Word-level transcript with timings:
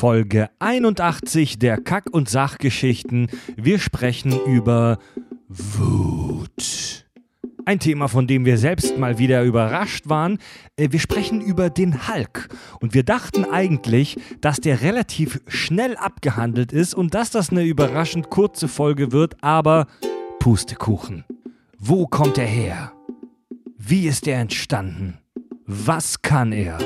Folge 0.00 0.48
81 0.60 1.58
der 1.58 1.76
Kack- 1.76 2.08
und 2.10 2.30
Sachgeschichten. 2.30 3.26
Wir 3.58 3.78
sprechen 3.78 4.32
über 4.46 4.96
Wut. 5.46 7.04
Ein 7.66 7.80
Thema, 7.80 8.08
von 8.08 8.26
dem 8.26 8.46
wir 8.46 8.56
selbst 8.56 8.96
mal 8.96 9.18
wieder 9.18 9.44
überrascht 9.44 10.08
waren. 10.08 10.38
Äh, 10.78 10.88
Wir 10.90 11.00
sprechen 11.00 11.42
über 11.42 11.68
den 11.68 12.08
Hulk. 12.08 12.48
Und 12.80 12.94
wir 12.94 13.02
dachten 13.02 13.44
eigentlich, 13.44 14.16
dass 14.40 14.56
der 14.56 14.80
relativ 14.80 15.42
schnell 15.48 15.98
abgehandelt 15.98 16.72
ist 16.72 16.94
und 16.94 17.12
dass 17.12 17.30
das 17.30 17.50
eine 17.50 17.64
überraschend 17.64 18.30
kurze 18.30 18.68
Folge 18.68 19.12
wird, 19.12 19.36
aber 19.42 19.86
Pustekuchen. 20.38 21.26
Wo 21.78 22.06
kommt 22.06 22.38
er 22.38 22.46
her? 22.46 22.92
Wie 23.76 24.08
ist 24.08 24.26
er 24.26 24.40
entstanden? 24.40 25.18
Was 25.66 26.22
kann 26.22 26.52
er? 26.52 26.78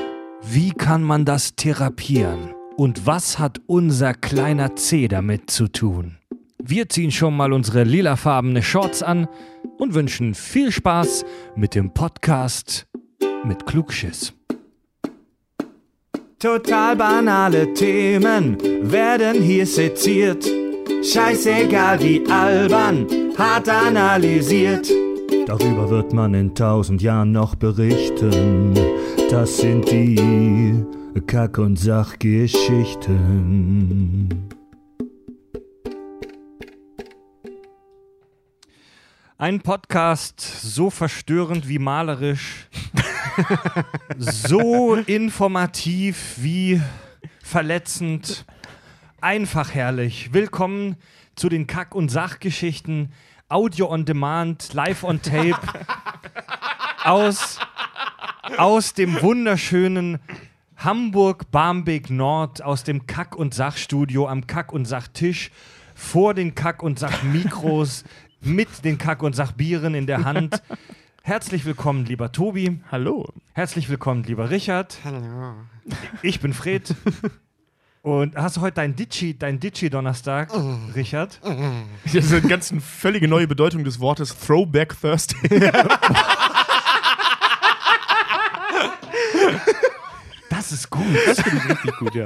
Wie 0.43 0.73
kann 0.73 1.05
man 1.05 1.25
das 1.25 1.55
therapieren? 1.55 2.55
Und 2.77 3.07
was 3.07 3.39
hat 3.39 3.61
unser 3.67 4.15
kleiner 4.15 4.75
C 4.75 5.07
damit 5.07 5.49
zu 5.51 5.69
tun? 5.69 6.17
Wir 6.61 6.89
ziehen 6.89 7.13
schon 7.13 7.37
mal 7.37 7.53
unsere 7.53 7.85
lilafarbene 7.85 8.63
Shorts 8.63 9.03
an 9.03 9.29
und 9.79 9.95
wünschen 9.95 10.35
viel 10.35 10.73
Spaß 10.73 11.25
mit 11.55 11.77
dem 11.77 11.95
Podcast 11.95 12.87
mit 13.45 13.65
Klugschiss. 13.67 14.33
Total 16.41 16.97
banale 16.97 17.73
Themen 17.75 18.59
werden 18.91 19.41
hier 19.41 19.67
seziert. 19.67 20.45
Scheißegal 21.03 22.03
wie 22.03 22.27
albern, 22.29 23.07
hart 23.39 23.69
analysiert. 23.69 24.91
Darüber 25.47 25.91
wird 25.91 26.13
man 26.13 26.35
in 26.35 26.55
tausend 26.55 27.03
Jahren 27.03 27.31
noch 27.31 27.55
berichten. 27.55 28.75
Das 29.31 29.59
sind 29.59 29.91
die 29.91 30.85
Kack- 31.21 31.59
und 31.59 31.77
Sachgeschichten. 31.77 34.51
Ein 39.39 39.61
Podcast 39.61 40.41
so 40.41 40.91
verstörend 40.91 41.69
wie 41.69 41.79
malerisch, 41.79 42.69
so 44.19 44.97
informativ 44.97 46.35
wie 46.39 46.83
verletzend, 47.41 48.45
einfach 49.21 49.73
herrlich. 49.73 50.33
Willkommen 50.33 50.97
zu 51.37 51.49
den 51.49 51.69
Kack- 51.69 51.95
und 51.95 52.09
Sachgeschichten, 52.09 53.13
Audio 53.49 53.89
on 53.89 54.05
Demand, 54.05 54.75
live 54.75 55.05
on 55.05 55.23
Tape, 55.23 55.61
aus, 57.05 57.61
aus 58.59 58.95
dem 58.95 59.23
wunderschönen 59.23 60.19
Hamburg 60.77 61.51
Barmbek 61.51 62.11
Nord, 62.11 62.63
aus 62.63 62.85
dem 62.85 63.07
Kack- 63.07 63.37
und 63.37 63.55
Sachstudio 63.55 64.29
am 64.29 64.47
Kack- 64.47 64.73
und 64.73 64.85
Sachtisch, 64.87 65.51
vor 65.95 66.35
den 66.35 66.55
Kack- 66.55 66.83
und 66.83 66.99
Sachmikros, 66.99 68.05
mit 68.41 68.85
den 68.85 68.99
Kack- 68.99 69.23
und 69.23 69.35
Sachbieren 69.35 69.95
in 69.95 70.07
der 70.07 70.25
Hand. 70.25 70.63
Herzlich 71.23 71.65
willkommen, 71.65 72.05
lieber 72.05 72.33
Tobi. 72.33 72.81
Hallo. 72.91 73.33
Herzlich 73.55 73.89
willkommen, 73.89 74.25
lieber 74.25 74.51
Richard. 74.51 74.99
Hallo. 75.05 75.55
Ich 76.23 76.41
bin 76.41 76.53
Fred. 76.53 76.95
Und 78.03 78.37
hast 78.37 78.59
du 78.59 78.61
heute 78.61 78.75
dein 78.75 78.95
Ditchy, 78.95 79.39
dein 79.39 79.59
Ditchy-Donnerstag, 79.59 80.51
Richard? 80.95 81.41
Das 82.05 82.15
ist 82.15 82.33
eine 82.33 82.43
ganz 82.43 82.75
völlige 82.81 83.27
neue 83.29 83.47
Bedeutung 83.47 83.83
des 83.85 83.99
Wortes 83.99 84.37
Throwback 84.39 84.95
Thursday. 85.01 85.71
Das 90.71 90.73
ist 90.73 90.89
gut. 90.91 91.05
Das 91.27 91.41
finde 91.43 91.59
ich 91.63 91.69
richtig 91.71 91.97
gut, 91.99 92.15
ja. 92.15 92.25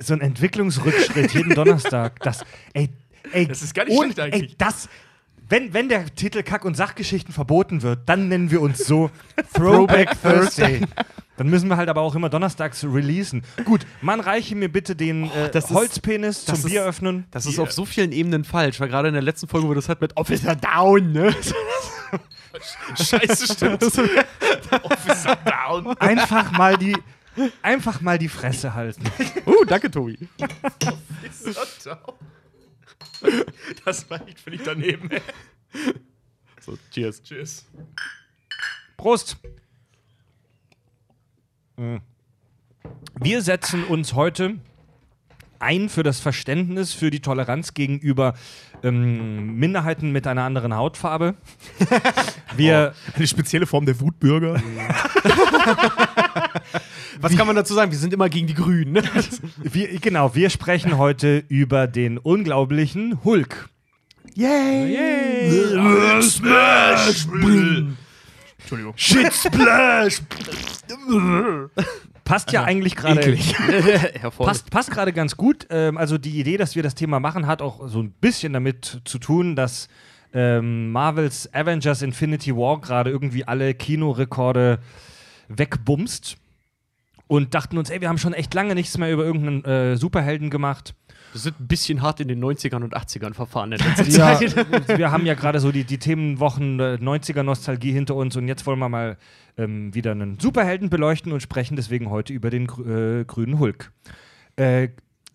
So 0.00 0.14
ein 0.14 0.20
Entwicklungsrückschritt 0.20 1.32
jeden 1.32 1.54
Donnerstag. 1.54 2.18
Das, 2.20 2.44
ey, 2.72 2.90
ey, 3.32 3.46
Das 3.46 3.62
ist 3.62 3.74
gar 3.74 3.84
nicht 3.84 3.96
ohne- 3.96 4.12
schlecht 4.12 4.20
eigentlich. 4.20 4.50
Ey, 4.50 4.56
das, 4.58 4.88
wenn, 5.48 5.72
wenn 5.72 5.88
der 5.88 6.12
Titel 6.14 6.42
Kack- 6.42 6.64
und 6.64 6.76
Sachgeschichten 6.76 7.32
verboten 7.32 7.82
wird, 7.82 8.00
dann 8.08 8.26
nennen 8.28 8.50
wir 8.50 8.60
uns 8.60 8.78
so 8.84 9.10
Throwback 9.54 10.10
Thursday. 10.20 10.80
Dann 11.36 11.48
müssen 11.48 11.68
wir 11.68 11.76
halt 11.76 11.88
aber 11.88 12.00
auch 12.00 12.16
immer 12.16 12.28
donnerstags 12.30 12.82
releasen. 12.82 13.42
Gut, 13.64 13.86
man 14.00 14.18
reiche 14.18 14.56
mir 14.56 14.70
bitte 14.72 14.96
den 14.96 15.30
äh, 15.30 15.50
das 15.52 15.66
ist- 15.66 15.70
Holzpenis 15.70 16.44
das 16.44 16.60
zum 16.60 16.66
ist- 16.66 16.72
Bier 16.72 16.82
öffnen. 16.84 17.26
Das 17.30 17.46
ist 17.46 17.60
auf 17.60 17.70
so 17.70 17.84
vielen 17.84 18.10
Ebenen 18.10 18.42
falsch, 18.42 18.80
weil 18.80 18.88
gerade 18.88 19.06
in 19.08 19.14
der 19.14 19.22
letzten 19.22 19.46
Folge, 19.46 19.68
wo 19.68 19.74
das 19.74 19.88
hat 19.88 20.00
mit 20.00 20.16
Officer 20.16 20.56
Down, 20.56 21.12
ne? 21.12 21.32
Scheiße, 22.96 23.52
stimmt. 23.52 23.82
Officer 24.82 25.36
Down. 25.44 25.96
Einfach 25.98 26.50
mal 26.52 26.76
die, 26.78 26.96
einfach 27.62 28.00
mal 28.00 28.18
die 28.18 28.28
Fresse 28.28 28.74
halten. 28.74 29.04
Uh, 29.46 29.64
danke, 29.64 29.90
Tobi. 29.90 30.18
Das 33.84 34.10
war 34.10 34.26
echt 34.26 34.40
völlig 34.40 34.62
daneben. 34.64 35.08
ey. 35.10 35.22
So, 36.60 36.76
cheers. 36.90 37.22
Tschüss. 37.22 37.64
Prost. 38.96 39.36
Mhm. 41.76 42.00
Wir 43.20 43.42
setzen 43.42 43.84
uns 43.84 44.14
heute 44.14 44.58
ein 45.60 45.88
für 45.88 46.02
das 46.02 46.20
Verständnis, 46.20 46.92
für 46.92 47.10
die 47.10 47.20
Toleranz 47.20 47.74
gegenüber 47.74 48.34
ähm, 48.82 49.56
Minderheiten 49.56 50.12
mit 50.12 50.26
einer 50.26 50.42
anderen 50.42 50.74
Hautfarbe. 50.74 51.34
Wir, 52.56 52.94
Eine 53.14 53.26
spezielle 53.26 53.66
Form 53.66 53.86
der 53.86 54.00
Wutbürger. 54.00 54.62
Was 57.20 57.36
kann 57.36 57.46
man 57.46 57.56
dazu 57.56 57.74
sagen? 57.74 57.90
Wir 57.90 57.98
sind 57.98 58.12
immer 58.12 58.28
gegen 58.28 58.46
die 58.46 58.54
Grünen, 58.54 58.92
ne? 58.92 59.02
wir, 59.56 59.98
genau, 60.00 60.34
wir 60.34 60.50
sprechen 60.50 60.98
heute 60.98 61.44
über 61.48 61.86
den 61.86 62.18
unglaublichen 62.18 63.24
Hulk. 63.24 63.68
Yay! 64.34 65.72
Smash! 66.22 67.26
Entschuldigung. 68.58 68.94
Shit 68.96 69.32
Splash! 69.32 70.20
Passt 72.26 72.50
ja 72.50 72.64
eigentlich 72.64 72.96
gerade. 72.96 73.20
Passt, 74.36 74.70
passt 74.70 74.90
gerade 74.90 75.12
ganz 75.12 75.36
gut. 75.36 75.66
Ähm, 75.70 75.96
also 75.96 76.18
die 76.18 76.38
Idee, 76.40 76.56
dass 76.56 76.74
wir 76.74 76.82
das 76.82 76.94
Thema 76.96 77.20
machen, 77.20 77.46
hat 77.46 77.62
auch 77.62 77.88
so 77.88 78.02
ein 78.02 78.10
bisschen 78.10 78.52
damit 78.52 79.00
zu 79.04 79.18
tun, 79.18 79.54
dass 79.54 79.88
ähm, 80.34 80.90
Marvels 80.90 81.48
Avengers 81.54 82.02
Infinity 82.02 82.54
War 82.54 82.80
gerade 82.80 83.10
irgendwie 83.10 83.44
alle 83.44 83.74
Kinorekorde 83.74 84.80
wegbumst. 85.48 86.36
Und 87.28 87.54
dachten 87.54 87.78
uns, 87.78 87.90
ey, 87.90 88.00
wir 88.00 88.08
haben 88.08 88.18
schon 88.18 88.34
echt 88.34 88.54
lange 88.54 88.74
nichts 88.74 88.98
mehr 88.98 89.12
über 89.12 89.24
irgendeinen 89.24 89.64
äh, 89.64 89.96
Superhelden 89.96 90.50
gemacht. 90.50 90.94
Wir 91.36 91.40
sind 91.40 91.60
ein 91.60 91.66
bisschen 91.66 92.00
hart 92.00 92.18
in 92.20 92.28
den 92.28 92.42
90ern 92.42 92.82
und 92.82 92.96
80ern 92.96 93.34
verfahren 93.34 93.70
in 93.72 93.78
letzter 93.78 94.04
Ja, 94.08 94.38
Zeit. 94.38 94.98
wir 94.98 95.10
haben 95.10 95.26
ja 95.26 95.34
gerade 95.34 95.60
so 95.60 95.70
die, 95.70 95.84
die 95.84 95.98
Themenwochen 95.98 96.80
äh, 96.80 96.94
90er-Nostalgie 96.98 97.92
hinter 97.92 98.14
uns 98.14 98.36
und 98.36 98.48
jetzt 98.48 98.64
wollen 98.64 98.78
wir 98.78 98.88
mal 98.88 99.18
ähm, 99.58 99.94
wieder 99.94 100.12
einen 100.12 100.40
Superhelden 100.40 100.88
beleuchten 100.88 101.32
und 101.32 101.42
sprechen 101.42 101.76
deswegen 101.76 102.08
heute 102.08 102.32
über 102.32 102.48
den 102.48 102.62
äh, 102.64 103.24
grünen 103.26 103.58
Hulk. 103.58 103.92
Äh, 104.56 104.88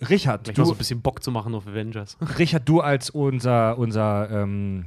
Richard, 0.10 0.50
Ich 0.50 0.58
mal 0.58 0.66
so 0.66 0.72
du, 0.72 0.76
ein 0.76 0.80
bisschen 0.80 1.02
Bock 1.04 1.22
zu 1.22 1.30
machen 1.30 1.54
auf 1.54 1.68
Avengers. 1.68 2.18
Richard, 2.40 2.68
du 2.68 2.82
als 2.82 3.12
unser, 3.12 3.78
unser 3.78 4.28
ähm, 4.32 4.86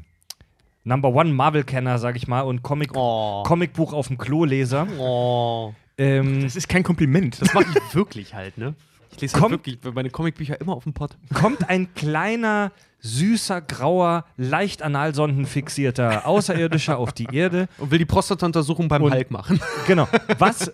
Number 0.83 1.11
One 1.11 1.33
Marvel-Kenner, 1.33 1.99
sag 2.01 2.17
ich 2.17 2.27
mal, 2.27 2.41
und 2.41 2.65
Comic 2.65 2.91
Oh. 2.97 3.45
Comicbuch 3.47 3.93
auf 3.93 4.09
dem 4.09 4.19
Klo-Leser. 4.19 4.89
Oh. 4.99 5.73
Ähm, 5.97 6.43
Das 6.43 6.57
ist 6.57 6.69
kein 6.69 6.83
Kompliment. 6.83 7.41
Das 7.41 7.55
mache 7.55 7.67
ich 7.89 7.95
wirklich 7.95 8.35
halt, 8.35 8.59
ne? 8.59 8.75
Ich 9.15 9.21
lese 9.21 9.41
halt 9.41 9.51
wirklich 9.51 9.79
meine 9.95 10.11
Comicbücher 10.11 10.61
immer 10.61 10.75
auf 10.75 10.85
dem 10.85 10.93
Pott. 10.93 11.17
kommt 11.35 11.69
ein 11.69 11.93
kleiner, 11.95 12.73
süßer, 13.01 13.61
grauer, 13.61 14.25
leicht 14.37 14.83
analsondenfixierter 14.83 16.27
Außerirdischer 16.27 16.99
auf 16.99 17.13
die 17.13 17.27
Erde. 17.33 17.69
Und 17.79 17.91
will 17.91 17.99
die 17.99 18.05
Prostata-Untersuchung 18.05 18.89
beim 18.89 19.03
Und- 19.03 19.13
Hulk 19.15 19.31
machen. 19.31 19.61
Genau. 19.87 20.09
Was, 20.39 20.73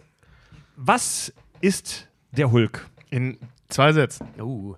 was 0.76 1.32
ist 1.60 2.08
der 2.32 2.50
Hulk? 2.50 2.86
In 3.10 3.38
zwei 3.68 3.92
Sätzen. 3.92 4.26
Oh. 4.40 4.76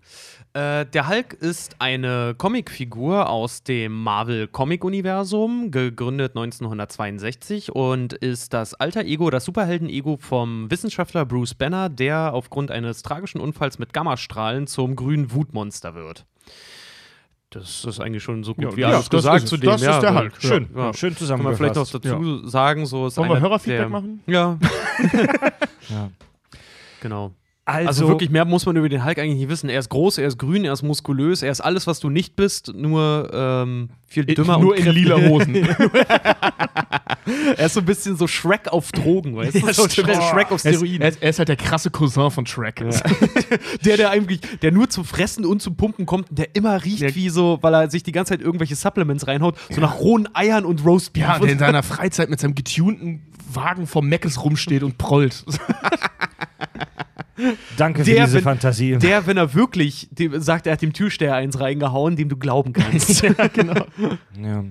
Äh, 0.55 0.85
der 0.85 1.09
Hulk 1.09 1.33
ist 1.33 1.77
eine 1.79 2.35
Comicfigur 2.37 3.31
aus 3.31 3.63
dem 3.63 4.03
Marvel-Comic-Universum, 4.03 5.71
gegründet 5.71 6.33
1962 6.37 7.73
und 7.75 8.13
ist 8.13 8.53
das 8.53 8.75
alter 8.75 9.03
Ego, 9.05 9.31
das 9.31 9.47
Superhelden-Ego 9.47 10.19
vom 10.21 10.71
Wissenschaftler 10.71 11.25
Bruce 11.25 11.55
Banner, 11.55 11.89
der 11.89 12.35
aufgrund 12.35 12.71
eines 12.71 13.01
tragischen 13.03 13.41
Unfalls 13.41 13.79
mit 13.79 13.95
Gammastrahlen 13.95 14.67
zum 14.67 14.95
grünen 14.95 15.33
Wutmonster 15.33 15.95
wird. 15.95 16.27
Das 17.49 17.85
ist 17.87 18.01
eigentlich 18.01 18.23
schon 18.23 18.45
so 18.45 18.55
gut 18.55 18.65
Ja, 18.65 18.77
wie 18.77 18.81
ja, 18.83 18.89
alles 18.89 19.09
das 19.09 19.23
gesagt 19.25 19.49
zu 19.49 19.57
dem. 19.57 19.71
Das 19.71 19.81
ja, 19.83 19.95
ist 19.97 20.03
der 20.03 20.15
Hulk. 20.15 20.35
Schön, 20.39 20.69
Ja. 20.77 20.93
schön 20.93 21.15
Kann 21.15 21.43
man 21.43 21.57
vielleicht 21.57 21.77
noch 21.77 21.91
dazu 21.91 22.47
sagen, 22.47 22.85
so 22.85 23.07
ist 23.07 23.17
Wollen 23.17 23.31
wir 23.31 23.41
Hörerfeedback 23.41 23.89
machen? 23.89 24.23
Ja, 24.27 24.59
Ja. 25.89 26.11
genau. 27.01 27.33
Also, 27.65 27.89
Also, 27.89 28.09
wirklich 28.09 28.31
mehr 28.31 28.45
muss 28.45 28.67
man 28.67 28.77
über 28.77 28.89
den 28.89 29.05
Hulk 29.05 29.19
eigentlich 29.19 29.39
nicht 29.39 29.49
wissen. 29.49 29.69
Er 29.71 29.79
ist 29.79 29.89
groß, 29.89 30.19
er 30.19 30.27
ist 30.27 30.37
grün, 30.39 30.65
er 30.65 30.73
ist 30.73 30.83
muskulös, 30.83 31.43
er 31.43 31.53
ist 31.53 31.61
alles, 31.61 31.87
was 31.87 32.01
du 32.01 32.11
nicht 32.11 32.35
bist, 32.35 32.73
nur 32.75 33.31
ähm, 33.33 33.91
viel 34.05 34.25
dümmer 34.25 34.59
nur 34.59 34.73
und 34.73 34.79
in 34.81 34.91
lila 34.93 35.17
Hosen. 35.17 35.69
Er 37.57 37.67
ist 37.67 37.75
so 37.75 37.81
ein 37.81 37.87
bisschen 37.87 38.17
so 38.17 38.27
Shrek 38.27 38.67
auf 38.69 38.91
Drogen, 38.91 39.37
weißt 39.37 39.55
du? 39.55 39.73
so 39.73 39.89
stimmt. 39.89 40.09
Shrek, 40.09 40.23
Shrek 40.23 40.51
auf 40.51 40.65
er, 40.65 40.73
Steroiden. 40.73 41.03
er, 41.03 41.09
ist, 41.11 41.23
er 41.23 41.31
ist 41.31 41.39
halt 41.39 41.49
der 41.49 41.57
krasse 41.57 41.91
Cousin 41.91 42.31
von 42.33 42.47
Shrek. 42.47 42.83
der, 43.85 43.97
der 43.97 44.11
eigentlich, 44.11 44.41
der 44.61 44.73
nur 44.73 44.89
zum 44.91 45.05
Fressen 45.05 45.45
und 45.45 45.63
zum 45.63 45.77
Pumpen 45.77 46.05
kommt 46.05 46.31
und 46.31 46.39
der 46.41 46.55
immer 46.57 46.83
riecht 46.85 47.03
Der- 47.03 47.15
wie 47.15 47.29
so, 47.29 47.59
weil 47.63 47.75
er 47.75 47.91
sich 47.91 48.03
die 48.03 48.11
ganze 48.11 48.31
Zeit 48.31 48.41
irgendwelche 48.41 48.75
Supplements 48.75 49.29
reinhaut, 49.29 49.57
so 49.71 49.81
nach 49.81 50.01
rohen 50.01 50.29
Eiern 50.35 50.65
und 50.65 50.85
Roastbeef. 50.85 51.23
Ja, 51.23 51.33
der 51.35 51.43
und 51.43 51.49
in 51.49 51.59
seiner 51.61 51.85
Freizeit 51.85 52.29
mit 52.29 52.41
seinem 52.41 52.57
getunten 52.57 53.23
Wagen 53.53 53.87
vom 53.87 54.09
Meckes 54.09 54.43
rumsteht 54.43 54.83
und 54.83 54.99
prollt. 54.99 55.45
danke 57.77 58.05
für 58.05 58.11
der, 58.11 58.25
diese 58.25 58.37
wenn- 58.39 58.45
Fantasie. 58.45 58.97
Der, 58.99 59.27
wenn 59.27 59.37
er 59.37 59.55
wirklich 59.55 60.09
dem, 60.11 60.41
sagt, 60.41 60.67
er 60.67 60.75
hat 60.75 60.83
dem 60.83 60.93
Türsteher 60.93 61.35
eins 61.35 61.59
reingehauen, 61.61 62.17
dem 62.17 62.29
du 62.29 62.37
glauben 62.37 62.73
kannst. 62.73 63.23
ja, 63.23 63.33
genau. 63.49 63.87
Ja. 64.41 64.65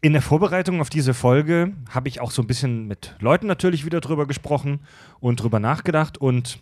In 0.00 0.12
der 0.12 0.20
Vorbereitung 0.22 0.80
auf 0.80 0.90
diese 0.90 1.14
Folge 1.14 1.72
habe 1.90 2.08
ich 2.08 2.20
auch 2.20 2.30
so 2.30 2.42
ein 2.42 2.46
bisschen 2.46 2.86
mit 2.86 3.14
Leuten 3.20 3.46
natürlich 3.46 3.86
wieder 3.86 4.00
drüber 4.00 4.26
gesprochen 4.26 4.80
und 5.20 5.42
drüber 5.42 5.60
nachgedacht. 5.60 6.18
Und 6.18 6.58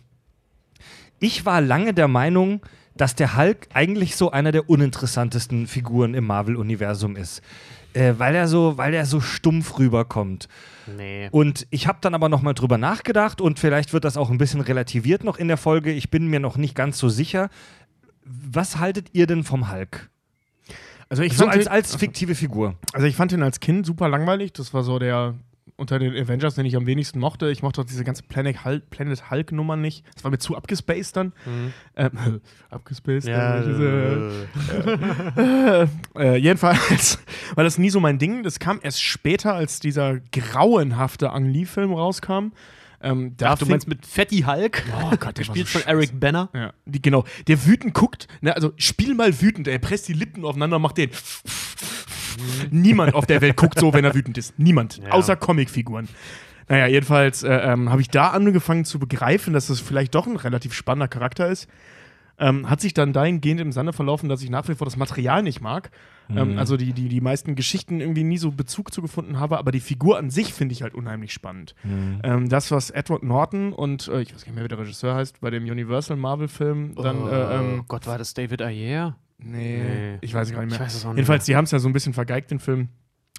ich 1.19 1.45
war 1.45 1.59
lange 1.59 1.93
der 1.93 2.07
Meinung, 2.07 2.61
dass 2.95 3.15
der 3.15 3.35
Hulk 3.35 3.67
eigentlich 3.73 4.15
so 4.15 4.31
einer 4.31 4.51
der 4.51 4.69
uninteressantesten 4.69 5.67
Figuren 5.67 6.13
im 6.13 6.25
Marvel-Universum 6.25 7.15
ist. 7.17 7.41
Äh, 7.93 8.13
weil, 8.17 8.35
er 8.35 8.47
so, 8.47 8.77
weil 8.77 8.93
er 8.93 9.05
so 9.05 9.21
stumpf 9.21 9.77
rüberkommt. 9.79 10.47
nee. 10.97 11.29
Und 11.31 11.67
ich 11.69 11.87
habe 11.87 11.99
dann 12.01 12.13
aber 12.15 12.29
nochmal 12.29 12.53
drüber 12.53 12.77
nachgedacht 12.77 13.39
und 13.41 13.59
vielleicht 13.59 13.93
wird 13.93 14.03
das 14.03 14.17
auch 14.17 14.29
ein 14.29 14.37
bisschen 14.37 14.61
relativiert 14.61 15.23
noch 15.23 15.37
in 15.37 15.47
der 15.47 15.57
Folge. 15.57 15.91
Ich 15.91 16.09
bin 16.09 16.27
mir 16.27 16.39
noch 16.39 16.57
nicht 16.57 16.75
ganz 16.75 16.97
so 16.97 17.09
sicher. 17.09 17.49
Was 18.25 18.77
haltet 18.77 19.09
ihr 19.13 19.27
denn 19.27 19.43
vom 19.43 19.71
Hulk? 19.71 20.09
Also 21.09 21.21
ich, 21.23 21.37
So 21.37 21.45
fand 21.45 21.57
als, 21.57 21.67
als 21.67 21.95
fiktive 21.95 22.33
Figur. 22.33 22.75
also 22.93 23.05
ich 23.05 23.15
fand 23.15 23.31
ihn 23.31 23.43
als 23.43 23.59
Kind 23.59 23.85
super 23.85 24.09
langweilig. 24.09 24.53
Das 24.53 24.73
war 24.73 24.83
so 24.83 24.97
der 24.97 25.35
unter 25.75 25.99
den 25.99 26.15
Avengers, 26.15 26.55
den 26.55 26.65
ich 26.65 26.75
am 26.75 26.85
wenigsten 26.85 27.19
mochte. 27.19 27.49
Ich 27.49 27.63
mochte 27.63 27.81
auch 27.81 27.85
diese 27.85 28.03
ganze 28.03 28.23
Planet 28.23 28.63
Hulk, 28.65 28.89
Planet 28.89 29.31
Hulk 29.31 29.51
Nummer 29.51 29.75
nicht. 29.75 30.05
Das 30.13 30.23
war 30.23 30.31
mir 30.31 30.37
zu 30.37 30.55
abgespaced 30.55 31.15
dann. 31.15 31.33
Ähm, 31.95 32.41
abgespaced. 32.69 33.27
Ja, 33.27 33.59
äh, 33.59 33.67
diese, 33.67 34.47
äh, 36.15 36.35
jedenfalls 36.37 37.19
war 37.55 37.63
das 37.63 37.77
nie 37.77 37.89
so 37.89 37.99
mein 37.99 38.19
Ding. 38.19 38.43
Das 38.43 38.59
kam 38.59 38.79
erst 38.81 39.01
später, 39.01 39.53
als 39.53 39.79
dieser 39.79 40.19
grauenhafte 40.31 41.31
Ang 41.31 41.45
Lee-Film 41.45 41.93
rauskam. 41.93 42.51
Ähm, 43.03 43.35
da 43.35 43.51
Ach, 43.51 43.57
du 43.57 43.65
meinst 43.65 43.87
mit 43.87 44.05
Fatty 44.05 44.43
Hulk? 44.47 44.83
Oh 44.95 45.09
Gott, 45.17 45.37
der 45.37 45.47
war 45.47 45.53
Gespielt 45.55 45.67
so 45.67 45.79
von 45.79 45.87
Eric 45.87 46.17
Banner. 46.19 46.49
Ja, 46.53 46.73
die, 46.85 47.01
genau. 47.01 47.25
Der 47.47 47.65
wütend 47.65 47.93
guckt, 47.93 48.27
ne, 48.39 48.55
also 48.55 48.71
spiel 48.77 49.13
mal 49.13 49.41
wütend, 49.41 49.67
er 49.67 49.77
presst 49.79 50.07
die 50.07 50.13
Lippen 50.13 50.45
aufeinander 50.45 50.77
und 50.77 50.83
macht 50.83 50.97
den. 50.97 51.09
Niemand 52.71 53.15
auf 53.15 53.25
der 53.25 53.41
Welt 53.41 53.55
guckt 53.55 53.79
so, 53.79 53.93
wenn 53.93 54.05
er 54.05 54.13
wütend 54.13 54.37
ist. 54.37 54.57
Niemand. 54.57 54.97
Ja. 54.97 55.11
Außer 55.11 55.35
Comicfiguren. 55.35 56.07
Naja, 56.67 56.87
jedenfalls 56.87 57.43
äh, 57.43 57.53
ähm, 57.53 57.89
habe 57.89 58.01
ich 58.01 58.09
da 58.09 58.29
angefangen 58.29 58.85
zu 58.85 58.99
begreifen, 58.99 59.53
dass 59.53 59.67
das 59.67 59.79
vielleicht 59.79 60.15
doch 60.15 60.27
ein 60.27 60.37
relativ 60.37 60.73
spannender 60.73 61.07
Charakter 61.07 61.47
ist. 61.49 61.67
Ähm, 62.39 62.67
hat 62.69 62.81
sich 62.81 62.93
dann 62.95 63.13
dahingehend 63.13 63.61
im 63.61 63.71
Sande 63.71 63.93
verlaufen, 63.93 64.27
dass 64.27 64.41
ich 64.41 64.49
nach 64.49 64.67
wie 64.67 64.73
vor 64.73 64.85
das 64.85 64.97
Material 64.97 65.43
nicht 65.43 65.61
mag. 65.61 65.91
Ähm, 66.29 66.57
also 66.57 66.77
die, 66.77 66.93
die, 66.93 67.09
die 67.09 67.21
meisten 67.21 67.55
Geschichten 67.55 67.99
irgendwie 67.99 68.23
nie 68.23 68.37
so 68.37 68.51
Bezug 68.51 68.93
zu 68.93 69.01
gefunden 69.01 69.39
habe, 69.39 69.57
aber 69.57 69.71
die 69.71 69.79
Figur 69.79 70.17
an 70.17 70.29
sich 70.29 70.53
finde 70.53 70.73
ich 70.73 70.81
halt 70.81 70.95
unheimlich 70.95 71.31
spannend. 71.31 71.75
Ähm, 72.23 72.49
das, 72.49 72.71
was 72.71 72.89
Edward 72.89 73.23
Norton 73.23 73.71
und 73.71 74.07
äh, 74.07 74.21
ich 74.21 74.33
weiß 74.33 74.45
nicht 74.45 74.55
mehr, 74.55 74.63
wie 74.63 74.69
der 74.69 74.79
Regisseur 74.79 75.15
heißt, 75.15 75.41
bei 75.41 75.49
dem 75.51 75.63
Universal 75.65 76.17
Marvel-Film 76.17 76.95
dann. 76.95 77.27
Äh, 77.27 77.55
ähm, 77.55 77.79
oh 77.81 77.85
Gott, 77.87 78.07
war 78.07 78.17
das 78.17 78.33
David 78.33 78.61
Ayer? 78.61 79.15
Nee, 79.37 79.83
Nee. 79.83 80.17
ich 80.21 80.33
weiß 80.33 80.51
gar 80.51 80.61
nicht 80.61 80.69
mehr. 80.71 80.75
Ich 80.79 80.85
weiß 80.85 80.95
es 80.95 81.05
auch 81.05 81.09
nicht 81.09 81.17
Jedenfalls, 81.17 81.45
die 81.45 81.55
haben 81.55 81.65
es 81.65 81.71
ja 81.71 81.79
so 81.79 81.87
ein 81.89 81.93
bisschen 81.93 82.13
vergeigt, 82.13 82.51
den 82.51 82.59
Film. 82.59 82.89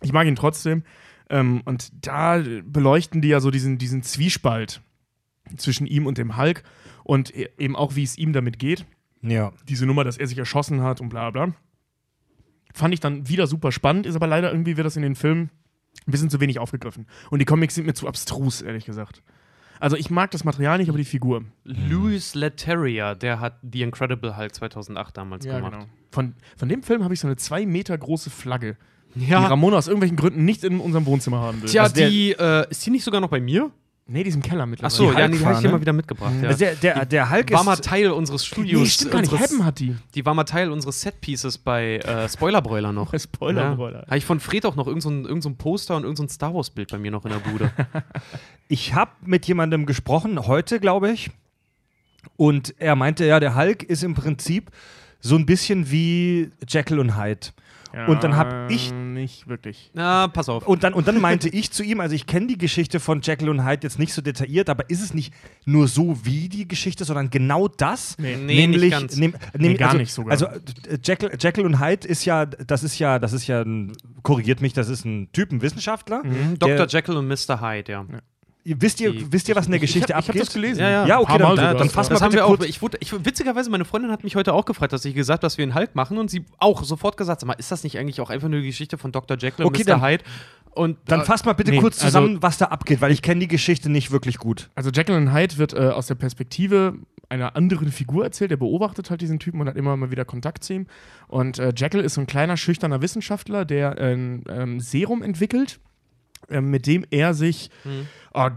Ich 0.03 0.13
mag 0.13 0.27
ihn 0.27 0.37
trotzdem. 0.37 0.83
Ähm, 1.31 1.63
und 1.65 1.91
da 2.07 2.43
beleuchten 2.65 3.21
die 3.23 3.29
ja 3.29 3.41
so 3.41 3.51
diesen, 3.51 3.79
diesen 3.79 4.03
Zwiespalt 4.03 4.83
zwischen 5.57 5.87
ihm 5.87 6.07
und 6.07 6.19
dem 6.19 6.37
Hulk 6.37 6.63
und 7.03 7.35
e- 7.35 7.49
eben 7.59 7.77
auch, 7.77 7.97
wie 7.97 8.03
es 8.03 8.19
ihm 8.19 8.33
damit 8.33 8.59
geht. 8.59 8.85
Ja. 9.23 9.53
Diese 9.69 9.87
Nummer, 9.87 10.05
dass 10.05 10.19
er 10.19 10.27
sich 10.27 10.37
erschossen 10.39 10.83
hat 10.83 11.01
und 11.01 11.09
bla 11.09 11.31
bla. 11.31 11.55
Fand 12.75 12.93
ich 12.93 13.01
dann 13.01 13.29
wieder 13.29 13.47
super 13.47 13.73
spannend, 13.73 14.05
ist 14.05 14.17
aber 14.17 14.27
leider 14.27 14.51
irgendwie 14.51 14.77
wird 14.77 14.85
das 14.85 14.97
in 14.97 15.03
den 15.03 15.15
Filmen 15.15 15.51
ein 16.07 16.11
bisschen 16.11 16.29
zu 16.29 16.41
wenig 16.41 16.59
aufgegriffen. 16.59 17.07
Und 17.31 17.39
die 17.39 17.45
Comics 17.45 17.75
sind 17.77 17.87
mir 17.87 17.95
zu 17.95 18.09
abstrus, 18.09 18.61
ehrlich 18.63 18.85
gesagt. 18.85 19.23
Also 19.81 19.97
ich 19.97 20.11
mag 20.11 20.31
das 20.31 20.45
Material 20.45 20.79
nicht, 20.79 20.89
aber 20.89 20.99
die 20.99 21.05
Figur. 21.05 21.45
Louis 21.65 22.35
Leterrier, 22.35 23.15
der 23.15 23.41
hat 23.41 23.59
The 23.71 23.83
Incredible 23.83 24.37
Hulk 24.37 24.55
2008 24.55 25.17
damals 25.17 25.45
gemacht. 25.45 25.73
genau. 25.73 25.85
Von, 26.11 26.35
von 26.57 26.69
dem 26.69 26.83
Film 26.83 27.03
habe 27.03 27.13
ich 27.15 27.21
so 27.21 27.27
eine 27.27 27.37
zwei 27.37 27.67
Meter 27.67 27.97
große 27.99 28.31
Flagge, 28.31 28.77
die 29.15 29.27
Ja. 29.27 29.47
Ramona 29.47 29.77
aus 29.77 29.87
irgendwelchen 29.89 30.17
Gründen 30.17 30.45
nicht 30.45 30.63
in 30.65 30.79
unserem 30.81 31.07
Wohnzimmer 31.07 31.41
haben 31.41 31.61
will. 31.63 31.69
Tja, 31.69 31.83
Also 31.85 31.97
die, 31.97 32.33
äh, 32.33 32.71
ist 32.71 32.85
die 32.87 32.91
nicht 32.91 33.05
sogar 33.05 33.21
noch 33.21 33.31
bei 33.31 33.41
mir? 33.41 33.71
Nee, 34.07 34.23
die 34.23 34.29
ist 34.31 34.35
im 34.37 34.43
Keller 34.43 34.67
mittlerweile. 34.67 34.87
Achso, 34.93 35.11
Die 35.13 35.19
ja, 35.19 35.29
die 35.29 35.45
habe 35.45 35.55
ich 35.55 35.61
dir 35.61 35.69
mal 35.71 35.81
wieder 35.81 35.93
mitgebracht. 35.93 36.33
Ja. 36.43 36.49
Also 36.49 36.59
der, 36.59 36.75
der, 36.77 37.05
der 37.07 37.31
Hulk 37.31 37.51
war 37.53 37.65
mal. 37.65 37.77
Teil 37.77 38.11
unseres 38.11 38.45
Studios. 38.47 38.81
nee, 38.83 38.87
stimmt 38.89 39.11
gar 39.13 39.21
nicht. 39.21 39.33
unseres- 39.33 39.63
hat 39.63 39.79
die. 39.81 39.97
Die 40.15 40.25
war 40.27 40.35
mal 40.35 40.45
Teil 40.45 40.71
unseres 40.71 41.01
Setpieces 41.01 41.59
bei 41.59 41.97
äh, 41.99 42.29
Spoilerbräuler 42.29 42.93
noch. 42.93 43.13
Spoilerbräuler. 43.19 44.01
Ja. 44.01 44.07
Habe 44.07 44.19
ich 44.19 44.25
von 44.25 44.41
Fred 44.41 44.67
auch 44.67 44.77
noch 44.77 44.87
irgendein 44.87 45.23
so 45.25 45.29
irgend 45.29 45.43
so 45.43 45.55
Poster 45.55 45.97
und 45.97 46.03
irgendein 46.05 46.29
so 46.29 46.35
Star 46.35 46.55
Wars-Bild 46.55 46.91
bei 46.91 46.99
mir 46.99 47.11
noch 47.11 47.25
in 47.25 47.31
der 47.33 47.39
Bude. 47.39 47.71
Ich 48.69 48.95
habe 48.95 49.11
mit 49.27 49.47
jemandem 49.47 49.85
gesprochen, 49.85 50.47
heute 50.47 50.81
glaube 50.81 51.11
ich. 51.13 51.31
Und 52.37 52.75
er 52.79 52.97
meinte, 52.97 53.27
ja, 53.27 53.39
der 53.39 53.55
Hulk 53.55 53.83
ist 53.83 54.03
im 54.03 54.15
Prinzip 54.15 54.71
so 55.21 55.37
ein 55.37 55.45
bisschen 55.47 55.91
wie 55.91 56.51
Jekyll 56.67 56.99
und 56.99 57.17
Hyde. 57.19 57.49
Und 58.09 58.25
dann 58.25 58.37
hab 58.37 58.71
ich- 58.71 58.93
Nicht 58.93 59.49
wirklich. 59.49 59.91
Na, 59.95 60.27
pass 60.29 60.49
auf. 60.49 60.67
Und 60.67 60.83
dann, 60.83 60.93
und 60.95 61.07
dann 61.07 61.21
meinte 61.21 61.49
ich 61.49 61.71
zu 61.71 61.83
ihm, 61.85 62.01
also 62.01 62.15
ich 62.15 62.27
kenne 62.27 62.49
die 62.49 62.59
Geschichte 62.59 62.99
von 62.99 63.21
Jekyll 63.23 63.49
und 63.49 63.65
Hyde 63.65 63.85
jetzt 63.85 63.99
nicht 63.99 64.13
so 64.13 64.21
detailliert, 64.23 64.69
aber 64.69 64.91
ist 64.91 65.01
es 65.03 65.15
nicht 65.15 65.33
nur 65.65 65.87
so 65.87 66.25
wie 66.25 66.49
die 66.49 66.67
Geschichte, 66.67 67.05
sondern 67.05 67.31
genau 67.31 67.69
das? 67.69 68.17
Nee. 68.19 68.37
Nee, 68.37 68.67
nicht 68.67 68.91
ganz. 68.91 69.17
Nehm, 69.17 69.35
nehm, 69.57 69.77
gar 69.77 69.91
also, 69.91 69.99
nicht 69.99 70.13
sogar. 70.13 70.33
Also 70.33 70.47
äh, 70.47 70.99
Jekyll, 71.03 71.31
Jekyll 71.39 71.65
und 71.65 71.81
Hyde 71.81 72.09
ist 72.09 72.25
ja, 72.25 72.45
das 72.47 72.83
ist 72.83 72.99
ja, 72.99 73.19
das 73.19 73.33
ist 73.33 73.47
ja 73.47 73.63
ein, 73.63 73.93
korrigiert 74.23 74.61
mich, 74.61 74.73
das 74.73 74.89
ist 74.89 75.05
ein 75.05 75.29
Typenwissenschaftler. 75.33 76.25
Mhm. 76.25 76.59
Dr. 76.59 76.87
Jekyll 76.89 77.17
und 77.17 77.29
Mr. 77.29 77.61
Hyde, 77.61 77.93
ja. 77.93 78.05
Wisst 78.67 78.99
ihr, 79.01 79.13
Die- 79.13 79.31
wisst 79.31 79.47
ihr, 79.51 79.57
was 79.57 79.67
in 79.67 79.73
der 79.73 79.81
Geschichte 79.81 80.09
ich 80.11 80.15
hab, 80.15 80.23
ich 80.23 80.29
hab 80.29 80.35
abgeht? 80.35 80.43
das 80.49 80.55
gelesen. 80.55 80.81
Ja, 80.81 80.89
ja. 80.91 81.07
Ja, 81.07 81.21
okay, 81.21 81.37
dann- 81.37 81.55
dann- 81.57 81.77
dann 81.77 81.91
fass 81.91 82.09
Das 82.09 82.21
mal 82.21 82.25
haben 82.25 82.31
bitte 82.31 82.43
wir 82.43 82.47
auch. 82.47 82.57
kurz- 82.57 82.65
Ich 82.69 82.81
wurde, 82.81 82.97
ich, 83.01 83.13
witzigerweise, 83.25 83.69
meine 83.69 83.85
Freundin 83.85 84.11
hat 84.11 84.25
mich 84.25 84.37
heute 84.37 84.55
auch 84.55 84.65
gefragt, 84.65 84.93
dass 84.95 85.05
ich 85.05 85.15
gesagt 85.15 85.43
dass 85.45 85.59
wir 85.59 85.65
einen 85.65 85.75
Hulk 85.75 85.95
machen 85.95 86.17
und 86.17 86.31
sie 86.31 86.45
auch 86.59 86.83
sofort 86.83 87.19
gesagt, 87.19 87.41
sag 87.43 87.47
mal, 87.47 87.53
ist 87.55 87.71
das 87.71 87.85
nicht 87.85 87.99
eigentlich 87.99 88.23
auch 88.23 88.31
einfach 88.31 88.49
nur 88.49 88.61
die 88.61 88.67
Geschichte 88.67 88.97
von 88.97 89.13
Dr. 89.13 89.37
Jekyll 89.37 89.67
Okay, 89.67 89.81
und 89.83 89.87
Mr. 89.87 89.91
dann- 89.93 90.03
Hyde? 90.03 90.25
Und 90.71 90.97
Dann 91.07 91.21
äh, 91.21 91.25
fasst 91.25 91.45
mal 91.47 91.53
bitte 91.53 91.71
nee, 91.73 91.79
kurz 91.79 91.97
also- 92.03 92.07
zusammen, 92.07 92.43
was 92.43 92.57
da 92.59 92.65
abgeht, 92.67 93.01
weil 93.03 93.13
ich 93.13 93.21
kenne 93.23 93.41
die 93.41 93.49
Geschichte 93.49 93.91
nicht 93.91 94.11
wirklich 94.11 94.39
gut. 94.39 94.71
Also 94.75 94.91
Jekyll 94.91 95.15
und 95.15 95.33
Hyde 95.35 95.59
wird 95.59 95.73
äh, 95.75 95.91
aus 95.91 96.07
der 96.07 96.15
Perspektive 96.17 96.95
einer 97.29 97.55
anderen 97.57 97.93
Figur 97.93 98.25
erzählt. 98.25 98.51
Der 98.51 98.57
beobachtet 98.57 99.09
halt 99.11 99.21
diesen 99.21 99.39
Typen 99.39 99.61
und 99.61 99.69
hat 99.69 99.77
immer 99.77 99.97
mal 99.97 100.11
wieder 100.11 100.25
Kontakt 100.25 100.65
zu 100.65 100.73
ihm. 100.73 100.87
Und 101.29 101.59
äh, 101.59 101.73
Jekyll 101.77 102.01
ist 102.01 102.15
so 102.15 102.23
ein 102.23 102.27
kleiner, 102.27 102.57
schüchterner 102.57 103.03
Wissenschaftler, 103.03 103.65
der 103.65 103.99
ein 103.99 104.43
ähm, 104.49 104.81
Serum 104.81 105.23
entwickelt, 105.23 105.79
ähm, 106.51 106.71
mit 106.71 106.87
dem 106.89 107.05
er 107.11 107.35
sich 107.35 107.71
Hm. 107.85 108.07
Oh, 108.35 108.49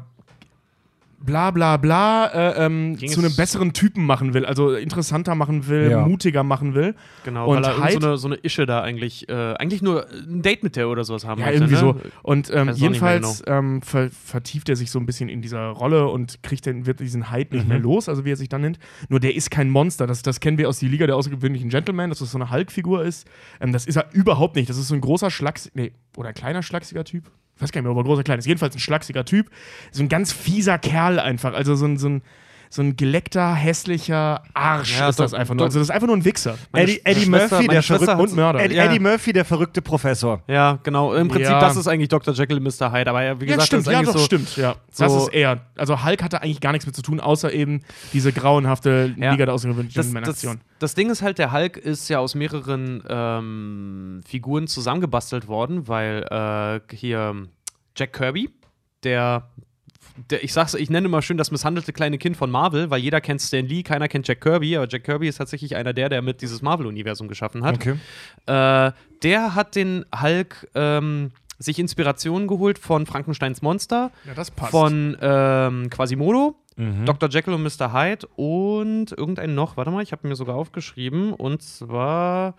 bla 1.19 1.49
bla 1.49 1.77
bla 1.77 2.27
äh, 2.27 2.65
ähm, 2.65 2.95
zu 2.99 3.19
einem 3.19 3.35
besseren 3.35 3.73
Typen 3.73 4.05
machen 4.05 4.35
will, 4.35 4.45
also 4.45 4.73
interessanter 4.75 5.33
machen 5.33 5.67
will, 5.67 5.89
Ja. 5.89 6.05
mutiger 6.07 6.43
machen 6.43 6.75
will. 6.75 6.93
genau, 7.23 7.47
und 7.49 7.57
weil 7.57 7.65
er 7.65 7.77
Hyde- 7.83 7.99
so 8.01 8.07
eine, 8.07 8.17
so 8.17 8.27
eine 8.27 8.35
Ische 8.43 8.67
da 8.67 8.81
eigentlich, 8.81 9.27
äh, 9.27 9.55
eigentlich 9.55 9.81
nur 9.81 10.07
ein 10.11 10.43
Date 10.43 10.61
mit 10.61 10.75
der 10.75 10.87
oder 10.89 11.03
sowas 11.03 11.25
haben 11.25 11.39
Ja, 11.41 11.47
möchte, 11.47 11.63
irgendwie 11.63 11.73
ne? 11.73 11.79
so. 11.79 11.95
Und 12.21 12.51
ähm, 12.53 12.69
jedenfalls 12.75 13.43
ähm, 13.47 13.81
ver 13.81 14.09
vertieft 14.11 14.69
er 14.69 14.75
sich 14.75 14.91
so 14.91 14.99
ein 14.99 15.07
bisschen 15.07 15.27
in 15.27 15.41
dieser 15.41 15.69
Rolle 15.69 16.07
und 16.07 16.43
kriegt 16.43 16.67
den, 16.67 16.85
wird 16.85 16.99
diesen 16.99 17.31
Hyde 17.31 17.55
nicht 17.55 17.63
Mhm. 17.63 17.69
mehr 17.69 17.79
los, 17.79 18.07
also 18.07 18.23
wie 18.23 18.31
er 18.31 18.37
sich 18.37 18.47
dann 18.47 18.61
nennt. 18.61 18.77
Nur 19.09 19.19
der 19.19 19.35
ist 19.35 19.49
kein 19.49 19.71
Monster. 19.71 20.05
Das, 20.05 20.21
das 20.21 20.39
kennen 20.39 20.59
wir 20.59 20.69
aus 20.69 20.77
die 20.77 20.87
Liga 20.87 21.07
der 21.07 21.15
außergewöhnlichen 21.15 21.69
Gentlemen, 21.69 22.09
dass 22.11 22.19
das 22.19 22.31
so 22.31 22.37
eine 22.37 22.51
Hulk-Figur 22.51 23.03
ist. 23.03 23.27
Ähm, 23.59 23.73
das 23.73 23.87
ist 23.87 23.95
er 23.95 24.05
überhaupt 24.13 24.55
nicht. 24.55 24.69
Das 24.69 24.77
ist 24.77 24.87
so 24.87 24.93
ein 24.93 25.01
großer 25.01 25.31
Schlacks... 25.31 25.71
Nee, 25.73 25.93
oder 26.15 26.29
ein 26.29 26.35
kleiner 26.35 26.61
schlachsiger 26.61 27.03
Typ. 27.03 27.31
Ich 27.57 27.63
weiß 27.63 27.71
gar 27.71 27.81
nicht 27.81 27.85
mehr, 27.85 27.91
ob 27.91 27.97
er 27.97 28.03
groß 28.03 28.13
oder 28.13 28.23
klein 28.23 28.39
ist. 28.39 28.45
Jedenfalls 28.45 28.75
ein 28.75 28.79
schlachsiger 28.79 29.25
Typ. 29.25 29.49
So 29.91 30.03
ein 30.03 30.09
ganz 30.09 30.31
fieser 30.31 30.77
Kerl 30.77 31.19
einfach. 31.19 31.53
Also 31.53 31.75
so 31.75 31.85
ein, 31.85 31.97
so 31.97 32.07
ein, 32.07 32.21
so 32.69 32.81
ein 32.81 32.95
geleckter, 32.95 33.53
hässlicher 33.53 34.43
Arsch 34.53 34.97
Ja, 34.99 35.09
ist 35.09 35.19
das 35.19 35.33
einfach 35.33 35.55
nur. 35.55 35.65
Also 35.65 35.79
das 35.79 35.87
ist 35.89 35.93
einfach 35.93 36.07
nur 36.07 36.17
ein 36.17 36.25
Wichser. 36.25 36.57
Eddie, 36.73 37.01
Eddie 37.03 37.25
Murphy, 37.27 37.67
der 37.67 37.81
verrückte 37.83 38.17
Und 38.17 38.35
Mörder. 38.35 38.59
Eddie, 38.61 38.75
Ja. 38.75 38.85
Eddie 38.85 38.99
Murphy, 38.99 39.33
der 39.33 39.45
verrückte 39.45 39.81
Professor. 39.81 40.41
Ja, 40.47 40.79
genau. 40.83 41.13
Im 41.13 41.27
Prinzip, 41.27 41.51
Ja. 41.51 41.59
das 41.59 41.75
ist 41.77 41.87
eigentlich 41.87 42.09
Dr. 42.09 42.33
Jekyll 42.33 42.57
und 42.57 42.63
Mr. 42.63 42.91
Hyde. 42.91 43.09
Aber 43.09 43.23
ja, 43.23 43.39
wie 43.39 43.45
Ja, 43.45 43.51
gesagt, 43.53 43.67
stimmt, 43.67 43.87
das 43.87 43.93
ist 43.93 43.99
ja, 43.99 44.05
doch, 44.05 44.13
so. 44.19 44.25
stimmt, 44.25 44.57
ja. 44.57 44.75
Das 44.97 45.11
so- 45.11 45.27
ist 45.27 45.33
er. 45.33 45.61
Also 45.77 46.03
Hulk 46.03 46.23
hatte 46.23 46.41
eigentlich 46.41 46.61
gar 46.61 46.71
nichts 46.71 46.85
mit 46.85 46.95
zu 46.95 47.01
tun, 47.01 47.19
außer 47.19 47.51
eben 47.53 47.81
diese 48.13 48.31
grauenhafte 48.33 49.13
Ja. 49.17 49.31
Liga 49.31 49.45
der 49.45 49.53
außergewöhnlichen 49.53 49.95
Das, 49.95 50.05
das, 50.07 50.13
Gentleman-Aktion. 50.13 50.61
das 50.79 50.95
Ding 50.95 51.09
ist 51.09 51.21
halt, 51.21 51.37
der 51.39 51.51
Hulk 51.51 51.77
ist 51.77 52.09
ja 52.09 52.19
aus 52.19 52.35
mehreren 52.35 53.03
ähm, 53.07 54.21
Figuren 54.27 54.67
zusammengebastelt 54.67 55.47
worden, 55.47 55.87
weil 55.87 56.23
äh, 56.89 56.95
hier 56.95 57.47
Jack 57.95 58.13
Kirby, 58.13 58.49
der 59.03 59.49
der, 60.29 60.43
ich 60.43 60.53
sag's, 60.53 60.73
ich 60.73 60.89
nenne 60.89 61.07
immer 61.07 61.21
schön 61.21 61.37
das 61.37 61.51
misshandelte 61.51 61.93
kleine 61.93 62.17
Kind 62.17 62.37
von 62.37 62.49
Marvel, 62.51 62.89
weil 62.89 62.99
jeder 62.99 63.21
kennt 63.21 63.41
Stan 63.41 63.65
Lee, 63.65 63.83
keiner 63.83 64.07
kennt 64.07 64.27
Jack 64.27 64.41
Kirby, 64.41 64.75
aber 64.77 64.87
Jack 64.89 65.03
Kirby 65.03 65.27
ist 65.27 65.37
tatsächlich 65.37 65.75
einer 65.75 65.93
der, 65.93 66.09
der 66.09 66.21
mit 66.21 66.41
dieses 66.41 66.61
Marvel-Universum 66.61 67.27
geschaffen 67.27 67.63
hat. 67.63 67.75
Okay. 67.75 67.95
Äh, 68.45 68.91
der 69.23 69.55
hat 69.55 69.75
den 69.75 70.05
Hulk 70.21 70.67
ähm, 70.75 71.31
sich 71.59 71.79
Inspiration 71.79 72.47
geholt 72.47 72.77
von 72.79 73.05
Frankensteins 73.05 73.61
Monster, 73.61 74.11
Ja, 74.25 74.33
das 74.33 74.51
passt. 74.51 74.71
von 74.71 75.17
ähm, 75.21 75.89
Quasimodo, 75.89 76.55
Mhm. 76.79 77.05
Dr. 77.07 77.27
Jekyll 77.29 77.55
und 77.55 77.63
Mr. 77.63 77.91
Hyde 77.91 78.27
und 78.35 79.11
irgendein 79.11 79.55
noch, 79.55 79.77
warte 79.77 79.89
mal, 79.89 80.03
ich 80.03 80.11
habe 80.11 80.27
mir 80.27 80.35
sogar 80.35 80.55
aufgeschrieben, 80.55 81.33
und 81.33 81.63
zwar. 81.63 82.53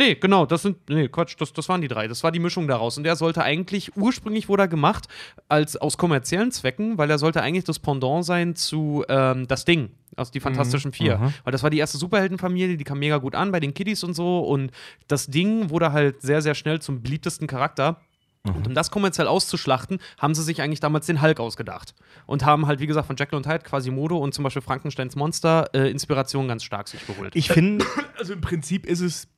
Nee, 0.00 0.14
genau, 0.14 0.46
das 0.46 0.62
sind. 0.62 0.88
Nee, 0.88 1.08
Quatsch, 1.08 1.34
das, 1.38 1.52
das 1.52 1.68
waren 1.68 1.82
die 1.82 1.88
drei. 1.88 2.08
Das 2.08 2.24
war 2.24 2.32
die 2.32 2.38
Mischung 2.38 2.66
daraus. 2.66 2.96
Und 2.96 3.04
der 3.04 3.16
sollte 3.16 3.42
eigentlich, 3.42 3.94
ursprünglich 3.98 4.48
wurde 4.48 4.62
er 4.62 4.68
gemacht, 4.68 5.08
als 5.46 5.76
aus 5.76 5.98
kommerziellen 5.98 6.52
Zwecken, 6.52 6.96
weil 6.96 7.10
er 7.10 7.18
sollte 7.18 7.42
eigentlich 7.42 7.64
das 7.64 7.78
Pendant 7.78 8.24
sein 8.24 8.56
zu 8.56 9.04
ähm, 9.10 9.46
Das 9.46 9.66
Ding, 9.66 9.90
aus 10.16 10.30
die 10.30 10.40
Fantastischen 10.40 10.92
Vier. 10.92 11.16
aha. 11.16 11.34
Weil 11.44 11.52
das 11.52 11.62
war 11.62 11.68
die 11.68 11.76
erste 11.76 11.98
Superheldenfamilie, 11.98 12.78
die 12.78 12.84
kam 12.84 12.98
mega 12.98 13.18
gut 13.18 13.34
an 13.34 13.52
bei 13.52 13.60
den 13.60 13.74
Kiddies 13.74 14.02
und 14.02 14.14
so. 14.14 14.38
Und 14.40 14.70
das 15.06 15.26
Ding 15.26 15.68
wurde 15.68 15.92
halt 15.92 16.22
sehr, 16.22 16.40
sehr 16.40 16.54
schnell 16.54 16.80
zum 16.80 17.02
beliebtesten 17.02 17.46
Charakter. 17.46 18.00
Und 18.42 18.66
um 18.68 18.72
das 18.72 18.90
kommerziell 18.90 19.26
auszuschlachten, 19.26 19.98
haben 20.16 20.34
sie 20.34 20.42
sich 20.42 20.62
eigentlich 20.62 20.80
damals 20.80 21.04
den 21.04 21.20
Hulk 21.20 21.40
ausgedacht. 21.40 21.94
Und 22.24 22.46
haben 22.46 22.66
halt, 22.66 22.80
wie 22.80 22.86
gesagt, 22.86 23.06
von 23.06 23.16
Jekyll 23.16 23.36
und 23.36 23.46
Hyde, 23.46 23.64
Quasimodo 23.64 24.16
und 24.16 24.32
zum 24.32 24.44
Beispiel 24.44 24.62
Frankensteins 24.62 25.14
Monster 25.14 25.68
äh, 25.74 25.90
Inspiration 25.90 26.48
ganz 26.48 26.64
stark 26.64 26.88
sich 26.88 27.06
geholt. 27.06 27.36
Ich 27.36 27.48
finde, 27.48 27.84
Also 28.18 28.32
im 28.32 28.40
Prinzip 28.40 28.86
ist 28.86 29.00
es 29.00 29.28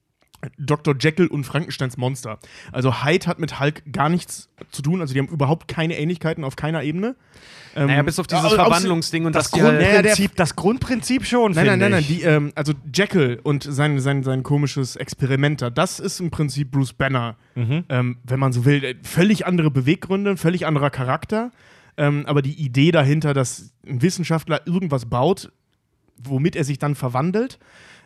Dr. 0.58 0.94
Jekyll 0.98 1.28
und 1.28 1.44
Frankensteins 1.44 1.96
Monster. 1.96 2.38
Also 2.72 3.04
Hyde 3.04 3.26
hat 3.26 3.38
mit 3.38 3.60
Hulk 3.60 3.82
gar 3.92 4.08
nichts 4.08 4.48
zu 4.70 4.82
tun, 4.82 5.00
also 5.00 5.14
die 5.14 5.20
haben 5.20 5.28
überhaupt 5.28 5.68
keine 5.68 5.96
Ähnlichkeiten 5.98 6.42
auf 6.44 6.56
keiner 6.56 6.82
Ebene. 6.82 7.14
Ähm, 7.74 7.86
naja, 7.86 8.02
bis 8.02 8.18
auf 8.18 8.26
dieses 8.26 8.44
au- 8.44 8.50
Verwandlungsding 8.50 9.24
und 9.24 9.34
das 9.34 9.50
die 9.50 9.62
halt, 9.62 9.80
Grundprinzip, 9.80 10.36
das 10.36 10.56
Grundprinzip 10.56 11.24
schon, 11.24 11.52
Nein, 11.52 11.66
nein, 11.66 11.78
nein, 11.78 11.90
nein, 11.92 12.04
die, 12.06 12.22
ähm, 12.22 12.52
also 12.54 12.72
Jekyll 12.92 13.40
und 13.42 13.62
sein, 13.62 13.98
sein, 14.00 14.22
sein 14.24 14.42
komisches 14.42 14.96
Experiment 14.96 15.62
da, 15.62 15.70
das 15.70 16.00
ist 16.00 16.20
im 16.20 16.30
Prinzip 16.30 16.70
Bruce 16.70 16.92
Banner, 16.92 17.36
ähm, 17.56 18.18
wenn 18.24 18.40
man 18.40 18.52
so 18.52 18.64
will. 18.64 18.82
Äh, 18.84 18.94
Völlig 19.02 19.46
andere 19.46 19.70
Beweggründe, 19.70 20.36
völlig 20.36 20.66
anderer 20.66 20.90
Charakter. 20.90 21.50
Ähm, 21.96 22.24
aber 22.26 22.42
die 22.42 22.54
Idee 22.54 22.90
dahinter, 22.90 23.32
dass 23.34 23.72
ein 23.86 24.02
Wissenschaftler 24.02 24.66
irgendwas 24.66 25.06
baut, 25.06 25.52
womit 26.18 26.56
er 26.56 26.64
sich 26.64 26.78
dann 26.78 26.94
verwandelt. 26.94 27.58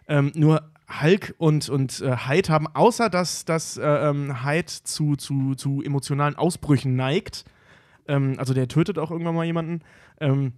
Ähm, 0.08 0.32
nur 0.34 0.62
Hulk 0.88 1.34
und, 1.38 1.68
und 1.68 2.00
äh, 2.00 2.16
Hyde 2.28 2.52
haben, 2.52 2.68
außer 2.68 3.10
dass, 3.10 3.44
dass 3.44 3.76
äh, 3.76 3.82
ähm, 3.84 4.44
Hyde 4.44 4.66
zu, 4.66 5.16
zu, 5.16 5.54
zu 5.56 5.82
emotionalen 5.82 6.36
Ausbrüchen 6.36 6.94
neigt, 6.96 7.44
ähm, 8.08 8.34
also 8.38 8.54
der 8.54 8.68
tötet 8.68 8.98
auch 8.98 9.10
irgendwann 9.10 9.34
mal 9.34 9.44
jemanden, 9.44 9.80
ähm, 10.20 10.52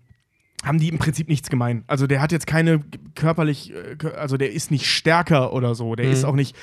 haben 0.64 0.78
die 0.78 0.88
im 0.88 0.98
Prinzip 0.98 1.28
nichts 1.28 1.50
gemein. 1.50 1.84
Also 1.86 2.06
der 2.06 2.20
hat 2.20 2.32
jetzt 2.32 2.46
keine 2.46 2.80
körperlich, 3.14 3.72
äh, 3.72 3.96
also 4.16 4.36
der 4.36 4.52
ist 4.52 4.70
nicht 4.70 4.86
stärker 4.86 5.52
oder 5.52 5.74
so, 5.74 5.94
der 5.94 6.10
ist 6.10 6.24
auch 6.24 6.34
nicht 6.34 6.56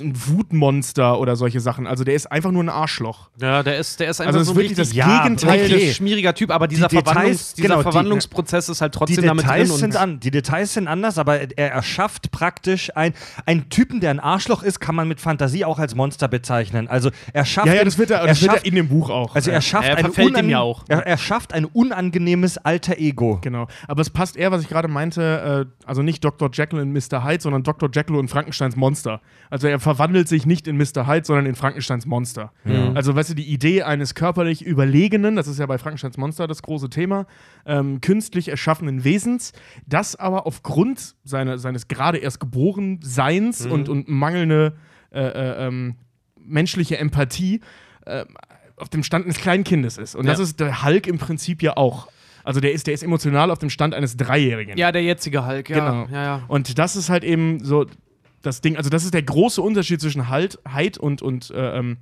ein 0.00 0.14
Wutmonster 0.14 1.18
oder 1.18 1.36
solche 1.36 1.60
Sachen. 1.60 1.86
Also 1.86 2.02
der 2.02 2.14
ist 2.14 2.32
einfach 2.32 2.50
nur 2.50 2.64
ein 2.64 2.70
Arschloch. 2.70 3.28
ja, 3.38 3.62
der 3.62 3.76
ist, 3.76 4.00
der 4.00 4.08
ist 4.08 4.20
einfach 4.20 4.32
Also 4.38 4.44
so 4.44 4.52
ein 4.52 4.56
wirklich 4.56 4.76
das 4.78 4.94
Ja, 4.94 5.22
Gegenteil. 5.22 5.60
richtig 5.60 5.96
schmieriger 5.96 6.34
Typ, 6.34 6.50
aber 6.50 6.66
dieser, 6.66 6.88
Details- 6.88 7.04
Verwandlungs, 7.04 7.54
dieser 7.54 7.68
genau, 7.68 7.78
die- 7.80 7.82
Verwandlungsprozess 7.82 8.68
ist 8.70 8.80
halt 8.80 8.94
Die 8.94 8.98
trotzdem 8.98 9.24
damit 9.26 9.46
drin. 9.46 9.70
Und 9.70 9.76
sind 9.78 9.96
an, 9.96 10.18
die 10.20 10.30
Details 10.30 10.72
sind 10.72 10.88
anders, 10.88 11.18
aber 11.18 11.40
er 11.58 11.72
erschafft 11.72 12.30
praktisch 12.30 12.90
ein, 12.96 13.12
einen 13.44 13.68
Typen, 13.68 14.00
der 14.00 14.10
ein 14.10 14.20
Arschloch 14.20 14.62
ist, 14.62 14.80
kann 14.80 14.94
man 14.94 15.06
mit 15.08 15.20
Fantasie 15.20 15.66
auch 15.66 15.78
als 15.78 15.94
Monster 15.94 16.28
bezeichnen. 16.28 16.88
Also 16.88 17.10
er 17.34 17.44
schafft, 17.44 17.66
Ja, 17.66 17.74
ja, 17.74 17.84
das 17.84 17.98
wird 17.98 18.10
er, 18.10 18.20
er 18.20 18.28
das 18.28 18.40
wird 18.40 18.52
schafft, 18.52 18.64
er 18.64 18.68
in 18.68 18.76
dem 18.76 18.88
Buch 18.88 19.10
auch. 19.10 19.34
also 19.34 19.50
ja. 19.50 19.56
er 19.56 19.60
schafft 19.62 19.88
Er 19.88 19.96
ein 19.98 20.04
verfällt 20.06 20.28
dem 20.36 20.46
unan- 20.46 20.48
ja 20.50 20.60
auch. 20.60 20.84
Er, 20.88 21.06
er 21.06 21.18
schafft 21.18 21.52
ein 21.52 21.66
unangenehmes 21.66 22.56
alter 22.56 22.96
Ego. 22.98 23.38
Genau. 23.42 23.66
Aber 23.88 24.00
es 24.00 24.08
passt 24.08 24.38
eher, 24.38 24.50
was 24.52 24.62
ich 24.62 24.68
gerade 24.68 24.88
meinte, 24.88 25.66
äh, 25.68 25.86
also 25.86 26.00
nicht 26.02 26.24
Dr. 26.24 26.48
Jekyll 26.50 26.78
in 26.80 26.92
Mr. 26.92 27.24
Hyde, 27.24 27.42
sondern 27.42 27.62
Dr. 27.62 27.90
Jekyll 27.92 28.16
und 28.16 28.28
Frankensteins 28.28 28.74
Monster. 28.76 29.20
Also 29.50 29.66
er 29.66 29.80
verwandelt 29.80 30.28
sich 30.28 30.46
nicht 30.46 30.66
in 30.68 30.76
Mr. 30.76 31.06
Hyde, 31.06 31.24
sondern 31.26 31.46
in 31.46 31.54
Frankensteins 31.56 32.06
Monster. 32.06 32.52
Also, 32.94 33.14
weißt 33.14 33.30
du, 33.30 33.34
die 33.34 33.52
Idee 33.52 33.82
eines 33.82 34.14
körperlich 34.14 34.64
Überlegenen, 34.64 35.34
das 35.36 35.48
ist 35.48 35.58
ja 35.58 35.66
bei 35.66 35.76
Frankensteins 35.76 36.16
Monster 36.16 36.46
das 36.46 36.62
große 36.62 36.88
Thema, 36.88 37.26
ähm, 37.66 38.00
künstlich 38.00 38.48
erschaffenen 38.48 39.02
Wesens, 39.04 39.52
das 39.86 40.14
aber 40.16 40.46
aufgrund 40.46 41.16
seine, 41.24 41.58
seines 41.58 41.88
gerade 41.88 42.18
erst 42.18 42.38
geboren 42.40 43.00
Seins 43.02 43.66
und, 43.66 43.88
und 43.88 44.08
mangelnde 44.08 44.76
äh, 45.12 45.20
äh, 45.20 45.66
ähm, 45.66 45.96
menschliche 46.38 46.98
Empathie 46.98 47.60
äh, 48.06 48.24
auf 48.76 48.88
dem 48.88 49.02
Stand 49.02 49.24
eines 49.26 49.38
kleinen 49.38 49.64
Kindes 49.64 49.98
ist. 49.98 50.14
Und 50.14 50.26
das 50.26 50.38
Ja. 50.38 50.44
ist 50.44 50.60
der 50.60 50.84
Hulk 50.84 51.06
im 51.06 51.18
Prinzip 51.18 51.62
ja 51.62 51.76
auch. 51.76 52.08
Also 52.44 52.60
der 52.60 52.72
ist, 52.72 52.86
der 52.86 52.94
ist 52.94 53.02
emotional 53.02 53.50
auf 53.50 53.58
dem 53.58 53.68
Stand 53.68 53.94
eines 53.94 54.16
Dreijährigen. 54.16 54.78
ja, 54.78 54.92
der 54.92 55.02
jetzige 55.02 55.44
Hulk, 55.46 55.68
ja. 55.68 55.78
Genau. 55.78 56.06
Ja, 56.10 56.22
ja. 56.24 56.42
Und 56.48 56.78
das 56.78 56.96
ist 56.96 57.10
halt 57.10 57.22
eben 57.24 57.62
so 57.62 57.84
das 58.42 58.60
Ding, 58.60 58.76
also 58.76 58.90
das 58.90 59.04
ist 59.04 59.14
der 59.14 59.22
große 59.22 59.60
Unterschied 59.60 60.00
zwischen 60.00 60.28
halt, 60.28 60.58
Hyde 60.68 61.00
und, 61.00 61.22
und 61.22 61.50
äh, 61.50 61.78
ähm, 61.78 61.98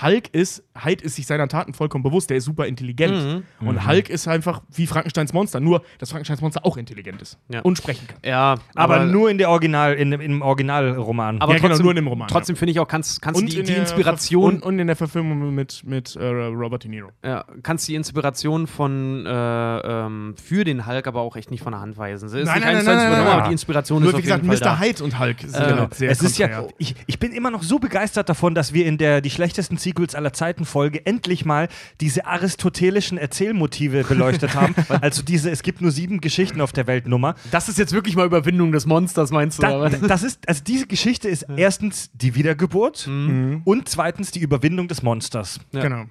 Hulk 0.00 0.28
ist, 0.32 0.62
Hyde 0.82 1.04
ist 1.04 1.16
sich 1.16 1.26
seiner 1.26 1.48
Taten 1.48 1.74
vollkommen 1.74 2.02
bewusst, 2.02 2.30
der 2.30 2.38
ist 2.38 2.44
super 2.44 2.66
intelligent. 2.66 3.44
Mhm. 3.60 3.68
Und 3.68 3.86
Hulk 3.86 4.08
ist 4.08 4.26
einfach 4.26 4.62
wie 4.74 4.86
Frankensteins 4.86 5.32
Monster, 5.32 5.60
nur 5.60 5.82
dass 5.98 6.10
Frankensteins 6.10 6.40
Monster 6.40 6.64
auch 6.64 6.76
intelligent 6.76 7.20
ist 7.20 7.38
Ja. 7.48 7.60
und 7.60 7.76
sprechen 7.78 8.06
kann. 8.08 8.18
ja 8.24 8.54
Aber, 8.74 9.04
nur 9.04 9.30
in 9.30 9.38
der 9.38 9.50
Original, 9.50 9.94
in, 9.94 10.10
dem- 10.10 10.20
im 10.20 10.40
Originalroman. 10.42 11.40
aber 11.40 11.52
Ja, 11.52 11.58
genau, 11.58 11.68
trotzdem, 11.68 11.84
nur 11.84 11.92
in 11.92 11.96
dem 11.96 12.06
Roman, 12.06 12.28
Trotzdem 12.28 12.56
finde 12.56 12.72
ich 12.72 12.80
auch, 12.80 12.88
kannst, 12.88 13.20
kannst 13.20 13.40
du 13.40 13.44
die, 13.44 13.58
in 13.58 13.64
die 13.66 13.72
der 13.72 13.80
Inspiration 13.82 14.54
und, 14.54 14.62
und 14.62 14.78
in 14.78 14.86
der 14.86 14.96
Verfilmung 14.96 15.54
mit, 15.54 15.82
mit 15.84 16.16
äh, 16.16 16.24
Robert 16.26 16.84
De 16.84 16.90
Niro. 16.90 17.10
Ja, 17.24 17.44
kannst 17.62 17.86
die 17.88 17.94
Inspiration 17.94 18.66
von 18.66 19.26
äh, 19.26 19.30
ähm, 19.78 20.34
für 20.42 20.64
den 20.64 20.86
Hulk 20.86 21.06
aber 21.06 21.20
auch 21.20 21.36
echt 21.36 21.50
nicht 21.50 21.62
von 21.62 21.72
der 21.72 21.80
Hand 21.80 21.98
weisen. 21.98 22.28
Sie 22.28 22.40
ist 22.40 22.46
Nein, 22.46 22.56
nicht 22.56 22.64
nein, 22.66 22.84
nein, 22.84 22.84
nein, 22.96 23.10
nein, 23.12 23.26
aber 23.26 23.46
die 23.46 23.52
Inspiration 23.52 24.02
Nur 24.02 24.08
ist 24.10 24.14
wie 24.14 24.20
auf 24.32 24.38
jeden 24.38 24.48
gesagt, 24.48 24.60
Fall 24.62 24.74
Mr. 24.74 24.78
da. 24.78 24.86
Hyde 24.86 25.04
und 25.04 25.18
Hulk 25.18 25.40
sind 25.40 25.54
Äh, 25.62 25.68
genau 25.68 25.88
sehr 25.92 26.10
es 26.10 26.22
ist 26.22 26.38
ja, 26.38 26.66
ich, 26.78 26.94
ich 27.06 27.18
bin 27.18 27.32
immer 27.32 27.50
noch 27.50 27.62
so 27.62 27.78
begeistert 27.78 28.28
davon, 28.28 28.54
dass 28.54 28.72
wir 28.72 28.86
in 28.86 28.96
der 28.98 29.20
die 29.20 29.30
schlechtesten 29.30 29.76
Sequels 29.82 30.14
aller 30.14 30.32
Zeiten 30.32 30.64
Folge 30.64 31.04
endlich 31.04 31.44
mal 31.44 31.68
diese 32.00 32.26
aristotelischen 32.26 33.18
Erzählmotive 33.18 34.04
beleuchtet 34.04 34.54
haben. 34.54 34.74
also 35.00 35.22
diese, 35.22 35.50
es 35.50 35.62
gibt 35.62 35.80
nur 35.80 35.90
sieben 35.90 36.20
Geschichten 36.20 36.60
auf 36.60 36.72
der 36.72 36.86
Welt 36.86 37.06
Nummer. 37.06 37.34
Das 37.50 37.68
ist 37.68 37.78
jetzt 37.78 37.92
wirklich 37.92 38.16
mal 38.16 38.26
Überwindung 38.26 38.72
des 38.72 38.86
Monsters, 38.86 39.30
meinst 39.30 39.58
du? 39.58 39.62
Da, 39.62 39.88
das 39.88 40.22
ist, 40.22 40.48
also 40.48 40.62
diese 40.64 40.86
Geschichte 40.86 41.28
ist 41.28 41.46
erstens 41.56 42.10
die 42.14 42.34
Wiedergeburt 42.34 43.06
Mhm. 43.06 43.62
und 43.64 43.88
zweitens 43.88 44.30
die 44.30 44.40
Überwindung 44.40 44.88
des 44.88 45.02
Monsters. 45.02 45.60
Ja. 45.72 45.82
Genau. 45.82 46.04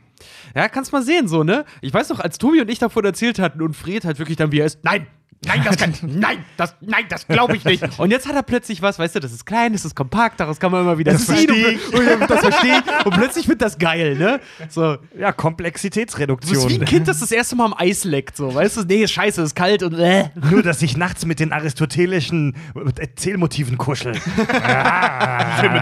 Ja, 0.55 0.67
kannst 0.69 0.91
mal 0.91 1.01
sehen, 1.03 1.27
so, 1.27 1.43
ne? 1.43 1.65
Ich 1.81 1.93
weiß 1.93 2.09
noch, 2.09 2.19
als 2.19 2.37
Tobi 2.37 2.61
und 2.61 2.69
ich 2.69 2.79
davon 2.79 3.03
erzählt 3.05 3.39
hatten 3.39 3.61
und 3.61 3.75
Fred 3.75 4.05
halt 4.05 4.19
wirklich 4.19 4.37
dann, 4.37 4.51
wie 4.51 4.59
er 4.59 4.65
ist, 4.67 4.79
nein, 4.83 5.07
nein, 5.45 5.61
das 5.63 5.77
kann, 5.77 5.93
nein, 6.03 6.45
das, 6.57 6.75
nein, 6.81 7.05
das 7.09 7.27
glaube 7.27 7.55
ich 7.55 7.65
nicht. 7.65 7.83
Und 7.99 8.11
jetzt 8.11 8.27
hat 8.27 8.35
er 8.35 8.43
plötzlich 8.43 8.81
was, 8.81 8.99
weißt 8.99 9.15
du, 9.15 9.19
das 9.19 9.31
ist 9.31 9.45
klein, 9.45 9.73
das 9.73 9.85
ist 9.85 9.95
kompakt, 9.95 10.39
daraus 10.39 10.59
kann 10.59 10.71
man 10.71 10.81
immer 10.81 10.97
wieder 10.97 11.13
Das 11.13 11.25
ziehen 11.25 11.47
verstehe 11.47 11.79
und, 11.93 12.21
und 12.21 12.29
das 12.29 12.39
verstehe 12.41 12.83
ich. 12.85 13.05
Und 13.05 13.13
plötzlich 13.13 13.47
wird 13.47 13.61
das 13.61 13.77
geil, 13.77 14.15
ne? 14.17 14.39
So, 14.69 14.81
Ja, 14.81 14.97
das 14.97 14.99
ist 14.99 15.17
wie 15.19 15.31
Komplexitätsreduktion. 15.33 16.71
ein 16.71 16.85
Kind, 16.85 17.07
das 17.07 17.19
das 17.19 17.31
erste 17.31 17.55
Mal 17.55 17.65
am 17.65 17.75
Eis 17.77 18.03
leckt, 18.03 18.37
so, 18.37 18.53
weißt 18.53 18.77
du? 18.77 18.83
Nee, 18.83 19.03
ist 19.03 19.11
scheiße, 19.11 19.41
ist 19.41 19.55
kalt 19.55 19.83
und 19.83 19.93
äh. 19.93 20.29
Nur, 20.49 20.63
dass 20.63 20.81
ich 20.81 20.97
nachts 20.97 21.25
mit 21.25 21.39
den 21.39 21.51
aristotelischen 21.53 22.55
Erzählmotiven 22.97 23.77
kuschel. 23.77 24.11
mit, 24.13 24.23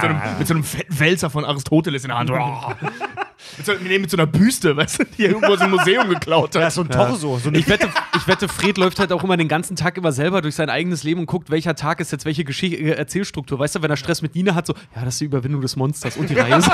so 0.01 0.07
einem, 0.07 0.21
mit 0.37 0.47
so 0.47 0.53
einem 0.53 0.63
fetten 0.63 0.99
Wälzer 0.99 1.29
von 1.29 1.45
Aristoteles 1.45 2.03
in 2.03 2.09
der 2.09 2.17
Hand. 2.17 2.29
Mit, 3.57 3.65
so, 3.65 3.73
nee, 3.81 3.99
mit 3.99 4.09
so 4.11 4.17
einer 4.17 4.27
Büste, 4.27 4.75
weißt 4.75 4.99
du, 4.99 5.03
die 5.17 5.25
irgendwo 5.25 5.53
aus 5.53 5.59
dem 5.59 5.71
Museum 5.71 6.09
geklaut 6.09 6.55
hat. 6.55 6.61
Ja, 6.61 6.69
so 6.69 6.81
ein 6.81 6.89
Torso. 6.89 7.37
So 7.37 7.51
Ich 7.51 7.67
wette, 7.67 7.87
ich 8.15 8.27
wette, 8.27 8.47
Fred 8.47 8.77
läuft 8.77 8.99
halt 8.99 9.11
auch 9.11 9.23
immer 9.23 9.37
den 9.37 9.47
ganzen 9.47 9.75
Tag 9.75 9.97
immer 9.97 10.11
selber 10.11 10.41
durch 10.41 10.55
sein 10.55 10.69
eigenes 10.69 11.03
Leben 11.03 11.21
und 11.21 11.25
guckt, 11.25 11.49
welcher 11.49 11.75
Tag 11.75 11.99
ist 11.99 12.11
jetzt 12.11 12.25
welche 12.25 12.43
Geschichte, 12.43 12.77
äh, 12.77 12.91
Erzählstruktur. 12.91 13.57
Weißt 13.59 13.75
du, 13.75 13.81
wenn 13.81 13.89
er 13.89 13.97
Stress 13.97 14.21
mit 14.21 14.35
Nina 14.35 14.55
hat, 14.55 14.67
so, 14.67 14.73
ja, 14.95 15.03
das 15.05 15.15
ist 15.15 15.21
die 15.21 15.25
Überwindung 15.25 15.61
des 15.61 15.75
Monsters 15.75 16.17
und 16.17 16.29
die 16.29 16.33
Reise. 16.39 16.69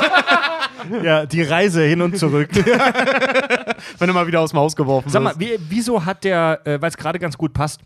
ja, 1.04 1.26
die 1.26 1.42
Reise 1.44 1.84
hin 1.84 2.02
und 2.02 2.18
zurück. 2.18 2.50
wenn 4.00 4.10
er 4.10 4.14
mal 4.14 4.28
wieder 4.28 4.42
aus 4.42 4.52
dem 4.52 4.60
Haus 4.60 4.76
geworfen 4.76 5.10
Sag 5.10 5.22
mal, 5.24 5.40
wird. 5.40 5.60
wie, 5.62 5.66
wieso 5.70 6.04
hat 6.06 6.24
der, 6.24 6.62
äh, 6.66 6.82
weil 6.82 6.90
es 6.90 6.98
gerade 6.98 7.20
ganz 7.20 7.38
gut 7.38 7.54
passt, 7.54 7.82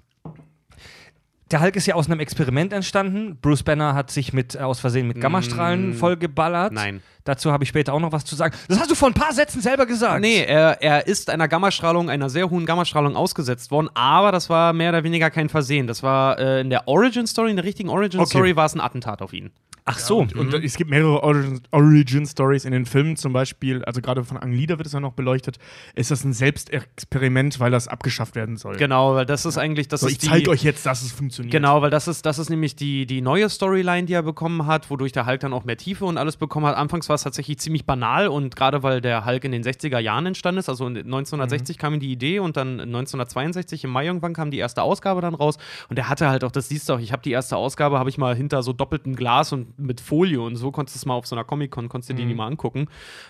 der 1.51 1.61
Hulk 1.61 1.75
ist 1.75 1.85
ja 1.87 1.95
aus 1.95 2.07
einem 2.07 2.19
Experiment 2.19 2.73
entstanden. 2.73 3.37
Bruce 3.41 3.63
Banner 3.63 3.95
hat 3.95 4.11
sich 4.11 4.33
mit, 4.33 4.55
äh, 4.55 4.59
aus 4.59 4.79
Versehen 4.79 5.07
mit 5.07 5.19
Gammastrahlen 5.19 5.93
vollgeballert. 5.93 6.73
Nein. 6.73 7.01
Dazu 7.23 7.51
habe 7.51 7.63
ich 7.63 7.69
später 7.69 7.93
auch 7.93 7.99
noch 7.99 8.11
was 8.11 8.25
zu 8.25 8.35
sagen. 8.35 8.55
Das 8.67 8.79
hast 8.79 8.89
du 8.89 8.95
vor 8.95 9.07
ein 9.09 9.13
paar 9.13 9.33
Sätzen 9.33 9.61
selber 9.61 9.85
gesagt. 9.85 10.21
Nee, 10.21 10.43
er, 10.43 10.81
er 10.81 11.05
ist 11.05 11.29
einer 11.29 11.47
Gammastrahlung, 11.47 12.09
einer 12.09 12.29
sehr 12.29 12.49
hohen 12.49 12.65
Gammastrahlung 12.65 13.15
ausgesetzt 13.15 13.69
worden, 13.71 13.89
aber 13.93 14.31
das 14.31 14.49
war 14.49 14.73
mehr 14.73 14.89
oder 14.89 15.03
weniger 15.03 15.29
kein 15.29 15.49
Versehen. 15.49 15.85
Das 15.85 16.01
war 16.01 16.39
äh, 16.39 16.61
in 16.61 16.69
der 16.69 16.87
Origin-Story, 16.87 17.49
in 17.51 17.55
der 17.57 17.65
richtigen 17.65 17.89
Origin-Story 17.89 18.49
Okay. 18.49 18.55
war 18.55 18.65
es 18.65 18.73
ein 18.73 18.81
Attentat 18.81 19.21
auf 19.21 19.33
ihn. 19.33 19.51
Ach 19.91 19.97
so. 19.97 20.19
Und, 20.19 20.35
und 20.35 20.53
es 20.53 20.75
gibt 20.75 20.91
mehrere 20.91 21.23
Origin- 21.23 21.61
Origin-Stories 21.71 22.65
in 22.65 22.71
den 22.71 22.85
Filmen, 22.85 23.15
zum 23.15 23.33
Beispiel, 23.33 23.83
also 23.85 24.01
gerade 24.01 24.23
von 24.23 24.37
Ang 24.37 24.51
Lieder 24.51 24.77
wird 24.77 24.85
es 24.85 24.93
ja 24.93 24.99
noch 24.99 25.13
beleuchtet, 25.13 25.57
ist 25.95 26.11
das 26.11 26.23
ein 26.23 26.33
Selbstexperiment, 26.33 27.59
weil 27.59 27.71
das 27.71 27.87
abgeschafft 27.87 28.35
werden 28.35 28.57
soll. 28.57 28.75
Genau, 28.77 29.15
weil 29.15 29.25
das 29.25 29.45
ist 29.45 29.57
eigentlich, 29.57 29.87
das 29.87 30.01
So, 30.01 30.07
ist 30.07 30.23
ich 30.23 30.29
zeige 30.29 30.51
euch 30.51 30.63
jetzt, 30.63 30.85
dass 30.85 31.01
es 31.01 31.11
funktioniert. 31.11 31.51
Genau, 31.51 31.81
weil 31.81 31.89
das 31.89 32.07
ist, 32.07 32.25
das 32.25 32.37
ist 32.37 32.49
nämlich 32.49 32.75
die, 32.75 33.05
die 33.05 33.21
neue 33.21 33.49
Storyline, 33.49 34.05
die 34.05 34.13
er 34.13 34.21
bekommen 34.23 34.67
hat, 34.67 34.89
wodurch 34.91 35.11
der 35.11 35.25
Hulk 35.25 35.39
dann 35.39 35.53
auch 35.53 35.65
mehr 35.65 35.77
Tiefe 35.77 36.05
und 36.05 36.17
alles 36.17 36.37
bekommen 36.37 36.65
hat. 36.67 36.75
Anfangs 36.75 37.09
war 37.09 37.15
es 37.15 37.23
tatsächlich 37.23 37.57
ziemlich 37.57 37.85
banal 37.85 38.27
und 38.27 38.55
gerade 38.55 38.83
weil 38.83 39.01
der 39.01 39.25
Hulk 39.25 39.43
in 39.43 39.51
den 39.51 39.63
60er 39.63 39.99
Jahren 39.99 40.25
entstanden 40.27 40.59
ist, 40.59 40.69
also 40.69 40.85
in 40.87 40.97
1960 40.97 41.77
kam 41.77 41.95
ihm 41.95 41.99
die 41.99 42.11
Idee 42.11 42.39
und 42.39 42.57
dann 42.57 42.79
1962 42.79 43.83
im 43.83 43.89
Mai 43.89 44.05
irgendwann 44.05 44.33
kam 44.33 44.51
die 44.51 44.57
erste 44.57 44.83
Ausgabe 44.83 45.21
dann 45.21 45.33
raus 45.33 45.57
und 45.89 45.97
er 45.97 46.09
hatte 46.09 46.29
halt 46.29 46.43
auch, 46.43 46.51
das 46.51 46.69
siehst 46.69 46.89
du 46.89 46.93
auch, 46.93 46.99
ich 46.99 47.11
habe 47.11 47.21
die 47.23 47.31
erste 47.31 47.57
Ausgabe, 47.57 47.97
habe 47.99 48.09
ich 48.09 48.17
mal 48.17 48.35
hinter 48.35 48.63
so 48.63 48.73
doppeltem 48.73 49.15
Glas 49.15 49.51
und 49.51 49.78
mit 49.79 50.01
Folie 50.01 50.41
und 50.41 50.55
so, 50.55 50.71
konntest 50.71 50.95
du 50.95 50.99
es 50.99 51.05
mal 51.05 51.15
auf 51.15 51.27
so 51.27 51.35
einer 51.35 51.43
Comic-Con, 51.43 51.89
konntest 51.89 52.09
du 52.09 52.13
die 52.13 52.25
mal 52.33 52.47
angucken. 52.47 52.87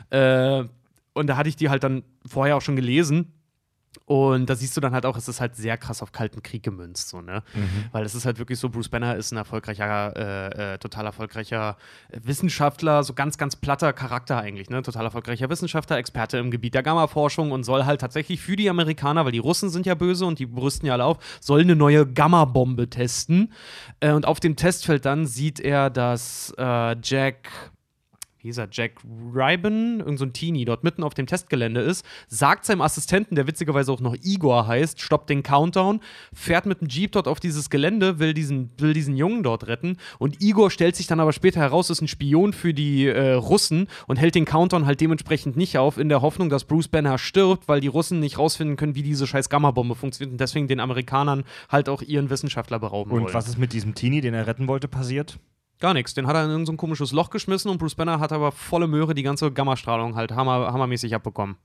Äh, 0.10 0.63
und 1.13 1.27
da 1.27 1.38
hatte 1.38 1.50
ich 1.50 1.56
die 1.56 1.70
halt 1.70 1.84
dann 1.84 2.03
vorher 2.25 2.56
auch 2.56 2.62
schon 2.62 2.75
gelesen. 2.75 3.34
Und 4.10 4.50
da 4.50 4.56
siehst 4.56 4.75
du 4.75 4.82
dann 4.82 4.92
halt 4.94 5.06
auch, 5.06 5.16
es 5.18 5.28
ist 5.28 5.39
halt 5.39 5.56
sehr 5.56 5.78
krass 5.78 6.01
auf 6.01 6.12
Kalten 6.12 6.42
Krieg 6.42 6.63
gemünzt, 6.63 7.10
so, 7.10 7.22
ne? 7.22 7.44
Weil 7.92 8.04
es 8.06 8.16
ist 8.16 8.25
halt 8.25 8.39
wirklich 8.39 8.58
so, 8.58 8.68
Bruce 8.68 8.89
Banner 8.89 9.16
ist 9.16 9.32
ein 9.32 9.38
erfolgreicher, 9.38 10.16
äh, 10.16 10.74
äh, 10.74 10.78
total 10.80 11.06
erfolgreicher 11.06 11.78
Wissenschaftler, 12.10 13.04
so 13.04 13.13
ganz, 13.13 13.38
ganz 13.38 13.56
platter 13.56 13.94
Charakter 13.94 14.39
eigentlich, 14.39 14.72
ne? 14.72 14.82
Total 14.82 15.06
erfolgreicher 15.06 15.48
Wissenschaftler, 15.51 16.00
Experte 16.00 16.39
im 16.39 16.50
Gebiet 16.50 16.74
der 16.74 16.82
Gamma-Forschung 16.82 17.51
und 17.51 17.66
soll 17.66 17.86
halt 17.86 18.01
tatsächlich 18.01 18.42
für 18.42 18.56
die 18.56 18.68
Amerikaner, 18.68 19.25
weil 19.25 19.32
die 19.32 19.38
Russen 19.38 19.70
sind 19.70 19.86
ja 19.86 19.94
böse 19.94 20.25
und 20.25 20.39
die 20.39 20.48
brüsten 20.48 20.88
ja 20.88 20.94
alle 20.94 21.06
auf, 21.06 21.20
soll 21.39 21.62
eine 21.62 21.75
neue 21.75 22.08
Gamma-Bombe 22.08 22.89
testen. 22.89 23.54
Äh, 24.00 24.13
und 24.13 24.25
auf 24.25 24.39
dem 24.39 24.56
Testfeld 24.56 25.06
dann 25.06 25.28
sieht 25.28 25.60
er, 25.60 25.92
dass 25.92 26.51
äh, 26.58 26.96
Jack 27.04 27.51
wie 28.41 28.48
hieß 28.48 28.58
er, 28.58 28.69
Jack 28.72 28.93
Ryben, 29.03 30.00
irgend 30.00 30.17
so 30.17 30.25
ein 30.25 30.31
Teenie, 30.31 30.63
dort 30.63 30.84
mitten 30.84 31.03
auf 31.03 31.13
dem 31.13 31.27
Testgelände 31.27 31.81
ist, 31.81 32.05
sagt 32.27 32.63
seinem 32.63 32.81
Assistenten, 32.81 33.36
der 33.36 33.48
witzigerweise 33.48 33.91
auch 33.91 34.00
noch 34.00 34.15
Igor 34.22 34.65
heißt, 34.65 35.01
stoppt 35.01 35.29
den 35.29 35.43
Countdown, 35.43 36.00
fährt 36.34 36.65
mit 36.65 36.79
dem 36.79 36.88
Jeep 36.88 37.12
dort 37.12 37.27
auf 37.27 37.41
dieses 37.41 37.69
Gelände, 37.69 38.19
will 38.19 38.34
diesen, 38.34 38.72
will 38.77 38.93
diesen 38.93 39.17
Jungen 39.17 39.43
dort 39.43 39.67
retten 39.67 39.98
und 40.19 40.41
Igor 40.41 40.72
stellt 40.72 40.96
sich 40.96 41.08
dann 41.08 41.19
aber 41.19 41.34
später 41.34 41.60
heraus, 41.60 41.89
ist 41.89 42.01
ein 42.01 42.08
Spion 42.08 42.53
für 42.53 42.74
die 42.74 43.08
äh, 43.08 43.34
Russen 43.34 43.88
und 44.08 44.17
hält 44.17 44.36
den 44.36 44.46
Countdown 44.46 44.86
halt 44.86 45.01
dementsprechend 45.01 45.58
nicht 45.58 45.77
auf, 45.77 45.98
in 45.98 46.08
der 46.08 46.22
Hoffnung, 46.22 46.50
dass 46.50 46.63
Bruce 46.63 46.88
Banner 46.88 47.17
stirbt, 47.17 47.67
weil 47.67 47.81
die 47.81 47.88
Russen 47.88 48.22
nicht 48.22 48.38
rausfinden 48.38 48.77
können, 48.77 48.96
wie 48.96 49.03
diese 49.03 49.27
scheiß 49.27 49.50
Gamma-Bombe 49.50 49.96
funktioniert 49.96 50.31
und 50.31 50.39
deswegen 50.39 50.67
den 50.69 50.79
Amerikanern 50.79 51.43
halt 51.67 51.89
auch 51.89 52.01
ihren 52.01 52.29
Wissenschaftler 52.29 52.79
berauben 52.79 53.12
Und 53.12 53.24
wollen. 53.24 53.34
was 53.34 53.50
ist 53.50 53.58
mit 53.58 53.74
diesem 53.74 53.96
Teenie, 53.96 54.22
den 54.22 54.34
er 54.34 54.48
retten 54.48 54.69
wollte, 54.69 54.88
passiert? 54.88 55.39
Gar 55.79 55.93
nichts. 55.93 56.13
Den 56.13 56.27
hat 56.27 56.36
er 56.36 56.43
in 56.43 56.50
irgendein 56.50 56.65
so 56.67 56.74
ein 56.74 56.77
komisches 56.77 57.12
Loch 57.12 57.29
geschmissen 57.29 57.71
und 57.71 57.77
Bruce 57.77 57.95
Banner 57.95 58.19
hat 58.19 58.31
aber 58.33 58.51
volle 58.51 58.88
Möhre 58.88 59.13
die 59.15 59.24
ganze 59.24 59.51
Gammastrahlung 59.51 60.15
halt 60.15 60.31
hammer, 60.33 60.71
hammermäßig 60.74 61.15
abbekommen. 61.15 61.55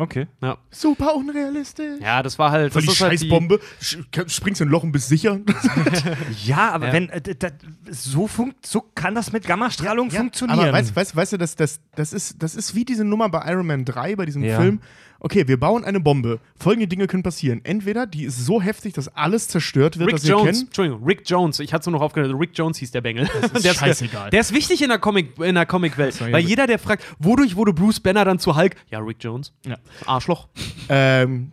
Okay. 0.00 0.28
Ja. 0.40 0.58
Super 0.70 1.16
unrealistisch. 1.16 2.00
ja, 2.00 2.22
das 2.22 2.38
war 2.38 2.52
halt. 2.52 2.72
Voll 2.72 2.82
das 2.82 2.86
die 2.86 2.92
ist 2.94 3.00
halt 3.00 3.18
Scheißbombe. 3.18 3.58
Sch- 3.82 4.28
Springst 4.28 4.60
in 4.60 4.68
ein 4.68 4.70
Loch 4.70 4.84
und 4.84 4.92
bist 4.92 5.08
sicher. 5.08 5.40
Ja, 6.44 6.70
aber 6.70 6.86
Ja. 6.88 6.92
wenn 6.92 7.08
äh, 7.08 7.20
d- 7.20 7.34
d- 7.34 7.50
so, 7.90 8.28
funkt, 8.28 8.64
so 8.64 8.80
kann 8.94 9.16
das 9.16 9.32
mit 9.32 9.44
Gammastrahlung 9.44 10.10
funktionieren. 10.12 10.60
Aber 10.60 10.72
weißt, 10.72 10.94
weißt, 10.94 11.16
weißt 11.16 11.32
du, 11.32 11.36
das, 11.38 11.56
das, 11.56 11.80
das, 11.96 12.12
ist, 12.12 12.40
das 12.42 12.54
ist 12.54 12.76
wie 12.76 12.84
diese 12.84 13.04
Nummer 13.04 13.28
bei 13.28 13.50
Iron 13.50 13.66
Man 13.66 13.84
3, 13.84 14.14
bei 14.14 14.24
diesem 14.24 14.44
Ja. 14.44 14.60
Film. 14.60 14.80
Okay, 15.20 15.48
wir 15.48 15.58
bauen 15.58 15.84
eine 15.84 15.98
Bombe. 15.98 16.38
Folgende 16.56 16.86
Dinge 16.86 17.08
können 17.08 17.24
passieren. 17.24 17.60
Entweder 17.64 18.06
die 18.06 18.24
ist 18.24 18.44
so 18.46 18.62
heftig, 18.62 18.92
dass 18.94 19.08
alles 19.16 19.48
zerstört 19.48 19.98
wird, 19.98 20.08
Rick 20.08 20.14
was 20.14 20.24
wir 20.24 20.30
Jones, 20.30 20.44
kennen. 20.44 20.66
Entschuldigung, 20.66 21.04
Rick 21.04 21.22
Jones, 21.26 21.58
ich 21.58 21.72
hatte 21.72 21.84
so 21.86 21.90
noch 21.90 22.00
aufgehört, 22.00 22.32
Rick 22.38 22.50
Jones 22.54 22.78
hieß 22.78 22.92
der 22.92 23.00
Bengel. 23.00 23.28
ist 23.52 23.64
der 23.64 23.74
scheißegal. 23.74 24.30
Der 24.30 24.40
ist 24.40 24.54
wichtig 24.54 24.80
in 24.80 24.88
der 24.90 24.98
Comic, 24.98 25.36
in 25.40 25.56
der 25.56 25.66
Comicwelt, 25.66 26.18
ja 26.20 26.30
weil 26.30 26.44
jeder, 26.44 26.68
der 26.68 26.78
fragt, 26.78 27.04
wodurch 27.18 27.56
wurde 27.56 27.72
Bruce 27.72 27.98
Banner 27.98 28.24
dann 28.24 28.38
zu 28.38 28.56
Hulk? 28.56 28.76
Ja, 28.90 29.00
Rick 29.00 29.16
Jones. 29.20 29.52
Ja. 29.66 29.76
Arschloch. 30.06 30.46
Ähm, 30.88 31.50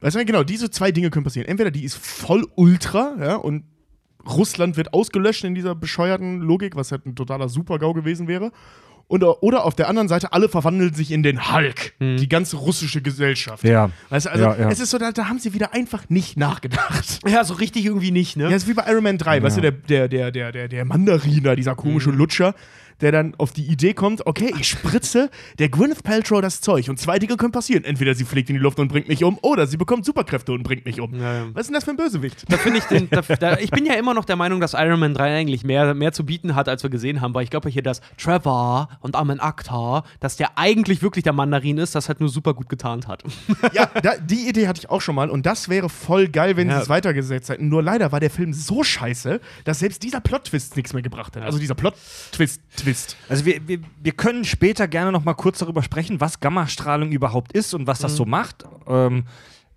weißt 0.00 0.16
du, 0.16 0.24
genau, 0.26 0.42
diese 0.42 0.70
zwei 0.70 0.92
Dinge 0.92 1.08
können 1.08 1.24
passieren. 1.24 1.48
Entweder 1.48 1.70
die 1.70 1.84
ist 1.84 1.96
voll 1.96 2.46
ultra, 2.54 3.16
ja, 3.18 3.36
und 3.36 3.64
Russland 4.28 4.76
wird 4.76 4.92
ausgelöscht 4.92 5.44
in 5.44 5.54
dieser 5.54 5.74
bescheuerten 5.74 6.40
Logik, 6.40 6.76
was 6.76 6.92
halt 6.92 7.06
ein 7.06 7.14
totaler 7.14 7.48
Super-GAU 7.48 7.94
gewesen 7.94 8.28
wäre. 8.28 8.50
Und, 9.08 9.22
oder 9.22 9.64
auf 9.64 9.76
der 9.76 9.88
anderen 9.88 10.08
Seite, 10.08 10.32
alle 10.32 10.48
verwandeln 10.48 10.92
sich 10.92 11.12
in 11.12 11.22
den 11.22 11.52
Hulk, 11.52 11.94
die 12.00 12.28
ganze 12.28 12.56
russische 12.56 13.00
Gesellschaft. 13.02 13.62
Ja. 13.62 13.90
Weißt 14.08 14.26
du, 14.26 14.30
also 14.30 14.44
Ja, 14.44 14.56
ja. 14.56 14.68
es 14.68 14.80
ist 14.80 14.90
so, 14.90 14.98
da, 14.98 15.12
da 15.12 15.28
haben 15.28 15.38
sie 15.38 15.54
wieder 15.54 15.74
einfach 15.74 16.08
nicht 16.08 16.36
nachgedacht. 16.36 17.20
Ja, 17.26 17.44
so 17.44 17.54
richtig 17.54 17.84
irgendwie 17.84 18.10
nicht, 18.10 18.36
ne? 18.36 18.50
Ja, 18.50 18.56
ist 18.56 18.66
wie 18.66 18.74
bei 18.74 18.84
Iron 18.90 19.04
Man 19.04 19.18
3, 19.18 19.42
weißt 19.44 19.58
du, 19.58 19.60
der, 19.60 19.70
der, 19.70 20.08
der, 20.08 20.32
der, 20.32 20.50
der, 20.50 20.68
der 20.68 20.84
Mandariner, 20.84 21.54
dieser 21.54 21.76
komische 21.76 22.10
Lutscher, 22.10 22.54
der 23.00 23.12
dann 23.12 23.34
auf 23.38 23.52
die 23.52 23.64
Idee 23.66 23.94
kommt, 23.94 24.26
okay, 24.26 24.52
ich 24.58 24.68
spritze 24.68 25.30
der 25.58 25.68
Gwyneth 25.68 26.02
Paltrow 26.02 26.40
das 26.40 26.60
Zeug 26.60 26.88
und 26.88 26.98
zwei 26.98 27.18
Dinge 27.18 27.36
können 27.36 27.52
passieren. 27.52 27.84
Entweder 27.84 28.14
sie 28.14 28.24
fliegt 28.24 28.48
in 28.50 28.56
die 28.56 28.62
Luft 28.62 28.78
und 28.78 28.88
bringt 28.88 29.08
mich 29.08 29.22
um, 29.24 29.38
oder 29.42 29.66
sie 29.66 29.76
bekommt 29.76 30.04
Superkräfte 30.04 30.52
und 30.52 30.62
bringt 30.62 30.84
mich 30.86 31.00
um. 31.00 31.14
Ja, 31.14 31.34
ja. 31.34 31.46
Was 31.52 31.62
ist 31.62 31.66
denn 31.68 31.74
das 31.74 31.84
für 31.84 31.90
ein 31.90 31.96
Bösewicht? 31.96 32.44
Da 32.48 32.56
finde 32.56 32.78
ich 32.78 32.84
den, 32.84 33.08
da, 33.10 33.20
da, 33.22 33.58
ich 33.58 33.70
bin 33.70 33.84
ja 33.86 33.94
immer 33.94 34.14
noch 34.14 34.24
der 34.24 34.36
Meinung, 34.36 34.60
dass 34.60 34.74
Iron 34.74 34.98
Man 35.00 35.14
3 35.14 35.36
eigentlich 35.36 35.64
mehr, 35.64 35.94
mehr 35.94 36.12
zu 36.12 36.24
bieten 36.24 36.54
hat, 36.54 36.68
als 36.68 36.82
wir 36.82 36.90
gesehen 36.90 37.20
haben, 37.20 37.34
weil 37.34 37.44
ich 37.44 37.50
glaube 37.50 37.68
hier, 37.68 37.82
dass 37.82 38.00
Trevor 38.18 38.88
und 39.00 39.16
Armin 39.16 39.40
Akhtar, 39.40 40.04
dass 40.20 40.36
der 40.36 40.56
eigentlich 40.58 41.02
wirklich 41.02 41.22
der 41.24 41.32
Mandarin 41.32 41.78
ist, 41.78 41.94
das 41.94 42.08
halt 42.08 42.20
nur 42.20 42.28
super 42.28 42.54
gut 42.54 42.68
getarnt 42.68 43.06
hat. 43.08 43.22
ja, 43.72 43.86
da, 44.02 44.16
die 44.16 44.48
Idee 44.48 44.68
hatte 44.68 44.80
ich 44.80 44.90
auch 44.90 45.00
schon 45.00 45.14
mal 45.14 45.30
und 45.30 45.46
das 45.46 45.68
wäre 45.68 45.88
voll 45.88 46.28
geil, 46.28 46.56
wenn 46.56 46.68
Ja. 46.68 46.76
sie 46.76 46.82
es 46.82 46.88
weitergesetzt 46.88 47.48
hätten. 47.50 47.68
Nur 47.68 47.82
leider 47.82 48.12
war 48.12 48.20
der 48.20 48.30
Film 48.30 48.52
so 48.52 48.82
scheiße, 48.82 49.40
dass 49.64 49.78
selbst 49.80 50.02
dieser 50.02 50.20
Plot-Twist 50.20 50.76
nichts 50.76 50.92
mehr 50.92 51.02
gebracht 51.02 51.36
hat. 51.36 51.42
Also 51.42 51.58
dieser 51.58 51.74
Plot-Twist-Twist. 52.86 53.16
Also 53.28 53.44
wir, 53.44 53.66
wir, 53.68 53.80
wir 54.02 54.12
können 54.12 54.44
später 54.44 54.88
gerne 54.88 55.12
noch 55.12 55.24
mal 55.24 55.34
kurz 55.34 55.58
darüber 55.58 55.82
sprechen, 55.82 56.20
was 56.20 56.40
Gammastrahlung 56.40 57.10
überhaupt 57.12 57.52
ist 57.52 57.74
und 57.74 57.86
was 57.86 57.98
das 57.98 58.16
so 58.16 58.24
macht. 58.24 58.64
Ähm, 58.86 59.24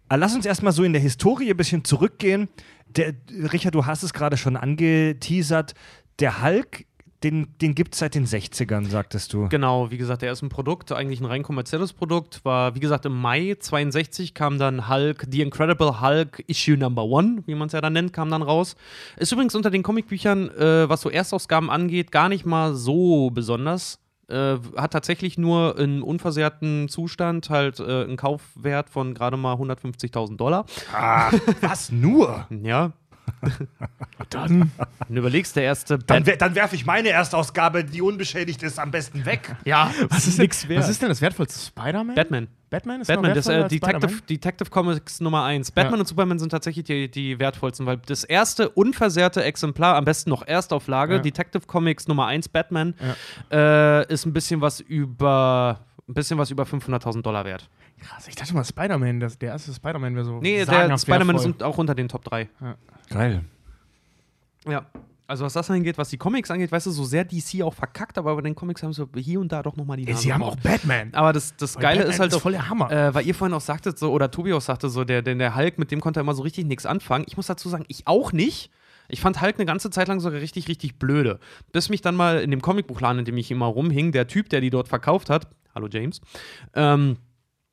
aber 0.08 0.18
lass 0.18 0.36
uns 0.36 0.46
erstmal 0.46 0.74
so 0.74 0.84
in 0.84 0.94
der 0.94 1.02
Historie 1.02 1.50
ein 1.50 1.58
bisschen 1.58 1.84
zurückgehen. 1.84 2.50
Der, 2.88 3.14
Richard, 3.52 3.76
du 3.76 3.86
hast 3.86 4.04
es 4.04 4.14
gerade 4.14 4.38
schon 4.38 4.56
angeteasert. 4.56 5.74
Der 6.20 6.42
Hulk, 6.42 6.86
den, 7.24 7.48
den 7.60 7.76
gibt 7.76 7.94
es 7.94 8.00
seit 8.00 8.16
den 8.16 8.26
60ern, 8.26 8.88
sagtest 8.90 9.34
du. 9.34 9.50
Genau, 9.50 9.92
wie 9.92 9.98
gesagt, 9.98 10.22
der 10.22 10.32
ist 10.32 10.42
ein 10.42 10.50
Produkt, 10.50 10.92
eigentlich 10.92 11.20
ein 11.20 11.26
rein 11.26 11.44
kommerzielles 11.44 11.92
Produkt. 11.92 12.46
War, 12.46 12.76
wie 12.76 12.80
gesagt, 12.80 13.06
im 13.06 13.20
Mai 13.20 13.58
62 13.60 14.34
kam 14.34 14.58
dann 14.58 14.88
Hulk, 14.88 15.28
The 15.30 15.42
Incredible 15.42 16.02
Hulk 16.02 16.44
Issue 16.48 16.78
Number 16.78 17.04
One, 17.04 17.44
wie 17.46 17.56
man 17.56 17.68
es 17.68 17.74
ja 17.74 17.82
dann 17.82 17.94
nennt, 17.94 18.14
kam 18.14 18.30
dann 18.30 18.42
raus. 18.42 18.76
Ist 19.18 19.32
übrigens 19.32 19.54
unter 19.56 19.70
den 19.70 19.84
Comicbüchern, 19.84 20.50
äh, 20.50 20.88
was 20.90 21.02
so 21.02 21.10
Erstausgaben 21.10 21.70
angeht, 21.70 22.12
gar 22.12 22.30
nicht 22.30 22.46
mal 22.46 22.74
so 22.74 23.30
besonders. 23.32 24.00
Äh, 24.30 24.58
hat 24.78 24.94
tatsächlich 24.94 25.38
nur 25.40 25.78
in 25.80 26.04
unversehrten 26.04 26.88
Zustand 26.88 27.50
halt 27.50 27.80
äh, 27.80 28.04
einen 28.04 28.16
Kaufwert 28.16 28.90
von 28.90 29.16
gerade 29.16 29.38
mal 29.38 29.56
150.000 29.56 30.38
Dollar. 30.38 30.66
Was 31.62 31.92
nur? 31.92 32.46
Ja. 32.62 32.92
Dann. 34.30 34.72
Du 35.08 35.16
überlegst, 35.16 35.56
der 35.56 35.64
erste 35.64 35.98
Dann, 35.98 36.24
dann 36.24 36.56
werfe 36.56 36.76
ich 36.76 36.86
meine 36.86 37.10
Erstausgabe, 37.10 37.84
die 37.84 38.02
unbeschädigt 38.02 38.62
ist, 38.64 38.78
am 38.80 38.92
besten 38.92 39.26
weg. 39.26 39.56
Ja, 39.66 39.92
Was 40.10 40.28
ist, 40.28 40.38
nix 40.40 40.62
denn, 40.62 40.70
wert. 40.70 40.84
was 40.84 40.90
ist 40.90 41.02
denn 41.02 41.10
das 41.10 41.22
wertvollste? 41.22 41.60
Spider-Man? 41.68 42.16
Batman. 42.16 42.48
Batman 42.70 43.02
ist 43.02 43.08
Batman, 43.08 43.34
das 43.34 43.48
äh, 43.48 43.68
Detective? 43.68 44.22
Detective 44.30 44.70
Comics 44.70 45.20
Nummer 45.22 45.44
1. 45.46 45.72
Batman 45.72 45.96
Ja. 45.96 46.00
und 46.02 46.08
Superman 46.08 46.38
sind 46.38 46.50
tatsächlich 46.50 46.86
die, 46.86 47.10
die 47.10 47.40
wertvollsten, 47.40 47.86
weil 47.88 47.98
das 47.98 48.24
erste 48.24 48.70
unversehrte 48.70 49.44
Exemplar, 49.44 49.96
am 49.96 50.06
besten 50.06 50.30
noch 50.30 50.46
Erstauflage, 50.46 51.16
Ja. 51.16 51.20
Detective 51.20 51.66
Comics 51.66 52.08
Nummer 52.08 52.28
1 52.28 52.50
Batman, 52.50 52.94
äh, 53.52 54.06
ist 54.14 54.26
ein 54.26 54.34
bisschen 54.34 54.62
was 54.62 54.80
über 54.82 55.80
ein 56.08 56.14
bisschen 56.16 56.38
was 56.40 56.50
über 56.50 56.64
500.000 56.64 57.22
Dollar 57.22 57.46
wert. 57.46 57.70
Krass, 58.00 58.28
ich 58.28 58.36
dachte 58.36 58.54
mal, 58.54 58.64
Spider-Man, 58.64 59.20
das- 59.20 59.38
der 59.38 59.50
erste 59.50 59.74
Spider-Man 59.74 60.16
wäre 60.16 60.26
so. 60.26 60.40
Nee, 60.40 60.58
der 60.58 60.66
sagenhaft 60.66 61.02
Spider-Man 61.04 61.36
wertvoll. 61.36 61.52
ist 61.52 61.64
auch 61.64 61.78
unter 61.78 61.96
den 61.96 62.08
Top 62.08 62.24
3. 62.26 62.50
Geil. 63.10 63.44
Ja. 64.68 64.86
Also 65.28 65.46
was 65.46 65.54
das 65.54 65.70
angeht, 65.70 66.00
was 66.00 66.10
die 66.10 66.18
Comics 66.18 66.50
angeht, 66.50 66.72
weißt 66.72 66.88
du, 66.88 66.92
so 66.92 67.04
sehr 67.04 67.24
DC 67.24 67.62
auch 67.62 67.76
verkackt, 67.76 68.18
aber 68.18 68.36
bei 68.36 68.42
den 68.42 68.56
Comics 68.56 68.82
haben 68.82 68.94
sie 68.94 69.06
hier 69.18 69.40
und 69.40 69.52
da 69.52 69.62
doch 69.62 69.76
nochmal 69.76 69.98
die 69.98 70.04
Ja, 70.06 70.14
Nase 70.14 70.24
sie 70.24 70.34
haben 70.34 70.42
auch. 70.42 70.56
Batman. 70.56 71.14
Aber 71.14 71.34
das, 71.34 71.56
das 71.56 71.76
Weil 71.76 71.82
Geile 71.84 71.98
Batman 72.00 72.14
ist 72.16 72.20
halt 72.20 72.34
auch, 72.34 72.42
voll 72.42 72.54
der 72.54 72.68
Hammer. 72.68 72.92
Äh, 72.92 73.14
weil 73.14 73.28
ihr 73.28 73.36
vorhin 73.36 73.54
auch 73.54 73.62
sagtet, 73.62 74.00
so, 74.00 74.12
oder 74.12 74.32
Tobi 74.32 74.54
auch 74.54 74.62
sagte, 74.62 74.90
so, 74.90 75.04
der, 75.04 75.22
der, 75.22 75.36
der 75.36 75.56
Hulk, 75.56 75.78
mit 75.78 75.92
dem 75.92 76.02
konnte 76.02 76.20
er 76.20 76.22
immer 76.22 76.34
so 76.34 76.42
richtig 76.42 76.66
nichts 76.66 76.88
anfangen. 76.88 77.26
Ich 77.28 77.38
muss 77.38 77.46
dazu 77.46 77.70
sagen, 77.70 77.86
ich 77.90 78.08
auch 78.08 78.32
nicht. 78.34 78.72
Ich 79.08 79.22
fand 79.22 79.40
Hulk 79.40 79.56
eine 79.58 79.66
ganze 79.68 79.92
Zeit 79.92 80.08
lang 80.08 80.20
sogar 80.20 80.40
richtig, 80.42 80.68
richtig 80.68 80.98
blöde. 80.98 81.40
Bis 81.72 81.90
mich 81.90 82.02
dann 82.02 82.16
mal 82.16 82.42
in 82.42 82.50
dem 82.50 82.62
Comicbuchladen, 82.64 83.20
in 83.20 83.26
dem 83.26 83.38
ich 83.38 83.52
immer 83.52 83.68
rumhing, 83.68 84.12
der 84.12 84.26
Typ, 84.28 84.50
der 84.50 84.62
die 84.62 84.72
dort 84.72 84.88
verkauft 84.88 85.30
hat, 85.30 85.48
hallo 85.76 85.88
James, 85.92 86.22
ähm, 86.74 87.18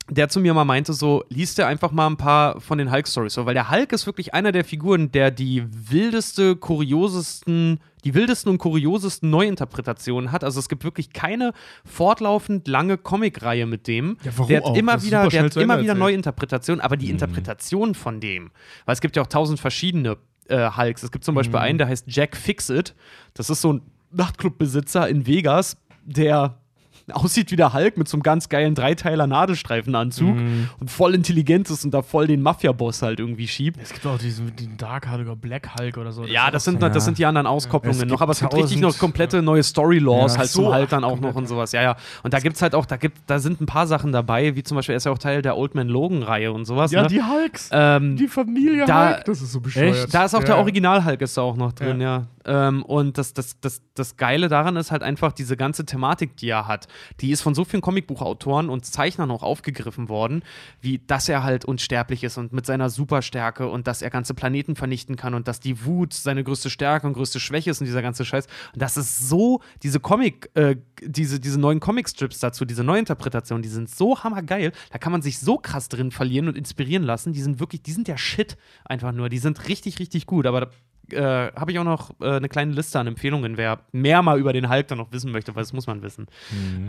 der 0.08 0.28
zu 0.28 0.38
mir 0.40 0.54
mal 0.54 0.64
meinte, 0.64 0.92
so, 0.92 1.24
liest 1.30 1.58
dir 1.58 1.66
einfach 1.66 1.90
mal 1.90 2.06
ein 2.06 2.16
paar 2.16 2.60
von 2.60 2.78
den 2.78 2.92
Hulk-Stories. 2.92 3.34
So, 3.34 3.44
weil 3.46 3.54
der 3.54 3.70
Hulk 3.70 3.92
ist 3.92 4.06
wirklich 4.06 4.34
einer 4.34 4.52
der 4.52 4.64
Figuren, 4.64 5.10
der 5.10 5.30
die 5.32 5.64
wildeste, 5.68 6.54
kuriosesten, 6.56 7.80
die 8.04 8.14
wildesten 8.14 8.52
und 8.52 8.58
kuriosesten 8.58 9.30
Neuinterpretationen 9.30 10.30
hat. 10.32 10.44
Also 10.44 10.60
es 10.60 10.68
gibt 10.68 10.84
wirklich 10.84 11.12
keine 11.12 11.52
fortlaufend 11.84 12.68
lange 12.68 12.98
Comicreihe 12.98 13.66
mit 13.66 13.86
dem. 13.88 14.16
Ja, 14.22 14.32
warum 14.36 14.48
der 14.48 14.56
hat 14.58 14.64
auch? 14.64 14.76
immer 14.76 14.92
Das 14.94 15.04
wieder, 15.06 15.28
der 15.28 15.42
hat 15.44 15.56
immer 15.56 15.80
wieder. 15.80 15.94
Neuinterpretationen, 15.94 16.80
aber 16.80 16.96
die 16.96 17.10
Interpretation 17.10 17.94
von 17.94 18.20
dem, 18.20 18.50
weil 18.84 18.92
es 18.94 19.00
gibt 19.00 19.16
ja 19.16 19.22
auch 19.22 19.26
tausend 19.26 19.58
verschiedene 19.60 20.16
äh, 20.48 20.70
Hulks. 20.76 21.02
Es 21.02 21.10
gibt 21.10 21.24
zum 21.24 21.34
Beispiel 21.34 21.58
Mhm. 21.58 21.64
einen, 21.64 21.78
der 21.78 21.88
heißt 21.88 22.04
Jack 22.08 22.36
Fixit. 22.36 22.94
Das 23.34 23.50
ist 23.50 23.60
so 23.60 23.72
ein 23.72 23.82
Nachtclubbesitzer 24.12 25.08
in 25.08 25.26
Vegas, 25.26 25.76
der 26.04 26.58
aussieht 27.12 27.50
wie 27.50 27.56
der 27.56 27.72
Hulk 27.72 27.96
mit 27.96 28.08
so 28.08 28.16
einem 28.16 28.22
ganz 28.22 28.48
geilen 28.48 28.74
Dreiteiler 28.74 29.26
Nadelstreifenanzug 29.26 30.36
und 30.80 30.90
voll 30.90 31.14
intelligent 31.14 31.70
ist 31.70 31.84
und 31.84 31.92
da 31.92 32.02
voll 32.02 32.26
den 32.26 32.42
Mafia-Boss 32.42 33.02
halt 33.02 33.20
irgendwie 33.20 33.46
schiebt. 33.48 33.78
Es 33.82 33.92
gibt 33.92 34.06
auch 34.06 34.18
diesen 34.18 34.54
den 34.56 34.76
Dark 34.76 35.10
Hulk 35.10 35.26
oder 35.26 35.36
Black 35.36 35.70
Hulk 35.78 35.96
oder 35.98 36.12
so. 36.12 36.24
Ja, 36.24 36.50
das 36.50 36.64
sind, 36.64 36.82
ja. 36.82 36.88
das 36.88 37.04
sind 37.04 37.18
die 37.18 37.26
anderen 37.26 37.46
Auskopplungen 37.46 37.96
Es 37.96 38.02
noch, 38.04 38.08
gibt 38.10 38.22
aber 38.22 38.32
es 38.32 38.40
gibt 38.40 38.54
richtig 38.54 38.80
noch 38.80 38.98
komplette 38.98 39.42
neue 39.42 39.62
Story-Laws 39.62 40.32
Ja, 40.34 40.38
halt 40.38 40.48
so, 40.50 40.62
zum 40.64 40.72
Halt 40.72 40.92
dann 40.92 41.04
auch 41.04 41.20
noch 41.20 41.34
und 41.34 41.46
sowas. 41.46 41.72
Ja, 41.72 41.82
ja. 41.82 41.96
Und 42.22 42.34
da 42.34 42.40
gibt's 42.40 42.60
halt 42.62 42.74
auch, 42.74 42.86
da 42.86 42.96
gibt, 42.96 43.18
da 43.26 43.38
sind 43.38 43.60
ein 43.60 43.66
paar 43.66 43.86
Sachen 43.86 44.12
dabei, 44.12 44.56
wie 44.56 44.62
zum 44.62 44.76
Beispiel, 44.76 44.94
er 44.94 44.98
ist 44.98 45.04
ja 45.06 45.12
auch 45.12 45.18
Teil 45.18 45.42
der 45.42 45.56
Old 45.56 45.74
Man 45.74 45.88
Logan-Reihe 45.88 46.52
und 46.52 46.64
sowas. 46.64 46.90
ja 46.92 47.02
ne? 47.02 47.08
die 47.08 47.22
Hulks. 47.22 47.70
ähm, 47.72 48.16
die 48.16 48.28
Familie 48.28 48.84
da- 48.86 49.14
Hulk. 49.14 49.24
Das 49.26 49.40
ist 49.42 49.52
so 49.52 49.60
bescheuert. 49.60 50.12
da 50.12 50.24
ist 50.24 50.34
auch 50.34 50.42
der 50.44 50.56
Ja. 50.56 50.60
Original-Hulk 50.60 51.20
ist 51.22 51.36
da 51.36 51.42
auch 51.42 51.56
noch 51.56 51.72
drin, 51.72 52.00
ja. 52.00 52.24
Ähm, 52.46 52.82
und 52.84 53.18
das, 53.18 53.34
das, 53.34 53.60
das, 53.60 53.82
das 53.94 54.16
Geile 54.16 54.48
daran 54.48 54.76
ist 54.76 54.90
halt 54.90 55.02
einfach 55.02 55.32
diese 55.32 55.56
ganze 55.56 55.84
Thematik, 55.84 56.36
die 56.36 56.48
er 56.48 56.66
hat. 56.66 56.86
Die 57.20 57.30
ist 57.30 57.42
von 57.42 57.54
so 57.54 57.64
vielen 57.64 57.82
Comicbuchautoren 57.82 58.68
und 58.68 58.86
Zeichnern 58.86 59.30
auch 59.30 59.42
aufgegriffen 59.42 60.08
worden, 60.08 60.42
wie 60.80 60.98
dass 60.98 61.28
er 61.28 61.42
halt 61.42 61.64
unsterblich 61.64 62.24
ist 62.24 62.38
und 62.38 62.52
mit 62.52 62.64
seiner 62.64 62.88
Superstärke 62.88 63.68
und 63.68 63.86
dass 63.86 64.00
er 64.00 64.10
ganze 64.10 64.34
Planeten 64.34 64.76
vernichten 64.76 65.16
kann 65.16 65.34
und 65.34 65.48
dass 65.48 65.60
die 65.60 65.84
Wut 65.84 66.14
seine 66.14 66.44
größte 66.44 66.70
Stärke 66.70 67.06
und 67.06 67.14
größte 67.14 67.40
Schwäche 67.40 67.70
ist 67.70 67.80
und 67.80 67.86
dieser 67.86 68.02
ganze 68.02 68.24
Scheiß. 68.24 68.46
Und 68.72 68.80
das 68.80 68.96
ist 68.96 69.28
so, 69.28 69.60
diese 69.82 69.98
Comic, 69.98 70.50
äh, 70.54 70.76
diese, 71.02 71.40
diese 71.40 71.58
neuen 71.58 71.80
Comic-Strips 71.80 72.38
dazu, 72.38 72.64
diese 72.64 72.84
Neuinterpretationen, 72.84 73.62
die 73.62 73.68
sind 73.68 73.90
so 73.90 74.22
hammergeil. 74.22 74.72
Da 74.90 74.98
kann 74.98 75.12
man 75.12 75.22
sich 75.22 75.40
so 75.40 75.58
krass 75.58 75.88
drin 75.88 76.12
verlieren 76.12 76.48
und 76.48 76.56
inspirieren 76.56 77.02
lassen. 77.02 77.32
Die 77.32 77.42
sind 77.42 77.58
wirklich, 77.58 77.82
die 77.82 77.92
sind 77.92 78.08
der 78.08 78.18
Shit 78.18 78.56
einfach 78.84 79.12
nur. 79.12 79.28
Die 79.28 79.38
sind 79.38 79.68
richtig, 79.68 79.98
richtig 79.98 80.26
gut. 80.26 80.46
Aber 80.46 80.70
äh, 81.12 81.52
habe 81.52 81.70
ich 81.72 81.78
auch 81.78 81.84
noch 81.84 82.10
äh, 82.20 82.36
eine 82.36 82.48
kleine 82.48 82.72
Liste 82.72 82.98
an 82.98 83.06
Empfehlungen, 83.06 83.56
wer 83.56 83.80
mehr 83.92 84.22
mal 84.22 84.38
über 84.38 84.52
den 84.52 84.68
Hulk 84.70 84.88
dann 84.88 84.98
noch 84.98 85.12
wissen 85.12 85.32
möchte, 85.32 85.54
weil 85.54 85.62
das 85.62 85.72
muss 85.72 85.86
man 85.86 86.02
wissen. 86.02 86.26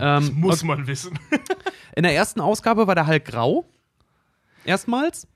Ähm, 0.00 0.32
Muss 0.34 0.62
man 0.64 0.86
wissen. 0.86 1.18
in 1.96 2.02
der 2.02 2.14
ersten 2.14 2.40
Ausgabe 2.40 2.86
war 2.86 2.94
der 2.94 3.06
Hulk 3.06 3.24
grau. 3.24 3.64
Erstmals. 4.64 5.26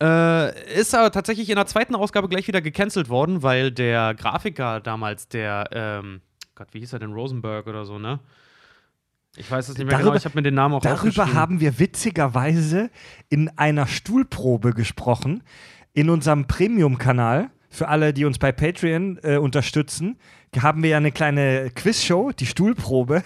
Äh, 0.00 0.78
ist 0.78 0.94
aber 0.94 1.10
tatsächlich 1.10 1.50
in 1.50 1.56
der 1.56 1.66
zweiten 1.66 1.96
Ausgabe 1.96 2.28
gleich 2.28 2.46
wieder 2.46 2.60
gecancelt 2.60 3.08
worden, 3.08 3.42
weil 3.42 3.72
der 3.72 4.14
Grafiker 4.14 4.80
damals, 4.80 5.28
der, 5.28 5.68
ähm, 5.72 6.20
Gott, 6.54 6.68
wie 6.72 6.78
hieß 6.80 6.92
er 6.92 7.00
denn? 7.00 7.12
Rosenberg 7.12 7.66
oder 7.66 7.84
so, 7.84 7.98
ne? 7.98 8.20
Ich 9.36 9.50
weiß 9.50 9.68
es 9.68 9.76
nicht 9.76 9.86
mehr 9.86 9.92
Darüber- 9.92 10.10
genau, 10.10 10.16
ich 10.16 10.24
habe 10.24 10.36
mir 10.38 10.42
den 10.42 10.54
Namen 10.54 10.74
auch 10.74 10.80
Darüber 10.80 11.32
haben 11.34 11.60
wir 11.60 11.78
witzigerweise 11.78 12.90
in 13.28 13.50
einer 13.58 13.86
Stuhlprobe 13.86 14.72
gesprochen, 14.72 15.42
in 15.92 16.10
unserem 16.10 16.46
Premium-Kanal. 16.46 17.50
Für 17.70 17.88
alle, 17.88 18.12
die 18.12 18.24
uns 18.24 18.38
bei 18.38 18.50
Patreon 18.50 19.18
äh, 19.22 19.36
unterstützen, 19.36 20.16
haben 20.58 20.82
wir 20.82 20.90
ja 20.90 20.96
eine 20.96 21.12
kleine 21.12 21.70
Quizshow, 21.74 22.32
die 22.32 22.46
Stuhlprobe. 22.46 23.22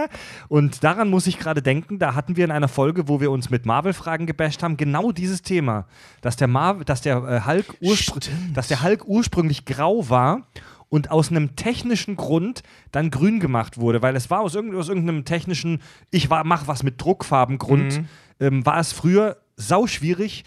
Und 0.48 0.84
daran 0.84 1.08
muss 1.08 1.26
ich 1.26 1.38
gerade 1.38 1.62
denken, 1.62 1.98
da 1.98 2.14
hatten 2.14 2.36
wir 2.36 2.44
in 2.44 2.50
einer 2.50 2.68
Folge, 2.68 3.08
wo 3.08 3.20
wir 3.20 3.30
uns 3.30 3.50
mit 3.50 3.64
Marvel-Fragen 3.64 4.26
gebasht 4.26 4.62
haben, 4.62 4.76
genau 4.76 5.12
dieses 5.12 5.42
Thema, 5.42 5.86
dass 6.20 6.36
der, 6.36 6.48
Mar 6.48 6.84
dass 6.84 7.00
der, 7.00 7.16
äh, 7.16 7.40
Hulk, 7.46 7.76
urspr 7.80 8.20
dass 8.52 8.68
der 8.68 8.82
Hulk 8.82 9.06
ursprünglich 9.06 9.64
grau 9.64 10.08
war 10.10 10.46
und 10.88 11.10
aus 11.10 11.30
einem 11.30 11.56
technischen 11.56 12.16
Grund 12.16 12.62
dann 12.92 13.10
grün 13.10 13.40
gemacht 13.40 13.78
wurde, 13.78 14.02
weil 14.02 14.14
es 14.14 14.30
war 14.30 14.40
aus, 14.40 14.54
irgend, 14.54 14.74
aus 14.74 14.88
irgendeinem 14.88 15.24
technischen, 15.24 15.80
ich 16.10 16.30
war, 16.30 16.44
mach 16.44 16.68
was 16.68 16.82
mit 16.82 17.00
Druckfarbengrund, 17.00 18.02
ähm, 18.40 18.64
war 18.66 18.78
es 18.78 18.92
früher 18.92 19.38
sauschwierig, 19.56 20.44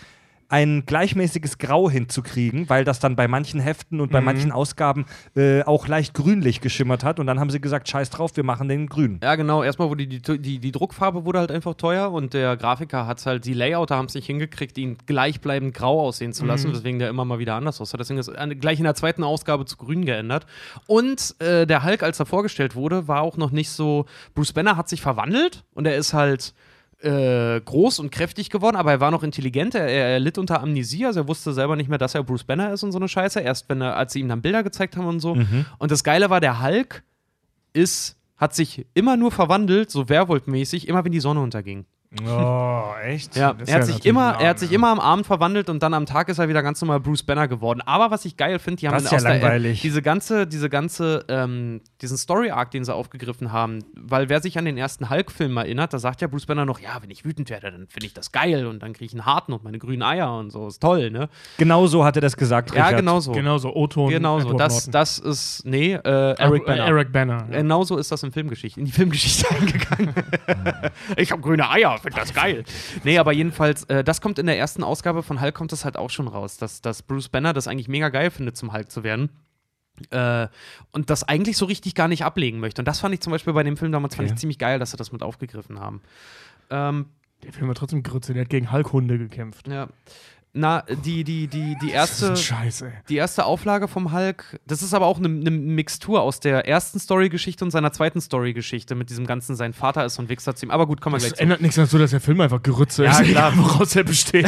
ein 0.49 0.83
gleichmäßiges 0.85 1.59
Grau 1.59 1.89
hinzukriegen, 1.89 2.67
weil 2.69 2.83
das 2.83 2.99
dann 2.99 3.15
bei 3.15 3.27
manchen 3.27 3.59
Heften 3.59 4.01
und 4.01 4.11
bei 4.11 4.19
manchen 4.19 4.51
Ausgaben 4.51 5.05
äh, 5.35 5.61
auch 5.61 5.87
leicht 5.87 6.15
grünlich 6.15 6.59
geschimmert 6.59 7.03
hat. 7.03 7.19
Und 7.19 7.27
dann 7.27 7.39
haben 7.39 7.51
sie 7.51 7.61
gesagt, 7.61 7.87
scheiß 7.87 8.09
drauf, 8.09 8.35
wir 8.35 8.43
machen 8.43 8.67
den 8.67 8.87
grün. 8.87 9.19
Ja, 9.21 9.35
genau. 9.35 9.61
Erstmal 9.61 9.89
wurde 9.89 10.07
die, 10.07 10.19
die, 10.19 10.59
die 10.59 10.71
Druckfarbe 10.71 11.23
wurde 11.23 11.39
halt 11.39 11.51
einfach 11.51 11.75
teuer 11.75 12.11
und 12.11 12.33
der 12.33 12.57
Grafiker 12.57 13.05
hat 13.05 13.23
halt, 13.27 13.45
die 13.45 13.53
Layouter 13.53 13.95
haben 13.95 14.07
es 14.07 14.15
nicht 14.15 14.25
hingekriegt, 14.25 14.77
ihn 14.79 14.97
gleichbleibend 15.05 15.75
grau 15.75 16.01
aussehen 16.01 16.33
zu 16.33 16.45
lassen, 16.45 16.73
weswegen 16.73 16.97
der 16.97 17.09
immer 17.09 17.25
mal 17.25 17.37
wieder 17.37 17.53
anders 17.53 17.79
aussah. 17.79 17.97
Deswegen 17.97 18.19
ist 18.19 18.31
gleich 18.59 18.79
in 18.79 18.85
der 18.85 18.95
zweiten 18.95 19.23
Ausgabe 19.23 19.65
zu 19.65 19.77
grün 19.77 20.03
geändert. 20.03 20.47
Und 20.87 21.35
äh, 21.39 21.67
der 21.67 21.83
Hulk, 21.83 22.01
als 22.01 22.19
er 22.19 22.25
vorgestellt 22.25 22.75
wurde, 22.75 23.07
war 23.07 23.21
auch 23.21 23.37
noch 23.37 23.51
nicht 23.51 23.69
so. 23.69 24.07
Bruce 24.33 24.53
Banner 24.53 24.77
hat 24.77 24.89
sich 24.89 25.01
verwandelt 25.01 25.63
und 25.75 25.85
er 25.85 25.95
ist 25.95 26.13
halt. 26.13 26.55
Äh, 27.01 27.61
groß 27.61 27.99
und 27.99 28.11
kräftig 28.11 28.49
geworden, 28.49 28.75
aber 28.75 28.91
er 28.91 28.99
war 28.99 29.09
noch 29.09 29.23
intelligent. 29.23 29.73
Er, 29.73 29.87
er 29.87 30.19
litt 30.19 30.37
unter 30.37 30.61
Amnesie, 30.61 31.05
also 31.05 31.21
er 31.21 31.27
wusste 31.29 31.53
selber 31.53 31.77
nicht 31.77 31.87
mehr, 31.87 31.97
dass 31.97 32.13
er 32.13 32.23
Bruce 32.23 32.43
Banner 32.43 32.73
ist 32.73 32.83
und 32.83 32.91
so 32.91 32.99
eine 32.99 33.07
Scheiße. 33.07 33.39
Erst 33.39 33.69
wenn 33.69 33.79
er, 33.81 33.95
als 33.95 34.11
sie 34.11 34.19
ihm 34.19 34.27
dann 34.27 34.41
Bilder 34.41 34.63
gezeigt 34.63 34.97
haben 34.97 35.07
und 35.07 35.21
so. 35.21 35.31
Und 35.77 35.91
das 35.91 36.03
Geile 36.03 36.29
war, 36.29 36.41
der 36.41 36.61
Hulk 36.61 37.03
ist, 37.71 38.17
hat 38.35 38.53
sich 38.53 38.85
immer 38.95 39.15
nur 39.15 39.31
verwandelt, 39.31 39.91
so 39.91 40.09
Werwolf-mäßig, 40.09 40.89
immer 40.89 41.05
wenn 41.05 41.13
die 41.13 41.21
Sonne 41.21 41.39
unterging. 41.39 41.85
Oh, 42.27 42.93
echt? 43.03 43.35
Ja, 43.35 43.49
er 43.51 43.59
hat, 43.61 43.67
ja 43.67 43.81
sich 43.83 44.03
immer, 44.03 44.37
er 44.39 44.49
hat 44.49 44.59
sich 44.59 44.71
ja. 44.71 44.75
immer 44.75 44.87
am 44.89 44.99
Abend 44.99 45.27
verwandelt 45.27 45.69
und 45.69 45.83
dann 45.83 45.93
am 45.93 46.07
Tag 46.07 46.27
ist 46.29 46.39
er 46.39 46.49
wieder 46.49 46.63
ganz 46.63 46.81
normal 46.81 46.99
Bruce 46.99 47.21
Banner 47.21 47.47
geworden. 47.47 47.81
Aber 47.85 48.09
was 48.09 48.25
ich 48.25 48.35
geil 48.35 48.57
finde, 48.57 48.77
die 48.79 48.87
haben 48.87 48.95
Das 48.95 49.03
ist 49.03 49.11
ja 49.11 49.19
langweilig. 49.19 49.81
diese 49.81 50.01
ganze, 50.01 50.47
diese 50.47 50.69
ganze, 50.71 51.23
ähm, 51.27 51.81
diesen 52.01 52.17
Story-Arc, 52.17 52.71
den 52.71 52.83
sie 52.83 52.91
aufgegriffen 52.95 53.51
haben, 53.51 53.83
weil 53.95 54.27
wer 54.27 54.41
sich 54.41 54.57
an 54.57 54.65
den 54.65 54.75
ersten 54.75 55.11
Hulk-Film 55.11 55.55
erinnert, 55.57 55.93
da 55.93 55.99
sagt 55.99 56.21
ja 56.21 56.27
Bruce 56.27 56.47
Banner 56.47 56.65
noch, 56.65 56.79
ja, 56.79 56.97
wenn 56.99 57.11
ich 57.11 57.25
wütend 57.25 57.51
werde, 57.51 57.71
dann 57.71 57.85
finde 57.87 58.07
ich 58.07 58.13
das 58.15 58.31
geil 58.31 58.65
und 58.65 58.81
dann 58.81 58.93
kriege 58.93 59.05
ich 59.05 59.13
einen 59.13 59.27
harten 59.27 59.53
und 59.53 59.63
meine 59.63 59.77
grünen 59.77 60.01
Eier 60.01 60.35
und 60.35 60.49
so, 60.49 60.67
ist 60.67 60.79
toll, 60.81 61.11
ne? 61.11 61.29
Genau 61.59 61.85
so 61.85 62.03
hat 62.03 62.15
er 62.17 62.21
das 62.21 62.35
gesagt, 62.35 62.73
Ja, 62.73 62.85
Richard. 62.85 63.01
genau 63.01 63.19
so. 63.19 63.33
Genau 63.33 63.59
so, 63.59 63.75
O-Ton. 63.75 64.09
Genau 64.09 64.39
so. 64.39 64.53
Das, 64.53 64.89
das 64.89 65.19
ist, 65.19 65.63
nee, 65.63 65.93
äh, 65.93 65.99
Eric 66.39 66.63
Äh, 66.63 66.65
Banner. 66.65 66.85
Eric 66.87 67.11
Banner. 67.11 67.45
ja. 67.51 67.57
Genau 67.61 67.83
so 67.83 67.97
ist 67.97 68.11
das 68.11 68.23
in 68.23 68.31
Filmgeschichte, 68.31 68.79
in 68.79 68.87
die 68.87 68.91
Filmgeschichte 68.91 69.45
eingegangen. 69.55 70.11
ich 71.15 71.31
habe 71.31 71.41
grüne 71.43 71.69
Eier, 71.69 71.98
finde 72.01 72.19
das 72.19 72.33
geil. 72.33 72.63
Nee, 73.03 73.17
aber 73.19 73.31
jedenfalls, 73.33 73.83
äh, 73.85 74.03
das 74.03 74.21
kommt 74.21 74.39
in 74.39 74.45
der 74.45 74.57
ersten 74.57 74.83
Ausgabe 74.83 75.23
von 75.23 75.41
Hulk 75.41 75.53
kommt 75.55 75.71
das 75.71 75.85
halt 75.85 75.97
auch 75.97 76.09
schon 76.09 76.27
raus, 76.27 76.57
dass, 76.57 76.81
dass 76.81 77.01
Bruce 77.03 77.29
Banner 77.29 77.53
das 77.53 77.67
eigentlich 77.67 77.87
mega 77.87 78.09
geil 78.09 78.31
findet, 78.31 78.57
zum 78.57 78.73
Hulk 78.73 78.91
zu 78.91 79.03
werden. 79.03 79.29
Äh, 80.11 80.47
und 80.91 81.09
das 81.09 81.23
eigentlich 81.23 81.57
so 81.57 81.65
richtig 81.65 81.93
gar 81.95 82.07
nicht 82.07 82.23
ablegen 82.23 82.59
möchte. 82.59 82.81
Und 82.81 82.87
das 82.87 82.99
fand 82.99 83.13
ich 83.13 83.19
zum 83.19 83.31
Beispiel 83.31 83.51
bei 83.53 83.63
dem 83.63 83.75
Film 83.77 83.91
damals 83.91 84.15
fand 84.15 84.27
Okay. 84.27 84.33
ich 84.35 84.39
ziemlich 84.39 84.57
geil, 84.57 84.79
dass 84.79 84.91
sie 84.91 84.97
das 84.97 85.11
mit 85.11 85.21
aufgegriffen 85.23 85.79
haben. 85.79 86.01
Ähm, 86.69 87.07
Der 87.43 87.51
Film 87.51 87.69
hat 87.69 87.77
trotzdem 87.77 88.01
Grütze, 88.03 88.33
der 88.33 88.43
hat 88.43 88.49
gegen 88.49 88.71
Hulkhunde 88.71 89.17
gekämpft. 89.17 89.67
ja. 89.67 89.87
Na, 90.51 90.81
die, 91.05 91.23
die, 91.23 91.47
die, 91.47 91.75
die 91.79 91.91
Das 91.91 91.93
erste. 92.21 92.29
ein 92.29 92.35
Scheiß, 92.37 92.81
ey. 92.81 92.91
Die 93.07 93.17
erste 93.17 93.45
Auflage 93.45 93.87
vom 93.87 94.11
Hulk, 94.11 94.59
das 94.65 94.81
ist 94.81 94.95
aber 94.95 95.05
auch 95.05 95.19
eine 95.19 95.29
ne 95.29 95.51
Mixtur 95.51 96.21
aus 96.23 96.39
der 96.39 96.67
ersten 96.67 96.99
Story-Geschichte 96.99 97.63
und 97.63 97.69
seiner 97.69 97.91
zweiten 97.91 98.19
Story-Geschichte 98.19 98.95
mit 98.95 99.11
diesem 99.11 99.27
ganzen, 99.27 99.55
sein 99.55 99.73
Vater 99.73 100.03
ist 100.05 100.19
ein 100.19 100.27
Wichser 100.27 100.55
zu 100.55 100.65
ihm. 100.65 100.71
Aber 100.71 100.87
gut, 100.87 101.01
kommen 101.01 101.13
wir 101.13 101.17
Das 101.19 101.27
gleich 101.27 101.37
zu. 101.37 101.43
ändert 101.43 101.61
nichts 101.61 101.75
dazu, 101.75 101.99
dass 101.99 102.09
der 102.11 102.19
Film 102.19 102.41
einfach 102.41 102.63
Gerütze 102.63 103.03
Ja, 103.05 103.11
ist. 103.19 103.29
klar. 103.29 103.53
Woraus 103.57 103.95
er 103.95 104.03
besteht. 104.03 104.47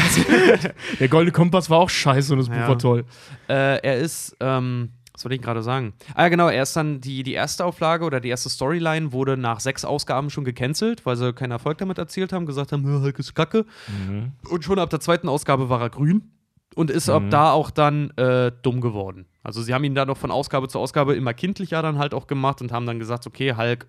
der 0.99 1.07
Goldene 1.07 1.31
Kompass 1.33 1.69
war 1.69 1.77
auch 1.77 1.89
scheiße 1.89 2.33
und 2.33 2.39
das 2.39 2.47
Ja. 2.47 2.55
Buch 2.61 2.67
war 2.69 2.79
toll. 2.79 3.05
Äh, 3.47 3.77
er 3.83 3.97
ist, 3.97 4.35
ähm, 4.39 4.89
was 5.21 5.25
wollte 5.25 5.35
ich 5.35 5.41
gerade 5.43 5.61
sagen? 5.61 5.93
Ah, 6.15 6.23
ja, 6.23 6.29
genau, 6.29 6.47
er 6.49 6.63
ist 6.63 6.75
dann, 6.75 6.99
die, 6.99 7.21
die 7.21 7.33
erste 7.33 7.63
Auflage 7.63 8.05
oder 8.05 8.19
die 8.19 8.29
erste 8.29 8.49
Storyline 8.49 9.11
wurde 9.11 9.37
nach 9.37 9.59
sechs 9.59 9.85
Ausgaben 9.85 10.31
schon 10.31 10.43
gecancelt, 10.43 11.05
weil 11.05 11.15
sie 11.15 11.31
keinen 11.31 11.51
Erfolg 11.51 11.77
damit 11.77 11.99
erzielt 11.99 12.33
haben, 12.33 12.47
gesagt 12.47 12.71
haben, 12.71 12.83
"Ja, 12.91 13.01
Hulk 13.01 13.19
ist 13.19 13.35
kacke. 13.35 13.65
Und 14.49 14.63
schon 14.63 14.79
ab 14.79 14.89
der 14.89 14.99
zweiten 14.99 15.29
Ausgabe 15.29 15.69
war 15.69 15.79
er 15.79 15.91
grün 15.91 16.31
und 16.73 16.89
ist 16.89 17.07
ab 17.09 17.23
da 17.29 17.51
auch 17.51 17.69
dann 17.69 18.09
äh, 18.17 18.51
dumm 18.63 18.81
geworden. 18.81 19.27
Also 19.43 19.61
sie 19.61 19.75
haben 19.75 19.83
ihn 19.83 19.93
dann 19.93 20.07
noch 20.07 20.17
von 20.17 20.31
Ausgabe 20.31 20.67
zu 20.67 20.79
Ausgabe 20.79 21.15
immer 21.15 21.35
kindlicher 21.35 21.83
dann 21.83 21.99
halt 21.99 22.15
auch 22.15 22.25
gemacht 22.25 22.61
und 22.61 22.71
haben 22.71 22.87
dann 22.87 22.97
gesagt, 22.97 23.27
okay, 23.27 23.53
Hulk, 23.55 23.85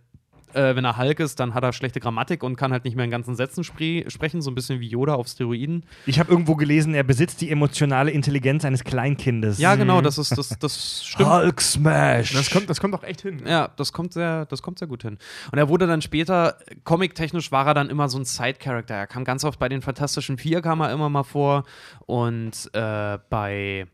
äh, 0.55 0.77
wenn 0.77 0.85
er 0.85 0.97
Hulk 0.97 1.21
ist, 1.21 1.41
dann 1.41 1.55
hat 1.55 1.63
er 1.63 1.73
schlechte 1.73 2.01
Grammatik 2.01 2.43
und 2.43 2.57
kann 2.57 2.73
halt 2.73 2.85
nicht 2.85 2.97
mehr 2.97 3.05
in 3.05 3.11
ganzen 3.11 3.35
Sätzen 3.35 3.65
spre 3.65 4.05
sprechen, 4.09 4.43
so 4.43 4.51
ein 4.51 4.55
bisschen 4.55 4.81
wie 4.81 4.89
Yoda 4.89 5.15
auf 5.15 5.29
Steroiden. 5.29 5.85
Ich 6.07 6.19
habe 6.19 6.31
irgendwo 6.31 6.57
gelesen, 6.57 6.95
er 6.95 7.05
besitzt 7.05 7.41
die 7.41 7.51
emotionale 7.51 8.11
Intelligenz 8.11 8.65
eines 8.65 8.85
Kleinkindes. 8.85 9.59
Ja, 9.59 9.75
genau, 9.75 10.01
das 10.01 10.19
ist, 10.19 10.37
das, 10.37 10.51
das 10.59 11.05
stimmt. 11.05 11.29
Hulk 11.29 11.61
Smash. 11.61 12.33
Das 12.33 12.51
kommt, 12.51 12.71
das 12.71 12.81
kommt 12.81 12.95
auch 12.95 13.03
echt 13.03 13.23
hin. 13.23 13.43
Ja, 13.47 13.71
das 13.77 13.93
kommt 13.93 14.13
sehr, 14.13 14.47
das 14.47 14.63
kommt 14.63 14.79
sehr 14.79 14.89
gut 14.89 15.03
hin. 15.03 15.19
Und 15.51 15.59
er 15.59 15.69
wurde 15.69 15.87
dann 15.87 16.03
später, 16.03 16.57
comic-technisch 16.85 17.53
war 17.53 17.67
er 17.67 17.75
dann 17.75 17.91
immer 17.91 18.09
so 18.09 18.19
ein 18.19 18.25
Side-Character. 18.25 18.95
Er 18.95 19.07
kam 19.07 19.25
ganz 19.25 19.45
oft 19.45 19.59
bei 19.59 19.69
den 19.69 19.83
Fantastischen 19.83 20.39
Vier, 20.39 20.63
kam 20.63 20.81
er 20.81 20.93
immer 20.93 21.09
mal 21.09 21.25
vor. 21.25 21.65
Und 22.07 22.71
äh, 22.75 23.19
bei. 23.31 23.87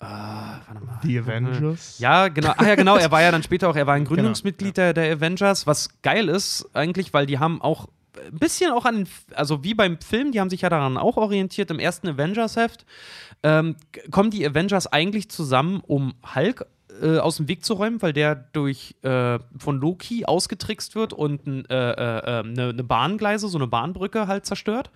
Äh, 0.00 0.04
warte 0.06 0.84
mal. 0.84 0.98
The 1.02 1.18
Avengers. 1.18 1.98
Ja, 1.98 2.28
genau. 2.28 2.54
Ach 2.56 2.66
ja, 2.66 2.74
genau. 2.76 2.96
Er 2.96 3.10
war 3.10 3.20
ja 3.22 3.30
dann 3.32 3.42
später 3.42 3.68
auch, 3.68 3.76
er 3.76 3.86
war 3.86 3.94
ein 3.94 4.04
Genau, 4.04 4.14
Gründungsmitglied 4.14 4.76
der, 4.76 4.94
der 4.94 5.12
Avengers, 5.12 5.66
was 5.66 6.00
geil 6.02 6.28
ist 6.28 6.68
eigentlich, 6.74 7.12
weil 7.12 7.26
die 7.26 7.38
haben 7.38 7.60
auch 7.60 7.88
ein 8.30 8.38
bisschen 8.38 8.72
auch 8.72 8.84
an 8.84 8.96
den, 9.04 9.08
also 9.34 9.62
wie 9.64 9.74
beim 9.74 10.00
Film, 10.00 10.32
die 10.32 10.40
haben 10.40 10.50
sich 10.50 10.60
ja 10.62 10.68
daran 10.68 10.96
auch 10.96 11.16
orientiert. 11.16 11.70
Im 11.70 11.78
ersten 11.78 12.08
Avengers-Heft 12.08 12.84
ähm, 13.42 13.76
kommen 14.10 14.30
die 14.30 14.46
Avengers 14.46 14.86
eigentlich 14.86 15.30
zusammen, 15.30 15.80
um 15.86 16.14
Hulk 16.34 16.66
äh, 17.00 17.18
aus 17.18 17.36
dem 17.36 17.46
Weg 17.48 17.64
zu 17.64 17.74
räumen, 17.74 18.02
weil 18.02 18.12
der 18.12 18.34
durch 18.34 18.96
äh, 19.02 19.38
von 19.56 19.78
Loki 19.78 20.24
ausgetrickst 20.24 20.94
wird 20.96 21.12
und 21.12 21.46
eine 21.46 21.64
äh, 21.70 21.74
äh, 21.74 22.40
äh, 22.40 22.42
ne- 22.42 22.72
ne 22.72 22.82
Bahngleise, 22.84 23.48
so 23.48 23.58
eine 23.58 23.68
Bahnbrücke 23.68 24.26
halt 24.26 24.46
zerstört. 24.46 24.90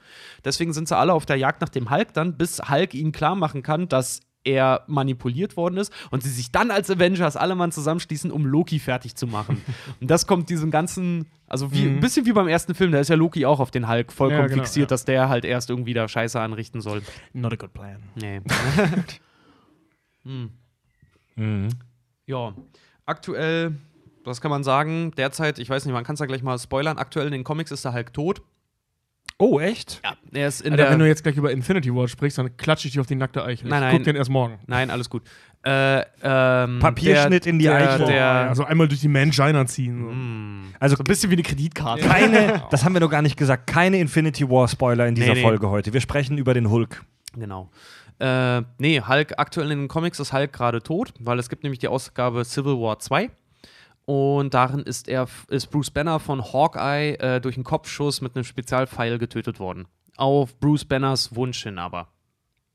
Deswegen 0.45 0.73
sind 0.73 0.89
sie 0.89 0.97
alle 0.97 1.13
auf 1.13 1.27
der 1.27 1.37
Jagd 1.37 1.61
nach 1.61 1.69
dem 1.69 1.91
Hulk 1.91 2.13
dann, 2.15 2.37
bis 2.37 2.61
Hulk 2.69 2.95
ihnen 2.95 3.13
klar 3.13 3.37
machen 3.37 3.63
kann, 3.63 3.89
dass 3.89 4.21
er 4.45 4.85
manipuliert 4.87 5.57
worden 5.57 5.77
ist 5.77 5.93
und 6.11 6.23
sie 6.23 6.31
sich 6.31 6.51
dann 6.51 6.71
als 6.71 6.91
Avengers 6.91 7.37
alle 7.37 7.55
Mann 7.55 7.73
zusammenschließen, 7.73 8.31
um 8.31 8.45
Loki 8.47 8.79
fertig 8.79 9.15
zu 9.15 9.27
machen. 9.27 9.63
und 10.01 10.11
das 10.11 10.27
kommt 10.27 10.51
diesem 10.51 10.71
ganzen, 10.71 11.27
also 11.47 11.73
wie, 11.73 11.85
ein 11.87 12.01
bisschen 12.01 12.27
wie 12.27 12.33
beim 12.33 12.49
ersten 12.49 12.75
Film, 12.75 12.93
da 12.93 13.01
ist 13.01 13.09
ja 13.09 13.17
Loki 13.17 13.47
auch 13.47 13.61
auf 13.61 13.71
den 13.71 13.89
Hulk 13.89 14.13
vollkommen 14.13 14.43
Ja, 14.43 14.47
genau, 14.49 14.63
fixiert, 14.63 14.91
ja. 14.91 14.95
dass 14.95 15.05
der 15.05 15.29
halt 15.29 15.45
erst 15.45 15.71
irgendwie 15.71 15.95
da 15.95 16.09
Scheiße 16.09 16.41
anrichten 16.41 16.81
soll. 16.81 17.03
Not 17.33 17.53
a 17.53 17.57
good 17.57 17.73
plan. 17.73 18.03
Nee. 18.15 18.41
Mhm. 21.35 21.71
Ja, 22.27 22.55
aktuell, 23.07 23.75
was 24.25 24.41
kann 24.41 24.51
man 24.51 24.63
sagen? 24.65 25.13
Derzeit, 25.17 25.59
ich 25.59 25.69
weiß 25.69 25.85
nicht, 25.85 25.95
man 25.95 26.05
kann 26.05 26.15
es 26.15 26.21
ja 26.21 26.27
gleich 26.27 26.43
mal 26.43 26.59
spoilern. 26.59 26.99
Aktuell 26.99 27.27
in 27.27 27.33
den 27.33 27.45
Comics 27.45 27.71
ist 27.71 27.85
der 27.85 27.93
Hulk 27.93 28.13
tot. 28.13 28.43
Oh, 29.39 29.59
echt? 29.59 30.01
Ja, 30.05 30.15
er 30.33 30.49
ist 30.49 30.61
in 30.61 30.73
Alter, 30.73 30.85
der. 30.85 30.93
wenn 30.93 30.99
du 30.99 31.07
jetzt 31.07 31.23
gleich 31.23 31.37
über 31.37 31.51
Infinity 31.51 31.95
War 31.95 32.07
sprichst, 32.09 32.39
dann 32.39 32.57
klatsche 32.57 32.87
ich 32.87 32.93
dich 32.93 33.01
auf 33.01 33.07
die 33.07 33.15
nackte 33.15 33.45
Eichel. 33.45 33.69
Nein, 33.69 33.83
ich 33.83 33.89
nein. 33.89 33.97
guck 33.97 34.05
den 34.05 34.17
erst 34.17 34.31
morgen. 34.31 34.59
Nein, 34.67 34.91
alles 34.91 35.11
gut. 35.11 35.23
Äh, 35.65 36.01
ähm, 36.23 36.81
Papierschnitt 36.81 37.47
in 37.47 37.59
die 37.59 37.67
der, 37.67 37.77
Eichel. 37.77 38.07
Der, 38.07 38.27
also 38.49 38.65
einmal 38.65 38.89
durch 38.89 39.01
die 39.01 39.09
Mangina 39.09 39.65
ziehen. 39.67 40.61
Mm. 40.61 40.75
Also 40.81 40.97
so 40.97 41.03
ein 41.03 41.05
bisschen 41.05 41.31
wie 41.31 41.35
eine 41.35 41.43
Kreditkarte. 41.43 42.03
keine, 42.03 42.65
das 42.71 42.85
haben 42.85 42.95
wir 42.95 43.01
noch 43.01 43.11
gar 43.11 43.23
nicht 43.23 43.37
gesagt, 43.37 43.69
keine 43.69 43.99
Infinity 43.99 44.49
War 44.49 44.67
Spoiler 44.67 45.07
in 45.07 45.15
dieser 45.15 45.29
Nee, 45.29 45.35
nee. 45.35 45.43
Folge 45.43 45.69
heute. 45.69 45.93
Wir 45.93 46.01
sprechen 46.01 46.37
über 46.37 46.53
den 46.55 46.69
Hulk. 46.69 47.05
Genau. 47.35 47.71
Äh, 48.19 48.63
nee, 48.79 49.01
Hulk, 49.01 49.35
aktuell 49.37 49.71
in 49.71 49.81
den 49.81 49.89
Comics 49.89 50.21
ist 50.21 50.33
Hulk 50.33 50.53
gerade 50.53 50.83
tot, 50.83 51.13
weil 51.21 51.39
es 51.39 51.49
gibt 51.49 51.63
nämlich 51.63 51.79
die 51.79 51.89
Ausgabe 51.89 52.45
Civil 52.45 52.75
War 52.75 52.99
2. 52.99 53.31
Und 54.05 54.55
darin 54.55 54.81
ist 54.81 55.09
er, 55.09 55.29
ist 55.49 55.69
Bruce 55.69 55.91
Banner 55.91 56.19
von 56.19 56.43
Hawkeye 56.43 57.15
äh, 57.15 57.41
durch 57.41 57.57
einen 57.57 57.65
Kopfschuss 57.65 58.21
mit 58.21 58.35
einem 58.35 58.45
Spezialpfeil 58.45 59.19
getötet 59.19 59.61
worden. 59.61 59.87
Auf 60.17 60.59
Bruce 60.59 60.85
Banners 60.85 61.35
Wunsch 61.35 61.63
hin 61.63 61.79
aber. 61.79 62.09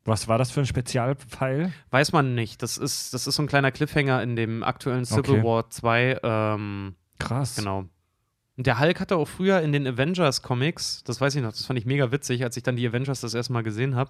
Was 0.05 0.29
war 0.29 0.37
das 0.37 0.51
für 0.51 0.61
ein 0.61 0.65
Spezialpfeil? 0.65 1.73
Weiß 1.89 2.13
man 2.13 2.33
nicht. 2.33 2.63
Das 2.63 2.77
ist, 2.77 3.13
das 3.13 3.27
ist 3.27 3.35
so 3.35 3.43
ein 3.43 3.47
kleiner 3.47 3.71
Cliffhanger 3.71 4.23
in 4.23 4.37
dem 4.37 4.63
aktuellen 4.63 5.03
Civil 5.03 5.39
Okay. 5.39 5.43
War 5.43 5.69
2. 5.69 6.19
Ähm, 6.23 6.95
Krass. 7.19 7.57
Genau. 7.57 7.85
Und 8.57 8.65
der 8.65 8.79
Hulk 8.79 8.99
hatte 8.99 9.15
auch 9.17 9.27
früher 9.27 9.61
in 9.61 9.71
den 9.71 9.85
Avengers-Comics, 9.85 11.03
das 11.03 11.21
weiß 11.21 11.35
ich 11.35 11.43
noch, 11.43 11.51
das 11.51 11.63
fand 11.65 11.77
ich 11.77 11.85
mega 11.85 12.11
witzig, 12.11 12.43
als 12.43 12.57
ich 12.57 12.63
dann 12.63 12.75
die 12.75 12.87
Avengers 12.87 13.21
das 13.21 13.35
erste 13.35 13.53
Mal 13.53 13.61
gesehen 13.61 13.95
habe. 13.95 14.09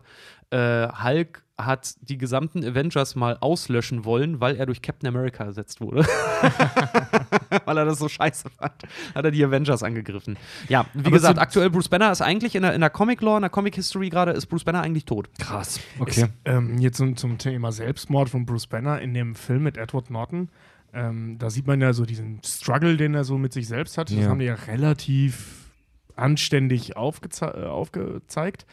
Äh, 0.51 0.88
Hulk 1.03 1.43
hat 1.57 1.95
die 2.01 2.17
gesamten 2.17 2.63
Avengers 2.63 3.15
mal 3.15 3.38
auslöschen 3.41 4.05
wollen, 4.05 4.39
weil 4.39 4.55
er 4.55 4.65
durch 4.65 4.81
Captain 4.81 5.10
America 5.10 5.43
ersetzt 5.43 5.81
wurde. 5.81 6.05
weil 7.65 7.77
er 7.77 7.86
das 7.86 7.99
so 7.99 8.07
scheiße 8.07 8.49
fand. 8.51 8.83
Hat 9.15 9.25
er 9.25 9.31
die 9.31 9.43
Avengers 9.43 9.83
angegriffen. 9.83 10.38
Ja, 10.69 10.86
wie 10.93 11.01
Aber 11.01 11.12
gesagt, 11.12 11.39
aktuell 11.39 11.69
Bruce 11.69 11.89
Banner 11.89 12.12
ist 12.12 12.21
eigentlich 12.21 12.55
in 12.55 12.62
der, 12.62 12.73
in 12.73 12.81
der 12.81 12.89
Comic-Lore, 12.89 13.38
in 13.38 13.41
der 13.41 13.49
Comic-History 13.49 14.10
gerade, 14.10 14.31
ist 14.31 14.45
Bruce 14.45 14.63
Banner 14.63 14.81
eigentlich 14.81 15.05
tot. 15.05 15.29
Krass. 15.39 15.77
Ist, 15.77 15.83
Okay. 15.99 16.27
ähm, 16.45 16.77
jetzt 16.77 16.97
zum, 16.97 17.17
zum 17.17 17.38
Thema 17.38 17.71
Selbstmord 17.71 18.29
von 18.29 18.45
Bruce 18.45 18.67
Banner 18.67 19.01
in 19.01 19.13
dem 19.13 19.36
Film 19.36 19.63
mit 19.63 19.77
Edward 19.77 20.10
Norton. 20.10 20.49
Ähm, 20.97 21.38
da 21.38 21.51
sieht 21.51 21.67
man 21.67 21.79
ja 21.79 21.93
so 21.93 22.05
diesen 22.05 22.41
Struggle, 22.43 22.97
den 22.97 23.13
er 23.13 23.23
so 23.23 23.38
mit 23.38 23.53
sich 23.53 23.67
selbst 23.67 23.97
hat. 23.99 24.10
Das 24.10 24.17
Ja. 24.17 24.29
haben 24.29 24.39
die 24.39 24.45
ja 24.45 24.55
relativ 24.55 25.69
anständig 26.15 26.97
aufgeze 26.97 27.45
äh, 27.45 27.65
aufgezeigt. 27.65 28.65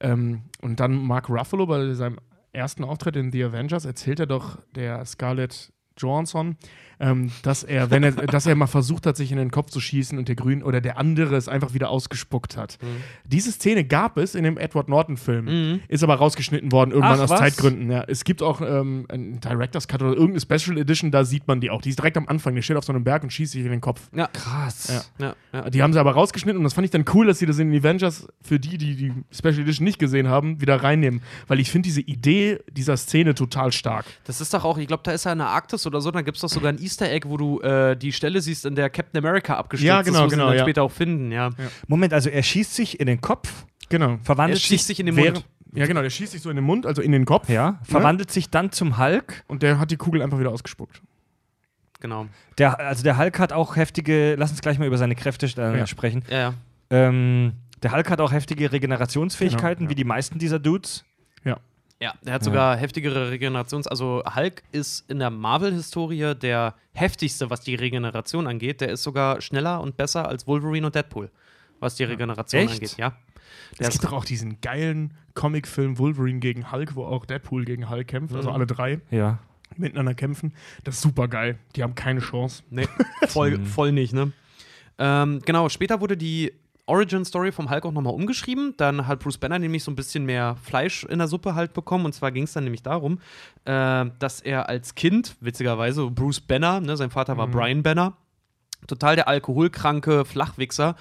Ähm, 0.00 0.42
und 0.62 0.78
dann 0.78 0.94
Mark 0.94 1.28
Ruffalo 1.28 1.66
bei 1.66 1.92
seinem 1.94 2.18
ersten 2.52 2.84
Auftritt 2.84 3.16
in 3.16 3.32
The 3.32 3.44
Avengers 3.44 3.84
erzählt 3.84 4.20
er 4.20 4.26
doch 4.26 4.58
der 4.76 5.04
Scarlett 5.04 5.72
Johansson, 5.98 6.56
ähm, 7.04 7.30
dass 7.42 7.62
er, 7.62 7.90
wenn 7.90 8.02
er, 8.02 8.12
dass 8.26 8.46
er 8.46 8.54
mal 8.54 8.66
versucht 8.66 9.06
hat, 9.06 9.16
sich 9.16 9.30
in 9.30 9.36
den 9.36 9.50
Kopf 9.50 9.70
zu 9.70 9.80
schießen 9.80 10.18
und 10.18 10.28
der 10.28 10.36
Grün 10.36 10.62
oder 10.62 10.80
der 10.80 10.98
andere 10.98 11.36
es 11.36 11.48
einfach 11.48 11.74
wieder 11.74 11.90
ausgespuckt 11.90 12.56
hat. 12.56 12.78
Diese 13.24 13.52
Szene 13.52 13.84
gab 13.84 14.16
es 14.16 14.34
in 14.34 14.44
dem 14.44 14.56
Edward 14.56 14.88
Norton-Film, 14.88 15.80
ist 15.88 16.02
aber 16.02 16.14
rausgeschnitten 16.16 16.72
worden 16.72 16.92
irgendwann 16.92 17.18
Ach, 17.18 17.24
aus 17.24 17.30
was? 17.30 17.40
Zeitgründen. 17.40 17.90
Ja. 17.90 18.04
Es 18.06 18.24
gibt 18.24 18.42
auch 18.42 18.60
ähm, 18.60 19.06
einen 19.08 19.40
Director's 19.40 19.86
Cut 19.88 20.02
oder 20.02 20.12
irgendeine 20.12 20.40
Special 20.40 20.78
Edition, 20.78 21.10
da 21.10 21.24
sieht 21.24 21.46
man 21.46 21.60
die 21.60 21.70
auch. 21.70 21.82
Die 21.82 21.90
ist 21.90 21.98
direkt 21.98 22.16
am 22.16 22.26
Anfang, 22.28 22.54
die 22.54 22.62
steht 22.62 22.76
auf 22.76 22.84
so 22.84 22.92
einem 22.92 23.04
Berg 23.04 23.22
und 23.22 23.32
schießt 23.32 23.52
sich 23.52 23.64
in 23.64 23.70
den 23.70 23.80
Kopf. 23.80 24.08
Ja. 24.14 24.28
Krass. 24.28 24.88
Ja. 24.88 25.02
Ja, 25.26 25.36
ja. 25.52 25.70
Die 25.70 25.82
haben 25.82 25.92
sie 25.92 26.00
aber 26.00 26.12
rausgeschnitten 26.12 26.58
und 26.58 26.64
das 26.64 26.72
fand 26.72 26.84
ich 26.86 26.90
dann 26.90 27.04
cool, 27.14 27.26
dass 27.26 27.38
sie 27.38 27.46
das 27.46 27.58
in 27.58 27.70
den 27.70 27.80
Avengers 27.80 28.26
für 28.40 28.58
die, 28.58 28.78
die 28.78 28.96
die 28.96 29.12
Special 29.30 29.60
Edition 29.60 29.84
nicht 29.84 29.98
gesehen 29.98 30.28
haben, 30.28 30.60
wieder 30.60 30.82
reinnehmen. 30.82 31.20
Weil 31.46 31.60
ich 31.60 31.70
finde 31.70 31.88
diese 31.88 32.00
Idee 32.00 32.60
dieser 32.70 32.96
Szene 32.96 33.34
total 33.34 33.72
stark. 33.72 34.06
Das 34.24 34.40
ist 34.40 34.54
doch 34.54 34.64
auch, 34.64 34.78
ich 34.78 34.86
glaube, 34.86 35.02
da 35.02 35.12
ist 35.12 35.24
ja 35.24 35.32
in 35.32 35.38
der 35.38 35.48
Arktis 35.48 35.86
oder 35.86 36.00
so, 36.00 36.10
da 36.10 36.22
gibt 36.22 36.36
es 36.36 36.40
doch 36.40 36.48
sogar 36.48 36.70
ein 36.70 36.78
Easter 36.80 36.93
Egg, 37.02 37.28
wo 37.28 37.36
du 37.36 37.60
äh, 37.60 37.96
die 37.96 38.12
Stelle 38.12 38.40
siehst, 38.40 38.64
in 38.66 38.74
der 38.74 38.90
Captain 38.90 39.18
America 39.24 39.56
abgestürzt 39.56 39.86
Ja, 39.88 40.00
ist, 40.00 40.06
genau, 40.06 40.24
wo 40.24 40.28
sie 40.28 40.34
ihn 40.34 40.38
genau, 40.38 40.46
dann 40.48 40.56
ja. 40.58 40.62
später 40.64 40.82
auch 40.82 40.90
finden, 40.92 41.32
ja. 41.32 41.50
Moment, 41.88 42.12
also 42.12 42.30
er 42.30 42.42
schießt 42.42 42.74
sich 42.74 43.00
in 43.00 43.06
den 43.06 43.20
Kopf, 43.20 43.64
Genau. 43.90 44.12
Er 44.12 44.18
verwandelt 44.22 44.60
schießt 44.60 44.86
sich, 44.86 44.96
sich 44.96 45.00
in 45.00 45.06
den 45.06 45.14
Mund. 45.14 45.44
Ja, 45.74 45.86
genau, 45.86 46.02
der 46.02 46.10
schießt 46.10 46.32
sich 46.32 46.40
so 46.42 46.50
in 46.50 46.56
den 46.56 46.64
Mund, 46.64 46.86
also 46.86 47.02
in 47.02 47.12
den 47.12 47.24
Kopf. 47.24 47.48
ja, 47.48 47.80
verwandelt 47.82 48.30
sich 48.30 48.48
dann 48.48 48.72
zum 48.72 48.96
Hulk. 48.98 49.42
Und 49.48 49.62
der 49.62 49.78
hat 49.78 49.90
die 49.90 49.96
Kugel 49.96 50.22
einfach 50.22 50.38
wieder 50.38 50.50
ausgespuckt. 50.50 51.02
Genau. 52.00 52.26
Der, 52.58 52.78
also 52.80 53.02
der 53.02 53.18
Hulk 53.18 53.38
hat 53.38 53.52
auch 53.52 53.76
heftige, 53.76 54.34
lass 54.36 54.50
uns 54.50 54.60
gleich 54.60 54.78
mal 54.78 54.86
über 54.86 54.98
seine 54.98 55.14
Kräfte 55.14 55.46
äh, 55.46 55.78
Ja. 55.78 55.86
sprechen. 55.86 56.22
Ja, 56.28 56.36
ja. 56.38 56.54
Ähm, 56.90 57.52
der 57.82 57.92
Hulk 57.92 58.10
hat 58.10 58.20
auch 58.20 58.32
heftige 58.32 58.72
Regenerationsfähigkeiten, 58.72 59.80
Genau, 59.80 59.88
ja. 59.88 59.90
wie 59.90 59.94
die 59.94 60.04
meisten 60.04 60.38
dieser 60.38 60.58
Dudes. 60.58 61.04
Ja, 62.04 62.12
der 62.22 62.34
hat 62.34 62.44
sogar 62.44 62.76
heftigere 62.76 63.30
Regenerations-, 63.30 63.88
also 63.88 64.22
Hulk 64.34 64.62
ist 64.72 65.08
in 65.10 65.18
der 65.20 65.30
Marvel-Historie 65.30 66.34
der 66.34 66.74
heftigste, 66.92 67.48
was 67.48 67.60
die 67.62 67.74
Regeneration 67.74 68.46
angeht. 68.46 68.82
Der 68.82 68.90
ist 68.90 69.02
sogar 69.02 69.40
schneller 69.40 69.80
und 69.80 69.96
besser 69.96 70.28
als 70.28 70.46
Wolverine 70.46 70.84
und 70.86 70.94
Deadpool, 70.94 71.30
was 71.80 71.94
die 71.94 72.04
Regeneration 72.04 72.60
Echt? 72.62 72.74
angeht, 72.74 72.96
ja. 72.98 73.16
Es 73.72 73.78
Der 73.78 73.84
gibt 73.88 73.94
ist, 73.94 74.04
doch 74.04 74.12
auch 74.12 74.24
diesen 74.26 74.60
geilen 74.60 75.14
Comicfilm 75.32 75.96
Wolverine 75.98 76.40
gegen 76.40 76.70
Hulk, 76.70 76.94
wo 76.94 77.06
auch 77.06 77.24
Deadpool 77.24 77.64
gegen 77.64 77.88
Hulk 77.88 78.06
kämpft, 78.06 78.34
also 78.34 78.50
Mhm. 78.50 78.54
alle 78.54 78.66
drei 78.66 79.00
Ja. 79.10 79.38
miteinander 79.76 80.12
kämpfen. 80.14 80.52
Das 80.84 80.96
ist 80.96 81.00
super 81.00 81.26
geil. 81.26 81.58
Die 81.74 81.82
haben 81.82 81.94
keine 81.94 82.20
Chance. 82.20 82.62
nee, 82.68 82.86
voll, 83.28 83.58
voll 83.64 83.92
nicht, 83.92 84.12
ne? 84.12 84.30
Ähm, 84.98 85.40
genau, 85.46 85.70
später 85.70 86.00
wurde 86.02 86.16
die 86.18 86.52
Origin-Story 86.86 87.52
vom 87.52 87.70
Hulk 87.70 87.86
auch 87.86 87.92
nochmal 87.92 88.14
umgeschrieben. 88.14 88.74
Dann 88.76 89.06
hat 89.06 89.20
Bruce 89.20 89.38
Banner 89.38 89.58
nämlich 89.58 89.84
so 89.84 89.90
ein 89.90 89.96
bisschen 89.96 90.24
mehr 90.24 90.56
Fleisch 90.62 91.04
in 91.04 91.18
der 91.18 91.28
Suppe 91.28 91.54
halt 91.54 91.72
bekommen. 91.72 92.04
Und 92.04 92.12
zwar 92.12 92.32
ging 92.32 92.44
es 92.44 92.52
dann 92.52 92.64
nämlich 92.64 92.82
darum, 92.82 93.18
äh, 93.64 94.06
dass 94.18 94.40
er 94.40 94.68
als 94.68 94.94
Kind, 94.94 95.36
witzigerweise, 95.40 96.10
Bruce 96.10 96.40
Banner, 96.40 96.80
ne, 96.80 96.96
sein 96.96 97.10
Vater 97.10 97.36
war 97.36 97.46
Brian 97.46 97.82
Banner, 97.82 98.14
total 98.86 99.16
der 99.16 99.28
alkoholkranke 99.28 100.24
Flachwichser, 100.24 100.96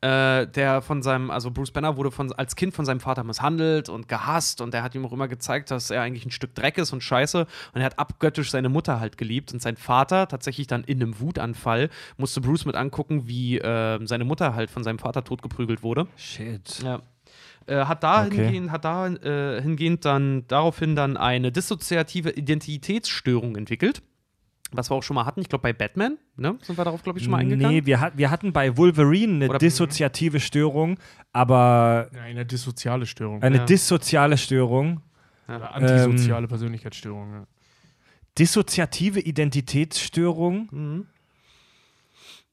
äh, 0.00 0.46
der 0.46 0.82
von 0.82 1.02
seinem, 1.02 1.30
also 1.30 1.50
Bruce 1.50 1.70
Banner 1.70 1.96
wurde 1.96 2.10
von, 2.10 2.32
als 2.32 2.54
Kind 2.56 2.74
von 2.74 2.84
seinem 2.84 3.00
Vater 3.00 3.24
misshandelt 3.24 3.88
und 3.88 4.08
gehasst 4.08 4.60
und 4.60 4.74
der 4.74 4.82
hat 4.82 4.94
ihm 4.94 5.04
auch 5.06 5.12
immer 5.12 5.28
gezeigt, 5.28 5.70
dass 5.70 5.90
er 5.90 6.02
eigentlich 6.02 6.26
ein 6.26 6.30
Stück 6.30 6.54
Dreck 6.54 6.76
ist 6.78 6.92
und 6.92 7.02
Scheiße 7.02 7.46
und 7.72 7.80
er 7.80 7.84
hat 7.84 7.98
abgöttisch 7.98 8.50
seine 8.50 8.68
Mutter 8.68 9.00
halt 9.00 9.16
geliebt 9.18 9.52
und 9.52 9.62
sein 9.62 9.76
Vater 9.76 10.28
tatsächlich 10.28 10.66
dann 10.66 10.84
in 10.84 11.02
einem 11.02 11.18
Wutanfall 11.20 11.88
musste 12.18 12.40
Bruce 12.40 12.66
mit 12.66 12.74
angucken, 12.76 13.26
wie 13.26 13.58
äh, 13.58 13.98
seine 14.06 14.24
Mutter 14.24 14.54
halt 14.54 14.70
von 14.70 14.84
seinem 14.84 14.98
Vater 14.98 15.24
totgeprügelt 15.24 15.82
wurde. 15.82 16.06
Shit. 16.16 16.82
Ja. 16.82 17.00
Äh, 17.66 17.86
hat 17.86 18.04
da 18.04 18.24
Okay. 18.26 18.36
hingehend, 18.44 18.70
hat 18.70 18.84
da 18.84 19.08
äh, 19.08 19.60
hingehend 19.60 20.04
dann 20.04 20.46
daraufhin 20.46 20.94
dann 20.94 21.16
eine 21.16 21.50
dissoziative 21.50 22.30
Identitätsstörung 22.30 23.56
entwickelt. 23.56 24.02
Was 24.72 24.90
wir 24.90 24.94
auch 24.96 25.02
schon 25.02 25.14
mal 25.14 25.24
hatten, 25.26 25.40
ich 25.40 25.48
glaube 25.48 25.62
bei 25.62 25.72
Batman, 25.72 26.18
ne? 26.36 26.58
Sind 26.62 26.76
wir 26.76 26.84
darauf, 26.84 27.02
glaube 27.02 27.18
ich, 27.18 27.24
schon 27.24 27.30
mal 27.32 27.38
eingegangen? 27.38 27.74
Nee, 27.76 27.86
wir, 27.86 28.00
hat, 28.00 28.18
wir 28.18 28.30
hatten 28.30 28.52
bei 28.52 28.76
Wolverine 28.76 29.34
eine 29.34 29.48
Oder- 29.50 29.58
dissoziative 29.58 30.40
Störung, 30.40 30.98
aber 31.32 32.10
Ja, 32.14 32.22
eine 32.22 32.44
dissoziale 32.44 33.06
Störung. 33.06 33.42
eine 33.42 33.58
Ja. 33.58 33.64
dissoziale 33.64 34.36
Störung. 34.36 35.00
Oder 35.48 35.70
Ähm, 35.76 35.84
antisoziale 35.88 36.48
Persönlichkeitsstörung. 36.48 37.32
Ja. 37.32 37.46
Dissoziative 38.38 39.20
Identitätsstörung. 39.20 40.68
Mhm. 40.72 41.06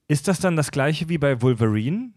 Ist 0.08 0.28
das 0.28 0.40
dann 0.40 0.56
das 0.56 0.72
gleiche 0.72 1.10
wie 1.10 1.18
bei 1.18 1.42
Wolverine? 1.42 2.12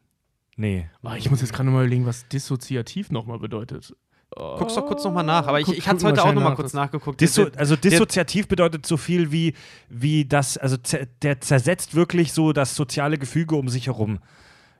Nee. 0.57 0.89
Ich 1.17 1.31
muss 1.31 1.41
jetzt 1.41 1.53
gerade 1.53 1.69
mal 1.71 1.81
überlegen, 1.85 2.07
was 2.07 2.29
dissoziativ 2.29 3.11
nochmal 3.11 3.39
bedeutet. 3.39 3.95
Guck's 4.35 4.75
doch 4.75 4.87
kurz 4.87 5.05
nochmal 5.05 5.25
nach, 5.25 5.47
aber 5.47 5.61
ich, 5.61 5.67
Guck- 5.67 5.79
ich 5.79 5.87
hatte 5.87 5.99
es 5.99 6.05
heute 6.05 6.23
auch 6.23 6.27
nochmal 6.33 6.51
nach, 6.51 6.57
kurz 6.57 6.73
nachgeguckt. 6.75 7.21
Disso 7.21 7.47
also 7.57 7.77
dissoziativ 7.77 8.49
bedeutet 8.49 8.85
so 8.85 8.97
viel 8.97 9.31
wie, 9.33 9.55
wie 9.89 10.25
das, 10.25 10.59
also 10.59 10.77
der 11.23 11.41
zersetzt 11.41 11.95
wirklich 11.95 12.33
so 12.33 12.53
das 12.53 12.75
soziale 12.75 13.19
Gefüge 13.19 13.57
um 13.57 13.69
sich 13.69 13.87
herum. 13.87 14.19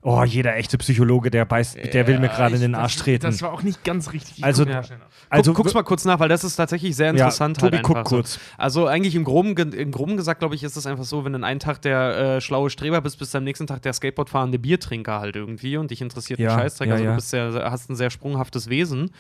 Oh, 0.09 0.23
jeder 0.23 0.55
echte 0.55 0.79
Psychologe, 0.79 1.33
der 1.33 1.45
beißt, 1.45 1.77
der 1.93 2.07
will 2.07 2.21
mir 2.21 2.29
gerade 2.29 2.55
in 2.55 2.61
den 2.61 2.75
Arsch 2.77 2.95
treten. 2.95 3.25
Das 3.27 3.43
war 3.43 3.53
auch 3.53 3.65
nicht 3.65 3.83
ganz 3.83 4.13
richtig. 4.13 4.39
Ich 4.39 4.45
Also- 4.45 4.65
guck 4.65 4.73
Ja. 4.73 4.83
also 5.29 5.51
Guck, 5.53 5.65
guck's 5.65 5.75
mal 5.75 5.83
kurz 5.83 6.05
nach, 6.05 6.21
weil 6.21 6.29
das 6.29 6.45
ist 6.45 6.55
tatsächlich 6.55 6.95
sehr 6.95 7.07
ja, 7.07 7.13
interessant. 7.13 7.59
Tobi, 7.59 7.77
halt 7.79 7.83
guck 7.85 7.97
einfach 7.97 8.11
so. 8.11 8.17
kurz. 8.19 8.39
Also 8.57 8.87
eigentlich 8.87 9.17
im 9.17 9.25
Groben, 9.25 9.57
im 9.57 9.91
Groben 9.91 10.17
gesagt, 10.17 10.39
glaube 10.39 10.55
ich, 10.55 10.63
ist 10.63 10.77
es 10.77 10.87
einfach 10.87 11.03
so, 11.03 11.25
wenn 11.25 11.33
du 11.33 11.43
einen 11.43 11.59
Tag 11.59 11.83
der 11.83 12.37
äh, 12.37 12.41
schlaue 12.41 12.71
Streber 12.71 13.01
bist, 13.01 13.19
bist 13.19 13.35
du 13.35 13.39
am 13.39 13.45
nächsten 13.45 13.67
Tag 13.67 13.83
der 13.83 13.93
Skateboardfahrende 13.95 14.61
Biertrinker 14.61 15.19
halt 15.19 15.35
irgendwie 15.35 15.77
und 15.77 15.91
dich 15.91 16.01
interessiert 16.01 16.39
Ja, 16.39 16.53
ein 16.53 16.61
Scheißdreck. 16.61 16.87
ja, 16.89 16.95
also 16.95 17.05
ja. 17.05 17.11
du 17.11 17.17
bist 17.17 17.31
sehr, 17.31 17.53
hast 17.73 17.91
ein 17.91 17.97
sehr 17.97 18.11
sprunghaftes 18.11 18.71
Wesen. 18.71 19.11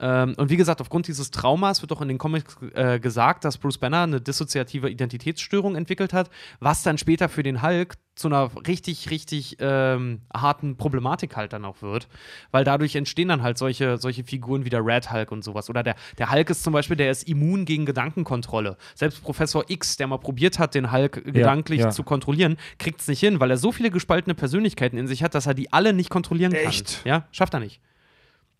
Ähm, 0.00 0.34
und 0.36 0.50
wie 0.50 0.56
gesagt, 0.56 0.80
aufgrund 0.80 1.08
dieses 1.08 1.30
Traumas 1.30 1.82
wird 1.82 1.92
auch 1.92 2.00
in 2.00 2.08
den 2.08 2.18
Comics 2.18 2.56
äh, 2.74 3.00
gesagt, 3.00 3.44
dass 3.44 3.58
Bruce 3.58 3.78
Banner 3.78 4.02
eine 4.02 4.20
dissoziative 4.20 4.88
Identitätsstörung 4.88 5.76
entwickelt 5.76 6.12
hat, 6.12 6.30
was 6.60 6.82
dann 6.82 6.98
später 6.98 7.28
für 7.28 7.42
den 7.42 7.62
Hulk 7.62 7.96
zu 8.14 8.28
einer 8.28 8.50
richtig, 8.66 9.10
richtig 9.10 9.56
ähm, 9.60 10.22
harten 10.34 10.76
Problematik 10.76 11.36
halt 11.36 11.52
dann 11.52 11.64
auch 11.64 11.82
wird. 11.82 12.08
Weil 12.50 12.64
dadurch 12.64 12.96
entstehen 12.96 13.28
dann 13.28 13.42
halt 13.42 13.58
solche, 13.58 13.96
solche 13.98 14.24
Figuren 14.24 14.64
wie 14.64 14.70
der 14.70 14.84
Red 14.84 15.12
Hulk 15.12 15.30
und 15.30 15.44
sowas. 15.44 15.70
Oder 15.70 15.82
der, 15.82 15.94
der 16.18 16.30
Hulk 16.30 16.50
ist 16.50 16.64
zum 16.64 16.72
Beispiel, 16.72 16.96
der 16.96 17.10
ist 17.10 17.28
immun 17.28 17.64
gegen 17.64 17.86
Gedankenkontrolle. 17.86 18.76
Selbst 18.94 19.22
Professor 19.22 19.64
X, 19.68 19.96
der 19.96 20.08
mal 20.08 20.18
probiert 20.18 20.58
hat, 20.58 20.74
den 20.74 20.92
Hulk 20.92 21.24
gedanklich 21.24 21.80
ja. 21.80 21.90
zu 21.90 22.02
kontrollieren, 22.02 22.56
kriegt 22.78 23.00
es 23.00 23.08
nicht 23.08 23.20
hin, 23.20 23.40
weil 23.40 23.50
er 23.50 23.56
so 23.56 23.72
viele 23.72 23.90
gespaltene 23.90 24.34
Persönlichkeiten 24.34 24.98
in 24.98 25.06
sich 25.06 25.22
hat, 25.22 25.34
dass 25.34 25.46
er 25.46 25.54
die 25.54 25.72
alle 25.72 25.92
nicht 25.92 26.10
kontrollieren 26.10 26.52
kann. 26.52 26.66
Echt? 26.66 27.02
Ja, 27.04 27.26
schafft 27.30 27.54
er 27.54 27.60
nicht. 27.60 27.80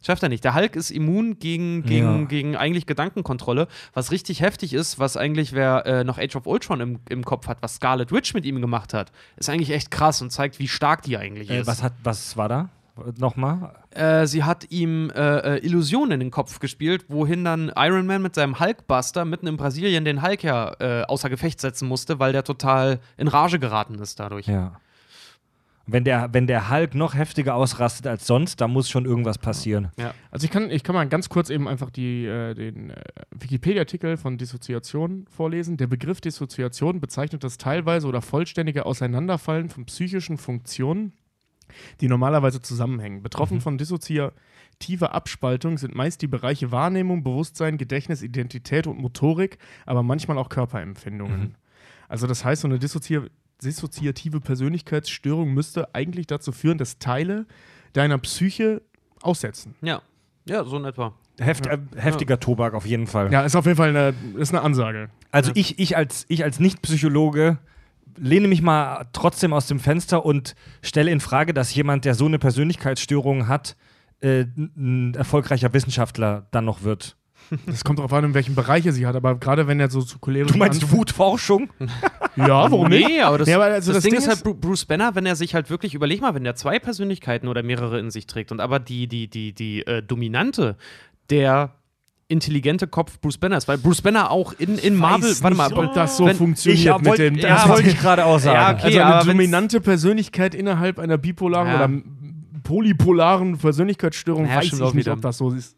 Schafft 0.00 0.22
er 0.22 0.28
nicht. 0.28 0.44
Der 0.44 0.54
Hulk 0.54 0.76
ist 0.76 0.90
immun 0.90 1.38
gegen, 1.40 1.82
gegen, 1.82 2.20
Ja. 2.20 2.24
gegen 2.26 2.56
eigentlich 2.56 2.87
Gedankenkontrolle, 2.87 3.66
was 3.94 4.12
richtig 4.12 4.40
heftig 4.42 4.72
ist, 4.72 4.98
was 5.00 5.16
eigentlich 5.16 5.52
wer 5.54 5.87
äh, 5.87 6.04
noch 6.04 6.18
Age 6.18 6.37
of 6.37 6.46
Ultron 6.46 6.80
im, 6.80 7.00
im 7.08 7.24
Kopf 7.24 7.48
hat, 7.48 7.58
was 7.62 7.74
Scarlet 7.76 8.12
Witch 8.12 8.32
mit 8.32 8.46
ihm 8.46 8.61
gemacht 8.61 8.94
hat, 8.94 9.11
ist 9.37 9.50
eigentlich 9.50 9.70
echt 9.70 9.90
krass 9.90 10.22
und 10.22 10.30
zeigt, 10.30 10.58
wie 10.61 10.68
stark 10.68 11.02
die 11.02 11.16
eigentlich 11.18 11.50
Äh, 11.50 11.61
ist. 11.61 11.66
was, 11.66 11.82
hat, 11.82 11.94
was 12.04 12.37
war 12.37 12.48
da? 12.48 12.68
Nochmal? 13.16 13.74
Äh, 13.90 14.26
sie 14.26 14.42
hat 14.42 14.70
ihm 14.72 15.11
äh, 15.11 15.56
äh, 15.56 15.64
Illusionen 15.64 16.12
in 16.12 16.20
den 16.20 16.30
Kopf 16.32 16.58
gespielt, 16.58 17.04
wohin 17.08 17.44
dann 17.44 17.70
Iron 17.76 18.06
Man 18.06 18.22
mit 18.22 18.34
seinem 18.34 18.58
Hulkbuster 18.58 19.24
mitten 19.24 19.46
in 19.46 19.56
Brasilien 19.56 20.04
den 20.04 20.20
Hulk 20.22 20.42
ja 20.42 20.72
äh, 20.80 21.02
außer 21.04 21.28
Gefecht 21.30 21.61
setzen 21.61 21.87
musste, 21.87 22.18
weil 22.18 22.32
der 22.32 22.42
total 22.42 22.98
in 23.16 23.28
Rage 23.28 23.58
geraten 23.61 23.94
ist 24.00 24.18
dadurch. 24.18 24.46
Ja. 24.46 24.80
Wenn 25.90 26.05
der, 26.05 26.29
wenn 26.33 26.46
der 26.46 26.70
Hulk 26.70 26.94
noch 26.94 27.14
heftiger 27.14 27.55
ausrastet 27.55 28.07
als 28.07 28.27
sonst, 28.27 28.61
da 28.61 28.68
muss 28.68 28.90
schon 28.90 29.07
irgendwas 29.07 29.38
passieren. 29.38 29.90
Also 30.31 30.44
ich 30.44 30.51
kann, 30.51 30.70
ich 30.70 30.85
kann 30.85 30.94
mal 30.94 31.09
ganz 31.09 31.31
kurz 31.31 31.48
eben 31.48 31.66
einfach 31.66 31.90
die, 31.90 32.27
äh, 32.27 32.53
den 32.53 32.90
äh, 32.90 33.03
Wikipedia-Artikel 33.31 34.18
von 34.18 34.37
Dissoziation 34.37 35.24
vorlesen. 35.31 35.79
Der 35.79 35.87
Begriff 35.87 36.20
Dissoziation 36.20 37.01
bezeichnet 37.01 37.42
das 37.42 37.57
teilweise 37.57 38.07
oder 38.07 38.20
vollständige 38.20 38.85
Auseinanderfallen 38.85 39.70
von 39.70 39.87
psychischen 39.87 40.37
Funktionen, 40.37 41.14
die 42.03 42.09
normalerweise 42.09 42.61
zusammenhängen. 42.61 43.22
Betroffen 43.22 43.62
von 43.62 43.79
dissoziativer 43.79 45.14
Abspaltung 45.14 45.79
sind 45.79 45.94
meist 45.94 46.20
die 46.20 46.27
Bereiche 46.27 46.70
Wahrnehmung, 46.70 47.24
Bewusstsein, 47.24 47.79
Gedächtnis, 47.79 48.22
Identität 48.22 48.87
und 48.87 48.98
Motorik, 48.98 49.57
aber 49.87 50.03
manchmal 50.03 50.37
auch 50.37 50.51
Körperempfindungen. 50.51 51.57
Also 52.09 52.27
das 52.27 52.44
heißt, 52.44 52.62
so 52.62 52.68
eine 52.68 52.79
dissozi 52.79 53.20
dissoziative 53.62 54.40
Persönlichkeitsstörung 54.40 55.52
müsste 55.52 55.94
eigentlich 55.94 56.26
dazu 56.26 56.52
führen, 56.52 56.78
dass 56.78 56.98
Teile 56.98 57.46
deiner 57.92 58.18
Psyche 58.18 58.82
aussetzen. 59.22 59.74
Ja, 59.80 60.02
ja, 60.46 60.64
so 60.64 60.76
in 60.76 60.84
etwa. 60.84 61.12
Heft, 61.38 61.66
äh, 61.66 61.78
heftiger 61.96 62.40
Tobak 62.40 62.74
auf 62.74 62.86
jeden 62.86 63.06
Fall. 63.06 63.32
Ja, 63.32 63.42
ist 63.42 63.54
auf 63.54 63.66
jeden 63.66 63.76
Fall 63.76 63.90
eine, 63.90 64.14
ist 64.36 64.52
eine 64.52 64.62
Ansage. 64.62 65.10
Also 65.30 65.52
ich, 65.54 65.78
ich 65.78 65.96
als, 65.96 66.24
ich 66.28 66.42
als 66.42 66.58
Nicht-Psychologe 66.58 67.58
lehne 68.16 68.48
mich 68.48 68.62
mal 68.62 69.06
trotzdem 69.12 69.52
aus 69.52 69.66
dem 69.66 69.78
Fenster 69.78 70.24
und 70.24 70.56
stelle 70.82 71.10
in 71.10 71.20
Frage, 71.20 71.54
dass 71.54 71.74
jemand, 71.74 72.04
der 72.04 72.14
so 72.14 72.26
eine 72.26 72.38
Persönlichkeitsstörung 72.38 73.46
hat, 73.46 73.76
äh, 74.20 74.46
ein 74.56 75.14
erfolgreicher 75.14 75.72
Wissenschaftler 75.72 76.46
dann 76.50 76.64
noch 76.64 76.82
wird. 76.82 77.16
Das 77.66 77.82
kommt 77.84 77.98
darauf 77.98 78.12
an, 78.12 78.24
in 78.24 78.34
welchem 78.34 78.54
Bereich 78.54 78.84
er 78.87 78.92
sie 78.92 79.06
hat, 79.06 79.16
aber 79.16 79.34
gerade 79.37 79.66
wenn 79.66 79.80
er 79.80 79.90
so 79.90 80.02
zu 80.02 80.18
cholerischen 80.18 80.52
Du 80.54 80.58
meinst 80.58 80.90
Wutforschung? 80.92 81.70
Ja, 82.37 82.70
warum 82.70 82.88
nicht? 82.88 83.08
Nee, 83.08 83.20
aber 83.20 83.38
das, 83.38 83.48
Ja, 83.48 83.56
aber 83.56 83.64
also 83.64 83.92
das, 83.92 83.96
das 83.96 84.04
Ding 84.04 84.12
Ding 84.12 84.20
ist 84.20 84.28
halt 84.28 84.61
Bruce 84.61 84.84
Banner, 84.84 85.14
wenn 85.16 85.26
er 85.26 85.34
sich 85.34 85.54
halt 85.54 85.70
wirklich, 85.70 85.94
überleg 85.94 86.20
mal, 86.20 86.34
wenn 86.34 86.44
der 86.44 86.54
zwei 86.54 86.78
Persönlichkeiten 86.78 87.48
oder 87.48 87.62
mehrere 87.64 87.98
in 87.98 88.11
sich 88.12 88.26
trägt 88.28 88.52
und 88.52 88.61
aber 88.61 88.78
die, 88.78 89.08
die, 89.08 89.28
die, 89.28 89.52
die 89.52 89.84
äh, 89.87 90.02
dominante, 90.02 90.76
der 91.30 91.74
intelligente 92.28 92.87
Kopf 92.87 93.18
Bruce 93.20 93.38
Banner 93.38 93.56
ist, 93.56 93.66
weil 93.66 93.78
Bruce 93.78 94.02
Banner 94.02 94.30
auch 94.30 94.52
in, 94.58 94.76
in 94.78 94.94
Marvel, 94.94 95.34
warte 95.40 95.56
mal, 95.56 95.72
ob 95.72 95.94
das 95.94 96.16
so 96.18 96.26
wenn- 96.26 96.37
funktioniert 96.37 96.78
Ich 96.80 96.96
mit 96.98 97.06
wollt- 97.06 97.18
dem. 97.18 97.37
ja, 97.38 97.56
also, 97.56 97.70
wollte 97.70 97.88
ich 97.88 97.98
gerade 97.98 98.24
auch 98.26 98.38
sagen. 98.38 98.78
Ja, 98.78 98.87
okay. 98.87 99.00
also 99.00 99.16
eine 99.22 99.32
dominante 99.32 99.80
Persönlichkeit 99.80 100.54
innerhalb 100.54 100.98
einer 100.98 101.16
bipolaren 101.18 101.68
Ja. 101.68 101.76
oder 101.76 102.62
polypolaren 102.62 103.56
Persönlichkeitsstörung 103.58 104.46
Ja, 104.46 104.56
weiß 104.56 104.66
ich 104.66 104.72
nicht, 104.80 104.94
wieder. 104.94 105.12
ob 105.14 105.22
das 105.22 105.38
so 105.38 105.50
ist. 105.52 105.74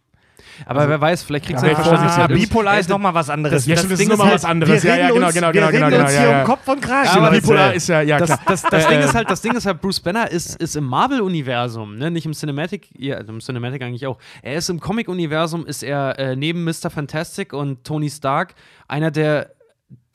Aber 0.66 0.88
wer 0.88 1.00
weiß, 1.00 1.22
vielleicht 1.22 1.46
kriegst 1.46 1.62
du 1.62 1.66
Ja, 1.66 1.72
ja, 1.72 1.82
vorsichtig, 1.82 2.10
Ah, 2.24 2.28
das- 2.28 2.40
bipolar 2.40 2.78
ist 2.78 2.88
nochmal 2.88 3.14
was 3.14 3.30
anderes. 3.30 3.66
Ja, 3.66 3.76
stimmt, 3.76 3.92
das 3.92 3.98
ist 3.98 4.00
Ding 4.00 4.08
nochmal 4.10 4.28
ist 4.28 4.34
was 4.34 4.44
halt, 4.44 4.50
anderes. 4.50 4.82
Ja, 4.82 4.96
ja, 4.96 5.08
genau, 5.10 5.14
genau, 5.14 5.30
genau, 5.32 5.50
genau, 5.52 5.66
reden 5.68 5.90
genau. 5.90 6.04
uns 6.04 6.14
Ja, 6.14 6.20
hier 6.20 6.30
ja. 6.30 6.40
um 6.40 6.44
Kopf 6.46 6.68
und 6.68 6.80
Kragen. 6.82 7.08
Aber 7.08 7.30
bipolar 7.30 7.74
ist 7.74 7.88
ja, 7.88 8.00
ja 8.02 8.18
das, 8.18 8.26
klar. 8.28 8.40
das, 8.46 8.62
das, 8.62 8.84
Äh, 8.84 8.88
Ding 8.88 9.00
ist 9.00 9.14
halt, 9.14 9.30
das 9.30 9.40
Ding 9.42 9.52
ist 9.54 9.66
halt, 9.66 9.80
Bruce 9.80 10.00
Banner 10.00 10.30
ist, 10.30 10.56
ist 10.60 10.76
im 10.76 10.84
Marvel-Universum, 10.84 11.96
ne? 11.96 12.10
nicht 12.10 12.26
im 12.26 12.32
Cinematic, 12.32 12.88
ja, 12.96 13.18
im 13.18 13.40
Cinematic 13.40 13.82
eigentlich 13.82 14.06
auch. 14.06 14.18
Er 14.42 14.54
ist 14.56 14.68
im 14.70 14.80
Comic-Universum, 14.80 15.66
ist 15.66 15.82
er 15.82 16.18
äh, 16.18 16.36
neben 16.36 16.64
Mr. 16.64 16.90
Fantastic 16.90 17.52
und 17.52 17.84
Tony 17.84 18.10
Stark 18.10 18.54
einer 18.88 19.10
der 19.10 19.50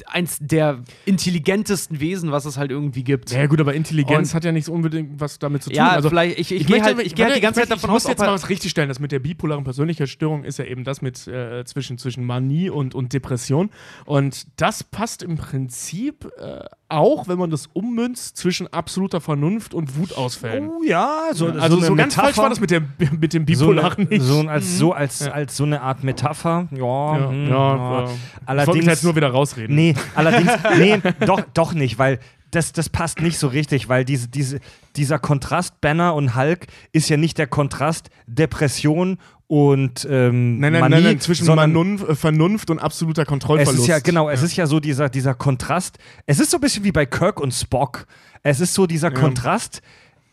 eins 0.08 0.38
der 0.42 0.80
intelligentesten 1.06 2.00
Wesen, 2.00 2.32
was 2.32 2.46
es 2.46 2.58
halt 2.58 2.72
irgendwie 2.72 3.04
gibt. 3.04 3.32
Ja, 3.32 3.46
gut, 3.48 3.60
aber 3.62 3.74
Intelligenz 3.74 4.30
Und- 4.30 4.36
hat 4.36 4.44
ja 4.46 4.52
nicht 4.52 4.66
so 4.66 4.74
unbedingt 4.74 5.20
was 5.20 5.40
damit 5.40 5.64
zu 5.64 5.70
tun. 5.70 5.78
Ja, 5.78 5.90
also, 5.90 6.10
vielleicht, 6.10 6.38
ich, 6.38 6.52
ich, 6.52 6.68
gehe 6.68 6.78
möchte- 6.78 6.96
halt, 6.96 7.06
ich 7.06 7.16
gehe 7.16 7.26
halt 7.26 7.36
die 7.36 7.42
ganze 7.42 7.62
ich, 7.62 7.68
Zeit 7.68 7.78
davon 7.78 7.90
ich 7.90 7.94
muss 7.94 8.06
aus, 8.06 8.10
jetzt 8.10 8.20
mal 8.20 8.32
was 8.34 8.50
richtigstellen. 8.50 8.90
Das 8.90 9.00
mit 9.00 9.12
der 9.12 9.20
bipolaren 9.20 9.64
Persönlichkeitsstörung 9.64 10.44
ist 10.44 10.60
ja 10.60 10.66
eben 10.66 10.84
das 10.84 11.02
mit 11.02 11.28
äh, 11.28 11.64
zwischen, 11.66 11.98
zwischen 11.98 12.26
Manie 12.26 12.70
und, 12.70 12.94
und 12.96 13.14
Depression. 13.14 13.70
Und 14.06 14.48
das 14.58 14.84
passt 14.84 15.24
im 15.24 15.38
Prinzip 15.38 16.30
äh, 16.38 16.60
auch, 16.90 17.28
wenn 17.28 17.40
man 17.40 17.50
das 17.50 17.68
ummünzt, 17.74 18.38
zwischen 18.38 18.68
absoluter 18.72 19.22
Vernunft 19.22 19.74
und 19.74 19.98
Wutausfällen. 19.98 20.70
Oh 20.70 20.84
ja, 20.84 21.30
so, 21.34 21.48
also 21.48 21.80
so, 21.80 21.88
eine 21.88 21.96
ganz 21.96 22.16
falsch 22.16 22.28
Metapher. 22.28 22.42
war 22.44 22.50
das 22.50 22.60
mit, 22.60 22.72
der, 22.72 22.82
mit 23.20 23.34
dem 23.34 23.44
so, 23.54 23.68
Bipolaren 23.68 24.08
eine, 24.08 24.10
nicht. 24.10 24.22
so, 24.24 24.42
als, 24.42 24.78
so, 24.78 24.94
als, 24.94 25.22
als 25.28 25.58
so 25.58 25.64
eine 25.64 25.82
Art 25.82 26.04
Metapher. 26.04 26.68
Ja, 26.72 26.78
ja, 27.18 27.30
hm, 27.30 27.48
ja, 27.48 27.76
ja. 27.76 28.04
Ich 28.04 28.10
wollte 28.10 28.20
Allerdings, 28.46 28.86
jetzt 28.86 29.04
nur 29.04 29.16
wieder 29.16 29.30
rausreden. 29.30 29.76
Nee, 29.76 29.85
allerdings, 30.15 30.52
nee, 30.78 31.02
doch, 31.26 31.41
doch 31.54 31.74
nicht, 31.74 32.00
weil 32.00 32.19
das, 32.52 32.71
das 32.71 32.89
passt 32.89 33.21
nicht 33.21 33.38
so 33.38 33.48
richtig, 33.48 33.89
weil 33.89 34.06
diese, 34.06 34.28
diese, 34.28 34.60
dieser 34.95 35.19
Kontrast 35.19 35.82
Banner 35.82 36.15
und 36.15 36.36
Hulk 36.36 36.67
ist 36.93 37.10
ja 37.10 37.17
nicht 37.17 37.38
der 37.38 37.48
Kontrast 37.48 38.10
Depression 38.28 39.17
und 39.48 40.08
ähm, 40.10 40.60
Nein, 40.60 40.74
nein, 40.74 40.82
Manie, 40.82 40.95
nein, 40.95 41.04
nein, 41.04 41.19
zwischen 41.19 41.45
Vernunft, 41.45 42.08
äh, 42.10 42.15
Vernunft 42.15 42.69
und 42.71 42.80
absoluter 42.80 43.24
es 43.24 43.28
Kontrollverlust. 43.28 43.80
ist 43.80 43.88
ja, 43.88 44.00
genau, 44.00 44.30
es 44.30 44.41
ist 44.41 44.56
ja 44.56 44.65
so 44.65 44.80
dieser, 44.80 45.10
dieser 45.10 45.36
Kontrast. 45.36 46.00
Es 46.26 46.39
ist 46.39 46.50
so 46.50 46.58
ein 46.58 46.62
bisschen 46.62 46.84
wie 46.84 46.91
bei 46.91 47.06
Kirk 47.06 47.39
und 47.39 47.52
Spock. 47.54 48.08
Es 48.41 48.60
ist 48.60 48.74
so 48.74 48.88
dieser 48.88 49.12
Kontrast, 49.12 49.82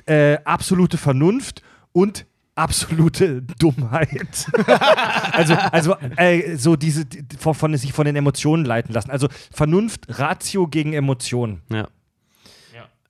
äh, 0.07 0.39
absolute 0.45 0.97
Vernunft 0.97 1.63
und 1.93 2.27
absolute 2.55 3.43
Dummheit. 3.59 4.47
also, 5.33 5.55
also 5.55 5.97
äh, 6.17 6.57
so 6.57 6.77
diese, 6.77 7.07
die, 7.07 7.37
von, 7.37 7.55
von, 7.55 7.77
sich 7.77 7.93
von 7.93 8.05
den 8.05 8.17
Emotionen 8.17 8.65
leiten 8.65 8.93
lassen. 8.93 9.11
Also 9.11 9.29
Vernunft, 9.53 10.07
Ratio 10.09 10.67
gegen 10.67 10.93
Emotion. 10.93 11.63
Ja. 11.71 11.89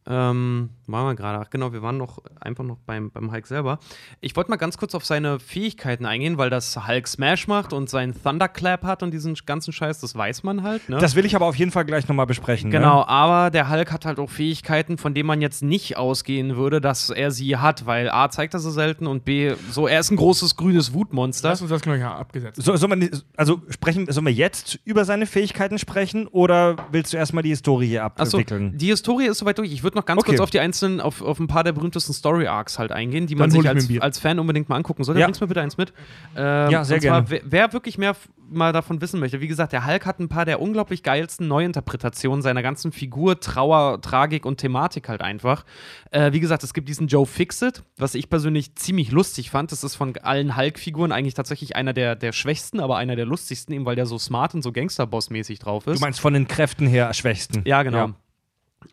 Ähm, 0.05 0.71
waren 0.89 1.07
wir 1.07 1.15
gerade. 1.15 1.39
Ach 1.47 1.51
genau, 1.51 1.73
wir 1.73 1.81
waren 1.83 1.97
noch 1.97 2.19
einfach 2.41 2.65
noch 2.65 2.79
beim, 2.87 3.11
beim 3.13 3.31
Hulk 3.31 3.47
selber. 3.47 3.79
Ich 4.21 4.35
wollte 4.35 4.51
mal 4.51 4.57
ganz 4.57 4.77
kurz 4.77 4.95
auf 4.97 5.05
seine 5.05 5.39
Fähigkeiten 5.39 6.07
eingehen, 6.07 6.39
weil 6.39 6.51
das 6.51 6.89
Hulk 6.89 7.07
Smash 7.07 7.47
macht 7.47 7.73
und 7.73 7.89
seinen 7.89 8.21
Thunderclap 8.21 8.83
hat 8.83 9.03
und 9.05 9.13
diesen 9.13 9.35
ganzen 9.47 9.73
Scheiß, 9.73 10.01
das 10.01 10.17
weiß 10.17 10.43
man 10.43 10.65
halt. 10.65 10.89
Ne? 10.89 10.99
Das 10.99 11.15
will 11.15 11.25
ich 11.25 11.37
aber 11.37 11.47
auf 11.47 11.55
jeden 11.55 11.71
Fall 11.71 11.85
gleich 11.85 12.09
nochmal 12.09 12.27
besprechen. 12.27 12.71
Genau, 12.71 13.01
Ne? 13.01 13.09
aber 13.09 13.51
der 13.51 13.71
Hulk 13.71 13.93
hat 13.93 14.05
halt 14.05 14.19
auch 14.19 14.29
Fähigkeiten, 14.29 14.99
von 14.99 15.15
denen 15.15 15.29
man 15.29 15.41
jetzt 15.41 15.63
nicht 15.63 15.97
ausgehen 15.97 16.57
würde, 16.57 16.81
dass 16.81 17.11
er 17.11 17.31
sie 17.31 17.57
hat, 17.57 17.87
weil 17.87 18.11
A 18.11 18.29
zeigt 18.29 18.55
er 18.55 18.61
sie 18.61 18.73
selten 18.73 19.07
und 19.07 19.25
B, 19.25 19.55
so, 19.71 19.87
er 19.87 20.01
ist 20.01 20.11
ein 20.11 20.17
großes 20.17 20.57
grünes 20.57 20.93
Wutmonster. 20.93 21.51
Lass 21.51 21.61
uns 21.63 21.71
das 21.71 21.81
gleich 21.83 22.01
mal 22.01 22.17
abgesetzt. 22.17 22.61
So, 22.61 22.75
sollen 22.77 23.01
wir, 23.01 23.11
also 23.37 23.63
sprechen, 23.69 24.11
sollen 24.11 24.27
wir 24.27 24.33
jetzt 24.33 24.81
über 24.85 25.05
seine 25.05 25.27
Fähigkeiten 25.27 25.79
sprechen 25.79 26.27
oder 26.27 26.75
willst 26.91 27.13
du 27.13 27.17
erstmal 27.19 27.45
die 27.45 27.51
Historie 27.51 27.87
hier 27.87 28.05
Achso, 28.05 28.39
abwickeln? 28.39 28.77
die 28.77 28.87
Historie 28.89 29.27
ist 29.27 29.39
soweit 29.39 29.59
durch. 29.59 29.73
Ich 29.73 29.83
würde 29.85 29.92
noch 29.95 30.05
ganz 30.05 30.21
Okay. 30.21 30.31
kurz 30.31 30.41
auf 30.41 30.51
die 30.51 30.61
einzelnen, 30.61 31.01
auf, 31.01 31.23
auf 31.23 31.39
ein 31.41 31.47
paar 31.47 31.65
der 31.65 31.73
berühmtesten 31.73 32.13
Story-Arcs 32.13 32.79
halt 32.79 32.93
eingehen, 32.93 33.27
die 33.27 33.35
man 33.35 33.51
sich 33.51 33.69
als, 33.69 33.89
als 34.01 34.19
Fan 34.19 34.39
unbedingt 34.39 34.69
mal 34.69 34.77
angucken 34.77 35.05
soll. 35.05 35.19
Ja. 35.19 35.27
Bringst 35.27 35.41
mir 35.41 35.47
bitte 35.47 35.61
eins 35.61 35.77
mit. 35.77 35.93
Ähm, 36.37 36.71
Ja, 36.71 36.85
sehr 36.85 36.99
gerne. 36.99 37.27
Wer, 37.29 37.41
wer 37.45 37.73
wirklich 37.73 37.99
mehr 37.99 38.15
mal 38.51 38.73
davon 38.73 39.01
wissen 39.01 39.19
möchte, 39.19 39.41
wie 39.41 39.49
gesagt, 39.49 39.73
der 39.73 39.87
Hulk 39.87 40.05
hat 40.05 40.19
ein 40.21 40.29
paar 40.29 40.45
der 40.45 40.61
unglaublich 40.61 41.03
geilsten 41.03 41.49
Neuinterpretationen 41.49 42.43
seiner 42.43 42.63
ganzen 42.63 42.93
Figur, 42.93 43.41
Trauer, 43.41 44.01
Tragik 44.03 44.45
und 44.45 44.59
Thematik 44.59 45.09
halt 45.09 45.23
einfach. 45.23 45.65
Äh, 46.11 46.33
wie 46.33 46.41
gesagt, 46.41 46.63
es 46.63 46.75
gibt 46.75 46.89
diesen 46.89 47.07
Joe 47.07 47.25
Fixit, 47.25 47.83
was 47.97 48.15
ich 48.15 48.29
persönlich 48.29 48.75
ziemlich 48.75 49.11
lustig 49.11 49.51
fand. 49.51 49.73
Das 49.73 49.83
ist 49.85 49.95
von 49.97 50.15
allen 50.19 50.57
Hulk-Figuren 50.57 51.13
eigentlich 51.13 51.35
tatsächlich 51.35 51.77
einer 51.77 51.95
der, 51.95 52.15
der 52.15 52.33
schwächsten, 52.33 52.81
aber 52.81 52.97
einer 52.99 53.17
der 53.17 53.25
lustigsten, 53.25 53.75
eben 53.75 53.87
weil 53.87 53.97
der 53.97 54.05
so 54.07 54.19
smart 54.19 54.55
und 54.55 54.61
so 54.63 54.71
Gangsterboss-mäßig 54.71 55.59
drauf 55.61 55.87
ist. 55.87 55.99
Du 56.01 56.05
meinst 56.05 56.21
von 56.21 56.35
den 56.35 56.47
Kräften 56.47 56.87
her 56.87 57.13
schwächsten. 57.15 57.63
Ja, 57.65 57.83
genau. 57.83 58.11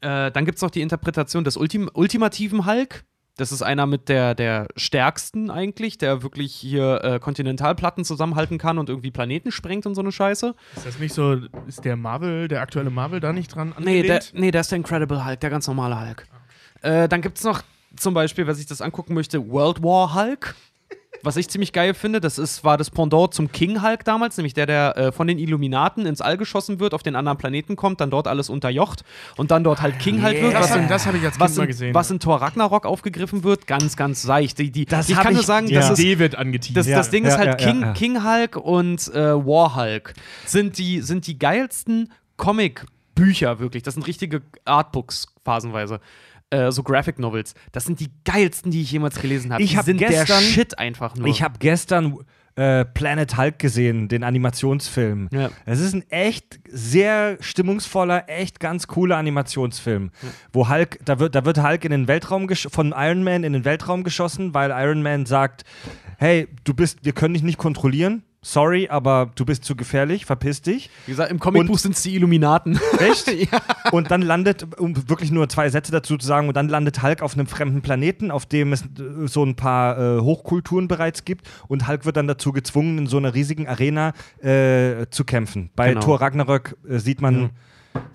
Äh, 0.02 0.32
dann 0.32 0.46
gibt 0.46 0.58
es 0.58 0.62
noch 0.62 0.72
die 0.72 0.82
Interpretation 0.82 1.44
des 1.44 1.58
Ultim 1.58 1.90
ultimativen 1.94 2.66
Hulk. 2.66 3.04
Das 3.38 3.54
ist 3.54 3.62
einer 3.62 3.86
mit 3.86 4.10
der, 4.10 4.36
der 4.36 4.68
stärksten 4.76 5.50
eigentlich, 5.50 5.98
der 5.98 6.24
wirklich 6.24 6.54
hier 6.54 7.02
äh, 7.06 7.20
Kontinentalplatten 7.20 8.04
zusammenhalten 8.04 8.58
kann 8.58 8.78
und 8.78 8.90
irgendwie 8.90 9.12
Planeten 9.12 9.54
sprengt 9.54 9.86
und 9.86 9.96
so 9.96 10.02
eine 10.02 10.12
Scheiße. 10.12 10.54
Ist 10.76 10.86
das 10.86 11.00
nicht 11.00 11.14
so, 11.14 11.38
ist 11.66 11.86
der 11.86 11.96
Marvel, 11.96 12.50
der 12.50 12.62
aktuelle 12.62 12.90
Marvel 12.90 13.22
da 13.22 13.32
nicht 13.32 13.56
dran 13.56 13.70
Nee, 13.80 14.04
der, 14.04 14.16
angelehnt? 14.18 14.32
nee, 14.34 14.52
der 14.52 14.62
ist 14.62 14.72
der 14.72 14.78
Incredible 14.78 15.26
Hulk, 15.26 15.40
der 15.40 15.50
ganz 15.50 15.68
normale 15.68 16.00
Hulk. 16.02 16.28
Äh, 16.82 17.08
dann 17.08 17.22
gibt 17.22 17.38
es 17.38 17.46
noch 17.46 17.62
zum 17.96 18.14
Beispiel, 18.14 18.46
wer 18.46 18.56
sich 18.56 18.66
das 18.66 18.82
angucken 18.82 19.14
möchte, 19.14 19.50
World 19.50 19.82
War 19.82 20.14
Hulk. 20.14 20.56
Was 21.24 21.36
ich 21.38 21.50
ziemlich 21.50 21.74
geil 21.74 21.94
finde, 21.94 22.22
das 22.22 22.38
ist, 22.38 22.64
war 22.64 22.78
das 22.78 22.90
Pendant 22.92 23.34
zum 23.34 23.52
King 23.52 23.82
Hulk 23.84 24.06
damals, 24.06 24.38
nämlich 24.38 24.54
der, 24.54 24.66
der 24.66 24.98
äh, 24.98 25.12
von 25.12 25.28
den 25.28 25.38
Illuminaten 25.40 26.06
ins 26.06 26.22
All 26.22 26.38
geschossen 26.38 26.80
wird, 26.80 26.94
auf 26.94 27.04
den 27.04 27.16
anderen 27.16 27.38
Planeten 27.38 27.76
kommt, 27.76 28.00
dann 28.02 28.10
dort 28.10 28.28
alles 28.28 28.50
unterjocht 28.50 29.04
und 29.38 29.52
dann 29.52 29.64
dort 29.64 29.82
halt 29.82 30.00
King 30.00 30.24
Hulk 30.24 30.42
wird. 30.42 30.54
Das, 30.54 30.70
was 30.70 30.76
in- 30.78 30.88
das 30.88 31.06
habe 31.06 31.18
ich 31.18 31.24
als 31.24 31.34
Kind 31.34 31.42
was 31.42 31.58
mal 31.58 31.68
gesehen. 31.68 31.94
was 31.94 32.12
in 32.12 32.20
Thor 32.20 32.42
Ragnarok 32.42 32.86
aufgegriffen 32.86 33.44
wird, 33.44 33.68
ganz, 33.68 33.96
ganz 33.98 34.22
seicht. 34.22 34.60
Die, 34.60 34.72
die, 34.72 34.86
Das 34.86 35.10
ich 35.10 35.16
kann 35.16 35.34
nur 35.34 35.42
ich- 35.42 35.48
sagen, 35.48 35.68
ja. 35.68 35.82
das 35.82 35.92
ist 35.92 36.00
D 36.00 36.20
wird 36.20 36.36
angeteased. 36.36 36.78
das, 36.78 36.88
Ja, 36.88 36.98
das 36.98 37.10
Ding 37.10 37.24
ja, 37.26 37.32
ist 37.32 37.38
halt 37.38 37.58
King. 37.58 37.94
King 37.94 38.24
Hulk 38.24 38.56
und 38.56 39.08
äh, 39.14 39.34
War 39.36 39.76
Hulk 39.76 40.14
sind 40.46 40.78
die, 40.78 41.02
sind 41.02 41.28
die 41.28 41.38
geilsten 41.38 42.12
Comic-Bücher, 42.38 43.60
wirklich. 43.60 43.84
Das 43.84 43.94
sind 43.96 44.08
richtige 44.08 44.42
Artbooks, 44.66 45.28
phasenweise. 45.44 46.00
Äh, 46.52 46.72
so 46.72 46.82
Graphic 46.84 47.20
Novels. 47.20 47.54
Das 47.72 47.86
sind 47.86 48.00
die 48.00 48.10
geilsten, 48.26 48.72
die 48.72 48.82
ich 48.82 48.92
jemals 48.92 49.20
gelesen 49.22 49.54
habe. 49.54 49.62
Ich 49.62 49.72
die 49.72 49.78
hab 49.78 49.86
sind 49.86 50.02
der 50.02 50.10
gestern- 50.10 50.42
Shit 50.44 50.80
einfach 50.80 51.16
nur. 51.16 51.28
Ich 51.28 51.44
habe 51.44 51.60
gestern 51.60 52.18
äh, 52.56 52.86
Planet 52.86 53.38
Hulk 53.38 53.60
gesehen, 53.60 54.08
den 54.08 54.24
Animationsfilm. 54.24 55.30
Ja. 55.32 55.52
Es 55.66 55.80
ist 55.80 55.94
ein 55.94 56.10
echt 56.10 56.60
sehr 56.68 57.38
stimmungsvoller, 57.40 58.28
echt 58.28 58.60
ganz 58.60 58.88
cooler 58.88 59.18
Animationsfilm, 59.18 60.12
wo 60.52 60.68
Hulk, 60.68 61.00
da 61.06 61.20
wird, 61.20 61.36
da 61.36 61.46
wird 61.46 61.62
Hulk 61.64 61.86
in 61.86 61.92
den 61.92 62.08
Weltraum 62.08 62.50
von 62.50 62.94
Iron 62.98 63.24
Man 63.24 63.44
in 63.44 63.54
den 63.54 63.64
Weltraum 63.64 64.04
geschossen, 64.04 64.54
weil 64.54 64.72
Iron 64.72 65.04
Man 65.04 65.26
sagt, 65.26 65.64
hey, 66.18 66.48
du 66.64 66.74
bist, 66.74 67.06
wir 67.06 67.14
können 67.14 67.34
dich 67.36 67.44
nicht 67.44 67.58
kontrollieren. 67.60 68.24
Sorry, 68.42 68.88
aber 68.88 69.32
du 69.36 69.44
bist 69.44 69.66
zu 69.66 69.76
gefährlich, 69.76 70.26
verpiss 70.26 70.62
dich. 70.62 70.90
Wie 71.06 71.12
gesagt, 71.12 71.30
im 71.30 71.40
Comicbuch 71.40 71.78
sind 71.78 71.96
es 71.96 72.04
die 72.04 72.16
Illuminaten. 72.16 72.80
Echt? 73.00 73.30
Und 73.92 74.12
dann 74.12 74.22
landet, 74.22 74.80
um 74.80 74.96
wirklich 75.10 75.30
nur 75.32 75.50
zwei 75.50 75.70
Sätze 75.70 75.92
dazu 75.92 76.18
zu 76.18 76.26
sagen, 76.26 76.48
und 76.48 76.56
dann 76.56 76.70
landet 76.70 77.04
Hulk 77.04 77.22
auf 77.22 77.34
einem 77.34 77.48
fremden 77.48 77.82
Planeten, 77.82 78.32
auf 78.32 78.46
dem 78.46 78.72
es 78.72 78.84
äh, 78.84 79.28
so 79.28 79.44
ein 79.44 79.56
paar 79.56 79.98
äh, 80.18 80.22
Hochkulturen 80.22 80.88
bereits 80.88 81.26
gibt. 81.26 81.50
Und 81.68 81.88
Hulk 81.88 82.06
wird 82.06 82.16
dann 82.16 82.28
dazu 82.28 82.54
gezwungen, 82.54 82.98
in 82.98 83.08
so 83.08 83.18
einer 83.18 83.34
riesigen 83.34 83.68
Arena 83.68 84.14
äh, 84.42 85.08
zu 85.10 85.26
kämpfen. 85.26 85.70
Bei 85.76 85.90
Genau. 85.90 86.02
Thor 86.02 86.22
Ragnarök 86.22 86.78
äh, 86.88 87.00
sieht 87.00 87.22
man 87.22 87.50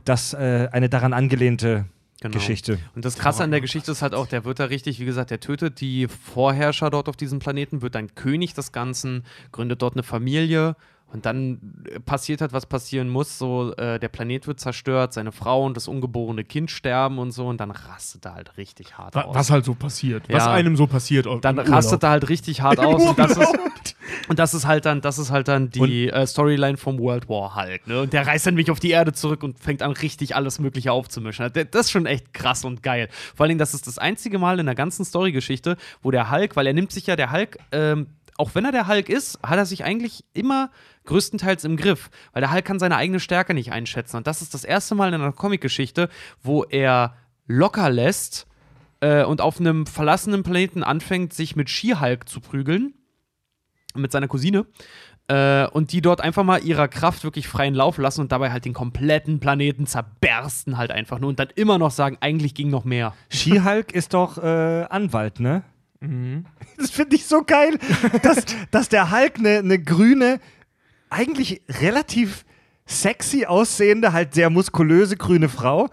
das 0.04 0.32
äh, 0.32 0.68
eine 0.72 0.88
daran 0.88 1.12
angelehnte 1.12 1.86
Genau. 2.24 2.38
Geschichte. 2.38 2.78
Und 2.94 3.04
das 3.04 3.16
Krasse 3.16 3.44
an 3.44 3.50
der 3.50 3.60
Geschichte 3.60 3.92
ist 3.92 4.00
halt 4.00 4.14
auch, 4.14 4.26
der 4.26 4.46
wird 4.46 4.58
da 4.58 4.64
richtig, 4.64 4.98
wie 4.98 5.04
gesagt, 5.04 5.30
der 5.30 5.40
tötet 5.40 5.82
die 5.82 6.08
Vorherrscher 6.08 6.88
dort 6.88 7.10
auf 7.10 7.16
diesem 7.16 7.38
Planeten, 7.38 7.82
wird 7.82 7.94
dann 7.94 8.14
König 8.14 8.54
des 8.54 8.72
Ganzen, 8.72 9.26
gründet 9.52 9.82
dort 9.82 9.92
eine 9.92 10.04
Familie 10.04 10.74
und 11.14 11.24
dann 11.24 11.58
äh, 11.90 12.00
passiert 12.00 12.42
halt, 12.42 12.52
was 12.52 12.66
passieren 12.66 13.08
muss. 13.08 13.38
So, 13.38 13.72
äh, 13.76 13.98
der 13.98 14.08
Planet 14.08 14.46
wird 14.46 14.60
zerstört, 14.60 15.14
seine 15.14 15.32
Frau 15.32 15.64
und 15.64 15.76
das 15.76 15.88
ungeborene 15.88 16.44
Kind 16.44 16.70
sterben 16.70 17.18
und 17.18 17.30
so 17.30 17.46
und 17.46 17.58
dann 17.58 17.70
rastet 17.70 18.26
er 18.26 18.34
halt 18.34 18.56
richtig 18.58 18.98
hart 18.98 19.14
Wa- 19.14 19.22
aus. 19.22 19.34
was 19.34 19.50
halt 19.50 19.64
so 19.64 19.74
passiert. 19.74 20.24
Was 20.28 20.44
Ja. 20.44 20.52
einem 20.52 20.76
so 20.76 20.86
passiert. 20.86 21.26
dann 21.42 21.56
im 21.58 21.72
rastet 21.72 22.02
er 22.02 22.10
halt 22.10 22.28
richtig 22.28 22.60
hart 22.60 22.78
aus 22.80 23.06
und 23.06 23.18
das 23.18 23.36
ist 23.38 23.54
und 24.28 24.38
das 24.38 24.54
ist 24.54 24.66
halt 24.66 24.84
dann 24.86 25.00
das 25.00 25.18
ist 25.18 25.30
halt 25.30 25.48
dann 25.48 25.70
die 25.70 26.08
äh, 26.10 26.26
Storyline 26.26 26.76
vom 26.76 26.98
World 26.98 27.28
War 27.28 27.54
Hulk 27.56 27.86
ne? 27.86 28.02
und 28.02 28.12
der 28.12 28.26
reist 28.26 28.46
dann 28.46 28.54
mich 28.54 28.70
auf 28.70 28.80
die 28.80 28.90
Erde 28.90 29.12
zurück 29.12 29.42
und 29.42 29.58
fängt 29.58 29.82
an 29.82 29.92
richtig 29.92 30.34
alles 30.36 30.58
mögliche 30.58 30.92
aufzumischen 30.92 31.50
das 31.52 31.86
ist 31.86 31.90
schon 31.90 32.06
echt 32.06 32.32
krass 32.34 32.64
und 32.64 32.82
geil 32.82 33.08
vor 33.34 33.44
allen 33.44 33.50
Dingen 33.50 33.58
das 33.58 33.72
ist 33.74 33.86
das 33.86 33.98
einzige 33.98 34.38
Mal 34.38 34.58
in 34.60 34.66
der 34.66 34.74
ganzen 34.74 35.04
Storygeschichte 35.04 35.76
wo 36.02 36.10
der 36.10 36.30
Hulk 36.30 36.56
weil 36.56 36.66
er 36.66 36.72
nimmt 36.74 36.90
sich 36.92 37.06
ja 37.06 37.16
der 37.16 37.32
Hulk 37.32 37.58
ähm, 37.72 38.06
auch 38.36 38.54
wenn 38.54 38.64
er 38.64 38.72
der 38.72 38.88
Hulk 38.88 39.08
ist, 39.08 39.38
hat 39.42 39.58
er 39.58 39.66
sich 39.66 39.84
eigentlich 39.84 40.24
immer 40.32 40.70
größtenteils 41.04 41.64
im 41.64 41.76
Griff, 41.76 42.10
weil 42.32 42.40
der 42.40 42.52
Hulk 42.52 42.64
kann 42.64 42.78
seine 42.78 42.96
eigene 42.96 43.20
Stärke 43.20 43.54
nicht 43.54 43.72
einschätzen. 43.72 44.16
Und 44.16 44.26
das 44.26 44.42
ist 44.42 44.54
das 44.54 44.64
erste 44.64 44.94
Mal 44.94 45.08
in 45.08 45.14
einer 45.14 45.32
Comicgeschichte, 45.32 46.08
wo 46.42 46.64
er 46.64 47.14
locker 47.46 47.90
lässt 47.90 48.46
äh, 49.00 49.24
und 49.24 49.40
auf 49.40 49.60
einem 49.60 49.86
verlassenen 49.86 50.42
Planeten 50.42 50.82
anfängt, 50.82 51.32
sich 51.32 51.56
mit 51.56 51.70
She-Hulk 51.70 52.28
zu 52.28 52.40
prügeln. 52.40 52.94
Mit 53.96 54.10
seiner 54.10 54.26
Cousine. 54.26 54.66
Äh, 55.28 55.68
und 55.68 55.92
die 55.92 56.00
dort 56.00 56.20
einfach 56.20 56.42
mal 56.42 56.62
ihrer 56.62 56.88
Kraft 56.88 57.22
wirklich 57.22 57.46
freien 57.48 57.74
Lauf 57.74 57.96
lassen 57.96 58.20
und 58.20 58.32
dabei 58.32 58.50
halt 58.50 58.64
den 58.64 58.74
kompletten 58.74 59.40
Planeten 59.40 59.86
zerbersten 59.86 60.76
halt 60.76 60.90
einfach 60.90 61.18
nur 61.18 61.30
und 61.30 61.38
dann 61.38 61.48
immer 61.54 61.78
noch 61.78 61.92
sagen, 61.92 62.18
eigentlich 62.20 62.54
ging 62.54 62.68
noch 62.70 62.84
mehr. 62.84 63.14
She-Hulk 63.30 63.92
ist 63.92 64.12
doch 64.12 64.36
äh, 64.36 64.84
Anwalt, 64.90 65.40
ne? 65.40 65.62
Das 66.76 66.90
finde 66.90 67.16
ich 67.16 67.26
so 67.26 67.42
geil, 67.44 67.78
dass, 68.22 68.44
dass 68.70 68.88
der 68.88 69.12
Hulk 69.12 69.38
eine 69.38 69.62
ne 69.62 69.78
grüne, 69.78 70.40
eigentlich 71.08 71.62
relativ 71.68 72.44
sexy 72.86 73.46
aussehende, 73.46 74.12
halt 74.12 74.34
sehr 74.34 74.50
muskulöse 74.50 75.16
grüne 75.16 75.48
Frau, 75.48 75.88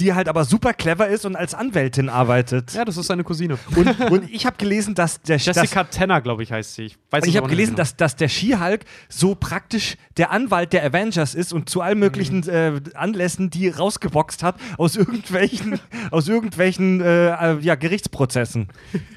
die 0.00 0.12
halt 0.12 0.28
aber 0.28 0.44
super 0.44 0.72
clever 0.72 1.08
ist 1.08 1.24
und 1.24 1.36
als 1.36 1.54
Anwältin 1.54 2.08
arbeitet. 2.08 2.72
Ja, 2.74 2.84
das 2.84 2.96
ist 2.96 3.06
seine 3.06 3.24
Cousine. 3.24 3.58
Und, 3.76 4.00
und 4.10 4.30
ich 4.30 4.44
habe 4.46 4.56
gelesen, 4.56 4.94
dass 4.94 5.20
der 5.22 5.36
dass, 5.36 5.46
Jessica 5.46 5.84
Tanner, 5.84 6.20
glaube 6.20 6.42
ich, 6.42 6.50
heißt 6.50 6.74
sie. 6.74 6.84
Ich, 6.86 6.98
weiß 7.10 7.24
ich 7.26 7.36
habe 7.36 7.48
gelesen, 7.48 7.72
genau. 7.72 7.78
dass, 7.78 7.96
dass 7.96 8.16
der 8.16 8.28
She-Hulk 8.28 8.84
so 9.08 9.34
praktisch 9.34 9.96
der 10.16 10.30
Anwalt 10.30 10.72
der 10.72 10.84
Avengers 10.84 11.34
ist 11.34 11.52
und 11.52 11.68
zu 11.68 11.80
allen 11.80 11.98
möglichen 11.98 12.48
äh, 12.48 12.80
Anlässen 12.94 13.50
die 13.50 13.68
rausgeboxt 13.68 14.42
hat 14.42 14.56
aus 14.78 14.96
irgendwelchen, 14.96 15.80
aus 16.10 16.28
irgendwelchen 16.28 17.00
äh, 17.00 17.28
äh, 17.28 17.58
ja, 17.60 17.74
Gerichtsprozessen. 17.76 18.68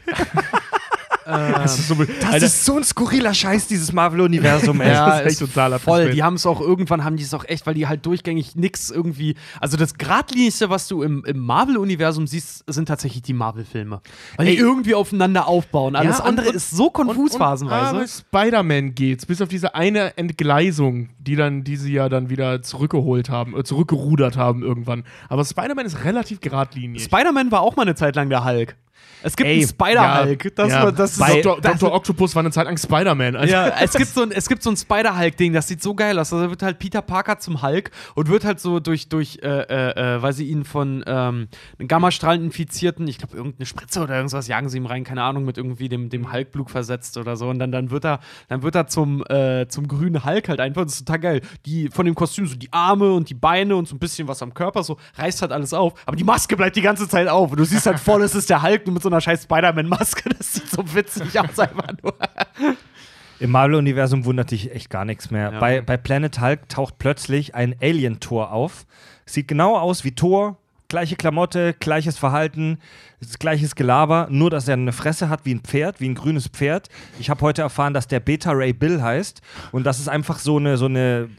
Das 1.28 1.78
ist 1.80 1.88
so, 1.90 1.96
Das 1.96 2.26
Alter, 2.34 2.46
ist 2.46 2.66
so 2.66 2.78
ein 2.78 2.84
skurriler 2.84 3.34
Scheiß, 3.34 3.68
dieses 3.68 3.92
Marvel-Universum, 3.92 4.80
ey. 4.82 4.92
Ja, 4.94 5.06
das 5.08 5.20
ist 5.20 5.26
echt 5.26 5.42
ist 5.42 5.54
totaler 5.54 5.80
voll. 5.80 6.12
Die 6.12 6.24
haben 6.24 6.36
es 6.36 6.46
auch 6.46 6.62
irgendwann 6.62 7.04
haben 7.04 7.18
die 7.18 7.24
es 7.24 7.34
auch 7.34 7.44
echt, 7.46 7.66
weil 7.68 7.74
die 7.74 7.88
halt 7.88 8.06
durchgängig 8.06 8.56
nix 8.56 8.90
irgendwie. 8.90 9.36
Also 9.60 9.76
das 9.78 9.96
Gradlinigste, 9.98 10.70
was 10.70 10.88
du 10.88 11.04
im, 11.04 11.24
im 11.26 11.40
Marvel-Universum 11.40 12.28
siehst, 12.28 12.64
sind 12.68 12.86
tatsächlich 12.88 13.22
die 13.24 13.34
Marvel-Filme. 13.34 14.02
Weil 14.38 14.46
die 14.46 14.54
Ey. 14.54 14.60
irgendwie 14.60 14.96
aufeinander 14.96 15.48
aufbauen. 15.48 15.96
Alles 15.96 16.20
und- 16.20 16.26
andere 16.26 16.50
und- 16.50 16.56
ist 16.56 16.72
so 16.72 16.90
konfus 16.90 17.34
Und- 17.34 17.40
phasenweise. 17.40 18.06
Spider-Man 18.08 18.96
geht's, 18.96 19.26
bis 19.26 19.42
auf 19.42 19.50
diese 19.50 19.76
eine 19.76 20.18
Entgleisung, 20.18 21.10
die 21.28 21.36
dann 21.36 21.64
diese 21.64 21.90
ja 21.90 22.10
dann 22.10 22.30
wieder 22.30 22.62
zurückgeholt 22.62 23.30
haben, 23.30 23.56
äh, 23.58 23.64
zurückgerudert 23.64 24.38
haben 24.38 24.64
irgendwann. 24.64 25.04
Aber 25.30 25.44
Spider-Man 25.46 25.86
ist 25.86 26.04
relativ 26.06 26.40
geradlinig. 26.42 27.04
Spider-Man 27.04 27.52
war 27.52 27.62
auch 27.62 27.76
mal 27.76 27.84
eine 27.84 27.96
Zeit 27.96 28.16
lang 28.16 28.30
der 28.30 28.44
Hulk. 28.46 28.76
Es 29.24 29.36
gibt 29.36 29.50
Ey, 29.50 29.58
einen 29.58 29.68
Spider-Hulk. 29.68 30.56
das, 30.56 30.70
ja, 30.72 30.84
war- 30.84 30.92
das 30.92 31.14
ist 31.14 31.20
bei- 31.20 31.42
Dr. 31.42 31.60
das- 31.60 31.80
Dr. 31.80 31.92
Octopus 31.96 32.36
war 32.36 32.42
eine 32.42 32.52
Zeit 32.52 32.66
lang 32.66 32.78
Spider-Man. 32.78 33.36
Also, 33.36 33.52
Ja, 33.52 33.70
es 33.82 33.94
gibt 33.98 34.10
so 34.10 34.22
ein, 34.22 34.32
es 34.32 34.48
gibt 34.48 34.62
so 34.62 34.70
ein 34.70 34.78
Spider-Hulk-Ding, 34.78 35.54
das 35.54 35.68
sieht 35.68 35.82
so 35.82 35.96
geil 35.96 36.20
aus. 36.20 36.32
Also 36.32 36.46
da 36.46 36.50
wird 36.52 36.62
halt 36.62 36.78
Peter 36.78 37.02
Parker 37.02 37.40
zum 37.40 37.64
Hulk 37.64 37.90
und 38.14 38.30
wird 38.30 38.46
halt 38.46 38.60
so 38.60 38.80
durch, 38.80 39.10
durch 39.10 39.40
äh, 39.42 39.48
äh, 39.48 40.16
äh, 40.18 40.22
weil 40.22 40.34
sie 40.34 40.46
ihn 40.48 40.66
von 40.66 41.04
ähm, 41.08 41.48
Gammastrahlen 41.88 42.44
infizierten, 42.44 43.08
ich 43.08 43.18
glaube, 43.18 43.36
irgendeine 43.36 43.66
Spritze 43.66 44.02
oder 44.02 44.16
irgendwas, 44.18 44.48
jagen 44.48 44.70
sie 44.70 44.78
ihm 44.78 44.86
rein, 44.86 45.04
keine 45.04 45.24
Ahnung, 45.24 45.46
mit 45.46 45.58
irgendwie 45.58 45.90
dem, 45.90 46.10
dem 46.10 46.32
Hulk-Blut 46.32 46.70
versetzt 46.70 47.18
oder 47.18 47.36
so. 47.38 47.50
Und 47.50 47.58
dann, 47.58 47.72
dann 47.72 47.90
wird 47.90 48.06
er, 48.06 48.20
dann 48.50 48.62
wird 48.62 48.76
er 48.76 48.86
zum, 48.86 49.24
äh, 49.30 49.68
zum 49.68 49.88
grünen 49.88 50.26
Hulk 50.26 50.48
halt 50.48 50.60
einfach. 50.60 50.84
Das 50.84 50.94
ist 50.94 51.00
total 51.08 51.17
geil. 51.18 51.42
Die, 51.66 51.90
von 51.90 52.06
dem 52.06 52.16
Kostüm, 52.16 52.48
so 52.48 52.56
die 52.56 52.72
Arme 52.72 53.14
und 53.14 53.30
die 53.30 53.34
Beine 53.34 53.76
und 53.76 53.88
so 53.88 53.96
ein 53.96 54.00
bisschen 54.00 54.28
was 54.28 54.42
am 54.42 54.54
Körper, 54.54 54.84
so 54.84 54.98
reißt 55.16 55.42
halt 55.42 55.52
alles 55.52 55.74
auf. 55.74 55.94
Aber 56.06 56.16
die 56.16 56.24
Maske 56.24 56.56
bleibt 56.56 56.76
die 56.76 56.82
ganze 56.82 57.08
Zeit 57.08 57.28
auf. 57.28 57.52
Und 57.52 57.58
du 57.58 57.66
siehst 57.66 57.86
halt 57.86 58.00
voll, 58.00 58.24
es 58.24 58.36
ist 58.36 58.50
der 58.50 58.62
Hulk 58.62 58.86
nur 58.86 58.94
mit 58.94 59.04
so 59.04 59.10
einer 59.10 59.22
scheiß 59.22 59.44
Spider-Man-Maske. 59.44 60.30
Das 60.38 60.54
sieht 60.54 60.70
so 60.70 60.84
witzig 60.94 61.40
aus, 61.40 61.58
einfach 61.58 61.88
nur. 62.04 62.14
Im 63.40 63.52
Marvel-Universum 63.52 64.26
wundert 64.26 64.52
dich 64.52 64.72
echt 64.72 64.90
gar 64.90 65.06
nichts 65.06 65.32
mehr. 65.32 65.52
Ja. 65.54 65.60
Bei, 65.60 65.82
bei 65.82 65.98
Planet 65.98 66.40
Hulk 66.40 66.70
taucht 66.70 66.98
plötzlich 67.00 67.56
ein 67.56 67.76
Alien-Tor 67.82 68.52
auf. 68.52 68.86
Sieht 69.26 69.48
genau 69.48 69.78
aus 69.78 70.04
wie 70.04 70.14
Thor. 70.14 70.58
Gleiche 70.90 71.16
Klamotte, 71.18 71.74
gleiches 71.80 72.18
Verhalten, 72.18 72.80
gleiches 73.40 73.76
Gelaber, 73.76 74.28
nur 74.30 74.50
dass 74.50 74.68
er 74.70 74.74
eine 74.76 74.94
Fresse 74.94 75.28
hat 75.28 75.42
wie 75.44 75.54
ein 75.54 75.60
Pferd, 75.60 76.00
wie 76.00 76.08
ein 76.08 76.16
grünes 76.16 76.48
Pferd. 76.48 76.88
Ich 77.20 77.30
habe 77.30 77.42
heute 77.42 77.62
erfahren, 77.62 77.94
dass 77.94 78.08
der 78.08 78.22
Beta 78.22 78.52
Ray 78.52 78.72
Bill 78.74 79.02
heißt 79.02 79.42
und 79.74 79.84
das 79.86 80.00
ist 80.00 80.08
einfach 80.08 80.40
so 80.40 80.58
eine, 80.58 80.78
so 80.78 80.86
eine 80.86 81.30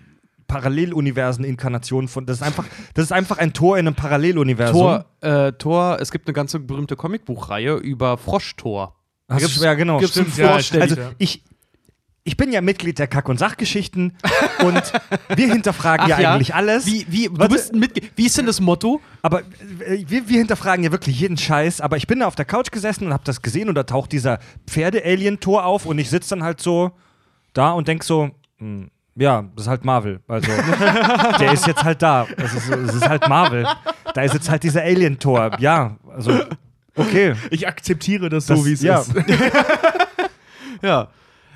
Paralleluniversen-Inkarnation 0.49 2.09
von. 2.09 2.27
Das 2.27 2.39
ist 2.39 2.43
einfach, 2.43 2.65
das 2.95 3.05
ist 3.07 3.13
einfach 3.13 3.39
ein 3.39 3.53
Tor 3.53 3.79
in 3.79 3.87
einem 3.87 3.95
Paralleluniversum. 3.97 4.81
Tor, 4.81 5.05
äh, 5.21 5.53
Tor, 5.53 5.99
es 6.01 6.11
gibt 6.11 6.27
eine 6.29 6.35
ganze 6.35 6.59
berühmte 6.61 6.97
Comicbuchreihe 6.97 7.75
über 7.77 8.17
Froschtor. 8.19 8.95
Hast 9.29 9.43
gibt's- 9.43 9.63
ja, 9.63 9.75
genau. 9.75 9.99
gibt's 9.99 10.15
stimmt. 10.15 10.37
Ja, 10.37 10.53
Vorstell- 10.53 10.81
also 10.83 10.97
ich, 11.19 11.43
ich 12.29 12.37
bin 12.37 12.53
ja 12.53 12.61
Mitglied 12.61 12.99
der 12.99 13.07
Kack- 13.07 13.31
und 13.31 13.39
Sachgeschichten 13.39 14.13
und 14.63 14.93
wir 15.35 15.51
hinterfragen 15.51 16.07
ja, 16.09 16.17
eigentlich 16.17 16.55
alles. 16.55 16.85
Wie, 16.85 17.07
wie, 17.09 17.25
du 17.29 17.39
Warte. 17.39 17.55
bist 17.55 17.73
ein 17.73 17.89
wie 18.17 18.27
ist 18.27 18.37
denn 18.37 18.45
das 18.45 18.61
Motto? 18.61 19.01
Aber 19.23 19.41
äh, 19.41 20.05
wir, 20.07 20.29
wir 20.29 20.39
hinterfragen 20.39 20.85
ja 20.85 20.93
wirklich 20.93 21.19
jeden 21.19 21.39
Scheiß. 21.39 21.81
Aber 21.81 21.97
ich 21.97 22.07
bin 22.07 22.21
da 22.21 22.27
auf 22.27 22.35
der 22.35 22.45
Couch 22.45 22.71
gesessen 22.71 23.07
und 23.07 23.15
habe 23.15 23.25
das 23.25 23.41
gesehen 23.41 23.71
und 23.71 23.77
da 23.77 23.85
taucht 23.85 24.13
dieser 24.13 24.41
Pferde-Alien-Tor 24.67 25.65
auf 25.65 25.87
und 25.87 25.99
ich 25.99 26.11
sitze 26.11 26.31
dann 26.31 26.43
halt 26.45 26.61
so 26.61 26.91
da 27.55 27.73
und 27.73 27.89
denk 27.89 28.05
so, 28.05 28.31
hm, 28.59 28.91
ja, 29.17 29.47
das 29.57 29.65
ist 29.65 29.69
halt 29.71 29.87
Marvel. 29.87 30.21
Also, 30.29 30.51
der 31.41 31.53
ist 31.53 31.67
jetzt 31.67 31.83
halt 31.83 32.03
da. 32.03 32.27
Es 32.37 32.53
ist, 32.53 32.69
es 32.69 32.95
ist 32.95 33.09
halt 33.09 33.27
Marvel. 33.27 33.67
Da 34.13 34.21
ist 34.21 34.35
jetzt 34.35 34.51
halt 34.51 34.63
dieser 34.65 34.83
Alien-Tor. 34.83 35.59
Ja, 35.61 35.97
also, 36.15 36.39
okay. 36.95 37.33
ich 37.51 37.67
akzeptiere 37.67 38.29
das, 38.29 38.45
Das- 38.45 38.59
so, 38.59 38.67
wie 38.67 38.75
es 38.75 38.83
ja. 38.83 39.01
ist. 39.01 39.15
Ja. 40.83 41.09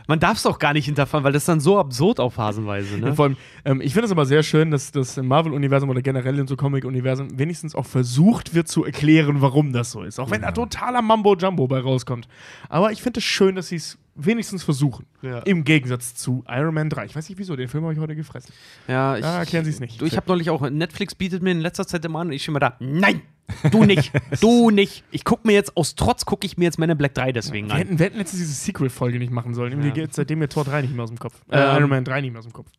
Man 0.09 0.20
darf 0.20 0.38
es 0.38 0.46
auch 0.46 0.59
gar 0.59 0.72
nicht 0.72 0.86
hinterfragen, 0.86 1.24
weil 1.24 1.32
das 1.32 1.42
ist 1.42 1.48
dann 1.48 1.61
so 1.61 1.78
absurd 1.78 2.20
auf 2.20 2.34
Phasenweise, 2.34 2.98
ne? 2.98 3.14
Vor 3.14 3.26
allem, 3.26 3.36
ähm, 3.64 3.80
ich 3.80 3.92
finde 3.92 4.07
es 4.07 4.12
aber 4.12 4.26
sehr 4.26 4.42
schön, 4.42 4.70
dass 4.70 4.92
das 4.92 5.16
im 5.18 5.28
Marvel-Universum 5.28 5.88
oder 5.90 6.03
generell 6.03 6.38
in 6.38 6.46
so 6.46 6.57
Comic-Universen 6.57 7.38
wenigstens 7.38 7.74
auch 7.74 7.86
versucht 7.86 8.55
wird 8.55 8.68
zu 8.68 8.84
erklären, 8.84 9.40
warum 9.40 9.72
das 9.72 9.92
so 9.92 10.03
ist. 10.03 10.18
Auch 10.18 10.30
wenn 10.30 10.42
da 10.42 10.50
totaler 10.53 11.03
Mambo-Jumbo 11.03 11.66
bei 11.66 11.80
rauskommt. 11.80 12.28
Aber 12.68 12.92
ich 12.92 13.03
finde 13.03 13.18
es 13.18 13.24
schön, 13.24 13.55
dass 13.57 13.68
sie 13.68 13.76
es 13.76 13.98
wenigstens 14.14 14.62
versuchen. 14.62 15.06
Ja. 15.22 15.38
Im 15.40 15.64
Gegensatz 15.64 16.14
zu 16.14 16.44
Iron 16.48 16.74
Man 16.74 16.90
3. 16.90 17.06
Ich 17.06 17.16
weiß 17.16 17.28
nicht 17.28 17.38
wieso, 17.38 17.56
den 17.56 17.68
Film 17.68 17.84
habe 17.84 17.94
ich 17.94 17.98
heute 17.98 18.14
gefressen. 18.14 18.52
Ja, 18.88 19.16
ich, 19.16 19.22
Ja, 19.22 19.38
erklären 19.38 19.64
Sie 19.64 19.70
es 19.70 19.80
nicht. 19.80 20.00
Du, 20.00 20.04
ich 20.04 20.16
habe 20.16 20.26
neulich 20.28 20.50
auch, 20.50 20.68
Netflix 20.68 21.14
bietet 21.14 21.42
mir 21.42 21.50
in 21.52 21.60
letzter 21.60 21.86
Zeit 21.86 22.04
immer 22.04 22.20
an 22.20 22.26
und 22.28 22.32
ich 22.34 22.42
stehe 22.42 22.52
immer 22.52 22.60
da, 22.60 22.76
nein, 22.80 23.22
du 23.70 23.84
nicht, 23.84 24.12
du 24.40 24.70
nicht. 24.70 25.04
Ich 25.10 25.24
gucke 25.24 25.46
mir 25.46 25.52
jetzt, 25.54 25.76
aus 25.76 25.94
Trotz 25.94 26.24
gucke 26.24 26.46
ich 26.46 26.56
mir 26.56 26.64
jetzt 26.64 26.78
meine 26.78 26.94
Black 26.96 27.14
3 27.14 27.32
deswegen 27.32 27.68
Wir 27.68 27.72
an. 27.74 27.78
hätten, 27.78 27.98
wir 27.98 28.06
hätten 28.06 28.18
letztens 28.18 28.40
diese 28.42 28.52
Sequel-Folge 28.54 29.18
nicht 29.18 29.32
machen 29.32 29.54
sollen. 29.54 29.76
Mir 29.78 29.86
Ja. 29.88 29.92
geht 29.92 30.14
seitdem 30.14 30.38
mir 30.38 30.48
Tor 30.48 30.64
3 30.64 30.82
nicht 30.82 30.94
mehr 30.94 31.04
aus 31.04 31.10
dem 31.10 31.18
Kopf. 31.18 31.40
Äh, 31.50 31.58
Ähm, 31.58 31.76
Iron 31.78 31.90
Man 31.90 32.04
3 32.04 32.20
nicht 32.20 32.32
mehr 32.32 32.38
aus 32.40 32.46
dem 32.46 32.52
Kopf. 32.52 32.70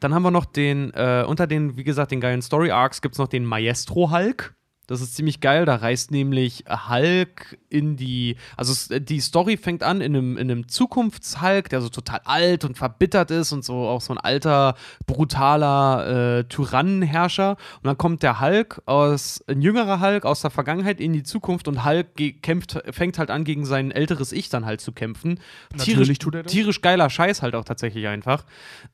Dann 0.00 0.14
haben 0.14 0.22
wir 0.22 0.30
noch 0.30 0.46
den, 0.46 0.92
äh, 0.94 1.24
unter 1.26 1.46
den, 1.46 1.76
wie 1.76 1.84
gesagt, 1.84 2.10
den 2.12 2.20
geilen 2.20 2.40
Story-Arcs 2.40 3.02
gibt 3.02 3.14
es 3.14 3.18
noch 3.18 3.28
den 3.28 3.44
Maestro 3.44 4.10
Hulk. 4.10 4.54
Das 4.90 5.00
ist 5.00 5.14
ziemlich 5.14 5.40
geil. 5.40 5.66
Da 5.66 5.76
reist 5.76 6.10
nämlich 6.10 6.64
Hulk 6.88 7.56
in 7.68 7.96
die. 7.96 8.34
Also 8.56 8.98
die 8.98 9.20
Story 9.20 9.56
fängt 9.56 9.84
an 9.84 10.00
in 10.00 10.16
einem, 10.16 10.36
in 10.36 10.50
einem 10.50 10.66
Zukunfts-Hulk, 10.68 11.68
der 11.68 11.80
so 11.80 11.88
total 11.90 12.20
alt 12.24 12.64
und 12.64 12.76
verbittert 12.76 13.30
ist 13.30 13.52
und 13.52 13.64
so 13.64 13.86
auch 13.86 14.00
so 14.00 14.12
ein 14.12 14.18
alter, 14.18 14.74
brutaler 15.06 16.38
äh, 16.40 16.44
Tyrannenherrscher. 16.44 17.50
Und 17.50 17.84
dann 17.86 17.98
kommt 17.98 18.22
der 18.24 18.40
Hulk 18.40 18.82
aus, 18.86 19.42
ein 19.46 19.62
jüngerer 19.62 20.00
Hulk 20.00 20.24
aus 20.24 20.40
der 20.40 20.50
Vergangenheit 20.50 21.00
in 21.00 21.12
die 21.12 21.22
Zukunft 21.22 21.68
und 21.68 21.84
Hulk 21.84 22.08
kämpft, 22.42 22.82
fängt 22.90 23.18
halt 23.18 23.30
an, 23.30 23.44
gegen 23.44 23.64
sein 23.66 23.92
älteres 23.92 24.32
Ich 24.32 24.48
dann 24.48 24.64
halt 24.66 24.80
zu 24.80 24.90
kämpfen. 24.92 25.38
Natürlich 25.76 26.18
tut 26.18 26.34
er 26.34 26.42
das. 26.42 26.50
tierisch 26.52 26.80
geiler 26.80 27.08
Scheiß 27.10 27.42
halt 27.42 27.54
auch 27.54 27.64
tatsächlich 27.64 28.08
einfach. 28.08 28.44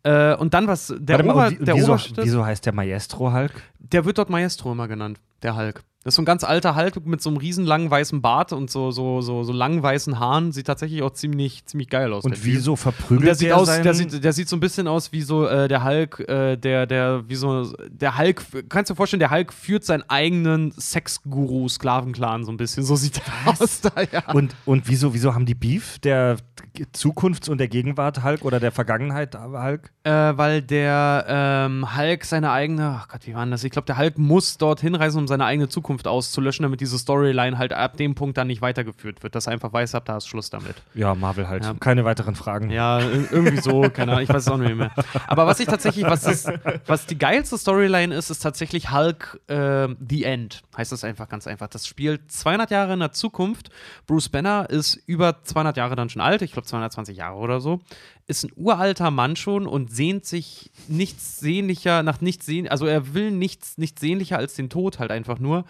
Äh, 0.02 0.34
und 0.36 0.52
dann 0.52 0.66
was, 0.66 0.92
der, 0.98 1.24
mal, 1.24 1.32
Ober, 1.32 1.50
wie- 1.52 1.64
der 1.64 1.76
wieso, 1.76 1.86
Oberste, 1.92 2.22
wieso 2.22 2.44
heißt 2.44 2.66
der 2.66 2.74
Maestro 2.74 3.32
Hulk? 3.32 3.52
Der 3.92 4.04
wird 4.04 4.18
dort 4.18 4.30
Maestro 4.30 4.72
immer 4.72 4.88
genannt, 4.88 5.20
der 5.42 5.56
Hulk. 5.56 5.82
Das 6.06 6.12
ist 6.12 6.16
so 6.18 6.22
ein 6.22 6.26
ganz 6.26 6.44
alter 6.44 6.76
Hulk 6.76 7.04
mit 7.04 7.20
so 7.20 7.30
einem 7.30 7.36
riesen 7.36 7.66
langen 7.66 7.90
weißen 7.90 8.22
Bart 8.22 8.52
und 8.52 8.70
so, 8.70 8.92
so, 8.92 9.22
so, 9.22 9.42
so 9.42 9.52
langen 9.52 9.82
weißen 9.82 10.20
Haaren. 10.20 10.52
Sieht 10.52 10.68
tatsächlich 10.68 11.02
auch 11.02 11.10
ziemlich, 11.10 11.66
ziemlich 11.66 11.88
geil 11.88 12.12
aus. 12.12 12.24
Und 12.24 12.44
wieso 12.44 12.70
Und 12.70 12.76
verprügelt 12.76 13.26
der 13.26 13.34
sieht 13.34 13.48
der 13.48 13.56
aus, 13.56 13.66
der 13.66 13.92
sieht, 13.92 14.22
der 14.22 14.32
sieht 14.32 14.48
so 14.48 14.54
ein 14.54 14.60
bisschen 14.60 14.86
aus 14.86 15.10
wie 15.10 15.22
so 15.22 15.48
äh, 15.48 15.66
der 15.66 15.82
Hulk, 15.82 16.20
äh, 16.28 16.56
der, 16.56 16.86
der, 16.86 17.28
wie 17.28 17.34
so, 17.34 17.72
der 17.88 18.16
Hulk, 18.18 18.40
kannst 18.68 18.88
du 18.88 18.94
dir 18.94 18.96
vorstellen, 18.96 19.18
der 19.18 19.32
Hulk 19.32 19.52
führt 19.52 19.82
seinen 19.82 20.04
eigenen 20.08 20.70
Sexguru-Sklavenclan 20.78 22.44
so 22.44 22.52
ein 22.52 22.56
bisschen. 22.56 22.84
So 22.84 22.94
sieht 22.94 23.20
er 23.44 23.60
aus 23.60 23.80
da, 23.80 23.90
ja. 24.12 24.32
Und, 24.32 24.54
und 24.64 24.86
wieso, 24.86 25.12
wieso 25.12 25.34
haben 25.34 25.44
die 25.44 25.56
Beef? 25.56 25.98
Der 25.98 26.36
Zukunfts- 26.92 27.48
und 27.48 27.58
der 27.58 27.66
Gegenwart 27.66 28.22
Hulk 28.22 28.44
oder 28.44 28.60
der 28.60 28.70
Vergangenheit 28.70 29.36
Hulk? 29.36 29.90
Äh, 30.04 30.10
weil 30.10 30.62
der 30.62 31.24
ähm, 31.28 31.96
Hulk 31.96 32.24
seine 32.24 32.52
eigene, 32.52 33.00
ach 33.00 33.08
Gott, 33.08 33.26
wie 33.26 33.34
war 33.34 33.42
denn 33.44 33.50
das? 33.50 33.64
Ich 33.64 33.72
glaube, 33.72 33.86
der 33.86 33.98
Hulk 33.98 34.18
muss 34.18 34.56
dorthin 34.56 34.94
reisen, 34.94 35.18
um 35.18 35.26
seine 35.26 35.44
eigene 35.44 35.68
Zukunft 35.68 35.95
auszulöschen, 36.04 36.64
damit 36.64 36.80
diese 36.80 36.98
Storyline 36.98 37.56
halt 37.56 37.72
ab 37.72 37.96
dem 37.96 38.14
Punkt 38.14 38.36
dann 38.36 38.48
nicht 38.48 38.60
weitergeführt 38.60 39.22
wird, 39.22 39.34
dass 39.34 39.46
er 39.46 39.54
einfach 39.54 39.72
weiß, 39.72 39.94
ab 39.94 40.04
da 40.04 40.18
ist 40.18 40.26
Schluss 40.28 40.50
damit. 40.50 40.74
Ja, 40.94 41.14
Marvel 41.14 41.48
halt. 41.48 41.64
Ja. 41.64 41.74
Keine 41.80 42.04
weiteren 42.04 42.34
Fragen. 42.34 42.70
Ja, 42.70 42.98
ir- 42.98 43.28
irgendwie 43.32 43.56
so, 43.60 43.80
keine 43.94 44.12
Ahnung, 44.12 44.24
ich 44.24 44.28
weiß 44.28 44.42
es 44.42 44.48
auch 44.48 44.58
nicht 44.58 44.74
mehr. 44.76 44.90
Aber 45.26 45.46
was 45.46 45.58
ich 45.60 45.66
tatsächlich, 45.66 46.04
was, 46.04 46.22
das, 46.22 46.46
was 46.86 47.06
die 47.06 47.16
geilste 47.16 47.56
Storyline 47.56 48.14
ist, 48.14 48.28
ist 48.28 48.40
tatsächlich 48.40 48.92
Hulk 48.92 49.40
äh, 49.48 49.88
The 50.06 50.24
End. 50.24 50.62
Heißt 50.76 50.92
das 50.92 51.04
einfach 51.04 51.28
ganz 51.28 51.46
einfach. 51.46 51.68
Das 51.68 51.86
spielt 51.86 52.30
200 52.30 52.70
Jahre 52.70 52.92
in 52.92 53.00
der 53.00 53.12
Zukunft. 53.12 53.70
Bruce 54.06 54.28
Banner 54.28 54.68
ist 54.68 54.96
über 55.06 55.42
200 55.42 55.76
Jahre 55.76 55.96
dann 55.96 56.08
schon 56.10 56.20
alt, 56.20 56.42
ich 56.42 56.52
glaube 56.52 56.66
220 56.66 57.16
Jahre 57.16 57.36
oder 57.36 57.60
so. 57.60 57.80
Ist 58.28 58.44
ein 58.44 58.52
uralter 58.56 59.10
Mann 59.10 59.36
schon 59.36 59.66
und 59.66 59.92
sehnt 59.92 60.24
sich 60.24 60.70
nichts 60.88 61.38
sehnlicher, 61.38 62.02
nach 62.02 62.20
nichts 62.20 62.46
sehen, 62.46 62.68
also 62.68 62.86
er 62.86 63.14
will 63.14 63.30
nichts, 63.30 63.78
nichts 63.78 64.00
sehnlicher 64.00 64.38
als 64.38 64.54
den 64.54 64.68
Tod 64.68 64.98
halt 64.98 65.10
einfach 65.10 65.38
nur. 65.38 65.64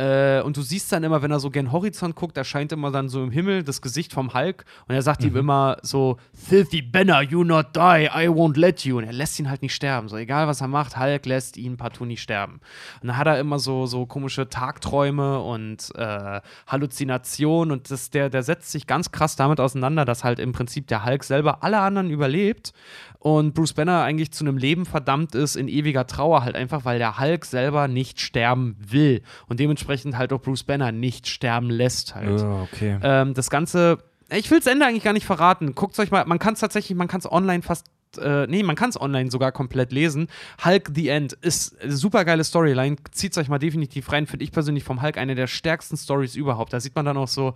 Äh, 0.00 0.40
und 0.40 0.56
du 0.56 0.62
siehst 0.62 0.90
dann 0.92 1.04
immer, 1.04 1.20
wenn 1.20 1.30
er 1.30 1.40
so 1.40 1.50
gen 1.50 1.72
Horizont 1.72 2.14
guckt, 2.16 2.38
erscheint 2.38 2.72
immer 2.72 2.90
dann 2.90 3.10
so 3.10 3.22
im 3.22 3.30
Himmel 3.30 3.62
das 3.62 3.82
Gesicht 3.82 4.14
vom 4.14 4.32
Hulk 4.32 4.64
und 4.88 4.94
er 4.94 5.02
sagt 5.02 5.22
ihm 5.22 5.36
immer 5.36 5.76
so, 5.82 6.16
Filthy 6.32 6.80
Banner, 6.80 7.20
you 7.20 7.44
not 7.44 7.76
die, 7.76 8.06
I 8.06 8.28
won't 8.28 8.58
let 8.58 8.84
you. 8.84 8.96
Und 8.96 9.04
er 9.04 9.12
lässt 9.12 9.38
ihn 9.38 9.50
halt 9.50 9.60
nicht 9.60 9.74
sterben. 9.74 10.08
So 10.08 10.16
egal 10.16 10.46
was 10.46 10.62
er 10.62 10.68
macht, 10.68 10.98
Hulk 10.98 11.26
lässt 11.26 11.58
ihn 11.58 11.76
partout 11.76 12.06
nicht 12.06 12.22
sterben. 12.22 12.60
Und 13.02 13.08
dann 13.08 13.18
hat 13.18 13.26
er 13.26 13.38
immer 13.38 13.58
so, 13.58 13.84
so 13.84 14.06
komische 14.06 14.48
Tagträume 14.48 15.40
und 15.40 15.94
äh, 15.96 16.40
Halluzinationen 16.66 17.70
und 17.70 17.90
das, 17.90 18.08
der, 18.08 18.30
der 18.30 18.42
setzt 18.42 18.72
sich 18.72 18.86
ganz 18.86 19.12
krass 19.12 19.36
damit 19.36 19.60
auseinander, 19.60 20.06
dass 20.06 20.24
halt 20.24 20.38
im 20.38 20.52
Prinzip 20.52 20.86
der 20.86 21.04
Hulk 21.04 21.24
selber 21.24 21.62
alle 21.62 21.78
anderen 21.80 21.99
überlebt 22.08 22.72
und 23.18 23.52
Bruce 23.52 23.74
Banner 23.74 24.02
eigentlich 24.02 24.32
zu 24.32 24.44
einem 24.44 24.56
Leben 24.56 24.86
verdammt 24.86 25.34
ist 25.34 25.56
in 25.56 25.68
ewiger 25.68 26.06
Trauer, 26.06 26.42
halt 26.42 26.56
einfach, 26.56 26.84
weil 26.84 26.98
der 26.98 27.18
Hulk 27.18 27.44
selber 27.44 27.86
nicht 27.88 28.20
sterben 28.20 28.76
will 28.78 29.22
und 29.48 29.60
dementsprechend 29.60 30.16
halt 30.16 30.32
auch 30.32 30.40
Bruce 30.40 30.64
Banner 30.64 30.92
nicht 30.92 31.28
sterben 31.28 31.68
lässt 31.68 32.14
halt. 32.14 32.40
Ja, 32.40 32.62
okay. 32.62 32.98
Ähm, 33.02 33.34
das 33.34 33.50
Ganze, 33.50 33.98
ich 34.30 34.50
will 34.50 34.58
das 34.58 34.66
Ende 34.66 34.86
eigentlich 34.86 35.04
gar 35.04 35.12
nicht 35.12 35.26
verraten. 35.26 35.74
Guckt 35.74 35.98
euch 35.98 36.10
mal, 36.10 36.24
man 36.24 36.38
kann 36.38 36.54
es 36.54 36.60
tatsächlich, 36.60 36.96
man 36.96 37.08
kann 37.08 37.20
es 37.20 37.30
online 37.30 37.62
fast, 37.62 37.86
äh, 38.18 38.46
nee, 38.46 38.62
man 38.62 38.76
kann 38.76 38.90
es 38.90 39.00
online 39.00 39.30
sogar 39.30 39.52
komplett 39.52 39.92
lesen. 39.92 40.28
Hulk 40.64 40.90
The 40.94 41.08
End 41.08 41.32
ist 41.34 41.80
eine 41.80 41.92
super 41.92 42.24
geile 42.24 42.44
Storyline. 42.44 42.96
Zieht 43.12 43.36
euch 43.38 43.48
mal 43.48 43.58
definitiv 43.58 44.10
rein. 44.12 44.26
Finde 44.26 44.44
ich 44.44 44.52
persönlich 44.52 44.84
vom 44.84 45.02
Hulk 45.02 45.18
eine 45.18 45.34
der 45.34 45.46
stärksten 45.46 45.96
Stories 45.96 46.34
überhaupt. 46.34 46.72
Da 46.72 46.80
sieht 46.80 46.94
man 46.94 47.04
dann 47.04 47.16
auch 47.16 47.28
so, 47.28 47.54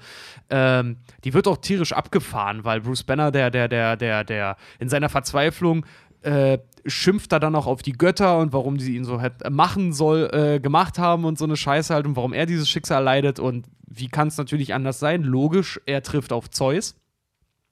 ähm, 0.50 0.96
die 1.24 1.34
wird 1.34 1.48
auch 1.48 1.58
tierisch 1.58 1.92
abgefahren, 1.92 2.64
weil 2.64 2.80
Bruce 2.80 3.02
Banner, 3.02 3.30
der, 3.30 3.50
der, 3.50 3.68
der, 3.68 3.96
der, 3.96 4.24
der 4.24 4.56
in 4.78 4.88
seiner 4.88 5.08
Verzweiflung 5.08 5.86
äh, 6.22 6.58
schimpft 6.86 7.32
er 7.32 7.40
dann 7.40 7.54
auch 7.54 7.66
auf 7.66 7.82
die 7.82 7.92
Götter 7.92 8.38
und 8.38 8.52
warum 8.52 8.78
sie 8.78 8.96
ihn 8.96 9.04
so 9.04 9.20
halt 9.20 9.48
machen 9.50 9.92
soll, 9.92 10.30
äh, 10.32 10.60
gemacht 10.60 10.98
haben 10.98 11.24
und 11.24 11.38
so 11.38 11.44
eine 11.44 11.56
Scheiße 11.56 11.92
halt 11.92 12.06
und 12.06 12.16
warum 12.16 12.32
er 12.32 12.46
dieses 12.46 12.68
Schicksal 12.68 13.02
leidet 13.02 13.38
und 13.38 13.66
wie 13.86 14.08
kann 14.08 14.28
es 14.28 14.36
natürlich 14.36 14.74
anders 14.74 14.98
sein? 14.98 15.22
Logisch, 15.22 15.80
er 15.86 16.02
trifft 16.02 16.32
auf 16.32 16.50
Zeus, 16.50 16.96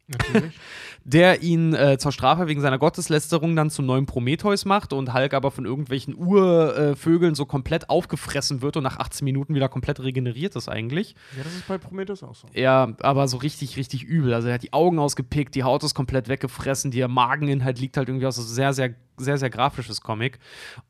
Natürlich. 0.09 0.53
der 1.05 1.43
ihn 1.43 1.75
äh, 1.75 1.99
zur 1.99 2.13
Strafe 2.13 2.49
wegen 2.49 2.61
seiner 2.61 2.79
Gotteslästerung 2.79 3.57
dann 3.57 3.71
zum 3.71 3.87
neuen 3.87 4.07
Prometheus 4.07 4.65
macht 4.65 4.93
und 4.93 5.15
Hulk 5.15 5.35
aber 5.35 5.51
von 5.51 5.65
irgendwelchen 5.65 6.17
Urvögeln 6.17 7.35
so 7.35 7.45
komplett 7.45 7.91
aufgefressen 7.91 8.63
wird 8.63 8.77
und 8.77 8.85
nach 8.85 8.99
18 8.99 9.25
Minuten 9.25 9.55
wieder 9.55 9.69
komplett 9.69 10.01
regeneriert 10.01 10.57
ist 10.57 10.69
eigentlich. 10.69 11.15
ja, 11.37 11.45
das 11.45 11.55
ist 11.55 11.67
bei 11.67 11.79
Prometheus 11.79 12.23
auch 12.23 12.35
so. 12.35 12.49
Ja, 12.55 12.95
aber 13.01 13.29
so 13.29 13.37
richtig, 13.39 13.77
richtig 13.77 14.05
übel. 14.05 14.35
Also 14.35 14.49
er 14.49 14.55
hat 14.55 14.63
die 14.63 14.73
Augen 14.73 14.99
ausgepickt, 14.99 15.55
die 15.55 15.65
Haut 15.65 15.83
ist 15.85 15.95
komplett 15.95 16.29
weggefressen, 16.29 16.91
der 16.91 17.09
Mageninhalt 17.09 17.79
liegt 17.79 17.97
halt 17.97 18.09
irgendwie 18.09 18.27
aus 18.27 18.37
so 18.37 18.43
sehr, 18.43 18.73
sehr, 18.73 18.95
sehr, 19.23 19.39
sehr 19.39 19.51
grafisches 19.51 20.01
Comic. 20.01 20.39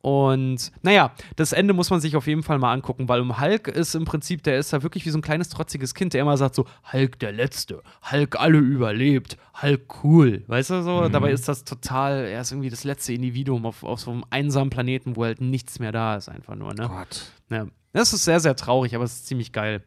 Und 0.01 0.73
naja, 0.83 1.13
das 1.37 1.53
Ende 1.53 1.75
muss 1.75 1.91
man 1.91 2.01
sich 2.01 2.17
auf 2.17 2.27
jeden 2.27 2.43
Fall 2.43 2.59
mal 2.59 2.73
angucken, 2.73 3.09
weil 3.09 3.21
um 3.21 3.41
Hulk 3.41 3.69
ist 3.69 3.95
im 3.95 4.05
Prinzip, 4.05 4.43
der 4.43 4.59
ist 4.59 4.73
da 4.73 4.83
wirklich 4.83 5.05
wie 5.07 5.11
so 5.11 5.19
ein 5.19 5.23
kleines 5.23 5.49
trotziges 5.49 5.95
Kind, 5.95 6.15
der 6.15 6.23
immer 6.23 6.37
sagt 6.37 6.55
so, 6.55 6.67
Hulk 6.93 7.19
der 7.19 7.33
Letzte, 7.33 7.83
Hulk 8.11 8.39
alle 8.41 8.59
überlebt, 8.59 9.37
Hulk 9.61 10.05
cool. 10.05 10.45
Weißt 10.47 10.71
du 10.71 10.83
so? 10.83 11.09
Dabei 11.09 11.33
ist 11.33 11.49
das 11.49 11.65
total, 11.65 12.25
er 12.25 12.41
ist 12.41 12.53
irgendwie 12.53 12.71
das 12.71 12.85
letzte 12.85 13.13
Individuum 13.13 13.67
auf, 13.67 13.83
auf 13.83 14.01
so 14.01 14.11
einem 14.11 14.25
einsamen 14.31 14.71
Planeten, 14.71 15.17
wo 15.17 15.25
halt 15.25 15.41
nichts 15.41 15.79
mehr 15.79 15.93
da 15.93 16.17
ist, 16.17 16.29
einfach 16.29 16.55
nur, 16.55 16.75
ne? 16.75 16.89
Gott. 16.89 17.33
Ja. 17.51 17.67
Das 17.93 18.13
ist 18.13 18.25
sehr, 18.25 18.41
sehr 18.41 18.57
traurig, 18.57 18.95
aber 18.95 19.05
es 19.05 19.15
ist 19.15 19.27
ziemlich 19.27 19.53
geil. 19.53 19.85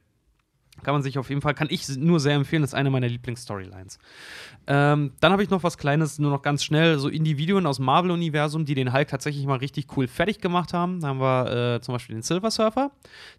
Kann 0.85 0.93
man 0.93 1.01
sich 1.01 1.17
auf 1.17 1.29
jeden 1.29 1.41
Fall, 1.41 1.55
kann 1.55 1.65
ich 1.71 1.97
nur 1.97 2.19
sehr 2.19 2.35
empfehlen, 2.35 2.61
das 2.61 2.69
ist 2.69 2.73
eine 2.75 2.91
meiner 2.91 3.07
Lieblingsstorylines. 3.07 3.97
Ähm, 4.67 5.13
dann 5.19 5.31
habe 5.31 5.41
ich 5.41 5.49
noch 5.49 5.63
was 5.63 5.79
Kleines, 5.79 6.19
nur 6.19 6.29
noch 6.29 6.43
ganz 6.43 6.63
schnell, 6.63 6.99
so 6.99 7.09
Individuen 7.09 7.65
aus 7.65 7.79
Marvel-Universum, 7.79 8.65
die 8.65 8.75
den 8.75 8.93
Hulk 8.93 9.07
tatsächlich 9.07 9.47
mal 9.47 9.57
richtig 9.57 9.87
cool 9.97 10.07
fertig 10.07 10.41
gemacht 10.41 10.73
haben. 10.73 10.99
Da 10.99 11.07
haben 11.07 11.19
wir 11.19 11.77
äh, 11.77 11.81
zum 11.81 11.95
Beispiel 11.95 12.15
den 12.15 12.21
Silver 12.21 12.51
Surfer. 12.51 12.91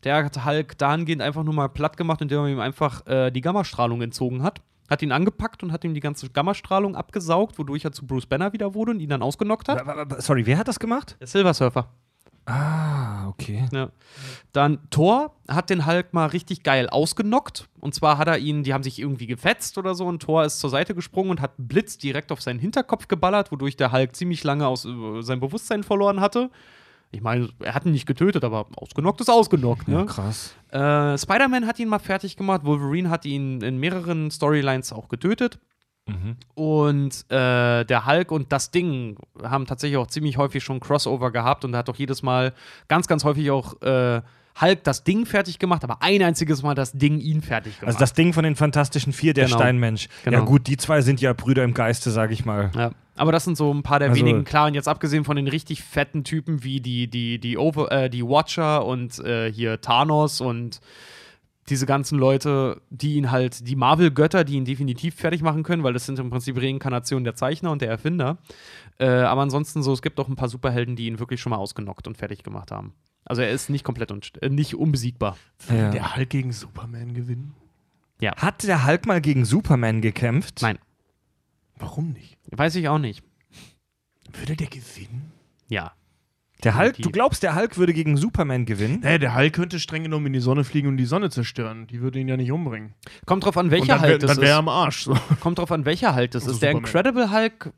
Der 0.02 0.24
hat 0.24 0.44
Hulk 0.44 0.76
dahingehend 0.76 1.22
einfach 1.22 1.44
nur 1.44 1.54
mal 1.54 1.68
platt 1.68 1.96
gemacht, 1.96 2.20
indem 2.20 2.40
er 2.40 2.48
ihm 2.48 2.58
einfach 2.58 3.06
äh, 3.06 3.30
die 3.30 3.42
Gammastrahlung 3.42 4.02
entzogen 4.02 4.42
hat. 4.42 4.60
Hat 4.90 5.02
ihn 5.02 5.12
angepackt 5.12 5.62
und 5.62 5.70
hat 5.70 5.84
ihm 5.84 5.94
die 5.94 6.00
ganze 6.00 6.28
Gammastrahlung 6.28 6.96
abgesaugt, 6.96 7.60
wodurch 7.60 7.84
er 7.84 7.92
zu 7.92 8.04
Bruce 8.04 8.26
Banner 8.26 8.52
wieder 8.52 8.74
wurde 8.74 8.90
und 8.90 8.98
ihn 8.98 9.08
dann 9.08 9.22
ausgenockt 9.22 9.68
hat. 9.68 10.20
Sorry, 10.20 10.46
wer 10.46 10.58
hat 10.58 10.66
das 10.66 10.80
gemacht? 10.80 11.16
Der 11.20 11.28
Silver 11.28 11.54
Surfer. 11.54 11.92
Ah, 12.46 13.26
okay. 13.28 13.68
Ja. 13.72 13.90
Dann 14.52 14.78
Thor 14.90 15.34
hat 15.48 15.68
den 15.68 15.84
Hulk 15.84 16.14
mal 16.14 16.26
richtig 16.26 16.62
geil 16.62 16.88
ausgenockt. 16.88 17.68
Und 17.80 17.94
zwar 17.94 18.18
hat 18.18 18.28
er 18.28 18.38
ihn, 18.38 18.62
die 18.62 18.72
haben 18.72 18.84
sich 18.84 19.00
irgendwie 19.00 19.26
gefetzt 19.26 19.78
oder 19.78 19.94
so, 19.96 20.06
und 20.06 20.22
Thor 20.22 20.44
ist 20.44 20.60
zur 20.60 20.70
Seite 20.70 20.94
gesprungen 20.94 21.30
und 21.30 21.40
hat 21.40 21.52
Blitz 21.58 21.98
direkt 21.98 22.30
auf 22.30 22.40
seinen 22.40 22.60
Hinterkopf 22.60 23.08
geballert, 23.08 23.50
wodurch 23.50 23.76
der 23.76 23.90
Hulk 23.92 24.14
ziemlich 24.14 24.44
lange 24.44 24.66
aus, 24.66 24.84
äh, 24.84 25.22
sein 25.22 25.40
Bewusstsein 25.40 25.82
verloren 25.82 26.20
hatte. 26.20 26.50
Ich 27.10 27.20
meine, 27.20 27.48
er 27.60 27.74
hat 27.74 27.84
ihn 27.84 27.92
nicht 27.92 28.06
getötet, 28.06 28.44
aber 28.44 28.66
ausgenockt 28.76 29.20
ist 29.20 29.28
ausgenockt, 29.30 29.88
Ja, 29.88 30.00
ne? 30.00 30.06
krass. 30.06 30.54
Äh, 30.70 31.16
Spider-Man 31.18 31.66
hat 31.66 31.78
ihn 31.78 31.88
mal 31.88 31.98
fertig 31.98 32.36
gemacht, 32.36 32.64
Wolverine 32.64 33.10
hat 33.10 33.24
ihn 33.24 33.60
in 33.60 33.78
mehreren 33.78 34.30
Storylines 34.30 34.92
auch 34.92 35.08
getötet. 35.08 35.58
Mhm. 36.06 36.36
Und 36.54 37.24
äh, 37.30 37.84
der 37.84 38.06
Hulk 38.06 38.30
und 38.30 38.52
das 38.52 38.70
Ding 38.70 39.16
haben 39.42 39.66
tatsächlich 39.66 39.96
auch 39.98 40.06
ziemlich 40.06 40.36
häufig 40.38 40.62
schon 40.62 40.78
Crossover 40.80 41.30
gehabt 41.32 41.64
und 41.64 41.72
da 41.72 41.78
hat 41.78 41.90
auch 41.90 41.96
jedes 41.96 42.22
Mal 42.22 42.52
ganz, 42.88 43.08
ganz 43.08 43.24
häufig 43.24 43.50
auch 43.50 43.80
äh, 43.82 44.20
Hulk 44.60 44.84
das 44.84 45.04
Ding 45.04 45.26
fertig 45.26 45.58
gemacht, 45.58 45.84
aber 45.84 45.98
ein 46.00 46.22
einziges 46.22 46.62
Mal 46.62 46.74
das 46.74 46.92
Ding 46.92 47.18
ihn 47.18 47.42
fertig 47.42 47.74
gemacht. 47.80 47.88
Also 47.88 47.98
das 47.98 48.14
Ding 48.14 48.32
von 48.32 48.44
den 48.44 48.56
Fantastischen 48.56 49.12
Vier, 49.12 49.34
der 49.34 49.46
Genau. 49.46 49.58
Steinmensch. 49.58 50.08
Genau. 50.24 50.38
Ja 50.38 50.44
gut, 50.44 50.66
die 50.68 50.76
zwei 50.76 51.00
sind 51.02 51.20
ja 51.20 51.32
Brüder 51.32 51.64
im 51.64 51.74
Geiste, 51.74 52.10
sage 52.10 52.32
ich 52.32 52.44
mal. 52.44 52.70
ja. 52.74 52.90
Aber 53.18 53.32
das 53.32 53.44
sind 53.44 53.56
so 53.56 53.72
ein 53.72 53.82
paar 53.82 53.98
der 53.98 54.10
Also- 54.10 54.20
wenigen, 54.20 54.44
klar, 54.44 54.66
und 54.66 54.74
jetzt 54.74 54.88
abgesehen 54.88 55.24
von 55.24 55.36
den 55.36 55.48
richtig 55.48 55.82
fetten 55.82 56.22
Typen 56.22 56.62
wie 56.62 56.80
die, 56.80 57.08
die, 57.08 57.38
die, 57.38 57.56
Over, 57.56 57.90
äh, 57.90 58.10
die 58.10 58.22
Watcher 58.22 58.84
und 58.84 59.18
äh, 59.20 59.50
hier 59.50 59.80
Thanos 59.80 60.42
und 60.42 60.80
diese 61.68 61.86
ganzen 61.86 62.18
Leute, 62.18 62.80
die 62.90 63.14
ihn 63.14 63.30
halt, 63.30 63.66
die 63.66 63.76
Marvel-Götter, 63.76 64.44
die 64.44 64.54
ihn 64.54 64.64
definitiv 64.64 65.16
fertig 65.16 65.42
machen 65.42 65.62
können, 65.62 65.82
weil 65.82 65.92
das 65.92 66.06
sind 66.06 66.18
im 66.18 66.30
Prinzip 66.30 66.56
Reinkarnationen 66.56 67.24
der 67.24 67.34
Zeichner 67.34 67.72
und 67.72 67.82
der 67.82 67.90
Erfinder. 67.90 68.38
Äh, 68.98 69.06
aber 69.06 69.42
ansonsten 69.42 69.82
so, 69.82 69.92
es 69.92 70.02
gibt 70.02 70.20
auch 70.20 70.28
ein 70.28 70.36
paar 70.36 70.48
Superhelden, 70.48 70.96
die 70.96 71.06
ihn 71.06 71.18
wirklich 71.18 71.40
schon 71.40 71.50
mal 71.50 71.56
ausgenockt 71.56 72.06
und 72.06 72.16
fertig 72.16 72.42
gemacht 72.42 72.70
haben. 72.70 72.94
Also 73.24 73.42
er 73.42 73.50
ist 73.50 73.70
nicht 73.70 73.84
komplett 73.84 74.12
und 74.12 74.40
äh, 74.42 74.48
nicht 74.48 74.76
unbesiegbar. 74.76 75.36
Ja. 75.68 75.90
Der 75.90 76.16
Hulk 76.16 76.30
gegen 76.30 76.52
Superman 76.52 77.12
gewinnen? 77.12 77.54
Hat 78.36 78.62
der 78.62 78.86
Hulk 78.86 79.06
mal 79.06 79.20
gegen 79.20 79.44
Superman 79.44 80.00
gekämpft? 80.00 80.62
Nein. 80.62 80.78
Warum 81.76 82.12
nicht? 82.12 82.38
Weiß 82.50 82.74
ich 82.76 82.88
auch 82.88 82.98
nicht. 82.98 83.22
Würde 84.32 84.56
der 84.56 84.68
gewinnen? 84.68 85.32
Ja. 85.68 85.92
Der 86.64 86.76
Hulk, 86.78 86.96
du 86.96 87.10
glaubst, 87.10 87.42
der 87.42 87.54
Hulk 87.54 87.76
würde 87.76 87.92
gegen 87.92 88.16
Superman 88.16 88.64
gewinnen? 88.64 89.00
Naja, 89.02 89.18
der 89.18 89.34
Hulk 89.34 89.52
könnte 89.52 89.78
streng 89.78 90.02
genommen 90.04 90.26
in 90.26 90.32
die 90.32 90.40
Sonne 90.40 90.64
fliegen 90.64 90.88
und 90.88 90.96
die 90.96 91.04
Sonne 91.04 91.28
zerstören. 91.30 91.86
Die 91.86 92.00
würde 92.00 92.18
ihn 92.18 92.28
ja 92.28 92.36
nicht 92.36 92.50
umbringen. 92.50 92.94
Kommt 93.26 93.44
drauf 93.44 93.56
an, 93.58 93.70
welcher 93.70 93.94
wär- 93.94 94.00
Halt 94.00 94.22
es 94.22 94.28
dann 94.30 94.36
wäre 94.38 94.46
er 94.48 94.52
ist. 94.54 94.58
am 94.60 94.68
Arsch. 94.68 95.04
So. 95.04 95.14
Kommt 95.40 95.58
drauf 95.58 95.70
an, 95.70 95.84
welcher 95.84 96.14
Halt 96.14 96.34
es 96.34 96.44
Also 96.44 96.54
ist. 96.54 96.62
Der 96.62 96.70
Superman. 96.72 96.86
Incredible 96.88 97.30
Hulk 97.32 97.72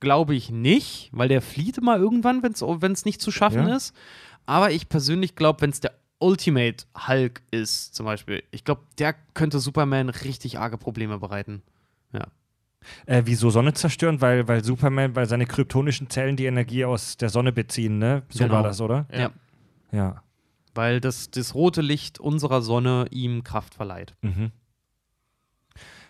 glaube 0.00 0.34
ich 0.34 0.50
nicht, 0.50 1.08
weil 1.12 1.28
der 1.28 1.40
flieht 1.40 1.78
immer 1.78 1.96
irgendwann, 1.96 2.42
wenn 2.42 2.92
es 2.92 3.04
nicht 3.04 3.20
zu 3.22 3.30
schaffen 3.30 3.68
Ja. 3.68 3.76
ist. 3.76 3.94
Aber 4.44 4.70
ich 4.72 4.88
persönlich 4.88 5.36
glaube, 5.36 5.62
wenn 5.62 5.70
es 5.70 5.80
der 5.80 5.92
Ultimate 6.18 6.84
Hulk 7.08 7.42
ist, 7.50 7.94
zum 7.94 8.06
Beispiel, 8.06 8.42
ich 8.50 8.64
glaube, 8.64 8.82
der 8.98 9.14
könnte 9.34 9.58
Superman 9.60 10.08
richtig 10.08 10.58
arge 10.58 10.78
Probleme 10.78 11.18
bereiten. 11.18 11.62
Ja. 12.12 12.26
Äh, 13.06 13.22
wieso 13.24 13.50
Sonne 13.50 13.72
zerstören? 13.74 14.20
Weil, 14.20 14.46
weil 14.48 14.64
Superman, 14.64 15.14
weil 15.16 15.26
seine 15.26 15.46
kryptonischen 15.46 16.08
Zellen 16.10 16.36
die 16.36 16.46
Energie 16.46 16.84
aus 16.84 17.16
der 17.16 17.28
Sonne 17.28 17.52
beziehen, 17.52 17.98
ne? 17.98 18.22
So 18.28 18.44
Genau. 18.44 18.54
war 18.54 18.62
das, 18.62 18.80
oder? 18.80 19.06
Ja. 19.12 19.30
Ja. 19.92 20.22
Weil 20.74 21.00
das, 21.00 21.30
das 21.30 21.54
rote 21.54 21.80
Licht 21.80 22.20
unserer 22.20 22.60
Sonne 22.62 23.06
ihm 23.10 23.44
Kraft 23.44 23.74
verleiht. 23.74 24.14
Mhm. 24.22 24.52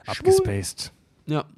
Abgespaced. 0.07 0.93
Ja. 1.27 1.45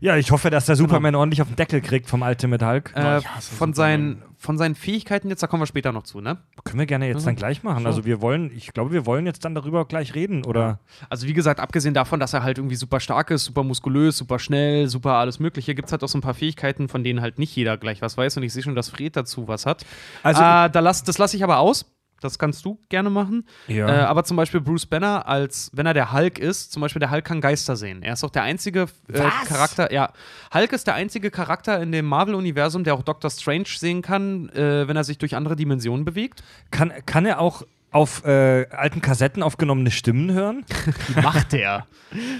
Ja, 0.00 0.16
ich 0.16 0.30
hoffe, 0.30 0.50
dass 0.50 0.66
der 0.66 0.76
Superman 0.76 1.14
ordentlich 1.14 1.42
auf 1.42 1.48
den 1.48 1.56
Deckel 1.56 1.80
kriegt 1.80 2.08
vom 2.08 2.22
Ultimate 2.22 2.66
Hulk. 2.66 2.92
Äh, 2.96 3.20
von, 3.40 3.74
seinen, 3.74 4.22
von 4.38 4.56
seinen 4.56 4.74
Fähigkeiten 4.74 5.28
jetzt, 5.28 5.42
da 5.42 5.46
kommen 5.46 5.62
wir 5.62 5.66
später 5.66 5.92
noch 5.92 6.04
zu, 6.04 6.20
ne? 6.20 6.38
Können 6.64 6.78
wir 6.78 6.86
gerne 6.86 7.06
jetzt 7.08 7.22
Mhm. 7.22 7.26
dann 7.26 7.36
gleich 7.36 7.62
machen. 7.62 7.86
Also 7.86 8.04
wir 8.06 8.22
wollen, 8.22 8.50
ich 8.56 8.72
glaube, 8.72 8.92
wir 8.92 9.04
wollen 9.06 9.26
jetzt 9.26 9.44
dann 9.44 9.54
darüber 9.54 9.84
gleich 9.84 10.14
reden, 10.14 10.44
oder? 10.44 10.78
Also 11.10 11.26
wie 11.26 11.34
gesagt, 11.34 11.60
abgesehen 11.60 11.92
davon, 11.94 12.18
dass 12.18 12.32
er 12.32 12.42
halt 12.42 12.56
irgendwie 12.58 12.76
super 12.76 12.98
stark 13.00 13.30
ist, 13.30 13.44
super 13.44 13.62
muskulös, 13.62 14.16
super 14.16 14.38
schnell, 14.38 14.88
super 14.88 15.12
alles 15.14 15.38
mögliche, 15.38 15.74
gibt 15.74 15.86
es 15.88 15.92
halt 15.92 16.02
auch 16.02 16.08
so 16.08 16.16
ein 16.18 16.22
paar 16.22 16.34
Fähigkeiten, 16.34 16.88
von 16.88 17.04
denen 17.04 17.20
halt 17.20 17.38
nicht 17.38 17.54
jeder 17.54 17.76
gleich 17.76 18.00
was 18.00 18.16
weiß. 18.16 18.36
Und 18.38 18.42
ich 18.42 18.52
sehe 18.52 18.62
schon, 18.62 18.74
dass 18.74 18.88
Fred 18.88 19.16
dazu 19.16 19.48
was 19.48 19.66
hat. 19.66 19.84
Also- 20.22 20.40
äh, 20.40 20.70
da 20.70 20.80
lass, 20.80 21.04
das 21.04 21.18
lasse 21.18 21.36
ich 21.36 21.44
aber 21.44 21.58
aus. 21.58 21.84
Das 22.20 22.38
kannst 22.38 22.64
du 22.64 22.78
gerne 22.88 23.10
machen. 23.10 23.46
Ja. 23.66 23.88
Äh, 23.88 24.00
aber 24.02 24.24
zum 24.24 24.36
Beispiel 24.36 24.60
Bruce 24.60 24.86
Banner, 24.86 25.26
als 25.26 25.70
wenn 25.72 25.86
er 25.86 25.94
der 25.94 26.12
Hulk 26.12 26.38
ist, 26.38 26.72
zum 26.72 26.82
Beispiel 26.82 27.00
der 27.00 27.10
Hulk 27.10 27.24
kann 27.24 27.40
Geister 27.40 27.76
sehen. 27.76 28.02
Er 28.02 28.12
ist 28.12 28.24
auch 28.24 28.30
der 28.30 28.42
einzige 28.42 28.86
äh? 29.12 29.20
Charakter, 29.46 29.92
ja. 29.92 30.12
Hulk 30.54 30.72
ist 30.72 30.86
der 30.86 30.94
einzige 30.94 31.30
Charakter 31.30 31.80
in 31.80 31.92
dem 31.92 32.06
Marvel-Universum, 32.06 32.84
der 32.84 32.94
auch 32.94 33.02
Doctor 33.02 33.30
Strange 33.30 33.66
sehen 33.68 34.02
kann, 34.02 34.48
äh, 34.50 34.86
wenn 34.86 34.96
er 34.96 35.04
sich 35.04 35.18
durch 35.18 35.36
andere 35.36 35.56
Dimensionen 35.56 36.04
bewegt. 36.04 36.42
Kann, 36.70 36.92
kann 37.06 37.26
er 37.26 37.40
auch 37.40 37.64
auf 37.92 38.24
äh, 38.24 38.66
alten 38.70 39.00
Kassetten 39.00 39.42
aufgenommene 39.42 39.90
Stimmen 39.90 40.32
hören? 40.32 40.64
Wie 41.08 41.20
macht 41.20 41.52
der? 41.52 41.86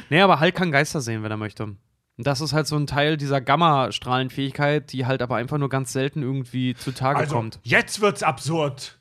nee, 0.09 0.21
aber 0.21 0.41
Hulk 0.41 0.55
kann 0.55 0.71
Geister 0.71 1.01
sehen, 1.01 1.23
wenn 1.23 1.31
er 1.31 1.37
möchte. 1.37 1.77
Das 2.23 2.41
ist 2.41 2.53
halt 2.53 2.67
so 2.67 2.77
ein 2.77 2.87
Teil 2.87 3.17
dieser 3.17 3.41
Gamma-Strahlenfähigkeit, 3.41 4.93
die 4.93 5.07
halt 5.07 5.23
aber 5.23 5.37
einfach 5.37 5.59
nur 5.59 5.69
ganz 5.69 5.93
selten 5.93 6.23
irgendwie 6.23 6.75
zutage 6.75 7.27
kommt. 7.27 7.61
jetzt 7.63 8.01
wird's 8.01 8.23
absurd. 8.23 8.99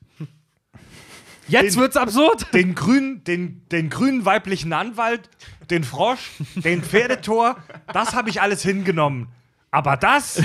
Jetzt 1.49 1.75
den- 1.75 1.81
wird's 1.81 1.97
absurd! 1.97 2.53
Den 2.53 2.75
grünen, 2.75 3.23
den, 3.23 3.67
den 3.71 3.89
grünen 3.89 4.25
weiblichen 4.25 4.71
Anwalt, 4.73 5.29
den 5.69 5.83
Frosch, 5.83 6.31
den 6.55 6.83
Pferdetor, 6.83 7.57
das 7.93 8.13
habe 8.13 8.29
ich 8.29 8.41
alles 8.41 8.61
hingenommen. 8.61 9.27
Aber 9.71 9.97
das? 9.97 10.41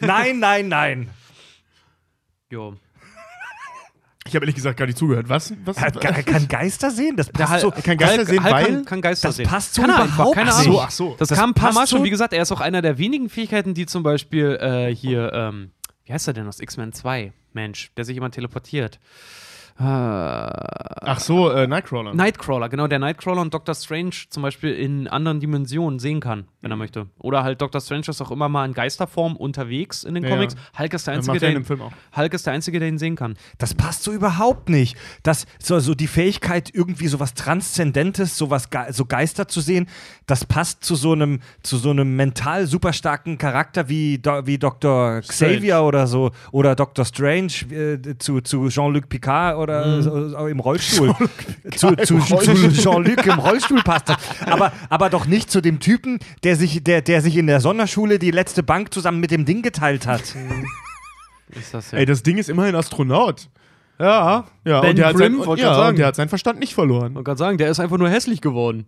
Nein, 0.00 0.38
nein, 0.38 0.68
nein. 0.68 1.10
Jo. 2.50 2.74
Ich 4.24 4.34
habe 4.36 4.44
ehrlich 4.44 4.54
gesagt 4.54 4.78
gar 4.78 4.86
nicht 4.86 4.96
zugehört. 4.96 5.28
Was? 5.28 5.52
was 5.64 5.76
Er, 5.76 5.90
kann- 5.90 6.14
er 6.14 6.22
kann 6.22 6.46
Geister 6.46 6.90
sehen? 6.92 7.16
Das 7.16 7.28
passt 7.28 7.60
so. 7.60 7.70
kann 7.72 7.96
Geister 7.98 8.24
sehen, 8.24 8.42
Hulk 8.44 8.52
weil- 8.54 8.64
kann, 8.66 8.84
kann 8.84 9.00
Geister 9.02 9.28
das 9.28 9.36
sehen. 9.36 9.46
passt 9.48 9.74
so 9.74 9.82
kann 9.82 9.90
er 9.90 10.04
überhaupt 10.04 10.18
einfach, 10.18 10.32
keine 10.34 10.50
nicht. 10.58 10.68
Ahnung. 10.68 10.80
Ach 10.84 10.90
so, 10.90 11.06
ach 11.08 11.10
so. 11.10 11.16
Das, 11.18 11.28
Das 11.28 11.38
kam 11.38 11.50
ein 11.50 11.54
paar 11.54 11.66
passt 11.70 11.74
Mal 11.78 11.86
schon. 11.88 11.98
so- 11.98 12.04
Wie 12.04 12.10
gesagt, 12.10 12.32
er 12.32 12.42
ist 12.42 12.52
auch 12.52 12.60
einer 12.60 12.82
der 12.82 12.98
wenigen 12.98 13.28
Fähigkeiten, 13.28 13.74
die 13.74 13.84
zum 13.86 14.02
Beispiel 14.04 14.56
äh, 14.60 14.94
hier, 14.94 15.32
ähm, 15.34 15.72
wie 16.04 16.12
heißt 16.12 16.28
er 16.28 16.34
denn 16.34 16.46
aus 16.46 16.60
X-Men 16.60 16.92
2? 16.92 17.32
Mensch, 17.52 17.90
der 17.96 18.04
sich 18.04 18.16
immer 18.16 18.30
teleportiert. 18.30 19.00
Äh, 19.78 19.82
Ach 21.04 21.18
so, 21.18 21.50
äh, 21.50 21.66
Nightcrawler. 21.66 22.14
Nightcrawler, 22.14 22.68
genau, 22.68 22.86
der 22.86 22.98
Nightcrawler 22.98 23.40
und 23.40 23.52
Doctor 23.52 23.74
Strange 23.74 24.12
zum 24.30 24.42
Beispiel 24.42 24.72
in 24.72 25.08
anderen 25.08 25.40
Dimensionen 25.40 25.98
sehen 25.98 26.20
kann, 26.20 26.44
wenn 26.60 26.70
er 26.70 26.76
möchte. 26.76 27.06
Oder 27.18 27.42
halt 27.42 27.60
Doctor 27.60 27.80
Strange 27.80 28.04
ist 28.08 28.20
auch 28.22 28.30
immer 28.30 28.48
mal 28.48 28.64
in 28.66 28.72
Geisterform 28.74 29.36
unterwegs 29.36 30.04
in 30.04 30.14
den 30.14 30.22
Ja, 30.24 30.30
Comics. 30.30 30.54
ja. 30.54 30.78
Hulk 30.78 30.94
ist 30.94 31.06
der 31.06 31.14
Einzige, 31.14 31.36
er 31.36 31.40
der 31.40 31.48
ihn, 31.50 31.54
dem 31.56 31.64
Film 31.64 31.82
auch. 31.82 31.92
Hulk 32.16 32.34
ist 32.34 32.46
der 32.46 32.52
Einzige, 32.52 32.78
der 32.78 32.88
ihn 32.88 32.98
sehen 32.98 33.16
kann. 33.16 33.36
Das 33.58 33.74
passt 33.74 34.04
so 34.04 34.12
überhaupt 34.12 34.68
nicht. 34.68 34.96
Das, 35.22 35.46
so, 35.58 35.78
so 35.80 35.94
die 35.94 36.06
Fähigkeit, 36.06 36.70
irgendwie 36.72 37.08
sowas 37.08 37.34
Transzendentes, 37.34 38.38
sowas 38.38 38.70
Ge 38.70 38.80
so 38.92 39.04
Geister 39.06 39.48
zu 39.48 39.60
sehen, 39.60 39.88
das 40.26 40.44
passt 40.44 40.84
zu 40.84 40.94
so 40.94 41.12
einem, 41.12 41.40
zu 41.62 41.76
so 41.78 41.90
einem 41.90 42.14
mental 42.16 42.66
super 42.66 42.92
starken 42.92 43.38
Charakter 43.38 43.88
wie, 43.88 44.18
Do 44.18 44.46
wie 44.46 44.58
Dr. 44.58 45.20
Xavier 45.22 45.82
oder 45.82 46.06
so 46.06 46.30
oder 46.52 46.74
Dr. 46.76 47.04
Strange 47.04 47.52
äh, 47.70 48.18
zu, 48.18 48.40
zu 48.40 48.68
Jean-Luc 48.68 49.08
Picard 49.08 49.56
oder 49.62 50.02
so 50.02 50.46
im 50.46 50.60
Rollstuhl. 50.60 51.14
zu 51.76 51.94
zu, 51.96 52.18
zu 52.18 52.38
Jean-Luc 52.72 53.26
im 53.26 53.38
Rollstuhl 53.38 53.82
passt 53.82 54.08
das. 54.08 54.16
Aber, 54.46 54.72
aber 54.88 55.10
doch 55.10 55.26
nicht 55.26 55.50
zu 55.50 55.60
dem 55.60 55.80
Typen, 55.80 56.18
der 56.44 56.56
sich, 56.56 56.82
der, 56.84 57.02
der 57.02 57.22
sich 57.22 57.36
in 57.36 57.46
der 57.46 57.60
Sonderschule 57.60 58.18
die 58.18 58.30
letzte 58.30 58.62
Bank 58.62 58.92
zusammen 58.92 59.20
mit 59.20 59.30
dem 59.30 59.44
Ding 59.44 59.62
geteilt 59.62 60.06
hat. 60.06 60.22
Ist 61.50 61.74
das 61.74 61.90
ja. 61.90 61.98
Ey, 61.98 62.06
das 62.06 62.22
Ding 62.22 62.38
ist 62.38 62.48
immerhin 62.48 62.74
Astronaut. 62.74 63.48
ja. 63.98 64.44
Ja, 64.64 64.80
Ben 64.80 64.90
und 64.90 64.96
der 64.98 65.06
hat, 65.08 65.16
Grimm, 65.16 65.38
sein, 65.38 65.46
wollte 65.46 65.62
ja, 65.62 65.74
sagen. 65.74 65.88
und 65.90 65.98
der 65.98 66.06
hat 66.06 66.16
seinen 66.16 66.28
Verstand 66.28 66.60
nicht 66.60 66.74
verloren. 66.74 67.12
Man 67.12 67.24
kann 67.24 67.36
sagen, 67.36 67.58
der 67.58 67.70
ist 67.70 67.80
einfach 67.80 67.98
nur 67.98 68.08
hässlich 68.08 68.40
geworden. 68.40 68.86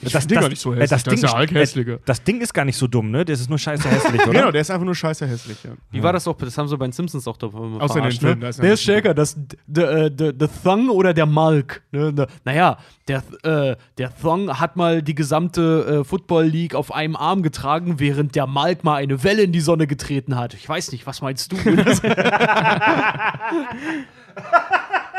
Ich 0.00 0.12
find 0.12 0.30
den 0.30 0.40
gar 0.40 0.48
nicht 0.48 0.60
so 0.60 0.72
äh, 0.72 0.80
hässlich. 0.80 0.90
Das, 0.90 1.04
Das 1.04 1.14
ist 1.14 1.22
Ding, 1.22 1.30
ja 1.30 1.38
Hulk 1.38 1.52
äh, 1.52 1.54
hässlicher. 1.54 1.98
das 2.04 2.24
Ding 2.24 2.40
ist 2.40 2.52
gar 2.52 2.64
nicht 2.64 2.76
so 2.76 2.86
dumm, 2.86 3.10
ne? 3.10 3.24
Das 3.24 3.40
ist 3.40 3.48
nur 3.48 3.58
scheiße 3.58 3.88
hässlich, 3.88 4.22
oder? 4.26 4.32
Genau, 4.32 4.50
der 4.50 4.60
ist 4.60 4.70
einfach 4.70 4.84
nur 4.84 4.94
scheiße 4.94 5.26
hässlich. 5.26 5.58
Ja. 5.64 5.70
Wie 5.90 6.02
war 6.02 6.12
das 6.12 6.24
doch? 6.24 6.36
Das 6.36 6.56
haben 6.58 6.68
sie 6.68 6.76
bei 6.76 6.86
den 6.86 6.92
Simpsons 6.92 7.26
auch 7.28 7.36
da 7.36 7.46
Außer 7.46 8.00
den 8.00 8.12
Filmen, 8.12 8.40
da 8.40 8.48
ist 8.48 8.58
er 8.58 8.62
Wer 8.62 8.70
nicht 8.70 8.80
ist 8.80 8.82
stärker, 8.82 9.14
das 9.14 9.36
der 9.66 10.10
der 10.10 10.32
der 10.32 10.48
Thong 10.62 10.88
oder 10.88 11.14
der 11.14 11.26
Malk? 11.26 11.82
Ne, 11.92 12.12
ne, 12.12 12.26
naja, 12.44 12.78
der 13.08 13.22
äh, 13.42 13.76
der 13.98 14.16
Thong 14.16 14.58
hat 14.58 14.76
mal 14.76 15.02
die 15.02 15.14
gesamte 15.14 16.00
äh, 16.00 16.04
Football 16.04 16.46
League 16.46 16.74
auf 16.74 16.92
einem 16.92 17.16
Arm 17.16 17.42
getragen, 17.42 17.98
während 17.98 18.34
der 18.34 18.46
Malk 18.46 18.84
mal 18.84 18.96
eine 18.96 19.22
Welle 19.24 19.42
in 19.42 19.52
die 19.52 19.60
Sonne 19.60 19.86
getreten 19.86 20.36
hat. 20.36 20.54
Ich 20.54 20.68
weiß 20.68 20.92
nicht, 20.92 21.06
was 21.06 21.22
meinst 21.22 21.52
du? 21.52 21.56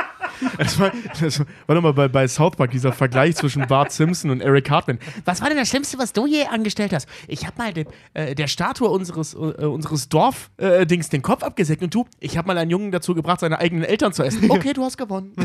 Das 0.58 0.80
war, 0.80 0.92
das 1.20 1.40
war 1.68 1.76
nochmal 1.76 1.94
bei, 1.94 2.08
bei 2.08 2.28
South 2.28 2.56
Park, 2.56 2.72
dieser 2.72 2.92
Vergleich 2.92 3.36
zwischen 3.36 3.68
Bart 3.68 3.92
Simpson 3.92 4.32
und 4.32 4.42
Eric 4.42 4.66
Cartman. 4.66 5.00
Was 5.26 5.42
war 5.42 5.50
denn 5.50 5.58
das 5.58 5.70
Schlimmste, 5.70 5.98
was 5.98 6.14
du 6.14 6.26
je 6.26 6.46
angestellt 6.46 6.94
hast? 6.94 7.08
Ich 7.28 7.46
habe 7.46 7.58
mal 7.58 7.74
den, 7.74 7.88
äh, 8.14 8.36
der 8.36 8.48
Statue 8.48 8.90
unseres, 8.90 9.34
äh, 9.34 9.38
unseres 9.38 10.10
Dorf-Dings 10.10 11.10
den 11.10 11.22
Kopf 11.22 11.44
abgesägt 11.44 11.82
und 11.84 11.94
du, 11.94 12.06
ich 12.20 12.38
habe 12.38 12.48
mal 12.48 12.58
einen 12.58 12.72
Jungen 12.72 12.92
dazu 12.92 13.16
gebracht, 13.16 13.40
seine 13.40 13.60
eigenen 13.60 13.84
Eltern 13.84 14.14
zu 14.14 14.24
essen. 14.24 14.50
Okay, 14.50 14.74
du 14.74 14.84
hast 14.84 14.98
gewonnen. 14.98 15.34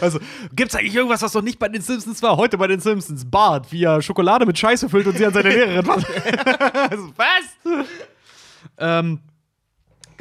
also, 0.00 0.18
gibt's 0.54 0.74
eigentlich 0.74 0.94
irgendwas, 0.94 1.22
was 1.22 1.34
noch 1.34 1.42
nicht 1.42 1.58
bei 1.58 1.68
den 1.68 1.82
Simpsons 1.82 2.22
war? 2.22 2.36
Heute 2.36 2.58
bei 2.58 2.66
den 2.66 2.80
Simpsons. 2.80 3.24
Bart, 3.24 3.72
wie 3.72 3.84
er 3.84 4.02
Schokolade 4.02 4.46
mit 4.46 4.58
Scheiße 4.58 4.88
füllt 4.88 5.06
und 5.06 5.16
sie 5.16 5.26
an 5.26 5.32
seine 5.32 5.50
Lehrerin 5.50 5.86
macht. 5.86 6.06
also, 6.90 7.12
was? 7.16 7.86
ähm, 8.78 9.20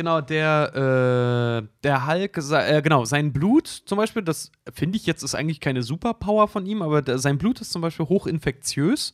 genau, 0.04 0.20
der, 0.20 1.64
äh, 1.64 1.68
der 1.84 2.06
Hulk, 2.08 2.38
äh, 2.52 2.82
genau, 2.82 3.06
sein 3.06 3.32
Blut 3.32 3.68
zum 3.68 3.98
Beispiel, 3.98 4.22
das 4.22 4.52
finde 4.74 4.98
ich 4.98 5.06
jetzt 5.06 5.24
ist 5.24 5.34
eigentlich 5.34 5.62
keine 5.62 5.82
Superpower 5.82 6.50
von 6.50 6.66
ihm, 6.66 6.82
aber 6.82 7.02
der, 7.02 7.20
sein 7.20 7.38
Blut 7.38 7.62
ist 7.62 7.72
zum 7.72 7.82
Beispiel 7.82 8.06
hochinfektiös. 8.06 9.14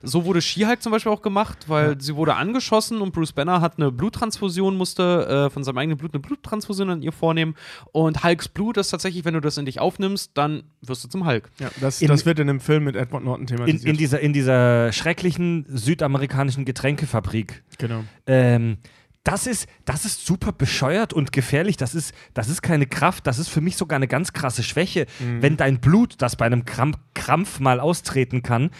So 0.00 0.24
wurde 0.24 0.40
She-Hulk 0.40 0.80
zum 0.80 0.92
Beispiel 0.92 1.10
auch 1.10 1.22
gemacht, 1.22 1.68
weil 1.68 2.00
sie 2.00 2.14
wurde 2.14 2.34
angeschossen 2.36 3.00
und 3.00 3.12
Bruce 3.12 3.32
Banner 3.32 3.60
hat 3.60 3.78
eine 3.78 3.90
Bluttransfusion, 3.90 4.76
musste 4.76 5.46
äh, 5.46 5.50
von 5.50 5.64
seinem 5.64 5.78
eigenen 5.78 5.98
Blut 5.98 6.14
eine 6.14 6.20
Bluttransfusion 6.20 6.88
an 6.90 7.02
ihr 7.02 7.10
vornehmen. 7.12 7.56
Und 7.92 8.22
Hulks 8.22 8.46
Blut 8.48 8.76
ist 8.76 8.90
tatsächlich, 8.90 9.24
wenn 9.24 9.34
du 9.34 9.40
das 9.40 9.58
in 9.58 9.66
dich 9.66 9.80
aufnimmst, 9.80 10.30
dann 10.34 10.62
wirst 10.82 11.02
du 11.04 11.08
zum 11.08 11.26
Hulk. 11.26 11.50
Ja, 11.58 11.68
das, 11.80 12.00
In- 12.00 12.08
das 12.08 12.24
wird 12.26 12.38
in 12.38 12.46
dem 12.46 12.60
Film 12.60 12.84
mit 12.84 12.94
Edward 12.94 13.24
Norton 13.24 13.42
in, 13.42 13.46
thematisiert. 13.48 13.84
in, 13.84 13.96
dieser, 13.96 14.20
in 14.20 14.32
dieser 14.32 14.92
schrecklichen 14.92 15.66
südamerikanischen 15.68 16.64
Getränkefabrik. 16.64 17.64
genau. 17.78 18.04
Ähm, 18.26 18.78
das 19.24 19.46
ist, 19.46 19.68
das 19.84 20.04
ist 20.04 20.24
super 20.24 20.52
bescheuert 20.52 21.12
und 21.12 21.32
gefährlich. 21.32 21.76
Das 21.76 21.94
ist, 21.94 22.14
das 22.34 22.48
ist 22.48 22.62
keine 22.62 22.86
Kraft. 22.86 23.26
Das 23.26 23.38
ist 23.38 23.48
für 23.48 23.60
mich 23.60 23.76
sogar 23.76 23.96
eine 23.96 24.08
ganz 24.08 24.32
krasse 24.32 24.62
Schwäche. 24.62 25.06
Wenn 25.18 25.56
dein 25.56 25.80
Blut, 25.80 26.14
das 26.18 26.36
bei 26.36 26.46
einem 26.46 26.64
Krampf, 26.64 26.96
Krampf 27.14 27.60
mal 27.60 27.80
austreten 27.80 28.42
kann, 28.42 28.70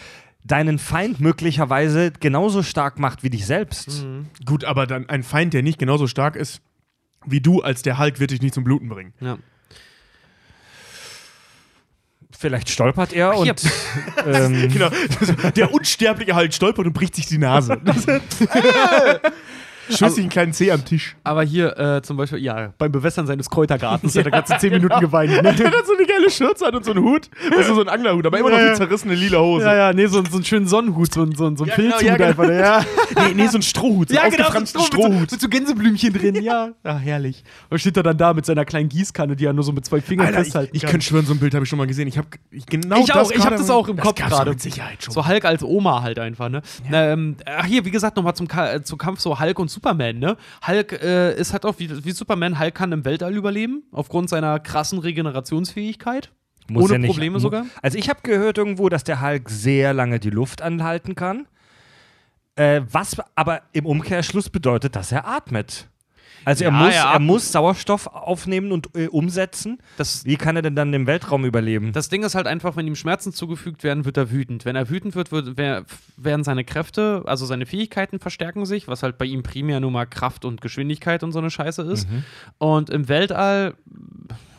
deinen 0.43 0.79
Feind 0.79 1.19
möglicherweise 1.19 2.11
genauso 2.11 2.63
stark 2.63 2.97
macht 2.97 3.21
wie 3.23 3.29
dich 3.29 3.45
selbst. 3.45 4.05
Gut, 4.45 4.63
aber 4.63 4.87
dann 4.87 5.07
ein 5.09 5.21
Feind, 5.23 5.53
der 5.53 5.61
nicht 5.61 5.77
genauso 5.77 6.07
stark 6.07 6.35
ist 6.35 6.61
wie 7.25 7.41
du, 7.41 7.61
als 7.61 7.81
der 7.81 7.99
Hulk, 7.99 8.19
wird 8.19 8.31
dich 8.31 8.41
nicht 8.41 8.53
zum 8.53 8.63
Bluten 8.63 8.89
bringen. 8.89 9.13
Ja. 9.19 9.37
Vielleicht 12.37 12.69
stolpert 12.69 13.11
er 13.11 13.33
Hier. 13.33 13.51
und 13.51 13.63
ähm, 14.25 14.71
Genau. 14.71 14.89
Der 15.55 15.73
unsterbliche 15.73 16.35
halt 16.35 16.53
stolpert 16.53 16.85
und 16.85 16.93
bricht 16.93 17.15
sich 17.15 17.25
die 17.25 17.37
Nase. 17.37 17.77
Schüss 19.97 20.15
sich 20.15 20.23
einen 20.23 20.29
kleinen 20.29 20.53
Zeh 20.53 20.71
am 20.71 20.83
Tisch. 20.85 21.15
Aber 21.23 21.43
hier 21.43 21.77
äh, 21.77 22.01
zum 22.01 22.17
Beispiel, 22.17 22.39
ja, 22.39 22.73
beim 22.77 22.91
Bewässern 22.91 23.27
seines 23.27 23.49
Kräutergartens 23.49 24.15
hat 24.15 24.25
er 24.25 24.31
ganze 24.39 24.57
10 24.57 24.71
Minuten 24.73 24.99
geweint. 24.99 25.31
Ne? 25.31 25.41
Der 25.53 25.67
hat 25.71 25.85
so 25.85 25.95
eine 25.97 26.05
geile 26.07 26.29
Schürze 26.29 26.67
an 26.67 26.75
und 26.75 26.85
so 26.85 26.91
einen 26.91 27.03
Hut. 27.03 27.29
Also 27.57 27.75
so 27.75 27.81
ein 27.81 27.89
Anglerhut, 27.89 28.25
aber 28.25 28.39
immer 28.39 28.49
noch 28.49 28.57
die 28.57 28.73
zerrissene 28.75 29.15
lila 29.15 29.39
Hose. 29.39 29.65
Ja, 29.65 29.75
ja, 29.75 29.93
nee, 29.93 30.07
so, 30.07 30.23
so 30.25 30.35
einen 30.37 30.45
schönen 30.45 30.67
Sonnenhut, 30.67 31.13
so, 31.13 31.23
ein- 31.23 31.35
so, 31.35 31.47
ein- 31.47 31.57
so 31.57 31.63
ein 31.63 31.69
Ja, 31.69 31.75
genau, 31.75 31.89
Filzhut 31.97 32.07
ja, 32.07 32.17
genau. 32.17 32.29
einfach. 32.29 32.47
ne? 32.47 32.59
Ja, 32.59 32.85
Nee, 33.27 33.33
nee, 33.35 33.47
so 33.47 33.57
ein 33.57 33.61
Strohhut. 33.61 34.09
So 34.09 34.15
ja 34.15 34.21
einen 34.21 34.31
genau, 34.31 34.51
so 34.51 34.57
ein 34.57 34.65
Stroh, 34.67 34.79
mit, 34.81 34.91
so, 34.91 34.97
Strohhut. 35.01 35.31
mit 35.31 35.41
so 35.41 35.49
Gänseblümchen 35.49 36.13
drin, 36.13 36.35
ja. 36.43 36.69
Ja, 36.85 36.97
herrlich. 36.97 37.43
Und 37.69 37.79
steht 37.79 37.97
er 37.97 38.03
dann 38.03 38.17
da 38.17 38.33
mit 38.33 38.45
seiner 38.45 38.65
kleinen 38.65 38.89
Gießkanne, 38.89 39.35
die 39.35 39.45
er 39.45 39.53
nur 39.53 39.63
so 39.63 39.71
mit 39.71 39.85
zwei 39.85 40.01
Fingern 40.01 40.27
Alter, 40.27 40.39
ich, 40.39 40.43
festhalten 40.45 40.75
ich 40.75 40.81
kann. 40.83 40.91
könnte 40.91 41.05
schwören, 41.05 41.25
so 41.25 41.33
ein 41.33 41.39
Bild 41.39 41.53
habe 41.53 41.63
ich 41.63 41.69
schon 41.69 41.77
mal 41.79 41.87
gesehen. 41.87 42.07
Ich 42.07 42.17
habe 42.17 42.27
ich, 42.51 42.65
genau 42.65 42.99
Ich 42.99 43.07
das 43.07 43.17
auch, 43.17 43.31
ich 43.31 43.37
gerade 43.37 43.51
hab 43.55 43.57
das 43.61 43.69
auch 43.69 43.87
im 43.87 43.97
das 43.97 44.05
Kopf 44.05 44.15
gerade. 44.15 44.51
Mit 44.51 44.61
Sicherheit 44.61 45.03
schon. 45.03 45.13
So 45.13 45.27
Hulk 45.27 45.45
als 45.45 45.63
Oma 45.63 46.01
halt 46.01 46.19
einfach, 46.19 46.49
ne? 46.49 46.61
Na, 46.89 47.11
ähm, 47.11 47.35
ach 47.45 47.65
hier, 47.65 47.83
wie 47.85 47.91
gesagt, 47.91 48.15
nochmal 48.15 48.35
zum, 48.35 48.47
Ka 48.47 48.71
äh, 48.73 48.83
zum 48.83 48.97
Kampf 48.97 49.19
so 49.19 49.39
Hulk 49.39 49.59
und 49.59 49.69
Superman, 49.79 50.19
ne? 50.19 50.35
Hulk 50.67 50.91
äh, 51.01 51.39
ist 51.39 51.53
halt 51.53 51.65
auch 51.65 51.75
wie, 51.79 52.03
wie 52.03 52.11
Superman, 52.11 52.59
Hulk 52.59 52.75
kann 52.75 52.91
im 52.91 53.05
Weltall 53.05 53.33
überleben, 53.33 53.83
aufgrund 53.93 54.29
seiner 54.29 54.59
krassen 54.59 54.99
Regenerationsfähigkeit. 54.99 56.31
muss 56.69 56.83
Ohne 56.83 56.93
ja 56.93 56.99
nicht, 56.99 57.11
Probleme 57.11 57.39
sogar? 57.39 57.65
Also 57.81 57.97
ich 57.97 58.09
habe 58.09 58.19
gehört 58.23 58.57
irgendwo, 58.57 58.89
dass 58.89 59.05
der 59.05 59.21
Hulk 59.21 59.49
sehr 59.49 59.93
lange 59.93 60.19
die 60.19 60.31
Luft 60.31 60.61
anhalten 60.61 61.15
kann. 61.15 61.47
Äh, 62.55 62.81
was 62.91 63.15
aber 63.35 63.61
im 63.71 63.85
Umkehrschluss 63.85 64.49
bedeutet, 64.49 64.97
dass 64.97 65.13
er 65.13 65.25
atmet. 65.25 65.87
Also 66.45 66.63
er, 66.63 66.71
Ja, 66.71 66.77
muss, 66.77 66.93
er 66.95 67.03
er 67.13 67.19
muss 67.19 67.51
Sauerstoff 67.51 68.07
aufnehmen 68.07 68.71
und 68.71 68.95
äh, 68.95 69.07
umsetzen. 69.07 69.79
Das, 69.97 70.25
Wie 70.25 70.35
kann 70.37 70.55
er 70.55 70.61
denn 70.61 70.75
dann 70.75 70.93
im 70.93 71.05
Weltraum 71.07 71.45
überleben? 71.45 71.91
das 71.93 72.09
Ding 72.09 72.23
ist 72.23 72.35
halt 72.35 72.47
einfach, 72.47 72.75
wenn 72.75 72.87
ihm 72.87 72.95
Schmerzen 72.95 73.33
zugefügt 73.33 73.83
werden, 73.83 74.05
wird 74.05 74.17
er 74.17 74.31
wütend. 74.31 74.65
Wenn 74.65 74.75
er 74.75 74.89
wütend 74.89 75.15
wird, 75.15 75.31
wird 75.31 75.57
wer- 75.57 75.83
werden 76.17 76.43
seine 76.43 76.63
Kräfte, 76.63 77.23
also 77.25 77.45
seine 77.45 77.65
Fähigkeiten 77.65 78.19
verstärken 78.19 78.65
sich, 78.65 78.87
was 78.87 79.03
halt 79.03 79.17
bei 79.17 79.25
ihm 79.25 79.43
primär 79.43 79.79
nur 79.79 79.91
mal 79.91 80.05
Kraft 80.05 80.45
und 80.45 80.61
Geschwindigkeit 80.61 81.23
und 81.23 81.31
so 81.31 81.39
eine 81.39 81.49
Scheiße 81.49 81.81
ist. 81.83 82.09
Mhm. 82.09 82.23
Und 82.57 82.89
im 82.89 83.07
Weltall, 83.09 83.75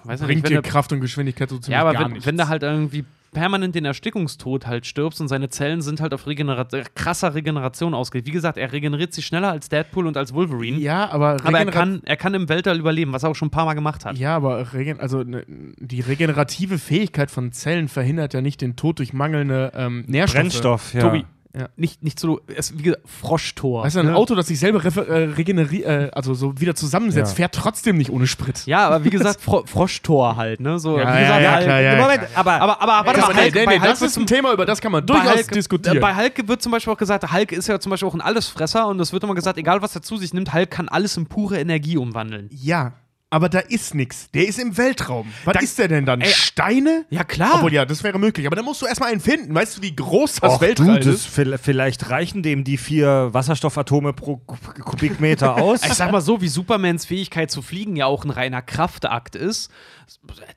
weiß 0.05 0.20
Bringt 0.20 0.45
nicht, 0.45 0.49
dir 0.55 0.62
Kraft 0.62 0.93
und 0.93 1.01
Geschwindigkeit 1.01 1.49
so 1.51 1.57
ziemlich 1.59 1.72
Ja, 1.74 1.81
aber 1.83 1.93
gar 1.93 2.05
wenn, 2.05 2.12
nichts. 2.12 2.26
wenn 2.26 2.37
du 2.37 2.49
halt 2.49 2.62
irgendwie 2.62 3.05
permanent 3.33 3.74
den 3.74 3.85
Erstickungstod 3.85 4.66
halt 4.66 4.87
stirbst 4.87 5.20
und 5.20 5.28
seine 5.28 5.49
Zellen 5.49 5.83
sind 5.83 6.01
halt 6.01 6.12
auf 6.14 6.26
Regenerat 6.26 6.72
äh, 6.74 6.85
krasser 6.95 7.35
Regeneration 7.35 7.95
ausgelegt. 7.95 8.26
Wie 8.26 8.33
gesagt, 8.33 8.59
er 8.59 8.72
regeneriert 8.72 9.12
sich 9.12 9.26
schneller 9.26 9.51
als 9.51 9.68
Deadpool 9.68 10.07
und 10.07 10.16
als 10.16 10.35
Wolverine. 10.35 10.78
ja, 10.78 11.09
aber, 11.11 11.37
aber 11.45 11.59
er 11.59 11.66
regenera- 11.66 11.70
kann, 11.70 12.03
er 12.05 12.16
kann 12.16 12.35
im 12.35 12.49
Weltall 12.49 12.78
überleben, 12.78 13.12
was 13.12 13.22
er 13.22 13.31
auch 13.31 13.37
schon 13.37 13.49
ein 13.49 13.53
paar 13.53 13.64
Mal 13.66 13.74
gemacht 13.74 14.05
hat. 14.05 14.18
Ja, 14.18 14.37
aber 14.37 14.72
regen 14.72 15.01
also 15.01 15.22
ne, 15.22 15.45
die 15.47 16.01
regenerative 16.01 16.78
Fähigkeit 16.78 17.31
von 17.31 17.53
Zellen 17.53 17.89
verhindert 17.89 18.35
ja 18.35 18.41
nicht 18.41 18.61
den 18.61 18.76
Tod 18.76 18.99
durch 18.99 19.12
mangelnde 19.12 19.72
ähm, 19.74 20.05
Nährstoffe. 20.07 20.41
Brennstoff, 20.41 20.95
ja. 20.95 21.01
Tobi, 21.03 21.24
Ja. 21.53 21.68
nicht, 21.74 22.03
nicht 22.05 22.20
so, 22.20 22.40
es 22.46 22.70
ist 22.70 22.78
wie 22.78 22.82
gesagt, 22.84 23.03
Froschtor. 23.09 23.82
Weißt 23.82 23.96
du, 23.96 24.01
ein 24.01 24.07
ne? 24.07 24.14
Auto, 24.14 24.36
das 24.36 24.46
sich 24.46 24.61
selber 24.61 24.84
äh, 24.84 25.24
regeneriert, 25.34 25.84
äh, 25.84 26.11
also 26.12 26.32
so 26.32 26.61
wieder 26.61 26.76
zusammensetzt, 26.76 27.32
Ja. 27.32 27.36
fährt 27.36 27.55
trotzdem 27.57 27.96
nicht 27.98 28.11
ohne 28.11 28.28
Sprit. 28.28 28.64
Ja, 28.66 28.86
aber 28.86 29.05
wie 29.05 29.11
gesagt, 29.11 29.40
Fro 29.40 29.64
Froschtor 29.66 30.36
halt, 30.36 30.61
ne? 30.61 30.78
So, 30.78 30.96
Ja, 30.96 31.05
wie 31.05 31.09
ja, 31.09 31.20
gesagt, 31.20 31.42
ja, 31.42 31.51
halt, 31.53 31.64
klar, 31.64 31.80
ja, 31.80 31.96
Moment, 31.96 32.22
aber, 32.36 32.53
aber, 32.53 32.80
aber, 32.82 32.92
aber 32.98 33.07
warte 33.09 33.20
Das, 33.20 33.28
mal, 33.28 33.34
nee, 33.34 33.51
Hulk, 33.53 33.68
nee, 33.68 33.78
das 33.80 34.01
ist 34.03 34.16
ein 34.16 34.26
Thema, 34.26 34.53
über 34.53 34.64
das 34.64 34.80
kann 34.80 34.92
man 34.92 35.05
bei 35.05 35.12
durchaus 35.14 35.34
Hulk, 35.38 35.51
diskutieren. 35.51 35.98
Bei 36.01 36.14
Hulk 36.14 36.46
wird 36.46 36.62
zum 36.62 36.70
Beispiel 36.70 36.92
auch 36.92 36.98
gesagt, 36.98 37.32
Hulk 37.32 37.51
ist 37.51 37.66
ja 37.66 37.80
zum 37.80 37.90
Beispiel 37.90 38.09
auch 38.09 38.14
ein 38.14 38.20
Allesfresser 38.20 38.86
und 38.86 39.01
es 39.01 39.12
wird 39.12 39.24
immer 39.24 39.34
gesagt, 39.34 39.59
egal 39.59 39.82
was 39.82 39.94
er 39.96 40.03
zu 40.03 40.16
sich 40.18 40.32
nimmt, 40.32 40.55
Hulk 40.55 40.70
kann 40.70 40.88
alles 40.88 41.16
in 41.16 41.26
pure 41.26 41.59
Energie 41.59 41.96
umwandeln. 41.96 42.48
ja, 42.53 42.92
aber 43.31 43.49
da 43.49 43.61
ist 43.61 43.95
nichts. 43.95 44.28
Der 44.33 44.47
ist 44.49 44.59
im 44.59 44.76
Weltraum. 44.76 45.33
Was 45.45 45.55
Da- 45.55 45.61
ist 45.61 45.78
der 45.78 45.89
denn 45.89 46.05
dann? 46.05 46.22
Steine? 46.24 47.07
Ja, 47.11 47.22
klar. 47.24 47.55
Obwohl, 47.57 47.72
ja, 47.72 47.85
das 47.85 48.03
wäre 48.03 48.18
möglich. 48.18 48.47
Aber 48.47 48.57
dann 48.57 48.64
musst 48.64 48.83
du 48.83 48.87
erstmal 48.87 49.12
einen 49.12 49.20
finden. 49.20 49.55
Weißt 49.55 49.78
du, 49.78 49.83
wie 49.83 49.95
groß 49.95 50.37
das 50.41 50.55
Och, 50.55 50.61
Weltraum 50.61 50.87
du, 50.95 50.99
das, 50.99 51.07
ist? 51.26 51.26
vielleicht 51.62 52.11
reichen 52.11 52.43
dem 52.43 52.64
die 52.64 52.76
vier 52.76 53.28
Wasserstoffatome 53.33 54.12
pro 54.12 54.39
Ku- 54.39 54.57
Kubikmeter 54.83 55.57
aus. 55.57 55.81
Ich 55.87 55.95
sag 55.95 56.11
mal 56.12 56.20
so, 56.20 56.41
wie 56.41 56.49
Supermans 56.49 57.07
Fähigkeit 57.07 57.51
zu 57.51 57.62
fliegen 57.62 57.97
ja 57.97 58.07
auch 58.07 58.24
ein 58.24 58.31
reiner 58.31 58.62
Kraftakt 58.62 59.37
ist. 59.37 59.70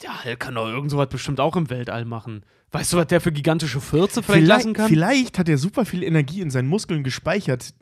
Der 0.02 0.24
Hulk 0.26 0.40
kann 0.40 0.56
doch 0.56 0.68
irgend 0.68 0.90
sowas 0.92 1.10
bestimmt 1.10 1.40
auch 1.40 1.56
im 1.56 1.70
Weltall 1.70 2.06
machen. 2.06 2.44
Weißt 2.72 2.92
du, 2.92 2.98
was 2.98 3.06
der 3.08 3.22
für 3.22 3.32
gigantische 3.32 3.80
Fürze 3.80 4.24
vielleicht, 4.24 4.48
lassen 4.48 4.74
kann? 4.74 4.90
vielleicht 4.90 5.38
hat 5.38 5.48
er 5.48 5.60
super 5.60 5.86
viel 5.86 6.02
Energie 6.02 6.42
in 6.42 6.50
seinen 6.50 6.68
Muskeln 6.68 7.04
gespeichert, 7.04 7.74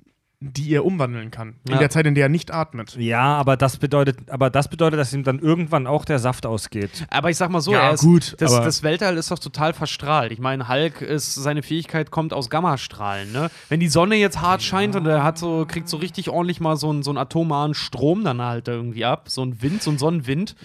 die 0.43 0.73
er 0.73 0.83
umwandeln 0.85 1.29
kann. 1.29 1.53
In 1.67 1.73
Ja. 1.73 1.77
der 1.77 1.91
Zeit, 1.91 2.07
in 2.07 2.15
der 2.15 2.25
er 2.25 2.29
nicht 2.29 2.51
atmet. 2.51 2.95
ja, 2.97 3.21
aber 3.37 3.55
das 3.57 3.77
bedeutet, 3.77 4.17
aber 4.31 4.49
das 4.49 4.67
bedeutet, 4.69 4.99
dass 4.99 5.13
ihm 5.13 5.23
dann 5.23 5.37
irgendwann 5.37 5.85
auch 5.85 6.03
der 6.03 6.17
Saft 6.17 6.47
ausgeht. 6.47 7.05
Aber 7.11 7.29
ich 7.29 7.37
sag 7.37 7.51
mal 7.51 7.61
so, 7.61 7.71
Ja, 7.73 7.81
er 7.89 7.93
ist, 7.93 8.01
gut, 8.01 8.35
das, 8.39 8.51
das 8.51 8.81
Weltall 8.81 9.17
ist 9.17 9.29
doch 9.29 9.37
total 9.37 9.73
verstrahlt. 9.73 10.31
Ich 10.31 10.39
meine, 10.39 10.67
Hulk 10.67 11.01
ist, 11.01 11.35
seine 11.35 11.61
Fähigkeit 11.61 12.09
kommt 12.09 12.33
aus 12.33 12.49
Gammastrahlen, 12.49 13.31
ne? 13.31 13.51
Wenn 13.69 13.79
die 13.79 13.87
Sonne 13.87 14.15
jetzt 14.15 14.41
hart 14.41 14.63
scheint 14.63 14.95
und 14.95 15.05
er 15.05 15.23
hat 15.23 15.37
so, 15.37 15.65
kriegt 15.67 15.87
so 15.87 15.97
richtig 15.97 16.29
ordentlich 16.29 16.59
mal 16.59 16.75
so 16.75 16.89
einen, 16.89 17.03
so 17.03 17.11
einen 17.11 17.19
atomaren 17.19 17.75
Strom 17.75 18.23
dann 18.23 18.41
halt 18.41 18.67
da 18.67 18.71
irgendwie 18.71 19.05
ab, 19.05 19.29
so 19.29 19.43
ein 19.45 19.61
Wind, 19.61 19.83
so 19.83 19.91
ein 19.91 19.99
Sonnenwind. 19.99 20.55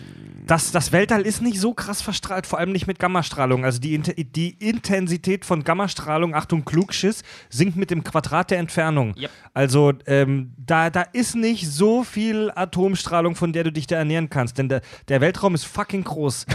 Das, 0.46 0.70
das 0.72 0.92
Weltall 0.92 1.20
ist 1.22 1.42
nicht 1.42 1.60
so 1.60 1.74
krass 1.74 2.00
verstrahlt, 2.00 2.46
vor 2.46 2.58
allem 2.58 2.72
nicht 2.72 2.86
mit 2.86 2.98
Gammastrahlung. 2.98 3.64
Also 3.66 3.78
die, 3.78 3.98
die 3.98 4.50
Intensität 4.58 5.44
von 5.44 5.64
Gammastrahlung, 5.64 6.34
Achtung, 6.34 6.64
Klugschiss, 6.64 7.22
sinkt 7.50 7.76
mit 7.76 7.90
dem 7.90 8.04
Quadrat 8.04 8.50
der 8.50 8.58
Entfernung. 8.58 9.14
Yep. 9.18 9.30
Also 9.52 9.65
ähm, 10.06 10.52
da, 10.56 10.90
da 10.90 11.02
ist 11.02 11.34
nicht 11.34 11.68
so 11.68 12.04
viel 12.04 12.50
Atomstrahlung, 12.54 13.34
von 13.34 13.52
der 13.52 13.64
du 13.64 13.72
dich 13.72 13.86
da 13.86 13.96
ernähren 13.96 14.30
kannst. 14.30 14.58
Denn 14.58 14.68
der, 14.68 14.82
der 15.08 15.20
Weltraum 15.20 15.54
ist 15.54 15.64
fucking 15.64 16.04
groß. 16.04 16.46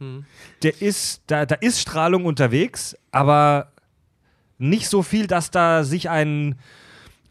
der 0.62 0.82
ist, 0.82 1.22
da, 1.26 1.46
da 1.46 1.56
ist 1.56 1.80
Strahlung 1.80 2.24
unterwegs, 2.24 2.96
aber 3.12 3.72
nicht 4.58 4.88
so 4.88 5.02
viel, 5.02 5.26
dass 5.26 5.50
da 5.50 5.84
sich 5.84 6.10
ein, 6.10 6.56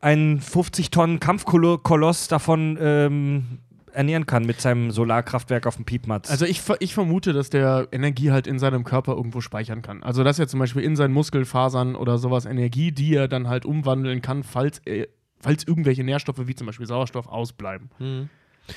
ein 0.02 0.42
50 0.42 0.90
Tonnen 0.92 1.20
Kampfkoloss 1.20 2.28
davon 2.28 2.78
ähm, 2.82 3.60
ernähren 3.94 4.26
kann 4.26 4.46
mit 4.46 4.62
seinem 4.62 4.92
Solarkraftwerk 4.92 5.68
auf 5.68 5.76
dem 5.76 5.86
Piepmatz. 5.86 6.30
Also 6.30 6.46
ich, 6.46 6.62
ich 6.80 6.94
vermute, 6.94 7.34
dass 7.34 7.50
der 7.50 7.88
Energie 7.92 8.32
halt 8.32 8.48
in 8.48 8.60
seinem 8.60 8.84
Körper 8.84 9.14
irgendwo 9.14 9.42
speichern 9.42 9.82
kann. 9.82 10.04
Also 10.04 10.24
dass 10.24 10.40
er 10.40 10.48
zum 10.48 10.60
Beispiel 10.60 10.84
in 10.84 10.96
seinen 10.96 11.14
Muskelfasern 11.14 11.96
oder 11.96 12.18
sowas 12.18 12.46
Energie, 12.46 12.92
die 12.92 13.16
er 13.16 13.28
dann 13.28 13.48
halt 13.48 13.66
umwandeln 13.66 14.22
kann, 14.22 14.44
falls, 14.44 14.82
er, 14.86 15.08
falls 15.40 15.68
irgendwelche 15.68 16.04
Nährstoffe 16.04 16.48
wie 16.48 16.56
zum 16.56 16.68
Beispiel 16.68 16.86
Sauerstoff 16.86 17.28
ausbleiben. 17.28 17.90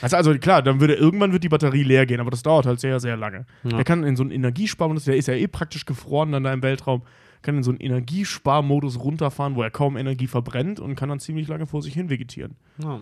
Also, 0.00 0.16
also 0.16 0.34
klar, 0.38 0.62
dann 0.62 0.80
würde 0.80 0.94
irgendwann 0.94 1.32
wird 1.32 1.44
die 1.44 1.48
Batterie 1.48 1.82
leer 1.82 2.06
gehen, 2.06 2.20
aber 2.20 2.30
das 2.30 2.42
dauert 2.42 2.66
halt 2.66 2.80
sehr, 2.80 3.00
sehr 3.00 3.16
lange. 3.16 3.46
Ja. 3.64 3.78
Er 3.78 3.84
kann 3.84 4.04
in 4.04 4.16
so 4.16 4.22
einen 4.22 4.32
Energiesparmodus, 4.32 5.04
der 5.04 5.16
ist 5.16 5.28
ja 5.28 5.34
eh 5.34 5.46
praktisch 5.48 5.84
gefroren 5.84 6.32
dann 6.32 6.44
da 6.44 6.52
im 6.52 6.62
Weltraum, 6.62 7.02
kann 7.42 7.56
in 7.56 7.62
so 7.62 7.70
einen 7.70 7.80
Energiesparmodus 7.80 9.00
runterfahren, 9.00 9.56
wo 9.56 9.62
er 9.62 9.70
kaum 9.70 9.96
Energie 9.96 10.28
verbrennt 10.28 10.80
und 10.80 10.94
kann 10.94 11.08
dann 11.08 11.20
ziemlich 11.20 11.48
lange 11.48 11.66
vor 11.66 11.82
sich 11.82 11.92
hin 11.92 12.08
vegetieren. 12.08 12.56
Ja. 12.78 13.00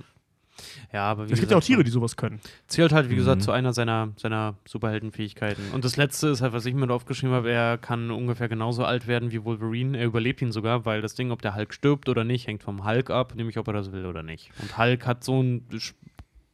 Ja, 0.93 1.05
aber 1.11 1.29
wie 1.29 1.33
Es 1.33 1.41
gibt 1.41 1.51
ja 1.53 1.57
auch 1.57 1.61
gesagt, 1.61 1.67
Tiere, 1.67 1.85
die 1.85 1.91
sowas 1.91 2.17
können. 2.17 2.41
Zählt 2.67 2.93
halt, 2.93 3.09
wie 3.09 3.15
Mhm. 3.15 3.19
gesagt, 3.19 3.43
zu 3.43 3.53
einer 3.53 3.73
seiner, 3.73 4.11
seiner 4.17 4.55
Superheldenfähigkeiten. 4.67 5.71
Und 5.73 5.85
das 5.85 5.97
letzte 5.97 6.29
ist 6.29 6.41
halt, 6.43 6.53
was 6.53 6.67
ich 6.67 6.75
mir 6.75 6.87
da 6.87 6.95
aufgeschrieben 6.95 7.35
habe, 7.35 7.51
er 7.51 7.79
kann 7.79 8.11
ungefähr 8.11 8.49
genauso 8.49 8.85
alt 8.85 9.07
werden 9.07 9.33
wie 9.33 9.45
Wolverine. 9.45 9.99
Er 9.99 10.07
überlebt 10.07 10.43
ihn 10.43 10.53
sogar, 10.53 10.85
weil 10.85 11.01
das 11.03 11.15
Ding, 11.15 11.31
ob 11.31 11.43
der 11.43 11.55
Hulk 11.55 11.73
stirbt 11.75 12.09
oder 12.09 12.25
nicht, 12.25 12.47
hängt 12.47 12.63
vom 12.63 12.85
Hulk 12.85 13.11
ab, 13.11 13.35
nämlich 13.35 13.59
ob 13.59 13.67
er 13.69 13.73
das 13.75 13.93
will 13.93 14.07
oder 14.07 14.23
nicht. 14.23 14.51
Und 14.61 14.77
Hulk 14.79 15.07
hat 15.07 15.25
so 15.25 15.41
ein 15.43 15.67
sch- 15.73 15.95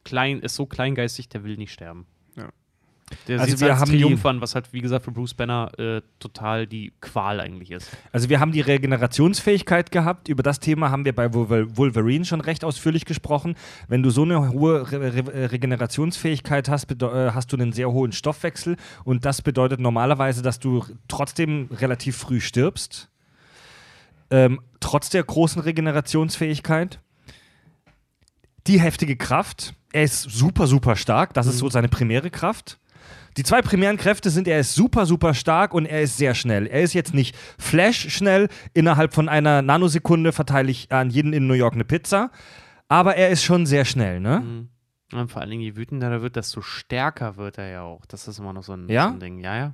klein, 0.03 0.39
ist 0.39 0.55
so 0.55 0.65
kleingeistig, 0.65 1.29
der 1.29 1.43
will 1.43 1.57
nicht 1.57 1.73
sterben. 1.73 2.05
Der 3.29 3.39
Also 3.39 3.59
wir 3.61 3.79
haben 3.79 3.89
Triumph 3.89 4.21
die- 4.21 4.27
an, 4.27 4.41
was 4.41 4.53
halt, 4.53 4.73
wie 4.73 4.81
gesagt, 4.81 5.05
für 5.05 5.11
Bruce 5.11 5.33
Banner 5.33 5.71
äh, 5.79 6.01
total 6.19 6.67
die 6.67 6.91
Qual 6.99 7.39
eigentlich 7.39 7.71
ist. 7.71 7.89
Also 8.11 8.27
wir 8.27 8.41
haben 8.41 8.51
die 8.51 8.59
Regenerationsfähigkeit 8.59 9.91
gehabt. 9.91 10.27
Über 10.27 10.43
das 10.43 10.59
Thema 10.59 10.91
haben 10.91 11.05
wir 11.05 11.15
bei 11.15 11.33
Wolver- 11.33 11.77
Wolverine 11.77 12.25
schon 12.25 12.41
recht 12.41 12.65
ausführlich 12.65 13.05
gesprochen. 13.05 13.55
Wenn 13.87 14.03
du 14.03 14.09
so 14.09 14.23
eine 14.23 14.49
hohe 14.51 14.91
Re 14.91 14.99
Re 15.15 15.51
Regenerationsfähigkeit 15.53 16.67
hast, 16.67 16.91
äh, 17.01 17.31
hast 17.31 17.53
du 17.53 17.55
einen 17.57 17.71
sehr 17.71 17.89
hohen 17.91 18.11
Stoffwechsel 18.11 18.75
und 19.05 19.23
das 19.23 19.41
bedeutet 19.41 19.79
normalerweise, 19.79 20.41
dass 20.41 20.59
du 20.59 20.83
trotzdem 21.07 21.69
relativ 21.71 22.17
früh 22.17 22.41
stirbst. 22.41 23.09
Ähm, 24.29 24.59
trotz 24.81 25.09
der 25.09 25.23
großen 25.23 25.61
Regenerationsfähigkeit. 25.61 26.99
Die 28.67 28.81
heftige 28.81 29.15
Kraft. 29.15 29.73
Er 29.93 30.03
ist 30.03 30.23
super, 30.23 30.67
super 30.67 30.97
stark. 30.97 31.33
Das 31.33 31.47
ist 31.47 31.59
so 31.59 31.69
seine 31.69 31.87
primäre 31.87 32.29
Kraft. 32.29 32.77
Die 33.37 33.43
zwei 33.43 33.61
primären 33.61 33.97
Kräfte 33.97 34.29
sind, 34.31 34.47
er 34.47 34.59
ist 34.59 34.73
super, 34.73 35.05
super 35.05 35.33
stark 35.33 35.73
und 35.73 35.85
er 35.85 36.01
ist 36.01 36.17
sehr 36.17 36.33
schnell. 36.33 36.65
Er 36.65 36.81
ist 36.81 36.93
jetzt 36.93 37.13
nicht 37.13 37.35
Flash 37.59 38.09
schnell, 38.09 38.49
innerhalb 38.73 39.13
von 39.13 39.29
einer 39.29 39.61
Nanosekunde 39.61 40.31
verteile 40.31 40.71
ich 40.71 40.91
an 40.91 41.11
jeden 41.11 41.33
in 41.33 41.45
New 41.47 41.53
York 41.53 41.75
eine 41.75 41.85
Pizza, 41.85 42.31
aber 42.87 43.15
er 43.15 43.29
ist 43.29 43.43
schon 43.43 43.65
sehr 43.65 43.85
schnell, 43.85 44.19
ne? 44.19 44.39
Mhm. 44.39 44.69
Und 45.13 45.31
vor 45.31 45.41
allen 45.41 45.51
Dingen, 45.51 45.61
je 45.61 45.77
wütender 45.77 46.11
er 46.11 46.21
wird, 46.21 46.35
desto 46.35 46.61
stärker 46.61 47.37
wird 47.37 47.57
er 47.57 47.69
ja 47.69 47.81
auch. 47.83 48.05
Das 48.07 48.27
ist 48.27 48.39
immer 48.39 48.51
noch 48.51 48.63
so 48.63 48.73
ein, 48.73 48.89
Ja? 48.89 49.07
so 49.07 49.13
ein 49.13 49.19
Ding. 49.21 49.39
Ja, 49.39 49.55
ja. 49.55 49.73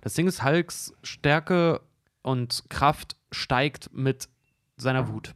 Das 0.00 0.14
Ding 0.14 0.26
ist, 0.26 0.44
Hulks 0.44 0.92
Stärke 1.04 1.80
und 2.22 2.64
Kraft 2.68 3.16
steigt 3.30 3.90
mit 3.92 4.28
seiner 4.76 5.06
Wut. 5.08 5.34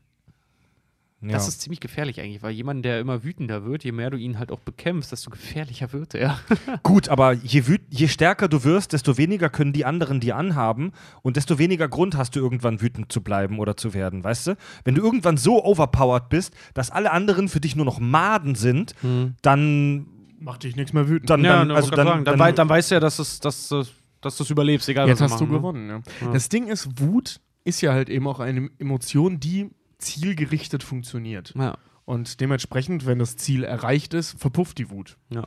Das 1.22 1.44
Ja. 1.44 1.48
ist 1.48 1.62
ziemlich 1.62 1.80
gefährlich 1.80 2.20
eigentlich, 2.20 2.42
weil 2.42 2.52
jemand, 2.52 2.84
der 2.84 3.00
immer 3.00 3.24
wütender 3.24 3.64
wird, 3.64 3.84
je 3.84 3.92
mehr 3.92 4.10
du 4.10 4.18
ihn 4.18 4.38
halt 4.38 4.52
auch 4.52 4.60
bekämpfst, 4.60 5.10
desto 5.12 5.30
gefährlicher 5.30 5.92
wird 5.94 6.14
er. 6.14 6.38
Gut, 6.82 7.08
aber 7.08 7.32
je, 7.32 7.66
wüt 7.66 7.80
je 7.88 8.06
stärker 8.06 8.48
du 8.48 8.64
wirst, 8.64 8.92
desto 8.92 9.16
weniger 9.16 9.48
können 9.48 9.72
die 9.72 9.86
anderen 9.86 10.20
dir 10.20 10.36
anhaben 10.36 10.92
und 11.22 11.36
desto 11.36 11.58
weniger 11.58 11.88
Grund 11.88 12.16
hast 12.18 12.36
du 12.36 12.40
irgendwann 12.40 12.82
wütend 12.82 13.10
zu 13.10 13.22
bleiben 13.22 13.58
oder 13.58 13.78
zu 13.78 13.94
werden, 13.94 14.22
weißt 14.24 14.48
du? 14.48 14.56
Wenn 14.84 14.94
du 14.94 15.02
irgendwann 15.02 15.38
so 15.38 15.64
overpowered 15.64 16.28
bist, 16.28 16.54
dass 16.74 16.90
alle 16.90 17.10
anderen 17.10 17.48
für 17.48 17.60
dich 17.60 17.76
nur 17.76 17.86
noch 17.86 17.98
Maden 17.98 18.54
sind, 18.54 18.94
dann, 19.42 20.06
Macht 20.38 20.64
dich 20.64 20.76
nichts 20.76 20.92
mehr 20.92 21.08
wütend. 21.08 21.30
dann, 21.30 21.42
dann, 21.42 21.68
ne, 21.68 21.74
also 21.74 21.90
dann, 21.90 22.06
sagen, 22.06 22.24
dann, 22.26 22.38
wei- 22.38 22.52
dann 22.52 22.68
weißt 22.68 22.90
du 22.90 22.96
ja, 22.96 23.00
dass, 23.00 23.18
es, 23.18 23.40
dass, 23.40 23.68
du- 23.68 23.84
dass 24.20 24.36
du 24.36 24.42
es 24.44 24.50
überlebst, 24.50 24.88
egal 24.88 25.08
Jetzt 25.08 25.20
was 25.22 25.32
hast 25.32 25.40
wir 25.40 25.46
du 25.46 25.52
machen, 25.60 25.86
ne? 25.86 25.92
gewonnen. 26.02 26.02
Ja. 26.22 26.32
Das 26.32 26.48
Ding 26.50 26.66
ist, 26.66 27.00
Wut 27.00 27.40
ist 27.64 27.80
ja 27.80 27.92
halt 27.92 28.10
eben 28.10 28.28
auch 28.28 28.38
eine 28.38 28.68
Emotion, 28.78 29.40
die 29.40 29.70
zielgerichtet 29.98 30.82
funktioniert. 30.82 31.54
Ja. 31.56 31.78
Und 32.04 32.40
dementsprechend, 32.40 33.06
wenn 33.06 33.18
das 33.18 33.36
Ziel 33.36 33.64
erreicht 33.64 34.14
ist, 34.14 34.38
verpufft 34.38 34.78
die 34.78 34.90
Wut. 34.90 35.16
Ja. 35.28 35.44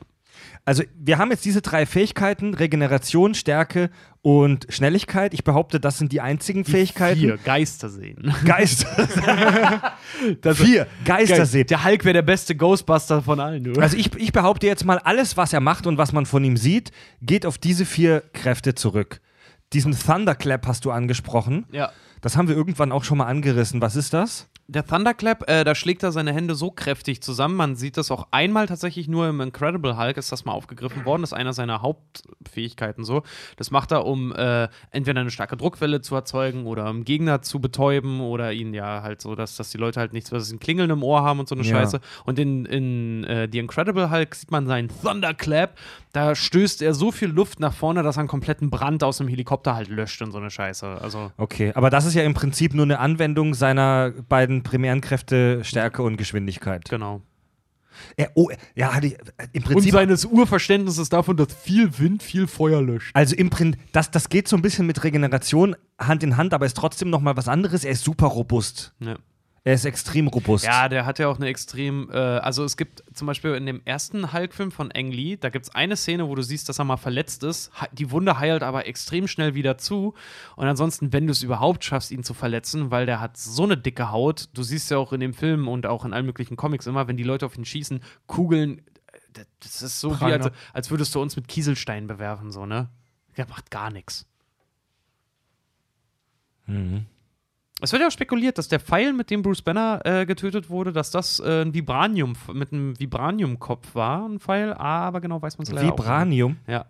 Also, 0.64 0.84
wir 0.94 1.18
haben 1.18 1.30
jetzt 1.30 1.44
diese 1.44 1.62
drei 1.62 1.86
Fähigkeiten: 1.86 2.54
Regeneration, 2.54 3.34
Stärke 3.34 3.90
und 4.22 4.66
Schnelligkeit. 4.68 5.34
Ich 5.34 5.42
behaupte, 5.44 5.80
das 5.80 5.98
sind 5.98 6.12
die 6.12 6.20
einzigen 6.20 6.64
Fähigkeiten. 6.64 7.20
Vier, 7.20 7.38
Geister 7.38 7.88
sehen. 7.88 8.32
Geister. 8.44 9.08
Vier. 10.54 10.86
Geister 11.04 11.46
sehen. 11.46 11.66
Der 11.66 11.84
Hulk 11.84 12.04
wäre 12.04 12.14
der 12.14 12.22
beste 12.22 12.54
Ghostbuster 12.54 13.22
von 13.22 13.40
allen, 13.40 13.64
du. 13.64 13.80
Also 13.80 13.96
ich, 13.96 14.14
ich 14.16 14.32
behaupte 14.32 14.66
jetzt 14.66 14.84
mal, 14.84 14.98
alles, 14.98 15.36
was 15.36 15.52
er 15.52 15.60
macht 15.60 15.86
und 15.86 15.98
was 15.98 16.12
man 16.12 16.26
von 16.26 16.44
ihm 16.44 16.56
sieht, 16.56 16.92
geht 17.22 17.46
auf 17.46 17.58
diese 17.58 17.84
vier 17.84 18.22
Kräfte 18.32 18.74
zurück. 18.74 19.20
Diesen 19.72 19.96
Thunderclap 19.98 20.66
hast 20.66 20.84
du 20.84 20.90
angesprochen. 20.90 21.66
ja. 21.70 21.90
Das 22.22 22.36
haben 22.36 22.48
wir 22.48 22.54
irgendwann 22.54 22.92
auch 22.92 23.02
schon 23.02 23.16
mal 23.16 23.24
angerissen. 23.24 23.80
Was 23.80 23.96
ist 23.96 24.12
das? 24.12 24.49
Der 24.72 24.86
Thunderclap, 24.86 25.50
äh, 25.50 25.64
da 25.64 25.74
schlägt 25.74 26.04
er 26.04 26.12
seine 26.12 26.32
Hände 26.32 26.54
so 26.54 26.70
kräftig 26.70 27.20
zusammen. 27.24 27.56
Man 27.56 27.74
sieht 27.74 27.96
das 27.96 28.12
auch 28.12 28.28
einmal 28.30 28.68
tatsächlich 28.68 29.08
nur 29.08 29.28
im 29.28 29.40
Incredible 29.40 29.96
Hulk, 29.98 30.16
ist 30.16 30.30
das 30.30 30.44
mal 30.44 30.52
aufgegriffen 30.52 31.04
worden. 31.04 31.22
Das 31.22 31.30
ist 31.32 31.36
einer 31.36 31.52
seiner 31.52 31.82
Hauptfähigkeiten 31.82 33.04
so. 33.04 33.24
Das 33.56 33.72
macht 33.72 33.90
er, 33.90 34.06
um 34.06 34.32
äh, 34.32 34.68
entweder 34.92 35.22
eine 35.22 35.32
starke 35.32 35.56
Druckwelle 35.56 36.02
zu 36.02 36.14
erzeugen 36.14 36.66
oder 36.66 36.88
um 36.88 37.02
Gegner 37.04 37.42
zu 37.42 37.58
betäuben 37.58 38.20
oder 38.20 38.52
ihn 38.52 38.72
ja 38.72 39.02
halt 39.02 39.20
so, 39.20 39.34
dass, 39.34 39.56
dass 39.56 39.70
die 39.70 39.78
Leute 39.78 39.98
halt 39.98 40.12
nichts, 40.12 40.30
was 40.30 40.52
ein 40.52 40.60
Klingeln 40.60 40.90
im 40.90 41.02
Ohr 41.02 41.22
haben 41.22 41.40
und 41.40 41.48
so 41.48 41.56
eine 41.56 41.64
Ja. 41.64 41.70
Scheiße. 41.70 41.98
Und 42.24 42.38
in, 42.38 42.64
in 42.64 43.24
äh, 43.24 43.48
The 43.50 43.58
Incredible 43.58 44.08
Hulk 44.12 44.36
sieht 44.36 44.52
man 44.52 44.68
seinen 44.68 44.88
Thunderclap. 45.02 45.76
Da 46.12 46.36
stößt 46.36 46.82
er 46.82 46.94
so 46.94 47.10
viel 47.10 47.28
Luft 47.28 47.58
nach 47.58 47.72
vorne, 47.74 48.04
dass 48.04 48.18
er 48.18 48.20
einen 48.20 48.28
kompletten 48.28 48.70
Brand 48.70 49.02
aus 49.02 49.18
dem 49.18 49.26
Helikopter 49.26 49.74
halt 49.74 49.88
löscht 49.88 50.22
und 50.22 50.30
so 50.30 50.38
eine 50.38 50.50
Scheiße. 50.50 50.86
Also. 51.00 51.32
Okay, 51.36 51.72
aber 51.74 51.90
das 51.90 52.04
ist 52.04 52.14
ja 52.14 52.22
im 52.22 52.34
Prinzip 52.34 52.72
nur 52.72 52.84
eine 52.84 53.00
Anwendung 53.00 53.54
seiner 53.54 54.12
beiden 54.28 54.59
primären 54.62 55.00
Kräfte 55.00 55.62
Stärke 55.64 56.02
und 56.02 56.16
Geschwindigkeit. 56.16 56.88
Genau. 56.88 57.22
Er, 58.16 58.30
oh, 58.34 58.48
ja, 58.74 58.94
hatte 58.94 59.08
ich- 59.08 59.18
im 59.52 59.62
Und 59.62 59.72
Prinzip. 59.72 59.92
seines 59.92 60.24
Urverständnisses 60.24 61.08
davon, 61.10 61.36
dass 61.36 61.52
viel 61.52 61.98
Wind 61.98 62.22
viel 62.22 62.46
Feuer 62.46 62.80
löscht. 62.80 63.10
also 63.14 63.34
im 63.36 63.50
Prinzip, 63.50 63.80
das, 63.92 64.10
das 64.10 64.28
geht 64.28 64.48
so 64.48 64.56
ein 64.56 64.62
bisschen 64.62 64.86
mit 64.86 65.02
Regeneration 65.04 65.76
Hand 65.98 66.22
in 66.22 66.36
Hand, 66.36 66.54
aber 66.54 66.64
ist 66.66 66.76
trotzdem 66.76 67.10
noch 67.10 67.20
mal 67.20 67.36
was 67.36 67.48
anderes. 67.48 67.84
Er 67.84 67.90
ist 67.92 68.04
super 68.04 68.28
robust. 68.28 68.94
Ja. 69.00 69.16
Er 69.62 69.74
ist 69.74 69.84
extrem 69.84 70.26
robust. 70.28 70.64
Ja, 70.64 70.88
der 70.88 71.04
hat 71.04 71.18
ja 71.18 71.28
auch 71.28 71.36
eine 71.36 71.48
extrem, 71.48 72.08
äh, 72.10 72.16
also 72.16 72.64
es 72.64 72.78
gibt 72.78 73.04
zum 73.12 73.26
Beispiel 73.26 73.54
in 73.54 73.66
dem 73.66 73.82
ersten 73.84 74.32
Hulk-Film 74.32 74.70
von 74.70 74.90
Ang 74.94 75.10
Lee, 75.10 75.36
da 75.36 75.50
gibt 75.50 75.66
es 75.66 75.74
eine 75.74 75.96
Szene, 75.96 76.28
wo 76.28 76.34
du 76.34 76.42
siehst, 76.42 76.68
dass 76.70 76.78
er 76.78 76.86
mal 76.86 76.96
verletzt 76.96 77.42
ist. 77.42 77.70
Die 77.92 78.10
Wunde 78.10 78.38
heilt 78.38 78.62
aber 78.62 78.86
extrem 78.86 79.28
schnell 79.28 79.54
wieder 79.54 79.76
zu. 79.76 80.14
Und 80.56 80.66
ansonsten, 80.66 81.12
wenn 81.12 81.26
du 81.26 81.32
es 81.32 81.42
überhaupt 81.42 81.84
schaffst, 81.84 82.10
ihn 82.10 82.24
zu 82.24 82.32
verletzen, 82.32 82.90
weil 82.90 83.04
der 83.04 83.20
hat 83.20 83.36
so 83.36 83.64
eine 83.64 83.76
dicke 83.76 84.10
Haut, 84.10 84.48
du 84.54 84.62
siehst 84.62 84.90
ja 84.90 84.96
auch 84.96 85.12
in 85.12 85.20
dem 85.20 85.34
Film 85.34 85.68
und 85.68 85.84
auch 85.84 86.06
in 86.06 86.14
allen 86.14 86.26
möglichen 86.26 86.56
Comics 86.56 86.86
immer, 86.86 87.06
wenn 87.06 87.18
die 87.18 87.22
Leute 87.22 87.44
auf 87.44 87.58
ihn 87.58 87.66
schießen, 87.66 88.00
Kugeln, 88.26 88.78
äh, 89.34 89.44
das 89.60 89.82
ist 89.82 90.00
so 90.00 90.18
wie, 90.20 90.24
als, 90.24 90.50
als 90.72 90.90
würdest 90.90 91.14
du 91.14 91.20
uns 91.20 91.36
mit 91.36 91.48
Kieselsteinen 91.48 92.06
bewerfen, 92.06 92.50
so, 92.50 92.64
ne? 92.64 92.88
Der 93.36 93.46
macht 93.46 93.70
gar 93.70 93.90
nichts. 93.90 94.26
Es 97.82 97.92
wird 97.92 98.02
ja 98.02 98.08
auch 98.08 98.12
spekuliert, 98.12 98.58
dass 98.58 98.68
der 98.68 98.80
Pfeil, 98.80 99.12
mit 99.12 99.30
dem 99.30 99.42
Bruce 99.42 99.62
Banner 99.62 100.00
äh, 100.04 100.26
getötet 100.26 100.68
wurde, 100.68 100.92
dass 100.92 101.10
das 101.10 101.40
äh, 101.40 101.62
ein 101.62 101.72
Vibranium 101.72 102.34
mit 102.52 102.72
einem 102.72 102.98
Vibraniumkopf 102.98 103.94
war, 103.94 104.28
ein 104.28 104.38
Pfeil, 104.38 104.74
aber 104.74 105.20
genau 105.20 105.40
weiß 105.40 105.56
man 105.58 105.66
es 105.66 105.72
leider 105.72 105.92
auch 105.92 105.98
Vibranium. 105.98 106.52
nicht. 106.52 106.68
Ja. 106.68 106.86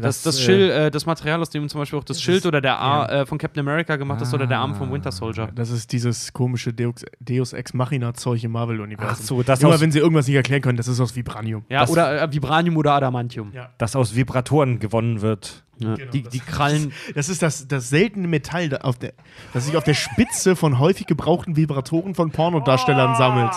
Das, 0.00 0.22
das, 0.22 0.38
äh, 0.38 0.42
Schild, 0.42 0.70
äh, 0.70 0.90
das 0.90 1.06
Material, 1.06 1.40
aus 1.40 1.50
dem 1.50 1.68
zum 1.68 1.80
Beispiel 1.80 1.98
auch 1.98 2.04
das 2.04 2.20
Schild 2.22 2.46
oder 2.46 2.60
der 2.60 2.78
Arm 2.78 3.08
äh, 3.08 3.26
von 3.26 3.38
Captain 3.38 3.60
America 3.66 3.96
gemacht 3.96 4.20
ist 4.22 4.32
oder 4.34 4.46
der 4.46 4.58
Arm 4.58 4.74
vom 4.74 4.92
Winter 4.92 5.12
Soldier. 5.12 5.50
Das 5.54 5.70
ist 5.70 5.92
dieses 5.92 6.32
komische 6.32 6.72
Deus, 6.72 7.04
Deus 7.20 7.52
Ex 7.52 7.74
Machina-Zeug 7.74 8.42
im 8.44 8.52
Marvel-Universum. 8.52 9.16
Ach 9.18 9.22
so, 9.22 9.42
das 9.42 9.60
Immer 9.62 9.74
aus- 9.74 9.80
wenn 9.80 9.92
sie 9.92 9.98
irgendwas 9.98 10.26
nicht 10.26 10.36
erklären 10.36 10.62
können, 10.62 10.76
das 10.76 10.88
ist 10.88 11.00
aus 11.00 11.14
Vibranium. 11.16 11.64
Ja, 11.68 11.80
das- 11.80 11.90
oder 11.90 12.22
äh, 12.22 12.32
Vibranium 12.32 12.76
oder 12.76 12.92
Adamantium. 12.92 13.52
Ja. 13.52 13.70
das 13.78 13.96
aus 13.96 14.14
Vibratoren 14.14 14.78
gewonnen 14.78 15.20
wird. 15.20 15.64
Ja. 15.78 15.94
Genau, 15.94 16.10
die, 16.10 16.22
das- 16.24 16.32
die 16.32 16.40
Krallen. 16.40 16.92
Das 17.14 17.28
ist 17.28 17.40
das, 17.42 17.68
das 17.68 17.88
seltene 17.88 18.26
Metall, 18.28 18.76
auf 18.82 18.98
der, 18.98 19.12
das 19.52 19.66
sich 19.66 19.76
auf 19.76 19.84
der 19.84 19.94
Spitze 19.94 20.56
von 20.56 20.78
häufig 20.78 21.06
gebrauchten 21.06 21.56
Vibratoren 21.56 22.14
von 22.14 22.30
Pornodarstellern 22.30 23.14
sammelt. 23.16 23.52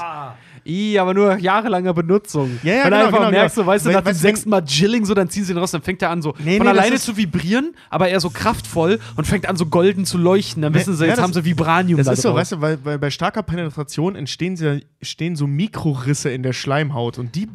I, 0.66 0.98
aber 1.00 1.14
nur 1.14 1.38
jahrelanger 1.38 1.94
Benutzung. 1.94 2.60
Ja, 2.64 2.74
ja, 2.74 2.84
Wenn 2.84 2.92
du 2.92 2.96
genau, 2.98 3.06
einfach 3.08 3.18
genau, 3.20 3.32
merkst, 3.32 3.56
genau. 3.56 3.66
so, 3.66 3.72
weißt 3.72 3.86
du, 3.86 3.92
nach 3.92 4.02
dem 4.02 4.14
du, 4.14 4.20
sechsten 4.20 4.50
Mal 4.50 4.64
Jilling, 4.66 5.06
so, 5.06 5.14
dann 5.14 5.30
ziehen 5.30 5.44
sie 5.44 5.54
ihn 5.54 5.58
raus, 5.58 5.72
dann 5.72 5.82
fängt 5.82 6.02
er 6.02 6.10
an, 6.10 6.22
so 6.22 6.34
Nee, 6.40 6.58
von 6.58 6.66
nee, 6.66 6.72
alleine 6.72 6.98
zu 6.98 7.18
vibrieren, 7.18 7.74
aber 7.90 8.10
eher 8.10 8.20
so 8.20 8.30
kraftvoll 8.30 9.00
und 9.16 9.26
fängt 9.26 9.48
an, 9.48 9.56
so 9.56 9.66
golden 9.66 10.06
zu 10.06 10.18
leuchten. 10.18 10.62
Dann 10.62 10.74
wissen 10.74 10.96
sie, 10.96 11.04
Ja, 11.04 11.10
jetzt 11.10 11.18
das- 11.18 11.24
haben 11.24 11.34
sie 11.34 11.44
Vibranium 11.46 11.98
Das 11.98 12.06
da 12.08 12.14
ist 12.14 12.22
so, 12.22 12.30
drauf. 12.30 12.38
weißt 12.40 12.52
du, 12.54 12.62
weil, 12.62 12.78
weil 12.84 13.00
bei 13.00 13.10
starker 13.10 13.44
Penetration 13.44 14.16
entstehen 14.16 14.56
sie, 14.56 14.86
stehen 15.02 15.36
so 15.36 15.48
Mikrorisse 15.48 16.30
in 16.30 16.44
der 16.44 16.54
Schleimhaut 16.54 17.18
und 17.18 17.36
die 17.36 17.46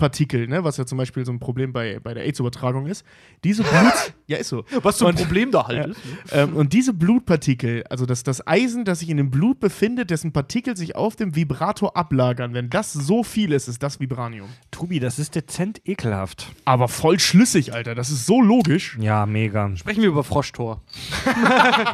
Blutpartikel, 0.00 0.48
ne, 0.48 0.64
was 0.64 0.76
ja 0.78 0.86
zum 0.86 0.96
Beispiel 0.98 1.24
so 1.26 1.32
ein 1.32 1.38
Problem 1.38 1.72
bei, 1.72 1.98
bei 2.00 2.14
der 2.14 2.24
AIDS-Übertragung 2.24 2.86
ist, 2.86 3.04
diese 3.44 3.62
Blut, 3.62 3.92
ja 4.26 4.38
ist 4.38 4.48
so. 4.48 4.64
Was 4.82 4.96
so 4.98 5.06
ein 5.06 5.10
Und- 5.10 5.16
Problem 5.20 5.50
da 5.50 5.66
halt 5.66 5.76
Ja. 5.78 5.84
ist. 5.84 6.04
ne? 6.06 6.12
Ähm, 6.32 6.56
und 6.56 6.72
diese 6.72 6.94
Blutpartikel, 6.94 7.84
also 7.90 8.06
das, 8.06 8.22
das 8.22 8.46
Eisen, 8.46 8.84
das 8.86 9.00
sich 9.00 9.10
in 9.10 9.18
dem 9.18 9.30
Blut 9.30 9.60
befindet, 9.60 10.10
dessen 10.10 10.32
Partikel 10.32 10.76
sich 10.76 10.96
auf 10.96 11.16
dem 11.16 11.36
Vibrator 11.36 11.96
ablagern, 11.96 12.54
wenn 12.54 12.70
das 12.70 12.92
so 12.94 13.22
viel 13.22 13.52
ist, 13.52 13.68
ist 13.68 13.82
das 13.82 14.00
Vibranium. 14.00 14.48
Tobi, 14.70 15.00
das 15.00 15.18
ist 15.18 15.34
dezent 15.34 15.80
ekelhaft. 15.86 16.48
Aber 16.64 16.88
voll 16.88 17.18
schlüssig, 17.20 17.74
Alter. 17.74 17.94
Das 17.94 18.10
ist 18.10 18.24
so 18.26 18.40
logisch. 18.40 18.96
Ja, 19.00 19.26
mega. 19.26 19.70
Sprechen 19.76 20.00
wir 20.02 20.08
über 20.08 20.24
Froschtor. 20.24 20.82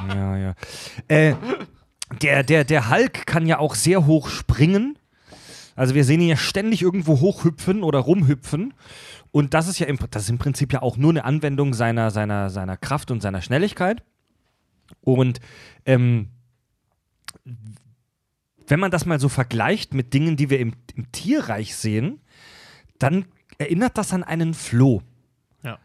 Ja, 0.09 0.37
ja. 0.37 0.55
Äh, 1.09 1.35
der, 2.23 2.43
der, 2.45 2.65
der 2.65 2.91
Hulk 2.91 3.27
kann 3.27 3.47
ja 3.47 3.59
auch 3.59 3.75
sehr 3.75 4.07
hoch 4.07 4.29
springen. 4.29 4.97
Also 5.77 5.95
wir 5.95 6.05
sehen 6.05 6.21
ihn 6.21 6.29
ja 6.29 6.37
ständig 6.37 6.83
irgendwo 6.83 7.21
hochhüpfen 7.21 7.83
oder 7.83 8.01
rumhüpfen. 8.01 8.75
Und 9.31 9.55
das 9.55 9.69
ist 9.69 9.79
ja 9.79 9.87
im, 9.87 9.99
das 10.11 10.25
ist 10.25 10.31
im 10.31 10.39
Prinzip 10.39 10.73
ja 10.73 10.83
auch 10.83 10.97
nur 10.97 11.11
eine 11.11 11.25
Anwendung 11.25 11.75
seiner, 11.75 12.11
seiner, 12.11 12.51
seiner 12.51 12.77
Kraft 12.77 13.11
und 13.11 13.21
seiner 13.21 13.43
Schnelligkeit. 13.43 14.03
Und 15.03 15.41
ähm, 15.85 16.31
wenn 18.67 18.81
man 18.81 18.91
das 18.91 19.07
mal 19.07 19.21
so 19.21 19.29
vergleicht 19.29 19.95
mit 19.95 20.15
Dingen, 20.15 20.37
die 20.37 20.51
wir 20.51 20.59
im, 20.59 20.73
im 20.95 21.13
Tierreich 21.13 21.77
sehen, 21.77 22.21
dann 22.99 23.27
erinnert 23.59 23.99
das 23.99 24.13
an 24.13 24.25
einen 24.25 24.55
Floh. 24.55 25.03
Ja. 25.63 25.79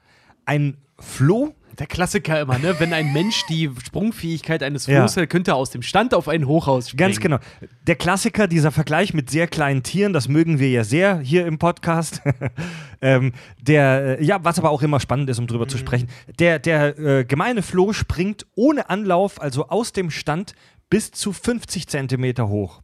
Ein 0.46 0.78
Floh 0.98 1.54
Der 1.82 1.88
Klassiker 1.88 2.40
immer, 2.40 2.60
ne? 2.60 2.76
Wenn 2.78 2.94
ein 2.94 3.12
Mensch 3.12 3.44
die 3.48 3.68
Sprungfähigkeit 3.84 4.62
eines 4.62 4.86
Ja. 4.86 5.00
Floß 5.00 5.16
hätte, 5.16 5.26
könnte 5.26 5.52
er 5.52 5.56
aus 5.56 5.72
dem 5.72 5.82
Stand 5.82 6.14
auf 6.14 6.28
ein 6.28 6.46
Hochhaus 6.46 6.90
springen. 6.90 7.10
Ganz 7.10 7.20
genau. 7.20 7.40
Der 7.88 7.96
Klassiker, 7.96 8.48
dieser 8.48 8.70
Vergleich 8.70 9.16
mit 9.16 9.32
sehr 9.32 9.48
kleinen 9.48 9.82
Tieren, 9.82 10.14
das 10.14 10.28
mögen 10.28 10.60
wir 10.60 10.70
ja 10.70 10.84
sehr 10.84 11.18
hier 11.18 11.48
im 11.48 11.58
Podcast. 11.58 12.22
ähm, 13.02 13.34
der, 13.60 14.20
äh, 14.20 14.24
ja, 14.24 14.44
was 14.44 14.60
aber 14.60 14.70
auch 14.70 14.84
immer 14.84 15.00
spannend 15.00 15.28
ist, 15.32 15.40
um 15.40 15.48
drüber 15.48 15.68
zu 15.68 15.80
sprechen. 15.80 16.08
Der, 16.38 16.60
der 16.60 17.00
äh, 17.00 17.26
gemeine 17.26 17.64
Floh 17.64 17.94
springt 17.94 18.46
ohne 18.54 18.92
Anlauf, 18.92 19.42
also 19.42 19.70
aus 19.70 19.92
dem 19.92 20.12
Stand, 20.12 20.54
bis 20.92 21.10
zu 21.10 21.34
50 21.34 21.88
Zentimeter 21.88 22.50
hoch. 22.50 22.84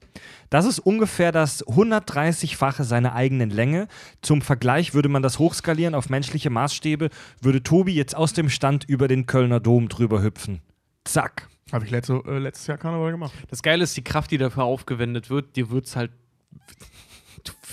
Das 0.49 0.65
ist 0.65 0.79
ungefähr 0.79 1.31
das 1.31 1.63
130-fache 1.67 2.83
seiner 2.83 3.13
eigenen 3.13 3.51
Länge. 3.51 3.87
Zum 4.21 4.41
Vergleich 4.41 4.93
würde 4.95 5.09
man 5.09 5.21
das 5.21 5.37
hochskalieren 5.37 5.93
auf 5.93 6.09
menschliche 6.09 6.49
Maßstäbe, 6.49 7.09
würde 7.41 7.61
Tobi 7.61 7.93
jetzt 7.93 8.15
aus 8.15 8.33
dem 8.33 8.49
Stand 8.49 8.85
über 8.85 9.07
den 9.07 9.25
Kölner 9.27 9.59
Dom 9.59 9.89
drüber 9.89 10.23
hüpfen. 10.23 10.61
Zack. 11.03 11.49
Habe 11.73 11.83
ich 11.83 11.91
letzte, 11.91 12.23
äh, 12.25 12.39
letztes 12.39 12.67
Jahr 12.67 12.77
Karneval 12.77 13.11
gemacht. 13.11 13.33
Das 13.49 13.61
Geile 13.61 13.83
ist, 13.83 13.97
die 13.97 14.03
Kraft, 14.03 14.31
die 14.31 14.37
dafür 14.37 14.63
aufgewendet 14.63 15.29
wird, 15.29 15.57
dir 15.57 15.69
wird's 15.69 15.97
halt. 15.97 16.11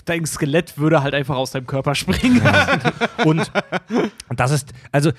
Dein 0.04 0.26
Skelett 0.26 0.76
würde 0.76 1.02
halt 1.02 1.14
einfach 1.14 1.36
aus 1.36 1.52
deinem 1.52 1.66
Körper 1.66 1.94
springen. 1.94 2.42
Und 3.24 3.50
das 4.30 4.50
ist, 4.50 4.74
also 4.90 5.12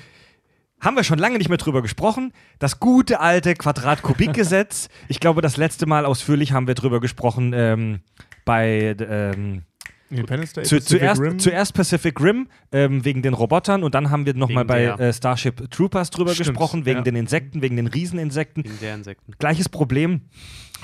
haben 0.85 0.95
wir 0.95 1.03
schon 1.03 1.19
lange 1.19 1.37
nicht 1.37 1.49
mehr 1.49 1.57
drüber 1.57 1.81
gesprochen. 1.81 2.31
Das 2.59 2.79
gute 2.79 3.19
alte 3.19 3.53
Quadrat-Kubik-Gesetz. 3.55 4.87
Ich 5.07 5.19
glaube, 5.19 5.41
das 5.41 5.57
letzte 5.57 5.85
Mal 5.85 6.05
ausführlich 6.05 6.51
haben 6.51 6.67
wir 6.67 6.73
drüber 6.75 6.99
gesprochen 6.99 7.51
ähm, 7.53 7.99
bei 8.45 8.95
ähm, 8.99 9.63
Independence 10.09 10.53
Day, 10.53 10.63
Zu, 10.63 10.75
Pacific 10.75 10.99
zuerst, 10.99 11.21
Rim. 11.21 11.39
zuerst 11.39 11.73
Pacific 11.73 12.21
Rim 12.21 12.47
ähm, 12.71 13.03
wegen 13.03 13.21
den 13.21 13.33
Robotern 13.33 13.83
und 13.83 13.95
dann 13.95 14.11
haben 14.11 14.25
wir 14.25 14.33
nochmal 14.35 14.65
bei 14.65 14.83
der- 14.83 14.99
äh, 14.99 15.13
Starship 15.13 15.69
Troopers 15.71 16.09
drüber 16.11 16.33
Stimmt, 16.33 16.49
gesprochen, 16.49 16.85
wegen 16.85 16.99
ja. 16.99 17.03
den 17.03 17.15
Insekten, 17.15 17.61
wegen 17.61 17.75
den 17.75 17.87
Rieseninsekten. 17.87 18.63
Wegen 18.63 18.79
der 18.81 18.95
Insekten. 18.95 19.33
Gleiches 19.39 19.67
Problem. 19.69 20.21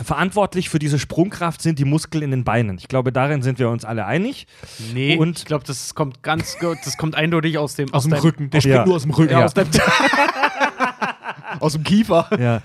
Verantwortlich 0.04 0.70
für 0.70 0.80
diese 0.80 1.00
Sprungkraft 1.00 1.62
sind 1.62 1.80
die 1.80 1.86
Muskeln 1.86 2.24
in 2.24 2.32
den 2.32 2.44
Beinen. 2.44 2.78
Ich 2.78 2.88
glaube, 2.88 3.12
darin 3.12 3.42
sind 3.42 3.60
wir 3.60 3.70
uns 3.70 3.86
alle 3.86 4.06
einig. 4.06 4.48
Nee, 4.94 5.18
Und- 5.18 5.40
ich 5.40 5.46
glaube, 5.46 5.64
das 5.66 5.96
kommt 5.96 6.24
ganz, 6.24 6.58
das 6.86 6.98
kommt 6.98 7.16
eindeutig 7.16 7.58
aus 7.58 7.76
dem 7.76 7.94
aus 7.94 8.04
dem 8.04 8.12
deinem- 8.12 8.22
Rücken. 8.22 8.50
Der 8.50 8.62
springt 8.62 8.76
Ja. 8.78 8.86
nur 8.86 8.96
aus 8.96 9.04
dem 9.04 9.12
Rücken. 9.12 9.32
Ja. 9.34 9.46
Aus, 9.46 9.54
deinem 9.54 9.70
aus 11.60 11.74
dem 11.74 11.84
Kiefer. 11.84 12.30
Ja. 12.40 12.62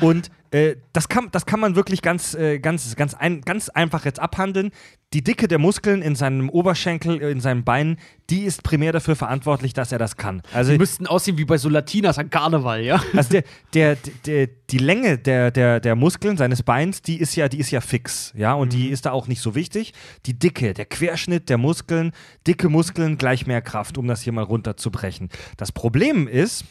Und 0.00 0.30
äh, 0.50 0.76
das, 0.92 1.08
kann, 1.08 1.28
das 1.32 1.46
kann 1.46 1.60
man 1.60 1.76
wirklich 1.76 2.02
ganz, 2.02 2.34
äh, 2.34 2.58
ganz, 2.58 2.96
ganz, 2.96 3.14
ein, 3.14 3.42
ganz 3.42 3.68
einfach 3.68 4.04
jetzt 4.04 4.18
abhandeln. 4.18 4.70
Die 5.12 5.22
Dicke 5.22 5.48
der 5.48 5.58
Muskeln 5.58 6.02
in 6.02 6.14
seinem 6.14 6.48
Oberschenkel, 6.50 7.20
äh, 7.22 7.30
in 7.30 7.40
seinen 7.40 7.64
Beinen, 7.64 7.98
die 8.30 8.44
ist 8.44 8.62
primär 8.62 8.92
dafür 8.92 9.16
verantwortlich, 9.16 9.72
dass 9.74 9.92
er 9.92 9.98
das 9.98 10.16
kann. 10.16 10.42
Also, 10.52 10.72
Die 10.72 10.78
müssten 10.78 11.06
aussehen 11.06 11.38
wie 11.38 11.44
bei 11.44 11.58
so 11.58 11.68
Latinas 11.68 12.18
an 12.18 12.30
Karneval, 12.30 12.82
ja? 12.82 13.02
also 13.16 13.30
der, 13.30 13.44
der, 13.74 13.96
der, 14.26 14.48
die 14.70 14.78
Länge 14.78 15.18
der, 15.18 15.50
der, 15.50 15.80
der 15.80 15.96
Muskeln 15.96 16.36
seines 16.36 16.62
Beins, 16.62 17.02
die 17.02 17.18
ist 17.18 17.36
ja, 17.36 17.48
die 17.48 17.58
ist 17.58 17.70
ja 17.70 17.80
fix, 17.80 18.32
ja, 18.36 18.54
und 18.54 18.72
die 18.72 18.88
ist 18.88 19.06
da 19.06 19.12
auch 19.12 19.28
nicht 19.28 19.40
so 19.40 19.54
wichtig. 19.54 19.92
Die 20.26 20.38
Dicke, 20.38 20.72
der 20.74 20.86
Querschnitt 20.86 21.48
der 21.48 21.58
Muskeln, 21.58 22.12
dicke 22.46 22.68
Muskeln 22.68 23.18
gleich 23.18 23.46
mehr 23.46 23.60
Kraft, 23.60 23.98
um 23.98 24.06
das 24.06 24.22
hier 24.22 24.32
mal 24.32 24.44
runterzubrechen. 24.44 25.28
Das 25.56 25.72
Problem 25.72 26.26
ist, 26.26 26.64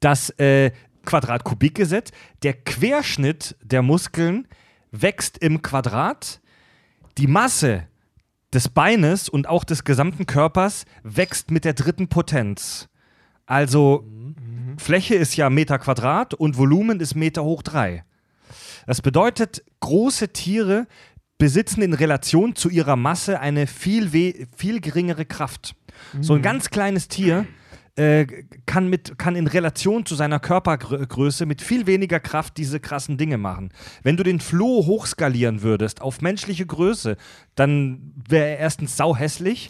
das 0.00 0.30
äh, 0.38 0.70
Quadrat-Kubik-Gesetz, 1.04 2.10
der 2.42 2.54
Querschnitt 2.54 3.56
der 3.62 3.82
Muskeln 3.82 4.48
wächst 4.90 5.38
im 5.38 5.62
Quadrat, 5.62 6.40
die 7.18 7.26
Masse 7.26 7.88
des 8.52 8.68
Beines 8.68 9.28
und 9.28 9.48
auch 9.48 9.64
des 9.64 9.84
gesamten 9.84 10.26
Körpers 10.26 10.84
wächst 11.02 11.50
mit 11.50 11.64
der 11.64 11.74
dritten 11.74 12.08
Potenz. 12.08 12.88
Also 13.46 14.08
Fläche 14.78 15.16
ist 15.16 15.36
ja 15.36 15.50
Meter 15.50 15.78
Quadrat 15.78 16.34
und 16.34 16.56
Volumen 16.56 17.00
ist 17.00 17.14
Meter 17.14 17.44
hoch 17.44 17.62
drei. 17.62 18.04
Das 18.86 19.02
bedeutet, 19.02 19.64
große 19.80 20.32
Tiere 20.32 20.86
besitzen 21.38 21.82
in 21.82 21.94
Relation 21.94 22.54
zu 22.54 22.70
ihrer 22.70 22.96
Masse 22.96 23.40
eine 23.40 23.66
viel, 23.66 24.10
viel 24.56 24.80
geringere 24.80 25.24
Kraft. 25.24 25.74
So 26.20 26.34
ein 26.34 26.42
ganz 26.42 26.70
kleines 26.70 27.08
Tier 27.08 27.46
äh, 27.96 28.26
kann, 28.66 28.88
mit, 28.88 29.18
kann 29.18 29.36
in 29.36 29.46
Relation 29.46 30.04
zu 30.04 30.14
seiner 30.16 30.40
Körpergröße 30.40 31.46
mit 31.46 31.62
viel 31.62 31.86
weniger 31.86 32.18
Kraft 32.18 32.56
diese 32.56 32.80
krassen 32.80 33.16
Dinge 33.18 33.38
machen. 33.38 33.70
Wenn 34.02 34.16
du 34.16 34.24
den 34.24 34.40
Floh 34.40 34.84
hochskalieren 34.86 35.62
würdest 35.62 36.00
auf 36.02 36.20
menschliche 36.20 36.66
Größe, 36.66 37.16
dann 37.54 38.12
wäre 38.28 38.46
er 38.48 38.58
erstens 38.58 38.96
sauhässlich 38.96 39.68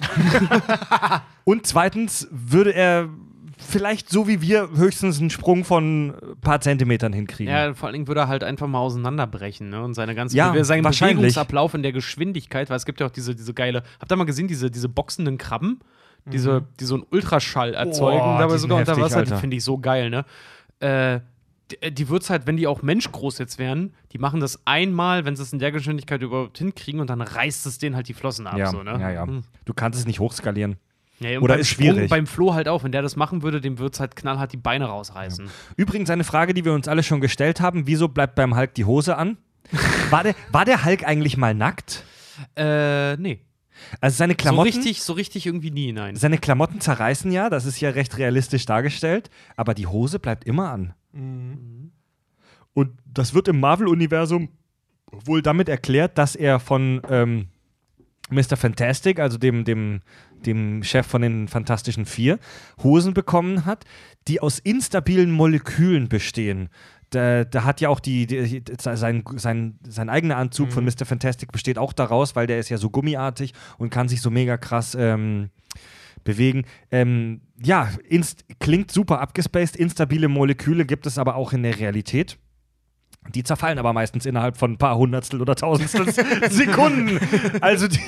und 1.44 1.66
zweitens 1.66 2.28
würde 2.30 2.74
er 2.74 3.08
vielleicht 3.56 4.10
so 4.10 4.26
wie 4.26 4.40
wir 4.40 4.70
höchstens 4.74 5.20
einen 5.20 5.30
Sprung 5.30 5.64
von 5.64 6.08
ein 6.08 6.40
paar 6.40 6.60
Zentimetern 6.60 7.12
hinkriegen. 7.12 7.52
Ja, 7.52 7.72
vor 7.74 7.86
allen 7.86 7.92
Dingen 7.94 8.08
würde 8.08 8.22
er 8.22 8.28
halt 8.28 8.42
einfach 8.42 8.66
mal 8.66 8.78
auseinanderbrechen, 8.80 9.70
ne? 9.70 9.82
Und 9.82 9.94
seine 9.94 10.14
ganze 10.14 10.36
Ja, 10.36 10.50
Bewe- 10.52 10.64
seinen. 10.64 10.82
Bewegungsablauf 10.82 11.74
in 11.74 11.82
der 11.82 11.92
Geschwindigkeit, 11.92 12.68
weil 12.68 12.76
es 12.76 12.84
gibt 12.84 13.00
ja 13.00 13.06
auch 13.06 13.10
diese, 13.10 13.34
diese 13.34 13.54
geile, 13.54 13.82
habt 14.00 14.10
ihr 14.10 14.16
mal 14.16 14.24
gesehen, 14.24 14.48
diese, 14.48 14.70
diese 14.70 14.88
boxenden 14.88 15.38
Krabben, 15.38 15.80
diese, 16.26 16.64
die 16.80 16.84
so 16.84 16.94
einen 16.94 17.04
Ultraschall 17.10 17.74
erzeugen, 17.74 18.18
Boah, 18.18 18.38
dabei 18.38 18.58
sogar 18.58 18.78
unter 18.78 18.92
heftig, 18.92 19.04
Wasser, 19.04 19.24
die 19.24 19.34
finde 19.40 19.56
ich 19.56 19.64
so 19.64 19.78
geil, 19.78 20.10
ne? 20.10 20.24
Äh, 20.80 21.20
die, 21.70 21.94
die 21.94 22.08
wird's 22.08 22.30
halt, 22.30 22.46
wenn 22.46 22.56
die 22.56 22.66
auch 22.66 22.82
menschgroß 22.82 23.38
jetzt 23.38 23.58
wären, 23.58 23.94
die 24.12 24.18
machen 24.18 24.40
das 24.40 24.66
einmal, 24.66 25.24
wenn 25.24 25.36
sie 25.36 25.42
es 25.42 25.52
in 25.52 25.58
der 25.58 25.72
Geschwindigkeit 25.72 26.20
überhaupt 26.22 26.58
hinkriegen 26.58 27.00
und 27.00 27.08
dann 27.08 27.20
reißt 27.20 27.66
es 27.66 27.78
denen 27.78 27.96
halt 27.96 28.08
die 28.08 28.14
Flossen 28.14 28.46
ab, 28.46 28.58
ja, 28.58 28.70
so, 28.70 28.82
ne? 28.82 28.98
ja, 29.00 29.10
ja. 29.10 29.26
Hm. 29.26 29.44
Du 29.64 29.74
kannst 29.74 29.98
es 29.98 30.06
nicht 30.06 30.20
hochskalieren. 30.20 30.76
Ja, 31.20 31.38
Oder 31.38 31.58
ist 31.58 31.68
Sprung, 31.68 31.92
schwierig. 31.92 32.10
Beim 32.10 32.26
Flo 32.26 32.54
halt 32.54 32.68
auch, 32.68 32.82
wenn 32.82 32.92
der 32.92 33.02
das 33.02 33.16
machen 33.16 33.42
würde, 33.42 33.60
dem 33.60 33.78
wird's 33.78 34.00
halt 34.00 34.16
knallhart 34.16 34.52
die 34.52 34.56
Beine 34.56 34.86
rausreißen. 34.86 35.48
Übrigens 35.76 36.10
eine 36.10 36.24
Frage, 36.24 36.54
die 36.54 36.64
wir 36.64 36.72
uns 36.72 36.88
alle 36.88 37.02
schon 37.02 37.20
gestellt 37.20 37.60
haben: 37.60 37.86
Wieso 37.86 38.08
bleibt 38.08 38.34
beim 38.34 38.56
Hulk 38.56 38.74
die 38.74 38.84
Hose 38.84 39.16
an? 39.16 39.38
War 40.10 40.24
der, 40.24 40.34
war 40.50 40.64
der 40.64 40.84
Hulk 40.84 41.06
eigentlich 41.06 41.36
mal 41.36 41.54
nackt? 41.54 42.04
Äh, 42.56 43.16
nee. 43.16 43.40
Also 44.00 44.16
seine 44.16 44.34
So 44.34 44.36
Klamotten, 44.38 44.72
richtig, 44.72 45.02
so 45.02 45.12
richtig 45.12 45.46
irgendwie 45.46 45.70
nie, 45.70 45.92
nein. 45.92 46.16
seine 46.16 46.38
Klamotten 46.38 46.80
zerreißen 46.80 47.30
ja, 47.32 47.50
das 47.50 47.64
ist 47.64 47.80
ja 47.80 47.90
recht 47.90 48.18
realistisch 48.18 48.66
dargestellt, 48.66 49.30
aber 49.56 49.74
die 49.74 49.86
Hose 49.86 50.18
bleibt 50.18 50.44
immer 50.44 50.70
an. 50.70 50.94
Und 52.72 52.90
das 53.06 53.34
wird 53.34 53.48
im 53.48 53.60
Marvel-Universum 53.60 54.48
wohl 55.10 55.42
damit 55.42 55.68
erklärt, 55.68 56.18
dass 56.18 56.34
er 56.34 56.58
von 56.58 57.00
ähm, 57.08 57.48
Mr. 58.30 58.56
Fantastic, 58.56 59.20
also 59.20 59.38
dem, 59.38 59.64
dem, 59.64 60.00
dem 60.46 60.82
Chef 60.82 61.06
von 61.06 61.22
den 61.22 61.46
Fantastischen 61.46 62.06
Vier, 62.06 62.38
Hosen 62.82 63.14
bekommen 63.14 63.64
hat, 63.64 63.84
die 64.28 64.40
aus 64.40 64.58
instabilen 64.58 65.30
Molekülen 65.30 66.08
bestehen. 66.08 66.68
Da, 67.14 67.44
da 67.44 67.64
hat 67.64 67.80
ja 67.80 67.88
auch 67.88 68.00
die, 68.00 68.26
die, 68.26 68.62
sein, 68.80 69.22
sein, 69.36 69.78
sein 69.88 70.08
eigener 70.10 70.36
Anzug 70.36 70.72
von 70.72 70.84
Mr. 70.84 71.04
Fantastic 71.06 71.52
besteht 71.52 71.78
auch 71.78 71.92
daraus, 71.92 72.34
weil 72.36 72.46
der 72.46 72.58
ist 72.58 72.68
ja 72.70 72.76
so 72.78 72.90
gummiartig 72.90 73.52
und 73.78 73.90
kann 73.90 74.08
sich 74.08 74.20
so 74.20 74.30
mega 74.30 74.56
krass 74.56 74.96
ähm, 74.98 75.50
bewegen. 76.24 76.64
Ähm, 76.90 77.40
ja, 77.62 77.88
klingt 78.58 78.90
super 78.90 79.20
abgespaced. 79.20 79.76
Instabile 79.76 80.28
Moleküle 80.28 80.84
gibt 80.86 81.06
es 81.06 81.18
aber 81.18 81.36
auch 81.36 81.52
in 81.52 81.62
der 81.62 81.78
Realität. 81.78 82.38
Die 83.34 83.42
zerfallen 83.42 83.78
aber 83.78 83.92
meistens 83.94 84.26
innerhalb 84.26 84.58
von 84.58 84.72
ein 84.72 84.78
paar 84.78 84.98
Hundertstel 84.98 85.40
oder 85.40 85.54
Tausendstel 85.54 86.12
Sekunden. 86.50 87.18
Also 87.62 87.88
die, 87.88 87.98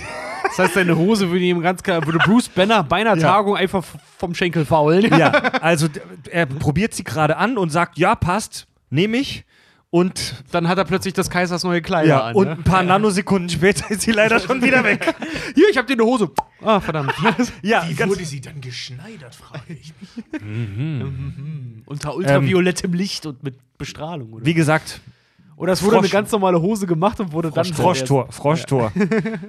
Das 0.45 0.59
heißt, 0.59 0.75
seine 0.75 0.97
Hose 0.99 1.31
würde 1.31 1.45
ihm 1.45 1.63
ganz 1.63 1.83
klar, 1.83 2.05
würde 2.05 2.19
Bruce 2.19 2.49
Banner 2.51 2.85
bei 2.85 2.97
einer 2.97 3.17
Ja. 3.17 3.23
Tagung 3.33 3.57
einfach 3.57 3.83
vom 4.19 4.35
Schenkel 4.35 4.67
faulen. 4.67 5.05
ja, 5.19 5.31
also 5.63 5.89
er 6.31 6.45
probiert 6.47 6.93
sie 6.93 7.03
gerade 7.05 7.39
an 7.39 7.57
und 7.57 7.71
sagt, 7.71 7.97
ja, 7.99 8.15
passt, 8.15 8.67
nehme 8.91 9.17
ich. 9.19 9.45
Und, 9.91 10.43
Dann 10.51 10.69
hat 10.69 10.79
er 10.79 10.85
plötzlich 10.85 11.15
das 11.15 11.31
Kaisers 11.31 11.63
neue 11.63 11.81
Kleider 11.81 12.09
ja, 12.09 12.25
an. 12.25 12.35
und 12.35 12.47
ne? 12.47 12.53
ein 12.53 12.65
paar 12.65 12.83
Nanosekunden 12.83 13.49
später 13.49 13.91
ist 13.91 14.03
sie 14.03 14.11
leider 14.11 14.41
schon 14.41 14.61
wieder 14.61 14.83
weg. 14.85 15.15
Hier, 15.55 15.71
ich 15.71 15.79
hab 15.79 15.87
dir 15.87 15.95
eine 15.95 16.05
Hose. 16.05 16.31
Ah, 16.61 16.81
verdammt. 16.81 17.15
Ja, 17.63 17.89
Wie 17.89 17.99
wurde 18.07 18.25
sie 18.25 18.41
dann 18.41 18.61
geschneidert, 18.61 19.35
frage 19.35 19.73
ich 19.73 19.95
mich. 20.01 20.43
Unter 21.87 22.15
ultraviolettem 22.17 22.93
Licht 22.93 23.27
und 23.27 23.43
mit 23.43 23.57
Bestrahlung, 23.79 24.33
oder? 24.35 24.45
wie 24.45 24.55
gesagt, 24.55 25.01
Oder 25.59 25.73
es 25.73 25.83
wurde 25.83 25.97
Frosch- 25.97 26.01
eine 26.01 26.09
ganz 26.11 26.31
normale 26.33 26.61
Hose 26.61 26.87
gemacht 26.87 27.19
und 27.19 27.33
wurde 27.33 27.51
dann. 27.51 27.65
Froschtor, 27.65 28.31
Froschtor. 28.31 28.93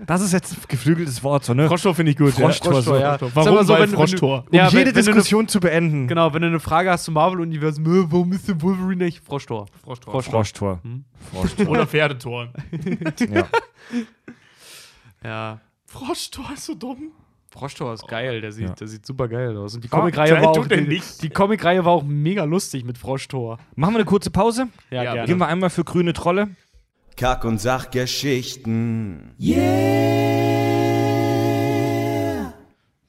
Das 0.06 0.22
ist 0.22 0.32
jetzt 0.32 0.54
ein 0.54 0.58
geflügeltes 0.70 1.22
Wort, 1.22 1.44
so, 1.44 1.54
ne? 1.54 1.68
Froschtor 1.68 1.94
finde 1.96 2.12
ich 2.14 2.18
gut. 2.18 2.32
Froschtor, 2.34 2.76
ja. 2.76 2.82
so. 2.82 2.96
ja. 2.96 3.18
Warum? 3.20 3.32
Sag 3.44 3.54
mal 3.54 3.66
so, 3.66 3.74
Weil 3.74 3.82
wenn- 3.82 3.90
wenn 3.90 3.92
du- 3.92 3.98
Froschtor. 3.98 4.46
Um 4.50 4.54
Ja, 4.56 4.72
wenn- 4.72 4.80
jede 4.80 4.96
wenn 4.96 5.04
du 5.04 5.10
eine- 5.12 5.16
Diskussion 5.18 5.48
zu 5.50 5.60
beenden. 5.60 6.08
Genau, 6.08 6.34
wenn 6.34 6.42
du 6.44 6.48
eine 6.48 6.60
Frage 6.62 6.92
hast 6.92 7.04
zum 7.04 7.16
Marvel-Universum, 7.16 7.86
äh, 7.86 8.06
warum 8.12 8.32
ist 8.32 8.48
der 8.48 8.62
Wolverine 8.62 9.04
nicht? 9.04 9.22
Froschtor. 9.26 9.66
Froschtor. 9.84 10.22
Froschtor. 10.24 10.80
Froschtor. 11.34 11.68
Oder 11.68 11.86
Pferdetor. 11.86 12.54
ja. 13.34 13.48
Ja. 15.24 15.60
Froschtor 15.86 16.46
ist 16.54 16.66
so 16.66 16.74
dumm. 16.76 17.12
Froschtor 17.50 17.94
ist 17.94 18.08
geil, 18.08 18.42
der 18.42 18.52
sieht, 18.52 18.68
Ja. 18.70 18.76
der 18.76 18.88
sieht 18.88 19.06
super 19.06 19.28
geil 19.28 19.56
aus. 19.58 19.74
Und 19.76 19.84
die 19.84 19.88
Comicreihe 19.88 20.34
war, 20.42 20.50
auch- 20.50 20.68
die, 20.68 21.02
die 21.22 21.30
Comicreihe 21.30 21.86
war 21.86 21.94
auch 21.94 22.04
mega 22.04 22.44
lustig 22.44 22.84
mit 22.84 22.98
Froschtor. 22.98 23.58
Machen 23.76 23.94
wir 23.94 24.00
eine 24.00 24.06
kurze 24.06 24.30
Pause. 24.32 24.68
Ja, 24.92 25.04
Ja, 25.04 25.14
gerne. 25.14 25.28
Gehen 25.28 25.38
wir 25.40 25.48
einmal 25.48 25.70
für 25.70 25.84
grüne 25.84 26.14
Trolle. 26.14 26.50
Kack- 27.16 27.46
und 27.46 27.60
Sachgeschichten. 27.60 29.32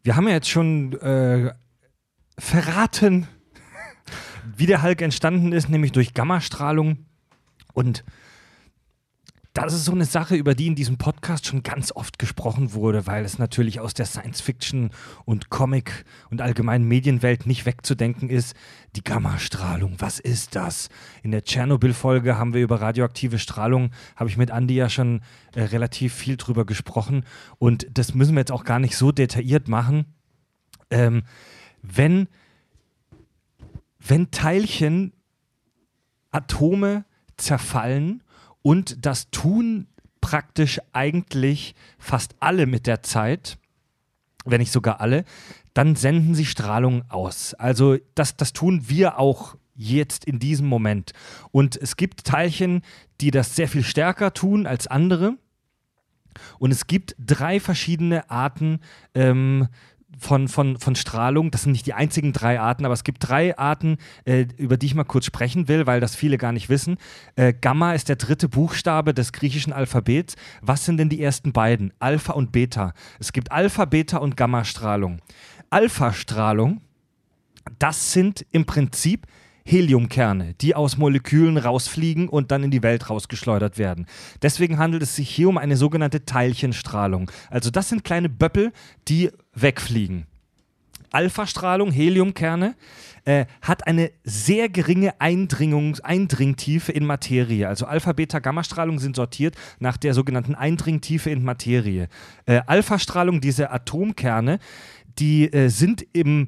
Wir 0.02 0.16
haben 0.16 0.26
ja 0.28 0.34
jetzt 0.34 0.48
schon 0.48 0.92
äh, 1.00 1.52
verraten, 2.38 3.26
wie 4.56 4.66
der 4.66 4.82
Hulk 4.82 5.02
entstanden 5.02 5.52
ist, 5.52 5.68
nämlich 5.68 5.92
durch 5.92 6.14
Gammastrahlung. 6.14 7.04
Und 7.74 8.04
das 9.64 9.74
ist 9.74 9.86
so 9.86 9.92
eine 9.92 10.04
Sache, 10.04 10.36
über 10.36 10.54
die 10.54 10.66
in 10.68 10.74
diesem 10.74 10.98
Podcast 10.98 11.46
schon 11.46 11.62
ganz 11.62 11.90
oft 11.90 12.18
gesprochen 12.18 12.74
wurde, 12.74 13.06
weil 13.06 13.24
es 13.24 13.38
natürlich 13.38 13.80
aus 13.80 13.94
der 13.94 14.06
Science-Fiction 14.06 14.90
und 15.24 15.50
Comic 15.50 16.04
und 16.30 16.40
allgemeinen 16.40 16.86
Medienwelt 16.86 17.46
nicht 17.46 17.66
wegzudenken 17.66 18.30
ist. 18.30 18.54
Die 18.94 19.02
Gammastrahlung, 19.02 19.96
was 19.98 20.20
ist 20.20 20.54
das? 20.54 20.90
In 21.22 21.30
der 21.30 21.44
Tschernobyl-Folge 21.44 22.38
haben 22.38 22.54
wir 22.54 22.62
über 22.62 22.80
radioaktive 22.80 23.38
Strahlung, 23.38 23.90
habe 24.16 24.30
ich 24.30 24.36
mit 24.36 24.50
Andi 24.50 24.74
ja 24.74 24.88
schon 24.88 25.22
äh, 25.54 25.62
relativ 25.62 26.14
viel 26.14 26.36
drüber 26.36 26.64
gesprochen. 26.64 27.24
Und 27.58 27.86
das 27.90 28.14
müssen 28.14 28.34
wir 28.34 28.40
jetzt 28.40 28.52
auch 28.52 28.64
gar 28.64 28.78
nicht 28.78 28.96
so 28.96 29.12
detailliert 29.12 29.66
machen. 29.66 30.04
Ähm, 30.90 31.22
wenn, 31.82 32.28
wenn 33.98 34.30
Teilchen, 34.30 35.14
Atome 36.30 37.04
zerfallen 37.36 38.22
und 38.62 39.04
das 39.06 39.30
tun 39.30 39.86
praktisch 40.20 40.80
eigentlich 40.92 41.74
fast 41.98 42.34
alle 42.40 42.66
mit 42.66 42.86
der 42.86 43.02
Zeit, 43.02 43.58
wenn 44.44 44.60
nicht 44.60 44.72
sogar 44.72 45.00
alle, 45.00 45.24
dann 45.74 45.96
senden 45.96 46.34
sie 46.34 46.46
Strahlung 46.46 47.04
aus. 47.08 47.54
Also 47.54 47.96
das, 48.14 48.36
das 48.36 48.52
tun 48.52 48.88
wir 48.88 49.18
auch 49.18 49.56
jetzt 49.74 50.24
in 50.24 50.38
diesem 50.38 50.66
Moment. 50.66 51.12
Und 51.52 51.76
es 51.76 51.96
gibt 51.96 52.24
Teilchen, 52.24 52.82
die 53.20 53.30
das 53.30 53.54
sehr 53.54 53.68
viel 53.68 53.84
stärker 53.84 54.34
tun 54.34 54.66
als 54.66 54.86
andere. 54.86 55.38
Und 56.58 56.72
es 56.72 56.86
gibt 56.86 57.14
drei 57.18 57.60
verschiedene 57.60 58.28
Arten 58.30 58.80
ähm, 59.14 59.68
von, 60.18 60.48
von, 60.48 60.78
von 60.78 60.94
Strahlung. 60.94 61.50
Das 61.50 61.62
sind 61.62 61.72
nicht 61.72 61.86
die 61.86 61.94
einzigen 61.94 62.32
drei 62.32 62.60
Arten, 62.60 62.84
aber 62.84 62.94
es 62.94 63.04
gibt 63.04 63.28
drei 63.28 63.56
Arten, 63.56 63.98
äh, 64.24 64.46
über 64.56 64.76
die 64.76 64.86
ich 64.86 64.94
mal 64.94 65.04
kurz 65.04 65.24
sprechen 65.24 65.68
will, 65.68 65.86
weil 65.86 66.00
das 66.00 66.16
viele 66.16 66.38
gar 66.38 66.52
nicht 66.52 66.68
wissen. 66.68 66.98
Äh, 67.36 67.54
Gamma 67.58 67.92
ist 67.92 68.08
der 68.08 68.16
dritte 68.16 68.48
Buchstabe 68.48 69.14
des 69.14 69.32
griechischen 69.32 69.72
Alphabets. 69.72 70.36
Was 70.60 70.84
sind 70.84 70.98
denn 70.98 71.08
die 71.08 71.22
ersten 71.22 71.52
beiden? 71.52 71.92
Alpha 71.98 72.32
und 72.32 72.52
Beta. 72.52 72.92
Es 73.18 73.32
gibt 73.32 73.52
Alpha, 73.52 73.84
Beta 73.84 74.18
und 74.18 74.36
Gammastrahlung. 74.36 75.20
Alpha-Strahlung, 75.70 76.80
das 77.78 78.12
sind 78.12 78.46
im 78.52 78.64
Prinzip 78.64 79.26
Heliumkerne, 79.68 80.54
die 80.54 80.74
aus 80.74 80.96
Molekülen 80.96 81.58
rausfliegen 81.58 82.28
und 82.28 82.50
dann 82.50 82.64
in 82.64 82.70
die 82.70 82.82
Welt 82.82 83.10
rausgeschleudert 83.10 83.76
werden. 83.76 84.06
Deswegen 84.40 84.78
handelt 84.78 85.02
es 85.02 85.14
sich 85.14 85.28
hier 85.28 85.48
um 85.48 85.58
eine 85.58 85.76
sogenannte 85.76 86.24
Teilchenstrahlung. 86.24 87.30
Also 87.50 87.70
das 87.70 87.90
sind 87.90 88.02
kleine 88.02 88.30
Böppel, 88.30 88.72
die 89.08 89.30
wegfliegen. 89.52 90.26
Alpha-Strahlung, 91.10 91.90
Heliumkerne, 91.90 92.76
äh, 93.24 93.46
hat 93.60 93.86
eine 93.86 94.10
sehr 94.24 94.68
geringe 94.68 95.20
Eindringungs 95.20 96.00
Eindringtiefe 96.00 96.92
in 96.92 97.04
Materie. 97.04 97.68
Also 97.68 97.86
Alpha, 97.86 98.12
Beta, 98.12 98.38
Gamma-Strahlung 98.38 98.98
sind 98.98 99.16
sortiert 99.16 99.54
nach 99.78 99.96
der 99.96 100.14
sogenannten 100.14 100.54
Eindringtiefe 100.54 101.30
in 101.30 101.44
Materie. 101.44 102.08
Äh, 102.46 102.62
Alpha-Strahlung, 102.66 103.40
diese 103.40 103.70
Atomkerne, 103.70 104.58
die 105.18 105.52
äh, 105.52 105.68
sind 105.68 106.06
im 106.12 106.46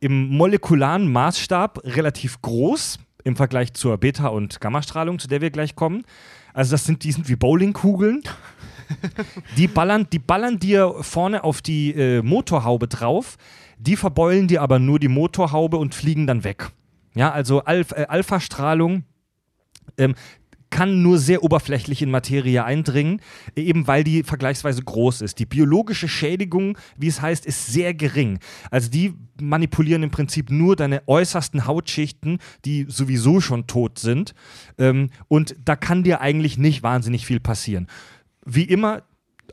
im 0.00 0.28
molekularen 0.28 1.10
Maßstab 1.10 1.80
relativ 1.84 2.40
groß 2.42 2.98
im 3.24 3.36
Vergleich 3.36 3.74
zur 3.74 3.96
Beta- 3.98 4.28
und 4.28 4.60
Gammastrahlung, 4.60 5.18
zu 5.18 5.28
der 5.28 5.40
wir 5.40 5.50
gleich 5.50 5.74
kommen. 5.74 6.04
Also 6.52 6.72
das 6.72 6.84
sind, 6.84 7.04
die 7.04 7.12
sind 7.12 7.28
wie 7.28 7.36
Bowlingkugeln. 7.36 8.22
die, 9.56 9.66
ballern, 9.66 10.06
die 10.12 10.18
ballern 10.18 10.58
dir 10.58 10.94
vorne 11.00 11.42
auf 11.42 11.60
die 11.60 11.90
äh, 11.92 12.22
Motorhaube 12.22 12.86
drauf, 12.86 13.36
die 13.78 13.96
verbeulen 13.96 14.48
dir 14.48 14.62
aber 14.62 14.78
nur 14.78 14.98
die 14.98 15.08
Motorhaube 15.08 15.76
und 15.76 15.94
fliegen 15.94 16.26
dann 16.26 16.44
weg. 16.44 16.70
Ja, 17.14 17.32
also 17.32 17.62
äh, 17.64 17.84
Alpha-Strahlung 18.08 19.04
ähm, 19.98 20.14
kann 20.70 21.02
nur 21.02 21.18
sehr 21.18 21.42
oberflächlich 21.42 22.02
in 22.02 22.10
Materie 22.10 22.64
eindringen, 22.64 23.20
eben 23.54 23.86
weil 23.86 24.04
die 24.04 24.22
vergleichsweise 24.22 24.82
groß 24.82 25.22
ist. 25.22 25.38
Die 25.38 25.46
biologische 25.46 26.08
Schädigung, 26.08 26.76
wie 26.96 27.08
es 27.08 27.22
heißt, 27.22 27.46
ist 27.46 27.66
sehr 27.66 27.94
gering. 27.94 28.38
Also 28.70 28.90
die 28.90 29.14
manipulieren 29.40 30.02
im 30.02 30.10
Prinzip 30.10 30.50
nur 30.50 30.76
deine 30.76 31.06
äußersten 31.06 31.66
Hautschichten, 31.66 32.38
die 32.64 32.86
sowieso 32.88 33.40
schon 33.40 33.66
tot 33.66 33.98
sind. 33.98 34.34
Ähm, 34.78 35.10
und 35.28 35.56
da 35.64 35.76
kann 35.76 36.02
dir 36.02 36.20
eigentlich 36.20 36.58
nicht 36.58 36.82
wahnsinnig 36.82 37.26
viel 37.26 37.40
passieren. 37.40 37.86
Wie 38.44 38.64
immer, 38.64 39.02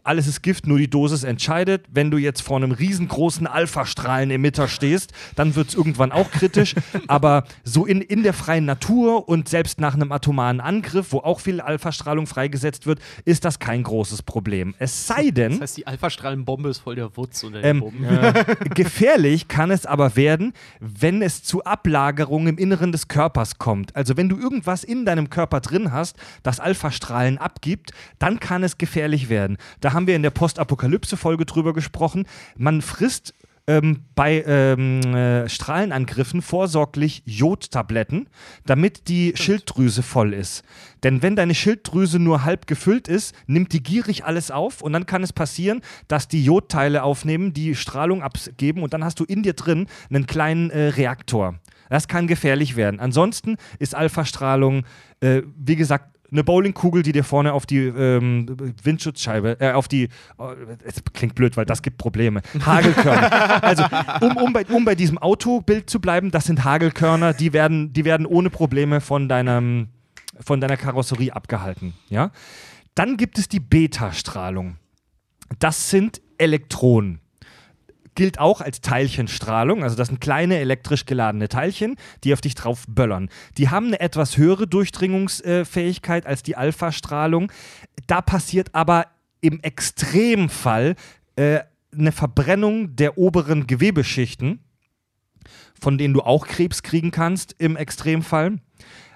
alles 0.04 0.28
ist 0.28 0.42
Gift, 0.42 0.68
nur 0.68 0.78
die 0.78 0.90
Dosis 0.90 1.24
entscheidet. 1.24 1.86
Wenn 1.92 2.12
du 2.12 2.18
jetzt 2.18 2.42
vor 2.42 2.58
einem 2.58 2.72
riesengroßen 2.72 3.48
Alpha-Strahlen-Emitter 3.48 4.68
stehst, 4.68 5.14
dann 5.36 5.56
wird 5.56 5.70
es 5.70 5.76
irgendwann 5.76 6.12
auch 6.12 6.30
kritisch. 6.32 6.76
Aber 7.08 7.46
so 7.64 7.86
in, 7.86 8.02
in 8.02 8.24
der 8.24 8.34
freien 8.34 8.66
Natur 8.66 9.28
und 9.30 9.50
selbst 9.50 9.80
nach 9.80 9.94
einem 9.94 10.12
atomaren 10.12 10.60
Angriff, 10.60 11.12
wo 11.12 11.20
auch 11.20 11.40
viel 11.40 11.62
Alpha-Strahlung 11.62 12.28
freigesetzt 12.28 12.86
wird, 12.86 13.00
ist 13.26 13.46
das 13.46 13.60
kein 13.60 13.84
großes 13.84 14.24
Problem. 14.24 14.76
Es 14.80 15.08
sei 15.08 15.32
denn. 15.32 15.54
Das 15.54 15.62
heißt, 15.62 15.78
die 15.78 15.88
Alpha-Strahlenbombe 15.88 16.70
ist 16.70 16.80
voll 16.80 16.96
der 16.96 17.16
Wutz 17.16 17.44
unter 17.44 17.62
den 17.62 17.84
Ähm. 17.84 18.34
Gefährlich 18.76 19.48
kann 19.48 19.72
es 19.72 19.86
aber 19.86 20.16
werden, 20.16 20.54
wenn 20.80 21.22
es 21.22 21.44
zu 21.44 21.64
Ablagerungen 21.64 22.48
im 22.48 22.58
Inneren 22.58 22.92
des 22.92 23.08
Körpers 23.08 23.58
kommt. 23.58 23.96
Also 23.96 24.18
wenn 24.18 24.30
du 24.30 24.38
irgendwas 24.38 24.84
in 24.84 25.06
deinem 25.06 25.30
Körper 25.30 25.62
drin 25.62 25.92
hast, 25.92 26.18
das 26.44 26.60
Alphastrahlen 26.60 27.38
abgibt, 27.38 27.92
dann 28.20 28.40
kann 28.40 28.64
es 28.64 28.78
gefährlich 28.78 29.30
werden. 29.30 29.58
Da 29.84 29.92
haben 29.92 30.08
wir 30.08 30.16
in 30.16 30.24
der 30.24 30.30
Postapokalypse-Folge 30.30 31.46
drüber 31.46 31.74
gesprochen. 31.74 32.26
Man 32.56 32.82
frisst 32.82 33.34
ähm, 33.68 34.06
bei 34.16 34.42
ähm, 34.48 35.02
äh, 35.14 35.50
Strahlenangriffen 35.50 36.42
vorsorglich 36.42 37.22
Jodtabletten, 37.26 38.30
damit 38.66 39.10
die 39.10 39.34
Schilddrüse 39.36 40.02
voll 40.02 40.34
ist. 40.34 40.64
Denn 41.04 41.22
wenn 41.22 41.36
deine 41.36 41.54
Schilddrüse 41.54 42.18
nur 42.18 42.46
halb 42.46 42.66
gefüllt 42.66 43.10
ist, 43.10 43.36
nimmt 43.46 43.74
die 43.74 43.84
gierig 43.84 44.24
alles 44.24 44.52
auf 44.52 44.82
und 44.82 44.94
dann 44.94 45.06
kann 45.06 45.22
es 45.22 45.34
passieren, 45.34 45.82
dass 46.08 46.30
die 46.30 46.46
Jodteile 46.46 47.04
aufnehmen, 47.04 47.52
die 47.52 47.76
Strahlung 47.76 48.24
abgeben 48.24 48.84
und 48.84 48.94
dann 48.94 49.04
hast 49.04 49.20
du 49.20 49.26
in 49.26 49.44
dir 49.44 49.54
drin 49.54 49.88
einen 50.10 50.28
kleinen 50.28 50.70
äh, 50.70 50.88
Reaktor. 50.88 51.56
Das 51.90 52.08
kann 52.08 52.28
gefährlich 52.28 52.78
werden. 52.78 53.02
Ansonsten 53.02 53.58
ist 53.80 53.96
Alpha-Strahlung, 53.96 54.86
äh, 55.20 55.42
wie 55.58 55.76
gesagt, 55.76 56.13
eine 56.34 56.44
Bowlingkugel, 56.44 57.04
die 57.04 57.14
dir 57.14 57.24
vorne 57.24 57.54
auf 57.54 57.66
die 57.66 57.80
ähm, 57.80 58.48
Windschutzscheibe, 58.84 59.58
äh, 59.60 59.72
auf 59.72 59.88
die, 59.88 60.10
oh, 60.38 60.52
es 60.84 61.02
klingt 61.14 61.36
blöd, 61.36 61.56
weil 61.56 61.66
das 61.66 61.82
gibt 61.82 61.98
Probleme. 61.98 62.42
Hagelkörner. 62.66 63.64
also, 63.64 63.84
um, 64.22 64.38
um, 64.38 64.54
bei, 64.54 64.66
um 64.66 64.84
bei 64.84 64.96
diesem 64.96 65.18
Autobild 65.18 65.90
zu 65.90 66.02
bleiben, 66.02 66.32
das 66.32 66.46
sind 66.46 66.64
Hagelkörner, 66.64 67.34
die 67.34 67.54
werden, 67.54 67.94
die 67.94 68.04
werden 68.04 68.26
ohne 68.26 68.50
Probleme 68.50 69.00
von 69.00 69.30
deinem, 69.30 69.88
von 70.40 70.60
deiner 70.60 70.78
Karosserie 70.78 71.34
abgehalten. 71.34 71.94
Ja? 72.10 72.32
Dann 72.96 73.16
gibt 73.16 73.38
es 73.38 73.48
die 73.48 73.60
Beta-Strahlung. 73.60 74.78
Das 75.60 75.90
sind 75.90 76.22
Elektronen 76.38 77.23
gilt 78.16 78.40
auch 78.40 78.62
als 78.62 78.82
Teilchenstrahlung. 78.82 79.84
Also 79.84 79.96
das 79.96 80.08
sind 80.08 80.22
kleine 80.22 80.58
elektrisch 80.58 81.06
geladene 81.06 81.50
Teilchen, 81.50 81.96
die 82.24 82.34
auf 82.34 82.42
dich 82.42 82.56
drauf 82.56 82.86
böllern. 82.88 83.30
Die 83.58 83.70
haben 83.70 83.88
eine 83.88 84.00
etwas 84.00 84.38
höhere 84.38 84.68
Durchdringungsfähigkeit 84.68 86.26
als 86.26 86.44
die 86.44 86.56
Alpha-Strahlung. 86.56 87.52
Da 88.08 88.22
passiert 88.22 88.74
aber 88.74 89.08
im 89.42 89.60
Extremfall 89.62 90.96
äh, 91.36 91.60
eine 91.92 92.12
Verbrennung 92.12 92.96
der 92.96 93.18
oberen 93.18 93.68
Gewebeschichten, 93.68 94.60
von 95.80 95.98
denen 95.98 96.14
du 96.14 96.22
auch 96.22 96.48
Krebs 96.48 96.82
kriegen 96.82 97.12
kannst 97.12 97.56
im 97.60 97.76
Extremfall. 97.76 98.60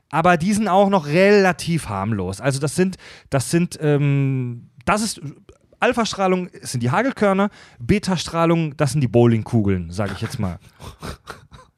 Aber 0.10 0.38
die 0.38 0.54
sind 0.54 0.68
auch 0.68 0.90
noch 0.90 1.08
relativ 1.08 1.90
harmlos. 1.90 2.40
Also 2.40 2.60
das 2.60 2.76
sind, 2.76 2.98
das 3.30 3.52
sind, 3.52 3.78
ähm, 3.82 4.70
das 4.86 5.02
ist 5.02 5.22
Alpha-Strahlung 5.80 6.50
sind 6.62 6.82
die 6.82 6.92
Hagelkörner, 6.92 7.50
Beta-Strahlung, 7.80 8.76
das 8.78 8.92
sind 8.92 9.02
die 9.02 9.08
Bowlingkugeln, 9.08 9.92
sage 9.92 10.14
ich 10.16 10.22
jetzt 10.22 10.40
mal. 10.40 10.60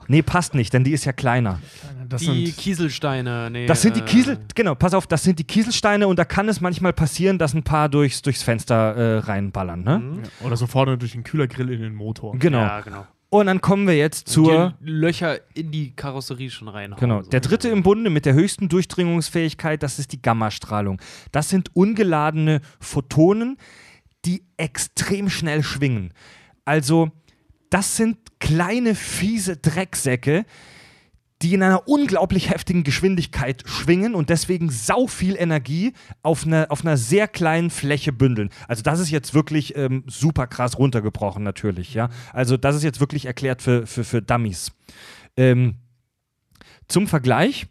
Nee, 0.08 0.24
passt 0.24 0.56
nicht, 0.56 0.74
denn 0.74 0.84
die 0.84 0.92
ist 0.92 1.06
ja 1.06 1.14
kleiner. 1.14 1.60
Das 2.08 2.22
die 2.22 2.48
sind, 2.48 2.58
Kieselsteine, 2.58 3.50
nee. 3.52 3.68
Das 3.68 3.84
sind 3.84 3.96
die 3.96 4.00
äh, 4.00 4.06
Kiesel, 4.06 4.40
genau, 4.56 4.74
pass 4.74 4.96
auf, 4.96 5.06
das 5.06 5.22
sind 5.22 5.38
die 5.38 5.44
Kieselsteine 5.44 6.08
und 6.08 6.18
da 6.18 6.26
kann 6.26 6.50
es 6.50 6.62
manchmal 6.62 6.94
passieren, 6.94 7.38
dass 7.38 7.54
ein 7.54 7.62
paar 7.62 7.90
durchs, 7.90 8.24
durchs 8.24 8.42
Fenster 8.42 8.96
äh, 8.96 9.18
reinballern. 9.20 9.84
Ne? 9.84 10.02
ja, 10.24 10.48
oder 10.48 10.58
so 10.58 10.66
vorne 10.66 10.98
durch 10.98 11.12
den 11.12 11.24
Kühlergrill 11.24 11.70
in 11.72 11.82
den 11.82 11.94
Motor. 11.94 12.36
Genau. 12.40 12.58
Ja, 12.58 12.82
genau. 12.82 13.06
Und 13.30 13.46
dann 13.46 13.62
kommen 13.62 13.88
wir 13.88 13.96
jetzt 13.96 14.28
zur. 14.28 14.74
Die 14.82 14.90
Löcher 14.90 15.38
in 15.54 15.72
die 15.72 15.92
Karosserie 15.92 16.50
schon 16.50 16.68
reinhauen. 16.68 17.00
Genau. 17.00 17.22
so. 17.22 17.30
Der 17.30 17.42
dritte 17.42 17.70
im 17.70 17.84
Bunde 17.84 18.10
mit 18.10 18.26
der 18.26 18.34
höchsten 18.34 18.70
Durchdringungsfähigkeit, 18.70 19.84
das 19.84 20.00
ist 20.00 20.12
die 20.12 20.22
Gammastrahlung. 20.22 21.00
Das 21.32 21.50
sind 21.50 21.76
ungeladene 21.76 22.62
Photonen, 22.80 23.58
die 24.30 24.44
extrem 24.58 25.28
schnell 25.28 25.64
schwingen. 25.64 26.14
Also, 26.66 27.10
das 27.72 27.98
sind 27.98 28.18
kleine, 28.40 28.94
fiese 28.94 29.58
Drecksäcke, 29.58 30.46
die 31.42 31.56
in 31.56 31.64
einer 31.64 31.88
unglaublich 31.88 32.52
heftigen 32.52 32.84
Geschwindigkeit 32.84 33.64
schwingen 33.66 34.14
und 34.14 34.30
deswegen 34.30 34.70
sau 34.70 35.08
viel 35.08 35.36
Energie 35.36 35.94
auf 36.22 36.46
einer, 36.46 36.68
auf 36.70 36.82
einer 36.82 36.98
sehr 36.98 37.28
kleinen 37.28 37.72
Fläche 37.72 38.12
bündeln. 38.12 38.50
Also 38.68 38.84
das 38.84 39.00
ist 39.00 39.10
jetzt 39.10 39.34
wirklich 39.34 39.76
ähm, 39.76 40.04
super 40.06 40.46
krass 40.48 40.78
runtergebrochen 40.78 41.42
natürlich, 41.42 41.94
ja. 41.96 42.10
Also 42.34 42.58
das 42.58 42.76
ist 42.76 42.84
jetzt 42.84 43.00
wirklich 43.00 43.26
erklärt 43.26 43.62
für, 43.64 43.88
für, 43.88 44.04
für 44.04 44.22
Dummies. 44.22 44.74
Ähm, 45.38 45.76
zum 46.88 47.08
Vergleich, 47.08 47.68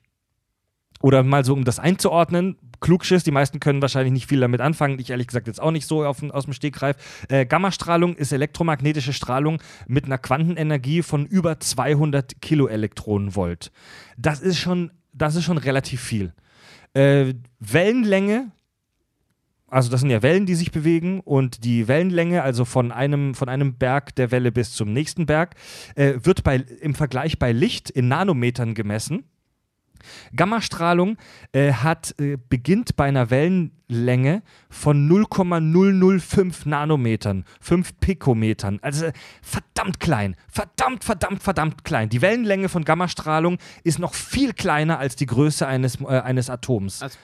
oder 1.02 1.22
mal 1.22 1.44
so, 1.44 1.52
um 1.52 1.64
das 1.64 1.78
einzuordnen, 1.78 2.56
Klugschiss, 2.80 3.24
die 3.24 3.30
meisten 3.30 3.60
können 3.60 3.82
wahrscheinlich 3.82 4.12
nicht 4.12 4.28
viel 4.28 4.40
damit 4.40 4.60
anfangen, 4.60 4.98
ich 4.98 5.10
ehrlich 5.10 5.26
gesagt 5.26 5.46
jetzt 5.46 5.60
auch 5.60 5.70
nicht 5.70 5.86
so 5.86 6.04
auf, 6.04 6.22
aus 6.22 6.44
dem 6.44 6.52
Stegreif. 6.52 6.96
Äh, 7.28 7.46
Gammastrahlung 7.46 8.16
ist 8.16 8.32
elektromagnetische 8.32 9.12
Strahlung 9.12 9.60
mit 9.86 10.04
einer 10.04 10.18
Quantenenergie 10.18 11.02
von 11.02 11.26
über 11.26 11.60
200 11.60 12.40
Kiloelektronenvolt. 12.40 13.72
Das 14.16 14.40
ist 14.40 14.58
schon, 14.58 14.90
das 15.12 15.34
ist 15.34 15.44
schon 15.44 15.58
relativ 15.58 16.00
viel. 16.00 16.32
Äh, 16.94 17.34
Wellenlänge, 17.60 18.50
also 19.68 19.90
das 19.90 20.00
sind 20.00 20.10
ja 20.10 20.22
Wellen, 20.22 20.46
die 20.46 20.54
sich 20.54 20.72
bewegen 20.72 21.20
und 21.20 21.64
die 21.64 21.88
Wellenlänge, 21.88 22.42
also 22.42 22.64
von 22.64 22.90
einem, 22.90 23.34
von 23.34 23.48
einem 23.48 23.74
Berg 23.74 24.14
der 24.14 24.30
Welle 24.30 24.50
bis 24.50 24.72
zum 24.72 24.92
nächsten 24.92 25.26
Berg, 25.26 25.54
äh, 25.94 26.14
wird 26.22 26.42
bei, 26.42 26.56
im 26.80 26.94
Vergleich 26.94 27.38
bei 27.38 27.52
Licht 27.52 27.90
in 27.90 28.08
Nanometern 28.08 28.74
gemessen. 28.74 29.24
Gammastrahlung 30.34 31.16
äh, 31.52 31.72
hat, 31.72 32.14
äh, 32.20 32.36
beginnt 32.48 32.96
bei 32.96 33.04
einer 33.06 33.30
Wellenlänge 33.30 34.42
von 34.70 35.06
0,005 35.06 36.66
Nanometern, 36.66 37.44
5 37.60 38.00
Pikometern. 38.00 38.78
Also 38.82 39.06
äh, 39.06 39.12
verdammt 39.42 40.00
klein, 40.00 40.36
verdammt, 40.48 41.04
verdammt, 41.04 41.42
verdammt 41.42 41.84
klein. 41.84 42.08
Die 42.08 42.22
Wellenlänge 42.22 42.68
von 42.68 42.84
Gammastrahlung 42.84 43.58
ist 43.84 43.98
noch 43.98 44.14
viel 44.14 44.52
kleiner 44.52 44.98
als 44.98 45.16
die 45.16 45.26
Größe 45.26 45.66
eines, 45.66 46.00
äh, 46.00 46.06
eines 46.06 46.50
Atoms. 46.50 47.02
Also, 47.02 47.18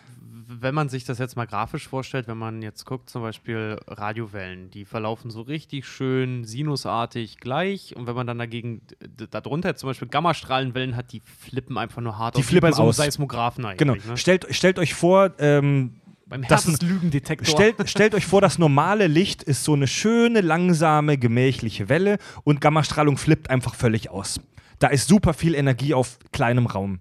wenn 0.60 0.74
man 0.74 0.88
sich 0.88 1.04
das 1.04 1.18
jetzt 1.18 1.36
mal 1.36 1.46
grafisch 1.46 1.88
vorstellt, 1.88 2.26
wenn 2.28 2.38
man 2.38 2.62
jetzt 2.62 2.84
guckt, 2.84 3.08
zum 3.10 3.22
Beispiel 3.22 3.78
Radiowellen, 3.86 4.70
die 4.70 4.84
verlaufen 4.84 5.30
so 5.30 5.42
richtig 5.42 5.86
schön 5.86 6.44
sinusartig 6.44 7.38
gleich. 7.38 7.94
Und 7.96 8.06
wenn 8.06 8.14
man 8.14 8.26
dann 8.26 8.38
dagegen, 8.38 8.82
darunter 9.30 9.76
zum 9.76 9.88
Beispiel 9.90 10.08
Gammastrahlenwellen 10.08 10.96
hat, 10.96 11.12
die 11.12 11.20
flippen 11.20 11.78
einfach 11.78 12.02
nur 12.02 12.18
hart 12.18 12.36
Die 12.36 12.40
aus, 12.40 12.46
wie 12.46 12.48
flippen 12.50 12.70
bei 12.70 12.72
so 12.76 12.82
einem 12.82 12.88
aus. 12.90 12.96
Seismographen 12.96 13.64
Genau. 13.76 13.92
eigentlich. 13.94 14.06
Ne? 14.06 14.16
Stellt, 14.16 14.46
stellt 14.50 14.78
euch 14.78 14.94
vor, 14.94 15.32
ähm, 15.38 16.00
Beim 16.26 16.40
Das- 16.42 16.64
Herzenslügendetektor. 16.66 17.46
stellt, 17.46 17.88
stellt 17.90 18.14
euch 18.14 18.24
vor, 18.24 18.40
das 18.40 18.58
normale 18.58 19.08
Licht 19.08 19.42
ist 19.42 19.62
so 19.62 19.74
eine 19.74 19.86
schöne, 19.86 20.40
langsame, 20.40 21.18
gemächliche 21.18 21.90
Welle 21.90 22.16
und 22.44 22.62
Gammastrahlung 22.62 23.18
flippt 23.18 23.50
einfach 23.50 23.74
völlig 23.74 24.08
aus. 24.10 24.40
Da 24.78 24.88
ist 24.88 25.06
super 25.06 25.34
viel 25.34 25.54
Energie 25.54 25.92
auf 25.92 26.18
kleinem 26.32 26.64
Raum. 26.66 27.00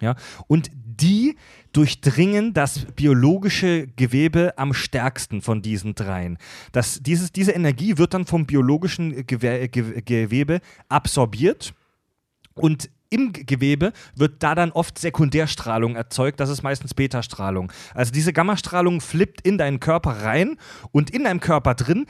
Ja? 0.00 0.14
Und 0.46 0.70
die 1.00 1.36
durchdringen 1.72 2.54
das 2.54 2.86
biologische 2.96 3.86
Gewebe 3.88 4.54
am 4.56 4.72
stärksten 4.74 5.42
von 5.42 5.62
diesen 5.62 5.94
dreien. 5.94 6.38
Das, 6.72 7.00
dieses, 7.02 7.32
diese 7.32 7.52
Energie 7.52 7.98
wird 7.98 8.14
dann 8.14 8.26
vom 8.26 8.46
biologischen 8.46 9.26
Gewe 9.26 9.68
Ge 9.68 10.02
Gewebe 10.02 10.60
absorbiert 10.88 11.74
und 12.54 12.90
im 13.10 13.32
Gewebe 13.32 13.92
wird 14.16 14.42
da 14.42 14.54
dann 14.54 14.70
oft 14.70 14.98
Sekundärstrahlung 14.98 15.96
erzeugt, 15.96 16.40
das 16.40 16.50
ist 16.50 16.62
meistens 16.62 16.94
Betastrahlung. 16.94 17.72
Also 17.94 18.12
diese 18.12 18.32
Gammastrahlung 18.32 19.00
flippt 19.00 19.40
in 19.42 19.56
deinen 19.56 19.80
Körper 19.80 20.22
rein 20.22 20.58
und 20.92 21.10
in 21.10 21.24
deinem 21.24 21.40
Körper 21.40 21.74
drin 21.74 22.06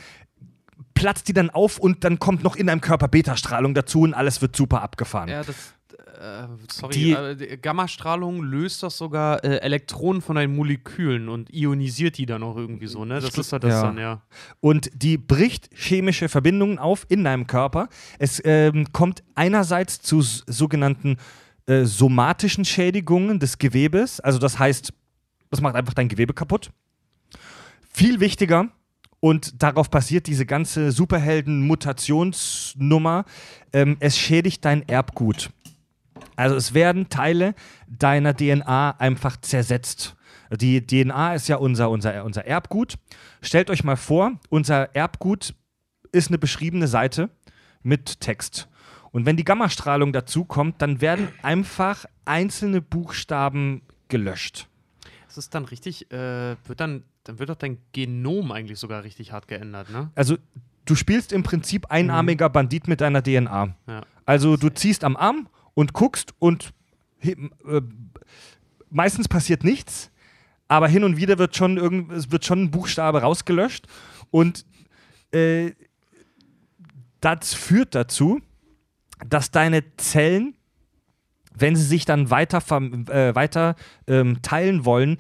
platzt 0.94 1.28
die 1.28 1.32
dann 1.32 1.51
auf 1.51 1.78
und 1.78 2.02
dann 2.02 2.19
kommt 2.19 2.43
noch 2.43 2.56
in 2.56 2.66
deinem 2.66 2.81
Körper 2.81 3.06
Betastrahlung 3.06 3.74
dazu 3.74 4.01
und 4.01 4.15
alles 4.15 4.43
wird 4.43 4.56
super 4.56 4.82
abgefahren. 4.82 5.28
Ja, 5.28 5.44
das. 5.44 5.74
Äh, 6.19 6.49
sorry, 6.70 6.95
Die- 6.95 7.12
äh, 7.12 7.57
Gammastrahlung 7.59 8.43
löst 8.43 8.82
doch 8.82 8.90
sogar 8.90 9.45
äh, 9.45 9.59
Elektronen 9.59 10.20
von 10.20 10.36
deinen 10.36 10.57
Molekülen 10.57 11.28
und 11.28 11.53
ionisiert 11.55 12.19
die 12.19 12.27
dann 12.27 12.43
auch 12.43 12.57
irgendwie 12.57 12.89
so, 12.89 13.05
ne? 13.05 13.20
Das 13.20 13.36
ist 13.36 13.53
doch 13.53 13.59
das 13.59 13.73
ja. 13.73 13.82
dann, 13.82 13.99
ja. 13.99 14.23
Und 14.61 14.90
die 14.95 15.16
bricht 15.16 15.70
chemische 15.73 16.28
Verbindungen 16.28 16.78
auf 16.78 17.07
in 17.09 17.24
deinem 17.24 17.47
Körper. 17.47 17.89
Es 18.19 18.43
ähm, 18.45 18.93
kommt 18.93 19.23
einerseits 19.35 20.01
zu 20.01 20.20
sogenannten 20.20 21.16
äh, 21.66 21.85
somatischen 21.85 22.65
Schädigungen 22.65 23.39
des 23.39 23.59
Gewebes. 23.59 24.20
Also 24.20 24.39
das 24.39 24.59
heißt, 24.59 24.93
das 25.51 25.61
macht 25.61 25.77
einfach 25.77 25.95
dein 25.95 26.09
Gewebe 26.09 26.35
kaputt. 26.35 26.70
Viel 27.90 28.20
wichtiger, 28.20 28.69
und 29.20 29.62
darauf 29.62 29.90
basiert 29.90 30.27
diese 30.28 30.47
ganze 30.47 30.93
Superhelden-Mutationsnummer, 30.93 33.24
ähm, 33.73 33.97
es 34.01 34.16
schädigt 34.16 34.65
dein 34.65 34.89
Erbgut. 34.89 35.51
Also 36.39 36.55
es 36.55 36.73
werden 36.73 37.09
Teile 37.09 37.55
deiner 37.89 38.32
DNA 38.32 38.93
einfach 38.98 39.36
zersetzt. 39.39 40.15
Die 40.52 40.86
DNA 40.86 41.35
ist 41.35 41.48
ja 41.48 41.56
unser, 41.56 41.90
unser, 41.90 42.24
unser 42.24 42.47
Erbgut. 42.47 42.94
Stellt 43.43 43.70
euch 43.70 43.82
mal 43.82 43.97
vor, 43.97 44.39
unser 44.48 44.94
Erbgut 44.94 45.55
ist 46.12 46.28
eine 46.28 46.39
beschriebene 46.39 46.86
Seite 46.86 47.28
mit 47.82 48.20
Text. 48.20 48.69
Und 49.10 49.27
wenn 49.27 49.36
die 49.36 49.44
Gammastrahlung 49.44 50.12
dazu 50.12 50.44
kommt, 50.44 50.81
dann 50.81 51.01
werden 51.01 51.28
einfach 51.43 52.05
einzelne 52.24 52.82
Buchstaben 52.82 53.82
gelöscht. 54.06 54.69
Das 55.27 55.39
ist 55.39 55.56
dann 55.56 55.65
richtig, 55.65 56.12
äh, 56.12 56.55
wird 56.65 56.78
dann, 56.78 57.02
dann 57.24 57.40
wird 57.40 57.51
doch 57.51 57.56
dein 57.56 57.78
Genom 57.90 58.52
eigentlich 58.52 58.78
sogar 58.78 59.02
richtig 59.02 59.32
hart 59.32 59.48
geändert, 59.48 59.90
ne? 59.90 60.12
Also 60.15 60.36
du 60.85 60.94
spielst 60.94 61.32
im 61.32 61.43
Prinzip 61.43 61.90
einarmiger 61.90 62.48
Bandit 62.48 62.86
mit 62.86 63.01
deiner 63.01 63.23
DNA. 63.23 63.74
Ja. 63.89 64.02
Also 64.24 64.56
du 64.56 64.69
ziehst 64.69 65.02
am 65.02 65.16
Arm 65.16 65.48
und 65.79 65.93
guckst 65.93 66.35
und 66.41 66.75
äh, 67.23 67.37
meistens 68.91 69.29
passiert 69.29 69.63
nichts, 69.63 70.11
aber 70.67 70.89
hin 70.89 71.05
und 71.05 71.17
wieder 71.17 71.39
wird 71.39 71.55
schon 71.55 71.77
irgend, 71.77 72.11
es 72.11 72.33
wird 72.33 72.45
schon 72.45 72.65
ein 72.65 72.71
Buchstabe 72.73 73.21
rausgelöscht 73.23 73.87
und 74.33 74.67
äh, 75.31 75.71
das 77.21 77.55
führt 77.55 77.95
dazu, 77.95 78.41
dass 79.25 79.53
deine 79.53 79.85
Zellen, 79.99 80.57
wenn 81.55 81.77
sie 81.77 81.85
sich 81.85 82.05
dann 82.05 82.29
weiter, 82.29 82.59
äh, 82.59 83.37
weiter 83.37 83.77
ähm, 84.09 84.43
teilen 84.43 84.85
wollen, 84.85 85.17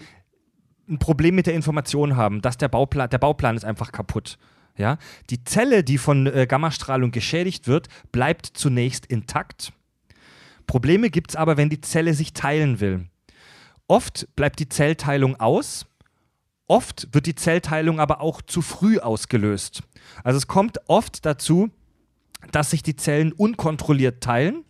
ein 0.88 0.98
Problem 0.98 1.36
mit 1.36 1.46
der 1.46 1.54
Information 1.54 2.16
haben, 2.16 2.42
dass 2.42 2.58
der 2.58 2.68
Bauplan, 2.68 3.08
der 3.08 3.18
Bauplan 3.18 3.56
ist 3.56 3.64
einfach 3.64 3.92
kaputt. 3.92 4.38
Ja? 4.76 4.98
Die 5.30 5.44
Zelle, 5.44 5.84
die 5.84 5.98
von 5.98 6.26
äh, 6.26 6.48
Gammastrahlung 6.48 7.12
geschädigt 7.12 7.68
wird, 7.68 7.86
bleibt 8.10 8.46
zunächst 8.46 9.06
intakt. 9.06 9.72
Probleme 10.68 11.10
gibt 11.10 11.32
es 11.32 11.36
aber, 11.36 11.56
wenn 11.56 11.70
die 11.70 11.80
Zelle 11.80 12.14
sich 12.14 12.34
teilen 12.34 12.78
will. 12.78 13.08
Oft 13.88 14.28
bleibt 14.36 14.60
die 14.60 14.68
Zellteilung 14.68 15.40
aus, 15.40 15.86
oft 16.68 17.08
wird 17.12 17.26
die 17.26 17.34
Zellteilung 17.34 17.98
aber 17.98 18.20
auch 18.20 18.42
zu 18.42 18.62
früh 18.62 18.98
ausgelöst. 18.98 19.82
Also 20.22 20.36
es 20.36 20.46
kommt 20.46 20.78
oft 20.86 21.26
dazu, 21.26 21.70
dass 22.52 22.70
sich 22.70 22.82
die 22.82 22.94
Zellen 22.94 23.32
unkontrolliert 23.32 24.22
teilen 24.22 24.64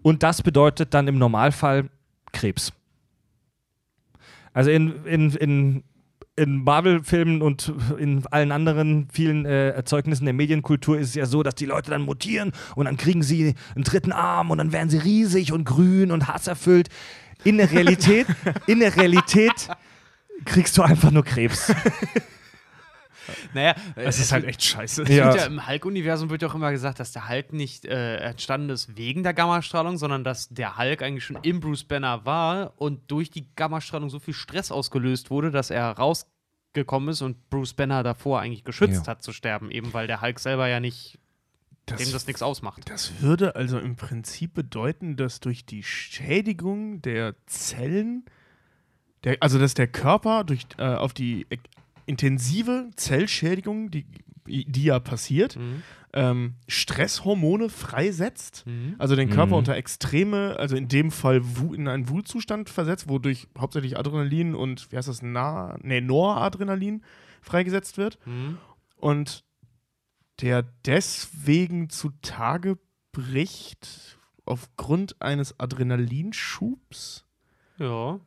und 0.00 0.22
das 0.22 0.42
bedeutet 0.42 0.94
dann 0.94 1.08
im 1.08 1.18
Normalfall 1.18 1.90
Krebs. 2.32 2.72
Also 4.54 4.70
in, 4.70 5.04
in, 5.04 5.30
in, 5.32 5.84
in 6.36 6.64
Marvel-Filmen 6.64 7.42
und 7.42 7.72
in 7.98 8.26
allen 8.28 8.52
anderen 8.52 9.08
vielen 9.12 9.44
äh, 9.44 9.70
Erzeugnissen 9.70 10.24
der 10.24 10.32
Medienkultur 10.32 10.98
ist 10.98 11.08
es 11.08 11.14
ja 11.14 11.26
so, 11.26 11.42
dass 11.42 11.54
die 11.54 11.66
Leute 11.66 11.90
dann 11.90 12.02
mutieren 12.02 12.52
und 12.74 12.86
dann 12.86 12.96
kriegen 12.96 13.22
sie 13.22 13.54
einen 13.74 13.84
dritten 13.84 14.12
Arm 14.12 14.50
und 14.50 14.58
dann 14.58 14.72
werden 14.72 14.88
sie 14.88 14.98
riesig 14.98 15.52
und 15.52 15.64
grün 15.64 16.10
und 16.10 16.28
hasserfüllt. 16.28 16.88
In 17.44 17.58
der 17.58 17.70
Realität, 17.70 18.26
in 18.66 18.80
der 18.80 18.96
Realität 18.96 19.68
kriegst 20.44 20.78
du 20.78 20.82
einfach 20.82 21.10
nur 21.10 21.24
Krebs. 21.24 21.72
Naja, 23.54 23.74
äh, 23.96 24.02
Es 24.04 24.18
ist 24.18 24.26
es 24.26 24.32
halt 24.32 24.44
echt 24.44 24.62
scheiße. 24.64 25.04
Ja. 25.12 25.34
ja 25.34 25.44
im 25.46 25.66
Hulk-Universum 25.66 26.30
wird 26.30 26.42
ja 26.42 26.48
auch 26.48 26.54
immer 26.54 26.70
gesagt, 26.72 27.00
dass 27.00 27.12
der 27.12 27.28
Hulk 27.28 27.52
nicht 27.52 27.84
äh, 27.84 28.16
entstanden 28.16 28.70
ist 28.70 28.96
wegen 28.96 29.22
der 29.22 29.34
Gammastrahlung, 29.34 29.96
sondern 29.98 30.24
dass 30.24 30.48
der 30.48 30.76
Hulk 30.78 31.02
eigentlich 31.02 31.24
schon 31.24 31.38
im 31.42 31.60
Bruce 31.60 31.84
Banner 31.84 32.24
war 32.24 32.72
und 32.76 33.10
durch 33.10 33.30
die 33.30 33.46
Gammastrahlung 33.56 34.10
so 34.10 34.18
viel 34.18 34.34
Stress 34.34 34.70
ausgelöst 34.72 35.30
wurde, 35.30 35.50
dass 35.50 35.70
er 35.70 35.90
rausgekommen 35.92 37.10
ist 37.10 37.22
und 37.22 37.48
Bruce 37.50 37.74
Banner 37.74 38.02
davor 38.02 38.40
eigentlich 38.40 38.64
geschützt 38.64 39.06
Ja. 39.06 39.12
hat 39.12 39.22
zu 39.22 39.32
sterben, 39.32 39.70
eben 39.70 39.92
weil 39.94 40.06
der 40.06 40.20
Hulk 40.20 40.38
selber 40.40 40.66
ja 40.68 40.80
nicht, 40.80 41.18
Das, 41.86 42.00
dem 42.02 42.12
das 42.12 42.26
nichts 42.26 42.42
ausmacht. 42.42 42.88
das 42.90 43.20
würde 43.20 43.56
also 43.56 43.78
im 43.78 43.96
Prinzip 43.96 44.54
bedeuten, 44.54 45.16
dass 45.16 45.40
durch 45.40 45.64
die 45.66 45.82
Schädigung 45.82 47.02
der 47.02 47.34
Zellen, 47.46 48.24
der, 49.24 49.36
also 49.40 49.58
dass 49.58 49.74
der 49.74 49.86
Körper 49.88 50.44
durch, 50.44 50.66
äh, 50.78 50.82
auf 50.94 51.12
die 51.12 51.46
intensive 52.12 52.90
Zellschädigung, 52.96 53.90
die, 53.90 54.06
die 54.46 54.84
ja 54.84 54.98
passiert, 55.00 55.56
Mhm. 55.56 55.82
ähm, 56.14 56.54
Stresshormone 56.68 57.68
freisetzt, 57.70 58.64
Mhm. 58.66 58.96
also 58.98 59.16
den 59.16 59.30
Körper 59.30 59.52
Mhm. 59.52 59.58
unter 59.58 59.76
extreme, 59.76 60.56
also 60.58 60.76
in 60.76 60.88
dem 60.88 61.10
Fall 61.10 61.42
in 61.74 61.88
einen 61.88 62.08
Wutzustand 62.10 62.68
versetzt, 62.68 63.08
wodurch 63.08 63.48
hauptsächlich 63.58 63.98
Adrenalin 63.98 64.54
und, 64.54 64.90
wie 64.92 64.96
heißt 64.96 65.08
das, 65.08 65.22
Na 65.22 65.76
nee, 65.82 66.00
Noradrenalin 66.00 67.02
freigesetzt 67.40 67.96
wird 67.98 68.18
Mhm. 68.26 68.58
und 68.96 69.44
der 70.42 70.64
deswegen 70.84 71.88
zutage 71.88 72.78
bricht 73.12 74.18
aufgrund 74.44 75.20
eines 75.22 75.58
Adrenalinschubs. 75.60 77.24
Ja. 77.78 78.18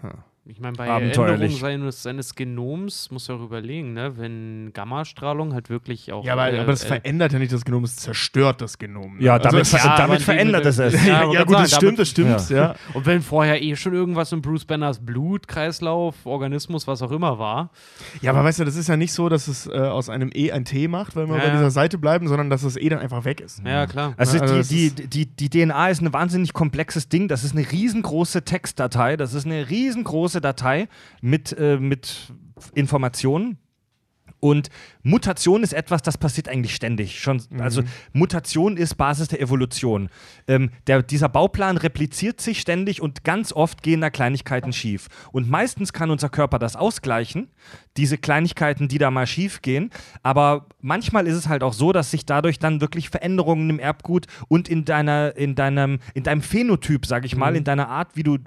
Hm. 0.00 0.10
Ich 0.48 0.60
meine, 0.60 0.76
bei. 0.76 0.86
Änderung 0.86 1.50
seines, 1.50 2.04
seines 2.04 2.34
Genoms 2.36 3.10
muss 3.10 3.28
er 3.28 3.34
auch 3.34 3.42
überlegen, 3.42 3.94
ne? 3.94 4.16
wenn 4.16 4.70
Gammastrahlung 4.72 5.52
halt 5.52 5.70
wirklich 5.70 6.12
auch. 6.12 6.24
Ja, 6.24 6.34
aber, 6.34 6.52
äh, 6.52 6.60
aber 6.60 6.70
das 6.70 6.84
äh, 6.84 6.86
verändert 6.86 7.32
ja 7.32 7.40
nicht 7.40 7.52
das 7.52 7.64
Genom, 7.64 7.82
es 7.82 7.96
zerstört 7.96 8.60
das 8.60 8.78
Genom. 8.78 9.16
ne? 9.16 9.24
Ja, 9.24 9.40
damit, 9.40 9.62
es 9.62 9.72
ist- 9.72 9.80
ver 9.80 9.90
ja, 9.90 9.96
damit 9.96 10.18
in 10.20 10.24
verändert 10.24 10.64
es 10.64 10.78
es. 10.78 10.94
Ja, 11.04 11.24
ja, 11.24 11.32
ja 11.32 11.44
gut, 11.44 11.56
das 11.56 11.70
sagen, 11.70 11.80
stimmt, 11.82 11.98
das 11.98 12.08
stimmt, 12.10 12.50
ja. 12.50 12.76
Und 12.94 13.06
wenn 13.06 13.22
vorher 13.22 13.60
eh 13.60 13.74
schon 13.74 13.92
irgendwas 13.92 14.30
im 14.30 14.40
Bruce 14.40 14.64
Banners 14.64 15.04
Blut, 15.04 15.48
Kreislauf, 15.48 16.14
Organismus, 16.24 16.86
was 16.86 17.02
auch 17.02 17.10
immer 17.10 17.40
war. 17.40 17.70
Ja, 18.22 18.30
aber 18.30 18.44
weißt 18.44 18.60
du, 18.60 18.64
das 18.64 18.76
ist 18.76 18.88
ja 18.88 18.96
nicht 18.96 19.12
so, 19.12 19.28
dass 19.28 19.48
es 19.48 19.66
äh, 19.66 19.72
aus 19.72 20.08
einem 20.08 20.30
E 20.32 20.52
ein 20.52 20.64
T 20.64 20.86
macht, 20.86 21.16
weil 21.16 21.26
wir 21.26 21.34
Ja, 21.36 21.40
bei 21.42 21.48
ja. 21.48 21.52
dieser 21.54 21.70
Seite 21.72 21.98
bleiben, 21.98 22.28
sondern 22.28 22.50
dass 22.50 22.62
das 22.62 22.76
E 22.76 22.88
dann 22.88 23.00
einfach 23.00 23.24
weg 23.24 23.40
ist. 23.40 23.62
Ja, 23.64 23.86
klar. 23.88 24.14
Also, 24.16 24.38
Also 24.38 24.62
die, 24.62 24.90
die, 24.90 25.26
die, 25.26 25.48
die 25.48 25.64
DNA 25.66 25.88
ist 25.88 26.02
ein 26.02 26.12
wahnsinnig 26.12 26.52
komplexes 26.52 27.08
Ding. 27.08 27.26
Das 27.26 27.42
ist 27.42 27.56
eine 27.56 27.70
riesengroße 27.70 28.42
Textdatei. 28.44 29.16
Das 29.16 29.34
ist 29.34 29.44
eine 29.44 29.68
riesengroße 29.68 30.35
Datei 30.40 30.88
mit, 31.20 31.56
äh, 31.58 31.78
mit 31.78 32.32
Informationen. 32.74 33.58
Und 34.40 34.68
Mutation 35.02 35.62
ist 35.62 35.72
etwas, 35.72 36.02
das 36.02 36.18
passiert 36.18 36.48
eigentlich 36.48 36.74
ständig. 36.74 37.20
Schon, 37.20 37.42
Also 37.58 37.82
Mutation 38.12 38.76
ist 38.76 38.96
Basis 38.96 39.28
der 39.28 39.40
Evolution. 39.40 40.10
Ähm, 40.46 40.70
der, 40.86 41.02
dieser 41.02 41.28
Bauplan 41.28 41.76
repliziert 41.76 42.40
sich 42.40 42.60
ständig 42.60 43.00
und 43.00 43.24
ganz 43.24 43.52
oft 43.52 43.82
gehen 43.82 44.00
da 44.00 44.10
Kleinigkeiten 44.10 44.72
schief. 44.72 45.08
Und 45.32 45.48
meistens 45.48 45.92
kann 45.92 46.10
unser 46.10 46.28
Körper 46.28 46.58
das 46.58 46.76
ausgleichen, 46.76 47.48
diese 47.96 48.18
Kleinigkeiten, 48.18 48.88
die 48.88 48.98
da 48.98 49.10
mal 49.10 49.26
schief 49.26 49.62
gehen. 49.62 49.90
Aber 50.22 50.66
manchmal 50.80 51.26
ist 51.26 51.36
es 51.36 51.48
halt 51.48 51.62
auch 51.62 51.72
so, 51.72 51.92
dass 51.92 52.10
sich 52.10 52.26
dadurch 52.26 52.58
dann 52.58 52.80
wirklich 52.80 53.10
Veränderungen 53.10 53.70
im 53.70 53.78
Erbgut 53.78 54.26
und 54.48 54.68
in 54.68 54.84
deiner, 54.84 55.36
in 55.36 55.54
deinem, 55.54 55.98
in 56.14 56.22
deinem 56.22 56.42
Phänotyp, 56.42 57.06
sag 57.06 57.24
ich 57.24 57.36
mal, 57.36 57.56
in 57.56 57.64
deiner 57.64 57.88
Art, 57.88 58.16
wie 58.16 58.22
du, 58.22 58.38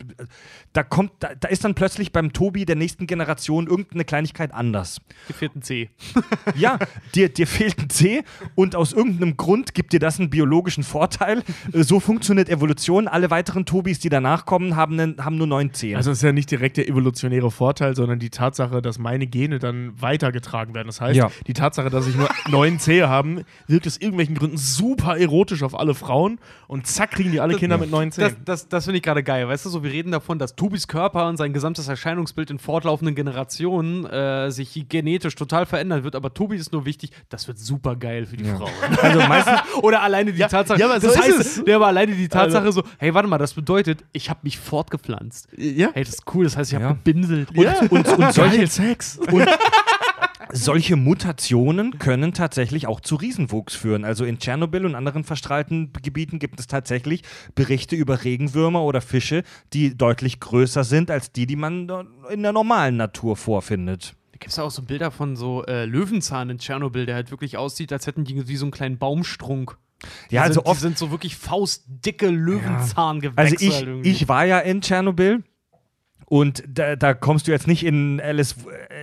da 0.73 0.83
kommt, 0.83 1.11
da, 1.19 1.33
da 1.35 1.47
ist 1.47 1.63
dann 1.63 1.75
plötzlich 1.75 2.11
beim 2.11 2.33
Tobi 2.33 2.65
der 2.65 2.75
nächsten 2.75 3.07
Generation 3.07 3.67
irgendeine 3.67 4.05
Kleinigkeit 4.05 4.53
anders. 4.53 5.01
Gefehlt 5.27 5.55
ein 5.55 5.61
C. 5.87 5.89
Ja, 6.55 6.77
dir, 7.15 7.29
dir 7.29 7.47
fehlt 7.47 7.77
ein 7.79 7.89
C 7.89 8.23
und 8.55 8.75
aus 8.75 8.93
irgendeinem 8.93 9.37
Grund 9.37 9.73
gibt 9.73 9.93
dir 9.93 9.99
das 9.99 10.19
einen 10.19 10.29
biologischen 10.29 10.83
Vorteil. 10.83 11.43
Äh, 11.73 11.83
So 11.83 11.99
funktioniert 11.99 12.49
Evolution. 12.49 13.07
Alle 13.07 13.29
weiteren 13.29 13.65
Tobis, 13.65 13.99
die 13.99 14.09
danach 14.09 14.45
kommen, 14.45 14.75
haben, 14.75 14.99
einen, 14.99 15.23
haben 15.23 15.37
nur 15.37 15.47
neun 15.47 15.73
Zehen. 15.73 15.95
Also 15.95 16.11
es 16.11 16.17
ist 16.19 16.23
ja 16.23 16.31
nicht 16.31 16.51
direkt 16.51 16.77
der 16.77 16.87
evolutionäre 16.87 17.51
Vorteil, 17.51 17.95
sondern 17.95 18.19
die 18.19 18.29
Tatsache, 18.29 18.81
dass 18.81 18.99
meine 18.99 19.27
Gene 19.27 19.59
dann 19.59 19.93
weitergetragen 20.01 20.73
werden. 20.73 20.87
Das 20.87 21.01
heißt, 21.01 21.15
Ja. 21.17 21.31
die 21.47 21.53
Tatsache, 21.53 21.89
dass 21.89 22.07
ich 22.07 22.15
nur 22.15 22.29
neun 22.49 22.79
Zehe 22.79 23.07
haben, 23.09 23.43
wirkt 23.67 23.87
aus 23.87 23.97
irgendwelchen 23.97 24.35
Gründen 24.35 24.57
super 24.57 25.17
erotisch 25.17 25.63
auf 25.63 25.77
alle 25.79 25.93
Frauen 25.95 26.39
und 26.67 26.87
zack 26.87 27.11
kriegen 27.11 27.31
die 27.31 27.39
alle 27.39 27.55
Kinder 27.55 27.77
mit 27.77 27.89
neun 27.91 28.09
Das, 28.09 28.15
Zehen. 28.15 28.35
das, 28.45 28.67
das 28.69 28.85
finde 28.85 28.97
ich 28.97 29.03
gerade 29.03 29.23
geil. 29.23 29.47
Weißt 29.47 29.65
du, 29.65 29.69
so 29.69 29.83
wir 29.83 29.91
reden 29.91 30.11
davon, 30.11 30.39
dass 30.39 30.55
Tobis 30.55 30.87
Körper 30.87 31.27
und 31.27 31.37
sein 31.37 31.53
gesamtes 31.53 31.87
Erscheinungsbild 31.87 32.51
in 32.51 32.59
fortlaufenden 32.59 33.15
Generationen 33.15 34.05
äh, 34.05 34.51
sich 34.51 34.85
genetisch 34.89 35.35
total 35.35 35.65
verändern 35.69 36.03
wird. 36.03 36.15
Aber 36.15 36.33
Tobi 36.33 36.57
ist 36.57 36.71
nur 36.73 36.85
wichtig, 36.85 37.11
das 37.29 37.47
wird 37.47 37.57
super 37.59 37.95
geil 37.95 38.25
für 38.25 38.35
die 38.37 38.43
Frauen. 38.45 38.71
Also 39.01 39.19
meistens, 39.21 39.59
Oder 39.81 40.01
alleine 40.01 40.33
die 40.33 40.39
Tatsache. 40.41 40.79
ja, 40.79 40.87
aber 40.87 40.99
so 40.99 41.07
das 41.07 41.15
ist 41.15 41.21
heißt, 41.23 41.39
es. 41.39 41.63
Ja, 41.65 41.75
aber 41.77 41.87
alleine 41.87 42.13
die 42.13 42.27
Tatsache 42.27 42.65
Also- 42.65 42.81
so, 42.81 42.87
hey, 42.97 43.13
warte 43.13 43.29
mal, 43.29 43.37
das 43.37 43.53
bedeutet, 43.53 44.03
ich 44.11 44.29
habe 44.29 44.39
mich 44.43 44.57
fortgepflanzt. 44.59 45.47
ja. 45.57 45.89
Hey, 45.93 46.03
das 46.03 46.15
ist 46.15 46.23
cool, 46.33 46.43
das 46.43 46.57
heißt, 46.57 46.71
ich 46.71 46.75
habe 46.75 46.85
Ja. 46.85 46.91
gebinselt. 46.93 47.49
ja. 47.53 47.79
und, 47.89 47.91
und 48.07 48.33
solche, 48.33 48.57
Geil, 48.57 48.67
Sex. 48.67 49.19
solche 50.51 50.95
Mutationen 50.95 51.99
können 51.99 52.33
tatsächlich 52.33 52.87
auch 52.87 52.99
zu 53.01 53.15
Riesenwuchs 53.15 53.75
führen. 53.75 54.03
Also 54.03 54.25
in 54.25 54.39
Tschernobyl 54.39 54.85
und 54.85 54.95
anderen 54.95 55.23
verstrahlten 55.23 55.93
Gebieten 56.01 56.39
gibt 56.39 56.59
es 56.59 56.65
tatsächlich 56.67 57.21
Berichte 57.55 57.95
über 57.95 58.23
Regenwürmer 58.23 58.81
oder 58.83 59.01
Fische, 59.01 59.43
die 59.73 59.95
deutlich 59.95 60.39
größer 60.39 60.83
sind 60.83 61.11
als 61.11 61.31
die, 61.31 61.45
die 61.45 61.55
man 61.55 61.87
in 62.31 62.41
der 62.43 62.51
normalen 62.53 62.97
Natur 62.97 63.35
vorfindet. 63.37 64.15
Gibt 64.39 64.51
es 64.51 64.59
auch 64.59 64.71
so 64.71 64.81
Bilder 64.81 65.11
von 65.11 65.35
so 65.35 65.65
äh, 65.65 65.85
Löwenzahn 65.85 66.49
in 66.49 66.59
Tschernobyl, 66.59 67.05
der 67.05 67.15
halt 67.15 67.31
wirklich 67.31 67.57
aussieht, 67.57 67.91
als 67.91 68.07
hätten 68.07 68.23
die 68.23 68.47
wie 68.47 68.55
so 68.55 68.65
einen 68.65 68.71
kleinen 68.71 68.97
Baumstrunk. 68.97 69.77
Die 70.31 70.35
Ja, 70.35 70.43
also 70.43 70.55
sind, 70.55 70.65
die 70.65 70.69
oft 70.69 70.81
sind 70.81 70.97
so 70.97 71.11
wirklich 71.11 71.35
faustdicke 71.35 72.29
Löwenzahngewächse. 72.29 73.65
Also 73.65 73.99
ich, 74.01 74.21
ich 74.21 74.27
war 74.29 74.45
ja 74.45 74.59
in 74.59 74.81
Tschernobyl 74.81 75.43
und 76.29 76.63
da, 76.67 76.95
da 76.95 77.15
kommst 77.15 77.47
du 77.47 77.51
jetzt 77.51 77.67
nicht 77.67 77.83
in 77.83 78.21
Alice, 78.21 78.55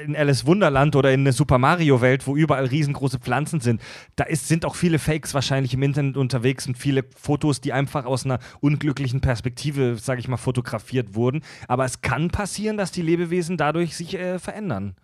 in 0.04 0.14
Alice 0.14 0.46
Wunderland 0.46 0.94
oder 0.94 1.12
in 1.12 1.20
eine 1.20 1.32
Super 1.32 1.58
Mario 1.58 2.00
Welt, 2.00 2.26
wo 2.28 2.36
überall 2.36 2.66
riesengroße 2.66 3.18
Pflanzen 3.18 3.58
sind. 3.58 3.82
Da 4.14 4.24
ist, 4.24 4.46
sind 4.46 4.64
auch 4.64 4.76
viele 4.76 5.00
Fakes 5.00 5.34
wahrscheinlich 5.34 5.74
im 5.74 5.82
Internet 5.82 6.16
unterwegs 6.16 6.68
und 6.68 6.78
viele 6.78 7.04
Fotos, 7.16 7.60
die 7.60 7.72
einfach 7.72 8.06
aus 8.06 8.24
einer 8.24 8.38
unglücklichen 8.60 9.20
Perspektive, 9.20 9.96
sage 9.96 10.20
ich 10.20 10.28
mal, 10.28 10.36
fotografiert 10.36 11.16
wurden. 11.16 11.42
Aber 11.66 11.84
es 11.84 12.00
kann 12.00 12.28
passieren, 12.28 12.76
dass 12.76 12.92
die 12.92 13.02
Lebewesen 13.02 13.56
dadurch 13.56 13.96
sich 13.96 14.14
äh, 14.14 14.38
verändern. 14.38 14.94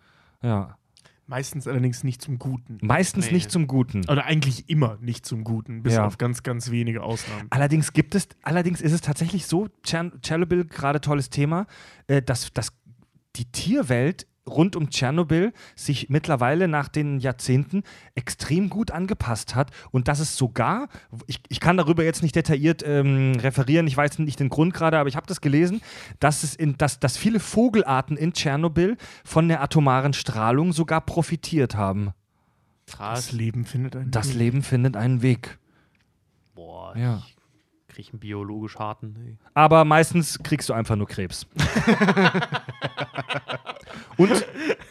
Ja. 0.43 0.77
Meistens 1.25 1.67
allerdings 1.67 2.03
nicht 2.03 2.21
zum 2.21 2.37
Guten. 2.37 2.79
Meistens 2.81 3.27
Nee. 3.27 3.33
nicht 3.33 3.49
zum 3.49 3.67
Guten. 3.67 4.01
Oder 4.09 4.25
eigentlich 4.25 4.69
immer 4.69 4.97
nicht 4.99 5.25
zum 5.25 5.45
Guten, 5.45 5.81
bis 5.81 5.93
Ja. 5.93 6.05
auf 6.05 6.17
ganz, 6.17 6.43
ganz 6.43 6.69
wenige 6.69 7.01
Ausnahmen. 7.01 7.47
Allerdings 7.49 7.93
gibt 7.93 8.13
es, 8.13 8.27
allerdings 8.43 8.81
ist 8.81 8.91
es 8.91 8.99
tatsächlich 9.01 9.45
so, 9.47 9.69
Tschernobyl, 9.83 10.65
gerade 10.65 10.99
tolles 10.99 11.29
Thema, 11.29 11.65
äh, 12.07 12.21
dass, 12.21 12.51
dass 12.51 12.73
die 13.37 13.45
Tierwelt 13.45 14.27
rund 14.47 14.75
um 14.75 14.89
Tschernobyl 14.89 15.53
sich 15.75 16.09
mittlerweile 16.09 16.67
nach 16.67 16.87
den 16.89 17.19
Jahrzehnten 17.19 17.83
extrem 18.15 18.69
gut 18.69 18.91
angepasst 18.91 19.55
hat 19.55 19.71
und 19.91 20.07
dass 20.07 20.19
es 20.19 20.35
sogar, 20.35 20.89
ich, 21.27 21.39
ich 21.49 21.59
kann 21.59 21.77
darüber 21.77 22.03
jetzt 22.03 22.23
nicht 22.23 22.35
detailliert 22.35 22.83
ähm, 22.85 23.35
referieren, 23.39 23.87
ich 23.87 23.95
weiß 23.95 24.19
nicht 24.19 24.39
den 24.39 24.49
Grund 24.49 24.73
gerade, 24.73 24.97
aber 24.99 25.07
ich 25.09 25.15
habe 25.15 25.27
das 25.27 25.39
gelesen, 25.41 25.81
dass, 26.19 26.43
es 26.43 26.55
in, 26.55 26.77
dass, 26.77 26.99
dass 26.99 27.15
viele 27.17 27.39
Vogelarten 27.39 28.17
in 28.17 28.33
Tschernobyl 28.33 28.97
von 29.23 29.47
der 29.47 29.61
atomaren 29.61 30.13
Strahlung 30.13 30.73
sogar 30.73 31.01
profitiert 31.01 31.75
haben. 31.75 32.11
Das 32.85 32.95
Krass. 32.97 33.31
Leben 33.31 33.63
findet 33.63 33.95
einen 33.95 34.11
Das 34.11 34.29
Weg. 34.29 34.35
Leben 34.35 34.61
findet 34.61 34.97
einen 34.97 35.21
Weg. 35.21 35.57
Boah, 36.53 36.95
Ja. 36.97 37.23
ich 37.25 37.35
krieg 37.93 38.09
einen 38.11 38.19
biologisch 38.19 38.77
harten. 38.77 39.37
Aber 39.53 39.85
meistens 39.85 40.39
kriegst 40.41 40.69
du 40.69 40.73
einfach 40.73 40.95
nur 40.95 41.07
Krebs. 41.07 41.45
und 44.17 44.45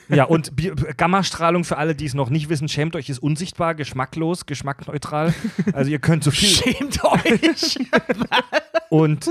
ja, 0.08 0.24
und 0.24 0.54
Bi- 0.54 0.72
Gammastrahlung 0.96 1.64
für 1.64 1.78
alle, 1.78 1.94
die 1.94 2.06
es 2.06 2.14
noch 2.14 2.30
nicht 2.30 2.48
wissen, 2.48 2.68
schämt 2.68 2.96
euch, 2.96 3.08
ist 3.08 3.18
unsichtbar, 3.18 3.74
geschmacklos, 3.74 4.46
geschmackneutral. 4.46 5.34
Also 5.72 5.90
ihr 5.90 5.98
könnt 5.98 6.24
so 6.24 6.30
viel 6.30 6.48
Schämt 6.48 7.02
euch! 7.04 7.78
und 8.88 9.28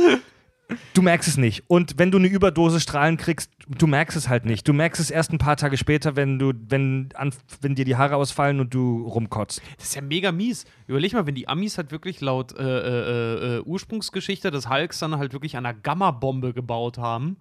du 0.94 1.02
merkst 1.02 1.28
es 1.28 1.38
nicht. 1.38 1.64
Und 1.68 1.98
wenn 1.98 2.12
du 2.12 2.18
eine 2.18 2.28
Überdosis 2.28 2.84
Strahlen 2.84 3.18
kriegst, 3.18 3.52
du 3.68 3.88
merkst 3.88 4.18
es 4.18 4.30
halt 4.30 4.46
nicht. 4.46 4.68
Du 4.68 4.74
merkst 4.74 5.00
es 5.00 5.12
erst 5.12 5.32
ein 5.32 5.38
paar 5.38 5.58
Tage 5.58 5.78
später, 5.78 6.16
wenn 6.16 6.40
du, 6.40 6.54
wenn, 6.70 7.10
an, 7.16 7.34
wenn 7.62 7.76
dir 7.76 7.86
die 7.86 7.96
Haare 7.96 8.16
ausfallen 8.16 8.60
und 8.60 8.74
du 8.74 9.08
rumkotzt. 9.08 9.62
Das 9.78 9.88
ist 9.88 9.96
ja 9.96 10.02
mega 10.02 10.32
mies. 10.32 10.66
Überleg 10.88 11.14
mal, 11.14 11.26
wenn 11.26 11.36
die 11.36 11.48
Amis 11.48 11.78
halt 11.78 11.92
wirklich 11.92 12.22
laut 12.22 12.58
äh, 12.58 12.64
äh, 12.64 13.58
äh, 13.58 13.62
Ursprungsgeschichte 13.62 14.52
des 14.52 14.70
Hulks 14.70 15.00
dann 15.00 15.18
halt 15.18 15.34
wirklich 15.34 15.58
an 15.58 15.66
einer 15.66 15.78
Gamma-Bombe 15.78 16.54
gebaut 16.54 16.98
haben 16.98 17.38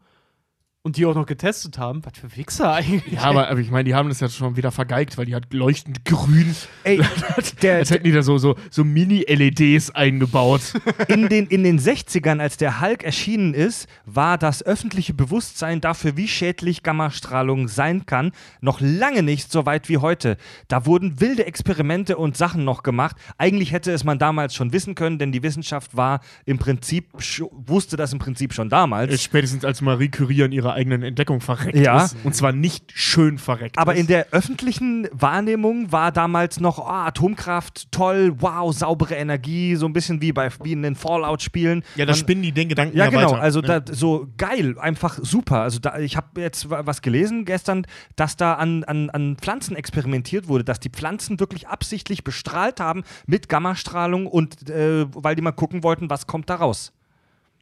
und 0.82 0.96
die 0.96 1.04
auch 1.04 1.14
noch 1.14 1.26
getestet 1.26 1.76
haben. 1.76 2.02
Was 2.04 2.18
für 2.18 2.34
Wichser 2.36 2.72
eigentlich. 2.72 3.12
Ja, 3.12 3.24
aber, 3.24 3.48
aber 3.48 3.60
ich 3.60 3.70
meine, 3.70 3.84
die 3.84 3.94
haben 3.94 4.08
das 4.08 4.20
ja 4.20 4.30
schon 4.30 4.56
wieder 4.56 4.70
vergeigt, 4.70 5.18
weil 5.18 5.26
die 5.26 5.34
hat 5.34 5.52
leuchtend 5.52 6.06
grün. 6.06 6.56
Ey, 6.84 7.02
der, 7.62 7.76
Als 7.76 7.90
hätten 7.90 8.04
die 8.04 8.12
da 8.12 8.22
so, 8.22 8.38
so, 8.38 8.56
so 8.70 8.82
Mini-LEDs 8.82 9.90
eingebaut. 9.90 10.62
in 11.08 11.28
den, 11.28 11.46
in 11.48 11.64
den 11.64 11.78
60ern, 11.78 12.40
als 12.40 12.56
der 12.56 12.80
Hulk 12.80 13.04
erschienen 13.04 13.52
ist, 13.52 13.88
war 14.06 14.38
das 14.38 14.62
öffentliche 14.62 15.12
Bewusstsein 15.12 15.82
dafür, 15.82 16.16
wie 16.16 16.28
schädlich 16.28 16.82
Gammastrahlung 16.82 17.68
sein 17.68 18.06
kann, 18.06 18.32
noch 18.62 18.80
lange 18.80 19.22
nicht 19.22 19.52
so 19.52 19.66
weit 19.66 19.90
wie 19.90 19.98
heute. 19.98 20.38
Da 20.68 20.86
wurden 20.86 21.20
wilde 21.20 21.44
Experimente 21.44 22.16
und 22.16 22.38
Sachen 22.38 22.64
noch 22.64 22.82
gemacht. 22.82 23.16
Eigentlich 23.36 23.72
hätte 23.72 23.92
es 23.92 24.04
man 24.04 24.18
damals 24.18 24.54
schon 24.54 24.72
wissen 24.72 24.94
können, 24.94 25.18
denn 25.18 25.30
die 25.30 25.42
Wissenschaft 25.42 25.94
war 25.94 26.20
im 26.46 26.58
Prinzip, 26.58 27.08
wusste 27.52 27.98
das 27.98 28.14
im 28.14 28.18
Prinzip 28.18 28.54
schon 28.54 28.70
damals. 28.70 29.12
Äh, 29.12 29.18
Spätestens 29.18 29.66
als 29.66 29.82
Marie 29.82 30.08
Curie 30.08 30.44
an 30.44 30.52
ihrer 30.52 30.69
eigenen 30.74 31.02
Entdeckung 31.02 31.40
verreckt 31.40 31.76
Ja. 31.76 32.04
ist. 32.04 32.16
Und 32.24 32.34
zwar 32.34 32.52
nicht 32.52 32.92
schön 32.94 33.38
verreckt. 33.38 33.78
Aber 33.78 33.94
ist. 33.94 34.00
in 34.00 34.06
der 34.06 34.28
öffentlichen 34.32 35.08
Wahrnehmung 35.12 35.92
war 35.92 36.12
damals 36.12 36.60
noch 36.60 36.78
oh, 36.78 36.82
Atomkraft, 36.84 37.90
toll, 37.92 38.34
wow, 38.38 38.74
saubere 38.76 39.14
Energie, 39.14 39.76
so 39.76 39.86
ein 39.86 39.92
bisschen 39.92 40.20
wie, 40.22 40.32
bei, 40.32 40.50
wie 40.62 40.72
in 40.72 40.82
den 40.82 40.94
Fallout-Spielen. 40.96 41.82
Ja, 41.96 42.06
da 42.06 42.12
Man- 42.12 42.18
spinnen 42.18 42.42
die 42.42 42.52
den 42.52 42.68
Gedanken 42.68 42.96
Ja, 42.96 43.04
ja, 43.04 43.10
genau. 43.10 43.32
weiter. 43.32 43.40
Also 43.42 43.60
Ja. 43.62 43.80
da, 43.80 43.92
so 43.94 44.28
geil, 44.36 44.76
einfach 44.78 45.18
super. 45.22 45.60
Also 45.62 45.78
da, 45.78 45.98
ich 45.98 46.16
habe 46.16 46.40
jetzt 46.40 46.70
wa- 46.70 46.82
was 46.86 47.02
gelesen 47.02 47.44
gestern, 47.44 47.86
dass 48.16 48.36
da 48.36 48.54
an, 48.54 48.84
an, 48.84 49.10
an 49.10 49.36
Pflanzen 49.40 49.76
experimentiert 49.76 50.48
wurde, 50.48 50.64
dass 50.64 50.80
die 50.80 50.90
Pflanzen 50.90 51.40
wirklich 51.40 51.68
absichtlich 51.68 52.24
bestrahlt 52.24 52.80
haben 52.80 53.02
mit 53.26 53.48
Gammastrahlung 53.48 54.26
und 54.26 54.68
äh, 54.70 55.06
weil 55.14 55.34
die 55.34 55.42
mal 55.42 55.52
gucken 55.52 55.82
wollten, 55.82 56.10
was 56.10 56.26
kommt 56.26 56.48
da 56.50 56.56
raus. 56.56 56.92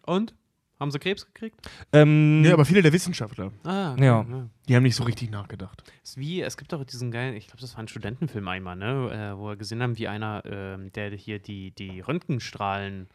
Und? 0.06 0.34
Haben 0.80 0.90
sie 0.92 0.98
Krebs 0.98 1.26
gekriegt? 1.26 1.56
Ähm, 1.92 2.44
Ja, 2.44 2.52
aber 2.54 2.64
viele 2.64 2.82
der 2.82 2.92
Wissenschaftler, 2.92 3.52
Ah, 3.64 3.92
okay, 3.94 4.04
Ja. 4.04 4.24
die 4.68 4.76
haben 4.76 4.82
nicht 4.84 4.94
so 4.96 5.04
richtig 5.04 5.30
nachgedacht. 5.30 5.82
Ist 6.04 6.16
wie, 6.18 6.40
es 6.40 6.56
gibt 6.56 6.72
doch 6.72 6.84
diesen 6.84 7.10
geilen, 7.10 7.34
ich 7.34 7.46
glaube, 7.48 7.60
das 7.60 7.74
war 7.74 7.80
ein 7.80 7.88
Studentenfilm 7.88 8.46
einmal, 8.46 8.76
ne, 8.76 9.32
äh, 9.34 9.38
wo 9.38 9.48
wir 9.48 9.56
gesehen 9.56 9.82
haben, 9.82 9.98
wie 9.98 10.06
einer, 10.08 10.42
ähm, 10.46 10.92
der 10.92 11.10
hier 11.10 11.40
die, 11.40 11.72
die 11.72 12.00
Röntgenstrahlen 12.00 13.08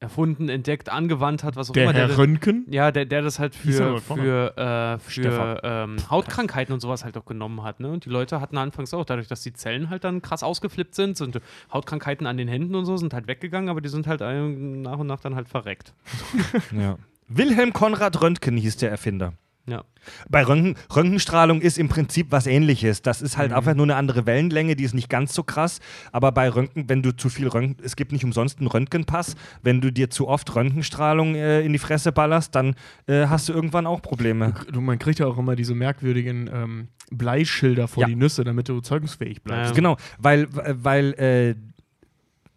erfunden, 0.00 0.48
entdeckt, 0.48 0.88
angewandt 0.88 1.44
hat, 1.44 1.56
was 1.56 1.70
auch 1.70 1.74
Der 1.74 1.84
immer. 1.84 1.92
Herr 1.92 2.08
der, 2.08 2.18
Röntgen, 2.18 2.66
ja, 2.70 2.90
der, 2.90 3.04
der 3.04 3.20
das 3.20 3.38
halt 3.38 3.54
für, 3.54 4.00
für, 4.00 4.56
äh, 4.56 4.98
für 4.98 5.60
ähm, 5.62 5.96
Hautkrankheiten 6.10 6.72
und 6.72 6.80
sowas 6.80 7.04
halt 7.04 7.16
auch 7.18 7.26
genommen 7.26 7.62
hat. 7.62 7.80
Ne? 7.80 7.90
Und 7.90 8.06
die 8.06 8.08
Leute 8.08 8.40
hatten 8.40 8.56
anfangs 8.56 8.94
auch, 8.94 9.04
dadurch, 9.04 9.28
dass 9.28 9.42
die 9.42 9.52
Zellen 9.52 9.90
halt 9.90 10.04
dann 10.04 10.22
krass 10.22 10.42
ausgeflippt 10.42 10.94
sind, 10.94 11.18
sind 11.18 11.40
Hautkrankheiten 11.72 12.26
an 12.26 12.38
den 12.38 12.48
Händen 12.48 12.74
und 12.74 12.86
so, 12.86 12.96
sind 12.96 13.12
halt 13.12 13.26
weggegangen, 13.26 13.68
aber 13.68 13.82
die 13.82 13.90
sind 13.90 14.06
halt 14.06 14.20
nach 14.20 14.98
und 14.98 15.06
nach 15.06 15.20
dann 15.20 15.34
halt 15.34 15.48
verreckt. 15.48 15.92
ja. 16.78 16.96
Wilhelm 17.28 17.72
Konrad 17.72 18.22
Röntgen 18.22 18.56
hieß 18.56 18.78
der 18.78 18.90
Erfinder. 18.90 19.34
Ja. 19.70 19.84
Bei 20.28 20.42
Röntgen, 20.42 20.76
Röntgenstrahlung 20.94 21.60
ist 21.60 21.78
im 21.78 21.88
Prinzip 21.88 22.28
was 22.30 22.46
ähnliches. 22.46 23.02
Das 23.02 23.22
ist 23.22 23.36
halt 23.36 23.52
einfach 23.52 23.74
nur 23.74 23.84
eine 23.84 23.96
andere 23.96 24.26
Wellenlänge, 24.26 24.74
die 24.74 24.84
ist 24.84 24.94
nicht 24.94 25.08
ganz 25.08 25.34
so 25.34 25.42
krass. 25.42 25.78
Aber 26.10 26.32
bei 26.32 26.48
Röntgen, 26.48 26.88
wenn 26.88 27.02
du 27.02 27.12
zu 27.16 27.28
viel 27.28 27.48
Röntgen, 27.48 27.84
es 27.84 27.96
gibt 27.96 28.12
nicht 28.12 28.24
umsonst 28.24 28.58
einen 28.58 28.66
Röntgenpass, 28.66 29.36
wenn 29.62 29.80
du 29.80 29.92
dir 29.92 30.10
zu 30.10 30.26
oft 30.28 30.54
Röntgenstrahlung 30.54 31.34
äh, 31.34 31.60
in 31.60 31.72
die 31.72 31.78
Fresse 31.78 32.12
ballerst, 32.12 32.54
dann 32.54 32.74
äh, 33.06 33.26
hast 33.26 33.48
du 33.48 33.52
irgendwann 33.52 33.86
auch 33.86 34.02
Probleme. 34.02 34.54
Du, 34.72 34.80
man 34.80 34.98
kriegt 34.98 35.18
ja 35.18 35.26
auch 35.26 35.38
immer 35.38 35.54
diese 35.54 35.74
merkwürdigen 35.74 36.50
ähm, 36.52 36.88
Bleischilder 37.10 37.86
vor 37.88 38.02
Ja. 38.02 38.06
die 38.08 38.16
Nüsse, 38.16 38.42
damit 38.44 38.68
du 38.68 38.80
zeugungsfähig 38.80 39.42
bleibst. 39.42 39.70
Ja. 39.70 39.74
Genau, 39.76 39.96
weil, 40.18 40.48
weil 40.52 41.12
äh, 41.14 41.54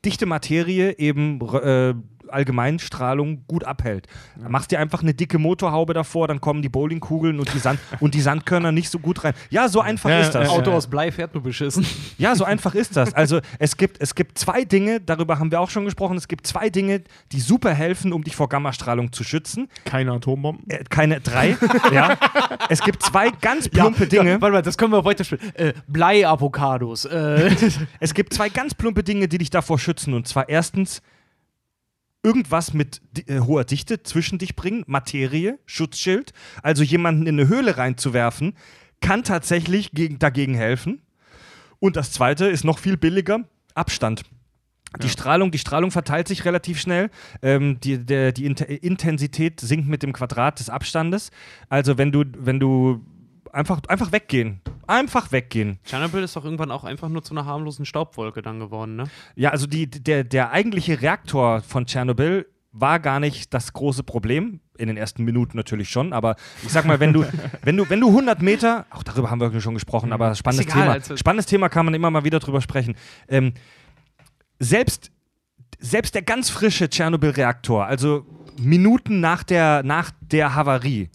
dichte 0.06 0.26
Materie 0.26 0.98
eben 0.98 1.40
äh, 1.41 1.94
Allgemeinstrahlung 2.34 3.45
gut 3.47 3.64
abhält. 3.64 4.07
Machst 4.47 4.72
dir 4.72 4.80
einfach 4.80 5.01
eine 5.01 5.14
dicke 5.14 5.38
Motorhaube 5.38 5.93
davor, 5.93 6.27
dann 6.27 6.41
kommen 6.41 6.61
die 6.61 6.69
Bowlingkugeln 6.69 7.39
und 7.39 7.53
die, 7.53 7.60
Sand 7.60 7.80
und 7.99 8.14
die 8.14 8.22
Sandkörner 8.22 8.72
nicht 8.72 8.89
so 8.89 8.99
gut 8.99 9.23
rein. 9.23 9.34
Ja, 9.49 9.68
so 9.69 9.81
einfach 9.81 10.10
Ja, 10.10 10.19
ist 10.19 10.31
das. 10.31 10.47
ja, 10.47 10.53
Auto 10.53 10.72
aus 10.72 10.88
Blei 10.88 11.11
fährt 11.11 11.34
nur 11.34 11.43
beschissen. 11.43 11.85
Ja, 12.18 12.35
so 12.35 12.43
einfach 12.45 12.76
ist 12.76 12.95
das. 12.95 13.14
Also 13.14 13.39
es 13.60 13.76
gibt, 13.76 13.99
es 14.01 14.15
gibt 14.15 14.38
zwei 14.38 14.64
Dinge, 14.65 14.99
darüber 15.01 15.39
haben 15.39 15.51
wir 15.51 15.60
auch 15.60 15.69
schon 15.69 15.84
gesprochen, 15.85 16.15
es 16.15 16.27
gibt 16.27 16.45
zwei 16.47 16.69
Dinge, 16.69 17.01
die 17.31 17.39
super 17.39 17.73
helfen, 17.73 18.14
um 18.14 18.23
dich 18.23 18.35
vor 18.35 18.47
Gammastrahlung 18.49 19.11
zu 19.11 19.23
schützen. 19.23 19.68
Keine 19.85 20.11
Atombomben. 20.14 20.69
Äh, 20.69 20.84
keine 20.89 21.19
drei, 21.19 21.57
ja. 21.91 22.18
Es 22.69 22.81
gibt 22.81 23.03
zwei 23.03 23.30
ganz 23.41 23.68
plumpe 23.68 24.07
Dinge. 24.07 24.31
Ja, 24.31 24.41
warte 24.41 24.53
mal, 24.53 24.61
das 24.61 24.77
können 24.77 24.91
wir 24.93 25.03
weiterspielen. 25.03 25.53
Äh, 25.55 25.73
Blei-Avocados. 25.88 27.05
Äh, 27.05 27.51
Es 27.99 28.14
gibt 28.14 28.34
zwei 28.34 28.49
ganz 28.49 28.73
plumpe 28.73 29.03
Dinge, 29.03 29.27
die 29.27 29.38
dich 29.38 29.49
davor 29.49 29.80
schützen. 29.80 30.14
Und 30.14 30.27
zwar 30.27 30.49
erstens 30.49 31.01
irgendwas 32.23 32.73
mit 32.73 33.01
äh, 33.27 33.39
hoher 33.39 33.65
Dichte 33.65 34.01
zwischen 34.01 34.39
dich 34.39 34.55
bringen, 34.55 34.83
Materie, 34.87 35.59
Schutzschild. 35.65 36.33
Also 36.61 36.83
jemanden 36.83 37.27
in 37.27 37.39
eine 37.39 37.49
Höhle 37.49 37.77
reinzuwerfen, 37.77 38.55
kann 39.01 39.23
tatsächlich 39.23 39.91
gegen, 39.91 40.19
dagegen 40.19 40.55
helfen. 40.55 41.01
Und 41.79 41.97
das 41.97 42.11
zweite 42.11 42.45
ist 42.45 42.63
noch 42.63 42.79
viel 42.79 42.97
billiger, 42.97 43.41
Abstand. 43.75 44.23
Die 45.01 45.09
Strahlung, 45.09 45.49
die 45.49 45.57
Strahlung 45.57 45.89
verteilt 45.89 46.27
sich 46.27 46.45
relativ 46.45 46.79
schnell. 46.79 47.09
Ähm, 47.41 47.79
die 47.79 47.97
der, 47.97 48.31
die 48.31 48.45
Int 48.45 48.61
Intensität 48.61 49.59
sinkt 49.59 49.87
mit 49.87 50.03
dem 50.03 50.13
Quadrat 50.13 50.59
des 50.59 50.69
Abstandes. 50.69 51.31
Also 51.67 51.97
wenn 51.97 52.11
du, 52.11 52.25
wenn 52.37 52.59
du 52.59 53.03
einfach, 53.53 53.80
einfach 53.88 54.11
weggehen. 54.11 54.61
Einfach 54.88 55.31
weggehen. 55.31 55.80
Tschernobyl 55.85 56.23
ist 56.23 56.35
doch 56.35 56.43
irgendwann 56.43 56.71
auch 56.71 56.84
einfach 56.84 57.07
nur 57.09 57.23
zu 57.23 57.34
einer 57.34 57.45
harmlosen 57.45 57.85
Staubwolke 57.85 58.41
dann 58.41 58.59
geworden, 58.59 58.95
ne? 58.97 59.05
Ja, 59.35 59.51
also 59.51 59.67
die, 59.67 59.88
der, 59.88 60.23
der 60.23 60.51
eigentliche 60.51 61.01
Reaktor 61.01 61.61
von 61.61 61.85
Tschernobyl 61.85 62.47
war 62.73 62.99
gar 62.99 63.19
nicht 63.19 63.53
das 63.53 63.71
große 63.71 64.03
Problem. 64.03 64.59
In 64.77 64.88
den 64.88 64.97
ersten 64.97 65.23
Minuten 65.23 65.55
natürlich 65.55 65.89
schon, 65.89 66.13
aber 66.13 66.35
ich 66.63 66.69
sag 66.69 66.85
mal, 66.85 66.99
wenn 66.99 67.13
du, 67.13 67.23
wenn 67.61 67.77
du, 67.77 67.88
wenn 67.89 68.01
du 68.01 68.07
100 68.07 68.41
Meter, 68.41 68.88
auch 68.89 69.03
darüber 69.03 69.30
haben 69.30 69.39
wir 69.39 69.61
schon 69.61 69.75
gesprochen, 69.75 70.11
aber 70.11 70.34
spannendes 70.34 70.65
egal, 70.65 70.81
Thema. 70.81 70.93
also- 70.93 71.15
spannendes 71.15 71.45
Thema 71.45 71.69
kann 71.69 71.85
man 71.85 71.93
immer 71.93 72.09
mal 72.09 72.23
wieder 72.23 72.39
drüber 72.39 72.59
sprechen. 72.59 72.95
Ähm, 73.27 73.53
selbst, 74.59 75.11
selbst 75.80 76.15
der 76.15 76.23
ganz 76.23 76.49
frische 76.49 76.89
Tschernobyl-Reaktor, 76.89 77.85
also 77.85 78.25
Minuten 78.57 79.19
nach 79.19 79.43
der, 79.43 79.84
nach 79.84 80.11
der 80.21 80.55
Havarie, 80.55 81.09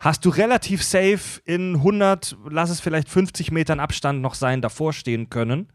hast 0.00 0.24
du 0.24 0.30
relativ 0.30 0.82
safe 0.82 1.40
in 1.44 1.76
100, 1.76 2.36
lass 2.50 2.70
es 2.70 2.80
vielleicht 2.80 3.08
50 3.08 3.52
Metern 3.52 3.78
Abstand 3.78 4.22
noch 4.22 4.34
sein, 4.34 4.62
davor 4.62 4.92
stehen 4.92 5.30
können. 5.30 5.68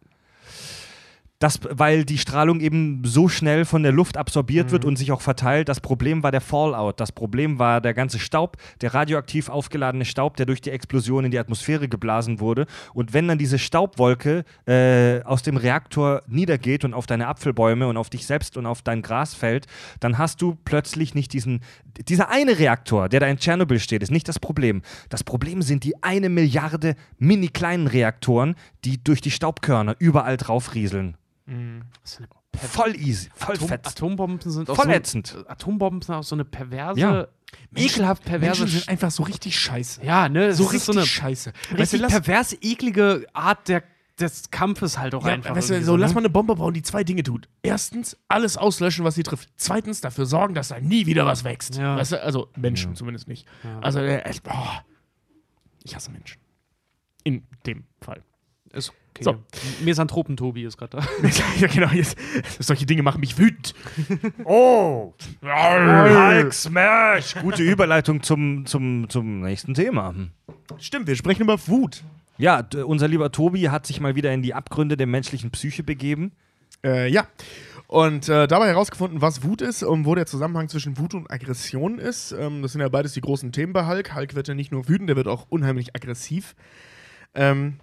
Das, 1.46 1.60
weil 1.70 2.06
die 2.06 2.18
Strahlung 2.18 2.60
eben 2.60 3.04
so 3.06 3.30
schnell 3.30 3.66
von 3.66 3.84
der 3.84 3.92
Luft 3.92 4.18
absorbiert 4.18 4.72
wird 4.72 4.84
und 4.84 4.96
sich 4.96 5.12
auch 5.12 5.22
verteilt. 5.22 5.70
Das 5.70 5.80
Problem 5.80 6.24
war 6.24 6.32
der 6.32 6.42
Fallout. 6.42 7.00
Das 7.00 7.12
Problem 7.12 7.60
war 7.60 7.82
der 7.82 7.94
ganze 7.94 8.18
Staub, 8.18 8.58
der 8.82 8.96
radioaktiv 8.96 9.50
aufgeladene 9.50 10.06
Staub, 10.06 10.38
der 10.38 10.48
durch 10.48 10.60
die 10.60 10.72
Explosion 10.72 11.24
in 11.24 11.30
die 11.30 11.38
Atmosphäre 11.38 11.88
geblasen 11.88 12.40
wurde. 12.40 12.66
Und 12.96 13.14
wenn 13.14 13.28
dann 13.28 13.38
diese 13.38 13.60
Staubwolke 13.60 14.44
äh, 14.66 15.22
aus 15.22 15.44
dem 15.44 15.58
Reaktor 15.58 16.24
niedergeht 16.26 16.84
und 16.84 16.96
auf 16.96 17.06
deine 17.06 17.28
Apfelbäume 17.28 17.88
und 17.88 17.98
auf 17.98 18.10
dich 18.10 18.26
selbst 18.26 18.58
und 18.58 18.66
auf 18.66 18.82
dein 18.82 19.04
Gras 19.04 19.36
fällt, 19.36 19.68
dann 20.00 20.18
hast 20.18 20.42
du 20.42 20.58
plötzlich 20.66 21.14
nicht 21.14 21.32
diesen. 21.32 21.60
Dieser 22.08 22.32
eine 22.32 22.58
Reaktor, 22.58 23.08
der 23.08 23.20
da 23.20 23.28
in 23.28 23.38
Tschernobyl 23.38 23.78
steht, 23.78 24.02
ist 24.02 24.12
nicht 24.12 24.28
das 24.28 24.40
Problem. 24.40 24.82
Das 25.10 25.24
Problem 25.24 25.62
sind 25.62 25.84
die 25.84 26.02
eine 26.02 26.30
Milliarde 26.30 26.96
mini 27.20 27.50
kleinen 27.50 27.86
Reaktoren, 27.86 28.56
die 28.84 29.04
durch 29.04 29.22
die 29.22 29.30
Staubkörner 29.30 29.96
überall 30.00 30.38
drauf 30.38 30.74
eine 31.48 31.86
Voll 32.56 32.96
easy, 32.96 33.30
voll 33.36 33.56
Atom 33.56 33.68
fett. 33.68 33.88
Atombomben 33.88 34.52
sind 34.52 34.70
auch 34.70 34.76
Voll 34.76 34.86
so, 34.86 34.92
ätzend. 34.92 35.46
Atombomben 35.48 36.02
sind 36.02 36.16
auch 36.16 36.24
so 36.24 36.36
eine 36.36 36.46
perverse, 36.46 37.00
Ja. 37.00 37.28
ekelhaft 37.76 38.24
perverse. 38.24 38.62
Menschen 38.62 38.80
sind 38.80 38.90
einfach 38.90 39.12
so 39.12 39.24
richtig 39.24 39.60
scheiße. 39.60 40.04
ja, 40.04 40.30
ne? 40.30 40.54
So 40.54 40.64
richtig 40.64 40.84
so 40.84 40.92
eine 40.94 41.06
scheiße. 41.06 41.52
richtig 41.78 42.02
lass, 42.02 42.12
pervers 42.12 42.58
eklige 42.62 43.26
Art 43.34 43.68
der, 43.68 43.84
des 44.20 44.50
Kampfes 44.50 44.98
halt 44.98 45.14
auch 45.16 45.26
ja, 45.26 45.34
einfach. 45.34 45.56
weißt 45.56 45.70
du, 45.72 45.84
so, 45.84 45.96
lass 45.96 46.12
ne? 46.12 46.16
mal 46.16 46.22
eine 46.22 46.30
Bombe 46.30 46.56
bauen, 46.56 46.74
die 46.74 46.82
zwei 46.82 47.04
Dinge 47.04 47.24
tut. 47.24 47.48
Erstens, 47.62 48.18
alles 48.28 48.58
auslöschen, 48.58 49.04
was 49.04 49.16
sie 49.16 49.24
trifft. 49.24 49.50
Zweitens, 49.58 50.02
dafür 50.02 50.26
sorgen, 50.26 50.54
dass 50.56 50.70
da 50.70 50.80
nie 50.80 51.06
wieder 51.06 51.26
was 51.26 51.44
wächst. 51.44 51.76
Ja. 51.76 51.98
Weißt 51.98 52.14
du, 52.14 52.24
also 52.24 52.50
Menschen 52.56 52.96
zumindest 52.96 53.28
nicht. 53.28 53.46
Ja. 53.64 53.80
Also, 53.82 54.00
äh, 54.00 54.24
boah. 54.44 54.86
ich 55.84 55.96
hasse 55.96 56.12
Menschen. 56.12 56.40
In 57.24 57.44
dem 57.66 57.86
Fall. 58.02 58.24
Ist 58.72 58.94
okay. 59.20 59.24
So. 59.24 59.36
Mesanthropen-Tobi 59.84 60.64
ist 60.64 60.78
gerade 60.78 60.98
da. 60.98 61.28
ja, 61.60 61.68
genau. 61.68 61.90
Jetzt, 61.90 62.18
solche 62.60 62.86
Dinge 62.86 63.04
machen 63.04 63.20
mich 63.20 63.38
wütend. 63.38 63.74
Oh! 64.44 65.14
Hulk 65.42 66.54
Smash! 66.54 67.36
Gute 67.42 67.64
Überleitung 67.64 68.22
zum, 68.22 68.66
zum, 68.66 69.10
zum 69.10 69.42
nächsten 69.42 69.74
Thema. 69.74 70.14
Stimmt, 70.78 71.08
wir 71.08 71.16
sprechen 71.16 71.44
über 71.44 71.58
Wut. 71.68 72.04
Ja, 72.38 72.68
unser 72.86 73.08
lieber 73.08 73.32
Tobi 73.32 73.70
hat 73.70 73.86
sich 73.86 74.02
mal 74.02 74.16
wieder 74.16 74.34
in 74.34 74.42
die 74.42 74.54
Abgründe 74.54 74.98
der 74.98 75.08
menschlichen 75.08 75.52
Psyche 75.52 75.84
begeben. 75.84 76.34
Äh, 76.84 77.10
ja. 77.10 77.28
Und 77.88 78.30
äh, 78.30 78.48
dabei 78.48 78.68
herausgefunden, 78.68 79.22
was 79.22 79.44
Wut 79.44 79.62
ist 79.62 79.84
und 79.84 80.06
wo 80.06 80.16
der 80.16 80.26
Zusammenhang 80.26 80.70
zwischen 80.70 80.98
Wut 80.98 81.14
und 81.14 81.30
Aggression 81.32 82.00
ist. 82.00 82.32
Ähm, 82.32 82.62
das 82.62 82.72
sind 82.72 82.82
ja 82.82 82.90
beides 82.90 83.14
die 83.14 83.22
großen 83.22 83.52
Themen 83.52 83.74
bei 83.74 83.86
Hulk. 83.88 84.16
Hulk 84.16 84.36
wird 84.36 84.48
ja 84.48 84.54
nicht 84.54 84.72
nur 84.72 84.90
wütend, 84.90 85.10
der 85.10 85.16
wird 85.16 85.28
auch 85.28 85.46
unheimlich 85.50 85.96
aggressiv. 85.96 86.56
Ähm, 87.36 87.80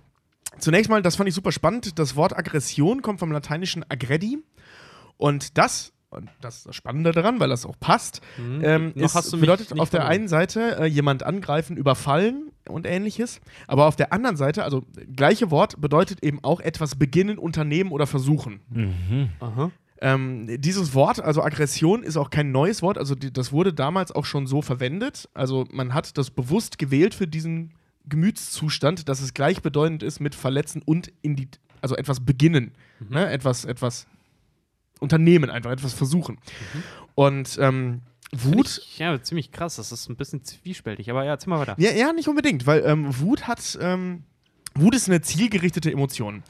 zunächst 0.59 0.91
mal, 0.91 1.03
das 1.03 1.17
fand 1.17 1.29
ich 1.29 1.35
super 1.35 1.53
spannend. 1.53 1.99
Das 1.99 2.17
Wort 2.17 2.37
Aggression 2.37 3.03
kommt 3.03 3.19
vom 3.19 3.33
lateinischen 3.33 3.85
aggredi. 3.89 4.39
Und 5.17 5.59
das, 5.59 5.93
und 6.11 6.29
das 6.41 6.59
ist 6.59 6.67
das 6.67 6.77
Spannende 6.77 7.13
daran, 7.13 7.41
weil 7.41 7.49
das 7.49 7.67
auch 7.67 7.79
passt, 7.79 8.21
ähm, 8.39 8.93
Noch 8.95 9.15
ist, 9.15 9.31
bedeutet 9.39 9.79
auf 9.79 9.91
der 9.91 10.07
einen 10.07 10.29
Seite 10.29 10.79
äh, 10.79 10.87
jemand 10.87 11.23
angreifen, 11.23 11.77
überfallen 11.77 12.51
und 12.69 12.87
ähnliches. 12.87 13.41
Aber 13.67 13.87
auf 13.87 13.97
der 13.97 14.13
anderen 14.13 14.37
Seite, 14.37 14.65
also 14.65 14.83
gleiche 15.15 15.51
Wort, 15.51 15.81
bedeutet 15.81 16.23
eben 16.25 16.43
auch 16.43 16.61
etwas 16.61 16.97
beginnen, 16.97 17.39
unternehmen 17.39 17.93
oder 17.93 18.07
versuchen. 18.07 18.61
Aha. 19.41 19.71
Ähm, 20.01 20.49
dieses 20.61 20.95
Wort, 20.95 21.21
also 21.21 21.45
Aggression, 21.45 22.03
ist 22.03 22.17
auch 22.17 22.31
kein 22.31 22.51
neues 22.51 22.83
Wort. 22.83 22.99
Also 22.99 23.15
die, 23.15 23.33
das 23.33 23.53
wurde 23.53 23.73
damals 23.73 24.11
auch 24.11 24.25
schon 24.25 24.49
so 24.49 24.61
verwendet. 24.61 25.29
Also 25.33 25.65
man 25.71 25.95
hat 25.95 26.19
das 26.19 26.31
bewusst 26.31 26.79
gewählt 26.79 27.15
für 27.15 27.29
diesen 27.29 27.75
Gemütszustand, 28.07 29.09
dass 29.09 29.21
es 29.21 29.35
gleichbedeutend 29.35 30.03
ist 30.03 30.21
mit 30.21 30.35
verletzen 30.35 30.83
und 30.85 31.13
in 31.23 31.37
die, 31.37 31.49
also 31.81 31.97
etwas 31.97 32.21
beginnen, 32.21 32.73
ne? 33.09 33.31
etwas, 33.31 33.65
etwas 33.65 34.07
unternehmen, 35.01 35.51
einfach 35.51 35.71
etwas 35.71 35.93
versuchen. 35.95 36.39
Und 37.15 37.59
ähm, 37.61 38.03
Wut. 38.35 38.81
Ich, 38.83 38.99
ja, 38.99 39.21
ziemlich 39.23 39.53
krass. 39.53 39.77
Das 39.77 39.93
ist 39.93 40.09
ein 40.09 40.17
bisschen 40.17 40.43
zwiespältig. 40.45 41.11
Aber 41.11 41.25
ja, 41.25 41.33
erzähl 41.33 41.51
mal 41.51 41.61
weiter. 41.61 41.75
Ja, 41.79 41.93
ja, 41.93 42.13
nicht 42.13 42.29
unbedingt, 42.29 42.67
weil 42.67 42.83
ähm, 42.87 43.07
Wut 43.21 43.47
hat, 43.47 43.79
ähm, 43.81 44.25
Wut 44.75 44.95
ist 44.95 45.09
eine 45.09 45.21
zielgerichtete 45.21 45.93
Emotion, 45.93 46.43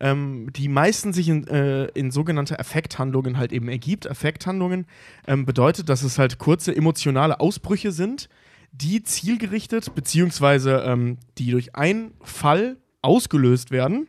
ähm, 0.00 0.50
die 0.54 0.68
meistens 0.68 1.16
sich 1.16 1.28
in, 1.28 1.46
äh, 1.46 1.86
in 1.88 2.10
sogenannte 2.10 2.58
Affekthandlungen 2.58 3.36
halt 3.36 3.52
eben 3.52 3.68
ergibt. 3.68 4.08
Affekthandlungen 4.08 4.86
ähm, 5.26 5.44
bedeutet, 5.44 5.90
dass 5.90 6.02
es 6.02 6.18
halt 6.18 6.38
kurze 6.38 6.74
emotionale 6.74 7.38
Ausbrüche 7.38 7.92
sind, 7.92 8.30
die 8.76 9.02
zielgerichtet 9.02 9.94
beziehungsweise 9.94 10.82
ähm, 10.86 11.18
die 11.38 11.50
durch 11.50 11.74
einen 11.74 12.12
Fall 12.22 12.76
ausgelöst 13.02 13.70
werden 13.70 14.08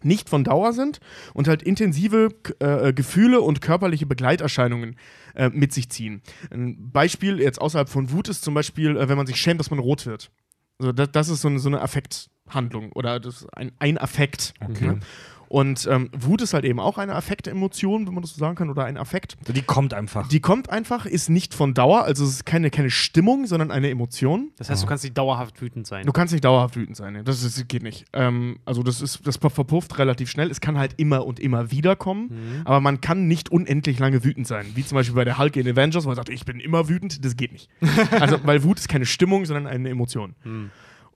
nicht 0.00 0.28
von 0.28 0.44
Dauer 0.44 0.72
sind 0.72 1.00
und 1.34 1.48
halt 1.48 1.60
intensive 1.64 2.28
k- 2.44 2.54
äh, 2.88 2.92
Gefühle 2.92 3.40
und 3.40 3.60
körperliche 3.60 4.06
Begleiterscheinungen 4.06 4.94
äh, 5.34 5.48
mit 5.48 5.72
sich 5.72 5.90
ziehen. 5.90 6.22
Ein 6.52 6.92
Beispiel 6.92 7.40
jetzt 7.40 7.60
außerhalb 7.60 7.88
von 7.88 8.12
Wut 8.12 8.28
ist 8.28 8.44
zum 8.44 8.54
Beispiel, 8.54 8.96
äh, 8.96 9.08
wenn 9.08 9.16
man 9.16 9.26
sich 9.26 9.40
schämt, 9.40 9.58
dass 9.58 9.70
man 9.70 9.80
rot 9.80 10.06
wird. 10.06 10.30
Also 10.78 10.92
das, 10.92 11.10
das 11.10 11.28
ist 11.28 11.40
so 11.40 11.48
eine, 11.48 11.58
so 11.58 11.68
eine 11.68 11.80
Affekthandlung 11.80 12.92
oder 12.92 13.18
das 13.18 13.38
ist 13.42 13.46
ein, 13.56 13.72
ein 13.80 13.98
Affekt. 13.98 14.54
Ne? 14.86 15.00
Und 15.48 15.88
ähm, 15.90 16.10
Wut 16.12 16.42
ist 16.42 16.52
halt 16.52 16.64
eben 16.64 16.78
auch 16.78 16.98
eine 16.98 17.14
Affektemotion, 17.14 18.06
wenn 18.06 18.14
man 18.14 18.22
das 18.22 18.34
so 18.34 18.38
sagen 18.38 18.54
kann, 18.54 18.68
oder 18.68 18.84
ein 18.84 18.98
Affekt. 18.98 19.36
Die 19.48 19.62
kommt 19.62 19.94
einfach. 19.94 20.28
Die 20.28 20.40
kommt 20.40 20.68
einfach, 20.68 21.06
ist 21.06 21.30
nicht 21.30 21.54
von 21.54 21.72
Dauer, 21.72 22.04
also 22.04 22.24
es 22.24 22.30
ist 22.30 22.46
keine, 22.46 22.70
keine 22.70 22.90
Stimmung, 22.90 23.46
sondern 23.46 23.70
eine 23.70 23.88
Emotion. 23.88 24.50
Das 24.58 24.68
heißt, 24.68 24.82
du 24.82 24.86
kannst 24.86 25.04
nicht 25.04 25.16
dauerhaft 25.16 25.60
wütend 25.62 25.86
sein. 25.86 26.04
Du 26.04 26.12
kannst 26.12 26.32
nicht 26.32 26.44
dauerhaft 26.44 26.76
wütend 26.76 26.96
sein. 26.96 27.14
ne? 27.14 27.24
Das 27.24 27.42
ist, 27.42 27.66
geht 27.68 27.82
nicht. 27.82 28.04
Ähm, 28.12 28.58
also 28.66 28.82
das 28.82 29.00
ist, 29.00 29.26
das 29.26 29.38
verpufft 29.38 29.98
relativ 29.98 30.30
schnell. 30.30 30.50
Es 30.50 30.60
kann 30.60 30.76
halt 30.76 30.94
immer 30.98 31.24
und 31.24 31.40
immer 31.40 31.70
wieder 31.70 31.96
kommen, 31.96 32.62
aber 32.64 32.80
man 32.80 33.00
kann 33.00 33.26
nicht 33.26 33.50
unendlich 33.50 33.98
lange 33.98 34.24
wütend 34.24 34.46
sein. 34.46 34.66
Wie 34.74 34.84
zum 34.84 34.96
Beispiel 34.96 35.14
bei 35.14 35.24
der 35.24 35.38
Hulk 35.38 35.56
in 35.56 35.66
Avengers, 35.66 36.04
wo 36.04 36.10
er 36.10 36.16
sagt, 36.16 36.28
ich 36.28 36.44
bin 36.44 36.60
immer 36.60 36.88
wütend. 36.88 37.24
Das 37.24 37.36
geht 37.36 37.52
nicht. 37.52 37.70
also 38.20 38.38
weil 38.44 38.62
Wut 38.64 38.78
ist 38.78 38.88
keine 38.88 39.06
Stimmung, 39.06 39.46
sondern 39.46 39.66
eine 39.66 39.88
Emotion. 39.88 40.34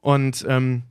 Und 0.01 0.45
ähm, 0.49 0.83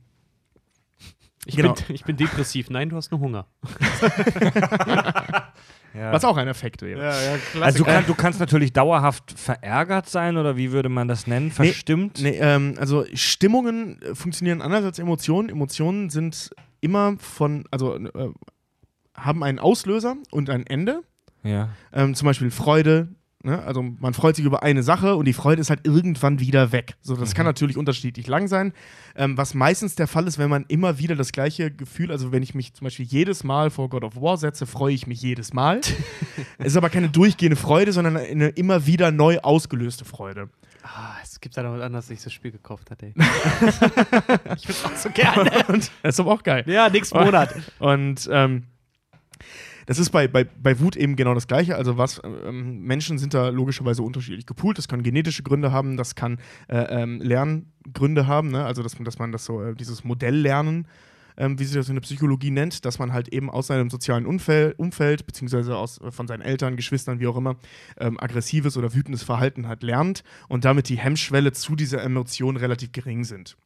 ich, 1.46 1.56
genau. 1.56 1.74
bin, 1.74 1.84
ich 1.94 2.04
bin 2.04 2.16
depressiv. 2.16 2.70
Nein, 2.70 2.88
du 2.88 2.96
hast 2.96 3.10
nur 3.10 3.20
Hunger. 3.20 3.46
Ja. 5.94 6.10
was 6.10 6.24
auch 6.24 6.38
ein 6.38 6.48
Effekt 6.48 6.80
wäre. 6.80 7.12
Also 7.60 7.78
du, 7.78 7.84
kann, 7.84 8.06
du 8.06 8.14
kannst 8.14 8.40
natürlich 8.40 8.72
dauerhaft 8.72 9.30
verärgert 9.38 10.08
sein 10.08 10.38
oder 10.38 10.56
wie 10.56 10.72
würde 10.72 10.88
man 10.88 11.06
das 11.06 11.26
nennen? 11.26 11.50
Verstimmt? 11.50 12.18
Nee, 12.22 12.38
ähm, 12.40 12.76
also 12.78 13.04
Stimmungen 13.12 14.00
äh, 14.00 14.14
funktionieren 14.14 14.62
anders 14.62 14.84
als 14.84 14.98
Emotionen. 14.98 15.50
Emotionen 15.50 16.08
sind 16.08 16.50
immer 16.80 17.16
von, 17.18 17.64
also 17.70 17.96
äh, 17.96 18.30
haben 19.14 19.44
einen 19.44 19.58
Auslöser 19.58 20.16
und 20.30 20.48
ein 20.48 20.66
Ende. 20.66 21.02
Ja. 21.42 21.68
Ähm, 21.92 22.14
zum 22.14 22.26
Beispiel 22.26 22.50
Freude. 22.50 23.08
Ne? 23.44 23.62
Also 23.62 23.82
man 23.82 24.14
freut 24.14 24.36
sich 24.36 24.44
über 24.44 24.62
eine 24.62 24.82
Sache 24.82 25.16
und 25.16 25.24
die 25.24 25.32
Freude 25.32 25.60
ist 25.60 25.70
halt 25.70 25.80
irgendwann 25.84 26.38
wieder 26.40 26.72
weg. 26.72 26.94
So, 27.00 27.16
das 27.16 27.34
kann 27.34 27.44
natürlich 27.44 27.76
unterschiedlich 27.76 28.26
lang 28.26 28.46
sein. 28.46 28.72
Ähm, 29.16 29.36
was 29.36 29.54
meistens 29.54 29.94
der 29.94 30.06
Fall 30.06 30.26
ist, 30.26 30.38
wenn 30.38 30.48
man 30.48 30.64
immer 30.68 30.98
wieder 30.98 31.16
das 31.16 31.32
gleiche 31.32 31.70
Gefühl, 31.70 32.12
also 32.12 32.30
wenn 32.30 32.42
ich 32.42 32.54
mich 32.54 32.74
zum 32.74 32.84
Beispiel 32.84 33.06
jedes 33.06 33.42
Mal 33.42 33.70
vor 33.70 33.88
God 33.88 34.04
of 34.04 34.16
War 34.16 34.36
setze, 34.36 34.66
freue 34.66 34.94
ich 34.94 35.06
mich 35.06 35.20
jedes 35.22 35.52
Mal. 35.52 35.80
es 36.58 36.66
ist 36.66 36.76
aber 36.76 36.90
keine 36.90 37.08
durchgehende 37.08 37.56
Freude, 37.56 37.92
sondern 37.92 38.16
eine 38.16 38.48
immer 38.48 38.86
wieder 38.86 39.10
neu 39.10 39.38
ausgelöste 39.40 40.04
Freude. 40.04 40.48
Ah, 40.84 41.14
es 41.22 41.40
gibt 41.40 41.56
da 41.56 41.62
noch 41.62 41.72
was 41.72 41.80
anderes, 41.80 42.06
dass 42.06 42.16
ich 42.16 42.24
das 42.24 42.32
Spiel 42.32 42.50
gekauft 42.50 42.90
hatte. 42.90 43.06
ich 44.56 44.68
will 44.68 44.74
auch 44.84 44.96
so 44.96 45.10
gerne. 45.10 45.50
Das 46.02 46.14
ist 46.14 46.20
aber 46.20 46.32
auch 46.32 46.42
geil. 46.42 46.64
Ja, 46.66 46.88
nächsten 46.88 47.18
Monat. 47.18 47.54
Und 47.78 48.28
ähm, 48.32 48.64
das 49.86 49.98
ist 49.98 50.10
bei, 50.10 50.28
bei, 50.28 50.44
bei 50.44 50.78
Wut 50.80 50.96
eben 50.96 51.16
genau 51.16 51.34
das 51.34 51.46
Gleiche. 51.46 51.76
Also 51.76 51.98
was 51.98 52.20
ähm, 52.24 52.82
Menschen 52.82 53.18
sind 53.18 53.34
da 53.34 53.48
logischerweise 53.48 54.02
unterschiedlich 54.02 54.46
gepoolt. 54.46 54.78
Das 54.78 54.88
kann 54.88 55.02
genetische 55.02 55.42
Gründe 55.42 55.72
haben, 55.72 55.96
das 55.96 56.14
kann 56.14 56.38
äh, 56.68 57.02
ähm, 57.02 57.20
Lerngründe 57.20 58.26
haben, 58.26 58.50
ne? 58.50 58.64
also 58.64 58.82
dass 58.82 58.98
man, 58.98 59.04
dass 59.04 59.18
man 59.18 59.32
das 59.32 59.44
so, 59.44 59.62
äh, 59.62 59.74
dieses 59.74 60.04
Modelllernen, 60.04 60.86
ähm, 61.36 61.58
wie 61.58 61.64
sich 61.64 61.74
das 61.74 61.88
in 61.88 61.94
der 61.94 62.02
Psychologie 62.02 62.50
nennt, 62.50 62.84
dass 62.84 62.98
man 62.98 63.12
halt 63.12 63.28
eben 63.28 63.50
aus 63.50 63.68
seinem 63.68 63.90
sozialen 63.90 64.26
Umfeld, 64.26 64.78
Umfeld 64.78 65.26
beziehungsweise 65.26 65.76
aus, 65.76 66.00
äh, 66.00 66.10
von 66.10 66.26
seinen 66.26 66.42
Eltern, 66.42 66.76
Geschwistern, 66.76 67.20
wie 67.20 67.26
auch 67.26 67.36
immer, 67.36 67.56
ähm, 67.98 68.18
aggressives 68.20 68.76
oder 68.76 68.94
wütendes 68.94 69.22
Verhalten 69.22 69.68
halt 69.68 69.82
lernt 69.82 70.24
und 70.48 70.64
damit 70.64 70.88
die 70.88 70.98
Hemmschwelle 70.98 71.52
zu 71.52 71.76
dieser 71.76 72.02
Emotion 72.02 72.56
relativ 72.56 72.92
gering 72.92 73.24
sind. 73.24 73.56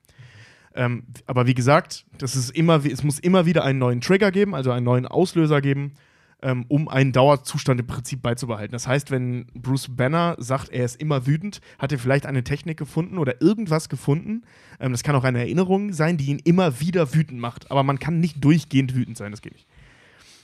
Ähm, 0.74 1.04
aber 1.26 1.46
wie 1.46 1.54
gesagt, 1.54 2.04
das 2.18 2.36
ist 2.36 2.50
immer, 2.50 2.84
es 2.84 3.02
muss 3.02 3.18
immer 3.18 3.46
wieder 3.46 3.64
einen 3.64 3.78
neuen 3.78 4.02
Trigger 4.02 4.30
geben, 4.30 4.54
also 4.54 4.70
einen 4.70 4.84
neuen 4.84 5.06
Auslöser 5.06 5.62
geben, 5.62 5.94
ähm, 6.42 6.64
um 6.68 6.88
einen 6.88 7.12
Dauerzustand 7.12 7.80
im 7.80 7.86
Prinzip 7.86 8.22
beizubehalten. 8.22 8.72
Das 8.72 8.86
heißt, 8.86 9.10
wenn 9.10 9.46
Bruce 9.54 9.88
Banner 9.88 10.36
sagt, 10.38 10.68
er 10.70 10.84
ist 10.84 11.00
immer 11.00 11.26
wütend, 11.26 11.60
hat 11.78 11.92
er 11.92 11.98
vielleicht 11.98 12.26
eine 12.26 12.44
Technik 12.44 12.78
gefunden 12.78 13.18
oder 13.18 13.40
irgendwas 13.40 13.88
gefunden. 13.88 14.44
Ähm, 14.78 14.92
das 14.92 15.02
kann 15.02 15.16
auch 15.16 15.24
eine 15.24 15.40
Erinnerung 15.40 15.92
sein, 15.92 16.16
die 16.16 16.26
ihn 16.26 16.40
immer 16.44 16.80
wieder 16.80 17.14
wütend 17.14 17.40
macht. 17.40 17.70
Aber 17.70 17.82
man 17.82 17.98
kann 17.98 18.20
nicht 18.20 18.44
durchgehend 18.44 18.94
wütend 18.94 19.16
sein, 19.16 19.30
das 19.30 19.42
geht 19.42 19.54
nicht. 19.54 19.66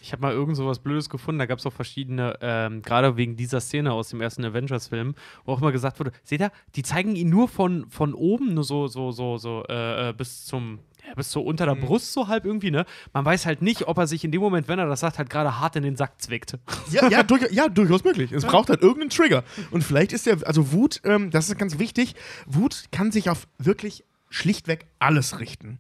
Ich 0.03 0.11
habe 0.13 0.23
mal 0.23 0.33
irgend 0.33 0.57
so 0.57 0.67
was 0.67 0.81
Blödes 0.81 1.09
gefunden, 1.09 1.39
da 1.39 1.47
gab 1.47 1.61
es 1.61 1.67
auch 1.67 1.73
verschiedene, 1.73 2.37
ähm, 2.41 2.83
gerade 2.83 3.17
wegen 3.17 3.37
dieser 3.37 3.61
Szene 3.61 3.93
aus 3.93 4.09
dem 4.09 4.21
ersten 4.21 4.45
Avengers-Film, 4.45 5.15
wo 5.45 5.53
auch 5.53 5.61
immer 5.61 5.71
gesagt 5.71 6.01
wurde, 6.01 6.11
seht 6.25 6.41
ihr, 6.41 6.51
die 6.75 6.83
zeigen 6.83 7.15
ihn 7.15 7.31
nur 7.31 7.47
von, 7.47 7.89
von 7.89 8.13
oben, 8.13 8.53
nur 8.53 8.65
so, 8.65 8.89
so, 8.89 9.13
so, 9.13 9.39
so, 9.39 9.63
äh, 9.69 10.09
äh, 10.09 10.13
bis 10.13 10.45
zum, 10.45 10.81
ja, 11.07 11.15
bis 11.15 11.31
so 11.33 11.43
unter 11.43 11.67
der 11.67 11.75
Brust 11.75 12.13
so 12.13 12.29
halb 12.29 12.45
irgendwie, 12.45 12.71
ne? 12.71 12.85
Man 13.13 13.25
weiß 13.25 13.47
halt 13.47 13.61
nicht, 13.63 13.89
ob 13.89 13.99
er 13.99 14.07
sich 14.07 14.23
in 14.25 14.31
dem 14.33 14.41
Moment, 14.41 14.69
wenn 14.69 14.79
er 14.79 14.87
das 14.87 15.01
sagt, 15.01 15.19
halt 15.19 15.31
gerade 15.31 15.59
hart 15.59 15.75
in 15.77 15.83
den 15.83 15.97
Sack 15.97 16.21
zwickt. 16.23 16.57
Ja, 16.91 17.09
ja, 17.09 17.23
durch, 17.25 17.51
ja 17.51 17.69
durchaus 17.69 18.05
möglich. 18.05 18.31
Es 18.33 18.45
braucht 18.45 18.69
halt 18.71 18.83
irgendeinen 18.83 19.11
Trigger. 19.11 19.43
Und 19.71 19.83
vielleicht 19.83 20.13
ist 20.13 20.27
der, 20.27 20.39
also 20.47 20.73
Wut, 20.73 21.01
ähm, 21.05 21.31
das 21.31 21.49
ist 21.49 21.59
ganz 21.59 21.79
wichtig, 21.79 22.15
Wut 22.47 22.85
kann 22.93 23.11
sich 23.11 23.29
auf 23.31 23.49
wirklich 23.59 24.05
schlichtweg 24.31 24.87
alles 24.99 25.41
richten. 25.41 25.79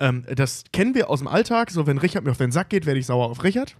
Ähm, 0.00 0.24
das 0.34 0.64
kennen 0.72 0.94
wir 0.94 1.08
aus 1.10 1.20
dem 1.20 1.28
Alltag. 1.28 1.70
So, 1.70 1.86
wenn 1.86 1.98
Richard 1.98 2.24
mir 2.24 2.30
auf 2.32 2.38
den 2.38 2.50
Sack 2.50 2.70
geht, 2.70 2.86
werde 2.86 2.98
ich 2.98 3.06
sauer 3.06 3.26
auf 3.30 3.44
Richard. 3.44 3.76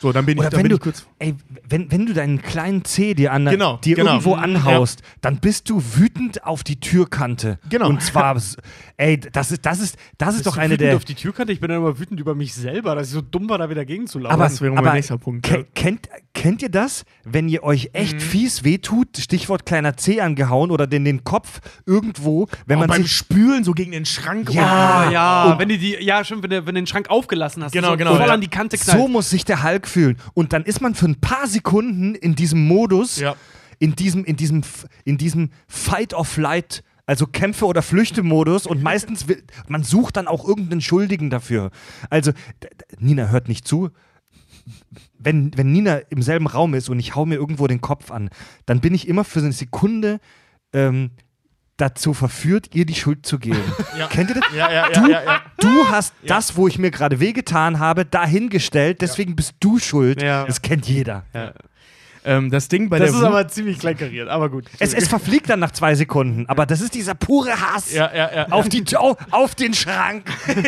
So, 0.00 0.12
dann 0.12 0.24
bin 0.24 0.38
ich, 0.38 0.44
dann 0.44 0.52
wenn 0.52 0.62
bin 0.62 0.70
du, 0.70 0.76
ich 0.76 0.80
kurz. 0.80 1.06
ey, 1.18 1.34
wenn, 1.68 1.92
wenn 1.92 2.06
du 2.06 2.14
deinen 2.14 2.40
kleinen 2.40 2.86
Zeh 2.86 3.12
dir, 3.12 3.34
an, 3.34 3.44
Genau, 3.44 3.76
dir 3.76 3.96
genau. 3.96 4.12
irgendwo 4.12 4.34
Mhm, 4.34 4.42
anhaust, 4.44 5.02
dann 5.20 5.36
bist 5.40 5.68
du 5.68 5.82
wütend 5.96 6.44
auf 6.44 6.64
die 6.64 6.80
Türkante. 6.80 7.58
Genau. 7.68 7.86
Und 7.90 8.00
zwar, 8.02 8.40
ey, 9.00 9.18
das 9.18 9.50
ist, 9.50 9.64
das 9.64 9.80
ist, 9.80 9.96
das 10.18 10.36
ist 10.36 10.46
doch 10.46 10.56
eine 10.56 10.74
wütend 10.74 10.80
der. 10.90 10.96
auf 10.96 11.04
die 11.04 11.14
Türkante, 11.14 11.52
ich 11.52 11.60
bin 11.60 11.68
dann 11.70 11.78
immer 11.78 11.98
wütend 11.98 12.20
über 12.20 12.34
mich 12.34 12.52
selber, 12.54 12.94
dass 12.94 13.08
ich 13.08 13.14
so 13.14 13.20
dumm 13.22 13.48
war, 13.48 13.58
da 13.58 13.70
wieder 13.70 13.84
gegen 13.84 14.06
zu 14.06 14.18
laufen. 14.18 14.34
Aber, 14.34 14.44
Das 14.44 14.60
wäre 14.60 14.72
mein 14.74 14.84
aber 14.86 14.92
nächster 14.94 15.16
Punkt, 15.18 15.46
ke- 15.46 15.58
ja. 15.58 15.64
kennt, 15.74 16.08
kennt 16.34 16.62
ihr 16.62 16.68
das, 16.68 17.04
wenn 17.24 17.48
ihr 17.48 17.62
euch 17.62 17.90
echt 17.94 18.20
fies 18.20 18.62
wehtut, 18.62 19.16
Stichwort 19.18 19.64
kleiner 19.66 19.96
Zeh 19.96 20.20
angehauen 20.20 20.70
oder 20.70 20.86
den, 20.86 21.04
den 21.04 21.24
Kopf 21.24 21.60
irgendwo, 21.86 22.46
wenn 22.66 22.76
Auch 22.76 22.80
man 22.80 22.88
beim 22.90 23.02
sich 23.02 23.12
Spülen 23.16 23.64
so 23.64 23.72
gegen 23.72 23.92
den 23.92 24.04
Schrank. 24.04 24.52
Ja. 24.52 24.62
Ah, 25.06 25.10
ja, 25.10 25.58
wenn 25.58 25.68
du 25.68 25.78
die, 25.78 25.96
ja, 26.00 26.22
stimmt, 26.24 26.42
wenn 26.42 26.50
du, 26.50 26.56
wenn 26.66 26.74
du 26.74 26.80
den 26.82 26.86
Schrank 26.86 27.08
aufgelassen 27.10 27.64
hast, 27.64 27.72
Genau, 27.72 27.90
so 27.92 27.96
genau, 27.96 28.16
voll 28.16 28.26
ja. 28.26 28.34
an 28.34 28.40
die 28.40 28.48
Kante 28.48 28.76
knallt. 28.76 28.98
So 28.98 29.08
muss 29.08 29.30
sich 29.30 29.44
der 29.44 29.62
Hulk 29.62 29.88
fühlen. 29.88 30.16
Und 30.34 30.52
dann 30.52 30.64
ist 30.64 30.80
man 30.80 30.94
für 30.94 31.06
ein 31.06 31.20
paar 31.20 31.46
Sekunden 31.46 32.14
in 32.14 32.34
diesem 32.34 32.66
Modus, 32.66 33.18
Ja. 33.18 33.34
in 33.78 33.96
diesem, 33.96 34.24
in 34.24 34.36
diesem, 34.36 34.62
in 35.04 35.16
diesem 35.18 35.50
Fight 35.66 36.12
or 36.14 36.24
Flight, 36.24 36.82
also 37.10 37.26
Kämpfe- 37.26 37.66
oder 37.66 37.82
Flüchte-Modus 37.82 38.66
und 38.68 38.84
meistens 38.84 39.26
will, 39.26 39.42
man 39.66 39.82
sucht 39.82 40.16
dann 40.16 40.28
auch 40.28 40.46
irgendeinen 40.46 40.80
Schuldigen 40.80 41.28
dafür. 41.28 41.72
Also, 42.08 42.30
Nina 43.00 43.26
hört 43.30 43.48
nicht 43.48 43.66
zu. 43.66 43.90
Wenn, 45.18 45.50
wenn 45.56 45.72
Nina 45.72 45.96
im 46.10 46.22
selben 46.22 46.46
Raum 46.46 46.72
ist 46.72 46.88
und 46.88 47.00
ich 47.00 47.16
hau 47.16 47.26
mir 47.26 47.34
irgendwo 47.34 47.66
den 47.66 47.80
Kopf 47.80 48.12
an, 48.12 48.30
dann 48.64 48.78
bin 48.78 48.94
ich 48.94 49.08
immer 49.08 49.24
für 49.24 49.40
eine 49.40 49.50
Sekunde 49.50 50.20
ähm, 50.72 51.10
dazu 51.76 52.14
verführt, 52.14 52.76
ihr 52.76 52.86
die 52.86 52.94
Schuld 52.94 53.26
zu 53.26 53.40
geben. 53.40 53.60
Ja. 53.98 54.06
Kennt 54.06 54.30
ihr 54.30 54.36
das? 54.36 54.44
Ja, 54.54 54.70
ja, 54.70 54.88
ja, 54.88 55.00
Du, 55.00 55.10
ja, 55.10 55.24
ja. 55.24 55.42
du 55.58 55.88
hast 55.88 56.14
das, 56.28 56.56
wo 56.56 56.68
ich 56.68 56.78
mir 56.78 56.92
gerade 56.92 57.18
wehgetan 57.18 57.80
habe, 57.80 58.04
dahingestellt, 58.04 59.00
deswegen 59.02 59.34
bist 59.34 59.54
du 59.58 59.80
schuld. 59.80 60.22
Ja. 60.22 60.44
Das 60.44 60.62
kennt 60.62 60.86
jeder. 60.86 61.24
Ähm, 62.24 62.50
das 62.50 62.68
Ding 62.68 62.88
bei 62.88 62.98
Das 62.98 63.10
der 63.10 63.16
ist 63.16 63.20
Wut, 63.22 63.28
aber 63.28 63.48
ziemlich 63.48 63.78
kleinkariert, 63.78 64.28
aber 64.28 64.50
gut. 64.50 64.66
Es, 64.78 64.92
es 64.92 65.08
verfliegt 65.08 65.48
dann 65.48 65.60
nach 65.60 65.70
zwei 65.70 65.94
Sekunden, 65.94 66.46
aber 66.48 66.66
das 66.66 66.80
ist 66.80 66.94
dieser 66.94 67.14
pure 67.14 67.58
Hass 67.60 67.92
Ja, 67.92 68.14
ja, 68.14 68.34
ja. 68.34 68.48
auf, 68.48 68.68
die, 68.68 68.84
auf, 68.96 69.16
auf 69.30 69.54
den 69.54 69.74
Schrank. 69.74 70.24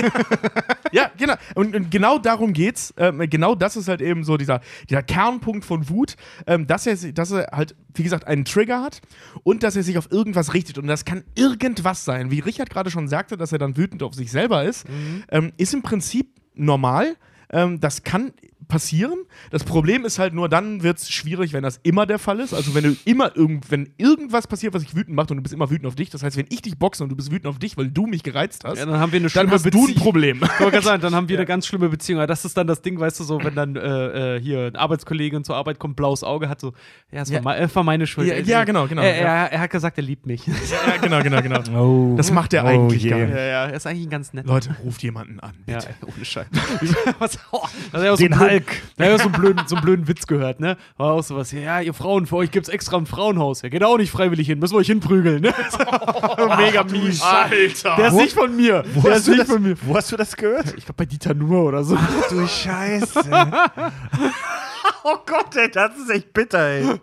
Ja, 0.93 1.11
genau. 1.17 1.35
Und, 1.55 1.75
und 1.75 1.91
genau 1.91 2.19
darum 2.19 2.53
geht's. 2.53 2.93
Ähm, 2.99 3.19
genau 3.31 3.55
das 3.55 3.77
ist 3.77 3.89
halt 3.89 4.03
eben 4.03 4.25
so 4.25 4.37
dieser, 4.37 4.61
dieser 4.91 5.03
Kernpunkt 5.03 5.65
von 5.65 5.89
Wut, 5.89 6.17
ähm, 6.47 6.67
dass, 6.67 6.87
er, 6.87 6.97
dass 7.13 7.31
er 7.31 7.49
halt, 7.51 7.75
wie 7.95 8.03
gesagt, 8.03 8.27
einen 8.27 8.45
Trigger 8.45 8.83
hat 8.83 9.01
und 9.43 9.63
dass 9.63 9.75
er 9.75 9.83
sich 9.83 9.97
auf 9.97 10.13
irgendwas 10.13 10.53
richtet. 10.53 10.77
Und 10.77 10.87
das 10.87 11.05
kann 11.07 11.25
irgendwas 11.35 12.05
sein. 12.05 12.31
Wie 12.31 12.41
Richard 12.41 12.69
gerade 12.69 12.91
schon 12.91 13.09
sagte, 13.09 13.39
dass 13.39 13.53
er 13.53 13.59
dann 13.59 13.77
wütend 13.77 14.03
auf 14.03 14.15
sich 14.15 14.31
selber 14.31 14.65
ist, 14.65 14.87
ähm, 15.31 15.53
ist 15.57 15.73
im 15.73 15.81
Prinzip 15.83 16.29
normal. 16.55 17.17
Ähm, 17.51 17.81
das 17.81 18.03
kann 18.03 18.33
passieren. 18.73 19.19
Das 19.51 19.65
Problem 19.65 20.07
ist 20.07 20.19
halt 20.19 20.33
nur, 20.33 20.49
dann 20.49 20.83
wird 20.83 20.97
es 20.99 21.11
schwierig, 21.11 21.53
wenn 21.53 21.63
das 21.63 21.79
immer 21.83 22.07
der 22.07 22.19
Fall 22.19 22.41
ist. 22.41 22.55
Also 22.55 22.75
wenn 22.75 22.85
du 22.85 22.97
immer 23.05 23.37
irgend, 23.37 23.71
wenn 23.71 23.91
irgendwas 23.99 24.47
passiert, 24.47 24.73
was 24.73 24.83
dich 24.83 24.97
wütend 24.97 25.15
macht 25.15 25.31
und 25.31 25.37
du 25.37 25.43
bist 25.43 25.53
immer 25.55 25.69
wütend 25.71 25.87
auf 25.87 25.95
dich. 25.95 26.09
Das 26.09 26.23
heißt, 26.23 26.39
wenn 26.39 26.47
ich 26.49 26.63
dich 26.63 26.79
boxe 26.79 27.03
und 27.03 27.11
du 27.11 27.17
bist 27.17 27.31
wütend 27.31 27.47
auf 27.49 27.59
dich, 27.59 27.77
weil 27.77 27.89
du 27.91 28.07
mich 28.07 28.23
gereizt 28.23 28.65
hast, 28.65 28.79
Ja, 28.79 28.87
dann 28.87 28.99
haben 28.99 29.13
wir 29.13 29.19
eine 29.19 29.29
dann 29.29 29.31
schlimme 29.31 29.53
hast 29.53 29.65
du 29.67 29.69
ein 29.69 29.87
Beziehung. 29.87 30.03
Problem. 30.03 30.41
Ich 30.73 30.85
sagen, 30.85 31.03
dann 31.03 31.15
haben 31.15 31.29
wir 31.29 31.37
eine 31.39 31.47
ganz 31.47 31.67
schlimme 31.67 31.91
Beziehung. 31.91 32.21
Aber 32.21 32.27
das 32.27 32.45
ist 32.47 32.57
dann 32.57 32.67
das 32.67 32.81
Ding, 32.81 32.99
weißt 32.99 33.21
du, 33.21 33.25
so, 33.25 33.45
wenn 33.45 33.55
dann 33.55 33.77
äh, 33.77 34.37
äh, 34.37 34.41
hier 34.41 34.67
ein 34.67 34.77
Arbeitskollege 34.77 35.43
zur 35.43 35.55
Arbeit 35.57 35.79
kommt, 35.79 35.97
blaues 35.97 36.25
Auge 36.25 36.49
hat, 36.49 36.61
so, 36.61 36.73
ja, 37.11 37.21
es 37.23 37.45
war, 37.45 37.61
Ja. 37.61 37.75
war 37.75 37.83
meine 37.85 38.07
Schuld. 38.07 38.27
Ja, 38.29 38.37
ja, 38.39 38.65
genau, 38.65 38.87
genau, 38.89 39.03
Er, 39.03 39.17
ja. 39.17 39.23
er, 39.45 39.53
er 39.53 39.61
hat 39.61 39.71
gesagt, 39.71 39.99
er 39.99 40.05
liebt 40.05 40.25
mich. 40.27 40.47
Ja, 40.47 40.97
genau, 41.01 41.23
genau, 41.23 41.43
genau. 41.43 41.61
Oh. 41.83 42.15
Das 42.17 42.31
macht 42.31 42.53
er 42.55 42.65
Oh 42.65 42.69
eigentlich 42.69 43.03
je. 43.03 43.11
gar 43.11 43.19
ja, 43.19 43.25
nicht. 43.27 43.35
ja, 43.35 43.41
er 43.67 43.75
ist 43.75 43.87
eigentlich 43.87 44.07
ein 44.07 44.11
ganz 44.11 44.33
nett. 44.33 44.47
Leute, 44.47 44.75
ruft 44.85 45.03
jemanden 45.03 45.41
an. 45.41 45.53
Ja, 45.67 45.79
Bitte. 45.79 45.95
ohne 46.17 46.25
Scheiß. 46.25 46.47
Was, 47.19 47.39
oh, 47.51 47.61
das 47.93 48.01
hat 48.01 48.07
ja 48.07 48.11
so 48.17 48.23
Den 48.23 48.33
einen 48.35 48.62
Hulk. 48.67 48.83
Da 48.97 49.05
hat 49.05 49.11
ja 49.11 49.19
so 49.19 49.25
einen 49.25 49.33
blöden, 49.33 49.63
so 49.67 49.77
einen 49.77 49.85
blöden 49.85 50.09
Witz 50.09 50.27
gehört, 50.27 50.61
ne? 50.61 50.77
War 50.97 51.13
auch 51.13 51.23
sowas, 51.23 51.53
ja, 51.53 51.81
ihr 51.81 51.95
Frauen, 51.95 52.27
für 52.27 52.37
euch 52.37 52.51
gibt's 52.51 52.69
extra 52.69 52.97
ein 52.97 53.07
Frauenhaus. 53.07 53.63
Ja, 53.63 53.69
geht 53.69 53.83
auch 53.85 53.99
nicht 53.99 54.11
freiwillig 54.11 54.47
hin, 54.47 54.59
müssen 54.59 54.75
wir 54.75 54.79
euch 54.79 54.87
hinprügeln, 54.87 55.43
ne? 55.43 55.55
Mega 56.59 56.85
mies. 56.85 57.23
Alter. 57.23 57.97
Der 57.97 58.09
ist 58.09 58.15
nicht 58.15 58.33
von 58.35 58.55
mir. 58.57 58.85
Wo 58.95 59.01
Der 59.03 59.13
hast, 59.13 59.19
ist 59.21 59.27
du 59.27 59.31
nicht 59.33 59.43
das, 59.43 59.49
von 59.51 59.63
mir. 59.63 59.77
wo 59.83 59.97
hast 59.97 60.13
du 60.13 60.17
das 60.17 60.37
gehört? 60.37 60.69
Ich 60.77 60.85
glaube 60.85 60.95
bei 60.99 61.07
Dieter 61.07 61.35
Nuhr 61.35 61.65
oder 61.65 61.85
so. 61.85 61.99
Du 62.31 62.47
Scheiße. 62.47 63.21
oh 65.05 65.17
Gott, 65.27 65.57
ey, 65.57 65.71
das 65.71 65.97
ist 65.97 66.11
echt 66.11 66.33
bitter, 66.33 66.67
ey. 66.69 67.01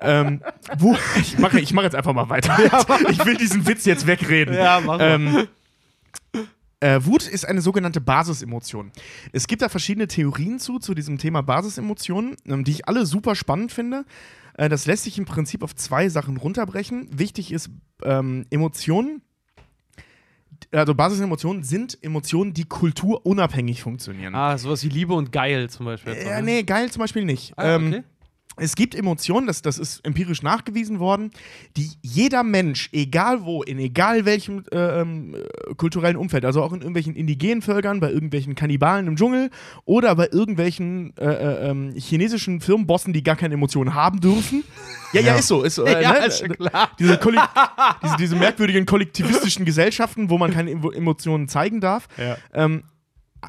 ähm, 0.00 0.42
wo, 0.78 0.96
ich 1.20 1.38
mache 1.38 1.60
ich 1.60 1.72
mach 1.72 1.82
jetzt 1.82 1.94
einfach 1.96 2.12
mal 2.12 2.28
weiter. 2.28 2.56
ich 3.10 3.24
will 3.24 3.36
diesen 3.36 3.66
Witz 3.66 3.84
jetzt 3.84 4.06
wegreden. 4.06 4.54
Ja, 4.54 4.80
mach 4.84 4.98
mal. 4.98 5.10
ähm, 5.10 5.48
Äh, 6.80 7.00
Wut 7.04 7.26
ist 7.26 7.48
eine 7.48 7.62
sogenannte 7.62 8.02
Basisemotion. 8.02 8.92
Es 9.32 9.46
gibt 9.46 9.62
da 9.62 9.68
verschiedene 9.70 10.08
Theorien 10.08 10.58
zu, 10.58 10.78
zu 10.78 10.94
diesem 10.94 11.16
Thema 11.16 11.42
Basisemotionen, 11.42 12.36
ähm, 12.46 12.64
die 12.64 12.72
ich 12.72 12.88
alle 12.88 13.06
super 13.06 13.34
spannend 13.34 13.72
finde. 13.72 14.04
Äh, 14.58 14.68
das 14.68 14.86
lässt 14.86 15.04
sich 15.04 15.16
im 15.16 15.24
Prinzip 15.24 15.62
auf 15.62 15.74
zwei 15.74 16.08
Sachen 16.10 16.36
runterbrechen. 16.36 17.08
Wichtig 17.10 17.50
ist, 17.50 17.70
ähm, 18.02 18.44
Emotionen, 18.50 19.22
also 20.70 20.94
Basisemotionen 20.94 21.62
sind 21.62 21.98
Emotionen, 22.02 22.52
die 22.52 22.64
kulturunabhängig 22.64 23.82
funktionieren. 23.82 24.34
Ah, 24.34 24.58
sowas 24.58 24.82
wie 24.84 24.88
Liebe 24.88 25.14
und 25.14 25.32
Geil 25.32 25.70
zum 25.70 25.86
Beispiel. 25.86 26.12
Äh, 26.12 26.42
nee, 26.42 26.62
geil 26.62 26.90
zum 26.90 27.00
Beispiel 27.00 27.24
nicht. 27.24 27.54
Ah, 27.56 27.76
ähm, 27.76 27.88
okay. 27.88 28.02
Es 28.58 28.74
gibt 28.74 28.94
Emotionen, 28.94 29.46
das, 29.46 29.60
das 29.62 29.78
ist 29.78 30.04
empirisch 30.04 30.42
nachgewiesen 30.42 30.98
worden, 30.98 31.30
die 31.76 31.90
jeder 32.02 32.42
Mensch, 32.42 32.88
egal 32.92 33.44
wo, 33.44 33.62
in 33.62 33.78
egal 33.78 34.24
welchem 34.24 34.64
äh, 34.72 35.00
ähm, 35.00 35.34
äh, 35.34 35.74
kulturellen 35.74 36.16
Umfeld, 36.16 36.44
also 36.44 36.62
auch 36.62 36.72
in 36.72 36.80
irgendwelchen 36.80 37.14
indigenen 37.14 37.60
Völkern, 37.62 38.00
bei 38.00 38.10
irgendwelchen 38.10 38.54
Kannibalen 38.54 39.06
im 39.08 39.16
Dschungel 39.16 39.50
oder 39.84 40.14
bei 40.14 40.28
irgendwelchen 40.32 41.14
äh, 41.18 41.24
äh, 41.26 41.70
ähm, 41.70 41.94
chinesischen 41.96 42.60
Firmenbossen, 42.60 43.12
die 43.12 43.22
gar 43.22 43.36
keine 43.36 43.54
Emotionen 43.54 43.94
haben 43.94 44.20
dürfen. 44.20 44.64
Ja, 45.12 45.20
ja, 45.20 45.34
ist 45.36 45.48
so. 45.48 45.62
Ist 45.62 45.74
so 45.74 45.84
äh, 45.84 46.02
Ja, 46.02 46.12
ne? 46.12 46.26
ist 46.26 46.38
schon 46.40 46.48
klar. 46.50 46.90
Diese, 46.98 47.18
diese, 48.02 48.16
diese 48.18 48.36
merkwürdigen 48.36 48.86
kollektivistischen 48.86 49.64
Gesellschaften, 49.64 50.30
wo 50.30 50.38
man 50.38 50.50
keine 50.52 50.70
Emo- 50.70 50.92
Emotionen 50.92 51.48
zeigen 51.48 51.80
darf. 51.80 52.08
Ähm, 52.52 52.84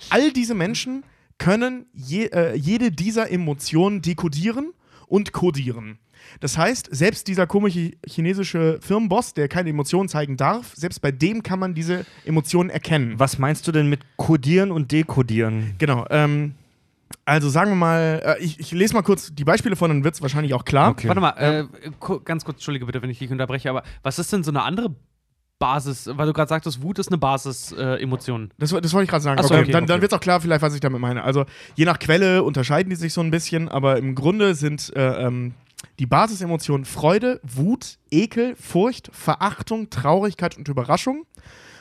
all 0.10 0.32
diese 0.32 0.54
Menschen 0.54 1.04
können 1.38 1.86
je, 1.94 2.26
äh, 2.26 2.56
jede 2.56 2.92
dieser 2.92 3.32
Emotionen 3.32 4.02
dekodieren 4.02 4.74
und 5.08 5.32
kodieren. 5.32 5.98
Das 6.40 6.58
heißt, 6.58 6.90
selbst 6.92 7.28
dieser 7.28 7.48
komische 7.48 7.92
chinesische 8.06 8.80
Firmenboss, 8.82 9.34
der 9.34 9.48
keine 9.48 9.70
Emotionen 9.70 10.10
zeigen 10.10 10.36
darf, 10.36 10.74
selbst 10.76 11.00
bei 11.02 11.12
dem 11.12 11.44
kann 11.44 11.60
man 11.60 11.74
diese 11.74 12.06
Emotionen 12.26 12.70
erkennen. 12.70 13.14
Was 13.18 13.38
meinst 13.40 13.68
du 13.68 13.72
denn 13.72 13.88
mit 13.90 14.02
Codieren 14.18 14.72
und 14.72 14.92
Dekodieren? 14.92 15.76
Genau. 15.78 16.06
Ähm, 16.10 16.56
also 17.24 17.50
sagen 17.50 17.72
wir 17.72 17.76
mal, 17.76 18.22
äh, 18.26 18.44
ich, 18.44 18.60
ich 18.60 18.72
lese 18.72 18.94
mal 18.94 19.04
kurz 19.04 19.34
die 19.34 19.46
Beispiele 19.46 19.76
von, 19.76 19.90
dann 19.90 20.04
wird 20.04 20.16
es 20.16 20.22
wahrscheinlich 20.22 20.54
auch 20.54 20.66
klar. 20.66 20.92
Okay. 20.92 21.08
Warte 21.08 21.22
mal, 21.22 21.32
äh, 21.38 21.66
ku- 22.00 22.20
ganz 22.20 22.44
kurz, 22.44 22.58
entschuldige 22.58 22.86
bitte, 22.86 23.02
wenn 23.02 23.10
ich 23.10 23.20
dich 23.20 23.32
unterbreche, 23.32 23.70
aber 23.70 23.84
was 24.04 24.20
ist 24.20 24.34
denn 24.34 24.44
so 24.44 24.52
eine 24.52 24.64
andere 24.64 24.94
Basis, 25.60 26.10
weil 26.14 26.28
du 26.28 26.34
gerade 26.34 26.50
sagtest, 26.50 26.82
Wut 26.82 27.00
ist 27.00 27.08
eine 27.08 27.18
Basis-Emotion. 27.18 28.46
Äh. 28.46 28.54
Das, 28.60 28.70
das 28.70 28.94
wollte 28.94 29.04
ich 29.06 29.10
gerade 29.10 29.24
sagen. 29.24 29.42
So, 29.42 29.50
okay, 29.50 29.64
okay, 29.64 29.72
dann 29.72 29.86
dann 29.86 29.96
okay. 29.96 30.02
wird 30.04 30.12
es 30.12 30.18
auch 30.18 30.22
klar, 30.22 30.40
vielleicht, 30.40 30.62
was 30.62 30.76
ich 30.76 30.80
damit 30.80 31.02
meine. 31.02 31.24
Also, 31.24 31.46
je 31.76 31.86
nach 31.86 32.00
Quelle 32.00 32.44
unterscheiden 32.44 32.90
die 32.90 32.96
sich 32.96 33.14
so 33.14 33.22
ein 33.22 33.32
bisschen, 33.32 33.68
aber 33.70 33.98
im 33.98 34.14
Grunde 34.14 34.56
sind 34.56 34.96
äh, 34.96 35.26
ähm, 35.26 35.54
die 36.00 36.06
Basisemotionen 36.06 36.86
Freude, 36.86 37.40
Wut, 37.44 37.98
Ekel, 38.12 38.56
Furcht, 38.56 39.10
Verachtung, 39.14 39.90
Traurigkeit 39.90 40.58
und 40.58 40.68
Überraschung. 40.68 41.26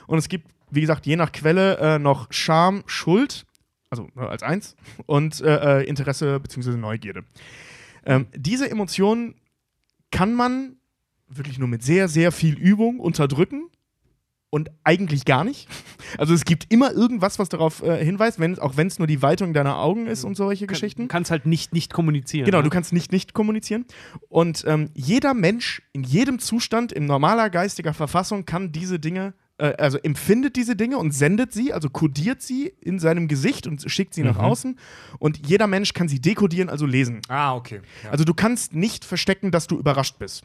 Und 0.06 0.18
es 0.18 0.28
gibt, 0.28 0.48
wie 0.70 0.80
gesagt, 0.80 1.06
je 1.06 1.16
nach 1.16 1.32
Quelle 1.32 1.78
äh, 1.78 1.98
noch 1.98 2.28
Scham, 2.30 2.82
Schuld, 2.86 3.44
also 3.90 4.08
äh, 4.16 4.20
als 4.20 4.42
eins, 4.42 4.76
und 5.06 5.40
äh, 5.40 5.80
äh, 5.80 5.88
Interesse 5.88 6.40
bzw. 6.40 6.76
Neugierde. 6.76 7.24
Ähm, 8.04 8.26
diese 8.34 8.70
Emotionen 8.70 9.34
kann 10.10 10.34
man 10.34 10.76
wirklich 11.28 11.58
nur 11.58 11.68
mit 11.68 11.82
sehr, 11.82 12.08
sehr 12.08 12.32
viel 12.32 12.56
Übung 12.58 13.00
unterdrücken 13.00 13.70
und 14.50 14.70
eigentlich 14.84 15.24
gar 15.24 15.44
nicht. 15.44 15.68
Also 16.18 16.32
es 16.32 16.44
gibt 16.44 16.72
immer 16.72 16.92
irgendwas, 16.92 17.38
was 17.38 17.48
darauf 17.48 17.82
äh, 17.82 18.02
hinweist, 18.02 18.38
wenn, 18.38 18.58
auch 18.58 18.76
wenn 18.76 18.86
es 18.86 18.98
nur 18.98 19.08
die 19.08 19.20
Weitung 19.22 19.52
deiner 19.52 19.78
Augen 19.78 20.06
ist 20.06 20.24
und 20.24 20.36
solche 20.36 20.66
Geschichten. 20.66 21.02
Du 21.02 21.08
kannst 21.08 21.30
halt 21.30 21.46
nicht 21.46 21.74
nicht 21.74 21.92
kommunizieren. 21.92 22.46
Genau, 22.46 22.58
ne? 22.58 22.64
du 22.64 22.70
kannst 22.70 22.92
nicht 22.92 23.12
nicht 23.12 23.34
kommunizieren. 23.34 23.84
Und 24.28 24.64
ähm, 24.66 24.90
jeder 24.94 25.34
Mensch 25.34 25.82
in 25.92 26.04
jedem 26.04 26.38
Zustand, 26.38 26.92
in 26.92 27.06
normaler 27.06 27.50
geistiger 27.50 27.92
Verfassung, 27.92 28.46
kann 28.46 28.70
diese 28.70 29.00
Dinge, 29.00 29.34
äh, 29.58 29.74
also 29.78 29.98
empfindet 29.98 30.56
diese 30.56 30.76
Dinge 30.76 30.98
und 30.98 31.10
sendet 31.10 31.52
sie, 31.52 31.72
also 31.72 31.90
kodiert 31.90 32.40
sie 32.40 32.72
in 32.80 32.98
seinem 32.98 33.26
Gesicht 33.26 33.66
und 33.66 33.90
schickt 33.90 34.14
sie 34.14 34.22
nach 34.22 34.38
außen. 34.38 34.78
Und 35.18 35.46
jeder 35.46 35.66
Mensch 35.66 35.92
kann 35.92 36.08
sie 36.08 36.20
dekodieren, 36.20 36.68
also 36.68 36.86
lesen. 36.86 37.20
Ah, 37.28 37.54
okay. 37.56 37.80
Also 38.10 38.24
du 38.24 38.32
kannst 38.32 38.74
nicht 38.74 39.04
verstecken, 39.04 39.50
dass 39.50 39.66
du 39.66 39.76
überrascht 39.76 40.18
bist. 40.18 40.44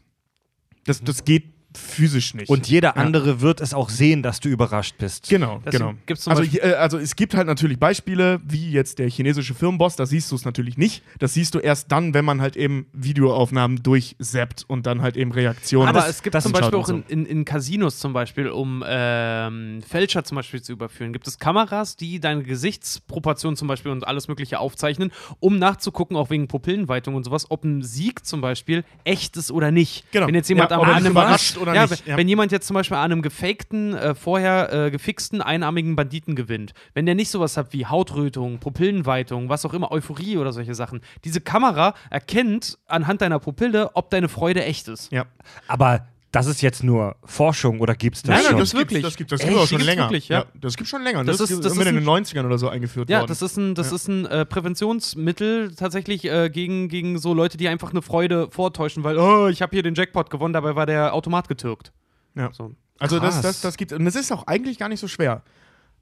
Das, 0.86 1.02
das 1.02 1.24
geht 1.24 1.46
physisch 1.78 2.34
nicht. 2.34 2.50
Und 2.50 2.68
jeder 2.68 2.98
andere 2.98 3.42
wird 3.42 3.62
es 3.62 3.74
auch 3.74 3.90
sehen, 3.90 4.24
dass 4.24 4.40
du 4.40 4.50
überrascht 4.50 4.96
bist. 4.98 5.30
Genau, 5.30 5.62
Deswegen 5.66 5.86
genau. 5.86 5.98
gibt's 6.06 6.28
also, 6.28 6.44
äh, 6.44 6.74
also 6.74 6.98
es 6.98 7.16
gibt 7.16 7.34
halt 7.34 7.48
natürlich 7.48 7.80
Beispiele, 7.80 8.40
wie 8.46 8.72
jetzt 8.72 9.00
der 9.00 9.10
chinesische 9.10 9.54
Firmenboss, 9.54 9.96
da 9.96 10.06
siehst 10.06 10.32
du 10.32 10.36
es 10.36 10.46
natürlich 10.46 10.78
nicht. 10.78 11.04
Das 11.20 11.34
siehst 11.34 11.56
du 11.56 11.60
erst 11.60 11.92
dann, 11.92 12.14
wenn 12.14 12.26
man 12.26 12.42
halt 12.42 12.56
eben 12.58 12.86
Videoaufnahmen 12.94 13.84
durchseppt 13.84 14.66
und 14.68 14.86
dann 14.86 15.02
halt 15.02 15.18
eben 15.18 15.32
Reaktionen. 15.32 15.88
Aber 15.90 16.00
Das- 16.02 16.10
es 16.10 16.24
gibt 16.24 16.36
das 16.36 16.44
zum 16.44 16.52
Beispiel 16.52 16.72
schaut 16.72 16.90
auch 16.90 16.94
und 16.94 17.10
in, 17.10 17.26
in, 17.26 17.40
in 17.40 17.46
Casinos 17.46 18.00
zum 18.00 18.14
Beispiel, 18.14 18.50
um 18.50 18.84
ähm, 18.88 19.82
Fälscher 19.88 20.24
zum 20.24 20.36
Beispiel 20.36 20.62
zu 20.62 20.72
überführen, 20.74 21.14
gibt 21.14 21.28
es 21.28 21.40
Kameras, 21.40 21.96
die 21.96 22.20
deine 22.20 22.44
Gesichtsproportionen 22.44 23.56
zum 23.58 23.68
Beispiel 23.68 23.92
und 23.92 24.08
alles 24.08 24.28
Mögliche 24.28 24.60
aufzeichnen, 24.60 25.12
um 25.40 25.58
nachzugucken, 25.60 26.16
auch 26.18 26.30
wegen 26.30 26.48
Pupillenweitung 26.48 27.16
und 27.16 27.24
sowas, 27.24 27.50
ob 27.50 27.64
ein 27.64 27.82
Sieg 27.84 28.26
zum 28.26 28.42
Beispiel 28.42 28.84
echt 29.04 29.38
ist 29.38 29.52
oder 29.52 29.72
nicht. 29.72 30.04
Genau. 30.12 30.28
Wenn 30.28 30.36
jetzt 30.36 30.50
jemand 30.50 30.72
Ja, 30.72 30.78
am 30.80 30.90
einem 30.90 31.12
überrascht 31.12 31.58
oder 31.62 31.74
ja, 31.74 31.84
nicht, 31.84 32.06
wenn- 32.06 32.12
ja. 32.12 32.18
Wenn 32.18 32.28
jemand 32.28 32.52
jetzt 32.52 32.68
zum 32.68 32.74
Beispiel 32.74 32.98
an 32.98 33.12
einem 33.12 33.22
gefakten, 33.22 33.94
äh, 33.94 34.16
vorher 34.16 34.74
äh, 34.74 34.92
gefixten, 34.92 35.42
einarmigen 35.42 35.96
Banditen 35.96 36.36
gewinnt, 36.36 36.74
wenn 36.94 37.06
der 37.06 37.16
nicht 37.16 37.30
sowas 37.30 37.56
hat 37.58 37.72
wie 37.74 37.86
Hautrötung, 37.86 38.60
Pupillenweitung, 38.60 39.50
was 39.50 39.66
auch 39.66 39.74
immer, 39.74 39.92
Euphorie 39.92 40.38
oder 40.38 40.52
solche 40.52 40.76
Sachen, 40.76 41.02
diese 41.24 41.42
Kamera 41.42 41.94
erkennt 42.10 42.78
anhand 42.88 43.22
deiner 43.22 43.40
Pupille, 43.40 43.92
ob 43.94 44.10
deine 44.10 44.28
Freude 44.30 44.64
echt 44.66 44.88
ist. 44.88 45.12
Ja. 45.12 45.26
Aber 45.68 46.08
das 46.32 46.48
ist 46.48 46.62
jetzt 46.62 46.84
nur 46.84 47.18
Forschung 47.26 47.80
oder 47.82 47.94
gibt 47.94 48.16
es 48.16 48.24
das 48.24 48.30
Nein, 48.30 48.42
schon? 48.44 48.52
nein, 48.54 48.60
das 48.62 48.74
wirklich. 48.74 49.02
gibt's, 49.02 49.10
das 49.10 49.18
gibt 49.18 49.32
das 49.34 49.40
Echt? 49.42 49.50
gibt 49.50 49.60
auch 49.60 49.64
Die 49.64 49.68
schon 49.70 49.78
gibt's 49.80 49.86
länger. 49.96 50.04
wirklich, 50.06 50.30
ja? 50.30 50.46
Das 50.56 50.78
gibt 50.78 50.90
schon 50.90 51.04
länger. 51.04 51.24
Das 51.26 51.38
Das, 51.38 51.52
ist- 51.52 51.64
das 51.66 51.74
immer 51.74 51.82
ist 51.82 51.88
in 51.90 51.96
den 51.96 52.06
90ern 52.06 52.46
oder 52.46 52.58
so 52.58 52.70
eingeführt 52.70 53.10
Ja, 53.10 53.20
worden. 53.20 53.28
das 53.28 53.42
ist 53.42 53.58
ein, 53.58 53.76
das 53.76 53.92
ist 53.92 54.08
ein 54.08 54.26
äh, 54.28 54.46
Präventionsmittel 54.46 55.76
tatsächlich 55.76 56.26
äh, 56.26 56.50
gegen, 56.50 56.88
gegen 56.88 57.18
so 57.20 57.34
Leute, 57.34 57.58
die 57.58 57.68
einfach 57.68 57.92
eine 57.92 58.02
Freude 58.02 58.50
vortäuschen, 58.50 59.04
weil, 59.04 59.18
oh, 59.18 59.48
ich 59.48 59.62
habe 59.62 59.72
hier 59.76 59.84
den 59.84 59.94
Jackpot 59.96 60.30
gewonnen, 60.30 60.54
dabei 60.54 60.76
war 60.76 60.86
der 60.86 61.14
Automat 61.14 61.48
getürkt. 61.48 61.92
ja. 62.36 62.50
So. 62.54 62.72
Also 63.00 63.20
das, 63.20 63.42
das, 63.42 63.62
das 63.62 63.78
gibt 63.78 63.94
und 63.94 64.06
das 64.06 64.14
ist 64.16 64.32
auch 64.32 64.46
eigentlich 64.46 64.78
gar 64.78 64.88
nicht 64.88 65.00
so 65.00 65.08
schwer. 65.08 65.42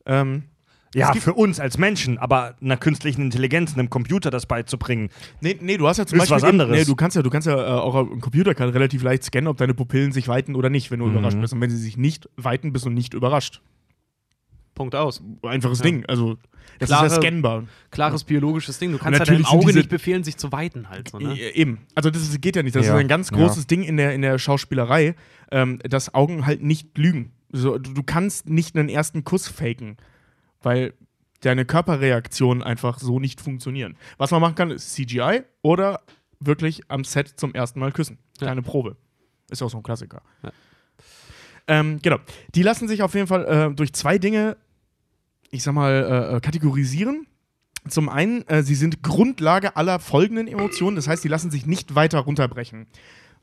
Ähm, 0.05 0.43
ja, 0.95 1.13
für 1.13 1.33
uns 1.33 1.59
als 1.59 1.77
Menschen, 1.77 2.17
aber 2.17 2.55
einer 2.61 2.77
künstlichen 2.77 3.21
Intelligenz, 3.21 3.73
einem 3.73 3.89
Computer 3.89 4.31
das 4.31 4.45
beizubringen. 4.45 5.09
Nee, 5.41 5.57
nee, 5.61 5.77
du 5.77 5.87
hast 5.87 5.97
ja 5.97 6.05
zum 6.05 6.17
Ist 6.17 6.21
Beispiel. 6.29 6.35
was 6.37 6.43
anderes. 6.43 6.71
Nee, 6.77 6.85
du 6.85 6.95
kannst 6.95 7.15
ja, 7.15 7.21
du 7.21 7.29
kannst 7.29 7.47
ja 7.47 7.55
äh, 7.57 7.79
auch 7.79 7.95
ein 8.11 8.19
Computer 8.21 8.55
kann 8.55 8.69
relativ 8.69 9.03
leicht 9.03 9.23
scannen, 9.23 9.47
ob 9.47 9.57
deine 9.57 9.73
Pupillen 9.73 10.11
sich 10.11 10.27
weiten 10.27 10.55
oder 10.55 10.69
nicht, 10.69 10.89
wenn 10.91 10.99
du 10.99 11.05
Mhm. 11.05 11.17
überrascht 11.17 11.39
bist. 11.39 11.53
Und 11.53 11.61
wenn 11.61 11.69
sie 11.69 11.77
sich 11.77 11.97
nicht 11.97 12.27
weiten, 12.37 12.73
bist 12.73 12.85
du 12.85 12.89
nicht 12.89 13.13
überrascht. 13.13 13.61
Punkt 14.75 14.95
aus. 14.95 15.21
Einfaches 15.43 15.79
Ja. 15.79 15.83
Ding. 15.83 16.05
Also, 16.05 16.37
das 16.79 16.87
Klare- 16.89 17.07
ist 17.07 17.11
ja 17.13 17.21
scannbar. 17.21 17.63
Klares 17.91 18.23
biologisches 18.23 18.79
Ding. 18.79 18.91
Du 18.93 18.97
kannst 18.97 19.19
ja 19.19 19.25
natürlich 19.25 19.45
deinem 19.47 19.59
Auge 19.59 19.73
nicht 19.73 19.89
befehlen, 19.89 20.23
sich 20.23 20.37
zu 20.37 20.51
weiten 20.53 20.89
halt. 20.89 21.09
So, 21.09 21.19
ne? 21.19 21.37
E- 21.37 21.51
Eben. 21.51 21.79
Also, 21.95 22.09
das 22.09 22.21
ist, 22.21 22.41
geht 22.41 22.55
ja 22.55 22.63
nicht. 22.63 22.75
Das 22.75 22.85
Ja. 22.85 22.93
ist 22.93 22.99
ein 22.99 23.07
ganz 23.09 23.29
Ja. 23.31 23.37
großes 23.37 23.67
Ding 23.67 23.83
in 23.83 23.97
der, 23.97 24.13
in 24.13 24.21
der 24.21 24.39
Schauspielerei, 24.39 25.15
ähm, 25.51 25.79
dass 25.83 26.13
Augen 26.13 26.45
halt 26.45 26.63
nicht 26.63 26.97
lügen. 26.97 27.31
So, 27.51 27.77
du, 27.77 27.93
du 27.93 28.03
kannst 28.03 28.47
nicht 28.49 28.77
einen 28.77 28.87
ersten 28.89 29.23
Kuss 29.25 29.47
faken, 29.49 29.97
weil 30.61 30.93
deine 31.41 31.65
Körperreaktionen 31.65 32.63
einfach 32.63 32.99
so 32.99 33.19
nicht 33.19 33.41
funktionieren. 33.41 33.97
Was 34.17 34.31
man 34.31 34.41
machen 34.41 34.55
kann, 34.55 34.71
ist 34.71 34.93
CGI 34.93 35.43
oder 35.61 36.01
wirklich 36.39 36.81
am 36.89 37.03
Set 37.03 37.39
zum 37.39 37.53
ersten 37.53 37.79
Mal 37.79 37.91
küssen. 37.91 38.19
Ja. 38.39 38.47
Kleine 38.47 38.61
Probe. 38.61 38.97
Ist 39.49 39.61
auch 39.61 39.69
so 39.69 39.77
ein 39.77 39.83
Klassiker. 39.83 40.21
Ja. 40.43 40.51
Ähm, 41.67 41.99
genau. 42.01 42.17
Die 42.55 42.63
lassen 42.63 42.87
sich 42.87 43.03
auf 43.03 43.13
jeden 43.13 43.27
Fall 43.27 43.45
äh, 43.45 43.73
durch 43.73 43.93
zwei 43.93 44.17
Dinge, 44.17 44.57
ich 45.51 45.63
sag 45.63 45.73
mal, 45.73 45.91
äh, 45.91 46.35
äh, 46.35 46.39
kategorisieren. 46.39 47.27
Zum 47.87 48.09
einen, 48.09 48.45
äh, 48.47 48.63
sie 48.63 48.75
sind 48.75 49.03
Grundlage 49.03 49.75
aller 49.75 49.99
folgenden 49.99 50.47
Emotionen, 50.47 50.95
das 50.95 51.07
heißt, 51.07 51.21
sie 51.21 51.29
lassen 51.29 51.51
sich 51.51 51.65
nicht 51.65 51.95
weiter 51.95 52.19
runterbrechen. 52.19 52.87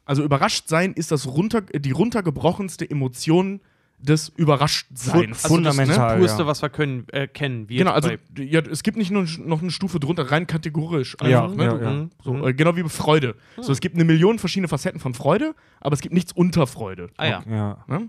Also 0.05 0.23
überrascht 0.23 0.69
sein 0.69 0.93
ist 0.93 1.11
das 1.11 1.27
runter, 1.27 1.63
die 1.63 1.91
runtergebrochenste 1.91 2.89
Emotion 2.89 3.61
des 3.99 4.29
Überraschtseins. 4.37 5.43
Fu- 5.43 5.49
fundamental. 5.49 6.15
ne? 6.17 6.21
Purste, 6.21 6.43
ja. 6.43 6.47
was 6.47 6.63
wir 6.63 6.69
können, 6.69 7.07
äh, 7.13 7.27
kennen. 7.27 7.69
Wie 7.69 7.77
Genau, 7.77 7.93
also 7.93 8.11
ja, 8.39 8.61
es 8.61 8.83
gibt 8.83 8.97
nicht 8.99 9.11
nur 9.11 9.27
noch 9.45 9.63
eine 9.63 9.71
Stufe 9.71 9.99
drunter, 10.01 10.31
rein 10.31 10.47
kategorisch. 10.47 11.17
Ja, 11.23 11.45
Einfach, 11.45 11.57
ne? 11.57 11.65
ja, 11.65 11.71
Du- 11.75 11.85
ja. 11.85 11.91
Mhm. 11.91 12.11
So, 12.23 12.33
Mhm. 12.35 12.45
äh, 12.47 12.55
genau 12.55 12.77
wie 12.77 12.83
bei 12.83 12.89
Freude. 12.89 13.35
So, 13.59 13.73
es 13.73 13.81
gibt 13.81 13.95
eine 13.95 14.05
Million 14.05 14.39
verschiedene 14.39 14.69
Facetten 14.69 15.01
von 15.01 15.15
Freude, 15.15 15.55
aber 15.81 15.95
es 15.95 16.01
gibt 16.01 16.15
nichts 16.15 16.33
unter 16.33 16.67
Freude. 16.67 17.09
Ah 17.17 17.27
ja. 17.27 17.43
Ja. 17.49 17.85
Ne? 17.89 18.09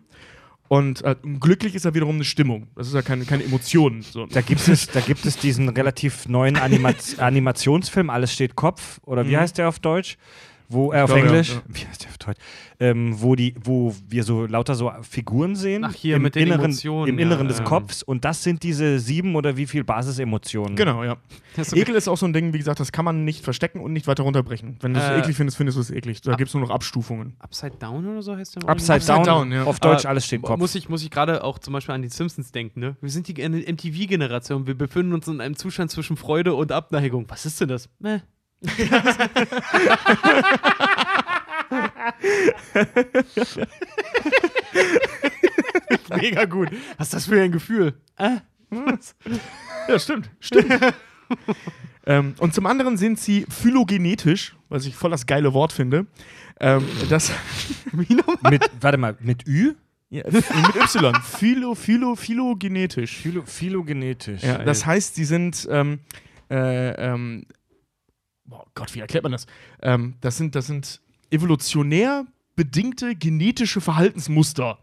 Und 0.69 1.01
äh, 1.05 1.15
glücklich 1.39 1.75
ist 1.75 1.85
ja 1.85 1.93
wiederum 1.93 2.15
eine 2.15 2.25
Stimmung. 2.25 2.67
Das 2.75 2.87
ist 2.87 2.93
ja 2.93 3.01
keine, 3.01 3.23
keine 3.23 3.45
Emotion. 3.45 4.01
So. 4.01 4.25
Da 4.25 4.41
gibt, 4.41 4.67
es, 4.67 4.87
da 4.87 4.99
gibt 4.99 5.25
es 5.25 5.37
diesen 5.37 5.69
relativ 5.69 6.27
neuen 6.27 6.57
Anima 6.57 6.91
Animationsfilm, 7.19 8.09
Alles 8.09 8.33
steht 8.33 8.55
Kopf, 8.55 8.99
oder 9.03 9.25
wie 9.25 9.35
Mhm. 9.35 9.39
heißt 9.39 9.57
der 9.57 9.69
auf 9.69 9.79
Deutsch? 9.79 10.17
Wo 10.69 10.91
äh, 10.91 11.01
auf 11.01 11.09
glaube, 11.09 11.21
ja, 11.21 11.27
Englisch, 11.27 11.49
ja. 11.53 11.61
wie 11.67 11.87
heißt 11.87 12.03
der 12.03 12.09
auf 12.09 12.17
Deutsch, 12.17 12.39
ähm, 12.79 13.21
wo 13.21 13.35
die, 13.35 13.55
wo 13.63 13.95
wir 14.07 14.23
so 14.23 14.45
lauter 14.45 14.75
so 14.75 14.91
Figuren 15.01 15.55
sehen 15.55 15.85
Ach, 15.85 15.93
hier 15.93 16.17
im 16.17 16.23
mit 16.23 16.35
den 16.35 16.47
Inneren, 16.47 16.65
Emotionen, 16.65 17.07
im 17.07 17.19
ja, 17.19 17.25
Inneren 17.25 17.47
des 17.47 17.59
ähm. 17.59 17.65
Kopfs 17.65 18.03
und 18.03 18.25
das 18.25 18.43
sind 18.43 18.63
diese 18.63 18.99
sieben 18.99 19.35
oder 19.35 19.55
wie 19.57 19.65
viel 19.65 19.83
Basisemotionen. 19.83 20.75
Genau, 20.75 21.03
ja. 21.03 21.17
Das 21.55 21.69
ist 21.69 21.77
Ekel 21.77 21.95
ist 21.95 22.07
auch 22.07 22.17
so 22.17 22.25
ein 22.25 22.33
Ding, 22.33 22.53
wie 22.53 22.57
gesagt, 22.57 22.79
das 22.79 22.91
kann 22.91 23.05
man 23.05 23.23
nicht 23.23 23.43
verstecken 23.43 23.79
und 23.79 23.93
nicht 23.93 24.07
weiter 24.07 24.23
runterbrechen. 24.23 24.77
Wenn 24.81 24.93
du 24.93 24.99
es 24.99 25.07
Äh, 25.07 25.19
eklig 25.19 25.35
findest, 25.35 25.57
findest 25.57 25.77
du 25.77 25.81
es 25.81 25.91
eklig. 25.91 26.21
Da 26.21 26.35
gibt 26.35 26.49
es 26.49 26.53
nur 26.53 26.61
noch 26.61 26.69
Abstufungen. 26.69 27.35
Upside 27.39 27.77
Down 27.79 28.05
oder 28.05 28.21
so 28.21 28.35
heißt 28.35 28.57
der 28.57 28.69
Upside, 28.69 28.93
Original? 28.93 29.23
down, 29.23 29.25
Down, 29.25 29.51
ja. 29.51 29.63
auf 29.63 29.79
Deutsch 29.79 30.05
Äh, 30.05 30.09
alles 30.09 30.25
steht 30.25 30.41
Kopf. 30.41 30.59
Muss 30.59 30.75
ich, 30.75 30.89
muss 30.89 31.01
ich 31.03 31.09
gerade 31.09 31.43
auch 31.43 31.59
zum 31.59 31.73
Beispiel 31.73 31.95
an 31.95 32.01
die 32.01 32.09
Simpsons 32.09 32.51
denken, 32.51 32.79
ne? 32.79 32.95
Wir 33.01 33.09
sind 33.09 33.27
die 33.27 33.33
MTV-Generation. 33.47 34.67
Wir 34.67 34.77
befinden 34.77 35.13
uns 35.13 35.27
in 35.27 35.41
einem 35.41 35.55
Zustand 35.55 35.91
zwischen 35.91 36.17
Freude 36.17 36.53
und 36.53 36.71
Abneigung. 36.71 37.25
Was 37.29 37.45
ist 37.45 37.59
denn 37.61 37.69
das? 37.69 37.89
Meh. 37.99 38.19
Mega 46.15 46.45
gut. 46.45 46.69
Was 46.97 47.07
ist 47.07 47.13
das 47.13 47.25
für 47.27 47.41
ein 47.41 47.51
Gefühl? 47.51 47.93
Äh? 48.17 48.37
Ja, 49.87 49.99
stimmt. 49.99 50.31
Stimmt. 50.39 50.73
ähm, 52.05 52.35
und 52.39 52.53
zum 52.53 52.65
anderen 52.65 52.97
sind 52.97 53.19
sie 53.19 53.45
phylogenetisch, 53.49 54.55
was 54.69 54.85
ich 54.85 54.95
voll 54.95 55.11
das 55.11 55.27
geile 55.27 55.53
Wort 55.53 55.71
finde. 55.71 56.07
Ähm, 56.59 56.83
das 57.09 57.31
mit, 57.91 58.09
warte 58.81 58.97
mal, 58.97 59.15
mit 59.19 59.47
Ü? 59.47 59.75
ja, 60.09 60.23
mit 60.31 60.45
Y. 60.75 61.13
Phylo, 61.21 61.75
phylo, 61.75 62.15
phylogenetisch. 62.15 63.17
Philo, 63.17 63.43
philogenetisch. 63.45 64.41
Ja, 64.41 64.57
das 64.59 64.85
heißt, 64.85 65.15
sie 65.15 65.25
sind. 65.25 65.67
Ähm, 65.69 65.99
äh, 66.49 66.91
ähm, 66.91 67.45
oh 68.49 68.63
Gott, 68.75 68.93
wie 68.95 68.99
erklärt 68.99 69.23
man 69.23 69.31
das? 69.31 69.45
Ähm, 69.81 70.15
das, 70.21 70.37
sind, 70.37 70.55
das 70.55 70.67
sind 70.67 71.01
evolutionär 71.31 72.25
bedingte 72.55 73.15
genetische 73.15 73.81
Verhaltensmuster. 73.81 74.79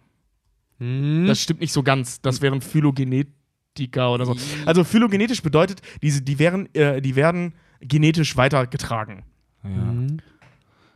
Hm? 0.78 1.26
Das 1.26 1.40
stimmt 1.40 1.60
nicht 1.60 1.72
so 1.72 1.82
ganz. 1.82 2.20
Das 2.20 2.40
wären 2.42 2.60
Phylogenetika 2.60 4.08
oder 4.10 4.26
so. 4.26 4.36
Also 4.66 4.84
phylogenetisch 4.84 5.42
bedeutet, 5.42 5.80
diese, 6.02 6.22
die, 6.22 6.38
wären, 6.38 6.72
äh, 6.74 7.00
die 7.00 7.16
werden 7.16 7.54
genetisch 7.80 8.36
weitergetragen. 8.36 9.22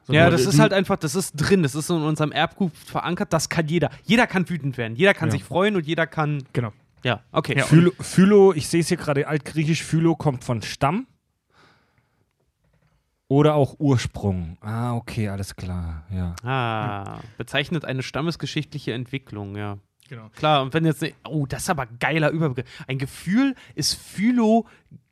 So, 0.05 0.13
Ja, 0.13 0.27
du- 0.27 0.33
das 0.33 0.45
du- 0.45 0.51
ist 0.51 0.59
halt 0.59 0.73
einfach, 0.73 0.97
das 0.97 1.15
ist 1.15 1.33
drin, 1.33 1.63
das 1.63 1.75
ist 1.75 1.91
in 1.91 1.97
unserem 1.97 2.33
Erbgut 2.33 2.77
verankert, 2.77 3.33
das 3.33 3.49
kann 3.49 3.67
jeder. 3.67 3.91
Jeder 4.05 4.27
kann 4.27 4.49
wütend 4.49 4.77
werden, 4.79 4.95
jeder 4.97 5.15
kann 5.15 5.29
Ja. 5.29 5.33
sich 5.33 5.45
freuen 5.45 5.77
und 5.77 5.87
jeder 5.87 6.07
kann. 6.07 6.45
Genau. 6.53 6.73
Ja, 7.05 7.23
okay. 7.33 7.57
Ja. 7.59 7.65
Phylo, 7.65 7.93
Phylo, 8.01 8.53
ich 8.55 8.69
sehe 8.69 8.81
es 8.81 8.89
hier 8.89 8.97
gerade, 8.97 9.27
altgriechisch 9.29 9.83
Phylo 9.85 10.17
kommt 10.17 10.45
von 10.45 10.63
Stamm. 10.63 11.07
Oder 13.29 13.55
auch 13.55 13.77
Ursprung. 13.79 14.57
Ah, 14.63 14.95
okay, 14.95 15.29
alles 15.29 15.55
klar. 15.55 16.05
Ja. 16.11 16.35
Ah, 16.43 17.19
bezeichnet 17.37 17.85
eine 17.85 18.03
stammesgeschichtliche 18.03 18.95
Entwicklung, 18.95 19.55
ja. 19.57 19.77
Genau. 20.09 20.31
Klar, 20.35 20.63
und 20.63 20.73
wenn 20.73 20.87
jetzt, 20.87 21.03
ne- 21.03 21.13
oh, 21.29 21.45
das 21.47 21.63
ist 21.65 21.71
aber 21.71 21.85
geiler 22.01 22.31
Überbegriff. 22.31 22.65
Ein 22.87 22.97
Gefühl 22.97 23.55
ist 23.75 23.95
Phylo. 23.95 24.67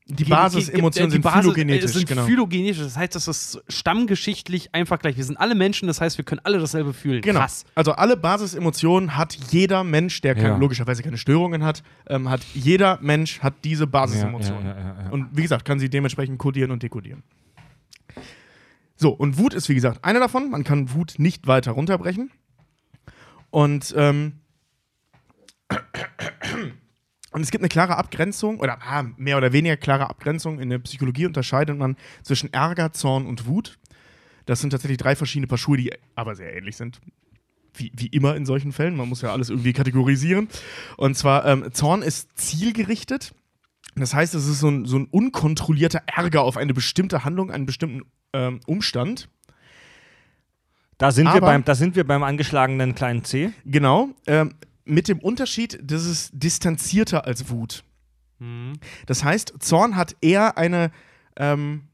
Die 0.08 0.24
Basisemotionen 0.24 1.10
ge- 1.10 1.14
sind 1.16 1.22
Basis- 1.22 1.40
phylogenetisch, 1.42 1.90
äh, 1.90 1.94
sind 1.94 2.08
genau. 2.08 2.24
phylogenetisch, 2.24 2.78
das 2.78 2.96
heißt, 2.96 3.14
das 3.16 3.26
ist 3.28 3.60
stammgeschichtlich 3.68 4.72
einfach 4.72 5.00
gleich. 5.00 5.16
Wir 5.16 5.24
sind 5.24 5.36
alle 5.36 5.54
Menschen, 5.56 5.88
das 5.88 6.00
heißt, 6.00 6.16
wir 6.16 6.24
können 6.24 6.40
alle 6.44 6.58
dasselbe 6.60 6.94
fühlen. 6.94 7.20
Genau. 7.22 7.40
Krass. 7.40 7.64
Also 7.74 7.92
alle 7.92 8.16
Basisemotionen 8.16 9.16
hat 9.16 9.34
jeder 9.50 9.82
Mensch, 9.84 10.20
der 10.20 10.34
keine, 10.36 10.48
Ja. 10.50 10.56
logischerweise 10.56 11.02
keine 11.02 11.18
Störungen 11.18 11.64
hat, 11.64 11.82
ähm, 12.08 12.30
hat 12.30 12.40
jeder 12.54 12.98
Mensch 13.02 13.40
hat 13.40 13.54
diese 13.64 13.86
Basisemotionen. 13.88 14.64
Ja, 14.66 14.74
ja, 14.74 14.80
ja, 14.80 15.02
ja. 15.06 15.10
Und 15.10 15.36
wie 15.36 15.42
gesagt, 15.42 15.64
kann 15.64 15.78
sie 15.80 15.90
dementsprechend 15.90 16.38
kodieren 16.38 16.70
und 16.70 16.82
dekodieren. 16.84 17.22
So, 18.96 19.10
und 19.10 19.38
Wut 19.38 19.54
ist 19.54 19.68
wie 19.68 19.74
gesagt 19.74 20.04
eine 20.04 20.20
davon. 20.20 20.50
Man 20.50 20.64
kann 20.64 20.92
Wut 20.92 21.14
nicht 21.18 21.46
weiter 21.46 21.72
runterbrechen. 21.72 22.30
Und, 23.50 23.94
ähm, 23.96 24.40
und 27.30 27.42
es 27.42 27.50
gibt 27.50 27.62
eine 27.62 27.68
klare 27.68 27.96
Abgrenzung, 27.96 28.60
oder 28.60 28.78
ah, 28.82 29.04
mehr 29.16 29.36
oder 29.36 29.52
weniger 29.52 29.76
klare 29.76 30.08
Abgrenzung. 30.08 30.60
In 30.60 30.70
der 30.70 30.78
Psychologie 30.78 31.26
unterscheidet 31.26 31.76
man 31.78 31.96
zwischen 32.22 32.52
Ärger, 32.52 32.92
Zorn 32.92 33.26
und 33.26 33.46
Wut. 33.46 33.78
Das 34.46 34.60
sind 34.60 34.70
tatsächlich 34.70 34.98
drei 34.98 35.14
verschiedene 35.16 35.46
Paar 35.46 35.58
Schuhe, 35.58 35.76
die 35.76 35.92
aber 36.14 36.34
sehr 36.34 36.56
ähnlich 36.56 36.76
sind. 36.76 37.00
Wie, 37.74 37.92
wie 37.94 38.06
immer 38.06 38.36
in 38.36 38.46
solchen 38.46 38.72
Fällen. 38.72 38.96
Man 38.96 39.08
muss 39.08 39.20
ja 39.20 39.32
alles 39.32 39.50
irgendwie 39.50 39.74
kategorisieren. 39.74 40.48
Und 40.96 41.16
zwar, 41.16 41.44
ähm, 41.44 41.72
Zorn 41.72 42.00
ist 42.00 42.30
zielgerichtet. 42.38 43.34
Das 43.96 44.14
heißt, 44.14 44.34
es 44.34 44.46
ist 44.46 44.60
so 44.60 44.68
ein, 44.68 44.84
so 44.84 44.98
ein 44.98 45.06
unkontrollierter 45.06 46.02
Ärger 46.06 46.42
auf 46.42 46.56
eine 46.56 46.74
bestimmte 46.74 47.24
Handlung, 47.24 47.50
einen 47.50 47.66
bestimmten 47.66 48.02
ähm, 48.32 48.60
Umstand. 48.66 49.28
Da, 50.98 51.10
sind 51.10 51.26
wir 51.26 51.32
Aber- 51.32 51.46
beim, 51.46 51.64
da 51.64 51.74
sind 51.74 51.96
wir 51.96 52.06
beim 52.06 52.22
angeschlagenen 52.22 52.94
kleinen 52.94 53.24
C. 53.24 53.52
Genau. 53.64 54.10
Ähm, 54.26 54.54
mit 54.84 55.08
dem 55.08 55.18
Unterschied, 55.18 55.78
das 55.82 56.04
ist 56.04 56.30
distanzierter 56.32 57.24
als 57.24 57.48
Wut. 57.50 57.84
Mhm. 58.38 58.74
Das 59.06 59.24
heißt, 59.24 59.54
Zorn 59.60 59.96
hat 59.96 60.14
eher 60.20 60.58
eine, 60.58 60.90
ähm, 61.36 61.88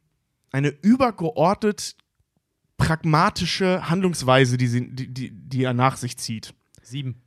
eine 0.51 0.69
übergeordnet 0.69 1.97
pragmatische 2.77 3.89
Handlungsweise, 3.89 4.57
die, 4.57 4.67
sie, 4.67 4.91
die, 4.95 5.07
die, 5.07 5.31
die 5.31 5.63
er 5.63 5.73
nach 5.73 5.97
sich 5.97 6.17
zieht. 6.19 6.53
Sieben. 6.83 7.23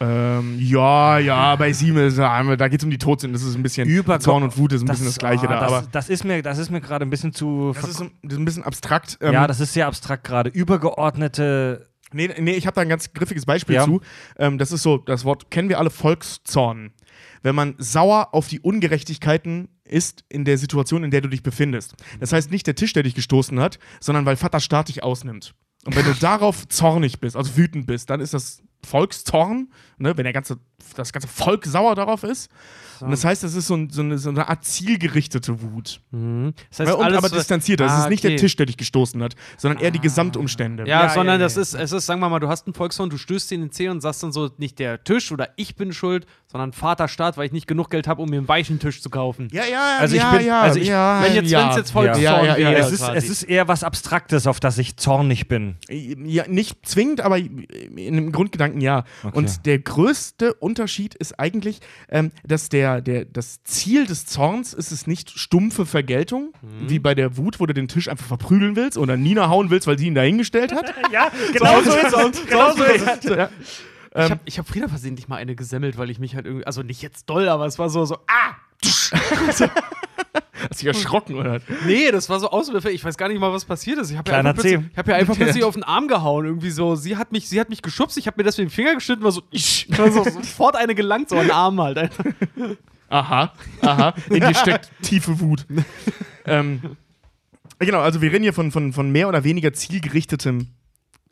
Ähm, 0.00 0.58
ja, 0.58 1.18
ja, 1.18 1.54
bei 1.56 1.72
Sieben, 1.72 1.96
ist, 1.98 2.18
da 2.18 2.68
geht 2.68 2.80
es 2.80 2.84
um 2.84 2.90
die 2.90 2.98
Todsünden. 2.98 3.34
Das 3.34 3.42
ist 3.46 3.54
ein 3.54 3.62
bisschen 3.62 3.88
Überge- 3.88 4.20
Zorn 4.20 4.42
und 4.42 4.56
Wut 4.58 4.72
ist 4.72 4.82
ein 4.82 4.88
bisschen 4.88 5.06
das 5.06 5.18
Gleiche 5.18 5.48
ah, 5.48 5.52
da. 5.52 5.60
das, 5.60 5.72
Aber 5.72 5.88
das 5.92 6.08
ist 6.08 6.24
mir, 6.24 6.42
das 6.42 6.58
ist 6.58 6.70
mir 6.70 6.80
gerade 6.80 7.04
ein 7.06 7.10
bisschen 7.10 7.32
zu. 7.32 7.72
das 7.74 7.88
ist, 7.88 8.00
ein- 8.00 8.10
das 8.22 8.32
ist 8.32 8.38
ein 8.38 8.44
bisschen 8.44 8.64
abstrakt. 8.64 9.18
Ähm, 9.20 9.32
ja, 9.32 9.46
das 9.46 9.60
ist 9.60 9.72
sehr 9.72 9.86
abstrakt 9.86 10.24
gerade. 10.24 10.50
Übergeordnete. 10.50 11.88
Nee, 12.12 12.30
nee 12.38 12.54
ich 12.54 12.66
habe 12.66 12.74
da 12.74 12.80
ein 12.82 12.88
ganz 12.88 13.12
griffiges 13.12 13.46
Beispiel 13.46 13.76
Ja. 13.76 13.84
zu. 13.84 14.00
Ähm, 14.38 14.58
das 14.58 14.72
ist 14.72 14.82
so, 14.82 14.98
das 14.98 15.24
Wort 15.24 15.50
kennen 15.50 15.68
wir 15.68 15.78
alle, 15.78 15.90
Volkszorn. 15.90 16.92
Wenn 17.42 17.54
man 17.54 17.74
sauer 17.78 18.28
auf 18.32 18.48
die 18.48 18.60
Ungerechtigkeiten 18.60 19.68
ist 19.84 20.24
in 20.28 20.44
der 20.44 20.58
Situation, 20.58 21.04
in 21.04 21.10
der 21.10 21.20
du 21.20 21.28
dich 21.28 21.42
befindest. 21.42 21.94
Das 22.20 22.32
heißt 22.32 22.50
nicht 22.50 22.66
der 22.66 22.74
Tisch, 22.74 22.92
der 22.92 23.02
dich 23.02 23.14
gestoßen 23.14 23.58
hat, 23.60 23.78
sondern 24.00 24.24
weil 24.26 24.36
Vater 24.36 24.60
Staat 24.60 24.88
dich 24.88 25.02
ausnimmt. 25.02 25.54
Und 25.84 25.96
wenn 25.96 26.04
du 26.04 26.14
darauf 26.20 26.68
zornig 26.68 27.20
bist, 27.20 27.36
also 27.36 27.56
wütend 27.56 27.86
bist, 27.86 28.10
dann 28.10 28.20
ist 28.20 28.34
das 28.34 28.62
Volkszorn, 28.86 29.68
ne, 29.98 30.16
wenn 30.16 30.24
der 30.24 30.32
ganze, 30.32 30.58
das 30.96 31.12
ganze 31.12 31.28
Volk 31.28 31.64
sauer 31.66 31.94
darauf 31.94 32.22
ist. 32.24 32.50
Und 33.00 33.10
das 33.10 33.24
heißt, 33.24 33.42
das 33.42 33.54
ist 33.56 33.66
so, 33.66 33.74
ein, 33.74 33.90
so, 33.90 34.00
eine, 34.00 34.16
so 34.16 34.28
eine 34.30 34.48
Art 34.48 34.64
zielgerichtete 34.64 35.60
Wut. 35.60 36.00
Mhm. 36.12 36.52
Das 36.70 36.80
heißt, 36.86 36.92
und 36.96 37.04
alles, 37.04 37.18
aber 37.18 37.30
distanzierter. 37.30 37.86
Es 37.86 37.90
Ah, 37.90 38.02
ist 38.04 38.10
nicht 38.10 38.24
okay. 38.24 38.34
der 38.34 38.36
Tisch, 38.38 38.54
der 38.54 38.66
dich 38.66 38.76
gestoßen 38.76 39.20
hat, 39.24 39.34
sondern 39.56 39.80
eher 39.82 39.90
die 39.90 39.98
Gesamtumstände. 39.98 40.84
Ja, 40.86 41.04
Ja, 41.04 41.08
sondern 41.08 41.40
ja, 41.40 41.44
das 41.46 41.56
ja. 41.56 41.62
ist, 41.62 41.74
es 41.74 41.90
ist, 41.90 42.06
sagen 42.06 42.20
wir 42.20 42.28
mal, 42.28 42.38
du 42.38 42.46
hast 42.46 42.68
einen 42.68 42.74
Volkssohn, 42.74 43.10
du 43.10 43.16
stößt 43.18 43.50
ihn 43.50 43.56
in 43.62 43.66
den 43.68 43.72
Zeh 43.72 43.88
und 43.88 44.02
sagst 44.02 44.22
dann 44.22 44.30
so, 44.30 44.50
nicht 44.56 44.78
der 44.78 45.02
Tisch 45.02 45.32
oder 45.32 45.48
ich 45.56 45.74
bin 45.74 45.92
schuld, 45.92 46.26
sondern 46.46 46.72
Vater 46.72 47.08
Staat, 47.08 47.36
weil 47.36 47.46
ich 47.46 47.52
nicht 47.52 47.66
genug 47.66 47.90
Geld 47.90 48.06
habe, 48.06 48.22
um 48.22 48.28
mir 48.30 48.36
einen 48.36 48.46
weichen 48.46 48.78
Tisch 48.78 49.02
zu 49.02 49.10
kaufen. 49.10 49.48
Ja, 49.50 49.64
ja, 49.64 49.96
Also 49.98 50.14
ich 50.14 50.22
ja, 50.22 50.30
bin- 50.36 50.46
ja, 50.46 50.60
also 50.60 50.78
ich- 50.78 50.86
ja, 50.86 51.22
wenn 51.24 51.34
jetzt, 51.34 51.50
ja. 51.50 51.60
wenn 51.62 51.70
es 51.70 51.76
jetzt 51.78 51.90
Volkszorn 51.90 52.22
Ja, 52.22 52.44
ja, 52.44 52.56
ja, 52.56 52.70
wäre, 52.70 52.80
Es 52.82 52.92
ist, 52.92 53.02
es 53.02 53.28
ist 53.28 53.42
eher 53.42 53.66
was 53.66 53.82
Abstraktes, 53.82 54.46
auf 54.46 54.60
das 54.60 54.78
ich 54.78 54.96
zornig 54.96 55.48
bin. 55.48 55.74
Ja, 55.90 56.46
nicht 56.46 56.86
zwingend, 56.86 57.20
aber 57.20 57.38
in 57.38 57.66
einem 57.98 58.30
Grundgedanken 58.30 58.71
ja. 58.80 59.04
Okay. 59.22 59.36
Und 59.36 59.66
der 59.66 59.78
größte 59.78 60.54
Unterschied 60.54 61.14
ist 61.14 61.38
eigentlich, 61.38 61.80
ähm, 62.08 62.30
dass 62.44 62.68
der, 62.68 63.00
der, 63.00 63.24
das 63.24 63.62
Ziel 63.64 64.06
des 64.06 64.26
Zorns 64.26 64.74
ist 64.74 64.92
es 64.92 65.06
nicht 65.06 65.30
stumpfe 65.30 65.86
Vergeltung, 65.86 66.52
wie 66.86 66.98
bei 66.98 67.14
der 67.14 67.36
Wut, 67.36 67.60
wo 67.60 67.66
du 67.66 67.74
den 67.74 67.88
Tisch 67.88 68.08
einfach 68.08 68.26
verprügeln 68.26 68.76
willst 68.76 68.98
oder 68.98 69.16
Nina 69.16 69.48
hauen 69.48 69.70
willst, 69.70 69.86
weil 69.86 69.98
sie 69.98 70.06
ihn 70.06 70.14
dahingestellt 70.14 70.72
hat. 70.74 70.92
Ja, 71.12 71.30
genau 71.52 71.82
so 71.82 71.90
ist 71.90 72.14
es. 72.14 72.46
Genau 72.48 72.74
so 72.74 72.84
ist 72.84 73.24
es. 73.24 73.24
Ja. 73.24 73.50
Ich 74.14 74.30
habe 74.30 74.40
ich 74.44 74.58
hab 74.58 74.68
Frieda 74.68 74.88
versehentlich 74.88 75.28
mal 75.28 75.36
eine 75.36 75.54
gesemmelt, 75.54 75.98
weil 75.98 76.10
ich 76.10 76.18
mich 76.18 76.34
halt 76.34 76.46
irgendwie, 76.46 76.66
also 76.66 76.82
nicht 76.82 77.02
jetzt 77.02 77.28
doll, 77.28 77.48
aber 77.48 77.66
es 77.66 77.78
war 77.78 77.90
so, 77.90 78.04
so, 78.04 78.16
ah! 78.26 78.54
Hast 80.70 80.80
dich 80.80 80.86
erschrocken, 80.86 81.34
oder? 81.34 81.60
Nee, 81.86 82.10
das 82.10 82.28
war 82.28 82.38
so 82.38 82.50
auswürfig. 82.50 82.94
Ich 82.94 83.04
weiß 83.04 83.16
gar 83.16 83.28
nicht 83.28 83.40
mal, 83.40 83.52
was 83.52 83.64
passiert 83.64 83.98
ist. 83.98 84.10
Ich 84.10 84.16
habe 84.16 84.30
ja 84.30 84.38
einfach 84.38 84.54
plötzlich, 84.54 84.80
ich 84.92 84.96
hab 84.96 85.08
ja 85.08 85.16
einfach 85.16 85.36
plötzlich 85.38 85.64
auf 85.64 85.74
den 85.74 85.82
Arm 85.82 86.08
gehauen. 86.08 86.46
Irgendwie 86.46 86.70
so. 86.70 86.94
Sie 86.94 87.16
hat 87.16 87.32
mich, 87.32 87.48
sie 87.48 87.60
hat 87.60 87.68
mich 87.68 87.82
geschubst, 87.82 88.16
ich 88.16 88.26
habe 88.26 88.36
mir 88.38 88.44
das 88.44 88.58
mit 88.58 88.68
dem 88.68 88.70
Finger 88.70 88.94
geschnitten, 88.94 89.22
war 89.22 89.32
so, 89.32 89.42
ich, 89.50 89.88
war 89.98 90.10
so 90.10 90.24
sofort 90.24 90.76
eine 90.76 90.94
gelangt, 90.94 91.28
so 91.30 91.36
an 91.36 91.46
den 91.46 91.50
Arm 91.50 91.80
halt. 91.80 92.10
Aha, 93.08 93.52
aha. 93.82 94.14
In 94.30 94.40
dir 94.40 94.54
steckt 94.54 94.90
tiefe 95.02 95.40
Wut. 95.40 95.66
ähm, 96.46 96.96
genau, 97.78 98.00
also 98.00 98.22
wir 98.22 98.32
reden 98.32 98.44
hier 98.44 98.54
von, 98.54 98.70
von, 98.70 98.92
von 98.92 99.10
mehr 99.10 99.28
oder 99.28 99.44
weniger 99.44 99.72
zielgerichtetem 99.72 100.68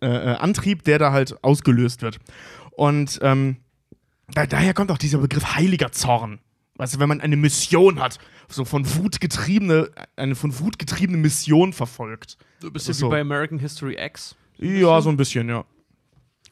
äh, 0.03 0.07
äh, 0.07 0.37
Antrieb, 0.37 0.85
der 0.85 0.99
da 0.99 1.13
halt 1.13 1.43
ausgelöst 1.43 2.03
wird. 2.03 2.19
Und 2.73 3.19
ähm, 3.23 3.57
da, 4.35 4.47
daher 4.47 4.75
kommt 4.75 4.91
auch 4.91 4.99
dieser 4.99 5.19
Begriff 5.19 5.55
heiliger 5.57 5.93
Zorn. 5.93 6.41
Weißt 6.81 6.95
du, 6.95 6.99
wenn 6.99 7.11
man 7.11 7.21
eine 7.21 7.37
Mission 7.37 8.01
hat, 8.01 8.19
so 8.49 8.65
von 8.65 8.87
Wut 8.97 9.21
getriebene, 9.21 9.91
eine 10.17 10.35
von 10.35 10.59
Wut 10.61 10.79
getriebene 10.79 11.19
Mission 11.19 11.75
verfolgt. 11.75 12.39
Du 12.61 12.71
bist 12.71 12.89
ja 12.89 12.95
ja 12.95 13.01
wie 13.01 13.05
wie 13.05 13.11
bei 13.11 13.21
American 13.21 13.59
History 13.59 13.99
X. 14.03 14.35
Ja, 14.57 14.99
so 15.03 15.11
ein 15.11 15.19
bisschen, 15.19 15.51
ja. 15.51 15.67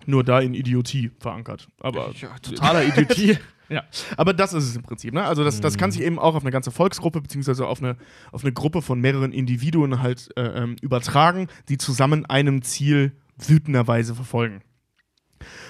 Nur 0.04 0.24
da 0.24 0.40
in 0.40 0.52
Idiotie 0.52 1.12
verankert. 1.18 1.68
Aber 1.80 2.12
totaler 2.42 2.84
Idiotie. 2.88 3.38
ja. 3.70 3.84
Aber 4.18 4.34
das 4.34 4.52
ist 4.52 4.64
es 4.64 4.76
im 4.76 4.82
Prinzip. 4.82 5.14
Ne? 5.14 5.24
Also 5.24 5.44
das, 5.44 5.62
das 5.62 5.78
kann 5.78 5.92
sich 5.92 6.02
eben 6.02 6.18
auch 6.18 6.34
auf 6.34 6.42
eine 6.42 6.50
ganze 6.50 6.72
Volksgruppe 6.72 7.22
beziehungsweise 7.22 7.66
auf 7.66 7.82
eine, 7.82 7.96
auf 8.30 8.44
eine 8.44 8.52
Gruppe 8.52 8.82
von 8.82 9.00
mehreren 9.00 9.32
Individuen 9.32 10.02
halt 10.02 10.28
äh, 10.36 10.42
ähm, 10.42 10.76
übertragen, 10.82 11.48
die 11.70 11.78
zusammen 11.78 12.26
einem 12.26 12.60
Ziel 12.60 13.12
wütenderweise 13.38 14.14
verfolgen. 14.14 14.60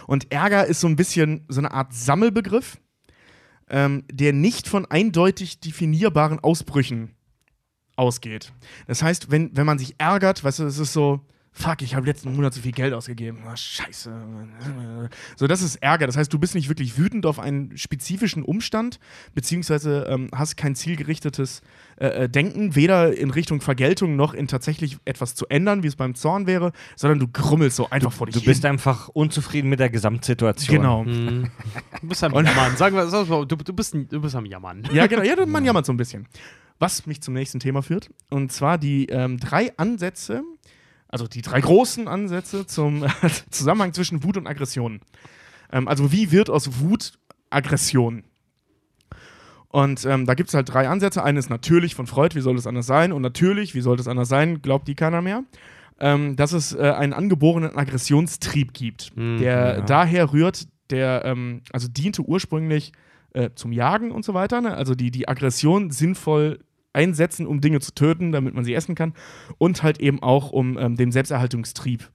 Und 0.09 0.33
Ärger 0.33 0.67
ist 0.67 0.81
so 0.81 0.89
ein 0.89 0.97
bisschen 0.97 1.45
so 1.47 1.61
eine 1.61 1.71
Art 1.71 1.95
Sammelbegriff, 1.95 2.79
ähm, 3.71 4.05
der 4.11 4.33
nicht 4.33 4.69
von 4.69 4.87
eindeutig 4.87 5.61
definierbaren 5.61 6.41
Ausbrüchen 6.41 7.15
ausgeht. 7.97 8.53
Das 8.87 9.03
heißt, 9.03 9.31
wenn, 9.31 9.57
wenn 9.57 9.67
man 9.67 9.79
sich 9.79 9.97
ärgert, 9.99 10.45
weißt 10.45 10.61
du, 10.61 10.65
es 10.65 10.79
ist 10.79 10.93
so, 10.93 11.21
fuck, 11.51 11.83
ich 11.83 11.95
habe 11.95 12.07
letzten 12.07 12.35
Monat 12.35 12.55
so 12.55 12.61
viel 12.61 12.73
Geld 12.73 12.95
ausgegeben. 12.95 13.41
Oh, 13.45 13.57
scheiße. 13.57 14.13
So, 15.37 15.47
das 15.47 15.63
ist 15.63 15.77
Ärger. 15.77 16.07
Das 16.07 16.17
heißt, 16.17 16.33
du 16.33 16.39
bist 16.39 16.55
nicht 16.55 16.69
wirklich 16.69 16.97
wütend 16.97 17.27
auf 17.27 17.39
einen 17.39 17.77
spezifischen 17.77 18.45
Umstand, 18.45 19.01
beziehungsweise 19.35 20.07
ähm, 20.09 20.29
hast 20.33 20.57
kein 20.57 20.77
zielgerichtetes 20.77 21.63
äh, 22.01 22.07
äh, 22.25 22.29
Denken, 22.29 22.75
weder 22.77 23.17
in 23.17 23.31
Richtung 23.31 23.61
Vergeltung 23.61 24.17
noch 24.17 24.33
in 24.35 24.47
tatsächlich 24.47 24.99
etwas 25.05 25.35
zu 25.35 25.47
ändern, 25.49 25.83
wie 25.83 25.89
es 25.89 25.97
beim 25.97 26.15
Zorn 26.15 26.47
wäre, 26.47 26.73
sondern 26.97 27.19
du 27.19 27.27
grummelst 27.29 27.77
so 27.77 27.91
einfach 27.91 28.13
vor 28.13 28.27
dich 28.27 28.35
Du 28.37 28.43
bist 28.45 28.65
einfach 28.65 29.09
unzufrieden 29.09 29.69
mit 29.69 29.81
der 29.81 29.91
Gesamtsituation. 29.91 30.77
Genau. 30.77 31.05
Du 31.05 32.07
bist 32.09 32.23
am 32.23 32.33
Und- 32.33 32.47
Jammern. 32.47 32.77
Sagen 32.77 32.95
wir, 32.97 33.07
sag 33.09 33.29
mal, 33.29 33.45
du, 33.47 33.57
du, 33.57 33.73
bist, 33.73 33.95
ein- 33.95 34.09
du 34.09 34.21
bist 34.21 34.35
am 34.37 34.47
Jammern. 34.47 34.89
Ja, 34.93 35.07
genau. 35.07 35.23
Ja, 35.23 35.35
man 35.47 35.65
jammert 35.65 35.87
so 35.87 35.93
ein 35.93 35.97
bisschen. 35.97 36.27
Was 36.79 37.07
mich 37.07 37.21
zum 37.21 37.35
nächsten 37.35 37.59
Thema 37.59 37.83
führt. 37.83 38.09
Und 38.31 38.53
zwar 38.53 38.79
die 38.79 39.07
ähm, 39.07 39.39
drei 39.39 39.77
Ansätze, 39.77 40.43
also 41.09 41.27
die 41.27 41.43
drei 41.43 41.61
großen 41.61 42.07
Ansätze 42.07 42.67
zum 42.67 43.05
Zusammenhang 43.51 43.93
zwischen 43.95 44.23
Wut 44.23 44.37
und 44.37 44.47
Aggression. 44.47 45.01
Ähm, 45.73 45.89
also 45.89 46.13
wie 46.13 46.31
wird 46.31 46.49
aus 46.51 46.79
Wut 46.81 47.19
Aggression? 47.51 48.23
Und 49.71 50.05
ähm, 50.07 50.25
da 50.25 50.35
gibt 50.35 50.49
es 50.49 50.55
halt 50.55 50.73
drei 50.73 50.89
Ansätze. 50.89 51.23
Eine 51.23 51.39
ist 51.39 51.51
natürlich 51.51 51.95
von 51.95 52.07
Freud, 52.07 52.35
wie 52.35 52.41
soll 52.41 52.57
es 52.57 52.67
anders 52.67 52.87
sein? 52.87 53.13
Und 53.13 53.23
natürlich, 53.23 53.75
wie 53.75 53.81
soll 53.81 54.01
es 54.01 54.09
anders 54.09 54.29
sein, 54.29 54.63
glaubt 54.63 54.89
die 54.89 54.95
keiner 54.95 55.21
mehr. 55.21 55.45
Ähm, 56.01 56.37
dass 56.37 56.53
es 56.53 56.75
äh, 56.75 56.93
einen 56.97 57.13
angeborenen 57.13 57.77
Aggressionstrieb 57.77 58.73
gibt, 58.73 59.11
der 59.17 59.83
daher 59.83 60.33
rührt, 60.33 60.69
der 60.91 61.23
ähm, 61.25 61.63
also 61.73 61.89
diente 61.89 62.23
ursprünglich 62.23 62.93
äh, 63.33 63.51
zum 63.55 63.73
Jagen 63.73 64.13
und 64.13 64.25
so 64.25 64.33
weiter. 64.33 64.61
Ne? 64.61 64.75
Also 64.75 64.95
die, 64.95 65.11
die 65.11 65.29
Aggression 65.29 65.91
sinnvoll 65.91 66.61
einsetzen, 66.93 67.47
um 67.47 67.61
Dinge 67.61 67.81
zu 67.81 67.95
töten, 67.95 68.33
damit 68.33 68.55
man 68.55 68.65
sie 68.65 68.75
essen 68.75 68.95
kann. 68.95 69.13
Und 69.59 69.83
halt 69.83 70.01
eben 70.01 70.23
auch 70.23 70.51
um 70.51 70.79
ähm, 70.79 70.97
den 70.97 71.13
Selbsterhaltungstrieb, 71.13 72.09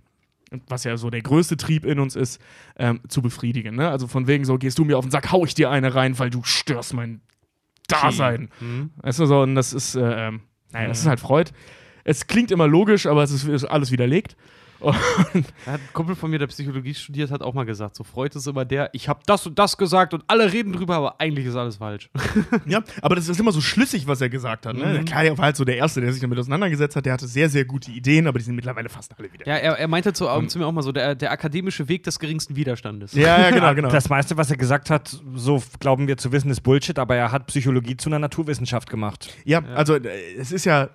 was 0.67 0.83
ja 0.83 0.97
so 0.97 1.09
der 1.09 1.21
größte 1.21 1.57
Trieb 1.57 1.85
in 1.85 1.99
uns 1.99 2.15
ist, 2.15 2.41
ähm, 2.77 2.99
zu 3.07 3.21
befriedigen. 3.21 3.75
Ne? 3.75 3.89
Also 3.89 4.07
von 4.07 4.27
wegen 4.27 4.45
so, 4.45 4.57
gehst 4.57 4.79
du 4.79 4.85
mir 4.85 4.97
auf 4.97 5.05
den 5.05 5.11
Sack, 5.11 5.31
hau 5.31 5.45
ich 5.45 5.55
dir 5.55 5.69
eine 5.69 5.93
rein, 5.95 6.17
weil 6.19 6.29
du 6.29 6.43
störst 6.43 6.93
mein 6.93 7.21
Dasein. 7.87 8.49
Weißt 8.97 9.19
du 9.19 9.25
so, 9.25 9.41
und 9.41 9.55
das 9.55 9.73
ist, 9.73 9.95
äh, 9.95 10.27
ähm, 10.27 10.41
naja, 10.71 10.87
das 10.87 10.99
ist 11.01 11.07
halt 11.07 11.19
Freud. 11.19 11.51
Es 12.03 12.27
klingt 12.27 12.51
immer 12.51 12.67
logisch, 12.67 13.05
aber 13.05 13.23
es 13.23 13.31
ist, 13.31 13.45
ist 13.45 13.65
alles 13.65 13.91
widerlegt. 13.91 14.35
Und 14.83 15.45
ein 15.65 15.79
Kumpel 15.93 16.15
von 16.15 16.29
mir, 16.29 16.39
der 16.39 16.47
Psychologie 16.47 16.93
studiert, 16.93 17.31
hat 17.31 17.41
auch 17.41 17.53
mal 17.53 17.65
gesagt, 17.65 17.95
so 17.95 18.03
Freud 18.03 18.37
ist 18.37 18.47
immer 18.47 18.65
der, 18.65 18.89
ich 18.93 19.07
habe 19.07 19.21
das 19.25 19.47
und 19.47 19.57
das 19.57 19.77
gesagt 19.77 20.13
und 20.13 20.23
alle 20.27 20.51
reden 20.51 20.73
drüber, 20.73 20.95
aber 20.95 21.21
eigentlich 21.21 21.45
ist 21.45 21.55
alles 21.55 21.77
falsch. 21.77 22.09
Ja, 22.65 22.81
aber 23.01 23.15
das 23.15 23.27
ist 23.27 23.39
immer 23.39 23.51
so 23.51 23.61
schlüssig, 23.61 24.07
was 24.07 24.21
er 24.21 24.29
gesagt 24.29 24.65
hat. 24.65 24.75
Ne? 24.75 25.03
Klar, 25.05 25.23
er 25.23 25.37
war 25.37 25.45
halt 25.45 25.55
so 25.57 25.65
der 25.65 25.77
Erste, 25.77 26.01
der 26.01 26.11
sich 26.11 26.21
damit 26.21 26.37
auseinandergesetzt 26.39 26.95
hat. 26.95 27.05
Der 27.05 27.13
hatte 27.13 27.27
sehr, 27.27 27.49
sehr 27.49 27.65
gute 27.65 27.91
Ideen, 27.91 28.27
aber 28.27 28.39
die 28.39 28.45
sind 28.45 28.55
mittlerweile 28.55 28.89
fast 28.89 29.17
alle 29.17 29.31
wieder. 29.31 29.47
Ja, 29.47 29.55
er, 29.55 29.73
er 29.77 29.87
meinte 29.87 30.13
zu, 30.13 30.25
zu 30.47 30.59
mir 30.59 30.65
auch 30.65 30.71
mal 30.71 30.81
so, 30.81 30.91
der, 30.91 31.15
der 31.15 31.31
akademische 31.31 31.87
Weg 31.89 32.03
des 32.03 32.19
geringsten 32.19 32.55
Widerstandes. 32.55 33.13
ja, 33.13 33.41
ja, 33.41 33.49
genau, 33.51 33.73
genau. 33.75 33.89
Das 33.89 34.09
meiste, 34.09 34.37
was 34.37 34.49
er 34.51 34.57
gesagt 34.57 34.89
hat, 34.89 35.19
so 35.35 35.61
glauben 35.79 36.07
wir 36.07 36.17
zu 36.17 36.31
wissen, 36.31 36.49
ist 36.49 36.61
Bullshit, 36.61 36.97
aber 36.99 37.15
er 37.15 37.31
hat 37.31 37.47
Psychologie 37.47 37.97
zu 37.97 38.09
einer 38.09 38.19
Naturwissenschaft 38.19 38.89
gemacht. 38.89 39.35
ja, 39.45 39.61
also 39.75 39.95
äh, 39.95 40.35
es 40.37 40.51
ist 40.51 40.65
ja. 40.65 40.89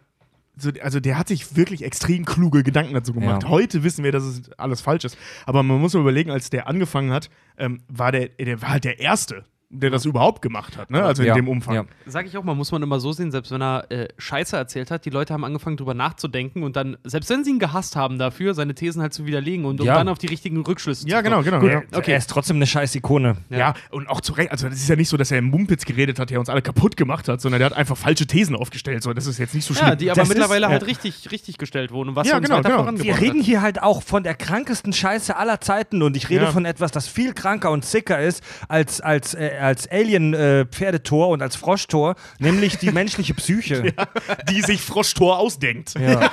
So, 0.58 0.70
also 0.82 1.00
der 1.00 1.18
hat 1.18 1.28
sich 1.28 1.56
wirklich 1.56 1.84
extrem 1.84 2.24
kluge 2.24 2.62
Gedanken 2.62 2.94
dazu 2.94 3.12
gemacht. 3.12 3.44
Ja. 3.44 3.48
Heute 3.48 3.82
wissen 3.84 4.04
wir, 4.04 4.12
dass 4.12 4.24
es 4.24 4.50
alles 4.58 4.80
falsch 4.80 5.04
ist. 5.04 5.16
Aber 5.46 5.62
man 5.62 5.80
muss 5.80 5.94
mal 5.94 6.00
überlegen, 6.00 6.30
als 6.30 6.50
der 6.50 6.66
angefangen 6.66 7.12
hat, 7.12 7.30
ähm, 7.58 7.80
war 7.88 8.12
der, 8.12 8.28
der 8.28 8.60
war 8.62 8.70
halt 8.70 8.84
der 8.84 9.00
Erste, 9.00 9.44
der 9.70 9.90
das 9.90 10.06
überhaupt 10.06 10.40
gemacht 10.40 10.78
hat, 10.78 10.90
ne? 10.90 11.02
Also 11.04 11.22
in 11.22 11.28
Ja, 11.28 11.34
dem 11.34 11.46
Umfang. 11.46 11.74
ja. 11.74 11.84
Sag 12.06 12.24
ich 12.26 12.38
auch 12.38 12.42
mal, 12.44 12.54
muss 12.54 12.72
man 12.72 12.82
immer 12.82 13.00
so 13.00 13.12
sehen, 13.12 13.30
selbst 13.30 13.50
wenn 13.52 13.60
er 13.60 13.90
äh, 13.90 14.08
Scheiße 14.16 14.56
erzählt 14.56 14.90
hat, 14.90 15.04
die 15.04 15.10
Leute 15.10 15.34
haben 15.34 15.44
angefangen 15.44 15.76
drüber 15.76 15.92
nachzudenken 15.92 16.62
und 16.62 16.74
dann, 16.74 16.96
selbst 17.04 17.28
wenn 17.28 17.44
sie 17.44 17.50
ihn 17.50 17.58
gehasst 17.58 17.94
haben 17.94 18.18
dafür, 18.18 18.54
seine 18.54 18.74
Thesen 18.74 19.02
halt 19.02 19.12
zu 19.12 19.26
widerlegen 19.26 19.66
und 19.66 19.80
um 19.80 19.86
Ja. 19.86 19.96
dann 19.96 20.08
auf 20.08 20.16
die 20.16 20.26
richtigen 20.26 20.62
Rückschlüsse 20.62 21.06
Ja, 21.06 21.18
zu 21.18 21.24
genau, 21.24 21.42
genau. 21.42 21.60
Gut, 21.60 21.70
ja. 21.70 21.82
okay. 21.92 22.12
er 22.12 22.16
ist 22.18 22.30
trotzdem 22.30 22.56
eine 22.56 22.66
scheiß 22.66 22.94
Ikone. 22.94 23.36
Ja. 23.50 23.74
und 23.90 24.08
auch 24.08 24.22
zu 24.22 24.32
Recht. 24.32 24.52
Also, 24.52 24.68
das 24.70 24.78
ist 24.78 24.88
ja 24.88 24.96
nicht 24.96 25.08
so, 25.10 25.18
dass 25.18 25.30
er 25.30 25.38
im 25.38 25.50
Mumpitz 25.50 25.84
geredet 25.84 26.18
hat, 26.18 26.30
der 26.30 26.40
uns 26.40 26.48
alle 26.48 26.62
kaputt 26.62 26.96
gemacht 26.96 27.28
hat, 27.28 27.40
sondern 27.42 27.58
der 27.58 27.66
hat 27.66 27.76
einfach 27.76 27.96
falsche 27.98 28.26
Thesen 28.26 28.56
aufgestellt. 28.56 29.02
So, 29.02 29.12
das 29.12 29.26
ist 29.26 29.36
jetzt 29.38 29.54
nicht 29.54 29.66
so 29.66 29.74
schlimm. 29.74 29.88
Ja, 29.88 29.96
die 29.96 30.10
aber 30.10 30.20
Das 30.20 30.28
ist- 30.30 30.34
mittlerweile 30.34 30.68
halt 30.68 30.80
ja. 30.82 30.88
richtig, 30.88 31.30
richtig 31.30 31.58
gestellt 31.58 31.90
wurden 31.92 32.08
und 32.10 32.16
was 32.16 32.26
Ja, 32.26 32.38
uns 32.38 32.44
genau, 32.48 32.58
weiter 32.64 32.84
genau. 32.86 33.04
Wir 33.04 33.20
reden 33.20 33.40
hat. 33.40 33.44
hier 33.46 33.60
halt 33.60 33.82
auch 33.82 34.02
von 34.02 34.22
der 34.22 34.34
krankesten 34.34 34.94
Scheiße 34.94 35.36
aller 35.36 35.60
Zeiten 35.60 36.02
und 36.02 36.16
ich 36.16 36.30
rede 36.30 36.44
Ja. 36.46 36.52
von 36.52 36.64
etwas, 36.64 36.90
das 36.90 37.06
viel 37.06 37.34
kranker 37.34 37.70
und 37.70 37.84
sicker 37.84 38.18
ist 38.18 38.42
als, 38.68 39.00
als, 39.02 39.34
äh, 39.34 39.57
als 39.58 39.86
Alien-Pferdetor 39.90 41.28
und 41.28 41.42
als 41.42 41.56
Froschtor, 41.56 42.14
nämlich 42.38 42.78
die 42.78 42.90
menschliche 42.90 43.34
Psyche. 43.34 43.92
die 44.50 44.62
sich 44.62 44.80
Froschtor 44.80 45.38
ausdenkt. 45.38 45.92
Ja. 45.94 46.30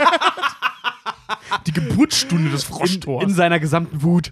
Die 1.67 1.73
Geburtsstunde 1.73 2.49
des 2.49 2.63
in, 2.63 2.69
Froschtors. 2.69 3.23
in 3.23 3.29
seiner 3.29 3.59
gesamten 3.59 4.01
Wut. 4.03 4.31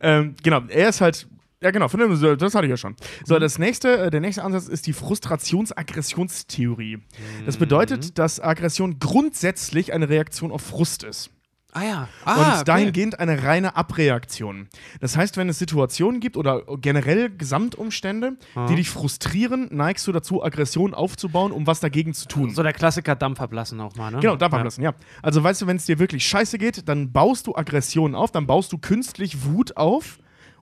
ähm, 0.00 0.34
genau, 0.42 0.62
er 0.68 0.88
ist 0.88 1.00
halt. 1.00 1.28
Ja, 1.60 1.72
genau, 1.72 1.88
das 1.88 2.54
hatte 2.54 2.66
ich 2.66 2.70
ja 2.70 2.76
schon. 2.76 2.94
So, 3.24 3.36
das 3.40 3.58
nächste, 3.58 3.98
äh, 3.98 4.10
der 4.10 4.20
nächste 4.20 4.44
Ansatz 4.44 4.68
ist 4.68 4.86
die 4.86 4.92
Frustrations-Aggressionstheorie. 4.92 6.98
Das 7.46 7.56
bedeutet, 7.56 8.16
dass 8.16 8.38
Aggression 8.38 9.00
grundsätzlich 9.00 9.92
eine 9.92 10.08
Reaktion 10.08 10.52
auf 10.52 10.62
Frust 10.62 11.02
ist. 11.02 11.32
Ah 11.72 11.82
ja. 11.84 12.00
und 12.02 12.08
Ah, 12.24 12.54
okay. 12.56 12.64
dahingehend 12.64 13.20
eine 13.20 13.42
reine 13.42 13.76
Abreaktion. 13.76 14.68
Das 15.00 15.16
heißt, 15.16 15.36
wenn 15.36 15.48
es 15.48 15.58
Situationen 15.58 16.18
gibt 16.20 16.36
oder 16.36 16.62
generell 16.80 17.30
Gesamtumstände, 17.30 18.36
die 18.68 18.76
dich 18.76 18.88
frustrieren, 18.90 19.68
neigst 19.70 20.06
du 20.06 20.12
dazu, 20.12 20.42
Aggression 20.42 20.94
aufzubauen, 20.94 21.52
um 21.52 21.66
was 21.66 21.80
dagegen 21.80 22.14
zu 22.14 22.26
tun. 22.26 22.50
So 22.54 22.62
der 22.62 22.72
Klassiker 22.72 23.14
Dampf 23.14 23.40
ablassen 23.40 23.80
auch 23.80 23.94
mal, 23.96 24.10
ne? 24.10 24.20
Genau, 24.20 24.36
Dampf 24.36 24.54
ablassen, 24.54 24.82
ja. 24.82 24.94
Also 25.22 25.44
weißt 25.44 25.62
du, 25.62 25.66
wenn 25.66 25.76
es 25.76 25.84
dir 25.84 25.98
wirklich 25.98 26.26
scheiße 26.26 26.56
geht, 26.58 26.88
dann 26.88 27.12
baust 27.12 27.46
du 27.46 27.54
Aggression 27.54 28.14
auf, 28.14 28.30
dann 28.32 28.46
baust 28.46 28.72
du 28.72 28.78
künstlich 28.78 29.44
Wut 29.44 29.76
auf, 29.76 30.18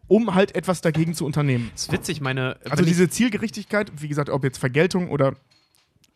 um 0.09 0.35
halt 0.35 0.55
etwas 0.55 0.81
dagegen 0.81 1.15
zu 1.15 1.25
unternehmen. 1.25 1.71
Das 1.73 1.83
ist 1.83 1.93
witzig, 1.93 2.21
meine. 2.21 2.59
Also 2.69 2.85
diese 2.85 3.09
Zielgerichtigkeit, 3.09 3.91
wie 3.97 4.09
gesagt, 4.09 4.29
ob 4.31 4.45
jetzt 4.45 4.59
Vergeltung 4.59 5.11
oder 5.11 5.35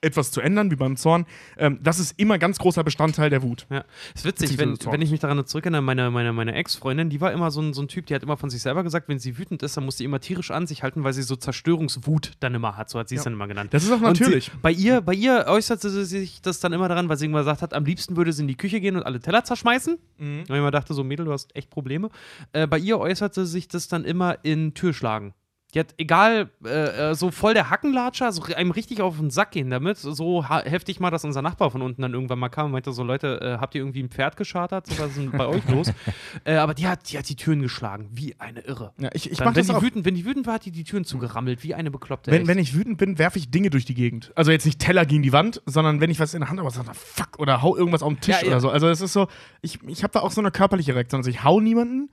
etwas 0.01 0.31
zu 0.31 0.41
ändern, 0.41 0.71
wie 0.71 0.77
beim 0.77 0.97
Zorn, 0.97 1.27
ähm, 1.59 1.79
das 1.83 1.99
ist 1.99 2.19
immer 2.19 2.39
ganz 2.39 2.59
großer 2.59 2.83
Bestandteil 2.85 3.31
der 3.31 3.43
Wut. 3.43 3.67
Ja, 3.71 3.85
ist 4.15 4.25
witzig, 4.25 4.59
wenn, 4.59 4.79
wenn 4.91 5.03
ich 5.03 5.11
mich 5.11 5.21
daran 5.21 5.45
zurückerinnere, 5.45 5.83
meine, 5.83 6.11
meine, 6.11 6.33
meine 6.33 6.55
Ex-Freundin, 6.55 7.11
die 7.11 7.21
war 7.21 7.33
immer 7.33 7.51
so 7.51 7.61
ein, 7.61 7.75
so 7.75 7.83
ein 7.83 7.89
Typ, 7.89 8.07
die 8.07 8.15
hat 8.15 8.23
immer 8.23 8.37
von 8.37 8.51
sich 8.51 8.63
selber 8.63 8.83
gesagt, 8.83 9.09
wenn 9.09 9.19
sie 9.19 9.39
wütend 9.39 9.63
ist, 9.63 9.77
dann 9.77 9.85
muss 9.85 9.99
sie 9.99 10.05
immer 10.05 10.21
tierisch 10.21 10.51
an 10.51 10.67
sich 10.67 10.83
halten, 10.83 11.05
weil 11.05 11.13
sie 11.13 11.23
so 11.23 11.37
Zerstörungswut 11.37 12.33
dann 12.41 12.55
immer 12.55 12.77
hat, 12.77 12.91
so 12.91 12.99
hat 12.99 13.09
sie 13.09 13.17
es 13.17 13.25
dann 13.25 13.35
immer 13.35 13.49
genannt. 13.49 13.75
Das 13.75 13.85
ist 13.85 13.93
auch 13.93 14.01
natürlich. 14.01 14.47
Sie, 14.47 14.51
bei, 14.63 14.73
ihr, 14.73 15.01
bei 15.01 15.15
ihr 15.15 15.45
äußerte 15.47 15.91
sie 15.91 16.05
sich 16.05 16.41
das 16.43 16.61
dann 16.61 16.73
immer 16.73 16.89
daran, 16.89 17.09
weil 17.09 17.17
sie 17.17 17.27
immer 17.27 17.39
gesagt 17.39 17.63
hat, 17.63 17.75
am 17.75 17.85
liebsten 17.85 18.17
würde 18.17 18.33
sie 18.33 18.43
in 18.43 18.49
die 18.49 18.57
Küche 18.57 18.81
gehen 18.81 18.97
und 18.97 19.03
alle 19.03 19.21
Teller 19.21 19.45
zerschmeißen. 19.45 19.99
Mhm. 20.19 20.39
Und 20.41 20.51
ich 20.51 20.57
immer 20.57 20.71
dachte, 20.71 20.95
so 20.95 21.05
Mädel, 21.05 21.27
du 21.27 21.33
hast 21.33 21.55
echt 21.55 21.71
Probleme. 21.71 22.09
Äh, 22.53 22.67
bei 22.67 22.79
ihr 22.79 22.99
äußerte 22.99 23.47
sich 23.47 23.69
das 23.69 23.89
dann 23.89 24.05
immer 24.05 24.39
in 24.43 24.75
Türschlagen. 24.75 25.35
Die 25.75 25.79
hat, 25.79 25.95
egal, 25.99 26.51
äh, 26.65 27.11
äh, 27.11 27.15
so 27.15 27.31
voll 27.31 27.55
der 27.55 27.71
Hackenlatscher, 27.71 28.33
so 28.33 28.43
einem 28.55 28.73
richtig 28.73 29.01
auf 29.03 29.19
den 29.19 29.31
Sack 29.31 29.53
gehen 29.53 29.71
damit. 29.71 29.99
So 29.99 30.45
heftig 30.49 30.99
mal, 30.99 31.11
dass 31.11 31.25
unser 31.25 31.43
Nachbar 31.43 31.71
von 31.71 31.81
unten 31.81 32.03
dann 32.03 32.13
irgendwann 32.13 32.41
mal 32.41 32.49
kam 32.49 32.67
und 32.67 32.73
meinte 32.73 32.93
so, 32.93 33.05
Leute, 33.05 33.41
äh, 33.41 33.59
habt 33.61 33.75
ihr 33.75 33.81
irgendwie 33.83 34.03
ein 34.03 34.09
Pferd 34.09 34.37
geschartert? 34.37 34.89
So, 34.89 34.99
was 34.99 35.11
ist 35.11 35.19
denn 35.19 35.31
bei 35.31 35.47
euch 35.47 35.67
los? 35.69 35.93
Äh, 36.45 36.55
aber 36.57 36.75
die 36.75 36.87
hat, 36.87 37.11
die 37.11 37.19
hat 37.19 37.29
die 37.29 37.37
Türen 37.37 37.61
geschlagen, 37.61 38.09
wie 38.13 38.35
eine 38.39 38.61
Irre. 38.61 38.93
Ja, 38.99 39.11
ich 39.13 39.31
ich 39.31 39.39
Dann, 39.39 39.55
wenn, 39.55 39.65
die 39.65 39.73
auch. 39.73 39.83
wütend, 39.83 40.05
wenn 40.05 40.15
die 40.15 40.25
wütend 40.25 40.47
war, 40.47 40.55
hat 40.55 40.65
die 40.65 40.71
die 40.71 40.85
Türen 40.85 41.05
zugerammelt, 41.05 41.63
wie 41.63 41.75
eine 41.75 41.91
Bekloppte. 41.91 42.31
Wenn, 42.31 42.43
echt. 42.43 42.49
wenn 42.49 42.59
ich 42.59 42.75
wütend 42.75 42.99
bin, 42.99 43.19
werfe 43.19 43.39
ich 43.39 43.51
Dinge 43.51 43.69
durch 43.71 43.85
die 43.85 43.95
Gegend. 43.95 44.33
Also 44.37 44.51
jetzt 44.51 44.65
nicht 44.65 44.79
Teller 44.79 45.05
gegen 45.07 45.23
die 45.23 45.33
Wand, 45.33 45.61
sondern 45.67 46.01
wenn 46.01 46.11
ich 46.11 46.19
was 46.19 46.35
in 46.35 46.41
der 46.41 46.49
Hand 46.49 46.59
habe, 46.59 46.67
was 46.67 46.75
sagt, 46.75 46.97
fuck, 46.97 47.39
oder 47.39 47.63
hau 47.63 47.77
irgendwas 47.77 48.03
auf 48.03 48.13
den 48.13 48.21
Tisch 48.21 48.37
Ja, 48.37 48.43
ja. 48.43 48.49
oder 48.49 48.61
so. 48.61 48.71
Also 48.71 48.89
es 48.89 49.01
ist 49.01 49.13
so, 49.13 49.29
ich, 49.61 49.79
ich 49.87 50.03
habe 50.03 50.13
da 50.13 50.21
auch 50.21 50.31
so 50.31 50.41
eine 50.41 50.51
körperliche 50.51 50.95
Reaktion. 50.95 51.19
Also 51.19 51.31
ich 51.31 51.45
hau 51.45 51.61
niemanden, 51.61 52.11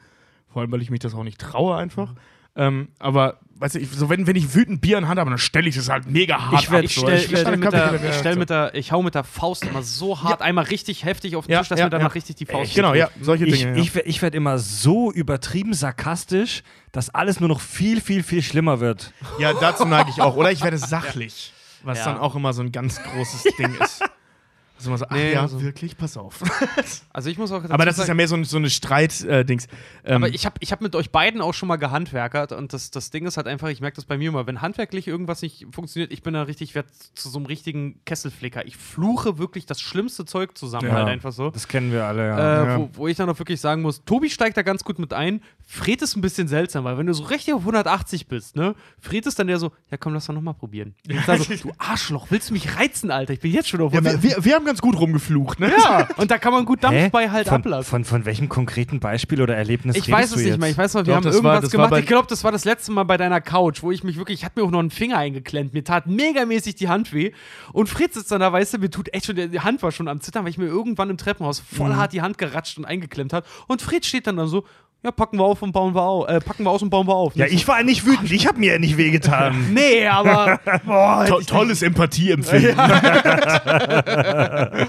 vor 0.52 0.62
allem, 0.62 0.72
weil 0.72 0.82
ich 0.82 0.90
mich 0.90 1.00
das 1.00 1.14
auch 1.14 1.24
nicht 1.24 1.40
traue 1.40 1.76
einfach. 1.78 2.14
Ähm, 2.60 2.88
aber, 2.98 3.38
weißt 3.58 3.76
du, 3.76 3.80
ich, 3.80 3.92
so 3.92 4.10
wenn, 4.10 4.26
wenn 4.26 4.36
ich 4.36 4.56
wütend 4.56 4.82
Bier 4.82 4.98
in 4.98 5.04
der 5.04 5.10
Hand 5.10 5.20
habe, 5.20 5.30
dann 5.30 5.38
stelle 5.38 5.70
ich 5.70 5.76
das 5.76 5.90
halt 5.90 6.10
mega 6.10 6.50
hart 6.50 6.64
Ich 6.64 6.72
werd- 6.72 6.80
ab. 6.80 6.86
ich 6.86 6.96
so. 6.96 7.02
stell, 7.02 7.18
Ich- 7.20 7.32
ich 7.32 7.40
stell 7.40 7.56
mit 7.58 7.72
der, 7.72 8.04
ich 8.10 8.16
stell 8.16 8.36
mit 8.36 8.50
der, 8.50 8.74
ich 8.74 8.92
hau 8.92 9.04
mit 9.04 9.14
der 9.14 9.24
Faust 9.24 9.64
immer 9.64 9.84
so 9.84 10.24
hart, 10.24 10.42
einmal 10.42 10.64
richtig 10.66 11.06
heftig 11.06 11.36
auf 11.36 11.46
den 11.46 11.52
Ja, 11.54 11.60
Tisch, 11.60 11.70
dass 11.70 11.78
ja, 11.80 11.86
mir 11.86 11.92
danach 11.92 12.08
ja. 12.10 12.14
richtig 12.14 12.36
die 12.38 12.46
Faust 12.48 12.74
Genau, 12.74 12.94
wehtut. 12.94 13.12
ja, 13.16 13.24
solche 13.24 13.46
Ich, 13.46 13.60
Dinge. 13.60 13.78
ja. 13.78 13.84
ich, 13.84 13.96
ich 13.96 14.22
werde 14.24 14.36
immer 14.38 14.58
so 14.58 15.12
übertrieben 15.12 15.74
sarkastisch, 15.76 16.64
dass 16.92 17.10
alles 17.14 17.40
nur 17.40 17.50
noch 17.50 17.60
viel, 17.62 18.02
viel, 18.02 18.24
viel 18.24 18.42
schlimmer 18.42 18.80
wird. 18.80 19.14
Ja, 19.40 19.54
dazu 19.54 19.86
neige 19.86 20.10
ich 20.10 20.20
auch. 20.20 20.36
Oder 20.36 20.52
ich 20.52 20.64
werde 20.64 20.80
sachlich, 20.80 21.54
was 21.84 22.00
Ja. 22.00 22.06
dann 22.06 22.18
auch 22.18 22.34
immer 22.36 22.54
so 22.54 22.64
ein 22.64 22.72
ganz 22.72 23.00
großes 23.04 23.44
Ding 23.60 23.76
ist. 23.80 24.02
Also 24.78 24.90
man 24.92 25.00
so, 25.00 25.06
ach 25.10 25.16
Nee, 25.16 25.34
ja, 25.34 25.42
also- 25.42 25.62
wirklich, 25.62 25.98
pass 25.98 26.18
auf. 26.18 26.42
Also 27.14 27.30
ich 27.30 27.38
muss 27.40 27.52
auch 27.52 27.64
Aber 27.70 27.86
das 27.86 27.96
ist 27.96 28.02
ja 28.02 28.06
sagen, 28.08 28.18
mehr 28.18 28.28
so, 28.28 28.36
ein, 28.36 28.44
so 28.44 28.58
eine 28.58 28.70
Streit-Dings. 28.70 29.68
ähm, 30.06 30.16
aber 30.24 30.30
ich 30.30 30.46
habe 30.46 30.56
ich 30.60 30.72
hab 30.72 30.82
mit 30.82 30.96
euch 30.96 31.10
beiden 31.12 31.42
auch 31.42 31.54
schon 31.54 31.68
mal 31.68 31.78
gehandwerkert 31.78 32.52
und 32.52 32.74
das, 32.74 32.92
das 32.92 33.10
Ding 33.10 33.26
ist 33.26 33.38
halt 33.38 33.48
einfach, 33.48 33.70
ich 33.70 33.82
merke 33.82 33.96
das 33.96 34.06
bei 34.06 34.18
mir 34.18 34.30
immer, 34.30 34.46
wenn 34.46 34.62
handwerklich 34.62 35.08
irgendwas 35.08 35.42
nicht 35.42 35.66
funktioniert, 35.72 36.12
ich 36.12 36.22
bin 36.22 36.34
da 36.36 36.44
richtig, 36.44 36.70
ich 36.70 36.76
werd 36.76 36.88
zu 37.16 37.30
so 37.30 37.40
einem 37.40 37.48
richtigen 37.48 38.00
Kesselflicker. 38.06 38.66
Ich 38.68 38.78
fluche 38.78 39.38
wirklich 39.40 39.66
das 39.66 39.82
schlimmste 39.82 40.26
Zeug 40.26 40.58
zusammen, 40.58 40.88
Ja. 40.88 40.94
halt 40.94 41.08
einfach 41.08 41.32
so. 41.32 41.50
Das 41.50 41.68
kennen 41.68 41.92
wir 41.92 42.06
alle, 42.06 42.24
Äh, 42.24 42.28
ja. 42.28 42.66
Ja. 42.66 42.78
wo, 42.78 42.90
wo 42.94 43.08
ich 43.08 43.18
dann 43.18 43.30
auch 43.30 43.40
wirklich 43.40 43.60
sagen 43.60 43.82
muss, 43.82 44.04
Tobi 44.06 44.30
steigt 44.30 44.58
da 44.58 44.62
ganz 44.62 44.84
gut 44.84 45.00
mit 45.00 45.14
ein. 45.14 45.42
Fred 45.66 46.02
ist 46.02 46.16
ein 46.16 46.22
bisschen 46.22 46.48
seltsam, 46.48 46.84
weil 46.84 46.98
wenn 46.98 47.08
du 47.08 47.14
so 47.14 47.24
richtig 47.24 47.54
auf 47.54 47.62
180 47.62 48.28
bist, 48.28 48.56
ne? 48.56 48.76
Fred 49.02 49.26
ist 49.26 49.40
dann 49.40 49.48
der 49.48 49.58
so, 49.60 49.72
ja 49.92 49.98
komm, 49.98 50.14
lass 50.14 50.28
doch 50.28 50.34
nochmal 50.34 50.54
probieren. 50.54 50.94
Ich 51.08 51.20
sag 51.26 51.40
so, 51.40 51.54
du 51.54 51.72
Arschloch, 51.78 52.28
willst 52.30 52.50
du 52.50 52.54
mich 52.54 52.78
reizen, 52.78 53.12
Alter? 53.12 53.34
Ich 53.34 53.40
bin 53.40 53.52
jetzt 53.52 53.68
schon 53.70 53.82
auf 53.82 53.92
ja, 53.92 54.00
180. 54.00 54.24
wir, 54.30 54.38
wir, 54.38 54.46
wir 54.46 54.56
haben 54.56 54.66
ganz 54.68 54.82
gut 54.82 55.00
rumgeflucht, 55.00 55.60
ne? 55.60 55.72
Ja, 55.76 56.08
und 56.18 56.30
da 56.30 56.38
kann 56.38 56.54
man 56.54 56.66
gut 56.66 56.84
Dampf 56.84 56.96
Hä? 56.96 57.10
bei 57.12 57.30
halt 57.32 57.48
von, 57.48 57.56
ablassen. 57.58 57.90
Von, 57.90 58.06
von 58.06 58.26
welchem 58.26 58.48
konkreten 58.50 59.00
Beispiel 59.00 59.42
oder 59.42 59.56
Erlebnis 59.58 59.96
Ich 59.96 60.12
weiß 60.12 60.30
du 60.30 60.36
es 60.36 60.42
nicht 60.42 60.50
jetzt? 60.52 60.60
mehr. 60.60 60.70
Ich 60.70 60.78
weiß 60.78 60.94
noch, 60.94 61.02
wir 61.02 61.14
Doch, 61.14 61.16
haben 61.16 61.24
irgendwas 61.32 61.64
war- 61.74 61.88
gemacht. 61.88 62.00
ich 62.02 62.06
glaube, 62.06 62.28
das 62.30 62.44
war 62.44 62.52
das 62.52 62.66
letzte 62.66 62.92
Mal 62.92 63.04
bei 63.04 63.18
deiner 63.18 63.42
Couch, 63.42 63.82
wo 63.82 63.92
ich 63.92 64.04
mich 64.04 64.18
wirklich, 64.18 64.40
ich 64.40 64.46
hatte 64.46 64.60
mir 64.60 64.66
auch 64.68 64.72
noch 64.72 64.80
einen 64.80 64.92
Finger 64.92 65.18
eingeklemmt. 65.18 65.74
Mir 65.74 65.84
tat 65.84 66.06
megamäßig 66.06 66.76
die 66.76 66.88
Hand 66.90 67.14
weh. 67.14 67.32
Und 67.74 67.88
Fritz 67.90 68.14
sitzt 68.14 68.32
dann 68.32 68.42
da, 68.42 68.54
weißt 68.54 68.76
du, 68.76 68.78
mir 68.78 68.90
tut 68.92 69.14
echt 69.14 69.26
schon, 69.26 69.36
die 69.36 69.60
Hand 69.60 69.82
war 69.82 69.92
schon 69.92 70.08
am 70.08 70.22
Zittern, 70.22 70.44
weil 70.44 70.52
ich 70.52 70.58
mir 70.60 70.66
irgendwann 70.68 71.10
im 71.10 71.18
Treppenhaus 71.18 71.60
voll 71.60 71.90
Mhm. 71.90 71.96
hart 71.98 72.14
die 72.14 72.22
Hand 72.22 72.38
geratscht 72.38 72.78
und 72.78 72.86
eingeklemmt 72.86 73.34
hat. 73.34 73.46
Und 73.68 73.82
Fritz 73.82 74.06
steht 74.06 74.28
dann 74.28 74.38
da 74.38 74.46
so, 74.48 74.66
ja, 75.08 75.12
packen 75.12 75.38
wir 75.38 75.46
auf 75.46 75.62
und 75.62 75.72
bauen 75.72 75.96
wir 75.96 76.02
auf. 76.04 76.28
Äh, 76.28 76.42
packen 76.42 76.66
wir 76.66 76.70
aus 76.70 76.82
und 76.82 76.90
bauen 76.90 77.08
wir 77.08 77.16
auf. 77.16 77.36
Ja, 77.36 77.46
ich 77.46 77.66
war 77.68 77.82
nicht 77.84 78.06
wütend. 78.06 78.32
Ich 78.32 78.46
habe 78.46 78.60
mir 78.60 78.74
ja 78.74 78.80
nicht 78.80 78.98
wehgetan. 78.98 79.56
Nee, 79.74 80.06
aber. 80.08 80.60
Boah, 80.86 81.26
To 81.28 81.40
tolles 81.42 81.82
Empathieempfinden. 81.82 82.78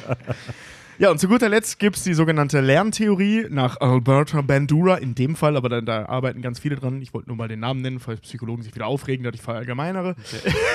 Ja. 1.01 1.13
und 1.13 1.21
zu 1.21 1.29
guter 1.29 1.49
Letzt 1.49 1.79
gibt 1.79 1.97
es 1.97 2.03
die 2.03 2.13
sogenannte 2.15 2.61
Lerntheorie 2.61 3.47
nach 3.51 3.81
Alberta 3.81 4.41
Bandura, 4.41 4.97
in 4.97 5.15
dem 5.15 5.37
Fall, 5.37 5.57
aber 5.57 5.69
da, 5.69 5.81
da 5.81 6.07
arbeiten 6.07 6.43
ganz 6.43 6.59
viele 6.59 6.75
dran. 6.75 7.01
Ich 7.01 7.15
wollte 7.15 7.29
nur 7.29 7.37
mal 7.37 7.47
den 7.47 7.61
Namen 7.61 7.83
nennen, 7.83 8.01
falls 8.01 8.21
Psychologen 8.23 8.63
sich 8.63 8.75
wieder 8.75 8.89
aufregen, 8.89 9.23
dass 9.23 9.35
ich 9.35 9.43
verallgemeinere. 9.43 10.17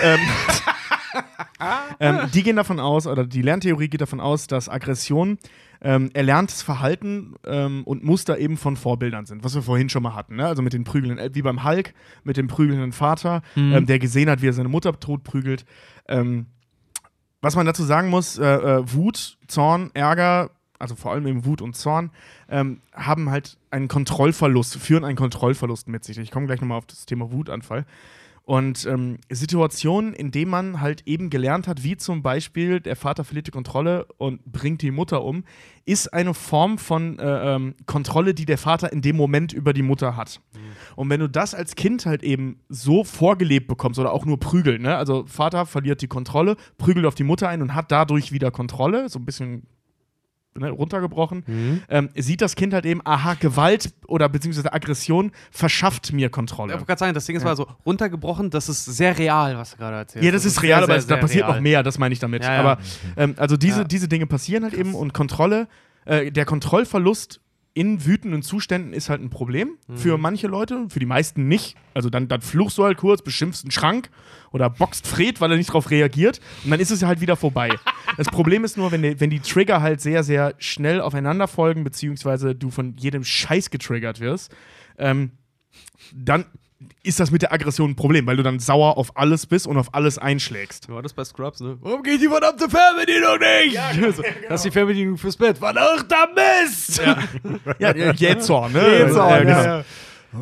ähm, 0.01 0.19
ähm, 1.99 2.19
die 2.33 2.43
gehen 2.43 2.55
davon 2.55 2.79
aus, 2.79 3.05
oder 3.05 3.25
die 3.25 3.41
Lerntheorie 3.41 3.89
geht 3.89 3.99
davon 3.99 4.21
aus, 4.21 4.47
dass 4.47 4.69
Aggression 4.69 5.37
ähm, 5.83 6.09
erlerntes 6.13 6.61
Verhalten 6.61 7.35
ähm, 7.45 7.83
und 7.83 8.03
Muster 8.03 8.37
eben 8.39 8.57
von 8.57 8.77
Vorbildern 8.77 9.25
sind, 9.25 9.43
was 9.43 9.53
wir 9.53 9.61
vorhin 9.61 9.89
schon 9.89 10.01
mal 10.01 10.15
hatten. 10.15 10.37
Ne? 10.37 10.47
Also 10.47 10.61
mit 10.61 10.73
den 10.73 10.85
prügelnden, 10.85 11.19
El- 11.19 11.35
wie 11.35 11.41
beim 11.41 11.63
Hulk, 11.63 11.93
mit 12.23 12.37
dem 12.37 12.47
prügelnden 12.47 12.93
Vater, 12.93 13.41
ähm, 13.55 13.85
der 13.85 13.99
gesehen 13.99 14.29
hat, 14.29 14.41
wie 14.41 14.47
er 14.47 14.53
seine 14.53 14.69
Mutter 14.69 14.97
tot 14.99 15.23
prügelt. 15.23 15.65
Ähm, 16.07 16.45
was 17.41 17.55
man 17.57 17.65
dazu 17.65 17.83
sagen 17.83 18.09
muss, 18.09 18.37
äh, 18.37 18.45
äh, 18.45 18.93
Wut, 18.93 19.37
Zorn, 19.47 19.91
Ärger, 19.93 20.51
also 20.79 20.95
vor 20.95 21.11
allem 21.11 21.27
eben 21.27 21.45
Wut 21.45 21.61
und 21.61 21.75
Zorn, 21.75 22.11
ähm, 22.49 22.79
haben 22.93 23.29
halt 23.29 23.57
einen 23.69 23.89
Kontrollverlust, 23.89 24.77
führen 24.77 25.03
einen 25.03 25.17
Kontrollverlust 25.17 25.89
mit 25.89 26.03
sich. 26.05 26.17
Ich 26.17 26.31
komme 26.31 26.45
gleich 26.45 26.61
nochmal 26.61 26.77
auf 26.77 26.85
das 26.85 27.05
Thema 27.05 27.31
Wutanfall. 27.31 27.85
Und 28.45 28.85
ähm, 28.85 29.19
Situationen, 29.29 30.13
in 30.13 30.31
denen 30.31 30.51
man 30.51 30.81
halt 30.81 31.03
eben 31.07 31.29
gelernt 31.29 31.65
hat, 31.65 31.83
wie 31.83 31.95
zum 31.95 32.21
Beispiel 32.21 32.81
der 32.81 32.97
Vater 32.97 33.23
verliert 33.23 33.47
die 33.47 33.51
Kontrolle 33.51 34.05
und 34.17 34.43
bringt 34.43 34.81
die 34.81 34.91
Mutter 34.91 35.23
um, 35.23 35.45
ist 35.85 36.13
eine 36.13 36.33
Form 36.33 36.77
von 36.77 37.19
äh, 37.19 37.55
ähm, 37.55 37.75
Kontrolle, 37.85 38.33
die 38.33 38.45
der 38.45 38.57
Vater 38.57 38.91
in 38.91 39.01
dem 39.01 39.15
Moment 39.15 39.53
über 39.53 39.71
die 39.71 39.81
Mutter 39.81 40.17
hat. 40.17 40.41
Und 40.97 41.09
wenn 41.09 41.21
du 41.21 41.29
das 41.29 41.55
als 41.55 41.75
Kind 41.75 42.05
halt 42.05 42.21
eben 42.21 42.59
so 42.67 43.05
vorgelebt 43.05 43.67
bekommst 43.67 43.99
oder 43.99 44.11
auch 44.11 44.25
nur 44.25 44.39
prügeln, 44.39 44.81
ne? 44.81 44.97
also 44.97 45.25
Vater 45.25 45.65
verliert 45.65 46.01
die 46.01 46.07
Kontrolle, 46.07 46.57
prügelt 46.77 47.05
auf 47.05 47.15
die 47.15 47.23
Mutter 47.23 47.47
ein 47.47 47.61
und 47.61 47.75
hat 47.75 47.91
dadurch 47.91 48.33
wieder 48.33 48.51
Kontrolle, 48.51 49.07
so 49.07 49.19
ein 49.19 49.25
bisschen 49.25 49.63
ne, 50.57 50.69
runtergebrochen, 50.69 51.81
ähm, 51.89 52.09
sieht 52.15 52.41
das 52.41 52.55
Kind 52.55 52.73
halt 52.73 52.85
eben, 52.85 53.01
aha, 53.05 53.35
Gewalt 53.35 53.93
oder 54.07 54.29
beziehungsweise 54.29 54.71
Aggression 54.73 55.31
verschafft 55.51 56.13
mir 56.13 56.27
Ich 56.27 56.31
Kontrolle. 56.31 56.73
wollte 56.73 56.85
gerade 56.85 56.99
sagen, 56.99 57.13
das 57.13 57.25
Ding 57.25 57.35
ist 57.35 57.43
mal 57.43 57.55
so 57.55 57.67
runtergebrochen, 57.85 58.49
das 58.49 58.69
ist 58.69 58.85
sehr 58.85 59.17
real, 59.17 59.57
was 59.57 59.71
du 59.71 59.77
gerade 59.77 59.97
erzählst. 59.97 60.25
Ja, 60.25 60.31
das 60.31 60.45
ist 60.45 60.61
real, 60.61 60.79
sehr, 60.79 60.83
aber 60.83 60.93
sehr, 60.93 60.97
es, 60.99 61.07
da 61.07 61.15
sehr 61.15 61.21
passiert 61.21 61.45
real. 61.45 61.55
noch 61.55 61.61
mehr, 61.61 61.83
das 61.83 61.97
meine 61.99 62.13
ich 62.13 62.19
damit. 62.19 62.43
Ja, 62.43 62.53
ja. 62.53 62.59
Aber 62.59 62.77
ähm, 63.17 63.35
also 63.37 63.57
diese, 63.57 63.79
Ja. 63.79 63.83
diese 63.85 64.07
Dinge 64.07 64.25
passieren 64.27 64.63
halt 64.63 64.73
eben 64.73 64.93
und 64.95 65.13
Kontrolle, 65.13 65.67
äh, 66.05 66.31
der 66.31 66.45
Kontrollverlust 66.45 67.39
in 67.75 68.05
wütenden 68.05 68.43
Zuständen 68.43 68.93
ist 68.93 69.09
halt 69.09 69.21
ein 69.21 69.29
Problem 69.31 69.77
Mhm. 69.87 69.97
für 69.97 70.17
manche 70.19 70.47
Leute, 70.47 70.85
für 70.89 70.99
die 70.99 71.07
meisten 71.07 71.47
nicht. 71.47 71.75
Also 71.95 72.09
dann, 72.09 72.27
dann 72.27 72.41
fluchst 72.41 72.77
du 72.77 72.83
halt 72.83 72.97
kurz, 72.97 73.23
beschimpfst 73.23 73.63
einen 73.63 73.71
Schrank 73.71 74.09
oder 74.51 74.69
boxt 74.69 75.07
Fred, 75.07 75.41
weil 75.41 75.49
er 75.51 75.57
nicht 75.57 75.69
darauf 75.69 75.89
reagiert 75.89 76.39
und 76.63 76.69
dann 76.71 76.79
ist 76.79 76.91
es 76.91 77.01
halt 77.03 77.19
wieder 77.21 77.35
vorbei. 77.35 77.69
das 78.17 78.27
Problem 78.27 78.63
ist 78.63 78.77
nur, 78.77 78.91
wenn 78.91 79.01
die, 79.01 79.19
wenn 79.19 79.31
die 79.31 79.39
Trigger 79.39 79.81
halt 79.81 80.01
sehr, 80.01 80.23
sehr 80.23 80.53
schnell 80.59 81.01
aufeinander 81.01 81.47
folgen, 81.47 81.83
beziehungsweise 81.83 82.53
du 82.53 82.69
von 82.69 82.95
jedem 82.97 83.23
Scheiß 83.23 83.71
getriggert 83.71 84.19
wirst, 84.19 84.53
ähm, 84.99 85.31
dann 86.13 86.45
ist 87.03 87.19
das 87.19 87.31
mit 87.31 87.41
der 87.41 87.51
Aggression 87.51 87.91
ein 87.91 87.95
Problem, 87.95 88.25
weil 88.25 88.37
du 88.37 88.43
dann 88.43 88.59
sauer 88.59 88.97
auf 88.97 89.17
alles 89.17 89.45
bist 89.45 89.67
und 89.67 89.77
auf 89.77 89.93
alles 89.93 90.17
einschlägst. 90.17 90.89
War 90.89 91.01
das 91.01 91.13
bei 91.13 91.23
Scrubs, 91.23 91.59
ne? 91.59 91.77
Warum 91.81 92.03
geht 92.03 92.21
die 92.21 92.27
verdammte 92.27 92.69
Fernbedienung 92.69 93.39
nicht? 93.39 93.75
Ja, 93.75 93.91
genau. 93.91 94.07
Das 94.49 94.59
ist 94.61 94.65
die 94.65 94.71
Fernbedienung 94.71 95.17
fürs 95.17 95.37
Bett. 95.37 95.57
Verdammter 95.57 96.27
Mist! 96.33 97.01
Ja, 97.79 97.95
ja 97.95 98.13
Jähzorn, 98.13 98.73
ne? 98.73 98.99
Jähzorn, 98.99 99.29
ja, 99.29 99.37
ja, 99.37 99.43
genau. 99.43 99.63
ja. 99.63 99.85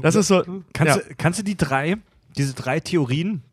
Das 0.01 0.15
ist 0.15 0.27
so. 0.27 0.43
Kannst, 0.73 0.95
ja. 0.95 1.01
du, 1.01 1.15
kannst 1.17 1.39
du 1.39 1.43
die 1.43 1.57
drei, 1.57 1.97
diese 2.37 2.53
drei 2.53 2.79
Theorien 2.79 3.43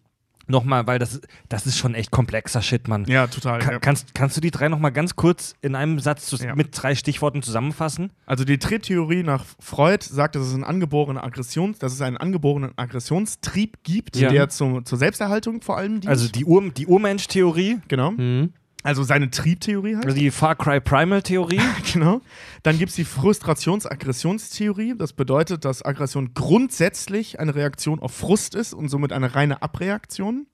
nochmal, 0.49 0.87
weil 0.87 0.99
das, 0.99 1.21
das 1.49 1.67
ist 1.67 1.77
schon 1.79 1.95
echt 1.95 2.11
komplexer 2.11 2.63
Shit, 2.63 2.89
Mann. 2.89 3.05
ja, 3.07 3.27
total. 3.27 3.59
Ka- 3.61 3.73
ja. 3.73 3.79
kannst, 3.79 4.15
kannst 4.15 4.37
du 4.37 4.41
die 4.41 4.51
drei 4.51 4.69
nochmal 4.69 4.93
ganz 4.93 5.17
kurz 5.17 5.55
in 5.63 5.75
einem 5.75 5.99
Satz 6.01 6.27
zu, 6.27 6.37
Ja. 6.37 6.55
mit 6.55 6.69
drei 6.73 6.95
Stichworten 6.95 7.43
zusammenfassen? 7.43 8.11
Also 8.27 8.45
die 8.45 8.59
Triebtheorie 8.59 9.23
nach 9.23 9.45
Freud 9.61 10.05
sagt, 10.05 10.35
dass 10.35 10.47
es 10.47 10.55
einen 10.55 10.65
angeborenen 10.65 11.23
Aggression, 11.23 11.75
dass 11.79 11.93
es 11.93 12.01
einen 12.01 12.17
angeborenen 12.17 12.73
Aggressionstrieb 12.77 13.79
gibt, 13.83 14.17
Ja. 14.17 14.31
der 14.31 14.49
zum, 14.49 14.85
zur 14.85 14.99
Selbsterhaltung 14.99 15.63
vor 15.63 15.77
allem 15.79 16.01
dient. 16.01 16.09
Also 16.09 16.29
die, 16.29 16.45
Ur, 16.45 16.71
die 16.71 16.87
Urmensch-Theorie, 16.87 17.79
genau. 17.89 18.13
Mhm. 18.13 18.53
Also 18.89 19.03
seine 19.03 19.29
Triebtheorie 19.31 19.97
halt. 19.97 20.07
also 20.07 20.17
die 20.17 20.31
Far 20.31 20.55
Cry 20.55 20.81
Primal-Theorie. 20.81 21.61
Genau. 21.93 22.23
Dann 22.63 22.79
gibt 22.79 22.89
es 22.89 22.97
die 22.97 23.05
Frustrations-Aggressionstheorie. 23.05 24.95
Das 24.97 25.13
bedeutet, 25.13 25.67
dass 25.67 25.85
Aggression 25.85 26.33
grundsätzlich 26.33 27.39
eine 27.39 27.55
Reaktion 27.55 28.01
auf 28.01 28.15
Frust 28.15 28.55
ist 28.55 28.73
und 28.73 28.89
somit 28.89 29.13
eine 29.13 29.35
reine 29.35 29.61
Abreaktion. 29.61 30.47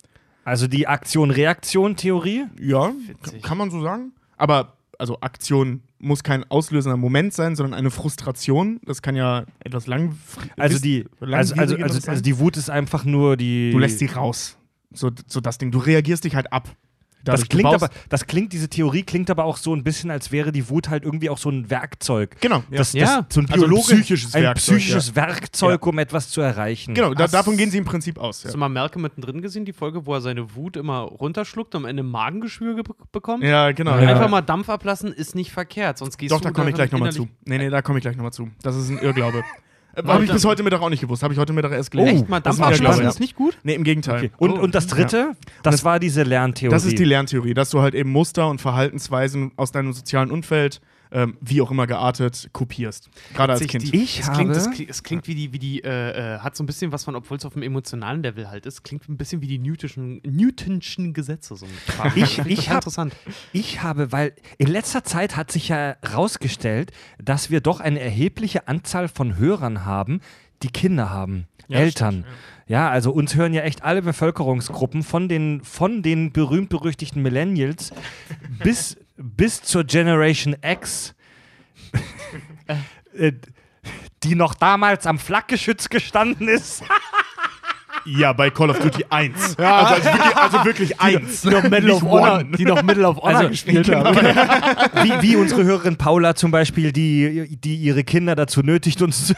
Also 0.44 0.66
die 0.66 0.88
Aktion-Reaktion-Theorie. 0.88 2.46
Ja, 2.60 2.90
Witzig. 3.22 3.40
kann 3.44 3.56
man 3.56 3.70
so 3.70 3.80
sagen. 3.80 4.10
Aber 4.36 4.78
also 4.98 5.20
Aktion 5.20 5.82
muss 6.00 6.24
kein 6.24 6.42
auslösender 6.50 6.96
Moment 6.96 7.34
sein, 7.34 7.54
sondern 7.54 7.78
eine 7.78 7.92
Frustration. 7.92 8.80
Das 8.84 9.00
kann 9.00 9.14
ja 9.14 9.44
etwas 9.60 9.86
lang. 9.86 10.18
Also 10.56 10.80
die, 10.80 11.04
also, 11.20 11.54
also, 11.54 11.76
also, 11.76 12.10
also 12.10 12.20
die 12.20 12.38
Wut 12.40 12.56
ist 12.56 12.68
einfach 12.68 13.04
nur 13.04 13.36
die. 13.36 13.70
du 13.70 13.78
lässt 13.78 14.00
sie 14.00 14.06
raus. 14.06 14.58
So, 14.92 15.12
so 15.28 15.40
das 15.40 15.58
Ding. 15.58 15.70
Du 15.70 15.78
reagierst 15.78 16.24
dich 16.24 16.34
halt 16.34 16.52
ab. 16.52 16.68
Das 17.24 17.48
klingt 17.48 17.66
aber, 17.72 17.88
das 18.08 18.26
klingt, 18.26 18.52
diese 18.52 18.68
Theorie 18.68 19.02
klingt 19.02 19.30
aber 19.30 19.44
auch 19.44 19.56
so 19.56 19.74
ein 19.74 19.82
bisschen, 19.82 20.10
als 20.10 20.30
wäre 20.32 20.52
die 20.52 20.68
Wut 20.68 20.88
halt 20.90 21.04
irgendwie 21.04 21.30
auch 21.30 21.38
so 21.38 21.48
ein 21.50 21.70
Werkzeug. 21.70 22.36
Genau. 22.40 22.58
Ja. 22.70 22.78
Das, 22.78 22.92
das, 22.92 23.00
Ja. 23.00 23.26
so 23.28 23.40
ein 23.40 23.50
Also 23.50 23.66
ein 23.66 23.74
psychisches 23.74 24.34
ein 24.34 24.42
Werkzeug, 24.42 24.76
psychisches 24.76 25.16
Werkzeug, 25.16 25.86
um 25.86 25.98
etwas 25.98 26.28
zu 26.30 26.40
erreichen. 26.40 26.94
genau 26.94 27.14
da, 27.14 27.26
davon 27.26 27.56
gehen 27.56 27.70
sie 27.70 27.78
im 27.78 27.84
Prinzip 27.84 28.18
aus. 28.18 28.42
Ja, 28.42 28.48
Hast 28.48 28.54
du 28.54 28.58
mal 28.58 28.68
Malcolm 28.68 29.02
mittendrin 29.02 29.40
gesehen, 29.42 29.64
die 29.64 29.72
Folge, 29.72 30.06
wo 30.06 30.14
er 30.14 30.20
seine 30.20 30.54
Wut 30.54 30.76
immer 30.76 31.00
runterschluckt 31.00 31.74
und 31.74 31.82
am 31.82 31.86
Ende 31.88 32.02
Magengeschwür 32.02 32.74
ge- 32.74 32.84
bekommt? 33.12 33.42
ja 33.44 33.72
genau. 33.72 33.98
Ja. 33.98 34.08
Einfach 34.08 34.28
mal 34.28 34.42
Dampf 34.42 34.68
ablassen 34.68 35.12
ist 35.12 35.34
nicht 35.34 35.50
verkehrt, 35.52 35.98
sonst 35.98 36.18
gehst 36.18 36.32
Doch, 36.32 36.40
du 36.40 36.48
da 36.48 36.50
komme 36.52 36.70
ich 36.70 36.74
gleich 36.74 36.92
nochmal 36.92 37.12
zu. 37.12 37.28
Nee, 37.44 37.58
nee, 37.58 37.70
da 37.70 37.82
komme 37.82 37.98
ich 37.98 38.02
gleich 38.02 38.16
nochmal 38.16 38.32
zu. 38.32 38.50
Das 38.62 38.76
ist 38.76 38.88
ein 38.90 38.98
Irrglaube. 38.98 39.42
Äh, 39.96 40.02
Habe 40.06 40.24
ich 40.24 40.32
bis 40.32 40.44
heute 40.44 40.62
Mittag 40.62 40.80
auch 40.80 40.90
nicht 40.90 41.00
gewusst. 41.00 41.22
Habe 41.22 41.34
ich 41.34 41.40
heute 41.40 41.52
Mittag 41.52 41.72
erst 41.72 41.90
gelernt. 41.90 42.12
Echt 42.12 42.28
mal 42.28 42.40
Das 42.40 42.56
Dampf 42.58 42.80
ist 42.80 43.00
ja. 43.00 43.12
nicht 43.20 43.36
gut? 43.36 43.56
Nee, 43.62 43.74
im 43.74 43.84
Gegenteil. 43.84 44.16
Okay. 44.18 44.30
Und, 44.38 44.50
Oh. 44.58 44.62
und 44.62 44.74
das 44.74 44.86
dritte, 44.86 45.32
das, 45.62 45.84
war 45.84 45.98
diese 45.98 46.22
Lerntheorie. 46.22 46.72
Das 46.74 46.84
ist 46.84 46.98
die 46.98 47.04
Lerntheorie, 47.04 47.54
dass 47.54 47.70
du 47.70 47.80
halt 47.80 47.94
eben 47.94 48.10
Muster 48.10 48.48
und 48.48 48.60
Verhaltensweisen 48.60 49.52
aus 49.56 49.72
deinem 49.72 49.92
sozialen 49.92 50.30
Umfeld, 50.30 50.80
ähm, 51.14 51.38
wie 51.40 51.62
auch 51.62 51.70
immer 51.70 51.86
geartet, 51.86 52.50
kopierst. 52.52 53.08
Gerade 53.34 53.54
als 53.54 53.66
Kind. 53.66 53.84
Die, 53.92 54.02
Ich 54.02 54.20
es 54.20 54.30
klingt, 54.32 54.50
es 54.50 54.64
habe- 54.66 54.74
klingt, 54.74 54.90
es 54.90 55.02
klingt 55.02 55.26
wie 55.28 55.34
die, 55.34 55.52
wie 55.54 55.58
die 55.58 55.82
äh, 55.84 56.34
äh, 56.34 56.38
hat 56.40 56.56
so 56.56 56.62
ein 56.62 56.66
bisschen 56.66 56.92
was 56.92 57.04
von, 57.04 57.14
obwohl 57.16 57.36
es 57.38 57.44
auf 57.46 57.52
dem 57.54 57.62
emotionalen 57.62 58.22
Level 58.22 58.50
halt 58.50 58.66
ist, 58.66 58.82
klingt 58.82 59.08
ein 59.08 59.16
bisschen 59.16 59.40
wie 59.40 59.46
die 59.46 59.58
Newtonschen, 59.58 60.20
Newtonschen 60.24 61.14
Gesetze. 61.14 61.56
So. 61.56 61.66
Ich- 62.16 62.38
ich 62.40 62.68
hab- 62.68 62.76
interessant. 62.76 63.14
Ich 63.52 63.82
habe, 63.82 64.12
weil 64.12 64.32
in 64.58 64.66
letzter 64.66 65.04
Zeit 65.04 65.36
hat 65.36 65.50
sich 65.50 65.68
ja 65.68 65.96
herausgestellt, 66.02 66.90
dass 67.22 67.48
wir 67.50 67.60
doch 67.60 67.80
eine 67.80 68.00
erhebliche 68.00 68.68
Anzahl 68.68 69.08
von 69.08 69.36
Hörern 69.38 69.84
haben, 69.84 70.20
die 70.62 70.68
Kinder 70.68 71.10
haben, 71.10 71.46
Ja, 71.68 71.78
Eltern. 71.78 72.24
stimmt, 72.24 72.26
ja. 72.66 72.90
also 72.90 73.12
uns 73.12 73.34
hören 73.36 73.52
ja 73.54 73.62
echt 73.62 73.82
alle 73.84 74.02
Bevölkerungsgruppen 74.02 75.02
von 75.02 75.28
den, 75.28 75.62
von 75.62 76.02
den 76.02 76.32
berühmt-berüchtigten 76.32 77.22
Millennials 77.22 77.92
bis, 78.62 78.96
bis 79.16 79.62
zur 79.62 79.84
Generation 79.84 80.56
X, 80.62 81.14
äh, 83.16 83.32
die 84.22 84.34
noch 84.34 84.54
damals 84.54 85.06
am 85.06 85.18
Flakgeschütz 85.18 85.88
gestanden 85.88 86.48
ist. 86.48 86.82
Ja, 88.06 88.32
bei 88.34 88.50
Call 88.50 88.70
of 88.70 88.78
Duty 88.80 89.06
1. 89.08 89.58
Also, 89.58 89.94
also 89.94 90.04
wirklich, 90.04 90.36
also 90.36 90.64
wirklich 90.64 91.00
1. 91.00 91.40
Die 91.40 91.48
noch 91.48 91.62
Medal 91.62 91.90
of 91.92 92.02
Honor, 92.02 92.44
die 92.44 92.64
noch 92.64 92.82
Medal 92.82 93.06
of 93.06 93.16
Honor 93.16 93.36
Also, 93.36 93.48
gespielt 93.48 93.86
genau. 93.86 94.04
haben. 94.04 94.16
wie, 95.04 95.22
wie 95.22 95.36
unsere 95.36 95.64
Hörerin 95.64 95.96
Paula 95.96 96.34
zum 96.34 96.50
Beispiel, 96.50 96.92
die, 96.92 97.56
die 97.56 97.76
ihre 97.76 98.04
Kinder 98.04 98.34
dazu 98.34 98.60
nötigt, 98.60 99.00
uns 99.00 99.28
zu. 99.28 99.34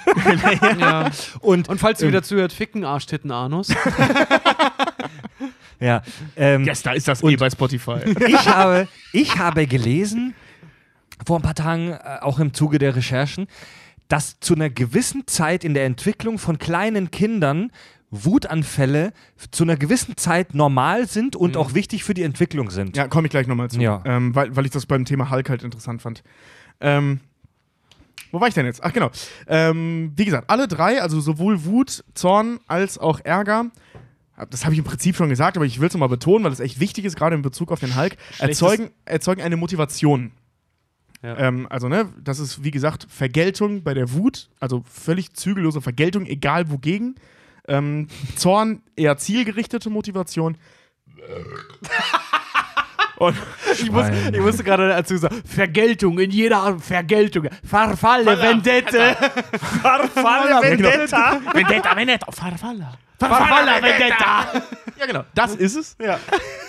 Ja. 0.81 1.11
Und, 1.41 1.69
Und 1.69 1.79
falls 1.79 2.01
du 2.01 2.09
wieder 2.09 2.23
zuhört, 2.23 2.53
ficken 2.53 2.85
Arschtitten 2.85 3.31
Anus. 3.31 3.69
Ja, 5.81 6.03
ähm, 6.37 6.65
Yes, 6.65 6.83
da 6.83 6.93
ist 6.93 7.09
das 7.09 7.23
eh 7.23 7.37
bei 7.37 7.51
Spotify. 7.51 7.99
ich, 8.27 8.47
habe, 8.47 8.89
ich 9.13 9.39
habe 9.39 9.67
gelesen, 9.67 10.35
vor 11.27 11.39
ein 11.39 11.43
paar 11.43 11.55
Tagen, 11.55 11.93
äh, 11.93 12.19
auch 12.21 12.39
im 12.39 12.55
Zuge 12.55 12.79
der 12.79 12.97
Recherchen, 12.97 13.47
dass 14.09 14.39
zu 14.41 14.55
einer 14.55 14.71
gewissen 14.71 15.27
Zeit 15.27 15.65
in 15.65 15.75
der 15.75 15.85
Entwicklung 15.85 16.39
von 16.39 16.59
kleinen 16.59 17.11
Kindern 17.11 17.73
Wutanfälle 18.11 19.13
zu 19.51 19.65
einer 19.65 19.77
gewissen 19.77 20.17
Zeit 20.17 20.55
normal 20.55 21.07
sind 21.09 21.35
und 21.35 21.57
auch 21.57 21.75
wichtig 21.75 22.05
für 22.05 22.15
die 22.15 22.23
Entwicklung 22.23 22.71
sind. 22.71 22.97
Ja, 22.97 23.09
komme 23.09 23.27
ich 23.27 23.31
gleich 23.31 23.47
nochmal 23.47 23.69
zu. 23.69 23.81
Ja. 23.81 24.03
Ähm, 24.05 24.35
weil, 24.35 24.55
weil 24.55 24.65
ich 24.65 24.71
das 24.71 24.87
beim 24.87 25.05
Thema 25.05 25.31
Hulk 25.31 25.51
halt 25.51 25.65
interessant 25.65 26.03
fand. 26.03 26.23
Ähm, 26.81 27.21
wo 28.31 28.41
war 28.41 28.49
ich 28.49 28.55
denn 28.55 28.67
jetzt? 28.67 28.83
Ach 28.83 28.93
genau. 28.93 29.11
Ähm, 29.47 30.13
wie 30.17 30.25
gesagt, 30.25 30.51
alle 30.51 30.69
drei, 30.69 31.03
also 31.03 31.21
sowohl 31.21 31.65
Wut, 31.65 32.05
Zorn 32.15 32.61
als 32.67 32.99
auch 32.99 33.21
Ärger, 33.25 33.67
das 34.51 34.65
habe 34.65 34.75
ich 34.75 34.79
im 34.79 34.85
Prinzip 34.85 35.17
schon 35.17 35.29
gesagt, 35.29 35.57
aber 35.57 35.67
ich 35.67 35.81
will 35.81 35.89
es 35.89 35.95
nochmal 35.95 36.09
betonen, 36.09 36.45
weil 36.45 36.53
es 36.53 36.61
echt 36.61 36.81
wichtig 36.81 37.05
ist, 37.05 37.17
gerade 37.17 37.37
in 37.37 37.43
Bezug 37.43 37.73
auf 37.73 37.81
den 37.81 37.97
Hulk, 37.97 38.17
erzeugen, 38.39 38.91
erzeugen 39.05 39.43
eine 39.43 39.57
Motivation. 39.57 40.33
Ja. 41.23 41.37
Ähm, 41.39 41.67
also, 41.71 41.89
ne, 41.89 42.13
das 42.23 42.39
ist 42.39 42.63
wie 42.63 42.71
gesagt 42.71 43.07
Vergeltung 43.09 43.83
bei 43.83 43.95
der 43.95 44.13
Wut, 44.13 44.51
also 44.61 44.85
völlig 44.89 45.35
zügellose 45.35 45.81
Vergeltung, 45.81 46.27
egal 46.27 46.71
wogegen. 46.71 47.17
Ähm, 47.69 48.09
Zorn 48.37 48.83
eher 48.95 49.17
zielgerichtete 49.17 49.91
Motivation. 49.91 50.57
Und 53.17 53.35
Ich, 53.73 53.91
muss, 53.91 54.07
ich 54.31 54.41
musste 54.41 54.63
gerade 54.63 54.91
dazu 54.91 55.17
sagen, 55.17 55.43
Vergeltung 55.45 56.19
in 56.19 56.31
jeder 56.31 56.59
Art, 56.59 56.83
Vergeltung. 56.83 57.49
Farfalle, 57.65 58.39
Vendette. 58.39 59.17
Farfalle 59.83 60.63
Vendetta. 60.63 61.41
Vendetta, 61.55 61.97
Vendetta, 61.97 62.31
Farfalla. 62.31 62.93
Farfalla, 63.19 63.83
Vendetta. 63.83 64.63
Ja, 64.99 65.07
genau. 65.07 65.25
Das 65.35 65.55
ist 65.55 65.77
es. 65.77 65.97
Ja. 66.01 66.19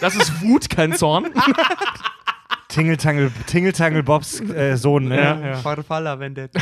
Das 0.02 0.16
ist 0.16 0.42
Wut, 0.42 0.70
kein 0.70 0.94
Zorn. 0.94 1.28
Tingeltangel, 2.68 3.32
Tingeltangel 3.48 4.04
Bobs 4.04 4.42
äh, 4.42 4.76
Sohn, 4.78 5.08
ne? 5.08 5.60
Farfalla, 5.64 6.20
Vendetta. 6.20 6.60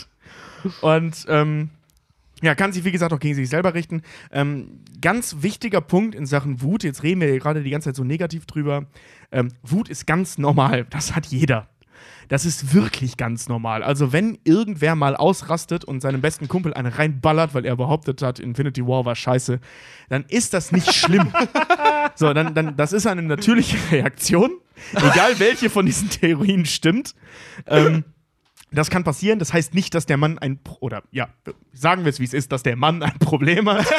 Und 0.80 1.26
ähm, 1.28 1.70
ja, 2.42 2.54
kann 2.54 2.72
sich, 2.72 2.84
wie 2.84 2.92
gesagt, 2.92 3.12
auch 3.12 3.20
gegen 3.20 3.34
sich 3.34 3.48
selber 3.48 3.74
richten. 3.74 4.02
Ähm, 4.30 4.80
ganz 5.00 5.36
wichtiger 5.40 5.80
Punkt 5.80 6.14
in 6.14 6.26
Sachen 6.26 6.60
Wut, 6.62 6.84
jetzt 6.84 7.02
reden 7.02 7.20
wir 7.20 7.28
hier 7.28 7.38
gerade 7.38 7.62
die 7.62 7.70
ganze 7.70 7.90
Zeit 7.90 7.96
so 7.96 8.04
negativ 8.04 8.46
drüber. 8.46 8.86
Ähm, 9.32 9.52
Wut 9.62 9.88
ist 9.88 10.06
ganz 10.06 10.38
normal. 10.38 10.86
Das 10.90 11.14
hat 11.14 11.26
jeder. 11.26 11.68
Das 12.28 12.44
ist 12.44 12.74
wirklich 12.74 13.16
ganz 13.16 13.48
normal. 13.48 13.82
Also, 13.82 14.12
wenn 14.12 14.38
irgendwer 14.44 14.94
mal 14.94 15.16
ausrastet 15.16 15.84
und 15.84 16.00
seinem 16.00 16.20
besten 16.20 16.48
Kumpel 16.48 16.74
eine 16.74 16.98
reinballert, 16.98 17.54
weil 17.54 17.64
er 17.64 17.76
behauptet 17.76 18.22
hat, 18.22 18.38
Infinity 18.38 18.86
War 18.86 19.04
war 19.04 19.14
scheiße, 19.14 19.60
dann 20.08 20.24
ist 20.28 20.54
das 20.54 20.72
nicht 20.72 20.92
schlimm. 20.92 21.32
so, 22.14 22.32
dann, 22.32 22.54
dann, 22.54 22.76
das 22.76 22.92
ist 22.92 23.06
eine 23.06 23.22
natürliche 23.22 23.76
Reaktion. 23.92 24.50
Egal 24.92 25.38
welche 25.38 25.70
von 25.70 25.86
diesen 25.86 26.10
Theorien 26.10 26.66
stimmt. 26.66 27.14
Ähm, 27.66 28.04
das 28.72 28.90
kann 28.90 29.04
passieren. 29.04 29.38
Das 29.38 29.52
heißt 29.52 29.74
nicht, 29.74 29.94
dass 29.94 30.06
der 30.06 30.16
Mann 30.16 30.38
ein 30.38 30.62
Pro 30.62 30.76
oder 30.80 31.02
ja, 31.10 31.28
sagen 31.72 32.04
wir 32.04 32.10
es 32.10 32.20
wie 32.20 32.24
es 32.24 32.34
ist, 32.34 32.52
dass 32.52 32.62
der 32.62 32.76
Mann 32.76 33.02
ein 33.02 33.18
Problem 33.18 33.68
hat. 33.68 33.86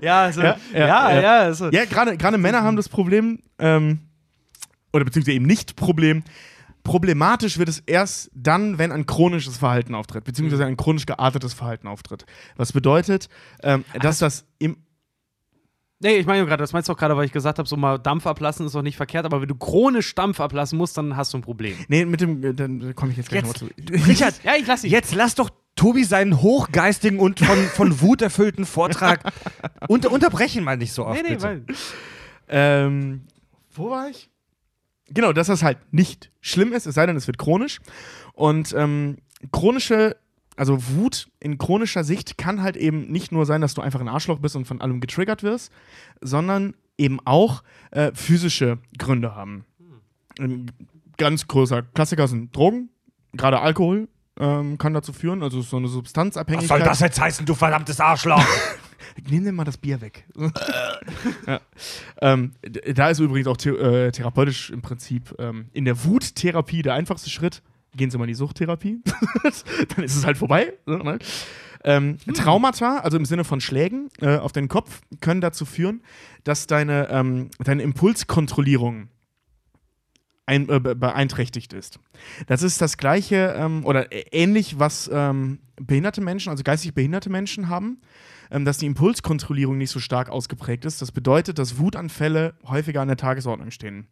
Ja, 0.00 0.22
also, 0.22 0.42
Ja, 0.42 0.56
ja, 0.72 0.86
ja, 0.86 1.20
ja, 1.20 1.38
also, 1.38 1.70
ja, 1.70 1.84
gerade 1.84 2.16
gerade 2.16 2.36
Männer 2.36 2.62
haben 2.62 2.76
das 2.76 2.88
Problem 2.88 3.38
ähm, 3.60 4.00
oder 4.94 5.04
beziehungsweise 5.04 5.34
eben 5.34 5.46
nicht 5.46 5.76
Problem. 5.76 6.22
Problematisch 6.84 7.58
wird 7.58 7.68
es 7.68 7.80
erst 7.80 8.30
dann, 8.34 8.78
wenn 8.78 8.92
ein 8.92 9.06
chronisches 9.06 9.56
Verhalten 9.56 9.94
auftritt, 9.94 10.24
beziehungsweise 10.24 10.66
ein 10.66 10.76
chronisch 10.76 11.06
geartetes 11.06 11.54
Verhalten 11.54 11.88
auftritt. 11.88 12.26
Was 12.56 12.72
bedeutet, 12.72 13.28
ähm, 13.62 13.84
dass 14.00 14.18
das 14.18 14.46
im 14.58 14.76
Nee, 16.00 16.16
ich 16.16 16.26
meine 16.26 16.44
gerade, 16.44 16.62
das 16.62 16.74
meinst 16.74 16.88
du 16.88 16.92
auch 16.92 16.98
gerade, 16.98 17.16
weil 17.16 17.24
ich 17.24 17.32
gesagt 17.32 17.58
habe, 17.58 17.66
so 17.66 17.76
mal 17.76 17.98
Dampf 17.98 18.26
ablassen 18.26 18.66
ist 18.66 18.74
doch 18.74 18.82
nicht 18.82 18.96
verkehrt, 18.96 19.24
aber 19.24 19.40
wenn 19.40 19.48
du 19.48 19.54
chronisch 19.54 20.14
Dampf 20.14 20.38
ablassen 20.38 20.76
musst, 20.76 20.98
dann 20.98 21.16
hast 21.16 21.32
du 21.32 21.38
ein 21.38 21.42
Problem. 21.42 21.76
Nee, 21.88 22.04
mit 22.04 22.20
dem, 22.20 22.44
äh, 22.44 22.52
dann 22.52 22.94
komme 22.94 23.12
ich 23.12 23.16
jetzt 23.16 23.30
gleich 23.30 23.44
Jetzt, 23.44 23.62
nochmal 23.62 23.74
zu. 23.86 24.04
Richard, 24.10 24.34
Ja, 24.44 24.52
ich 24.58 24.66
lass 24.66 24.82
dich. 24.82 24.92
jetzt 24.92 25.14
lass 25.14 25.34
doch 25.34 25.48
Tobi 25.76 26.04
seinen 26.04 26.42
hochgeistigen 26.42 27.18
und 27.18 27.40
von, 27.40 27.56
von 27.56 28.00
Wut 28.02 28.20
erfüllten 28.20 28.66
Vortrag 28.66 29.32
unter, 29.88 30.12
unterbrechen 30.12 30.62
mal 30.62 30.76
nicht 30.76 30.92
so 30.92 31.06
oft. 31.06 31.16
Nee, 31.16 31.22
nee, 31.22 31.36
bitte. 31.36 31.42
weil. 31.42 31.64
Ähm, 32.48 33.22
wo 33.72 33.88
war 33.88 34.10
ich? 34.10 34.28
Genau, 35.08 35.32
dass 35.32 35.48
das 35.48 35.62
halt 35.62 35.78
nicht 35.92 36.30
schlimm 36.40 36.72
ist, 36.72 36.86
es 36.86 36.94
sei 36.94 37.06
denn, 37.06 37.16
es 37.16 37.26
wird 37.26 37.38
chronisch. 37.38 37.80
Und 38.32 38.74
ähm, 38.76 39.18
chronische, 39.52 40.16
also 40.56 40.78
Wut 40.88 41.28
in 41.40 41.58
chronischer 41.58 42.04
Sicht 42.04 42.38
kann 42.38 42.62
halt 42.62 42.76
eben 42.76 43.10
nicht 43.10 43.30
nur 43.32 43.44
sein, 43.46 43.60
dass 43.60 43.74
du 43.74 43.82
einfach 43.82 44.00
ein 44.00 44.08
Arschloch 44.08 44.38
bist 44.38 44.56
und 44.56 44.66
von 44.66 44.80
allem 44.80 45.00
getriggert 45.00 45.42
wirst, 45.42 45.72
sondern 46.20 46.74
eben 46.96 47.18
auch 47.24 47.62
äh, 47.90 48.12
physische 48.14 48.78
Gründe 48.98 49.34
haben. 49.34 49.64
Ein 50.38 50.70
ganz 51.16 51.46
großer 51.46 51.82
Klassiker 51.82 52.28
sind 52.28 52.54
Drogen, 52.56 52.88
gerade 53.32 53.60
Alkohol. 53.60 54.08
Ähm, 54.38 54.78
kann 54.78 54.92
dazu 54.94 55.12
führen, 55.12 55.42
also 55.44 55.62
so 55.62 55.76
eine 55.76 55.86
Was 55.86 55.92
Substanzabhängigkeit. 55.92 56.68
soll 56.68 56.80
das 56.80 57.00
jetzt 57.00 57.20
heißen, 57.20 57.46
du 57.46 57.54
verdammtes 57.54 58.00
Arschloch? 58.00 58.44
Nimm 59.28 59.44
dir 59.44 59.52
mal 59.52 59.64
das 59.64 59.76
Bier 59.76 60.00
weg. 60.00 60.24
ja. 61.46 61.60
ähm, 62.20 62.52
da 62.94 63.10
ist 63.10 63.20
übrigens 63.20 63.46
auch 63.46 63.56
the 63.58 63.70
äh, 63.70 64.10
therapeutisch 64.10 64.70
im 64.70 64.82
Prinzip 64.82 65.34
ähm, 65.38 65.66
in 65.72 65.84
der 65.84 66.04
Wuttherapie 66.04 66.82
der 66.82 66.94
einfachste 66.94 67.30
Schritt. 67.30 67.62
Gehen 67.94 68.10
Sie 68.10 68.18
mal 68.18 68.24
in 68.24 68.28
die 68.28 68.34
Suchttherapie. 68.34 69.02
Dann 69.94 70.04
ist 70.04 70.16
es 70.16 70.26
halt 70.26 70.36
vorbei. 70.36 70.72
so, 70.84 70.96
ne? 70.96 71.18
ähm, 71.84 72.18
Traumata, 72.34 72.98
also 72.98 73.16
im 73.16 73.24
Sinne 73.24 73.44
von 73.44 73.60
Schlägen 73.60 74.08
äh, 74.20 74.36
auf 74.38 74.50
den 74.50 74.68
Kopf, 74.68 75.02
können 75.20 75.40
dazu 75.40 75.64
führen, 75.64 76.02
dass 76.42 76.66
deine, 76.66 77.08
ähm, 77.10 77.50
deine 77.60 77.82
Impulskontrollierung 77.82 79.10
ein, 80.46 80.68
äh, 80.68 80.80
be- 80.80 80.94
beeinträchtigt 80.94 81.72
ist. 81.72 81.98
Das 82.46 82.62
ist 82.62 82.80
das 82.80 82.96
gleiche 82.96 83.54
ähm, 83.56 83.84
oder 83.84 84.08
ähnlich, 84.32 84.78
was 84.78 85.10
ähm, 85.12 85.58
behinderte 85.76 86.20
Menschen, 86.20 86.50
also 86.50 86.62
geistig 86.62 86.94
behinderte 86.94 87.30
Menschen 87.30 87.68
haben, 87.68 88.00
ähm, 88.50 88.64
dass 88.64 88.78
die 88.78 88.86
Impulskontrollierung 88.86 89.78
nicht 89.78 89.90
so 89.90 90.00
stark 90.00 90.28
ausgeprägt 90.28 90.84
ist. 90.84 91.00
Das 91.00 91.12
bedeutet, 91.12 91.58
dass 91.58 91.78
Wutanfälle 91.78 92.54
häufiger 92.66 93.00
an 93.00 93.08
der 93.08 93.16
Tagesordnung 93.16 93.70
stehen. 93.70 94.06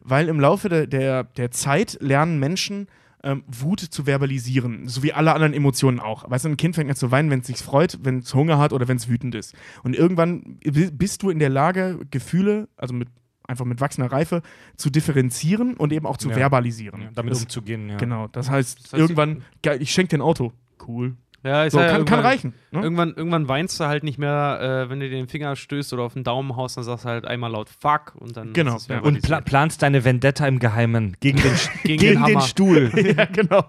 Weil 0.00 0.28
im 0.28 0.40
Laufe 0.40 0.68
der, 0.68 0.86
der, 0.86 1.24
der 1.24 1.50
Zeit 1.50 1.98
lernen 2.00 2.38
Menschen, 2.38 2.86
ähm, 3.22 3.42
Wut 3.46 3.80
zu 3.80 4.06
verbalisieren, 4.06 4.88
so 4.88 5.02
wie 5.02 5.12
alle 5.12 5.34
anderen 5.34 5.52
Emotionen 5.52 6.00
auch. 6.00 6.30
Weißt 6.30 6.44
du, 6.44 6.50
ein 6.50 6.56
Kind 6.56 6.74
fängt 6.74 6.90
an 6.90 6.96
zu 6.96 7.10
weinen, 7.10 7.30
wenn 7.30 7.40
es 7.40 7.48
sich 7.48 7.56
freut, 7.56 7.98
wenn 8.02 8.18
es 8.18 8.32
Hunger 8.34 8.58
hat 8.58 8.72
oder 8.72 8.88
wenn 8.88 8.98
es 8.98 9.08
wütend 9.08 9.34
ist. 9.34 9.54
Und 9.82 9.96
irgendwann 9.96 10.58
bi- 10.62 10.90
bist 10.92 11.22
du 11.22 11.30
in 11.30 11.38
der 11.38 11.48
Lage, 11.48 11.98
Gefühle, 12.10 12.68
also 12.76 12.94
mit 12.94 13.08
einfach 13.48 13.64
mit 13.64 13.80
wachsender 13.80 14.10
Reife, 14.10 14.42
zu 14.76 14.90
differenzieren 14.90 15.74
und 15.74 15.92
eben 15.92 16.06
auch 16.06 16.16
zu 16.16 16.28
Ja. 16.30 16.34
verbalisieren. 16.36 17.08
Damit 17.14 17.32
das, 17.32 17.42
umzugehen, 17.42 17.88
ja. 17.90 17.96
Genau, 17.96 18.28
das 18.28 18.50
heißt, 18.50 18.84
Das 18.84 18.92
heißt, 18.92 19.00
irgendwann, 19.00 19.42
geil, 19.62 19.80
ich 19.80 19.90
schenke 19.92 20.10
dir 20.10 20.18
ein 20.18 20.22
Auto. 20.22 20.52
Cool. 20.86 21.16
Ja, 21.44 21.70
So, 21.70 21.78
ja, 21.78 21.86
kann, 21.88 22.04
kann 22.06 22.20
reichen. 22.20 22.54
Ne? 22.72 22.82
Irgendwann, 22.82 23.14
irgendwann 23.14 23.46
weinst 23.46 23.78
du 23.78 23.84
halt 23.84 24.02
nicht 24.02 24.18
mehr, 24.18 24.58
äh, 24.86 24.90
wenn 24.90 24.98
du 24.98 25.08
dir 25.08 25.14
den 25.16 25.28
Finger 25.28 25.54
stößt 25.54 25.92
oder 25.92 26.02
auf 26.02 26.14
den 26.14 26.24
Daumen 26.24 26.56
haust, 26.56 26.76
dann 26.76 26.82
sagst 26.82 27.04
du 27.04 27.08
halt 27.08 27.24
einmal 27.24 27.52
laut 27.52 27.68
Fuck 27.68 28.14
und 28.16 28.36
dann. 28.36 28.52
Genau, 28.52 28.74
ist 28.74 28.82
es 28.82 28.88
ja. 28.88 28.98
Und 28.98 29.22
pla 29.22 29.40
planst 29.42 29.80
deine 29.82 30.04
Vendetta 30.04 30.44
im 30.48 30.58
Geheimen 30.58 31.16
gegen 31.20 31.38
den, 31.40 31.52
Gegen 31.84 32.00
gegen 32.00 32.24
den 32.24 32.38
den. 32.38 32.40
Stuhl. 32.40 32.90
ja, 33.16 33.26
genau. 33.26 33.64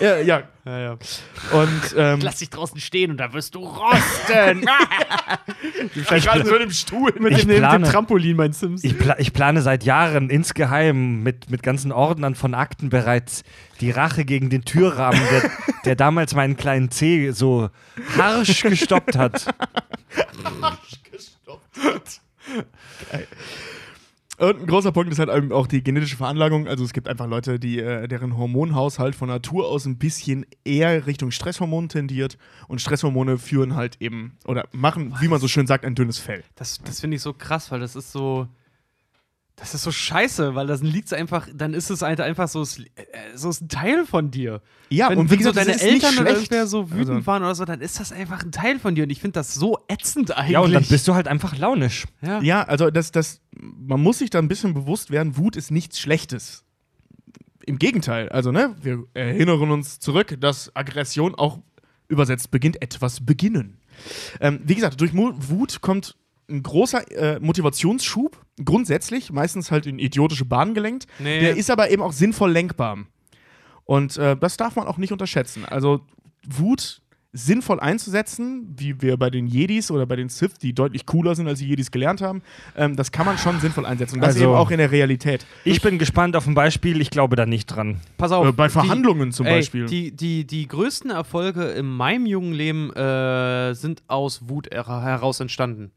Ja, 0.00 0.18
ja. 0.18 0.42
Ja, 0.64 0.78
ja. 0.78 0.90
Und 1.52 1.94
ähm, 1.96 2.20
Lass 2.22 2.36
dich 2.36 2.50
draußen 2.50 2.78
stehen 2.80 3.10
und 3.10 3.16
da 3.16 3.32
wirst 3.32 3.54
du 3.54 3.60
rosten. 3.64 4.66
gerade 6.06 6.44
so 6.46 6.56
im 6.56 6.70
Stuhl. 6.70 7.12
mit, 7.18 7.32
Ich 7.32 7.38
dem, 7.40 7.48
mit 7.48 7.56
dem 7.56 7.58
plane- 7.62 7.90
Trampolin, 7.90 8.36
mein 8.36 8.52
Sims. 8.52 8.84
Ich, 8.84 8.98
pla 8.98 9.18
ich 9.18 9.32
plane 9.32 9.62
seit 9.62 9.84
Jahren 9.84 10.28
insgeheim 10.30 11.22
mit, 11.22 11.50
mit 11.50 11.62
ganzen 11.62 11.90
Ordnern 11.90 12.34
von 12.34 12.54
Akten 12.54 12.90
bereits 12.90 13.44
die 13.80 13.90
Rache 13.90 14.24
gegen 14.24 14.50
den 14.50 14.64
Türrahmen, 14.64 15.20
der, 15.30 15.50
der 15.86 15.96
damals 15.96 16.34
meinen 16.34 16.56
kleinen 16.56 16.90
C 16.90 17.30
so 17.30 17.70
harsch 18.18 18.62
gestoppt 18.62 19.16
hat. 19.16 19.46
Und 24.38 24.60
ein 24.60 24.66
großer 24.66 24.92
Punkt 24.92 25.10
ist 25.10 25.18
halt 25.18 25.30
eben 25.30 25.50
auch 25.52 25.66
die 25.66 25.82
genetische 25.82 26.16
Veranlagung. 26.16 26.68
Also 26.68 26.84
es 26.84 26.92
gibt 26.92 27.08
einfach 27.08 27.26
Leute, 27.26 27.58
die, 27.58 27.80
äh, 27.80 28.06
deren 28.06 28.38
Hormonhaushalt 28.38 29.16
von 29.16 29.28
Natur 29.28 29.66
aus 29.66 29.84
ein 29.84 29.98
bisschen 29.98 30.46
eher 30.64 31.06
Richtung 31.06 31.32
Stresshormon 31.32 31.88
tendiert. 31.88 32.38
Und 32.68 32.80
Stresshormone 32.80 33.38
führen 33.38 33.74
halt 33.74 33.96
eben 34.00 34.36
oder 34.44 34.68
machen, 34.70 35.12
wie 35.20 35.26
man 35.26 35.40
so 35.40 35.48
schön 35.48 35.66
sagt, 35.66 35.84
ein 35.84 35.96
dünnes 35.96 36.18
Fell. 36.18 36.44
Das, 36.54 36.78
das 36.84 37.00
finde 37.00 37.16
ich 37.16 37.22
so 37.22 37.32
krass, 37.32 37.72
weil 37.72 37.80
das 37.80 37.96
ist 37.96 38.12
so. 38.12 38.46
Das 39.60 39.74
ist 39.74 39.82
so 39.82 39.90
scheiße, 39.90 40.54
weil 40.54 40.66
das 40.68 40.82
liegt 40.82 41.12
einfach, 41.12 41.48
dann 41.52 41.74
ist 41.74 41.90
es 41.90 42.02
halt 42.02 42.20
einfach 42.20 42.46
so, 42.48 42.62
es- 42.62 42.78
äh, 42.78 42.84
so 43.34 43.50
ist 43.50 43.60
ein 43.62 43.68
Teil 43.68 44.06
von 44.06 44.30
dir. 44.30 44.62
Ja, 44.88 45.10
wenn, 45.10 45.18
und 45.18 45.26
wie 45.26 45.30
wenn 45.32 45.38
gesagt, 45.38 45.56
so 45.56 45.64
deine 45.64 45.80
Eltern 45.80 46.18
oder 46.18 46.30
irgendwer 46.30 46.66
so 46.68 46.90
wütend 46.92 47.10
Also- 47.10 47.26
waren 47.26 47.42
oder 47.42 47.54
so, 47.54 47.64
dann 47.64 47.80
ist 47.80 47.98
das 47.98 48.12
einfach 48.12 48.42
ein 48.44 48.52
Teil 48.52 48.78
von 48.78 48.94
dir 48.94 49.02
und 49.04 49.10
ich 49.10 49.20
finde 49.20 49.32
das 49.34 49.54
so 49.54 49.78
ätzend 49.88 50.36
eigentlich. 50.36 50.52
Ja, 50.52 50.60
und 50.60 50.72
dann 50.72 50.84
bist 50.84 51.08
du 51.08 51.14
halt 51.14 51.26
einfach 51.28 51.56
launisch. 51.58 52.06
ja. 52.22 52.40
Ja, 52.40 52.62
also 52.62 52.90
das, 52.90 53.10
das, 53.10 53.40
man 53.60 54.00
muss 54.00 54.18
sich 54.18 54.30
da 54.30 54.38
ein 54.38 54.48
bisschen 54.48 54.74
bewusst 54.74 55.10
werden, 55.10 55.36
Wut 55.36 55.56
ist 55.56 55.70
nichts 55.72 55.98
Schlechtes. 55.98 56.64
Im 57.66 57.78
Gegenteil, 57.78 58.28
also 58.30 58.52
ne, 58.52 58.74
wir 58.80 59.04
erinnern 59.12 59.70
uns 59.70 59.98
zurück, 59.98 60.36
dass 60.40 60.74
Aggression 60.74 61.34
auch 61.34 61.58
übersetzt 62.06 62.50
beginnt, 62.50 62.80
etwas 62.80 63.26
beginnen. 63.26 63.76
Ähm, 64.40 64.60
wie 64.64 64.74
gesagt, 64.76 65.00
durch 65.00 65.12
Wut 65.14 65.80
kommt 65.82 66.16
ein 66.50 66.62
großer 66.62 67.10
äh, 67.36 67.40
Motivationsschub, 67.40 68.38
grundsätzlich, 68.64 69.30
meistens 69.32 69.70
halt 69.70 69.86
in 69.86 69.98
idiotische 69.98 70.44
Bahnen 70.44 70.74
gelenkt. 70.74 71.06
Nee. 71.18 71.40
Der 71.40 71.56
ist 71.56 71.70
aber 71.70 71.90
eben 71.90 72.02
auch 72.02 72.12
sinnvoll 72.12 72.50
lenkbar. 72.50 72.98
Und 73.84 74.16
äh, 74.18 74.36
das 74.36 74.56
darf 74.56 74.76
man 74.76 74.86
auch 74.86 74.98
nicht 74.98 75.12
unterschätzen. 75.12 75.64
Also 75.64 76.00
Wut 76.46 77.02
sinnvoll 77.34 77.78
einzusetzen, 77.78 78.74
wie 78.78 79.00
wir 79.02 79.18
bei 79.18 79.28
den 79.28 79.46
Jedis 79.46 79.90
oder 79.90 80.06
bei 80.06 80.16
den 80.16 80.30
Sith, 80.30 80.54
die 80.62 80.72
deutlich 80.72 81.04
cooler 81.04 81.34
sind, 81.34 81.46
als 81.46 81.58
die 81.58 81.66
Jedis 81.68 81.90
gelernt 81.90 82.22
haben, 82.22 82.42
ähm, 82.74 82.96
das 82.96 83.12
kann 83.12 83.26
man 83.26 83.36
schon 83.36 83.60
sinnvoll 83.60 83.84
einsetzen. 83.84 84.16
Und 84.16 84.22
das 84.22 84.34
Also- 84.34 84.44
eben 84.44 84.54
auch 84.54 84.70
in 84.70 84.78
der 84.78 84.90
Realität. 84.90 85.44
Ich 85.64 85.82
bin 85.82 85.98
gespannt 85.98 86.34
auf 86.36 86.46
ein 86.46 86.54
Beispiel, 86.54 87.00
ich 87.02 87.10
glaube 87.10 87.36
da 87.36 87.44
nicht 87.44 87.66
dran. 87.66 88.00
Pass 88.16 88.32
auf. 88.32 88.46
Äh, 88.46 88.52
bei 88.52 88.66
die- 88.68 88.72
Verhandlungen 88.72 89.32
zum 89.32 89.44
ey, 89.46 89.56
Beispiel. 89.56 89.84
Die, 89.86 90.10
die, 90.16 90.46
die 90.46 90.66
größten 90.66 91.10
Erfolge 91.10 91.64
in 91.66 91.86
meinem 91.86 92.24
jungen 92.24 92.54
Leben 92.54 92.92
äh, 92.94 93.74
sind 93.74 94.02
aus 94.06 94.48
Wut 94.48 94.68
her- 94.72 94.86
heraus 95.02 95.38
entstanden. 95.40 95.92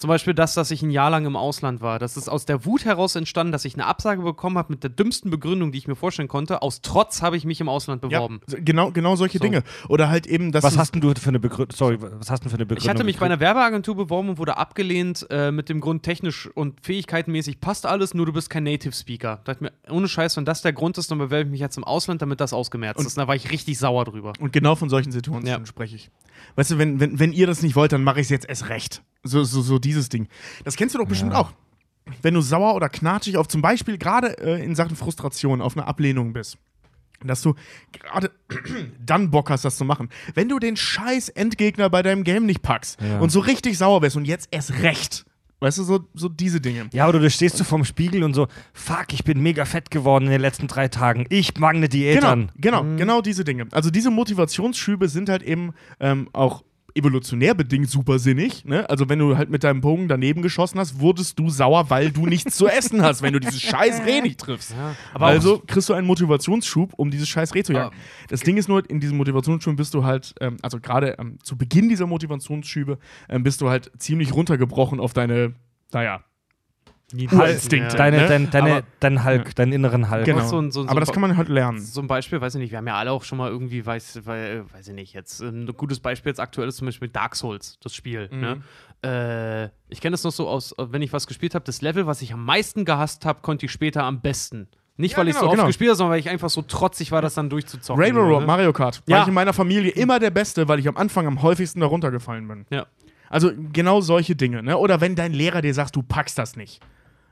Zum 0.00 0.08
Beispiel 0.08 0.32
das, 0.32 0.54
dass 0.54 0.70
ich 0.70 0.80
ein 0.82 0.90
Jahr 0.90 1.10
lang 1.10 1.26
im 1.26 1.36
Ausland 1.36 1.82
war. 1.82 1.98
Das 1.98 2.16
ist 2.16 2.28
aus 2.28 2.46
der 2.46 2.64
Wut 2.64 2.86
heraus 2.86 3.16
entstanden, 3.16 3.52
dass 3.52 3.66
ich 3.66 3.74
eine 3.74 3.84
Absage 3.86 4.22
bekommen 4.22 4.56
habe 4.56 4.72
mit 4.72 4.82
der 4.82 4.88
dümmsten 4.90 5.30
Begründung, 5.30 5.72
die 5.72 5.78
ich 5.78 5.86
mir 5.88 5.94
vorstellen 5.94 6.26
konnte. 6.26 6.62
Aus 6.62 6.80
Trotz 6.80 7.20
habe 7.20 7.36
ich 7.36 7.44
mich 7.44 7.60
im 7.60 7.68
Ausland 7.68 8.02
ja, 8.04 8.08
beworben. 8.08 8.40
genau, 8.48 8.90
genau 8.92 9.14
solche 9.16 9.36
So. 9.36 9.44
Dinge. 9.44 9.62
Oder 9.88 10.08
halt 10.08 10.26
eben, 10.26 10.52
dass 10.52 10.64
Was 10.64 10.78
hast 10.78 10.94
denn 10.94 11.02
du 11.02 11.12
für 11.14 11.28
eine 11.28 11.38
Begründung? 11.38 11.76
Sorry, 11.76 11.98
was 12.00 12.30
hast 12.30 12.40
du 12.40 12.44
denn 12.44 12.50
für 12.50 12.56
eine 12.56 12.64
Begründung? 12.64 12.82
Ich 12.84 12.88
hatte 12.88 13.04
mich 13.04 13.18
bei 13.18 13.26
einer 13.26 13.40
Werbeagentur 13.40 13.94
beworben 13.94 14.30
und 14.30 14.38
wurde 14.38 14.56
abgelehnt 14.56 15.26
äh, 15.28 15.50
mit 15.52 15.68
dem 15.68 15.80
Grund, 15.80 16.02
technisch 16.02 16.46
und 16.46 16.80
fähigkeitenmäßig 16.80 17.60
passt 17.60 17.84
alles, 17.84 18.14
nur 18.14 18.24
du 18.24 18.32
bist 18.32 18.48
kein 18.48 18.64
Native 18.64 18.94
Speaker. 18.94 19.40
Da 19.44 19.52
dachte 19.52 19.66
ich 19.66 19.70
mir, 19.90 19.94
ohne 19.94 20.08
Scheiß, 20.08 20.34
wenn 20.38 20.46
das 20.46 20.62
der 20.62 20.72
Grund 20.72 20.96
ist, 20.96 21.10
dann 21.10 21.18
bewerbe 21.18 21.44
ich 21.44 21.50
mich 21.50 21.60
jetzt 21.60 21.76
im 21.76 21.84
Ausland, 21.84 22.22
damit 22.22 22.40
das 22.40 22.54
ausgemerzt 22.54 22.98
Und- 22.98 23.06
ist. 23.06 23.18
Und 23.18 23.22
da 23.22 23.28
war 23.28 23.34
ich 23.36 23.50
richtig 23.50 23.78
sauer 23.78 24.06
drüber. 24.06 24.32
Und 24.40 24.52
genau 24.54 24.76
von 24.76 24.88
solchen 24.88 25.12
Situationen 25.12 25.46
Ja. 25.46 25.66
spreche 25.66 25.96
ich. 25.96 26.10
Weißt 26.56 26.70
du, 26.70 26.78
wenn, 26.78 27.00
wenn, 27.00 27.18
wenn 27.18 27.32
ihr 27.32 27.46
das 27.46 27.62
nicht 27.62 27.76
wollt, 27.76 27.92
dann 27.92 28.02
mache 28.02 28.20
ich 28.20 28.24
es 28.26 28.30
jetzt 28.30 28.48
erst 28.48 28.70
recht. 28.70 29.02
So, 29.22 29.44
so, 29.44 29.60
so 29.62 29.78
dieses 29.78 30.08
Ding. 30.08 30.28
Das 30.64 30.76
kennst 30.76 30.94
du 30.94 30.98
doch 30.98 31.06
bestimmt 31.06 31.34
auch. 31.34 31.52
Wenn 32.22 32.34
du 32.34 32.40
sauer 32.40 32.74
oder 32.74 32.88
knatschig 32.88 33.36
auf 33.36 33.46
zum 33.48 33.62
Beispiel 33.62 33.98
gerade 33.98 34.38
äh, 34.38 34.64
in 34.64 34.74
Sachen 34.74 34.96
Frustration 34.96 35.60
auf 35.60 35.76
eine 35.76 35.86
Ablehnung 35.86 36.32
bist. 36.32 36.56
Dass 37.22 37.42
du 37.42 37.54
gerade 37.92 38.30
dann 39.04 39.30
Bock 39.30 39.50
hast, 39.50 39.64
das 39.64 39.76
zu 39.76 39.84
machen. 39.84 40.08
Wenn 40.34 40.48
du 40.48 40.58
den 40.58 40.76
scheiß 40.76 41.28
Endgegner 41.28 41.90
bei 41.90 42.02
deinem 42.02 42.24
Game 42.24 42.46
nicht 42.46 42.62
packst 42.62 42.98
Ja. 43.02 43.18
und 43.20 43.30
so 43.30 43.40
richtig 43.40 43.76
sauer 43.76 44.00
bist 44.00 44.16
und 44.16 44.24
jetzt 44.24 44.48
erst 44.50 44.72
recht. 44.82 45.26
Weißt 45.62 45.76
du, 45.76 45.82
so, 45.82 46.00
so 46.14 46.30
diese 46.30 46.62
Dinge. 46.62 46.88
Ja, 46.94 47.06
oder 47.06 47.18
du 47.18 47.28
stehst 47.28 47.58
so 47.58 47.64
vorm 47.64 47.84
Spiegel 47.84 48.22
und 48.24 48.32
so, 48.32 48.48
fuck, 48.72 49.12
ich 49.12 49.24
bin 49.24 49.42
mega 49.42 49.66
fett 49.66 49.90
geworden 49.90 50.24
in 50.24 50.30
den 50.30 50.40
letzten 50.40 50.66
drei 50.68 50.88
Tagen. 50.88 51.26
Ich 51.28 51.54
mag 51.58 51.74
eine 51.76 51.90
Diät 51.90 52.14
Genau, 52.20 52.30
an. 52.32 52.50
genau, 52.56 52.82
genau 52.96 53.20
diese 53.20 53.44
Dinge. 53.44 53.68
Also 53.70 53.90
diese 53.90 54.10
Motivationsschübe 54.10 55.10
sind 55.10 55.28
halt 55.28 55.42
eben 55.42 55.74
ähm, 56.00 56.30
auch 56.32 56.64
evolutionär 56.94 57.54
bedingt 57.54 57.88
supersinnig. 57.90 58.64
Ne? 58.64 58.88
Also 58.90 59.08
wenn 59.08 59.18
du 59.18 59.36
halt 59.36 59.50
mit 59.50 59.64
deinem 59.64 59.80
Bogen 59.80 60.08
daneben 60.08 60.42
geschossen 60.42 60.78
hast, 60.78 61.00
wurdest 61.00 61.38
du 61.38 61.48
sauer, 61.50 61.90
weil 61.90 62.10
du 62.10 62.26
nichts 62.26 62.56
zu 62.56 62.66
essen 62.68 63.02
hast, 63.02 63.22
wenn 63.22 63.32
du 63.32 63.40
dieses 63.40 63.60
scheiß 63.60 64.02
Reh 64.06 64.20
nicht 64.20 64.40
triffst. 64.40 64.74
Aber 65.14 65.26
also 65.26 65.62
kriegst 65.66 65.88
du 65.88 65.94
einen 65.94 66.06
Motivationsschub, 66.06 66.92
um 66.96 67.10
dieses 67.10 67.28
scheiß 67.28 67.54
Reh 67.54 67.62
zu 67.62 67.72
jagen. 67.72 67.86
Aber- 67.88 67.96
Das 68.28 68.40
Ding 68.40 68.56
ist 68.56 68.68
nur, 68.68 68.88
in 68.88 69.00
diesem 69.00 69.16
Motivationsschub 69.16 69.76
bist 69.76 69.94
du 69.94 70.04
halt, 70.04 70.34
ähm, 70.40 70.56
also 70.62 70.80
gerade 70.80 71.16
ähm, 71.18 71.38
zu 71.42 71.56
Beginn 71.56 71.88
dieser 71.88 72.06
Motivationsschübe, 72.06 72.98
ähm, 73.28 73.42
bist 73.42 73.60
du 73.60 73.68
halt 73.70 73.90
ziemlich 73.98 74.32
runtergebrochen 74.34 75.00
auf 75.00 75.12
deine, 75.12 75.54
naja, 75.92 76.22
Urinstinkte. 77.14 77.96
Deine, 77.96 78.18
ne? 78.18 78.26
dein, 78.28 78.50
deine, 78.50 78.70
Aber- 78.76 78.82
dein 79.00 79.24
Hulk, 79.24 79.54
deinen 79.56 79.72
inneren 79.72 80.10
Hulk. 80.10 80.24
Genau. 80.24 80.40
so 80.46 80.60
so 80.70 80.82
so 80.82 80.88
Aber 80.88 81.00
das 81.00 81.12
kann 81.12 81.20
man 81.20 81.36
halt 81.36 81.48
lernen. 81.48 81.80
So 81.80 82.00
ein 82.00 82.06
Beispiel, 82.06 82.40
weiß 82.40 82.54
ich 82.54 82.60
nicht, 82.60 82.70
wir 82.70 82.78
haben 82.78 82.86
ja 82.86 82.94
alle 82.96 83.12
auch 83.12 83.24
schon 83.24 83.38
mal 83.38 83.50
irgendwie, 83.50 83.84
weiß, 83.84 84.20
weil, 84.24 84.64
weiß 84.72 84.88
ich 84.88 84.94
nicht, 84.94 85.12
jetzt 85.14 85.40
ein 85.40 85.66
gutes 85.76 86.00
Beispiel 86.00 86.30
jetzt 86.30 86.40
aktuell 86.40 86.68
ist 86.68 86.76
zum 86.76 86.86
Beispiel 86.86 87.08
Dark 87.08 87.36
Souls, 87.36 87.78
das 87.82 87.94
Spiel. 87.94 88.28
Mhm. 88.32 88.40
Ne? 88.40 88.62
Äh, 89.02 89.64
ich 89.92 90.00
kenne 90.00 90.12
das 90.12 90.24
noch 90.24 90.32
so 90.32 90.48
aus, 90.48 90.74
wenn 90.78 91.02
ich 91.02 91.12
was 91.12 91.26
gespielt 91.26 91.54
habe, 91.54 91.64
das 91.64 91.82
Level, 91.82 92.06
was 92.06 92.22
ich 92.22 92.32
am 92.32 92.44
meisten 92.44 92.84
gehasst 92.84 93.24
habe, 93.24 93.40
konnte 93.42 93.66
ich 93.66 93.72
später 93.72 94.04
am 94.04 94.20
besten. 94.20 94.68
Nicht, 94.96 95.12
Ja, 95.12 95.18
weil 95.18 95.28
ich 95.28 95.34
genau, 95.34 95.40
so 95.40 95.46
oft 95.46 95.54
genau. 95.56 95.66
gespielt 95.66 95.88
habe, 95.90 95.96
sondern 95.96 96.12
weil 96.12 96.20
ich 96.20 96.28
einfach 96.28 96.50
so 96.50 96.60
trotzig 96.60 97.10
war, 97.10 97.22
das 97.22 97.32
dann 97.34 97.48
durchzuzocken. 97.48 98.02
Railroad, 98.02 98.40
ne? 98.42 98.46
Mario 98.46 98.72
Kart. 98.74 99.02
Ja. 99.06 99.16
War 99.16 99.22
ich 99.22 99.28
in 99.28 99.34
meiner 99.34 99.54
Familie 99.54 99.92
immer 99.92 100.18
der 100.18 100.30
Beste, 100.30 100.68
weil 100.68 100.78
ich 100.78 100.86
am 100.88 100.98
Anfang 100.98 101.26
am 101.26 101.40
häufigsten 101.40 101.80
darunter 101.80 102.10
gefallen 102.10 102.46
bin. 102.46 102.66
Ja. 102.68 102.86
Also 103.30 103.50
genau 103.72 104.02
solche 104.02 104.36
Dinge. 104.36 104.62
Ne? 104.62 104.76
Oder 104.76 105.00
wenn 105.00 105.14
dein 105.16 105.32
Lehrer 105.32 105.62
dir 105.62 105.72
sagt, 105.72 105.96
du 105.96 106.02
packst 106.02 106.36
das 106.36 106.56
nicht. 106.56 106.80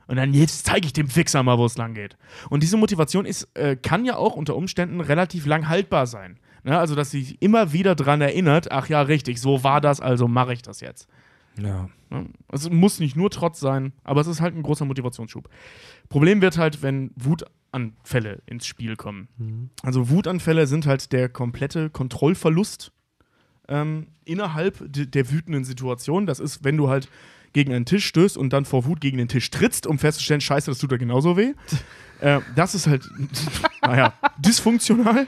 Und 0.09 0.15
dann 0.15 0.33
jetzt 0.33 0.65
zeige 0.65 0.87
ich 0.87 0.93
dem 0.93 1.07
Fixer 1.07 1.43
mal, 1.43 1.59
wo 1.59 1.65
es 1.65 1.77
lang 1.77 1.93
geht. 1.93 2.17
Und 2.49 2.63
diese 2.63 2.77
Motivation 2.77 3.25
ist, 3.27 3.47
äh, 3.53 3.75
kann 3.75 4.05
ja 4.05 4.17
auch 4.17 4.35
unter 4.35 4.55
Umständen 4.55 5.01
relativ 5.01 5.45
lang 5.45 5.69
haltbar 5.69 6.07
sein. 6.07 6.39
Ne? 6.63 6.79
Also, 6.79 6.95
dass 6.95 7.11
sie 7.11 7.21
sich 7.21 7.41
immer 7.43 7.73
wieder 7.73 7.93
dran 7.93 8.19
erinnert, 8.19 8.71
ach 8.71 8.89
ja, 8.89 9.03
richtig, 9.03 9.39
so 9.39 9.63
war 9.63 9.81
das, 9.81 10.01
also 10.01 10.27
mache 10.27 10.53
ich 10.53 10.63
das 10.63 10.81
jetzt. 10.81 11.07
Ja. 11.61 11.89
Ne? 12.09 12.25
Es 12.51 12.67
muss 12.71 12.99
nicht 12.99 13.15
nur 13.15 13.29
Trotz 13.29 13.59
sein, 13.59 13.93
aber 14.03 14.21
es 14.21 14.25
ist 14.25 14.41
halt 14.41 14.55
ein 14.55 14.63
großer 14.63 14.85
Motivationsschub. 14.85 15.47
Problem 16.09 16.41
wird 16.41 16.57
halt, 16.57 16.81
wenn 16.81 17.11
Wutanfälle 17.15 18.41
ins 18.47 18.65
Spiel 18.65 18.95
kommen. 18.95 19.27
Also 19.83 20.09
Wutanfälle 20.09 20.65
sind 20.65 20.87
halt 20.87 21.11
der 21.11 21.29
komplette 21.29 21.91
Kontrollverlust 21.91 22.91
ähm, 23.67 24.07
innerhalb 24.25 24.91
de 24.91 25.05
der 25.05 25.29
wütenden 25.29 25.65
Situation. 25.65 26.25
Das 26.25 26.39
ist, 26.39 26.63
wenn 26.63 26.77
du 26.77 26.89
halt 26.89 27.09
gegen 27.53 27.73
einen 27.73 27.85
Tisch 27.85 28.05
stößt 28.05 28.37
und 28.37 28.53
dann 28.53 28.65
vor 28.65 28.85
Wut 28.85 29.01
gegen 29.01 29.17
den 29.17 29.27
Tisch 29.27 29.49
trittst, 29.49 29.87
um 29.87 29.99
festzustellen, 29.99 30.41
scheiße, 30.41 30.71
das 30.71 30.77
tut 30.77 30.91
dir 30.91 30.97
genauso 30.97 31.37
weh. 31.37 31.53
äh, 32.21 32.39
das 32.55 32.75
ist 32.75 32.87
halt, 32.87 33.09
naja, 33.81 34.13
dysfunktional. 34.37 35.27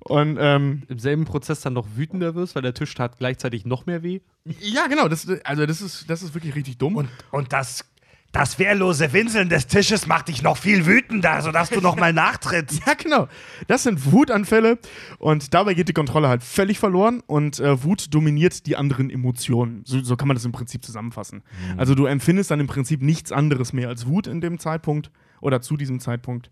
Und 0.00 0.36
ähm, 0.40 0.82
Im 0.88 0.98
selben 0.98 1.24
Prozess 1.24 1.60
dann 1.60 1.74
noch 1.74 1.86
wütender 1.94 2.34
wirst, 2.34 2.54
weil 2.56 2.62
der 2.62 2.74
Tisch 2.74 2.92
tat 2.94 3.18
gleichzeitig 3.18 3.64
noch 3.64 3.86
mehr 3.86 4.02
weh. 4.02 4.20
ja, 4.60 4.88
genau, 4.88 5.08
das, 5.08 5.28
also 5.44 5.64
das 5.64 5.80
ist, 5.80 6.10
das 6.10 6.22
ist 6.22 6.34
wirklich 6.34 6.54
richtig 6.54 6.78
dumm. 6.78 6.96
Und, 6.96 7.08
und 7.30 7.52
das, 7.52 7.84
das 8.32 8.58
wehrlose 8.58 9.12
Winseln 9.12 9.48
des 9.50 9.66
Tisches 9.66 10.06
macht 10.06 10.28
dich 10.28 10.42
noch 10.42 10.56
viel 10.56 10.86
wütender, 10.86 11.42
sodass 11.42 11.68
du 11.68 11.80
nochmal 11.80 12.12
nachtrittst. 12.14 12.80
Ja, 12.86 12.94
genau. 12.94 13.28
Das 13.68 13.82
sind 13.82 14.10
Wutanfälle 14.10 14.78
und 15.18 15.52
dabei 15.54 15.74
geht 15.74 15.88
die 15.88 15.92
Kontrolle 15.92 16.28
halt 16.28 16.42
völlig 16.42 16.78
verloren 16.78 17.22
und 17.26 17.60
äh, 17.60 17.84
Wut 17.84 18.12
dominiert 18.12 18.66
die 18.66 18.76
anderen 18.76 19.10
Emotionen. 19.10 19.82
So, 19.84 20.02
so 20.02 20.16
kann 20.16 20.28
man 20.28 20.36
das 20.36 20.44
im 20.44 20.52
Prinzip 20.52 20.84
zusammenfassen. 20.84 21.42
Also 21.76 21.94
du 21.94 22.06
empfindest 22.06 22.50
dann 22.50 22.60
im 22.60 22.66
Prinzip 22.66 23.02
nichts 23.02 23.32
anderes 23.32 23.72
mehr 23.72 23.88
als 23.88 24.06
Wut 24.06 24.26
in 24.26 24.40
dem 24.40 24.58
Zeitpunkt 24.58 25.10
oder 25.40 25.60
zu 25.60 25.76
diesem 25.76 26.00
Zeitpunkt. 26.00 26.50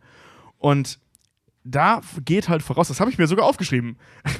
Und 0.59 0.99
da 1.65 2.01
geht 2.25 2.49
halt 2.49 2.63
voraus, 2.63 2.89
das 2.89 3.01
habe 3.01 3.11
ich 3.11 3.19
mir 3.19 3.27
sogar 3.27 3.47
aufgeschrieben. 3.47 3.97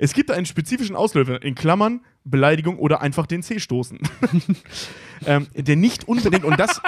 Es 0.00 0.14
gibt 0.14 0.32
einen 0.32 0.46
spezifischen 0.46 0.96
Auslöser, 0.96 1.40
in 1.44 1.54
Klammern, 1.54 2.00
Beleidigung 2.24 2.76
oder 2.76 3.02
einfach 3.02 3.24
den 3.24 3.44
C 3.44 3.60
stoßen. 3.60 4.00
ähm, 5.26 5.46
der 5.54 5.76
nicht 5.76 6.08
unbedingt, 6.08 6.42
und 6.42 6.58
das, 6.58 6.80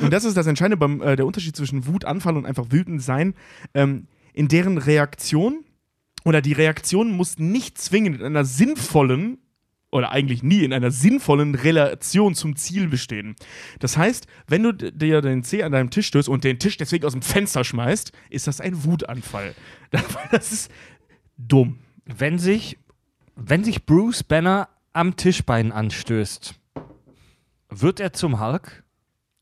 und 0.00 0.10
das 0.10 0.24
ist 0.24 0.34
das 0.34 0.46
Entscheidende 0.46 0.78
beim 0.78 1.02
äh, 1.02 1.16
der 1.16 1.26
Unterschied 1.26 1.54
zwischen 1.54 1.86
Wutanfall 1.86 2.38
und 2.38 2.46
einfach 2.46 2.66
wütend 2.70 3.02
sein, 3.02 3.34
ähm, 3.74 4.06
in 4.32 4.48
deren 4.48 4.78
Reaktion 4.78 5.66
oder 6.24 6.40
die 6.40 6.54
Reaktion 6.54 7.12
muss 7.12 7.38
nicht 7.38 7.76
zwingend 7.76 8.20
in 8.20 8.26
einer 8.26 8.46
sinnvollen 8.46 9.38
oder 9.94 10.10
eigentlich 10.10 10.42
nie 10.42 10.64
in 10.64 10.72
einer 10.72 10.90
sinnvollen 10.90 11.54
Relation 11.54 12.34
zum 12.34 12.56
Ziel 12.56 12.88
bestehen. 12.88 13.36
Das 13.78 13.96
heißt, 13.96 14.26
wenn 14.48 14.64
du 14.64 14.72
dir 14.72 15.20
den 15.20 15.44
C 15.44 15.62
an 15.62 15.70
deinem 15.70 15.90
Tisch 15.90 16.08
stößt 16.08 16.28
und 16.28 16.42
den 16.42 16.58
Tisch 16.58 16.76
deswegen 16.76 17.06
aus 17.06 17.12
dem 17.12 17.22
Fenster 17.22 17.62
schmeißt, 17.62 18.10
ist 18.28 18.48
das 18.48 18.60
ein 18.60 18.84
Wutanfall. 18.84 19.54
Das 20.32 20.50
ist 20.50 20.70
dumm. 21.38 21.78
Wenn 22.04 22.40
sich, 22.40 22.76
wenn 23.36 23.62
sich 23.62 23.86
Bruce 23.86 24.24
Banner 24.24 24.68
am 24.92 25.14
Tischbein 25.14 25.70
anstößt, 25.70 26.56
wird 27.70 28.00
er 28.00 28.12
zum 28.12 28.40
Hulk? 28.40 28.82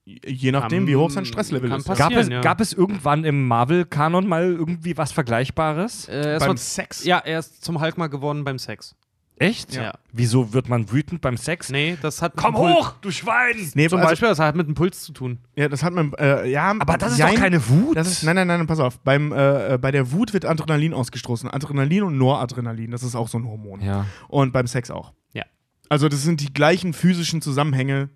Je 0.05 0.53
nachdem, 0.53 0.87
wie 0.87 0.97
hoch 0.97 1.09
sein 1.09 1.25
Stresslevel 1.25 1.71
kann 1.71 1.79
ist. 1.79 1.87
passieren. 1.87 2.11
Gab 2.13 2.21
es, 2.21 2.29
ja. 2.29 2.41
gab 2.43 2.61
es 2.61 2.73
irgendwann 2.75 3.25
im 3.25 3.47
Marvel-Kanon 3.49 4.27
mal 4.27 4.45
irgendwie 4.45 4.99
was 4.99 5.13
Vergleichbares? 5.13 6.09
Äh, 6.09 6.13
er 6.13 6.37
ist 6.37 6.41
Beim 6.41 6.49
mal- 6.49 6.57
Sex. 6.59 7.05
Ja, 7.05 7.19
er 7.21 7.39
ist 7.39 7.65
zum 7.65 7.81
Hulk 7.81 7.97
mal 7.97 8.09
geworden 8.09 8.45
beim 8.45 8.59
Sex. 8.59 8.95
Echt? 9.43 9.75
Ja. 9.75 9.93
Wieso 10.13 10.53
wird 10.53 10.69
man 10.69 10.91
wütend 10.91 11.21
beim 11.21 11.37
Sex? 11.37 11.71
Nee, 11.71 11.97
das 12.01 12.23
hat. 12.23 12.37
mit 12.37 12.45
Komm 12.45 12.57
hoch, 12.57 12.93
du 13.01 13.11
Schwein! 13.11 13.57
Nee, 13.75 13.89
Zum 13.89 13.99
also, 13.99 14.11
Beispiel, 14.11 14.29
das 14.29 14.39
hat 14.39 14.57
mit 14.57 14.67
dem 14.67 14.75
Puls 14.75 15.03
zu 15.03 15.13
tun. 15.13 15.39
Ja, 15.57 15.69
das 15.69 15.83
hat 15.83 15.93
man. 15.93 16.13
Äh, 16.15 16.49
ja, 16.51 16.75
Aber 16.79 16.97
das 16.97 17.13
ist 17.13 17.19
jein. 17.19 17.35
doch 17.35 17.41
keine 17.41 17.69
Wut. 17.69 17.97
Das 17.97 18.07
ist, 18.07 18.23
nein, 18.23 18.37
nein, 18.37 18.47
nein, 18.47 18.67
pass 18.67 18.79
auf. 18.81 19.01
Beim, 19.01 19.33
äh, 19.33 19.75
äh, 19.75 19.79
bei 19.79 19.91
der 19.91 20.13
Wut 20.13 20.33
wird 20.33 20.45
Adrenalin 20.45 20.95
ausgestoßen. 20.95 21.51
Adrenalin 21.51 22.05
und 22.05 22.19
Noradrenalin, 22.19 22.91
das 22.91 23.03
ist 23.03 23.15
auch 23.15 23.29
so 23.29 23.39
ein 23.39 23.47
Hormon. 23.47 23.81
ja. 23.81 24.07
Und 24.29 24.53
beim 24.53 24.67
Sex 24.67 24.91
auch. 24.91 25.13
Ja. 25.33 25.45
Also 25.89 26.09
das 26.09 26.23
sind 26.23 26.41
die 26.41 26.53
gleichen 26.53 26.93
physischen 26.93 27.43
Zusammenhänge 27.43 28.09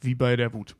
wie 0.00 0.14
bei 0.14 0.36
der 0.36 0.52
Wut. 0.54 0.76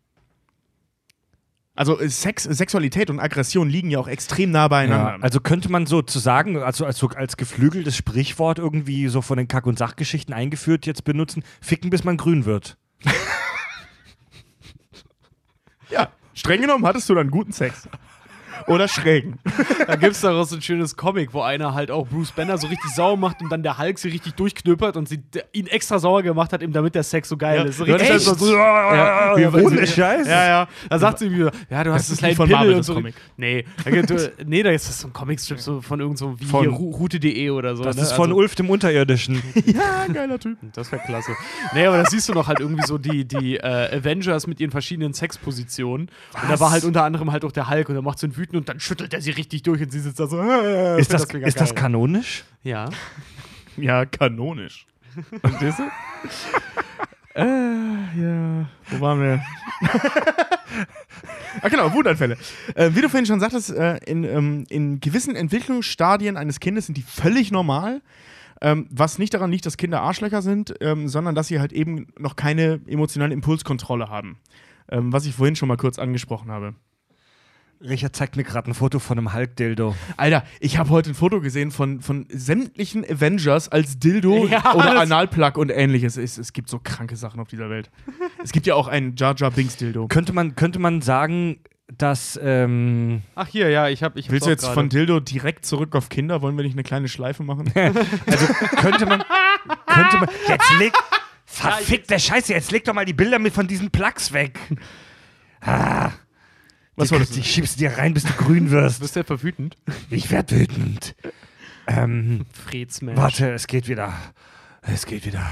Also 1.74 1.98
äh, 1.98 2.09
Sex, 2.09 2.44
Sexualität 2.44 3.10
und 3.10 3.20
Aggression 3.20 3.68
liegen 3.68 3.90
ja 3.90 3.98
auch 3.98 4.09
extrem 4.09 4.51
nah 4.51 4.68
beieinander. 4.68 5.16
Ja, 5.16 5.22
also 5.22 5.40
könnte 5.40 5.70
man 5.70 5.86
so 5.86 6.02
zu 6.02 6.18
sagen, 6.18 6.59
also 6.59 6.84
als, 6.84 7.02
als 7.02 7.36
geflügeltes 7.36 7.97
Sprichwort 7.97 8.59
irgendwie 8.59 9.09
so 9.09 9.22
von 9.22 9.38
den 9.38 9.48
Kack- 9.48 9.66
und 9.66 9.78
Sachgeschichten 9.78 10.34
eingeführt 10.34 10.86
jetzt 10.86 11.05
benutzen, 11.05 11.42
ficken 11.60 11.90
bis 11.90 12.05
man 12.05 12.16
grün 12.16 12.44
wird. 12.44 12.76
ja, 15.90 16.10
streng 16.34 16.60
genommen 16.60 16.84
hattest 16.86 17.09
du 17.09 17.14
dann 17.14 17.30
guten 17.30 17.52
Sex. 17.52 17.88
Oder 18.66 18.89
schrägen. 18.89 19.39
Da 19.87 19.97
gibt 19.97 20.12
es 20.12 20.20
daraus 20.20 20.51
so 20.51 20.57
ein 20.57 20.62
schönes 20.62 20.97
Comic, 20.97 21.32
wo 21.32 21.43
einer 21.43 21.74
halt 21.74 21.91
auch 21.91 22.07
Bruce 22.07 22.32
Banner 22.32 22.59
so 22.59 22.66
richtig 22.66 22.91
sauer 22.93 23.16
macht 23.16 23.41
und 23.43 23.51
dann 23.51 23.62
der 23.62 23.78
Hulk 23.78 23.99
sie 23.99 24.09
richtig 24.09 24.35
durchknüppert 24.35 24.97
und 24.97 25.09
sie 25.09 25.20
ihn 25.53 25.66
extra 25.66 25.99
sauer 25.99 26.23
gemacht 26.23 26.53
hat, 26.53 26.62
eben 26.62 26.73
damit 26.73 26.95
der 26.95 27.03
Sex 27.03 27.28
so 27.28 27.37
geil 27.37 27.59
Ja. 27.59 27.65
ist. 27.65 27.78
So 27.78 27.85
Ja, 27.87 27.95
richtig 27.97 28.11
echt? 28.16 28.24
so, 28.39 28.55
Ja, 28.57 29.39
Ja, 29.39 29.53
ohne 29.53 29.87
Scheiß. 29.87 30.27
Ja, 30.27 30.47
ja. 30.47 30.69
Da 30.89 30.99
sagt 30.99 31.19
sie 31.20 31.31
wieder, 31.31 31.51
ja, 31.70 31.85
du 31.85 31.91
Das 31.91 32.01
hast 32.03 32.11
ist 32.11 32.23
einen 32.23 32.31
nicht 32.31 32.37
kleinen 32.37 32.37
von 32.37 32.47
Pimmel 32.49 32.57
Marvel, 32.59 32.73
und 32.74 32.78
das 32.78 32.87
so. 32.87 32.95
Comic. 32.95 33.15
Nee, 33.37 33.65
da 33.85 33.91
gibt, 33.91 34.32
nee, 34.47 34.62
da 34.62 34.70
ist 34.70 34.89
das 34.89 35.01
so 35.01 35.09
ein 35.09 35.12
Comicstrip 35.12 35.61
so 35.61 35.81
von 35.81 36.01
irgend 36.01 36.19
so 36.19 36.39
wie 36.41 36.45
Von- 36.45 36.66
Route.de 36.69 37.51
oder 37.51 37.77
so. 37.77 37.82
Das 37.85 37.97
ne? 37.97 38.03
ist 38.03 38.12
von 38.12 38.27
Also- 38.31 38.37
Ulf 38.37 38.55
dem 38.55 38.70
Unterirdischen. 38.70 39.43
ja, 39.66 40.07
geiler 40.12 40.39
Typ. 40.39 40.59
Das 40.74 40.91
wäre 40.93 41.03
klasse. 41.05 41.32
Nee, 41.74 41.87
aber 41.87 41.99
da 41.99 42.07
siehst 42.11 42.28
du 42.28 42.32
noch 42.35 42.49
halt 42.49 42.61
irgendwie 42.61 42.85
so 42.87 42.99
die, 42.99 43.24
die 43.24 43.57
äh, 43.57 43.97
Avengers 43.97 44.47
mit 44.47 44.61
ihren 44.61 44.70
verschiedenen 44.70 45.12
Sexpositionen. 45.15 46.09
Und 46.43 46.51
da 46.51 46.61
war 46.61 46.70
halt 46.70 46.85
unter 46.85 47.05
anderem 47.05 47.32
halt 47.32 47.45
auch 47.45 47.53
der 47.53 47.69
Hulk 47.70 47.89
und 47.89 47.95
der 47.95 48.03
macht 48.03 48.19
so 48.19 48.27
einen 48.27 48.37
wütend 48.37 48.49
und 48.52 48.68
dann 48.68 48.81
schüttelt 48.81 49.14
er 49.14 49.20
sie 49.20 49.31
richtig 49.31 49.62
durch 49.62 49.82
und 49.82 49.90
sie 49.90 50.01
sitzt 50.01 50.20
da 50.20 50.27
so. 50.27 50.40
Äh, 50.40 51.01
Ist 51.01 51.12
das, 51.12 51.32
mega 51.32 51.47
ist 51.47 51.60
das 51.60 51.74
kanonisch? 51.74 52.44
Ja. 52.62 52.90
Ja, 53.77 54.05
kanonisch. 54.05 54.85
Verstehst 55.40 55.78
du? 55.78 55.85
äh, 57.35 58.20
ja. 58.20 58.68
Wo 58.90 59.01
waren 59.01 59.20
wir? 59.20 59.43
ah, 61.62 61.68
genau, 61.68 61.93
Wutanfälle. 61.94 62.36
Äh, 62.74 62.90
wie 62.94 63.01
du 63.01 63.09
vorhin 63.09 63.27
schon 63.27 63.40
sagtest, 63.40 63.70
äh, 63.70 63.98
in, 64.05 64.24
ähm, 64.24 64.66
in 64.68 65.01
gewissen 65.01 65.36
Entwicklungsstadien 65.36 66.36
eines 66.36 66.60
Kindes 66.60 66.86
sind 66.86 66.97
die 66.98 67.02
völlig 67.02 67.51
normal. 67.51 68.02
Ähm, 68.60 68.86
was 68.90 69.18
nicht 69.18 69.32
daran 69.32 69.51
liegt, 69.51 69.64
dass 69.64 69.78
Kinder 69.78 70.02
Arschlöcher 70.02 70.43
sind, 70.43 70.74
ähm, 70.81 71.09
sondern 71.09 71.35
dass 71.35 71.48
sie 71.48 71.60
halt 71.60 71.72
eben 71.72 72.09
noch 72.18 72.36
keine 72.36 72.81
emotionale 72.86 73.32
Impulskontrolle 73.32 74.09
haben. 74.09 74.39
Ähm, 74.90 75.12
was 75.12 75.24
ich 75.24 75.35
vorhin 75.35 75.56
schon 75.56 75.68
mal 75.68 75.78
kurz 75.78 75.98
angesprochen 75.98 76.51
habe. 76.51 76.74
Richard 77.82 78.15
zeigt 78.15 78.36
mir 78.36 78.44
gerade 78.44 78.70
ein 78.70 78.74
Foto 78.74 78.98
von 78.98 79.16
einem 79.16 79.32
Hulk-Dildo. 79.32 79.94
Alter, 80.19 80.44
ich 80.61 80.77
habe 80.77 80.90
heute 80.90 81.11
ein 81.11 81.15
Foto 81.15 81.40
gesehen 81.40 81.70
von, 81.70 82.02
von 82.02 82.27
sämtlichen 82.28 83.05
Avengers 83.05 83.70
als 83.70 83.98
Dildo 83.98 84.47
Ja, 84.47 84.74
oder 84.74 85.01
Analplug 85.01 85.57
und 85.57 85.70
ähnliches. 85.70 86.19
Es, 86.19 86.36
es 86.36 86.52
gibt 86.52 86.69
so 86.69 86.78
kranke 86.78 87.16
Sachen 87.16 87.40
auf 87.40 87.48
dieser 87.48 87.70
Welt. 87.70 87.90
es 88.44 88.52
gibt 88.52 88.66
ja 88.66 88.74
auch 88.74 88.86
ein 88.86 89.15
Jar 89.16 89.35
Jar 89.35 89.51
Binks 89.51 89.77
Dildo. 89.77 90.09
Könnte 90.09 90.35
man, 90.35 90.57
könnte 90.57 90.78
man 90.78 91.01
sagen, 91.01 91.61
dass. 91.97 92.39
Ähm, 92.43 93.23
Ach, 93.35 93.47
hier, 93.47 93.70
ja, 93.70 93.89
ich 93.89 94.02
habe. 94.02 94.19
Ich 94.20 94.31
Willst 94.31 94.47
du 94.47 94.51
jetzt 94.51 94.66
von 94.66 94.90
Dildo 94.90 95.20
direkt 95.20 95.65
zurück 95.65 95.97
auf 95.97 96.11
Kinder? 96.11 96.43
Wollen 96.43 96.57
wir 96.57 96.65
nicht 96.65 96.74
eine 96.74 96.82
kleine 96.82 97.09
Schleife 97.09 97.43
machen? 97.43 97.73
also 98.27 98.47
könnte 98.77 99.07
man. 99.07 99.24
könnte 99.86 100.19
man. 100.19 100.28
Jetzt 100.47 100.78
leg. 100.78 100.93
Verfickte 101.47 102.19
Scheiße, 102.19 102.52
jetzt 102.52 102.70
leg 102.70 102.85
doch 102.85 102.94
mal 102.94 103.05
die 103.05 103.12
Bilder 103.12 103.39
mit 103.39 103.52
von 103.52 103.66
diesen 103.66 103.90
Plugs 103.90 104.32
weg. 104.32 104.59
Ah, 105.61 106.11
Was 107.01 107.12
war 107.12 107.18
das? 107.18 107.31
Die 107.31 107.43
schiebst 107.43 107.81
dir 107.81 107.97
rein, 107.97 108.12
bis 108.12 108.24
du 108.24 108.32
grün 108.35 108.70
wirst. 108.70 109.01
Bist 109.01 109.16
du 109.16 109.20
etwa 109.20 109.43
wütend? 109.43 109.77
Ich 110.10 110.31
werd 110.31 110.52
wütend. 110.52 111.16
Ähm, 111.86 112.44
Fredsmensch. 112.52 113.18
warte, 113.18 113.51
es 113.52 113.66
geht 113.66 113.89
wieder. 113.89 114.12
Es 114.82 115.06
geht 115.06 115.24
wieder. 115.24 115.47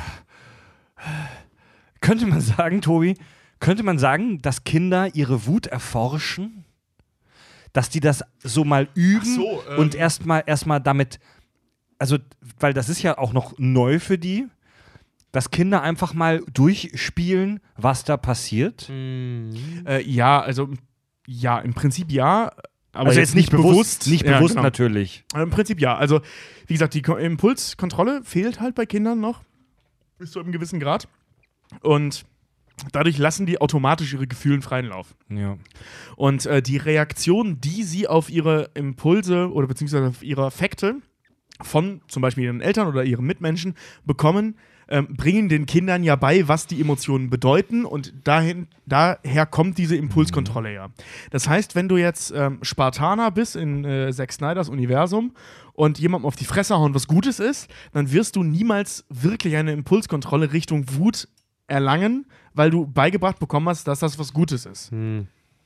Könnte 2.03 2.27
man 2.27 2.43
sagen, 2.43 2.83
Tobi, 2.83 3.15
könnte 3.61 3.83
man 3.83 3.99
sagen, 3.99 4.43
dass 4.43 4.65
Kinder 4.65 5.15
ihre 5.15 5.47
Wut 5.47 5.67
erforschen? 5.67 6.65
Dass 7.73 7.89
die 7.89 8.01
das 8.01 8.25
so 8.43 8.65
mal 8.65 8.89
üben 8.95 9.25
so, 9.25 9.63
ähm. 9.71 9.79
und 9.79 9.95
erstmal 9.95 10.43
erstmal 10.47 10.83
damit, 10.83 11.19
also, 11.99 12.19
weil 12.61 12.75
das 12.75 12.91
ist 12.91 13.03
ja 13.03 13.17
auch 13.17 13.33
noch 13.33 13.55
neu 13.59 13.99
für 14.01 14.19
die, 14.19 14.47
dass 15.33 15.51
Kinder 15.51 15.83
einfach 15.83 16.13
mal 16.13 16.43
durchspielen, 16.53 17.61
was 17.77 18.05
da 18.05 18.19
passiert. 18.19 18.89
Mhm. 18.91 19.85
äh, 19.87 20.03
ja, 20.03 20.41
also 20.41 20.71
ja, 21.29 21.59
im 21.59 21.75
Prinzip 21.75 22.11
ja. 22.11 22.53
Aber 22.93 23.11
also 23.11 23.21
jetzt 23.21 23.35
nicht 23.35 23.51
bewusst, 23.51 24.07
nicht 24.07 24.25
Ja, 24.25 24.39
bewusst 24.39 24.55
genau. 24.55 24.63
natürlich. 24.63 25.25
Im 25.35 25.51
Prinzip 25.51 25.79
ja. 25.79 25.95
Also, 25.97 26.21
wie 26.67 26.73
gesagt, 26.73 26.95
die 26.95 27.03
Ko 27.03 27.17
Impulskontrolle 27.17 28.23
fehlt 28.25 28.61
halt 28.61 28.75
bei 28.75 28.87
Kindern 28.87 29.21
noch. 29.21 29.43
Bis 30.19 30.33
zu 30.33 30.41
einem 30.41 30.53
gewissen 30.53 30.81
Grad. 30.81 31.07
Und 31.83 32.25
dadurch 32.93 33.19
lassen 33.19 33.45
die 33.45 33.61
automatisch 33.61 34.15
ihre 34.15 34.27
Gefühlen 34.27 34.63
freien 34.63 34.87
Lauf. 34.87 35.15
Ja. 35.29 35.59
Und 36.17 36.47
äh, 36.47 36.63
die 36.63 36.79
Reaktion, 36.79 37.61
die 37.61 37.83
sie 37.83 38.09
auf 38.09 38.31
ihre 38.31 38.71
Impulse 38.73 39.53
oder 39.53 39.67
beziehungsweise 39.67 40.09
auf 40.09 40.23
ihre 40.23 40.47
Affekte 40.47 40.97
von 41.61 42.01
zum 42.09 42.23
Beispiel 42.23 42.45
ihren 42.45 42.63
Eltern 42.63 42.89
oder 42.89 43.05
ihren 43.05 43.27
Mitmenschen 43.27 43.75
bekommen, 44.07 44.57
ähm, 44.89 45.17
bringen 45.17 45.49
den 45.49 45.67
Kindern 45.67 46.03
ja 46.03 46.17
bei, 46.17 46.49
was 46.49 46.67
die 46.67 46.81
Emotionen 46.81 47.31
bedeuten 47.31 47.85
und 47.85 48.15
dahin, 48.25 48.69
daher 48.87 49.47
kommt 49.47 49.79
diese 49.79 49.97
Impulskontrolle 49.97 50.73
ja. 50.73 50.89
Das 51.31 51.49
heißt, 51.49 51.75
wenn 51.75 51.89
du 51.89 51.97
jetzt 51.97 52.33
ähm, 52.35 52.59
Spartaner 52.63 53.31
bist 53.31 53.57
in 53.57 53.85
äh, 53.85 54.13
Zack 54.13 54.33
Snyders 54.33 54.69
Universum 54.69 55.35
und 55.75 55.99
jemandem 55.99 56.27
auf 56.27 56.37
die 56.37 56.45
Fresse 56.45 56.77
hauen, 56.77 56.95
was 56.95 57.07
Gutes 57.07 57.41
ist, 57.41 57.69
dann 57.93 58.13
wirst 58.13 58.37
du 58.37 58.43
niemals 58.43 59.05
wirklich 59.09 59.57
eine 59.57 59.73
Impulskontrolle 59.73 60.53
Richtung 60.53 60.85
Wut 60.95 61.29
erlangen, 61.67 62.27
weil 62.55 62.71
du 62.71 62.87
beigebracht 62.87 63.39
bekommen 63.39 63.69
hast, 63.69 63.87
dass 63.87 64.01
das 64.01 64.19
was 64.19 64.33
Gutes 64.33 64.67
ist. 64.67 64.91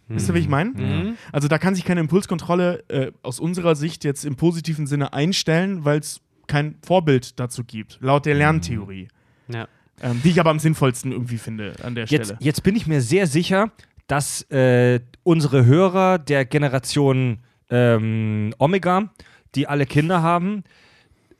Wisst 0.09 0.29
ihr, 0.29 0.35
wie 0.35 0.41
ich 0.41 0.49
meine? 0.49 0.71
Mhm. 0.71 1.17
Also 1.31 1.49
da 1.49 1.59
kann 1.59 1.75
sich 1.75 1.85
keine 1.85 2.01
Impulskontrolle 2.01 2.85
äh, 2.89 3.13
aus 3.23 3.41
unserer 3.41 3.75
Sicht 3.77 4.05
jetzt 4.05 4.25
im 4.25 4.37
positiven 4.37 4.87
Sinne 4.87 5.13
einstellen, 5.13 5.85
weil 5.85 6.01
es 6.01 6.21
kein 6.47 6.77
Vorbild 6.85 7.39
dazu 7.41 7.65
gibt, 7.65 7.99
laut 8.01 8.27
der 8.27 8.35
Lerntheorie. 8.35 9.09
Ja. 9.49 9.69
Ähm, 10.03 10.21
die 10.25 10.31
ich 10.31 10.41
aber 10.41 10.51
am 10.51 10.59
sinnvollsten 10.59 11.13
irgendwie 11.13 11.39
finde 11.39 11.75
an 11.83 11.95
der 11.95 12.07
Jetzt, 12.07 12.27
Stelle. 12.27 12.39
jetzt 12.41 12.63
bin 12.63 12.75
ich 12.77 12.87
mir 12.87 13.01
sehr 13.01 13.27
sicher, 13.27 13.71
dass 14.07 14.43
äh, 14.51 15.01
unsere 15.23 15.65
Hörer 15.65 16.19
der 16.19 16.45
Generation 16.45 17.39
ähm, 17.71 18.55
Omega, 18.59 19.11
die 19.55 19.67
alle 19.69 19.87
Kinder 19.87 20.23
haben, 20.23 20.65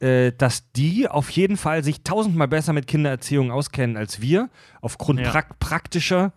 äh, 0.01 0.33
dass 0.37 0.71
die 0.73 1.09
auf 1.09 1.31
jeden 1.31 1.57
Fall 1.57 1.83
sich 1.83 2.03
tausendmal 2.03 2.49
besser 2.49 2.73
mit 2.73 2.87
Kindererziehung 2.87 3.51
auskennen 3.51 3.97
als 3.97 4.21
wir, 4.21 4.49
aufgrund 4.81 5.21
Ja. 5.21 5.31
prak 5.31 5.59
praktischer, 5.59 6.33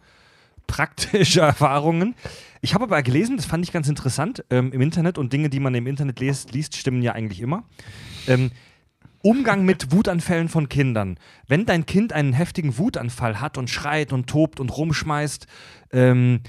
praktischer 0.67 1.43
Erfahrungen. 1.47 2.15
Ich 2.61 2.73
habe 2.73 2.85
aber 2.85 3.01
gelesen, 3.03 3.37
das 3.37 3.45
fand 3.45 3.63
ich 3.63 3.71
ganz 3.71 3.87
interessant, 3.87 4.43
ähm, 4.49 4.71
im 4.71 4.81
Internet 4.81 5.17
und 5.17 5.31
Dinge, 5.31 5.49
die 5.49 5.59
man 5.59 5.75
im 5.75 5.87
Internet 5.87 6.19
liest, 6.19 6.53
liest 6.53 6.75
stimmen 6.75 7.01
ja 7.01 7.13
eigentlich 7.13 7.41
immer. 7.41 7.63
Ähm, 8.27 8.51
Umgang 9.21 9.65
mit 9.65 9.91
Wutanfällen 9.91 10.49
von 10.49 10.69
Kindern. 10.69 11.17
Wenn 11.47 11.65
dein 11.65 11.85
Kind 11.87 12.13
einen 12.13 12.33
heftigen 12.33 12.77
Wutanfall 12.77 13.41
hat 13.41 13.57
und 13.57 13.69
schreit 13.69 14.13
und 14.13 14.27
tobt 14.27 14.59
und 14.59 14.75
rumschmeißt, 14.75 15.47
ähm, 15.93 16.41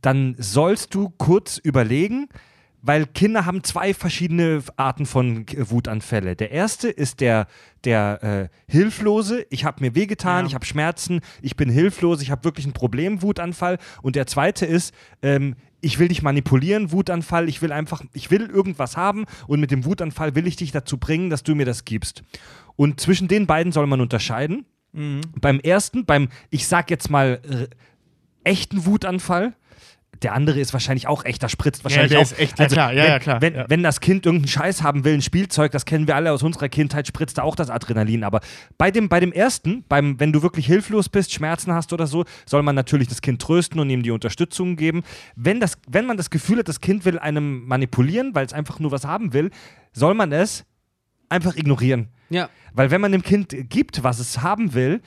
dann 0.00 0.36
sollst 0.38 0.94
du 0.94 1.10
kurz 1.10 1.58
überlegen, 1.58 2.28
weil 2.82 3.06
Kinder 3.06 3.46
haben 3.46 3.62
zwei 3.62 3.92
verschiedene 3.94 4.62
Arten 4.76 5.06
von 5.06 5.44
Wutanfälle. 5.56 6.36
Der 6.36 6.50
erste 6.50 6.88
ist 6.88 7.20
der, 7.20 7.46
der 7.84 8.22
äh, 8.22 8.72
Hilflose, 8.72 9.44
ich 9.50 9.64
habe 9.64 9.82
mir 9.84 9.94
wehgetan, 9.94 10.44
Ja. 10.44 10.48
ich 10.48 10.54
habe 10.54 10.64
Schmerzen, 10.64 11.20
ich 11.42 11.56
bin 11.56 11.68
hilflos, 11.70 12.22
ich 12.22 12.30
habe 12.30 12.44
wirklich 12.44 12.66
ein 12.66 12.72
Problem, 12.72 13.22
Wutanfall. 13.22 13.78
Und 14.02 14.16
der 14.16 14.26
zweite 14.26 14.66
ist, 14.66 14.94
ähm, 15.22 15.56
ich 15.82 15.98
will 15.98 16.08
dich 16.08 16.22
manipulieren, 16.22 16.92
Wutanfall, 16.92 17.48
ich 17.48 17.62
will 17.62 17.72
einfach, 17.72 18.02
ich 18.12 18.30
will 18.30 18.46
irgendwas 18.50 18.96
haben 18.96 19.24
und 19.46 19.60
mit 19.60 19.70
dem 19.70 19.84
Wutanfall 19.84 20.34
will 20.34 20.46
ich 20.46 20.56
dich 20.56 20.72
dazu 20.72 20.98
bringen, 20.98 21.30
dass 21.30 21.42
du 21.42 21.54
mir 21.54 21.64
das 21.66 21.84
gibst. 21.84 22.22
Und 22.76 23.00
zwischen 23.00 23.28
den 23.28 23.46
beiden 23.46 23.72
soll 23.72 23.86
man 23.86 24.00
unterscheiden. 24.00 24.64
Beim 24.92 25.60
ersten, 25.60 26.04
beim, 26.04 26.28
ich 26.50 26.66
sag 26.66 26.90
jetzt 26.90 27.10
mal, 27.10 27.40
äh, 27.48 27.68
echten 28.42 28.84
Wutanfall, 28.86 29.54
der 30.22 30.34
andere 30.34 30.60
ist 30.60 30.72
wahrscheinlich 30.72 31.06
auch 31.06 31.24
echt, 31.24 31.42
da 31.42 31.48
spritzt 31.48 31.84
wahrscheinlich 31.84 32.10
der 32.10 32.20
auch. 32.20 32.24
ist 32.24 32.38
echt, 32.38 32.58
ja 32.58 32.66
klar, 32.66 32.92
ja, 32.92 33.02
wenn, 33.02 33.10
ja, 33.10 33.18
klar, 33.18 33.42
Wenn, 33.42 33.54
ja. 33.54 33.64
wenn 33.68 33.82
das 33.82 34.00
Kind 34.00 34.26
irgendeinen 34.26 34.48
Scheiß 34.48 34.82
haben 34.82 35.04
will, 35.04 35.14
ein 35.14 35.22
Spielzeug, 35.22 35.72
das 35.72 35.84
kennen 35.84 36.06
wir 36.06 36.16
alle 36.16 36.32
aus 36.32 36.42
unserer 36.42 36.68
Kindheit, 36.68 37.06
spritzt 37.06 37.38
da 37.38 37.42
auch 37.42 37.56
das 37.56 37.70
Adrenalin. 37.70 38.24
Aber 38.24 38.40
bei 38.78 38.90
dem, 38.90 39.08
bei 39.08 39.20
dem 39.20 39.32
ersten, 39.32 39.84
beim, 39.88 40.20
wenn 40.20 40.32
du 40.32 40.42
wirklich 40.42 40.66
hilflos 40.66 41.08
bist, 41.08 41.32
Schmerzen 41.32 41.72
hast 41.72 41.92
oder 41.92 42.06
so, 42.06 42.24
soll 42.46 42.62
man 42.62 42.74
natürlich 42.74 43.08
das 43.08 43.22
Kind 43.22 43.40
trösten 43.40 43.80
und 43.80 43.88
ihm 43.90 44.02
die 44.02 44.10
Unterstützung 44.10 44.76
geben. 44.76 45.02
Wenn, 45.36 45.60
das, 45.60 45.78
wenn 45.88 46.06
man 46.06 46.16
das 46.16 46.30
Gefühl 46.30 46.58
hat, 46.58 46.68
das 46.68 46.80
Kind 46.80 47.04
will 47.04 47.18
einem 47.18 47.64
manipulieren, 47.66 48.34
weil 48.34 48.44
es 48.44 48.52
einfach 48.52 48.78
nur 48.78 48.92
was 48.92 49.04
haben 49.04 49.32
will, 49.32 49.50
soll 49.92 50.14
man 50.14 50.32
es 50.32 50.64
einfach 51.28 51.56
ignorieren. 51.56 52.08
Ja. 52.28 52.48
Weil 52.74 52.90
wenn 52.90 53.00
man 53.00 53.12
dem 53.12 53.22
Kind 53.22 53.54
gibt, 53.68 54.02
was 54.02 54.18
es 54.18 54.42
haben 54.42 54.74
will, 54.74 55.00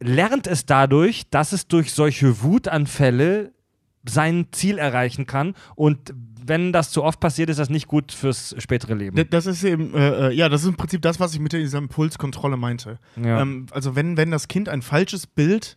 lernt 0.00 0.46
es 0.46 0.66
dadurch, 0.66 1.28
dass 1.30 1.52
es 1.52 1.68
durch 1.68 1.92
solche 1.92 2.42
Wutanfälle 2.42 3.52
sein 4.08 4.46
Ziel 4.52 4.78
erreichen 4.78 5.26
kann. 5.26 5.54
Und 5.74 6.12
wenn 6.44 6.72
das 6.72 6.90
zu 6.90 7.04
oft 7.04 7.20
passiert, 7.20 7.50
ist 7.50 7.58
das 7.58 7.70
nicht 7.70 7.86
gut 7.86 8.10
fürs 8.12 8.54
spätere 8.58 8.94
Leben. 8.94 9.16
Das 9.30 9.46
ist 9.46 9.62
eben, 9.62 9.94
äh, 9.94 10.28
äh, 10.28 10.32
ja, 10.34 10.48
das 10.48 10.62
ist 10.62 10.68
im 10.68 10.74
Prinzip 10.76 11.00
das, 11.02 11.20
was 11.20 11.34
ich 11.34 11.40
mit 11.40 11.52
dieser 11.52 11.78
Impulskontrolle 11.78 12.56
meinte. 12.56 12.98
Ja. 13.16 13.40
Ähm, 13.42 13.66
also 13.70 13.94
wenn, 13.94 14.16
wenn 14.16 14.30
das 14.30 14.48
Kind 14.48 14.68
ein 14.68 14.82
falsches 14.82 15.26
Bild 15.26 15.76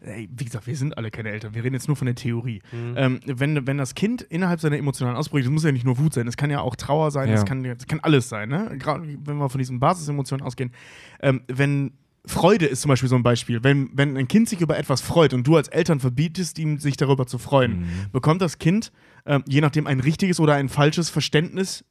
ey, 0.00 0.28
wie 0.36 0.44
gesagt, 0.44 0.66
wir 0.66 0.76
sind 0.76 0.96
alle 0.96 1.10
keine 1.10 1.30
Eltern, 1.30 1.54
wir 1.54 1.64
reden 1.64 1.74
jetzt 1.74 1.88
nur 1.88 1.96
von 1.96 2.06
der 2.06 2.14
Theorie. 2.14 2.62
Ähm, 2.72 3.20
wenn, 3.26 3.66
wenn 3.66 3.78
das 3.78 3.94
Kind 3.94 4.22
innerhalb 4.22 4.60
seiner 4.60 4.76
emotionalen 4.76 5.16
Ausbrüche, 5.16 5.44
das 5.44 5.52
muss 5.52 5.64
ja 5.64 5.72
nicht 5.72 5.84
nur 5.84 5.98
Wut 5.98 6.14
sein, 6.14 6.28
es 6.28 6.36
kann 6.36 6.50
ja 6.50 6.60
auch 6.60 6.76
Trauer 6.76 7.10
sein, 7.10 7.28
es 7.30 7.40
Ja. 7.40 7.44
kann, 7.44 7.64
das 7.64 7.86
kann 7.86 8.00
alles 8.00 8.28
sein, 8.28 8.48
ne? 8.50 8.76
Gerade 8.78 9.04
wenn 9.24 9.36
wir 9.38 9.48
von 9.48 9.58
diesen 9.58 9.80
Basisemotionen 9.80 10.46
ausgehen. 10.46 10.72
Ähm, 11.20 11.42
wenn 11.48 11.92
Freude 12.26 12.66
ist 12.66 12.82
zum 12.82 12.88
Beispiel 12.88 13.08
so 13.08 13.16
ein 13.16 13.22
Beispiel. 13.22 13.62
Wenn, 13.62 13.90
wenn 13.92 14.16
ein 14.16 14.28
Kind 14.28 14.48
sich 14.48 14.60
über 14.60 14.76
etwas 14.78 15.00
freut 15.00 15.32
und 15.32 15.46
du 15.46 15.56
als 15.56 15.68
Eltern 15.68 16.00
verbietest 16.00 16.58
ihm, 16.58 16.78
sich 16.78 16.96
darüber 16.96 17.26
zu 17.26 17.38
freuen, 17.38 17.86
bekommt 18.12 18.42
das 18.42 18.58
Kind 18.58 18.92
ähm, 19.26 19.44
je 19.46 19.60
nachdem 19.60 19.86
ein 19.86 20.00
richtiges 20.00 20.40
oder 20.40 20.54
ein 20.54 20.68
falsches 20.68 21.10
Verständnis 21.10 21.84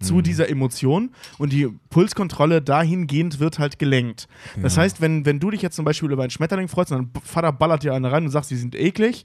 zu 0.00 0.20
dieser 0.20 0.48
Emotion 0.48 1.10
und 1.38 1.52
die 1.52 1.68
Pulskontrolle 1.90 2.60
dahingehend 2.60 3.40
wird 3.40 3.58
halt 3.58 3.78
gelenkt. 3.78 4.28
Das 4.60 4.76
heißt, 4.76 5.00
wenn, 5.00 5.24
wenn 5.24 5.40
du 5.40 5.50
dich 5.50 5.62
jetzt 5.62 5.76
zum 5.76 5.84
Beispiel 5.84 6.10
über 6.10 6.22
einen 6.22 6.30
Schmetterling 6.30 6.68
freust 6.68 6.92
und 6.92 7.14
dein 7.14 7.22
Vater 7.22 7.52
ballert 7.52 7.82
dir 7.82 7.94
eine 7.94 8.12
rein 8.12 8.24
und 8.24 8.30
sagst, 8.30 8.50
die 8.50 8.56
sind 8.56 8.74
eklig, 8.74 9.24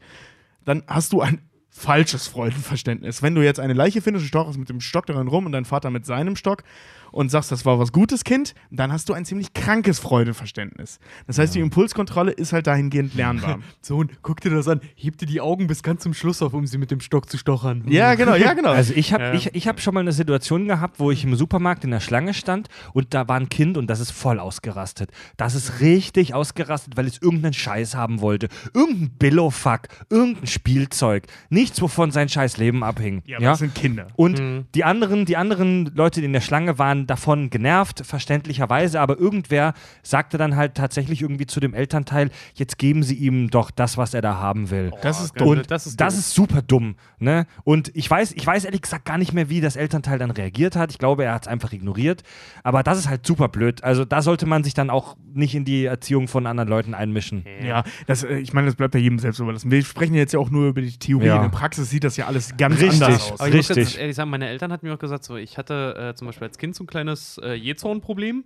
dann 0.64 0.84
hast 0.88 1.14
du 1.14 1.22
ein 1.22 1.42
falsches 1.70 2.28
Freudenverständnis. 2.28 3.22
Wenn 3.22 3.34
du 3.34 3.42
jetzt 3.42 3.60
eine 3.60 3.74
Leiche 3.74 4.02
findest 4.02 4.26
und 4.26 4.28
stochst 4.28 4.60
mit 4.60 4.70
dem 4.70 4.82
Stock 4.82 5.06
daran 5.06 5.28
rum 5.28 5.46
und 5.46 5.52
dein 5.52 5.66
Vater 5.66 5.90
mit 5.90 6.06
seinem 6.06 6.36
Stock 6.36 6.64
und 7.12 7.30
sagst, 7.32 7.52
das 7.52 7.66
war 7.66 7.80
was 7.80 7.92
Gutes, 7.92 8.24
Kind, 8.24 8.54
dann 8.70 8.92
hast 8.92 9.10
du 9.10 9.14
ein 9.14 9.26
ziemlich 9.26 9.54
krankes 9.54 10.00
Freudeverständnis. 10.00 11.00
Das 11.28 11.38
heißt, 11.38 11.56
die 11.56 11.60
Impulskontrolle 11.60 12.32
ist 12.32 12.54
halt 12.54 12.68
dahingehend 12.68 13.14
lernbar. 13.16 13.60
Sohn, 13.82 14.10
guck 14.22 14.42
dir 14.42 14.50
das 14.52 14.68
an. 14.68 14.82
Heb 14.96 15.18
dir 15.18 15.26
die 15.26 15.42
Augen 15.42 15.68
bis 15.68 15.84
ganz 15.84 16.04
zum 16.04 16.14
Schluss 16.14 16.42
auf, 16.42 16.54
um 16.54 16.66
sie 16.68 16.78
mit 16.78 16.92
dem 16.92 17.00
Stock 17.02 17.30
zu 17.30 17.38
stochern. 17.38 17.84
ja, 17.88 18.16
genau, 18.16 18.36
ja, 18.36 18.54
genau. 18.54 18.72
Also 18.72 18.94
ich 18.96 19.14
habe 19.14 19.24
Ja. 19.24 19.34
ich, 19.34 19.54
ich 19.56 19.68
hab 19.68 19.80
schon 19.82 19.94
mal 19.94 20.00
eine 20.02 20.12
Situation 20.12 20.68
gehabt, 20.68 21.00
wo 21.00 21.12
ich 21.12 21.24
im 21.24 21.36
Supermarkt 21.36 21.84
in 21.84 21.92
der 21.92 22.00
Schlange 22.00 22.34
stand 22.34 22.70
und 22.94 23.14
da 23.14 23.28
war 23.28 23.38
ein 23.40 23.50
Kind 23.50 23.78
und 23.78 23.88
das 23.88 24.00
ist 24.00 24.12
voll 24.12 24.40
ausgerastet. 24.40 25.12
Das 25.38 25.56
ist 25.56 25.82
richtig 25.82 26.34
ausgerastet, 26.34 26.98
weil 26.98 27.06
es 27.08 27.22
irgendeinen 27.22 27.54
Scheiß 27.54 27.96
haben 27.96 28.22
wollte. 28.22 28.48
Irgendein 28.74 29.10
Billo-Fuck, 29.20 29.82
irgendein 30.10 30.48
Spielzeug. 30.48 31.28
Nichts, 31.50 31.82
wovon 31.82 32.12
sein 32.12 32.30
scheiß 32.30 32.58
Leben 32.58 32.84
abhing. 32.84 33.22
ja, 33.26 33.38
aber 33.38 33.46
das 33.48 33.60
sind 33.60 33.76
Kinder. 33.76 34.08
Und 34.16 34.42
die 34.76 34.84
anderen, 34.84 35.26
die 35.26 35.38
anderen 35.38 35.92
Leute 35.96 36.22
die 36.22 36.26
in 36.26 36.34
der 36.34 36.42
Schlange 36.42 36.78
waren 36.80 37.01
davon 37.08 37.50
genervt, 37.50 38.06
verständlicherweise, 38.06 39.00
aber 39.00 39.18
irgendwer 39.18 39.74
sagte 40.04 40.38
dann 40.38 40.56
halt 40.56 40.76
tatsächlich 40.76 41.22
irgendwie 41.22 41.46
zu 41.46 41.60
dem 41.60 41.74
Elternteil, 41.74 42.30
jetzt 42.56 42.78
geben 42.78 43.04
sie 43.04 43.16
ihm 43.16 43.50
doch 43.50 43.72
das, 43.72 43.98
was 43.98 44.14
er 44.14 44.22
da 44.22 44.36
haben 44.36 44.70
will. 44.70 44.92
Das 45.02 45.22
ist 45.24 45.40
dumm. 45.40 45.48
Und 45.50 45.72
Das 45.72 45.88
ist 45.88 46.00
das 46.00 46.14
doof. 46.14 46.20
ist 46.20 46.34
super 46.34 46.62
dumm. 46.62 46.96
Ne? 47.20 47.46
Und 47.64 47.92
ich 47.96 48.10
weiß, 48.10 48.34
ich 48.34 48.46
weiß 48.46 48.66
ehrlich 48.66 48.82
gesagt 48.82 49.06
gar 49.06 49.18
nicht 49.18 49.34
mehr, 49.34 49.50
wie 49.50 49.62
das 49.62 49.76
Elternteil 49.76 50.20
dann 50.20 50.32
reagiert 50.32 50.76
hat. 50.76 50.92
Ich 50.92 50.98
glaube, 50.98 51.24
er 51.26 51.34
hat 51.34 51.44
es 51.44 51.48
einfach 51.48 51.72
ignoriert. 51.74 52.24
Aber 52.64 52.84
das 52.84 52.98
ist 52.98 53.10
halt 53.10 53.26
super 53.26 53.48
blöd. 53.50 53.84
Also 53.84 54.06
da 54.06 54.22
sollte 54.22 54.46
man 54.46 54.64
sich 54.64 54.74
dann 54.74 54.90
auch 54.90 55.16
nicht 55.34 55.56
in 55.56 55.66
die 55.66 55.86
Erziehung 55.86 56.28
von 56.28 56.46
anderen 56.48 56.70
Leuten 56.70 56.94
einmischen. 56.94 57.46
Ja, 57.64 57.84
das, 58.08 58.24
äh, 58.24 58.38
ich 58.38 58.54
meine, 58.54 58.68
das 58.68 58.76
bleibt 58.76 58.94
ja 58.96 59.00
jedem 59.00 59.20
selbst 59.20 59.40
überlassen. 59.40 59.72
Wir 59.72 59.84
sprechen 59.84 60.16
jetzt 60.16 60.34
ja 60.34 60.40
auch 60.40 60.50
nur 60.50 60.68
über 60.70 60.82
die 60.82 60.98
Theorie. 60.98 61.28
Ja. 61.28 61.38
In 61.38 61.42
der 61.44 61.50
Praxis 61.50 61.90
sieht 61.90 62.04
das 62.04 62.18
ja 62.18 62.28
alles 62.28 62.56
ganz 62.58 62.82
Richtig. 62.82 63.02
anders 63.04 63.32
aus. 63.32 63.40
Aber 63.40 63.50
ich 63.50 63.56
muss 63.56 63.70
Richtig. 63.70 63.86
ganz 63.86 63.98
ehrlich 63.98 64.16
sagen, 64.16 64.30
meine 64.30 64.48
Eltern 64.48 64.72
hatten 64.72 64.88
mir 64.88 64.94
auch 64.94 65.00
gesagt, 65.00 65.24
so, 65.24 65.36
ich 65.38 65.58
hatte 65.58 65.96
äh, 66.12 66.16
zum 66.16 66.28
Beispiel 66.28 66.48
als 66.48 66.58
Kind 66.58 66.76
so 66.76 66.84
ein 66.84 66.88
kleines 66.92 67.40
äh, 67.40 67.54
Jezorn-Problem. 67.54 68.44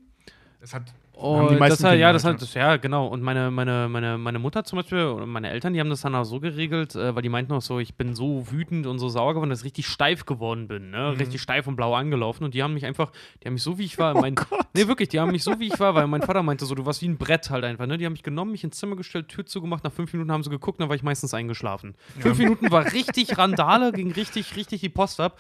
Das 0.62 0.74
hat, 0.74 0.84
Und 1.14 1.52
die 1.52 1.56
meisten 1.58 1.84
das 1.84 1.92
hat, 1.92 2.00
ja, 2.00 2.12
das 2.12 2.24
halt, 2.24 2.36
hat, 2.36 2.42
das, 2.42 2.56
ja, 2.56 2.78
genau. 2.78 3.06
Und 3.06 3.22
meine, 3.22 3.52
meine, 3.52 3.88
meine, 3.88 4.18
meine 4.18 4.40
Mutter 4.40 4.64
zum 4.64 4.78
Beispiel 4.78 5.04
oder 5.04 5.28
meine 5.28 5.52
Eltern, 5.52 5.74
die 5.74 5.80
haben 5.80 5.92
das 5.92 6.02
dann 6.02 6.16
auch 6.16 6.24
so 6.24 6.40
geregelt, 6.40 6.96
äh, 6.96 7.14
weil 7.16 7.22
die 7.22 7.30
meinten 7.30 7.54
auch 7.54 7.62
so, 7.62 7.78
ich 7.78 7.94
bin 7.94 8.16
so 8.16 8.52
wütend 8.52 8.88
und 8.88 8.98
so 8.98 9.08
sauer 9.08 9.36
geworden, 9.36 9.52
dass 9.52 9.60
ich 9.60 9.66
richtig 9.66 9.88
steif 9.88 10.26
geworden 10.26 10.68
bin, 10.68 10.90
ne? 10.90 11.12
Mhm. 11.12 11.20
Richtig 11.20 11.40
steif 11.42 11.68
und 11.68 11.76
blau 11.76 11.94
angelaufen. 11.94 12.46
Und 12.46 12.56
die 12.56 12.64
haben 12.64 12.74
mich 12.74 12.86
einfach, 12.86 13.12
die 13.44 13.48
haben 13.48 13.54
mich 13.54 13.64
so 13.64 13.78
wie 13.78 13.84
ich 13.84 14.00
war, 14.00 14.16
Oh 14.16 14.22
mein, 14.22 14.36
nee, 14.74 14.88
wirklich, 14.88 15.10
die 15.10 15.20
haben 15.20 15.32
mich 15.32 15.44
so 15.44 15.60
wie 15.60 15.68
ich 15.68 15.80
war, 15.80 15.94
weil 15.94 16.08
mein 16.08 16.24
Vater 16.24 16.42
meinte 16.42 16.66
so, 16.66 16.74
du 16.74 16.86
warst 16.86 17.04
wie 17.04 17.10
ein 17.10 17.18
Brett 17.18 17.50
halt 17.52 17.64
einfach, 17.64 17.86
ne? 17.86 17.98
Die 18.00 18.06
haben 18.06 18.14
mich 18.14 18.24
genommen, 18.24 18.52
mich 18.52 18.64
ins 18.64 18.80
Zimmer 18.80 18.96
gestellt, 18.96 19.28
Tür 19.28 19.46
zugemacht, 19.46 19.84
nach 19.84 19.94
fünf 19.94 20.12
Minuten 20.14 20.32
haben 20.32 20.44
sie 20.44 20.50
geguckt, 20.50 20.80
dann 20.80 20.90
war 20.90 20.96
ich 20.96 21.04
meistens 21.04 21.34
eingeschlafen. 21.36 21.96
Fünf 22.20 22.40
Minuten 22.40 22.72
war 22.72 22.92
richtig 22.92 23.38
Randale, 23.38 23.92
ging 23.92 24.12
richtig, 24.12 24.56
richtig 24.56 24.82
die 24.82 24.90
Post 24.90 25.20
ab. 25.20 25.38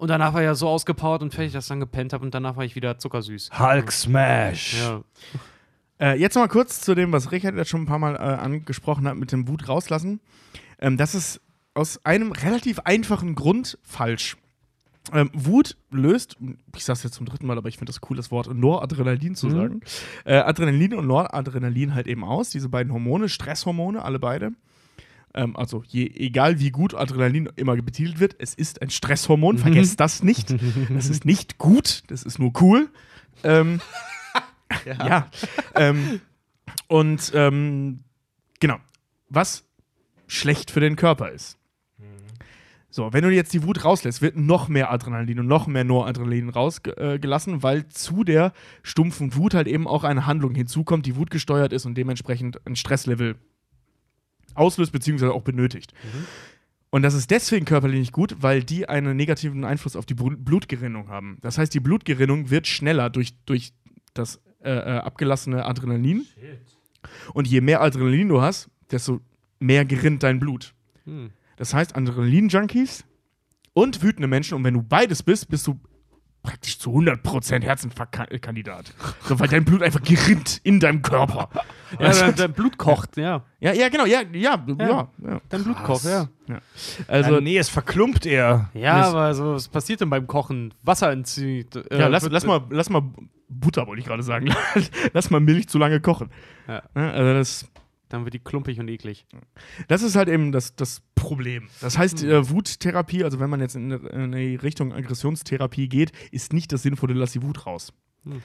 Und 0.00 0.08
danach 0.08 0.32
war 0.32 0.40
ich 0.40 0.46
ja 0.46 0.54
so 0.54 0.66
ausgepowert 0.66 1.20
und 1.20 1.34
fertig, 1.34 1.52
dass 1.52 1.66
ich 1.66 1.68
dann 1.68 1.78
gepennt 1.78 2.14
habe 2.14 2.24
und 2.24 2.34
danach 2.34 2.56
war 2.56 2.64
ich 2.64 2.74
wieder 2.74 2.96
zuckersüß. 2.96 3.50
Hulk 3.58 3.92
Smash. 3.92 4.80
Ja. 4.80 5.02
Äh, 6.00 6.18
jetzt 6.18 6.36
noch 6.36 6.42
mal 6.42 6.48
kurz 6.48 6.80
zu 6.80 6.94
dem, 6.94 7.12
was 7.12 7.32
Richard 7.32 7.54
jetzt 7.54 7.68
schon 7.68 7.82
ein 7.82 7.86
paar 7.86 7.98
Mal 7.98 8.14
äh, 8.14 8.18
angesprochen 8.18 9.06
hat, 9.06 9.16
mit 9.16 9.30
dem 9.30 9.46
Wut 9.46 9.68
rauslassen. 9.68 10.20
Ähm, 10.78 10.96
das 10.96 11.14
ist 11.14 11.42
aus 11.74 12.02
einem 12.02 12.32
relativ 12.32 12.78
einfachen 12.78 13.34
Grund 13.34 13.76
falsch. 13.82 14.38
Ähm, 15.12 15.28
Wut 15.34 15.76
löst, 15.90 16.38
ich 16.74 16.84
sage 16.86 16.96
es 16.96 17.02
jetzt 17.02 17.16
zum 17.16 17.26
dritten 17.26 17.46
Mal, 17.46 17.58
aber 17.58 17.68
ich 17.68 17.76
finde 17.76 17.92
das 17.92 18.00
cool, 18.08 18.16
das 18.16 18.30
Wort 18.30 18.50
Noradrenalin 18.54 19.34
zu 19.34 19.50
sagen. 19.50 19.82
Äh, 20.24 20.36
Adrenalin 20.36 20.94
und 20.94 21.08
Noradrenalin 21.08 21.94
halt 21.94 22.06
eben 22.06 22.24
aus, 22.24 22.48
diese 22.48 22.70
beiden 22.70 22.90
Hormone, 22.90 23.28
Stresshormone, 23.28 24.02
alle 24.02 24.18
beide. 24.18 24.52
Ähm, 25.34 25.56
also 25.56 25.82
je, 25.86 26.10
egal 26.14 26.58
wie 26.58 26.70
gut 26.70 26.94
Adrenalin 26.94 27.48
immer 27.56 27.76
betitelt 27.76 28.20
wird, 28.20 28.36
es 28.38 28.54
ist 28.54 28.82
ein 28.82 28.90
Stresshormon, 28.90 29.58
vergesst 29.58 30.00
das 30.00 30.22
nicht. 30.22 30.54
Das 30.90 31.08
ist 31.08 31.24
nicht 31.24 31.58
gut, 31.58 32.02
das 32.08 32.22
ist 32.22 32.38
nur 32.38 32.52
cool. 32.60 32.88
Ähm, 33.44 33.80
ja. 34.84 35.28
Ähm, 35.74 36.20
und 36.88 37.32
ähm, 37.34 38.00
genau, 38.58 38.76
was 39.28 39.64
schlecht 40.26 40.70
für 40.70 40.80
den 40.80 40.96
Körper 40.96 41.30
ist. 41.30 41.60
So, 42.92 43.12
wenn 43.12 43.22
du 43.22 43.30
jetzt 43.30 43.52
die 43.52 43.62
Wut 43.62 43.84
rauslässt, 43.84 44.20
wird 44.20 44.36
noch 44.36 44.66
mehr 44.66 44.90
Adrenalin 44.90 45.38
und 45.38 45.46
noch 45.46 45.68
mehr 45.68 45.84
Noradrenalin 45.84 46.48
rausgelassen, 46.48 47.62
weil 47.62 47.86
zu 47.86 48.24
der 48.24 48.52
stumpfen 48.82 49.36
Wut 49.36 49.54
halt 49.54 49.68
eben 49.68 49.86
auch 49.86 50.02
eine 50.02 50.26
Handlung 50.26 50.56
hinzukommt, 50.56 51.06
die 51.06 51.14
Wut 51.14 51.30
gesteuert 51.30 51.72
ist 51.72 51.86
und 51.86 51.94
dementsprechend 51.94 52.66
ein 52.66 52.74
Stresslevel 52.74 53.36
auslöst 54.56 54.92
beziehungsweise 54.92 55.32
auch 55.32 55.42
benötigt. 55.42 55.92
Und 56.90 57.02
das 57.02 57.14
ist 57.14 57.30
deswegen 57.30 57.64
körperlich 57.64 58.00
nicht 58.00 58.12
gut, 58.12 58.36
weil 58.40 58.64
die 58.64 58.88
einen 58.88 59.16
negativen 59.16 59.64
Einfluss 59.64 59.94
auf 59.94 60.06
die 60.06 60.14
Blutgerinnung 60.14 61.08
haben. 61.08 61.38
Das 61.40 61.56
heißt, 61.56 61.72
die 61.72 61.80
Blutgerinnung 61.80 62.50
wird 62.50 62.66
schneller 62.66 63.10
durch, 63.10 63.34
durch 63.46 63.72
das 64.12 64.40
äh, 64.62 64.70
äh, 64.72 64.98
abgelassene 64.98 65.64
Adrenalin. 65.64 66.26
Und 67.32 67.46
je 67.46 67.60
mehr 67.60 67.80
Adrenalin 67.80 68.28
du 68.28 68.42
hast, 68.42 68.68
desto 68.90 69.20
mehr 69.60 69.84
gerinnt 69.84 70.22
dein 70.22 70.40
Blut. 70.40 70.74
Hm. 71.04 71.30
Das 71.56 71.72
heißt, 71.74 71.96
Adrenalin-Junkies 71.96 73.04
und 73.72 74.02
wütende 74.02 74.26
Menschen, 74.26 74.54
und 74.54 74.64
wenn 74.64 74.74
du 74.74 74.82
beides 74.82 75.22
bist, 75.22 75.48
bist 75.48 75.66
du 75.66 75.78
praktisch 76.42 76.78
zu 76.78 76.90
100% 76.90 77.62
Herzinfarktkandidat. 77.62 78.94
So, 79.24 79.38
weil 79.38 79.48
dein 79.48 79.64
Blut 79.64 79.82
einfach 79.82 80.02
gerinnt 80.02 80.60
in 80.62 80.80
deinem 80.80 81.02
Körper. 81.02 81.48
Ja, 81.98 82.12
dein, 82.12 82.34
dein 82.34 82.52
Blut 82.52 82.78
kocht, 82.78 83.16
ja. 83.16 83.44
Ja, 83.60 83.72
ja, 83.72 83.88
genau, 83.88 84.06
ja, 84.06 84.22
ja, 84.32 84.64
ja. 84.78 85.08
ja, 85.22 85.40
Dein 85.48 85.64
Blut 85.64 85.82
kocht, 85.82 86.04
ja. 86.04 86.28
Also, 87.08 87.30
Also, 87.30 87.40
nee, 87.40 87.58
es 87.58 87.68
verklumpt 87.68 88.26
eher. 88.26 88.70
Ja, 88.74 89.08
aber 89.08 89.34
so, 89.34 89.54
was 89.54 89.68
passiert 89.68 90.00
denn 90.00 90.10
beim 90.10 90.26
Kochen? 90.26 90.72
Wasser 90.82 91.10
entzieht. 91.12 91.76
Äh, 91.76 91.98
ja, 91.98 92.06
lass, 92.06 92.28
lass, 92.28 92.46
mal, 92.46 92.62
lass 92.70 92.88
mal 92.90 93.02
Butter, 93.48 93.86
wollte 93.86 94.00
ich 94.00 94.06
gerade 94.06 94.22
sagen. 94.22 94.54
lass 95.12 95.30
mal 95.30 95.40
Milch 95.40 95.68
zu 95.68 95.78
lange 95.78 96.00
kochen. 96.00 96.30
Ja. 96.68 96.82
also 96.94 97.34
das, 97.34 97.70
Dann 98.10 98.24
wird 98.24 98.34
die 98.34 98.40
klumpig 98.40 98.78
und 98.80 98.88
eklig. 98.88 99.24
das 99.88 100.02
ist 100.02 100.16
halt 100.16 100.28
eben 100.28 100.52
das, 100.52 100.74
das 100.74 101.00
Problem. 101.14 101.68
Das 101.80 101.96
heißt, 101.96 102.24
äh, 102.24 102.50
Wuttherapie, 102.50 103.24
also 103.24 103.40
wenn 103.40 103.48
man 103.48 103.60
jetzt 103.60 103.76
in, 103.76 103.92
in 103.92 104.32
die 104.32 104.56
Richtung 104.56 104.92
Aggressionstherapie 104.92 105.88
geht, 105.88 106.12
ist 106.32 106.52
nicht 106.52 106.72
das 106.72 106.82
Sinnvolle, 106.82 107.14
lass 107.14 107.32
die 107.32 107.42
Wut 107.42 107.66
raus. 107.66 107.92
Hm. 108.24 108.42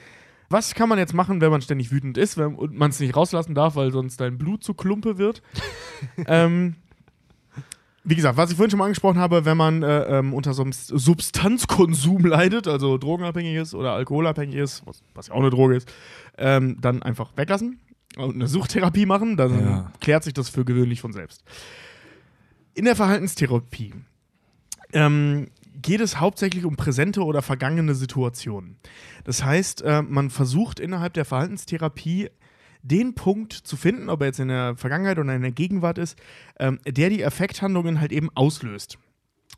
Was 0.48 0.74
kann 0.74 0.88
man 0.88 0.98
jetzt 0.98 1.14
machen, 1.14 1.40
wenn 1.40 1.50
man 1.50 1.60
ständig 1.60 1.90
wütend 1.90 2.16
ist 2.16 2.38
wenn, 2.38 2.54
und 2.54 2.76
man 2.76 2.90
es 2.90 3.00
nicht 3.00 3.16
rauslassen 3.16 3.56
darf, 3.56 3.74
weil 3.74 3.90
sonst 3.90 4.20
dein 4.20 4.38
Blut 4.38 4.62
zu 4.62 4.74
Klumpe 4.74 5.18
wird? 5.18 5.42
ähm, 6.26 6.76
wie 8.04 8.14
gesagt, 8.14 8.36
was 8.36 8.52
ich 8.52 8.56
vorhin 8.56 8.70
schon 8.70 8.78
mal 8.78 8.84
angesprochen 8.84 9.18
habe, 9.18 9.44
wenn 9.44 9.56
man 9.56 9.82
äh, 9.82 10.18
ähm, 10.18 10.32
unter 10.32 10.54
so 10.54 10.62
einem 10.62 10.72
Substanzkonsum 10.72 12.24
leidet, 12.24 12.68
also 12.68 12.98
drogenabhängig 12.98 13.56
ist 13.56 13.74
oder 13.74 13.94
alkoholabhängig 13.94 14.54
ist, 14.54 14.86
was, 14.86 15.02
was 15.14 15.26
ja 15.26 15.34
auch 15.34 15.40
eine 15.40 15.50
Droge 15.50 15.74
ist, 15.74 15.92
ähm, 16.38 16.76
dann 16.80 17.02
einfach 17.02 17.32
weglassen 17.36 17.80
und 18.16 18.34
eine 18.34 18.46
Suchttherapie 18.46 19.06
machen, 19.06 19.36
dann 19.36 19.60
Ja. 19.60 19.92
klärt 20.00 20.24
sich 20.24 20.34
das 20.34 20.48
für 20.48 20.64
gewöhnlich 20.64 21.00
von 21.00 21.12
selbst. 21.12 21.42
In 22.74 22.84
der 22.84 22.96
Verhaltenstherapie 22.96 23.94
ähm, 24.92 25.48
geht 25.82 26.00
es 26.00 26.20
hauptsächlich 26.20 26.64
um 26.64 26.76
präsente 26.76 27.22
oder 27.24 27.42
vergangene 27.42 27.94
Situationen. 27.94 28.76
Das 29.24 29.44
heißt, 29.44 29.82
äh, 29.82 30.02
man 30.02 30.30
versucht 30.30 30.80
innerhalb 30.80 31.14
der 31.14 31.24
Verhaltenstherapie 31.24 32.30
den 32.82 33.14
Punkt 33.14 33.52
zu 33.52 33.76
finden, 33.76 34.08
ob 34.08 34.20
er 34.20 34.28
jetzt 34.28 34.40
in 34.40 34.48
der 34.48 34.76
Vergangenheit 34.76 35.18
oder 35.18 35.34
in 35.34 35.42
der 35.42 35.50
Gegenwart 35.52 35.98
ist, 35.98 36.16
ähm, 36.60 36.78
der 36.86 37.10
die 37.10 37.22
Effekthandlungen 37.22 38.00
halt 38.00 38.12
eben 38.12 38.30
auslöst. 38.34 38.98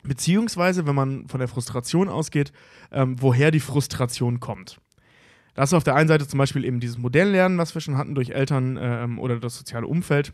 Beziehungsweise, 0.03 0.87
wenn 0.87 0.95
man 0.95 1.29
von 1.29 1.39
der 1.41 1.49
Frustration 1.49 2.09
ausgeht, 2.09 2.53
ähm, 2.91 3.17
woher 3.21 3.51
die 3.51 3.61
Frustration 3.61 4.41
kommt. 4.41 4.79
Das 5.59 5.71
ist 5.71 5.75
auf 5.75 5.83
der 5.83 5.97
einen 5.97 6.07
Seite 6.07 6.29
zum 6.29 6.39
Beispiel 6.39 6.65
eben 6.65 6.79
dieses 6.79 6.99
Modelllernen, 6.99 7.59
was 7.59 7.75
wir 7.75 7.81
schon 7.81 7.97
hatten 7.97 8.15
durch 8.15 8.31
Eltern 8.31 8.79
ähm, 8.81 9.19
oder 9.19 9.41
das 9.41 9.59
soziale 9.59 9.89
Umfeld. 9.89 10.33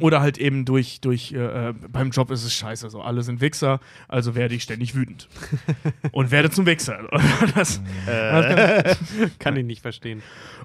Oder 0.00 0.20
halt 0.20 0.36
eben 0.36 0.66
durch, 0.66 1.00
durch 1.00 1.32
äh, 1.32 1.68
äh, 1.70 1.72
beim 1.72 2.10
Job 2.10 2.30
ist 2.30 2.44
es 2.44 2.52
scheiße. 2.52 2.90
So, 2.90 3.00
alle 3.00 3.22
sind 3.22 3.40
Wichser, 3.40 3.80
also 4.06 4.34
werde 4.34 4.54
ich 4.54 4.62
ständig 4.62 4.94
wütend. 4.94 5.30
und 6.12 6.30
werde 6.30 6.50
zum 6.50 6.66
Wichser. 6.66 7.08
das, 7.54 7.80
Kann 9.38 9.56
ich 9.56 9.64
nicht 9.64 9.80
verstehen. 9.80 10.22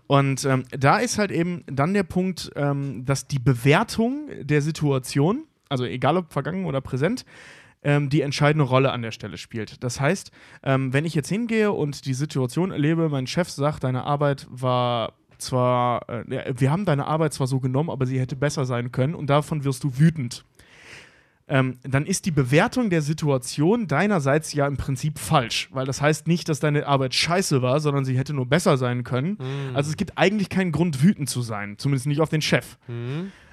und 0.07 0.43
ähm, 0.43 0.65
da 0.71 0.97
ist 0.97 1.17
halt 1.17 1.31
eben 1.31 1.63
dann 1.67 1.93
der 1.93 2.03
Punkt, 2.03 2.51
ähm, 2.57 3.05
dass 3.05 3.27
die 3.27 3.39
Bewertung 3.39 4.27
der 4.41 4.61
Situation, 4.61 5.45
also 5.69 5.85
egal 5.85 6.17
ob 6.17 6.33
vergangen 6.33 6.65
oder 6.65 6.81
präsent, 6.81 7.23
ähm, 7.83 8.09
die 8.09 8.21
entscheidende 8.21 8.65
Rolle 8.65 8.91
an 8.91 9.01
der 9.01 9.11
Stelle 9.11 9.37
spielt. 9.37 9.83
Das 9.83 9.99
heißt, 9.99 10.31
ähm, 10.63 10.93
wenn 10.93 11.05
ich 11.05 11.15
jetzt 11.15 11.29
hingehe 11.29 11.71
und 11.71 12.05
die 12.05 12.13
Situation 12.13 12.71
erlebe, 12.71 13.09
mein 13.09 13.27
Chef 13.27 13.49
sagt, 13.49 13.83
deine 13.83 14.03
Arbeit 14.03 14.47
war 14.49 15.13
zwar, 15.37 16.07
äh, 16.09 16.53
wir 16.55 16.71
haben 16.71 16.85
deine 16.85 17.07
Arbeit 17.07 17.33
zwar 17.33 17.47
so 17.47 17.59
genommen, 17.59 17.89
aber 17.89 18.05
sie 18.05 18.19
hätte 18.19 18.35
besser 18.35 18.65
sein 18.65 18.91
können 18.91 19.15
und 19.15 19.29
davon 19.29 19.63
wirst 19.63 19.83
du 19.83 19.97
wütend. 19.97 20.45
Ähm, 21.51 21.79
dann 21.81 22.05
ist 22.05 22.27
die 22.27 22.31
Bewertung 22.31 22.91
der 22.91 23.01
Situation 23.01 23.87
deinerseits 23.87 24.53
ja 24.53 24.67
im 24.67 24.77
Prinzip 24.77 25.17
falsch, 25.17 25.67
weil 25.71 25.85
das 25.87 25.99
heißt 25.99 26.27
nicht, 26.27 26.47
dass 26.47 26.59
deine 26.59 26.85
Arbeit 26.85 27.15
scheiße 27.15 27.63
war, 27.63 27.79
sondern 27.79 28.05
sie 28.05 28.15
hätte 28.15 28.33
nur 28.33 28.45
besser 28.45 28.77
sein 28.77 29.03
können. 29.03 29.37
Also 29.73 29.89
es 29.89 29.97
gibt 29.97 30.15
eigentlich 30.15 30.49
keinen 30.49 30.71
Grund, 30.71 31.01
wütend 31.01 31.27
zu 31.27 31.41
sein, 31.41 31.75
zumindest 31.79 32.05
nicht 32.05 32.21
auf 32.21 32.29
den 32.29 32.43
Chef. 32.43 32.77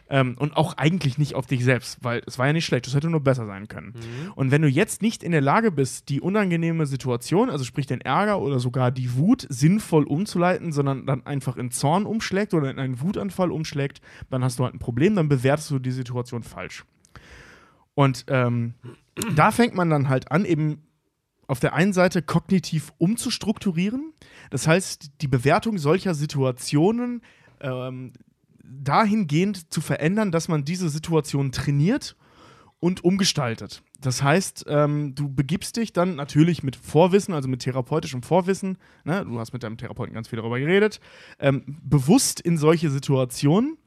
Ähm, 0.09 0.37
und 0.39 0.57
auch 0.57 0.75
eigentlich 0.75 1.19
nicht 1.19 1.35
auf 1.35 1.47
dich 1.47 1.65
selbst, 1.65 1.99
weil 2.03 2.23
es 2.27 2.39
war 2.39 2.47
ja 2.47 2.53
nicht 2.53 2.65
schlecht, 2.65 2.87
es 2.87 2.95
hätte 2.95 3.11
nur 3.11 3.21
besser 3.21 3.47
sein 3.47 3.67
können. 3.67 3.95
Und 4.37 4.53
wenn 4.53 4.63
du 4.63 4.69
jetzt 4.69 5.03
nicht 5.03 5.25
in 5.25 5.33
der 5.33 5.41
Lage 5.41 5.73
bist, 5.73 6.09
die 6.09 6.21
unangenehme 6.21 6.87
Situation, 6.87 7.51
also 7.51 7.65
sprich 7.65 7.87
den 7.87 8.01
Ärger 8.01 8.41
oder 8.41 8.61
sogar 8.61 8.93
die 8.93 9.17
Wut, 9.17 9.47
sinnvoll 9.49 10.05
umzuleiten, 10.05 10.73
sondern 10.73 11.07
dann 11.07 11.27
einfach 11.27 11.57
in 11.57 11.73
Zorn 11.73 12.07
umschlägt 12.07 12.55
oder 12.55 12.71
in 12.71 12.79
einen 12.79 13.01
Wutanfall 13.01 13.51
umschlägt, 13.51 14.01
dann 14.31 14.45
hast 14.45 14.59
du 14.59 14.65
halt 14.65 14.75
ein 14.75 14.79
Problem, 14.79 15.17
dann 15.17 15.29
bewertest 15.29 15.71
du 15.73 15.81
die 15.81 15.91
Situation 15.91 16.45
falsch. 16.45 16.85
Und 17.95 18.27
ähm, 18.29 18.75
da 19.35 19.51
fängt 19.51 19.75
man 19.75 19.91
dann 19.91 20.09
halt 20.09 20.31
an, 20.31 20.45
eben 20.45 20.83
auf 21.49 21.61
der 21.61 21.75
einen 21.75 21.93
Seite 21.93 22.23
kognitiv 22.23 22.93
umzustrukturieren. 22.99 24.13
Das 24.51 24.67
heißt, 24.69 25.11
die 25.21 25.29
Bewertung 25.29 25.79
solcher 25.79 26.15
Situationen 26.15 27.23
ähm, 27.61 28.13
dahingehend 28.69 29.73
zu 29.73 29.81
verändern, 29.81 30.33
dass 30.33 30.49
man 30.49 30.65
diese 30.65 30.89
Situation 30.89 31.53
trainiert 31.53 32.17
und 32.81 33.05
umgestaltet. 33.05 33.83
Das 34.01 34.23
heißt, 34.23 34.67
ähm, 34.69 35.15
du 35.15 35.33
begibst 35.33 35.77
dich 35.77 35.93
dann 35.93 36.17
natürlich 36.17 36.63
mit 36.63 36.77
Vorwissen, 36.77 37.35
also 37.35 37.49
mit 37.49 37.63
therapeutischem 37.63 38.23
Vorwissen, 38.23 38.79
ne, 39.05 39.25
du 39.25 39.39
hast 39.39 39.53
mit 39.53 39.63
deinem 39.63 39.79
Therapeuten 39.79 40.15
ganz 40.15 40.29
viel 40.29 40.37
darüber 40.37 40.59
geredet, 40.59 41.01
ähm, 41.39 41.79
bewusst 41.83 42.41
in 42.41 42.59
solche 42.59 42.91
Situationen, 42.91 43.79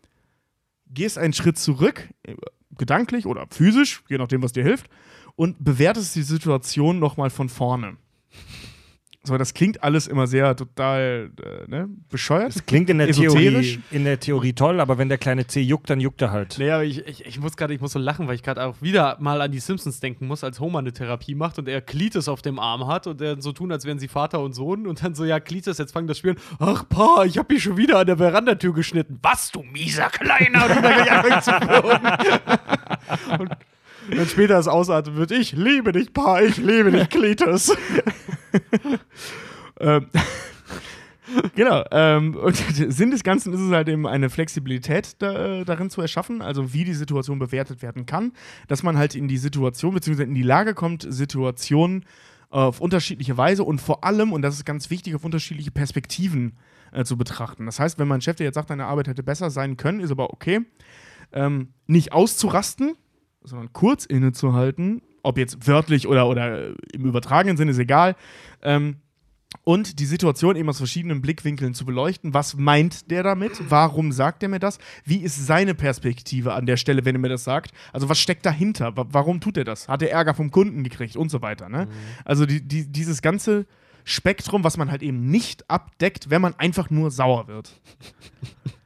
gehst 0.88 1.18
einen 1.18 1.34
Schritt 1.34 1.58
zurück, 1.58 2.10
äh, 2.24 2.36
gedanklich 2.78 3.26
oder 3.26 3.46
physisch, 3.52 4.04
je 4.10 4.18
nachdem, 4.18 4.42
was 4.42 4.54
dir 4.54 4.64
hilft, 4.64 4.90
und 5.36 5.64
bewertest 5.64 6.16
die 6.16 6.24
Situation 6.24 7.00
nochmal 7.00 7.30
von 7.30 7.50
vorne. 7.50 7.98
So, 9.30 9.38
das 9.38 9.54
klingt 9.54 9.84
alles 9.84 10.08
immer 10.08 10.26
sehr 10.26 10.56
total 10.56 11.30
äh, 11.40 11.70
ne, 11.70 11.88
bescheuert. 12.10 12.56
Das 12.56 12.66
klingt 12.66 12.90
in 12.90 12.98
der. 12.98 13.12
Theorie, 13.12 13.80
in 13.92 14.04
der 14.04 14.20
Theorie 14.20 14.54
toll, 14.54 14.80
aber 14.80 14.98
wenn 14.98 15.08
der 15.08 15.20
kleine 15.20 15.46
C 15.46 15.62
juckt, 15.62 15.88
dann 15.88 16.00
juckt 16.00 16.20
er 16.24 16.32
halt. 16.32 16.58
Naja, 16.58 16.76
aber 16.78 16.84
ich, 16.84 17.06
ich, 17.08 17.28
ich 17.28 17.40
muss 17.40 17.56
gerade, 17.56 17.76
ich 17.76 17.80
muss 17.80 17.92
so 17.92 18.00
lachen, 18.00 18.28
weil 18.28 18.34
ich 18.34 18.42
gerade 18.42 18.64
auch 18.64 18.82
wieder 18.82 19.18
mal 19.20 19.40
an 19.40 19.52
die 19.52 19.60
Simpsons 19.60 20.00
denken 20.00 20.26
muss, 20.26 20.44
als 20.44 20.60
Homer 20.60 20.80
eine 20.80 20.94
Therapie 20.94 21.36
macht 21.36 21.60
und 21.60 21.68
er 21.68 21.80
Cletus 21.80 22.28
auf 22.28 22.42
dem 22.42 22.58
Arm 22.58 22.88
hat 22.88 23.06
und 23.06 23.22
er 23.22 23.40
so 23.40 23.52
tun, 23.52 23.72
als 23.72 23.86
wären 23.86 24.00
sie 24.00 24.08
Vater 24.08 24.40
und 24.40 24.54
Sohn 24.54 24.88
und 24.88 25.04
dann 25.04 25.14
so, 25.14 25.26
ja, 25.26 25.40
Cletus, 25.40 25.78
jetzt 25.78 25.92
fangen 25.92 26.08
das 26.08 26.18
Spielen. 26.18 26.38
Ach, 26.58 26.90
Pa, 26.90 27.24
ich 27.24 27.38
hab 27.38 27.52
mich 27.52 27.62
schon 27.62 27.78
wieder 27.78 28.00
an 28.00 28.08
der 28.08 28.18
Verandatür 28.18 28.74
geschnitten. 28.74 29.20
Was, 29.22 29.52
du 29.52 29.62
mieser 29.62 30.10
Kleiner? 30.10 30.66
Und 30.66 30.84
dann 30.84 31.44
zu 31.44 31.52
und 33.40 33.50
dann 34.16 34.28
später 34.28 34.58
es 34.58 34.68
ausatmen 34.68 35.16
wird, 35.16 35.32
ich 35.32 35.54
liebe 35.54 35.92
dich, 35.92 36.14
Pa, 36.14 36.42
ich 36.42 36.58
liebe 36.58 36.92
dich, 36.92 37.10
Cletus. 37.10 37.76
Ähm, 39.80 40.08
genau. 41.56 41.84
Ähm, 41.92 42.36
und 42.36 42.56
Sinn 42.74 43.12
des 43.12 43.24
Ganzen 43.24 43.54
ist 43.54 43.62
es 43.62 43.72
halt 43.72 43.90
eben 43.90 44.08
eine 44.08 44.30
Flexibilität 44.30 45.16
da, 45.20 45.60
äh, 45.60 45.66
darin 45.66 45.90
zu 45.90 46.02
erschaffen, 46.02 46.42
also 46.42 46.74
wie 46.74 46.84
die 46.84 46.94
Situation 46.94 47.40
bewertet 47.40 47.82
werden 47.82 48.06
kann, 48.06 48.34
dass 48.68 48.84
man 48.84 48.98
halt 48.98 49.16
in 49.16 49.28
die 49.28 49.38
Situation 49.38 49.94
bzw. 49.94 50.24
in 50.24 50.36
die 50.36 50.44
Lage 50.44 50.74
kommt, 50.74 51.06
Situationen 51.10 52.04
äh, 52.52 52.58
auf 52.58 52.82
unterschiedliche 52.82 53.38
Weise 53.38 53.64
und 53.64 53.80
vor 53.80 54.04
allem, 54.04 54.34
und 54.34 54.42
das 54.42 54.56
ist 54.56 54.66
ganz 54.66 54.90
wichtig, 54.90 55.16
auf 55.16 55.24
unterschiedliche 55.24 55.72
Perspektiven 55.72 56.58
äh, 56.92 57.04
zu 57.04 57.18
betrachten. 57.18 57.66
Das 57.66 57.80
heißt, 57.80 58.00
wenn 58.00 58.08
mein 58.08 58.22
Chef 58.22 58.36
dir 58.36 58.46
jetzt 58.46 58.56
sagt, 58.56 58.70
deine 58.70 58.86
Arbeit 58.86 59.08
hätte 59.08 59.24
besser 59.24 59.50
sein 59.50 59.78
können, 59.78 60.00
ist 60.00 60.12
aber 60.12 60.34
okay, 60.34 60.62
ähm, 61.32 61.70
nicht 61.86 62.12
auszurasten, 62.12 62.96
sondern 63.44 63.72
kurz 63.74 64.06
innezuhalten, 64.06 65.02
ob 65.24 65.38
jetzt 65.38 65.68
wörtlich 65.68 66.08
oder, 66.08 66.28
oder 66.28 66.70
im 66.94 67.06
übertragenen 67.06 67.58
Sinne, 67.58 67.72
ist 67.72 67.80
egal. 67.80 68.16
Ähm, 68.62 68.98
und 69.64 70.00
die 70.00 70.06
Situation 70.06 70.56
eben 70.56 70.70
aus 70.70 70.78
verschiedenen 70.78 71.22
Blickwinkeln 71.22 71.74
zu 71.74 71.84
beleuchten. 71.84 72.36
Was 72.36 72.56
meint 72.56 73.10
der 73.10 73.24
damit? 73.24 73.54
Warum 73.68 74.12
sagt 74.12 74.44
er 74.44 74.50
mir 74.50 74.60
das? 74.60 74.78
Wie 75.06 75.18
ist 75.18 75.48
seine 75.48 75.74
Perspektive 75.74 76.54
an 76.54 76.68
der 76.68 76.78
Stelle, 76.78 77.04
wenn 77.04 77.16
er 77.16 77.20
mir 77.20 77.30
das 77.30 77.46
sagt? 77.46 77.72
Also 77.92 78.10
was 78.10 78.20
steckt 78.20 78.46
dahinter? 78.46 78.96
Wa- 78.96 79.08
Warum 79.10 79.42
tut 79.42 79.58
er 79.58 79.64
das? 79.64 79.88
Hat 79.88 80.04
er 80.04 80.12
Ärger 80.12 80.36
vom 80.36 80.52
Kunden 80.52 80.84
gekriegt 80.84 81.16
und 81.16 81.30
so 81.30 81.42
weiter? 81.42 81.68
Ne? 81.68 81.88
Also 82.26 82.46
die, 82.46 82.62
die, 82.62 82.92
dieses 82.92 83.24
ganze 83.24 83.66
Spektrum, 84.04 84.64
was 84.64 84.78
man 84.78 84.92
halt 84.92 85.02
eben 85.02 85.30
nicht 85.32 85.68
abdeckt, 85.70 86.30
wenn 86.30 86.42
man 86.44 86.54
einfach 86.60 86.92
nur 86.92 87.10
sauer 87.10 87.48
wird. 87.48 87.72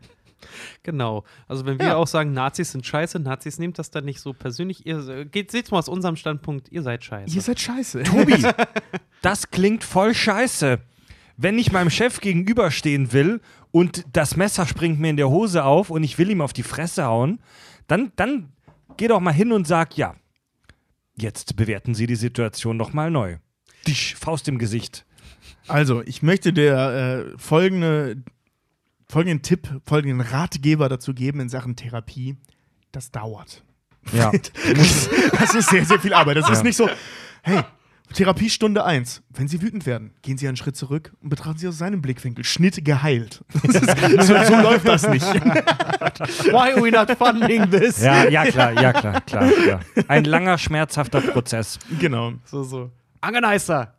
Genau. 0.83 1.23
Also 1.47 1.65
wenn 1.65 1.79
wir 1.79 1.87
Ja. 1.87 1.95
auch 1.95 2.07
sagen, 2.07 2.33
Nazis 2.33 2.71
sind 2.73 2.85
scheiße, 2.85 3.19
Nazis 3.19 3.57
nehmt 3.57 3.79
das 3.79 3.89
dann 3.89 4.05
nicht 4.05 4.19
so 4.19 4.33
persönlich. 4.33 4.85
Ihr 4.85 5.07
äh, 5.07 5.25
geht, 5.25 5.49
seht's 5.51 5.71
mal 5.71 5.79
aus 5.79 5.87
unserem 5.87 6.15
Standpunkt, 6.17 6.69
ihr 6.71 6.83
seid 6.83 7.03
scheiße. 7.03 7.33
Ihr 7.33 7.41
seid 7.41 7.59
scheiße. 7.59 8.03
Tobi, 8.03 8.35
das 9.21 9.49
klingt 9.49 9.83
voll 9.83 10.13
scheiße. 10.13 10.79
Wenn 11.37 11.57
ich 11.57 11.71
meinem 11.71 11.89
Chef 11.89 12.19
gegenüberstehen 12.19 13.11
will 13.13 13.41
und 13.71 14.05
das 14.13 14.35
Messer 14.35 14.67
springt 14.67 14.99
mir 14.99 15.09
in 15.09 15.17
der 15.17 15.29
Hose 15.29 15.63
auf 15.63 15.89
und 15.89 16.03
ich 16.03 16.17
will 16.19 16.29
ihm 16.29 16.41
auf 16.41 16.53
die 16.53 16.63
Fresse 16.63 17.05
hauen, 17.05 17.39
dann, 17.87 18.11
dann 18.17 18.51
geh 18.97 19.07
doch 19.07 19.19
mal 19.19 19.31
hin 19.33 19.51
und 19.51 19.65
sag, 19.65 19.97
ja, 19.97 20.15
jetzt 21.15 21.55
bewerten 21.55 21.95
Sie 21.95 22.07
die 22.07 22.15
Situation 22.15 22.77
noch 22.77 22.93
mal 22.93 23.09
neu. 23.09 23.37
Dich, 23.87 24.15
Faust 24.15 24.47
im 24.47 24.57
Gesicht. 24.59 25.05
Also, 25.67 26.01
ich 26.03 26.21
möchte 26.21 26.53
dir 26.53 26.73
äh, 27.33 27.37
folgende, 27.37 28.21
folgenden 29.13 29.43
Tipp, 29.43 29.67
folgenden 29.85 30.21
Ratgeber 30.21 30.89
dazu 30.89 31.13
geben 31.13 31.39
in 31.39 31.47
Sachen 31.47 31.75
Therapie. 31.75 32.35
Das 32.91 33.11
dauert. 33.11 33.63
Ja. 34.11 34.31
Das, 35.39 35.53
ist 35.55 35.69
sehr, 35.69 35.85
sehr 35.85 35.99
viel 35.99 36.13
Arbeit. 36.13 36.37
Das 36.37 36.49
ist 36.49 36.57
Ja. 36.57 36.63
nicht 36.63 36.75
so, 36.77 36.89
hey, 37.43 37.61
Therapiestunde 38.13 38.83
1. 38.83 39.21
Wenn 39.29 39.47
Sie 39.47 39.61
wütend 39.61 39.85
werden, 39.85 40.13
gehen 40.23 40.37
Sie 40.37 40.47
einen 40.47 40.57
Schritt 40.57 40.75
zurück 40.75 41.13
und 41.21 41.29
betrachten 41.29 41.57
Sie 41.59 41.67
aus 41.67 41.77
seinem 41.77 42.01
Blickwinkel. 42.01 42.43
Schnitt 42.43 42.83
geheilt. 42.83 43.43
Ist, 43.63 44.27
so, 44.27 44.43
so 44.45 44.55
läuft 44.61 44.87
das 44.87 45.07
nicht. 45.07 45.25
Why 45.33 46.73
are 46.73 46.81
we 46.81 46.89
not 46.91 47.09
funding 47.17 47.69
this? 47.69 48.01
ja, 48.01 48.27
ja, 48.27 48.45
klar, 48.45 48.71
ja, 48.73 48.93
klar, 48.93 49.21
klar, 49.21 49.47
klar. 49.51 49.79
Ein 50.07 50.25
langer, 50.25 50.57
schmerzhafter 50.57 51.21
Prozess. 51.21 51.77
genau. 51.99 52.33
So, 52.45 52.63
so. 52.63 52.91
Angeneister, 53.21 53.95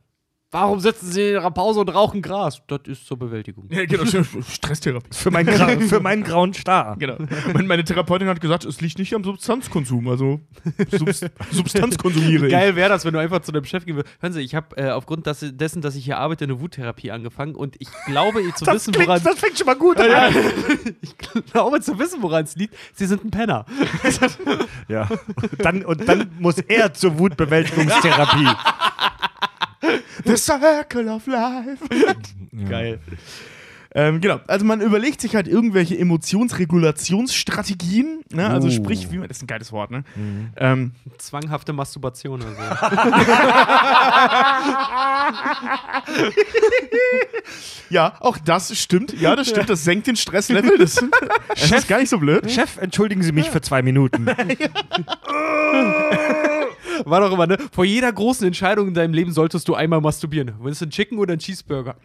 warum 0.55 0.79
sitzen 0.79 1.11
Sie 1.11 1.21
in 1.21 1.33
Ihrer 1.33 1.51
Pause 1.51 1.81
und 1.81 1.89
rauchen 1.93 2.23
Gras? 2.23 2.63
Das 2.69 2.81
ist 2.87 3.07
zur 3.07 3.19
Bewältigung. 3.19 3.69
Ja, 3.71 3.85
genau. 3.85 4.05
Stresstherapie. 4.49 5.09
Für, 5.11 5.31
mein 5.31 5.47
Gra 5.47 5.69
für 5.81 6.01
meinen 6.01 6.23
grauen 6.23 6.55
Star. 6.55 6.97
Genau. 6.97 7.17
Und 7.53 7.67
meine 7.67 7.83
Therapeutin 7.83 8.29
hat 8.29 8.41
gesagt, 8.41 8.65
es 8.65 8.81
liegt 8.81 8.99
nicht 8.99 9.13
am 9.15 9.25
Substanzkonsum. 9.25 10.09
Also 10.09 10.41
Subst 10.91 11.29
Substanz 11.51 11.99
konsumiere 11.99 12.47
ich. 12.47 12.53
Geil 12.53 12.77
wäre 12.77 12.89
das, 12.89 13.05
wenn 13.05 13.13
du 13.13 13.19
einfach 13.19 13.41
zu 13.41 13.51
deinem 13.51 13.65
Chef 13.65 13.85
gehen 13.85 13.97
würdest. 13.97 14.15
Hören 14.21 14.33
Sie, 14.33 14.43
ich 14.43 14.55
habe 14.55 14.77
äh, 14.77 14.91
aufgrund 14.91 15.27
das, 15.27 15.45
dessen, 15.45 15.83
dass 15.83 15.97
ich 15.97 16.05
hier 16.05 16.19
arbeite, 16.19 16.45
eine 16.45 16.61
Wuttherapie 16.61 17.11
angefangen 17.11 17.57
und 17.57 17.75
ich 17.81 17.89
glaube 18.07 18.41
zu 18.55 18.67
wissen, 18.67 18.95
woran 18.95 19.23
das 19.23 19.39
fängt 19.41 19.59
schon 19.59 19.67
mal 19.67 19.75
gut 19.75 19.99
an. 19.99 20.11
ja, 20.11 20.29
ich 21.01 21.19
glaube 21.19 21.81
zu 21.81 21.99
wissen, 21.99 22.23
woran 22.23 22.45
es 22.45 22.55
liegt. 22.55 22.77
Sie 22.95 23.07
sind 23.07 23.25
ein 23.25 23.31
Penner. 23.31 23.67
Ja. 24.89 25.09
Und 25.09 25.65
dann, 25.65 25.85
und 25.85 26.09
dann 26.09 26.31
muss 26.39 26.59
er 26.59 26.93
zur 26.93 27.19
Wutbewältigungstherapie. 27.19 28.49
The 30.25 30.37
Circle 30.45 31.09
of 31.09 31.27
Life. 31.27 31.79
Geil. 32.69 33.01
Ähm, 33.97 34.21
genau, 34.21 34.41
also 34.49 34.65
man 34.65 34.81
überlegt 34.81 35.21
sich 35.21 35.37
halt 35.37 35.47
irgendwelche 35.47 35.97
Emotionsregulationsstrategien, 35.97 38.25
ne? 38.33 38.51
also 38.51 38.67
Oh. 38.67 38.71
sprich, 38.73 39.13
wie 39.13 39.19
man, 39.19 39.29
das 39.29 39.37
ist 39.37 39.45
ein 39.45 39.47
geiles 39.47 39.71
Wort, 39.71 39.93
ne? 39.93 40.03
Ähm, 40.57 40.91
Zwanghafte 41.19 41.73
Masturbation 41.73 42.43
oder 42.43 42.51
so. 42.51 42.57
ja, 47.91 48.15
auch 48.21 48.39
das 48.39 48.77
stimmt, 48.79 49.13
ja, 49.21 49.37
das 49.37 49.49
stimmt, 49.49 49.69
das 49.71 49.85
senkt 49.85 50.07
den 50.09 50.17
Stresslevel, 50.17 50.79
das, 50.79 50.95
das 51.49 51.71
ist 51.71 51.87
gar 51.89 51.99
nicht 52.01 52.09
so 52.11 52.19
blöd. 52.19 52.51
Chef, 52.51 52.79
entschuldigen 52.79 53.23
Sie 53.23 53.31
mich 53.33 53.51
für 53.51 53.61
zwei 53.61 53.83
Minuten. 53.83 54.27
War 57.05 57.21
doch 57.21 57.33
immer, 57.33 57.47
ne? 57.47 57.59
Vor 57.73 57.85
jeder 57.85 58.13
großen 58.13 58.47
Entscheidung 58.47 58.89
in 58.89 58.95
deinem 58.95 59.15
Leben 59.15 59.33
solltest 59.33 59.69
du 59.69 59.75
einmal 59.75 60.01
masturbieren. 60.01 60.55
Willst 60.61 60.81
du 60.81 60.87
einen 60.87 60.93
Chicken 60.93 61.19
oder 61.19 61.33
einen 61.33 61.41
Cheeseburger? 61.41 61.97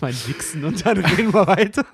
erstmal 0.00 0.12
ein 0.12 0.28
Wichsen 0.28 0.64
und 0.64 0.84
dann 0.86 0.98
reden 0.98 1.34
wir 1.34 1.46
weiter. 1.46 1.84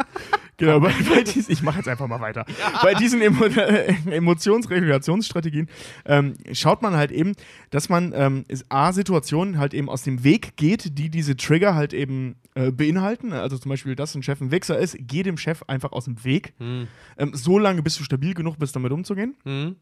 Genau, 0.59 0.81
bei, 0.81 0.93
bei 1.09 1.23
diesen, 1.23 1.53
ich 1.53 1.63
mache 1.63 1.79
jetzt 1.79 1.89
einfach 1.89 2.07
mal 2.07 2.21
weiter. 2.21 2.47
Bei 2.83 2.95
diesen 2.95 3.21
Emo 3.21 3.45
äh, 3.45 3.95
Emotionsregulationsstrategien 4.11 5.69
ähm, 6.07 6.35
schaut 6.53 6.83
man 6.83 6.97
halt 6.97 7.13
eben, 7.13 7.33
dass 7.71 7.89
man 7.89 8.13
ähm, 8.15 8.45
A, 8.69 8.93
Situationen 8.93 9.59
halt 9.59 9.75
eben 9.75 9.91
aus 9.91 10.03
dem 10.03 10.25
Weg 10.25 10.57
geht, 10.57 10.99
die 10.99 11.11
diese 11.11 11.37
Trigger 11.37 11.75
halt 11.75 11.93
eben 11.93 12.37
äh, 12.57 12.73
beinhalten. 12.73 13.35
Also 13.35 13.59
zum 13.59 13.69
Beispiel, 13.69 13.95
dass 13.95 14.15
ein 14.15 14.23
Chef 14.23 14.41
ein 14.41 14.51
Wichser 14.51 14.79
ist, 14.79 14.97
geh 14.99 15.23
dem 15.23 15.37
Chef 15.37 15.63
einfach 15.67 15.93
aus 15.93 16.07
dem 16.07 16.25
Weg. 16.25 16.55
Hm. 16.57 16.89
Ähm, 17.19 17.31
so 17.35 17.59
lange, 17.59 17.83
bis 17.83 17.99
du 17.99 18.03
stabil 18.03 18.33
genug 18.33 18.59
bist, 18.59 18.75
damit 18.75 18.93
umzugehen. 18.93 19.37
Hm. 19.45 19.77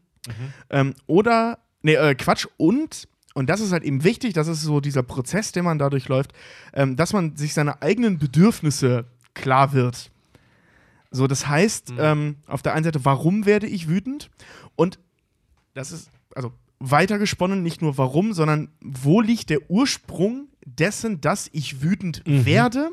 Ähm, 0.69 0.93
oder, 1.07 1.59
nee, 1.83 1.93
äh, 1.93 2.15
Quatsch, 2.15 2.47
und, 2.57 3.07
und 3.33 3.49
das 3.49 3.61
ist 3.61 3.71
halt 3.71 3.83
eben 3.83 4.03
wichtig, 4.03 4.33
das 4.33 4.49
ist 4.49 4.61
so 4.61 4.81
dieser 4.81 5.03
Prozess, 5.03 5.53
den 5.53 5.63
man 5.63 5.79
dadurch 5.79 6.09
läuft, 6.09 6.33
ähm, 6.73 6.97
dass 6.97 7.13
man 7.13 7.37
sich 7.37 7.53
seine 7.53 7.81
eigenen 7.81 8.17
Bedürfnisse 8.17 9.05
klar 9.33 9.71
wird. 9.71 10.11
So, 11.11 11.27
das 11.27 11.47
heißt, 11.47 11.93
ähm, 11.97 12.35
auf 12.45 12.61
der 12.61 12.73
einen 12.73 12.83
Seite, 12.83 13.05
warum 13.05 13.45
werde 13.45 13.67
ich 13.67 13.87
wütend? 13.87 14.29
Und 14.75 14.99
das 15.75 15.93
ist, 15.93 16.09
also 16.35 16.51
weitergesponnen, 16.79 17.63
nicht 17.63 17.81
nur 17.81 17.97
warum, 17.97 18.33
sondern 18.33 18.67
wo 18.81 19.21
liegt 19.21 19.49
der 19.49 19.71
Ursprung 19.71 20.49
dessen, 20.65 21.21
dass 21.21 21.49
ich 21.53 21.81
wütend 21.81 22.21
werde? 22.25 22.89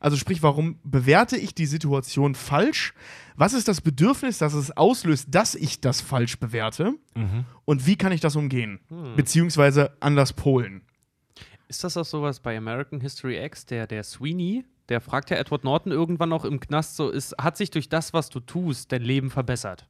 Also 0.00 0.16
sprich, 0.16 0.42
warum 0.42 0.78
bewerte 0.82 1.36
ich 1.36 1.54
die 1.54 1.66
Situation 1.66 2.34
falsch? 2.34 2.94
Was 3.36 3.52
ist 3.52 3.68
das 3.68 3.80
Bedürfnis, 3.80 4.38
das 4.38 4.54
es 4.54 4.76
auslöst, 4.76 5.28
dass 5.30 5.54
ich 5.54 5.80
das 5.80 6.00
falsch 6.00 6.38
bewerte? 6.38 6.94
Und 7.64 7.86
wie 7.86 7.96
kann 7.96 8.12
ich 8.12 8.20
das 8.20 8.36
umgehen? 8.36 8.80
Beziehungsweise 9.16 9.96
anders 10.00 10.32
polen. 10.32 10.82
Ist 11.68 11.84
das 11.84 11.96
auch 11.96 12.04
sowas 12.04 12.40
bei 12.40 12.56
American 12.56 13.00
History 13.00 13.42
X, 13.44 13.64
der, 13.66 13.86
der 13.86 14.02
Sweeney, 14.02 14.64
der 14.88 15.00
fragt 15.00 15.30
ja 15.30 15.36
Edward 15.36 15.62
Norton 15.62 15.92
irgendwann 15.92 16.30
noch 16.30 16.44
im 16.44 16.58
Knast 16.58 16.96
so, 16.96 17.10
ist, 17.10 17.36
hat 17.40 17.56
sich 17.56 17.70
durch 17.70 17.88
das, 17.88 18.12
was 18.12 18.28
du 18.28 18.40
tust, 18.40 18.90
dein 18.90 19.02
Leben 19.02 19.30
verbessert? 19.30 19.86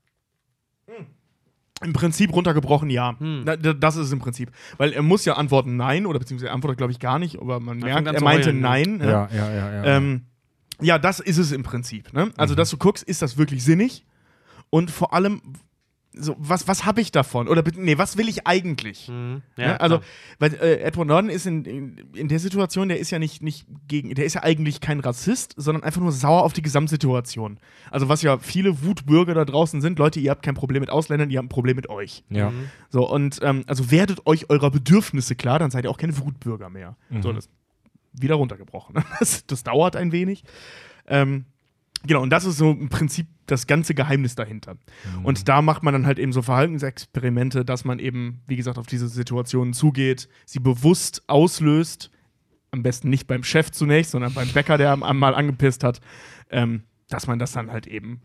Im 1.83 1.93
Prinzip 1.95 2.33
runtergebrochen, 2.35 2.91
ja. 2.91 3.15
D- 3.21 3.75
das 3.79 3.97
ist 3.97 4.07
es 4.07 4.13
im 4.13 4.19
Prinzip. 4.19 4.51
Weil 4.77 4.93
er 4.93 5.03
muss 5.03 5.25
ja 5.25 5.35
antworten 5.35 5.77
Nein, 5.77 6.05
oder 6.07 6.19
beziehungsweise 6.19 6.49
er 6.51 6.55
antwortet, 6.55 6.77
glaube 6.79 6.93
ich, 6.93 6.99
gar 6.99 7.19
nicht, 7.19 7.39
aber 7.41 7.59
man 7.59 7.79
Er 7.83 8.01
merkt, 8.03 8.07
er 8.19 8.23
meinte 8.23 8.49
heulen, 8.49 8.61
ja. 8.63 8.69
Nein. 8.69 9.01
Ja, 9.01 9.29
ja, 9.33 9.53
ja. 9.55 9.73
ja. 9.75 9.85
Ähm, 9.85 10.23
ja, 10.83 10.99
das 10.99 11.21
ist 11.21 11.39
es 11.39 11.53
im 11.53 11.63
Prinzip. 11.63 12.13
Ne? 12.13 12.31
Also, 12.37 12.55
dass 12.55 12.71
du 12.71 12.77
guckst, 12.77 13.03
ist 13.05 13.23
das 13.23 13.37
wirklich 13.39 13.65
sinnig? 13.65 14.05
Und 14.71 14.91
vor 14.91 15.15
allem, 15.15 15.41
so, 16.13 16.35
was, 16.39 16.67
was 16.67 16.85
habe 16.85 17.01
ich 17.01 17.13
davon? 17.13 17.47
Oder 17.47 17.63
nee, 17.77 17.97
was 17.97 18.17
will 18.17 18.29
ich 18.29 18.47
eigentlich? 18.47 19.07
Hm. 19.07 19.43
Ja, 19.57 19.77
also, 19.77 20.01
weil 20.39 20.55
äh, 20.55 20.81
Edward 20.81 21.07
Norton 21.07 21.31
ist 21.31 21.47
in, 21.47 21.65
in, 21.65 21.97
in 22.15 22.29
der 22.29 22.41
Situation, 22.41 22.89
der 22.89 22.99
ist 22.99 23.11
ja 23.11 23.19
nicht, 23.19 23.43
nicht 23.43 23.67
gegen, 23.87 24.15
der 24.15 24.25
ist 24.25 24.35
ja 24.35 24.43
eigentlich 24.43 24.81
kein 24.81 25.01
Rassist, 25.01 25.55
sondern 25.57 25.85
einfach 25.85 26.01
nur 26.01 26.13
sauer 26.13 26.43
auf 26.43 26.53
die 26.53 26.63
Gesamtsituation. 26.63 27.59
Also, 27.91 28.09
was 28.09 28.23
ja 28.23 28.39
viele 28.39 28.83
Wutbürger 28.83 29.35
da 29.35 29.45
draußen 29.45 29.81
sind, 29.81 29.99
Leute, 29.99 30.19
ihr 30.19 30.31
habt 30.31 30.43
kein 30.43 30.55
Problem 30.55 30.81
mit 30.81 30.91
Ausländern, 30.91 31.31
ihr 31.31 31.39
habt 31.39 31.47
ein 31.47 31.51
Problem 31.51 31.77
mit 31.77 31.89
euch. 31.89 32.25
ja. 32.29 32.53
So, 32.89 33.09
und 33.09 33.39
ähm, 33.43 33.63
also 33.69 33.93
werdet 33.93 34.27
euch 34.27 34.51
eurer 34.51 34.71
Bedürfnisse 34.71 35.37
klar, 35.37 35.61
dann 35.61 35.71
seid 35.71 35.85
ihr 35.85 35.91
auch 35.91 35.99
keine 35.99 36.19
Wutbürger 36.19 36.71
mehr. 36.71 36.97
So, 37.21 37.33
das 37.33 37.49
wieder 38.13 38.35
runtergebrochen. 38.35 38.97
ne? 38.97 39.05
Das, 39.19 39.47
das 39.47 39.63
dauert 39.63 39.97
ein 39.97 40.13
wenig. 40.13 40.45
Ähm, 41.07 41.45
genau, 42.07 42.23
und 42.23 42.31
das 42.31 42.45
ist 42.45 42.57
so 42.59 42.71
im 42.71 42.89
Prinzip 42.89 43.27
das 43.47 43.67
ganze 43.67 43.95
Geheimnis 43.95 44.35
dahinter. 44.35 44.77
Und 45.23 45.49
da 45.49 45.61
macht 45.63 45.83
man 45.83 45.93
dann 45.93 46.07
halt 46.07 46.19
eben 46.19 46.33
so 46.33 46.43
Verhaltensexperimente, 46.43 47.65
dass 47.65 47.85
man 47.85 47.99
eben, 47.99 48.43
wie 48.47 48.57
gesagt, 48.57 48.79
auf 48.79 48.87
diese 48.87 49.09
Situationen 49.09 49.75
zugeht, 49.75 50.29
sie 50.47 50.61
bewusst 50.61 51.23
auslöst. 51.29 52.11
Am 52.73 52.83
besten 52.85 53.11
nicht 53.11 53.27
beim 53.27 53.43
Chef 53.43 53.73
zunächst, 53.73 54.13
sondern 54.13 54.33
beim 54.33 54.49
Bäcker, 54.53 54.79
der 54.79 54.93
am- 54.93 55.19
mal 55.19 55.35
angepisst 55.35 55.83
hat, 55.83 56.01
ähm, 56.51 56.85
dass 57.09 57.27
man 57.27 57.41
das 57.41 57.51
dann 57.53 57.73
halt 57.73 57.89
eben 57.89 58.21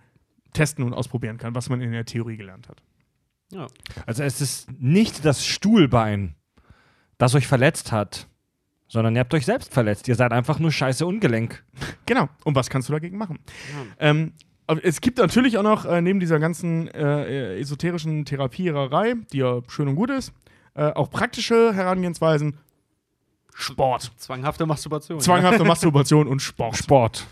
testen 0.53 0.84
und 0.85 0.93
ausprobieren 0.93 1.38
kann, 1.38 1.56
was 1.56 1.69
man 1.69 1.81
in 1.81 1.91
der 1.91 2.06
Theorie 2.06 2.38
gelernt 2.38 2.69
hat. 2.69 2.84
ja. 3.52 3.65
Also 4.06 4.22
es 4.23 4.41
ist 4.41 4.72
nicht 4.80 5.26
das 5.26 5.45
Stuhlbein, 5.45 6.35
das 7.18 7.34
euch 7.34 7.47
verletzt 7.47 7.91
hat, 7.91 8.27
sondern 8.87 9.15
ihr 9.15 9.21
habt 9.21 9.33
euch 9.33 9.45
selbst 9.45 9.73
verletzt. 9.73 10.07
Ihr 10.07 10.15
seid 10.15 10.31
einfach 10.31 10.59
nur 10.59 10.71
scheiße 10.71 11.05
ungelenk. 11.05 11.63
Genau. 12.07 12.29
Und 12.43 12.55
was 12.55 12.69
kannst 12.69 12.87
du 12.87 12.93
dagegen 12.93 13.17
machen? 13.17 13.39
Ähm, 13.99 14.33
aber 14.67 14.85
es 14.85 15.01
gibt 15.01 15.17
natürlich 15.17 15.57
auch 15.57 15.63
noch 15.63 15.85
äh, 15.85 16.01
neben 16.01 16.19
dieser 16.19 16.39
ganzen 16.39 16.87
äh, 16.89 17.57
esoterischen 17.57 18.25
Therapiererei, 18.25 19.15
die 19.33 19.39
ja 19.39 19.61
schön 19.67 19.87
und 19.87 19.95
gut 19.95 20.11
ist, 20.11 20.31
äh, 20.75 20.83
auch 20.91 21.09
praktische 21.09 21.73
Herangehensweisen. 21.73 22.57
Sport. 23.57 24.11
Zwanghafte 24.18 24.65
Masturbation. 24.65 25.22
Zwanghafte 25.22 25.64
Masturbation 25.65 26.27
und 26.27 26.41
Sport. 26.41 26.76
Sport. 26.76 27.26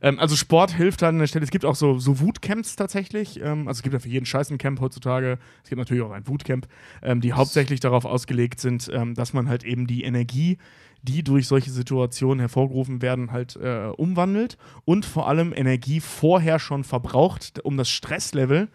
Ähm, 0.00 0.18
also 0.18 0.34
Sport 0.34 0.72
hilft 0.72 1.02
dann 1.02 1.16
an 1.16 1.18
der 1.18 1.26
Stelle. 1.26 1.44
Es 1.44 1.50
gibt 1.50 1.66
auch 1.66 1.74
so, 1.74 1.98
so 1.98 2.20
Wutcamps 2.20 2.74
tatsächlich. 2.74 3.38
Ähm, 3.38 3.68
also 3.68 3.78
es 3.78 3.82
gibt 3.82 3.92
ja 3.92 3.98
für 3.98 4.08
jeden 4.08 4.24
Scheiß 4.24 4.50
ein 4.50 4.56
Camp 4.56 4.80
heutzutage. 4.80 5.38
Es 5.62 5.68
gibt 5.68 5.78
natürlich 5.78 6.02
auch 6.02 6.10
ein 6.10 6.26
Wutcamp, 6.26 6.66
ähm, 7.02 7.20
die 7.20 7.34
hauptsächlich 7.34 7.80
darauf 7.80 8.06
ausgelegt 8.06 8.60
sind, 8.60 8.88
ähm, 8.94 9.14
dass 9.14 9.34
man 9.34 9.46
halt 9.46 9.62
eben 9.62 9.86
die 9.86 10.04
Energie, 10.04 10.56
die 11.02 11.22
durch 11.22 11.48
solche 11.48 11.70
Situationen 11.70 12.40
hervorgerufen 12.40 13.02
werden, 13.02 13.30
halt 13.30 13.56
äh, 13.56 13.90
umwandelt 13.94 14.56
und 14.86 15.04
vor 15.04 15.28
allem 15.28 15.52
Energie 15.54 16.00
vorher 16.00 16.60
schon 16.60 16.82
verbraucht, 16.82 17.60
um 17.62 17.76
das 17.76 17.90
Stresslevel, 17.90 18.68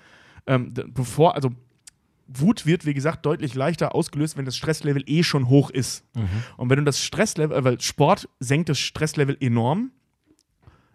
ähm, 0.46 0.76
bevor, 0.94 1.34
also 1.34 1.50
Wut 2.28 2.66
wird, 2.66 2.86
wie 2.86 2.94
gesagt, 2.94 3.26
deutlich 3.26 3.56
leichter 3.56 3.96
ausgelöst, 3.96 4.38
wenn 4.38 4.46
das 4.46 4.58
Stresslevel 4.58 5.04
eh 5.06 5.24
schon 5.24 5.50
hoch 5.50 5.70
ist. 5.70 6.06
Und 6.58 6.70
wenn 6.70 6.78
du 6.80 6.84
das 6.84 7.02
Stresslevel, 7.02 7.58
äh, 7.58 7.64
weil 7.64 7.82
Sport 7.82 8.30
senkt 8.40 8.70
das 8.70 8.80
Stresslevel 8.80 9.38
enorm, 9.40 9.92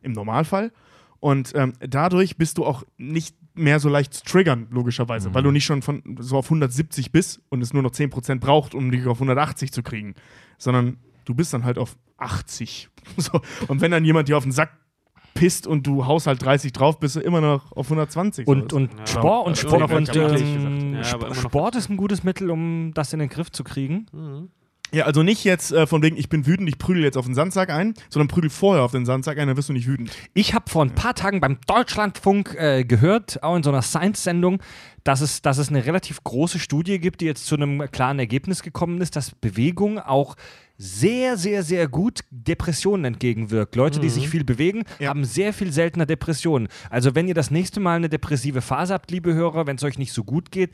im 0.03 0.13
Normalfall. 0.13 0.73
Und 1.21 1.53
ähm, 1.55 1.75
dadurch 1.81 2.37
bist 2.37 2.59
du 2.59 2.67
auch 2.67 2.83
nicht 2.99 3.37
mehr 3.55 3.79
so 3.81 3.89
leicht 3.89 4.15
zu 4.15 4.25
triggern, 4.25 4.67
logischerweise, 4.71 5.33
weil 5.35 5.43
du 5.43 5.51
nicht 5.51 5.65
schon 5.65 5.83
von 5.83 6.03
so 6.19 6.37
auf 6.37 6.47
170 6.47 7.13
bist 7.13 7.41
und 7.49 7.63
es 7.63 7.73
nur 7.73 7.83
noch 7.83 7.93
10% 7.93 8.41
braucht, 8.41 8.75
um 8.75 8.91
dich 8.91 9.07
auf 9.07 9.19
180 9.19 9.73
zu 9.73 9.83
kriegen, 9.83 10.15
sondern 10.59 10.97
du 11.25 11.35
bist 11.35 11.53
dann 11.53 11.65
halt 11.65 11.79
auf 11.79 11.97
80. 12.17 12.89
So. 13.17 13.41
Und 13.67 13.81
wenn 13.81 13.91
dann 13.91 14.05
jemand 14.05 14.29
dir 14.29 14.37
auf 14.37 14.45
den 14.45 14.53
Sack 14.53 14.79
pisst 15.43 15.66
und 15.66 15.89
du 15.89 16.06
haust 16.06 16.28
halt 16.28 16.40
30 16.40 16.73
drauf, 16.73 17.01
bist 17.01 17.16
du 17.16 17.20
immer 17.20 17.40
noch 17.40 17.73
auf 17.73 17.86
120. 17.86 18.47
Und, 18.47 18.70
So. 18.70 18.77
und 18.77 18.93
Ja. 18.97 19.06
Sport 19.09 19.47
und 19.48 19.59
Sport, 19.59 19.93
und, 19.93 20.14
ähm. 20.14 20.94
Ja, 20.94 21.35
Sport 21.35 21.74
ist 21.74 21.90
ein 21.90 21.97
gutes 21.97 22.23
Mittel, 22.23 22.48
um 22.48 22.93
das 22.94 23.12
in 23.12 23.19
den 23.19 23.28
Griff 23.28 23.51
zu 23.51 23.64
kriegen. 23.64 24.06
Mhm. 24.12 24.51
ja, 24.93 25.05
also 25.05 25.24
nicht 25.24 25.43
jetzt 25.43 25.73
äh, 25.73 25.89
von 25.89 26.01
wegen, 26.01 26.16
ich 26.16 26.28
bin 26.28 26.47
wütend, 26.47 26.69
ich 26.69 26.78
prügel 26.78 27.02
jetzt 27.02 27.16
auf 27.16 27.24
den 27.24 27.35
Sandsack 27.35 27.70
ein, 27.70 27.94
sondern 28.09 28.28
prügel 28.28 28.51
vorher 28.51 28.85
auf 28.85 28.93
den 28.93 29.05
Sandsack 29.05 29.36
ein, 29.39 29.48
dann 29.48 29.56
wirst 29.56 29.69
du 29.69 29.73
nicht 29.73 29.89
wütend. 29.89 30.12
Ich 30.32 30.55
habe 30.55 30.70
vor 30.70 30.85
ein 30.85 30.94
paar 30.94 31.14
Tagen 31.16 31.40
beim 31.40 31.59
Deutschlandfunk 31.66 32.55
äh, 32.56 32.85
gehört, 32.85 33.43
auch 33.43 33.56
in 33.56 33.64
so 33.64 33.70
einer 33.70 33.82
Science-Sendung, 33.82 34.62
dass 35.02 35.23
es, 35.23 35.43
dass 35.43 35.59
es 35.59 35.70
eine 35.70 35.86
relativ 35.86 36.23
große 36.23 36.60
Studie 36.60 37.01
gibt, 37.01 37.20
die 37.20 37.24
jetzt 37.24 37.47
zu 37.47 37.56
einem 37.56 37.90
klaren 37.90 38.20
Ergebnis 38.20 38.62
gekommen 38.62 39.01
ist, 39.01 39.16
dass 39.16 39.32
Bewegung 39.32 39.98
auch 39.98 40.36
sehr, 40.78 41.36
sehr, 41.36 41.62
sehr 41.62 41.89
gut 41.89 42.20
Depressionen 42.31 43.05
entgegenwirkt. 43.05 43.77
Leute, 43.77 44.01
die 44.01 44.09
sich 44.11 44.28
viel 44.28 44.44
bewegen, 44.44 44.85
Ja. 44.99 45.11
haben 45.11 45.24
sehr 45.24 45.53
viel 45.53 45.73
seltener 45.73 46.07
Depressionen. 46.07 46.69
Also 46.90 47.15
wenn 47.15 47.28
ihr 47.28 47.35
das 47.35 47.51
nächste 47.51 47.81
Mal 47.81 47.97
eine 47.97 48.09
depressive 48.09 48.61
Phase 48.62 48.94
habt, 48.94 49.11
liebe 49.11 49.35
Hörer, 49.35 49.66
wenn 49.66 49.77
es 49.77 49.85
euch 49.85 49.99
nicht 49.99 50.12
so 50.12 50.24
gut 50.24 50.51
geht, 50.51 50.70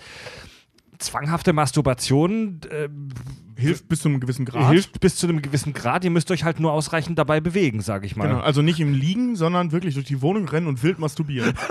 zwanghafte 0.99 1.53
Masturbation 1.53 2.61
äh, 2.70 2.89
Hilft 3.61 3.89
bis 3.89 4.01
zu 4.01 4.09
einem 4.09 4.20
gewissen 4.20 4.45
Grad. 4.45 4.70
hilft 4.70 5.01
bis 5.01 5.16
zu 5.16 5.27
einem 5.29 5.43
gewissen 5.43 5.73
Grad. 5.73 6.05
Ihr 6.05 6.11
müsst 6.11 6.31
euch 6.31 6.45
halt 6.45 6.61
nur 6.61 6.73
ausreichend 6.73 7.19
dabei 7.19 7.41
bewegen, 7.41 7.81
sage 7.83 8.07
ich 8.07 8.15
mal. 8.16 8.29
Genau, 8.29 8.41
also 8.41 8.62
nicht 8.62 8.79
im 8.81 8.93
Liegen, 8.95 9.35
sondern 9.37 9.73
wirklich 9.73 9.95
durch 9.95 10.07
die 10.07 10.23
Wohnung 10.23 10.49
rennen 10.49 10.66
und 10.69 10.83
wild 10.83 10.99
masturbieren. 10.99 11.53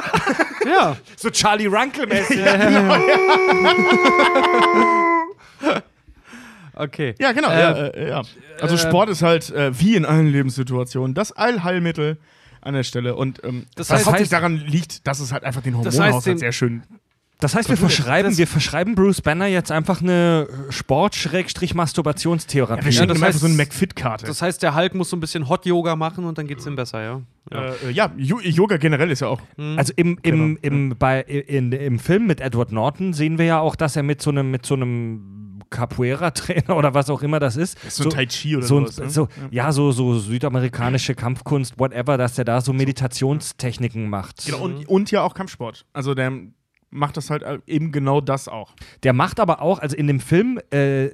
Ja. 0.66 0.98
So 1.16 1.30
Charlie 1.30 1.68
Runkle-mäßig. 1.68 2.40
Okay. 6.78 7.16
ja, 7.20 7.32
genau. 7.32 7.50
Äh, 7.50 7.60
ja, 7.60 7.72
äh, 7.88 8.10
ja. 8.10 8.22
Also 8.62 8.76
äh, 8.76 8.78
Sport 8.78 9.10
ist 9.10 9.22
halt 9.22 9.50
äh, 9.52 9.78
wie 9.80 9.96
in 9.96 10.06
allen 10.06 10.28
Lebenssituationen 10.28 11.14
das 11.14 11.32
Allheilmittel 11.32 12.18
an 12.62 12.74
der 12.74 12.84
Stelle. 12.84 13.16
Und 13.16 13.44
ähm, 13.44 13.66
Das 13.76 13.90
was 13.90 14.02
heißt- 14.02 14.06
hauptsächlich 14.06 14.30
daran 14.30 14.58
liegt, 14.58 15.08
dass 15.08 15.20
es 15.20 15.32
halt 15.32 15.44
einfach 15.44 15.62
den 15.62 15.74
Das 15.76 15.86
heißt, 15.86 15.98
Hormonhaushalt 16.00 16.40
sehr 16.40 16.52
schön. 16.52 16.84
Das 17.40 17.54
heißt, 17.54 17.70
wir 17.70 17.78
verschreiben, 17.78 18.36
wir 18.36 18.48
verschreiben 18.48 18.96
Bruce 18.96 19.22
Banner 19.22 19.46
jetzt 19.46 19.72
einfach 19.72 20.02
eine 20.02 20.48
Sport-Masturbtionstherapie. 20.70 22.86
Wir 22.86 22.92
schicken 22.92 23.08
das 23.10 23.18
ihm 23.18 23.24
einfach 23.24 23.38
heißt- 23.38 23.42
so 23.42 23.46
eine 23.48 23.56
McFit-Karte. 23.56 24.26
Das 24.26 24.42
heißt, 24.42 24.64
der 24.64 24.76
Hulk 24.76 24.96
muss 24.96 25.10
so 25.10 25.18
ein 25.18 25.20
bisschen 25.20 25.48
Hot-Yoga 25.48 25.96
machen 25.96 26.26
und 26.26 26.38
dann 26.38 26.48
geht's 26.48 26.66
ihm 26.66 26.76
besser, 26.76 27.02
ja? 27.04 27.22
Ja. 27.52 27.74
Äh, 27.88 27.92
ja, 27.92 28.12
Jo- 28.18 28.40
Yoga 28.42 28.78
generell 28.78 29.12
ist 29.12 29.22
ja 29.22 29.28
auch. 29.28 29.42
also 29.78 29.94
im, 29.96 30.18
im, 30.24 30.56
Genau, 30.56 30.60
im, 30.62 30.96
bei, 30.98 31.22
in, 31.22 31.72
im 31.72 32.00
Film 32.00 32.28
mit 32.28 32.42
Edward 32.42 32.72
Norton 32.72 33.14
sehen 33.14 33.38
wir 33.38 33.46
ja 33.46 33.60
auch, 33.60 33.76
dass 33.76 33.96
er 33.96 34.04
mit 34.04 34.22
so 34.22 34.32
einem, 34.32 34.52
mit 34.52 34.66
so 34.66 34.76
einem 34.76 35.37
Capoeira-Trainer 35.70 36.76
oder 36.78 36.94
was 36.94 37.10
auch 37.10 37.22
immer 37.22 37.40
das 37.40 37.58
ist. 37.58 37.78
So 37.92 38.06
ein 38.06 38.10
Tai 38.10 38.26
Chi 38.26 38.58
oder 38.58 38.66
so, 38.66 38.80
sowas, 38.80 38.98
ne? 39.00 39.10
so, 39.10 39.28
ja, 39.52 39.72
so, 39.72 39.92
so 39.92 40.18
südamerikanische 40.20 41.16
Kampfkunst, 41.16 41.80
whatever, 41.80 42.18
dass 42.18 42.38
er 42.38 42.46
da 42.46 42.62
so 42.62 42.74
Meditationstechniken 42.74 44.10
macht. 44.10 44.46
Genau, 44.46 44.60
und, 44.64 44.88
und 44.88 45.12
ja 45.12 45.24
auch 45.24 45.34
Kampfsport. 45.34 45.86
Also 45.94 46.14
der 46.14 46.32
macht 46.90 47.18
das 47.18 47.30
halt 47.30 47.44
eben 47.68 47.92
genau 47.92 48.22
das 48.22 48.48
auch. 48.48 48.74
Der 49.04 49.14
macht 49.14 49.40
aber 49.40 49.62
auch, 49.62 49.80
also 49.80 49.96
in 49.96 50.08
dem 50.08 50.20
Film 50.20 50.60
äh, 50.72 51.10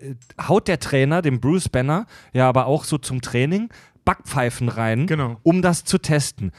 haut 0.47 0.67
der 0.67 0.79
Trainer, 0.79 1.21
dem 1.21 1.39
Bruce 1.39 1.69
Banner, 1.69 2.05
ja 2.33 2.47
aber 2.47 2.67
auch 2.67 2.83
so 2.83 2.97
zum 2.97 3.21
Training 3.21 3.69
Backpfeifen 4.05 4.69
rein, 4.69 5.07
Genau. 5.07 5.37
um 5.43 5.61
das 5.61 5.83
zu 5.83 5.97
testen. 5.97 6.51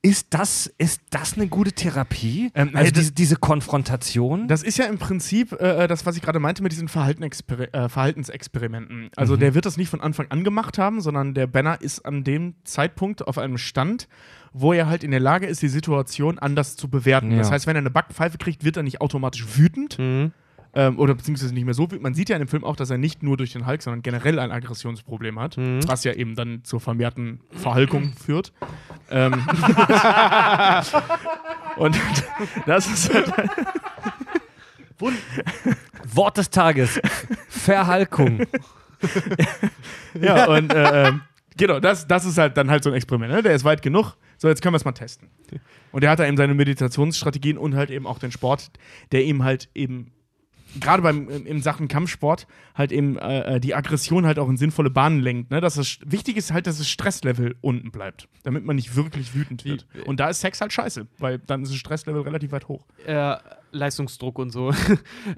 Ist 0.00 0.28
das, 0.30 0.72
ist 0.78 1.00
das 1.10 1.34
eine 1.34 1.48
gute 1.48 1.72
Therapie? 1.72 2.52
Ähm, 2.54 2.70
also 2.72 2.90
das- 2.92 3.00
diese, 3.00 3.12
diese 3.12 3.36
Konfrontation? 3.36 4.46
Das 4.46 4.62
ist 4.62 4.78
ja 4.78 4.84
im 4.86 4.98
Prinzip 4.98 5.52
äh, 5.60 5.88
das, 5.88 6.06
was 6.06 6.14
ich 6.16 6.22
gerade 6.22 6.38
meinte 6.38 6.62
mit 6.62 6.70
diesen 6.70 6.86
äh, 6.86 7.88
Verhaltensexperimenten. 7.88 9.10
Also 9.16 9.36
der 9.36 9.54
wird 9.54 9.66
das 9.66 9.76
nicht 9.76 9.88
von 9.88 10.00
Anfang 10.00 10.26
an 10.30 10.44
gemacht 10.44 10.78
haben, 10.78 11.00
sondern 11.00 11.34
der 11.34 11.46
Banner 11.48 11.80
ist 11.80 12.06
an 12.06 12.22
dem 12.24 12.54
Zeitpunkt 12.64 13.26
auf 13.26 13.38
einem 13.38 13.58
Stand, 13.58 14.08
wo 14.52 14.72
er 14.72 14.86
halt 14.86 15.02
in 15.02 15.10
der 15.10 15.20
Lage 15.20 15.46
ist, 15.46 15.62
die 15.62 15.68
Situation 15.68 16.38
anders 16.38 16.76
zu 16.76 16.88
bewerten. 16.88 17.32
Ja. 17.32 17.38
Das 17.38 17.50
heißt, 17.50 17.66
wenn 17.66 17.76
er 17.76 17.80
eine 17.80 17.90
Backpfeife 17.90 18.38
kriegt, 18.38 18.64
wird 18.64 18.76
er 18.76 18.82
nicht 18.84 19.00
automatisch 19.00 19.44
wütend. 19.58 19.98
Mhm. 19.98 20.32
Ähm, 20.74 20.98
oder 20.98 21.14
beziehungsweise 21.14 21.54
nicht 21.54 21.64
mehr 21.64 21.74
so 21.74 21.84
wütend. 21.84 22.02
Man 22.02 22.14
sieht 22.14 22.28
ja 22.28 22.36
in 22.36 22.42
dem 22.42 22.48
Film 22.48 22.62
auch, 22.64 22.76
dass 22.76 22.90
er 22.90 22.98
nicht 22.98 23.22
nur 23.22 23.36
durch 23.36 23.52
den 23.52 23.66
Hulk, 23.66 23.80
sondern 23.82 24.02
generell 24.02 24.38
ein 24.38 24.52
Aggressionsproblem 24.52 25.38
hat, 25.40 25.56
Mhm. 25.56 25.80
was 25.88 26.04
ja 26.04 26.12
eben 26.12 26.34
dann 26.36 26.62
zur 26.64 26.80
vermehrten 26.80 27.40
Verhalkung 27.52 28.12
führt. 28.24 28.52
Ähm 29.10 29.32
Und 31.76 31.96
das 32.66 32.86
ist 32.86 33.14
halt 33.14 33.32
Wort 36.12 36.36
des 36.36 36.50
Tages. 36.50 37.00
Verhalkung. 37.48 38.40
Ja, 40.20 40.46
und 40.46 40.72
äh, 40.74 41.08
ähm, 41.08 41.20
genau, 41.56 41.78
das, 41.78 42.08
das 42.08 42.24
ist 42.24 42.36
halt 42.38 42.56
dann 42.56 42.68
halt 42.68 42.82
so 42.82 42.90
ein 42.90 42.96
Experiment. 42.96 43.32
Ne? 43.32 43.42
Der 43.42 43.54
ist 43.54 43.62
weit 43.64 43.80
genug. 43.82 44.16
So, 44.38 44.48
jetzt 44.48 44.60
können 44.60 44.72
wir 44.72 44.78
es 44.78 44.84
mal 44.84 44.90
testen. 44.90 45.28
Und 45.92 46.02
er 46.02 46.10
hat 46.10 46.18
da 46.18 46.26
eben 46.26 46.36
seine 46.36 46.54
Meditationsstrategien 46.54 47.58
und 47.58 47.76
halt 47.76 47.90
eben 47.90 48.06
auch 48.08 48.18
den 48.18 48.32
Sport, 48.32 48.70
der 49.12 49.22
ihm 49.24 49.44
halt 49.44 49.68
eben 49.74 50.10
gerade 50.80 51.02
beim 51.02 51.28
in, 51.28 51.62
Sachen 51.62 51.88
Kampfsport 51.88 52.46
halt 52.74 52.92
eben 52.92 53.18
äh, 53.18 53.56
äh, 53.56 53.60
die 53.60 53.74
Aggression 53.74 54.26
halt 54.26 54.38
auch 54.38 54.48
in 54.48 54.56
sinnvolle 54.56 54.90
Bahnen 54.90 55.20
lenkt. 55.20 55.50
Ne? 55.50 55.60
Dass 55.60 55.74
das, 55.74 55.98
wichtig 56.04 56.36
ist 56.36 56.52
halt, 56.52 56.66
dass 56.66 56.78
das 56.78 56.88
Stresslevel 56.88 57.56
unten 57.60 57.90
bleibt, 57.90 58.28
damit 58.42 58.64
man 58.64 58.76
nicht 58.76 58.96
wirklich 58.96 59.34
wütend 59.34 59.64
wird. 59.64 59.86
Und 60.06 60.20
da 60.20 60.28
ist 60.28 60.40
Sex 60.40 60.60
halt 60.60 60.72
scheiße, 60.72 61.06
weil 61.18 61.38
dann 61.38 61.62
ist 61.62 61.70
das 61.70 61.78
Stresslevel 61.78 62.22
relativ 62.22 62.52
weit 62.52 62.68
hoch. 62.68 62.86
äh, 63.06 63.36
Leistungsdruck 63.72 64.38
und 64.38 64.50
so. 64.50 64.72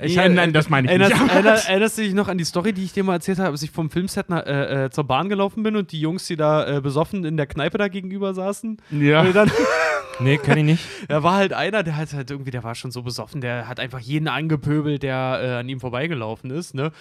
Ja, 0.02 0.28
nein, 0.28 0.52
das 0.52 0.70
meine 0.70 0.86
ich 0.86 0.90
erinnerst, 0.90 1.20
nicht. 1.20 1.32
Erinnerst, 1.34 1.68
erinnerst 1.68 1.98
du 1.98 2.02
dich 2.02 2.14
noch 2.14 2.28
an 2.28 2.38
die 2.38 2.44
Story, 2.44 2.72
die 2.72 2.84
ich 2.84 2.92
dir 2.92 3.04
mal 3.04 3.14
erzählt 3.14 3.38
habe, 3.38 3.50
als 3.50 3.62
ich 3.62 3.70
vom 3.70 3.90
Filmset 3.90 4.28
nach, 4.28 4.46
äh, 4.46 4.84
äh, 4.84 4.90
zur 4.90 5.04
Bahn 5.04 5.28
gelaufen 5.28 5.62
bin 5.62 5.76
und 5.76 5.92
die 5.92 6.00
Jungs, 6.00 6.26
die 6.26 6.36
da 6.36 6.76
äh, 6.76 6.80
besoffen 6.80 7.24
in 7.24 7.36
der 7.36 7.46
Kneipe 7.46 7.78
da 7.78 7.88
gegenüber 7.88 8.34
saßen? 8.34 8.78
Ja. 8.90 9.22
Und 9.22 9.34
dann, 9.34 9.50
Nee, 10.22 10.38
kenn 10.38 10.58
ich 10.58 10.64
nicht. 10.64 10.84
da 11.08 11.22
war 11.22 11.34
halt 11.34 11.52
einer, 11.52 11.82
der 11.82 11.96
hat 11.96 12.12
halt 12.12 12.30
irgendwie, 12.30 12.50
der 12.50 12.64
war 12.64 12.74
schon 12.74 12.90
so 12.90 13.02
besoffen, 13.02 13.40
der 13.40 13.68
hat 13.68 13.80
einfach 13.80 14.00
jeden 14.00 14.28
angepöbelt, 14.28 15.02
der 15.02 15.40
äh, 15.42 15.60
an 15.60 15.68
ihm 15.68 15.80
vorbeigelaufen 15.80 16.50
ist, 16.50 16.74
ne? 16.74 16.92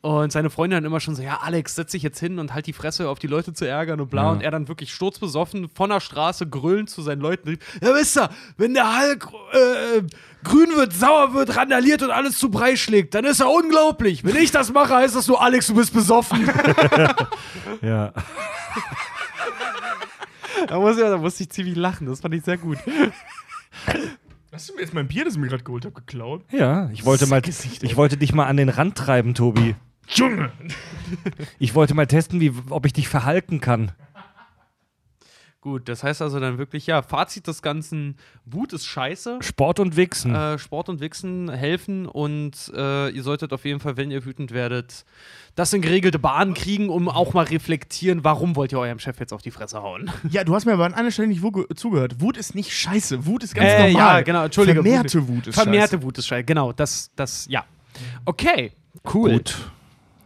Und 0.00 0.30
seine 0.30 0.48
Freunde 0.48 0.76
dann 0.76 0.84
immer 0.84 1.00
schon 1.00 1.16
so, 1.16 1.22
ja, 1.22 1.40
Alex, 1.42 1.74
setz 1.74 1.90
dich 1.90 2.04
jetzt 2.04 2.20
hin 2.20 2.38
und 2.38 2.54
halt 2.54 2.66
die 2.66 2.72
Fresse, 2.72 3.08
auf 3.08 3.18
die 3.18 3.26
Leute 3.26 3.52
zu 3.52 3.66
ärgern 3.66 4.00
und 4.00 4.10
bla. 4.10 4.24
Ja. 4.24 4.30
Und 4.30 4.42
er 4.42 4.52
dann 4.52 4.68
wirklich 4.68 4.94
sturzbesoffen 4.94 5.68
von 5.74 5.90
der 5.90 5.98
Straße 5.98 6.48
grölend 6.48 6.88
zu 6.88 7.02
seinen 7.02 7.20
Leuten 7.20 7.48
rief, 7.48 7.58
ja, 7.82 7.92
wisst 7.94 8.16
ihr, 8.16 8.30
wenn 8.56 8.74
der 8.74 8.96
Hulk 8.96 9.28
äh, 9.52 10.02
grün 10.44 10.68
wird, 10.76 10.92
sauer 10.92 11.34
wird, 11.34 11.56
randaliert 11.56 12.02
und 12.02 12.12
alles 12.12 12.38
zu 12.38 12.48
Brei 12.48 12.76
schlägt, 12.76 13.14
dann 13.14 13.24
ist 13.24 13.40
er 13.40 13.50
unglaublich. 13.50 14.22
Wenn 14.24 14.36
ich 14.36 14.52
das 14.52 14.72
mache, 14.72 14.94
heißt 14.94 15.16
das 15.16 15.26
nur, 15.26 15.42
Alex, 15.42 15.66
du 15.66 15.74
bist 15.74 15.92
besoffen. 15.92 16.48
Ja. 17.82 18.12
da, 20.66 20.78
muss 20.78 20.96
ich, 20.96 21.02
da 21.02 21.16
musste 21.16 21.42
ich 21.44 21.50
ziemlich 21.50 21.76
lachen, 21.76 22.06
das 22.06 22.20
fand 22.20 22.34
ich 22.34 22.44
sehr 22.44 22.58
gut. 22.58 22.78
Hast 24.52 24.68
du 24.68 24.74
mir 24.74 24.80
jetzt 24.80 24.94
mein 24.94 25.06
Bier, 25.06 25.24
das 25.24 25.34
ich 25.34 25.40
mir 25.40 25.48
gerade 25.48 25.62
geholt 25.62 25.84
habe, 25.84 25.94
geklaut? 25.94 26.42
Ja, 26.50 26.90
ich 26.90 27.04
wollte 27.04 27.26
mal, 27.26 27.42
Gesicht, 27.42 27.82
ich 27.82 27.96
wollte 27.96 28.16
dich 28.16 28.32
mal 28.32 28.46
an 28.46 28.56
den 28.56 28.68
Rand 28.68 28.96
treiben, 28.96 29.34
Tobi. 29.34 29.74
Junge! 30.08 30.50
Ich 31.58 31.74
wollte 31.74 31.94
mal 31.94 32.06
testen, 32.06 32.40
wie, 32.40 32.52
ob 32.70 32.86
ich 32.86 32.92
dich 32.92 33.08
verhalten 33.08 33.60
kann. 33.60 33.92
Gut, 35.60 35.88
das 35.88 36.04
heißt 36.04 36.22
also 36.22 36.38
dann 36.38 36.56
wirklich, 36.56 36.86
ja, 36.86 37.02
Fazit 37.02 37.48
des 37.48 37.62
Ganzen, 37.62 38.16
Wut 38.44 38.72
ist 38.72 38.86
scheiße. 38.86 39.38
Sport 39.40 39.80
und 39.80 39.96
Wichsen. 39.96 40.32
Äh, 40.32 40.56
Sport 40.56 40.88
und 40.88 41.00
Wichsen 41.00 41.50
helfen 41.50 42.06
und 42.06 42.70
äh, 42.76 43.08
ihr 43.10 43.22
solltet 43.24 43.52
auf 43.52 43.64
jeden 43.64 43.80
Fall, 43.80 43.96
wenn 43.96 44.12
ihr 44.12 44.24
wütend 44.24 44.52
werdet, 44.52 45.04
das 45.56 45.72
in 45.72 45.82
geregelte 45.82 46.20
Bahnen 46.20 46.54
kriegen, 46.54 46.88
um 46.90 47.08
auch 47.08 47.34
mal 47.34 47.44
reflektieren, 47.44 48.22
warum 48.22 48.54
wollt 48.54 48.70
ihr 48.70 48.78
eurem 48.78 49.00
Chef 49.00 49.18
jetzt 49.18 49.32
auf 49.32 49.42
die 49.42 49.50
Fresse 49.50 49.82
hauen. 49.82 50.10
Ja, 50.30 50.44
du 50.44 50.54
hast 50.54 50.64
mir 50.64 50.74
aber 50.74 50.86
an 50.86 50.94
einer 50.94 51.10
Stelle 51.10 51.26
nicht 51.26 51.42
wo- 51.42 51.64
zugehört. 51.74 52.20
Wut 52.20 52.36
ist 52.36 52.54
nicht 52.54 52.72
scheiße. 52.72 53.26
Wut 53.26 53.42
ist 53.42 53.56
ganz 53.56 53.68
Äh, 53.68 53.90
normal. 53.92 54.18
ja, 54.18 54.20
genau, 54.22 54.44
Entschuldige. 54.44 54.80
Vermehrte 54.80 55.26
Wut 55.26 55.48
ist 55.48 55.54
Vermehrte 55.56 55.96
scheiße. 55.96 56.02
Wut 56.04 56.18
ist 56.18 56.26
scheiße, 56.28 56.44
genau, 56.44 56.72
das, 56.72 57.10
das, 57.16 57.46
ja. 57.50 57.64
Okay, 58.24 58.70
cool. 59.12 59.32
Gut. 59.32 59.56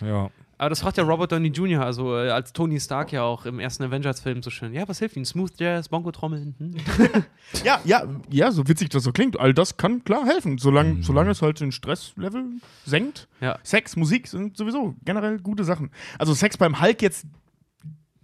Ja. 0.05 0.29
Aber 0.63 0.71
das 0.71 0.81
fragt 0.81 0.97
ja 0.97 1.03
Robert 1.03 1.33
Downey 1.33 1.49
Jr., 1.49 1.85
also 1.85 2.17
äh, 2.17 2.31
als 2.31 2.53
Tony 2.53 2.79
Stark 2.79 3.11
ja 3.11 3.25
auch 3.25 3.47
im 3.47 3.59
ersten 3.59 3.83
Avengers-Film 3.83 4.45
so 4.45 4.51
schön. 4.51 4.73
Ja, 4.73 4.87
was 4.87 5.01
hilft 5.01 5.17
ihnen? 5.17 5.25
Smooth 5.25 5.59
Jazz, 5.59 5.89
Bongo-Trommeln? 5.89 6.55
Hm? 6.57 6.77
Ja, 7.65 7.81
ja, 7.85 8.05
ja, 8.31 8.53
so 8.53 8.69
witzig 8.69 8.89
das 8.91 9.03
so 9.03 9.11
klingt. 9.11 9.41
All 9.41 9.55
das 9.55 9.77
kann 9.77 10.05
klar 10.05 10.25
helfen, 10.25 10.59
solange, 10.59 11.03
solange 11.03 11.31
es 11.33 11.43
halt 11.43 11.59
den 11.59 11.73
Stresslevel 11.73 12.45
senkt. 12.85 13.27
Ja. 13.41 13.59
Sex, 13.65 13.97
Musik 13.97 14.29
sind 14.29 14.57
sowieso 14.57 14.95
generell 15.05 15.41
gute 15.41 15.65
Sachen. 15.65 15.91
Also 16.17 16.33
Sex 16.33 16.57
beim 16.57 16.81
Hulk 16.81 17.03
jetzt 17.03 17.27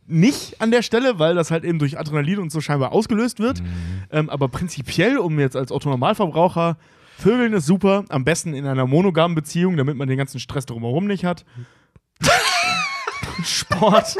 nicht 0.07 0.60
an 0.60 0.70
der 0.70 0.83
Stelle, 0.83 1.18
weil 1.18 1.34
das 1.34 1.50
halt 1.50 1.65
eben 1.65 1.81
durch 1.81 1.99
Adrenalin 1.99 2.39
und 2.39 2.52
so 2.52 2.60
scheinbar 2.60 2.92
ausgelöst 2.92 3.41
wird. 3.41 3.60
Ähm, 4.12 4.31
aber 4.31 4.47
prinzipiell, 4.47 5.18
um 5.18 5.41
jetzt 5.41 5.57
als 5.57 5.73
Otto-Normalverbraucher, 5.73 6.76
Vögeln 7.17 7.52
ist 7.52 7.67
super, 7.67 8.05
am 8.10 8.25
besten 8.25 8.55
in 8.55 8.65
einer 8.65 8.86
monogamen 8.86 9.34
Beziehung, 9.34 9.76
damit 9.76 9.97
man 9.97 10.07
den 10.07 10.18
ganzen 10.18 10.39
Stress 10.39 10.67
drumherum 10.67 11.08
nicht 11.08 11.25
hat. 11.25 11.44
Sport. 13.45 14.17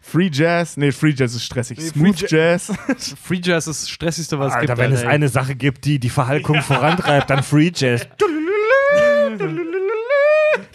Free 0.00 0.28
Jazz, 0.32 0.76
nee, 0.76 0.90
Free 0.90 1.10
Jazz 1.10 1.34
ist 1.34 1.44
stressig. 1.44 1.80
Smooth 1.80 2.18
Free 2.18 2.26
Jazz. 2.28 2.72
Free 3.22 3.40
Jazz 3.42 3.66
ist 3.68 3.82
das 3.82 3.90
Stressigste, 3.90 4.38
was 4.38 4.48
es 4.48 4.54
Alter, 4.54 4.74
gibt. 4.74 4.78
wenn 4.78 4.92
es 4.92 4.98
Alter, 5.00 5.08
ey. 5.10 5.14
eine 5.14 5.28
Sache 5.28 5.54
gibt, 5.54 5.84
die 5.84 6.00
die 6.00 6.10
Verhalkung 6.10 6.60
vorantreibt, 6.62 7.30
dann 7.30 7.42
Free 7.42 7.70
Jazz. 7.74 8.06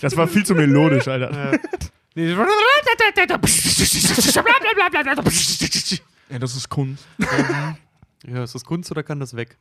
Das 0.01 0.15
war 0.15 0.27
viel 0.27 0.45
zu 0.45 0.55
melodisch, 0.55 1.07
Alter. 1.07 1.59
Nee. 2.15 2.35
Ja, 6.29 6.39
das 6.39 6.55
ist 6.55 6.69
Kunst. 6.69 7.05
Ja, 8.25 8.43
ist 8.43 8.55
das 8.55 8.63
Kunst 8.63 8.89
oder 8.91 9.03
kann 9.03 9.19
das 9.19 9.35
weg? 9.35 9.57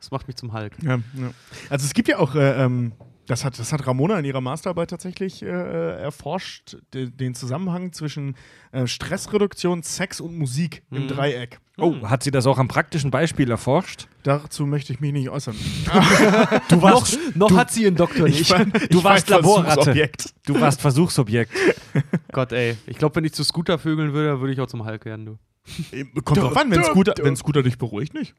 Das 0.00 0.10
macht 0.10 0.26
mich 0.28 0.36
zum 0.36 0.52
Hulk. 0.52 0.72
Ja, 0.82 0.96
ja. 1.14 1.30
Also 1.68 1.84
es 1.84 1.92
gibt 1.92 2.08
ja 2.08 2.18
auch, 2.18 2.34
äh, 2.34 2.62
ähm, 2.64 2.92
das, 3.26 3.44
hat, 3.44 3.58
das 3.58 3.72
hat 3.72 3.86
Ramona 3.86 4.18
in 4.18 4.24
ihrer 4.24 4.40
Masterarbeit 4.40 4.90
tatsächlich 4.90 5.42
äh, 5.42 5.46
äh, 5.46 6.00
erforscht, 6.00 6.76
de, 6.94 7.10
den 7.10 7.34
Zusammenhang 7.34 7.92
zwischen 7.92 8.36
äh, 8.72 8.86
Stressreduktion, 8.86 9.82
Sex 9.82 10.20
und 10.20 10.36
Musik 10.38 10.82
im 10.90 11.08
Dreieck. 11.08 11.58
Oh, 11.78 11.94
hat 12.08 12.22
sie 12.22 12.30
das 12.30 12.46
auch 12.46 12.58
am 12.58 12.68
praktischen 12.68 13.10
Beispiel 13.10 13.50
erforscht? 13.50 14.08
Dazu 14.22 14.64
möchte 14.66 14.92
ich 14.92 15.00
mich 15.00 15.12
nicht 15.12 15.28
äußern. 15.28 15.54
Du 16.68 16.80
warst, 16.82 17.18
Noch 17.36 17.54
hat 17.56 17.70
sie 17.70 17.82
ihren 17.84 17.96
Doktor 17.96 18.24
nicht. 18.28 18.50
war- 18.50 18.64
du 18.90 19.04
warst 19.04 19.30
war 19.30 19.38
Laborratte. 19.38 20.10
Du 20.46 20.58
warst 20.60 20.80
Versuchsobjekt. 20.80 21.52
Gott, 22.32 22.52
ey. 22.52 22.76
Ich 22.86 22.96
glaube, 22.98 23.14
wenn 23.16 23.24
ich 23.24 23.32
zu 23.32 23.44
Scooter 23.44 23.78
vögeln 23.78 24.12
würde, 24.12 24.40
würde 24.40 24.52
ich 24.52 24.60
auch 24.60 24.66
zum 24.66 24.84
Hulk 24.86 25.04
werden, 25.04 25.26
du. 25.26 25.38
Kommt 26.22 26.40
drauf 26.40 26.56
an, 26.56 26.70
wenn 26.70 26.84
Scooter, 26.84 27.14
wenn 27.22 27.36
Scooter 27.36 27.62
dich 27.62 27.76
beruhigt, 27.78 28.14
nicht. 28.14 28.34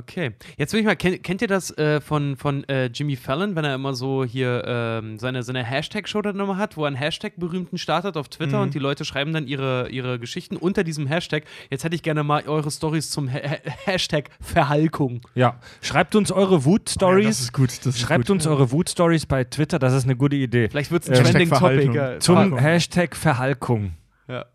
Okay. 0.00 0.32
Jetzt 0.56 0.72
will 0.72 0.80
ich 0.80 0.86
mal, 0.86 0.96
kennt, 0.96 1.22
kennt 1.22 1.42
ihr 1.42 1.48
das 1.48 1.76
äh, 1.76 2.00
von, 2.00 2.36
von 2.36 2.66
äh, 2.68 2.86
Jimmy 2.86 3.16
Fallon, 3.16 3.54
wenn 3.54 3.64
er 3.64 3.74
immer 3.74 3.92
so 3.94 4.24
hier 4.24 4.62
ähm, 4.66 5.18
seine, 5.18 5.42
seine 5.42 5.62
Hashtag-Show 5.62 6.22
dann 6.22 6.40
immer 6.40 6.56
hat, 6.56 6.76
wo 6.76 6.84
er 6.84 6.86
einen 6.88 6.96
Hashtag 6.96 7.34
berühmten 7.36 7.76
startet 7.78 8.16
auf 8.16 8.28
Twitter 8.28 8.62
und 8.62 8.72
die 8.74 8.78
Leute 8.78 9.04
schreiben 9.04 9.32
dann 9.32 9.46
ihre, 9.46 9.88
ihre 9.90 10.18
Geschichten 10.18 10.56
unter 10.56 10.84
diesem 10.84 11.06
Hashtag. 11.06 11.44
Jetzt 11.70 11.84
hätte 11.84 11.94
ich 11.94 12.02
gerne 12.02 12.22
mal 12.24 12.44
eure 12.48 12.70
Stories 12.70 13.10
zum 13.10 13.30
ha 13.32 13.38
Ha- 13.38 13.58
Hashtag 13.84 14.30
Verhalkung. 14.40 15.20
Ja. 15.34 15.60
Schreibt 15.82 16.14
uns 16.16 16.32
eure 16.32 16.50
Ja, 16.52 16.56
das 16.56 16.64
Wut-Stories. 16.64 17.40
ist 17.40 17.52
gut. 17.52 17.70
Das 17.70 17.86
ist 17.86 18.00
Schreibt 18.00 18.26
gut. 18.26 18.30
uns 18.36 18.46
eure 18.46 18.70
Wut-Stories 18.72 19.26
bei 19.26 19.44
Twitter, 19.44 19.78
das 19.78 19.92
ist 19.92 20.04
eine 20.04 20.16
gute 20.16 20.36
Idee. 20.36 20.68
Vielleicht 20.70 20.90
wird 20.90 21.02
es 21.02 21.08
ein 21.10 21.14
Äh, 21.14 21.22
Trending 21.22 21.50
Hashtag 21.50 21.58
Topic. 21.60 21.82
Verhaltung. 21.92 22.16
äh, 22.16 22.18
Zum 22.20 22.34
Verhalkung. 22.36 22.58
Hashtag 22.58 23.16
Verhalkung. 23.16 23.92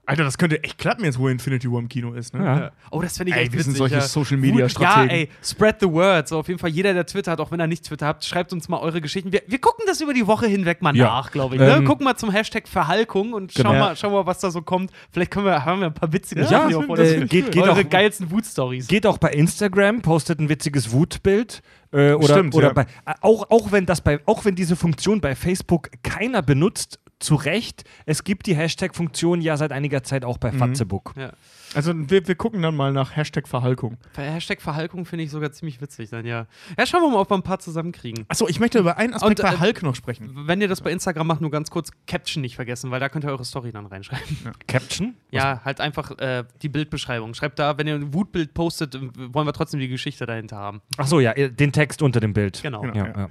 Alter, 0.06 0.24
das 0.24 0.38
könnte 0.38 0.64
echt 0.64 0.78
klappen 0.78 1.04
jetzt, 1.06 1.18
wo 1.20 1.28
Infinity 1.28 1.72
War 1.72 1.80
im 1.80 1.88
Kino 1.90 2.14
ist. 2.14 2.34
Ne? 2.34 2.44
Ja. 2.46 2.72
Oh, 2.92 3.02
das 3.02 3.18
fände 3.18 3.32
ich 3.32 3.38
Ey, 3.38 3.44
echt 3.44 3.54
wir 3.54 3.64
sind 3.64 3.76
solche 3.78 3.96
ja. 3.96 4.02
Social-Media-Strategen. 4.02 5.10
Ja, 5.10 5.16
ey, 5.16 5.30
spread 5.44 5.78
the 5.82 5.88
word. 5.90 6.28
So, 6.28 6.40
auf 6.40 6.48
jeden 6.48 6.60
Fall 6.60 6.70
jeder, 6.70 6.94
der 6.94 7.06
Twitter 7.06 7.32
hat, 7.32 7.40
auch 7.40 7.52
wenn 7.52 7.60
er 7.60 7.68
nicht 7.68 7.86
Twitter 7.86 8.06
habt, 8.08 8.24
schreibt 8.24 8.54
uns 8.54 8.70
mal 8.70 8.80
eure 8.80 9.02
Geschichten. 9.02 9.32
Wir, 9.32 9.42
wir 9.48 9.60
gucken 9.60 9.86
das 9.88 10.02
über 10.02 10.14
die 10.14 10.26
Woche 10.28 10.48
hinweg 10.48 10.82
mal 10.82 10.96
Ja. 10.96 11.06
nach, 11.06 11.32
glaube 11.32 11.56
ich. 11.56 11.62
Ähm, 11.62 11.68
ne? 11.68 11.84
Gucken 11.84 12.04
mal 12.06 12.16
zum 12.16 12.32
Hashtag 12.32 12.68
Verhalkung 12.68 13.34
und 13.34 13.52
schauen, 13.54 13.64
Genau. 13.74 13.80
mal, 13.86 13.96
schauen 13.96 14.14
mal, 14.14 14.26
was 14.26 14.40
da 14.40 14.52
so 14.52 14.62
kommt. 14.62 14.92
Vielleicht 15.12 15.32
können 15.32 15.46
wir, 15.46 15.66
haben 15.66 15.80
wir 15.82 15.88
ein 15.88 15.94
paar 15.94 16.12
witzige 16.14 16.42
Ja, 16.42 16.48
Sachen 16.48 16.72
find 16.72 17.00
ich 17.00 17.30
geht- 17.30 17.52
geht 17.52 17.64
eure 17.64 17.82
auch- 17.82 17.90
geilsten 17.90 18.32
Wut-Stories. 18.32 18.88
Geht 18.88 19.06
auch 19.06 19.18
bei 19.18 19.32
Instagram, 19.32 20.02
postet 20.02 20.40
ein 20.40 20.50
witziges 20.50 20.92
Wutbild. 20.92 21.62
Äh, 21.92 22.14
oder 22.14 22.34
Stimmt, 22.34 22.56
oder 22.56 22.68
ja. 22.68 22.74
bei, 22.74 22.82
äh, 22.82 23.14
auch, 23.22 23.50
auch, 23.50 23.72
wenn 23.72 23.86
das 23.86 24.02
bei, 24.02 24.20
auch 24.26 24.44
wenn 24.44 24.56
diese 24.56 24.76
Funktion 24.76 25.22
bei 25.22 25.34
Facebook 25.36 25.90
keiner 26.04 26.42
benutzt, 26.42 27.00
zu 27.20 27.36
Recht, 27.36 27.86
es 28.06 28.24
gibt 28.26 28.46
die 28.46 28.56
Hashtag-Funktion 28.56 29.40
ja 29.42 29.56
seit 29.56 29.72
einiger 29.72 30.04
Zeit 30.04 30.26
auch 30.26 30.38
bei 30.38 30.52
Mhm. 30.52 30.58
Fatzebook. 30.58 31.14
Ja. 31.18 31.32
Also 31.74 31.94
wir, 31.96 32.28
wir 32.28 32.36
gucken 32.36 32.62
dann 32.62 32.76
mal 32.76 32.92
nach 32.92 33.16
Hashtag 33.16 33.48
Verhalkung. 33.48 33.98
Hashtag 34.16 34.62
Verhalkung 34.62 35.06
finde 35.06 35.24
ich 35.24 35.32
sogar 35.32 35.52
ziemlich 35.52 35.82
witzig 35.82 36.10
dann, 36.10 36.26
ja. 36.26 36.46
Ja, 36.78 36.86
schauen 36.86 37.02
wir 37.02 37.10
mal, 37.10 37.20
ob 37.20 37.30
wir 37.32 37.36
ein 37.36 37.42
paar 37.44 37.60
zusammenkriegen. 37.60 38.26
Achso, 38.28 38.48
ich 38.48 38.60
möchte 38.60 38.80
über 38.80 38.98
einen 38.98 39.14
Aspekt 39.14 39.40
Und, 39.40 39.46
bei 39.50 39.56
äh, 39.56 39.60
Hulk 39.60 39.84
noch 39.84 39.96
sprechen. 39.96 40.32
Wenn 40.46 40.62
ihr 40.62 40.68
das 40.68 40.82
bei 40.82 40.92
Instagram 40.92 41.28
macht, 41.28 41.42
nur 41.42 41.52
ganz 41.52 41.70
kurz 41.72 41.92
Caption 42.06 42.42
nicht 42.42 42.56
vergessen, 42.56 42.92
weil 42.92 43.00
da 43.00 43.10
könnt 43.10 43.26
ihr 43.26 43.30
eure 43.30 43.46
Story 43.46 43.72
dann 43.72 43.86
reinschreiben. 43.86 44.38
Caption? 44.68 45.16
Ja, 45.32 45.62
halt 45.66 45.82
einfach 45.82 46.18
äh, 46.20 46.44
die 46.62 46.70
Bildbeschreibung. 46.70 47.34
Schreibt 47.34 47.60
da, 47.60 47.78
wenn 47.78 47.88
ihr 47.88 47.96
ein 47.96 48.14
Wutbild 48.14 48.54
postet, 48.54 48.98
wollen 49.34 49.48
wir 49.48 49.54
trotzdem 49.54 49.80
die 49.80 49.88
Geschichte 49.90 50.26
dahinter 50.26 50.58
haben. 50.58 50.82
Achso, 50.98 51.20
ja, 51.20 51.34
den 51.34 51.72
Text 51.72 52.02
unter 52.02 52.20
dem 52.20 52.34
Bild. 52.34 52.62
Genau. 52.62 52.82
Genau. 52.82 52.94
Ja, 52.96 53.08
Ja. 53.08 53.18
ja. 53.18 53.30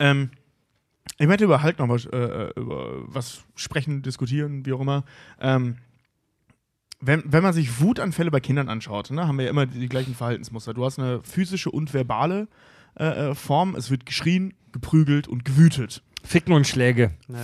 Ähm, 0.00 0.30
ich 1.18 1.26
möchte 1.26 1.44
über 1.44 1.62
Hulk 1.62 1.78
noch 1.78 1.88
was, 1.88 2.06
äh, 2.06 2.16
äh, 2.16 2.52
über 2.56 3.02
was 3.06 3.42
sprechen, 3.54 4.02
diskutieren, 4.02 4.64
wie 4.66 4.72
auch 4.72 4.80
immer. 4.80 5.04
Ähm, 5.40 5.76
wenn, 7.00 7.22
wenn 7.26 7.42
man 7.42 7.52
sich 7.54 7.80
Wutanfälle 7.80 8.30
bei 8.30 8.40
Kindern 8.40 8.68
anschaut, 8.68 9.10
ne, 9.10 9.26
haben 9.26 9.38
wir 9.38 9.44
ja 9.46 9.50
immer 9.50 9.66
die, 9.66 9.78
die 9.80 9.88
gleichen 9.88 10.14
Verhaltensmuster. 10.14 10.74
Du 10.74 10.84
hast 10.84 10.98
eine 10.98 11.22
physische 11.22 11.70
und 11.70 11.94
verbale 11.94 12.48
äh, 12.98 13.30
äh, 13.30 13.34
Form. 13.34 13.74
Es 13.74 13.90
wird 13.90 14.04
geschrien, 14.04 14.52
geprügelt 14.72 15.26
und 15.26 15.44
gewütet. 15.44 16.02
Ficken 16.22 16.52
und 16.52 16.66
Schläge. 16.66 17.12
Ja. 17.28 17.38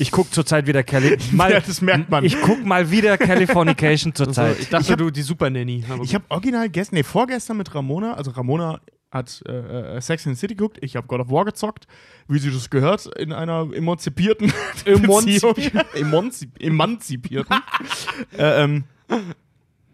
Ich 0.00 0.10
guck 0.10 0.34
zurzeit 0.34 0.66
wieder. 0.66 0.82
Mal, 1.32 1.52
Ja, 1.52 1.60
das 1.60 1.80
merkt 1.80 2.10
man. 2.10 2.24
Ich 2.24 2.40
guck 2.40 2.64
mal 2.64 2.90
wieder 2.90 3.16
Californication 3.16 4.10
Also, 4.12 4.24
zurzeit. 4.24 4.58
ich 4.58 4.68
dachte, 4.68 4.84
Ich 4.86 4.90
hab- 4.90 4.98
du 4.98 5.10
die 5.10 5.22
Super 5.22 5.48
Nanny. 5.50 5.84
Ich 6.02 6.14
habe 6.16 6.24
original 6.28 6.68
gestern, 6.68 6.96
nee, 6.96 7.02
vorgestern 7.04 7.56
mit 7.58 7.72
Ramona, 7.72 8.14
also 8.14 8.32
Ramona 8.32 8.80
hat 9.10 9.42
äh, 9.46 9.96
äh, 9.96 10.00
Sex 10.00 10.24
in 10.26 10.34
the 10.34 10.38
City 10.40 10.54
geguckt, 10.54 10.78
ich 10.82 10.96
habe 10.96 11.06
God 11.06 11.20
of 11.20 11.30
War 11.30 11.44
gezockt, 11.44 11.86
wie 12.28 12.38
sie 12.38 12.50
das 12.50 12.70
gehört, 12.70 13.06
in 13.18 13.32
einer 13.32 13.68
emanzipierten 13.72 14.52
Beziehung. 14.84 15.54
Emanzi 15.94 16.48
emanzipierten. 16.58 17.56
äh, 18.38 18.64
ähm, 18.64 18.84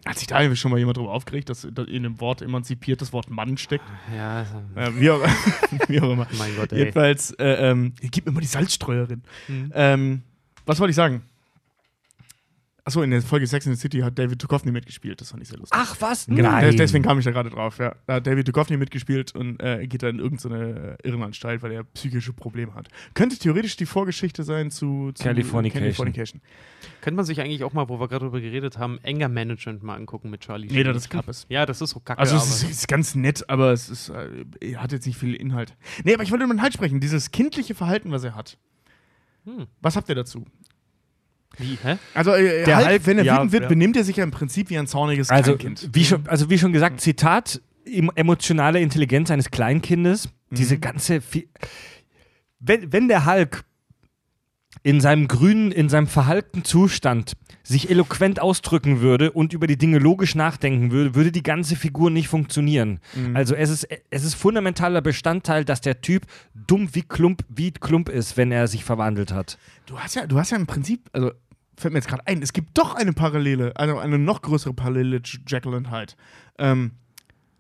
hat 0.05 0.19
sich 0.19 0.29
da 0.29 0.55
schon 0.55 0.71
mal 0.71 0.79
jemand 0.79 0.99
drüber 0.99 1.13
aufgeregt, 1.13 1.49
dass 1.49 1.67
da 1.73 1.83
in 1.83 2.05
dem 2.05 2.21
Wort 2.21 2.41
emanzipiert 2.41 3.01
das 3.01 3.13
Wort 3.13 3.29
Mann 3.29 3.57
steckt? 3.57 3.85
ja, 4.15 4.43
Äh, 4.77 4.93
wie, 5.01 5.11
auch, 5.11 5.21
wie 5.89 6.01
auch 6.01 6.13
immer. 6.13 6.29
mein 6.39 6.55
Gott, 6.55 6.73
ey. 6.73 6.79
Jedenfalls, 6.79 7.33
äh, 7.33 7.71
ähm, 7.71 7.93
gib 8.01 8.27
mir 8.27 8.33
mal 8.33 8.41
die 8.41 8.47
Salzstreuerin. 8.47 9.23
Mhm. 9.49 9.73
Ähm, 9.75 10.23
was 10.65 10.79
wollte 10.79 10.91
ich 10.91 10.97
sagen? 10.97 11.23
Achso, 12.87 13.03
in 13.03 13.11
der 13.11 13.21
Folge 13.21 13.49
Sex 13.49 13.67
in 13.67 13.75
the 13.75 13.81
City 13.81 13.99
hat 13.99 14.17
David 14.17 14.41
Duchovny 14.41 14.71
mitgespielt, 14.71 15.21
das 15.21 15.31
fand 15.33 15.43
ich 15.43 15.49
sehr 15.49 15.59
lustig. 15.59 15.77
Ach 15.77 15.97
was? 15.99 16.27
Genau, 16.27 16.43
Nein. 16.53 16.67
des- 16.67 16.77
deswegen 16.77 17.03
kam 17.03 17.19
ich 17.19 17.25
da 17.25 17.33
gerade 17.33 17.51
drauf. 17.51 17.79
Ja. 17.79 17.97
Da 18.07 18.15
hat 18.15 18.27
David 18.29 18.47
Duchovny 18.47 18.77
mitgespielt 18.77 19.35
und 19.35 19.61
äh, 19.61 19.85
geht 19.89 20.05
dann 20.05 20.11
in 20.11 20.19
irgendeine 20.21 20.97
äh, 21.03 21.09
Irrenanstalt, 21.09 21.63
weil 21.63 21.73
er 21.73 21.83
psychische 21.83 22.33
Probleme 22.33 22.75
hat. 22.75 22.87
Könnte 23.15 23.37
theoretisch 23.39 23.77
die 23.77 23.87
Vorgeschichte 23.87 24.45
sein 24.45 24.71
zu, 24.71 25.11
zu 25.13 25.25
Californication. 25.25 25.83
Californication. 25.83 26.41
Könnte 27.01 27.17
man 27.17 27.25
sich 27.25 27.41
eigentlich 27.41 27.65
auch 27.65 27.73
mal, 27.73 27.89
wo 27.89 27.99
wir 27.99 28.07
gerade 28.07 28.25
drüber 28.27 28.41
geredet 28.41 28.79
haben, 28.79 29.01
Anger 29.05 29.29
Management 29.29 29.83
mal 29.83 29.97
angucken 29.97 30.31
mit 30.31 30.43
Charlie 30.43 30.69
Nee, 30.69 30.75
Sheen. 30.75 30.85
das 30.85 30.97
ist 30.99 31.11
Kappes. 31.11 31.47
Ja, 31.49 31.67
das 31.67 31.81
ist 31.81 31.91
so 31.91 31.99
kacke. 31.99 32.21
Also 32.21 32.37
es 32.37 32.63
ist, 32.63 32.71
ist 32.71 32.87
ganz 32.89 33.17
nett, 33.17 33.51
aber 33.51 33.73
es 33.73 33.89
ist, 33.89 34.11
äh, 34.11 34.45
er 34.61 34.81
hat 34.81 34.93
jetzt 34.93 35.07
nicht 35.07 35.19
viel 35.19 35.35
Inhalt. 35.35 35.75
Nee, 36.05 36.15
aber 36.15 36.23
ich 36.23 36.31
wollte 36.31 36.45
über 36.45 36.55
den 36.55 36.63
Halt 36.63 36.75
sprechen. 36.75 37.01
Dieses 37.01 37.33
kindliche 37.33 37.75
Verhalten, 37.75 38.13
was 38.13 38.23
er 38.23 38.37
hat. 38.37 38.59
Hm. 39.45 39.67
Was 39.81 39.97
habt 39.97 40.09
ihr 40.09 40.15
dazu? 40.15 40.45
Wie, 41.59 41.79
hä? 41.83 41.97
Also 42.15 42.33
äh, 42.33 42.65
Der 42.65 42.77
Hulk, 42.79 42.89
Hulk- 42.89 43.07
wenn 43.07 43.19
er 43.19 43.25
ja, 43.25 43.37
wütend 43.37 43.53
wird, 43.53 43.63
ja. 43.65 43.69
benimmt 43.69 43.97
er 43.97 44.05
sich 44.05 44.17
ja 44.17 44.25
im 44.25 44.31
Prinzip 44.31 44.71
wie 44.71 44.79
ein 44.79 44.87
zorniges 44.87 45.31
Also 45.31 45.57
Kleinkind. 45.57 45.91
wie, 45.93 46.05
schon, 46.05 46.27
also 46.29 46.51
wie 46.51 46.59
schon 46.59 46.73
gesagt, 46.73 47.01
Zitat, 47.01 47.61
em- 47.85 48.11
emotionale 48.15 48.81
Intelligenz 48.81 49.31
eines 49.31 49.51
Kleinkindes. 49.51 50.29
Diese 50.51 50.79
ganze. 50.79 51.21
Fi- 51.21 51.49
Wenn, 52.61 52.93
wenn 52.93 53.09
der 53.09 53.27
Hulk 53.27 53.65
in 54.83 55.01
seinem 55.01 55.27
grünen, 55.27 55.73
in 55.73 55.89
seinem 55.89 56.07
verhalkten 56.07 56.63
Zustand 56.63 57.33
sich 57.65 57.91
eloquent 57.91 58.39
ausdrücken 58.41 59.01
würde 59.01 59.33
und 59.33 59.53
über 59.53 59.67
die 59.67 59.77
Dinge 59.77 59.99
logisch 59.99 60.37
nachdenken 60.37 60.93
würde, 60.93 61.17
würde 61.17 61.33
die 61.33 61.43
ganze 61.43 61.75
Figur 61.75 62.11
nicht 62.13 62.29
funktionieren. 62.29 63.01
Also 63.35 63.57
es 63.57 63.71
ist, 63.71 63.89
es 64.11 64.23
ist 64.23 64.35
fundamentaler 64.35 65.01
Bestandteil, 65.01 65.65
dass 65.65 65.81
der 65.81 66.01
Typ 66.03 66.27
dumm 66.55 66.91
wie 66.93 67.03
Klump, 67.03 67.43
wie 67.49 67.73
Klump 67.73 68.09
ist, 68.09 68.37
wenn 68.37 68.53
er 68.53 68.69
sich 68.69 68.85
verwandelt 68.85 69.33
hat. 69.33 69.59
Du 69.87 69.99
hast 69.99 70.15
ja, 70.15 70.27
du 70.29 70.39
hast 70.39 70.53
ja 70.53 70.57
im 70.59 70.67
Prinzip, 70.69 71.01
also 71.13 71.33
fällt 71.77 71.93
mir 71.93 71.99
jetzt 71.99 72.09
gerade 72.09 72.27
ein, 72.27 72.43
es 72.43 72.53
gibt 72.53 72.77
doch 72.79 72.95
eine 72.95 73.13
Parallele, 73.13 73.73
also 73.77 73.99
eine 73.99 74.19
noch 74.19 74.43
größere 74.43 74.75
Parallele 74.75 75.23
zu 75.23 75.39
Jekyll 75.47 75.75
und 75.75 75.91
Hyde. 75.91 76.15
Ähm, 76.59 76.93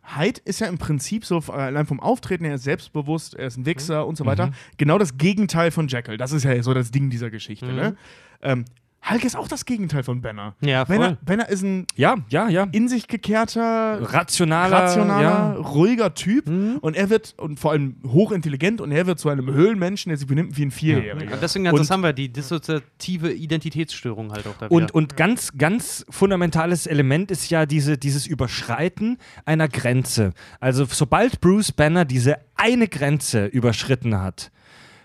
Hyde 0.03 0.41
ist 0.45 0.61
ja 0.61 0.69
im 0.69 0.79
Prinzip 0.79 1.25
so, 1.25 1.43
äh, 1.49 1.53
allein 1.53 1.87
vom 1.87 2.01
Auftreten, 2.01 2.45
er 2.45 2.55
ist 2.55 2.65
selbstbewusst, 2.65 3.35
er 3.35 3.49
ist 3.49 3.57
ein 3.57 3.67
Wichser 3.67 4.07
und 4.07 4.17
so 4.17 4.25
weiter. 4.25 4.53
Genau 4.77 4.99
das 4.99 5.19
Gegenteil 5.19 5.71
von 5.71 5.89
Jekyll. 5.89 6.17
Das 6.17 6.33
ist 6.33 6.45
ja 6.45 6.63
so 6.63 6.75
das 6.75 6.91
Ding 6.91 7.11
dieser 7.11 7.31
Geschichte. 7.31 7.67
Ne? 7.67 7.97
Ähm, 8.41 8.65
Hulk 9.09 9.25
ist 9.25 9.37
auch 9.37 9.49
das 9.49 9.65
Gegenteil 9.65 10.03
von 10.03 10.21
Banner. 10.21 10.55
Ja, 10.61 10.85
Banner, 10.85 11.05
voll. 11.07 11.19
Banner 11.25 11.49
ist 11.49 11.63
ein 11.63 11.87
Ja, 11.97 12.17
ja, 12.29 12.49
ja. 12.49 12.67
in 12.73 12.89
sich 12.89 13.07
gekehrter, 13.09 14.01
Rationaler, 14.03 14.77
rationaler, 14.77 15.23
ja. 15.23 15.53
ruhiger 15.55 16.15
Typ 16.15 16.47
und 16.49 16.97
er 16.97 17.11
wird, 17.11 17.35
und 17.39 17.61
vor 17.61 17.73
allem 17.73 17.97
hochintelligent 18.07 18.81
und 18.81 18.91
er 18.93 19.07
wird 19.07 19.19
zu 19.19 19.29
einem 19.29 19.53
Höhlenmenschen, 19.53 20.11
der 20.11 20.19
sich 20.19 20.27
benimmt 20.27 20.57
wie 20.57 20.65
ein 20.65 20.71
Vierjähriger. 20.71 21.35
Und 21.35 21.43
deswegen, 21.43 21.69
Und- 21.69 21.79
das 21.79 21.91
haben 21.91 22.03
wir, 22.03 22.13
die 22.13 22.29
dissoziative 22.33 23.33
Identitätsstörung 23.33 24.33
halt 24.33 24.47
auch 24.47 24.57
da 24.59 24.67
Und, 24.67 24.93
und 24.93 25.17
ganz, 25.17 25.53
ganz 25.57 26.05
fundamentales 26.11 26.87
Element 26.87 27.31
ist 27.31 27.49
ja 27.51 27.67
diese, 27.67 27.99
dieses 27.99 28.27
Überschreiten 28.27 29.19
einer 29.45 29.69
Grenze. 29.69 30.33
Also 30.61 30.85
sobald 30.85 31.41
Bruce 31.41 31.73
Banner 31.73 32.05
diese 32.05 32.39
eine 32.57 32.89
Grenze 32.89 33.47
überschritten 33.47 34.21
hat, 34.21 34.51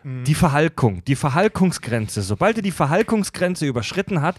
die 0.03 0.35
Verhalkung, 0.35 1.03
die 1.05 1.15
Verhalkungsgrenze, 1.15 2.21
sobald 2.21 2.57
er 2.57 2.63
die 2.63 2.71
Verhalkungsgrenze 2.71 3.65
überschritten 3.65 4.21
hat, 4.21 4.35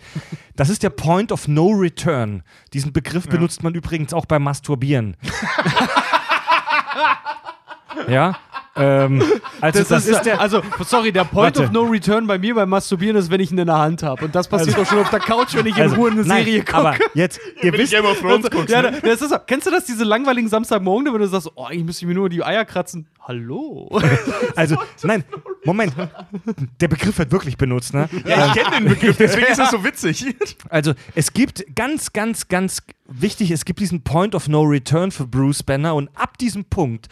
das 0.57 0.69
ist 0.69 0.83
der 0.83 0.91
Point 0.91 1.33
of 1.33 1.49
No 1.49 1.69
Return. 1.69 2.43
Diesen 2.73 2.93
Begriff 2.93 3.29
benutzt 3.29 3.63
man 3.63 3.75
übrigens 3.75 4.13
auch 4.13 4.27
beim 4.27 4.43
Masturbieren. 4.43 5.17
ja, 8.09 8.37
ähm, 8.75 9.23
also 9.61 9.85
das, 9.85 10.07
ist 10.07 10.23
der, 10.23 10.41
also, 10.41 10.63
sorry, 10.85 11.13
der 11.13 11.25
Point 11.25 11.57
Warte. 11.59 11.65
of 11.65 11.73
No 11.73 11.83
Return 11.83 12.27
bei 12.27 12.39
mir 12.39 12.55
beim 12.55 12.71
Masturbieren 12.71 13.17
ist, 13.17 13.31
wenn 13.31 13.41
ich 13.41 13.53
ihn 13.53 13.59
in 13.59 13.67
der 13.67 13.79
Hand 13.79 14.03
habe. 14.03 14.25
Und 14.25 14.35
das 14.35 14.49
passiert 14.49 14.79
doch 14.79 14.87
schon 14.87 15.01
auf 15.01 15.11
der 15.11 15.21
Couch, 15.21 15.55
wenn 15.55 15.67
ich 15.67 15.77
in 15.77 15.83
also, 15.83 15.97
Ruhe 15.97 16.11
eine 16.11 16.25
nein, 16.25 16.45
Serie 16.45 16.61
gucke. 16.61 16.75
Aber 16.75 16.97
jetzt, 17.13 17.39
ihr 17.61 17.73
wisst, 17.75 17.93
Game 17.93 18.07
of 18.07 18.19
Thrones 18.19 18.51
guckst, 18.51 18.71
ja, 18.71 18.83
ne? 18.83 18.99
das 19.03 19.21
ist, 19.21 19.35
kennst 19.47 19.67
du 19.67 19.71
das, 19.71 19.85
diese 19.85 20.05
langweiligen 20.05 20.49
Samstagmorgen, 20.49 21.13
wenn 21.13 21.21
du 21.21 21.27
sagst, 21.27 21.51
oh, 21.55 21.65
eigentlich 21.65 21.85
müsste 21.85 22.05
ich 22.05 22.09
mir 22.09 22.15
nur 22.15 22.31
die 22.31 22.43
Eier 22.43 22.65
kratzen? 22.65 23.07
Hallo? 23.21 23.89
Also, 24.57 24.77
nein, 25.03 25.25
Moment. 25.65 25.95
Der 26.81 26.89
Begriff 26.89 27.19
wird 27.19 27.31
wirklich 27.31 27.57
benutzt, 27.57 27.95
ne? 27.95 28.09
Ja, 28.27 28.49
ich 28.49 28.53
kenne 28.55 28.77
den 28.77 28.89
Begriff, 28.89 29.17
deswegen 29.17 29.47
ist 29.47 29.59
das 29.59 29.71
so 29.71 29.85
witzig. 29.85 30.35
Also, 30.69 30.93
es 31.15 31.33
gibt 31.33 31.65
ganz, 31.75 32.13
ganz, 32.13 32.49
ganz 32.49 32.83
wichtig, 33.07 33.51
es 33.51 33.65
gibt 33.65 33.81
diesen 33.81 34.03
Point 34.03 34.35
of 34.35 34.49
No 34.49 34.63
Return 34.63 35.11
für 35.11 35.27
Bruce 35.27 35.63
Banner 35.63 35.95
und 35.95 36.11
ab 36.15 36.39
diesem 36.39 36.65
Punkt 36.65 37.09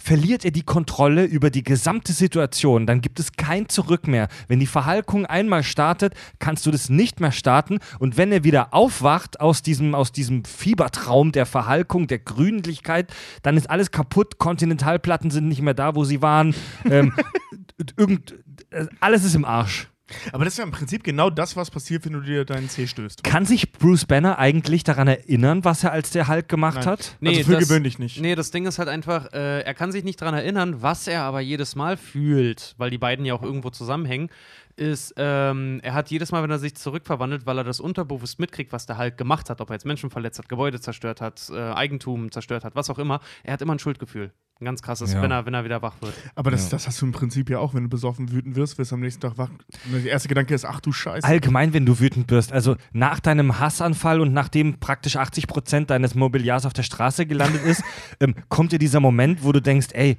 verliert 0.00 0.44
er 0.44 0.50
die 0.50 0.62
Kontrolle 0.62 1.24
über 1.24 1.50
die 1.50 1.62
gesamte 1.62 2.12
Situation. 2.12 2.86
Dann 2.86 3.00
gibt 3.00 3.20
es 3.20 3.32
kein 3.32 3.68
Zurück 3.68 4.08
mehr. 4.08 4.28
Wenn 4.48 4.58
die 4.58 4.66
Verhalkung 4.66 5.26
einmal 5.26 5.62
startet, 5.62 6.14
kannst 6.38 6.66
du 6.66 6.70
das 6.70 6.88
nicht 6.88 7.20
mehr 7.20 7.32
starten. 7.32 7.78
Und 7.98 8.16
wenn 8.16 8.32
er 8.32 8.42
wieder 8.42 8.72
aufwacht 8.72 9.40
aus 9.40 9.62
diesem, 9.62 9.94
aus 9.94 10.10
diesem 10.10 10.44
Fiebertraum 10.44 11.32
der 11.32 11.46
Verhalkung, 11.46 12.06
der 12.06 12.18
Grünlichkeit, 12.18 13.12
dann 13.42 13.56
ist 13.56 13.68
alles 13.68 13.90
kaputt. 13.90 14.38
Kontinentalplatten 14.38 15.30
sind 15.30 15.48
nicht 15.48 15.62
mehr 15.62 15.74
da, 15.74 15.94
wo 15.94 16.04
sie 16.04 16.22
waren. 16.22 16.54
ähm, 16.84 17.12
irgend, 17.96 18.34
äh, 18.70 18.86
alles 19.00 19.24
ist 19.24 19.34
im 19.34 19.44
Arsch. 19.44 19.88
Aber 20.32 20.44
das 20.44 20.54
ist 20.54 20.58
ja 20.58 20.64
im 20.64 20.70
Prinzip 20.70 21.04
genau 21.04 21.30
das, 21.30 21.56
was 21.56 21.70
passiert, 21.70 22.04
wenn 22.04 22.12
du 22.12 22.20
dir 22.20 22.44
deinen 22.44 22.68
Zeh 22.68 22.86
stößt. 22.86 23.24
Kann 23.24 23.46
sich 23.46 23.72
Bruce 23.72 24.04
Banner 24.04 24.38
eigentlich 24.38 24.84
daran 24.84 25.08
erinnern, 25.08 25.64
was 25.64 25.84
er 25.84 25.92
als 25.92 26.10
der 26.10 26.28
Hulk 26.28 26.48
gemacht 26.48 26.76
Nein. 26.76 26.86
hat? 26.86 27.16
also 27.24 27.44
für 27.44 27.58
gewöhnlich 27.58 27.98
nicht. 27.98 28.20
Nee, 28.20 28.34
das 28.34 28.50
Ding 28.50 28.66
ist 28.66 28.78
halt 28.78 28.88
einfach, 28.88 29.32
äh, 29.32 29.60
er 29.60 29.74
kann 29.74 29.92
sich 29.92 30.04
nicht 30.04 30.20
daran 30.20 30.34
erinnern, 30.34 30.82
was 30.82 31.06
er 31.06 31.22
aber 31.22 31.40
jedes 31.40 31.76
Mal 31.76 31.96
fühlt, 31.96 32.74
weil 32.78 32.90
die 32.90 32.98
beiden 32.98 33.24
ja 33.24 33.34
auch 33.34 33.42
irgendwo 33.42 33.70
zusammenhängen, 33.70 34.30
ist, 34.76 35.14
ähm, 35.16 35.80
er 35.82 35.94
hat 35.94 36.10
jedes 36.10 36.32
Mal, 36.32 36.42
wenn 36.42 36.50
er 36.50 36.58
sich 36.58 36.74
zurückverwandelt, 36.74 37.44
weil 37.46 37.58
er 37.58 37.64
das 37.64 37.80
unterbewusst 37.80 38.38
mitkriegt, 38.38 38.72
was 38.72 38.86
der 38.86 38.98
Hulk 38.98 39.18
gemacht 39.18 39.50
hat, 39.50 39.60
ob 39.60 39.70
er 39.70 39.74
jetzt 39.74 39.84
Menschen 39.84 40.10
verletzt 40.10 40.38
hat, 40.38 40.48
Gebäude 40.48 40.80
zerstört 40.80 41.20
hat, 41.20 41.50
äh, 41.50 41.58
Eigentum 41.72 42.32
zerstört 42.32 42.64
hat, 42.64 42.74
was 42.74 42.88
auch 42.88 42.98
immer, 42.98 43.20
er 43.44 43.52
hat 43.52 43.62
immer 43.62 43.74
ein 43.74 43.78
Schuldgefühl. 43.78 44.32
Ein 44.60 44.66
ganz 44.66 44.82
krasses, 44.82 45.14
Ja. 45.14 45.22
wenn, 45.22 45.30
er, 45.30 45.46
wenn 45.46 45.54
er 45.54 45.64
wieder 45.64 45.80
wach 45.80 45.94
wird. 46.02 46.12
Aber 46.34 46.50
das, 46.50 46.68
das 46.68 46.86
hast 46.86 47.00
du 47.00 47.06
im 47.06 47.12
Prinzip 47.12 47.48
ja 47.48 47.58
auch, 47.58 47.72
wenn 47.72 47.84
du 47.84 47.88
besoffen 47.88 48.30
wütend 48.30 48.56
wirst, 48.56 48.76
wirst 48.76 48.90
du 48.90 48.96
am 48.96 49.00
nächsten 49.00 49.22
Tag 49.22 49.38
wach. 49.38 49.48
Und 49.48 50.04
der 50.04 50.12
erste 50.12 50.28
Gedanke 50.28 50.54
ist, 50.54 50.66
ach 50.66 50.80
du 50.80 50.92
Scheiße. 50.92 51.26
Allgemein, 51.26 51.72
wenn 51.72 51.86
du 51.86 51.98
wütend 51.98 52.30
wirst, 52.30 52.52
also 52.52 52.76
nach 52.92 53.20
deinem 53.20 53.58
Hassanfall 53.58 54.20
und 54.20 54.34
nachdem 54.34 54.78
praktisch 54.78 55.16
80 55.16 55.46
Prozent 55.46 55.88
deines 55.88 56.14
Mobiliars 56.14 56.66
auf 56.66 56.74
der 56.74 56.82
Straße 56.82 57.24
gelandet 57.24 57.64
ist, 57.64 57.82
ähm, 58.20 58.34
kommt 58.50 58.72
dir 58.72 58.78
dieser 58.78 59.00
Moment, 59.00 59.42
wo 59.44 59.52
du 59.52 59.62
denkst, 59.62 59.88
ey, 59.92 60.18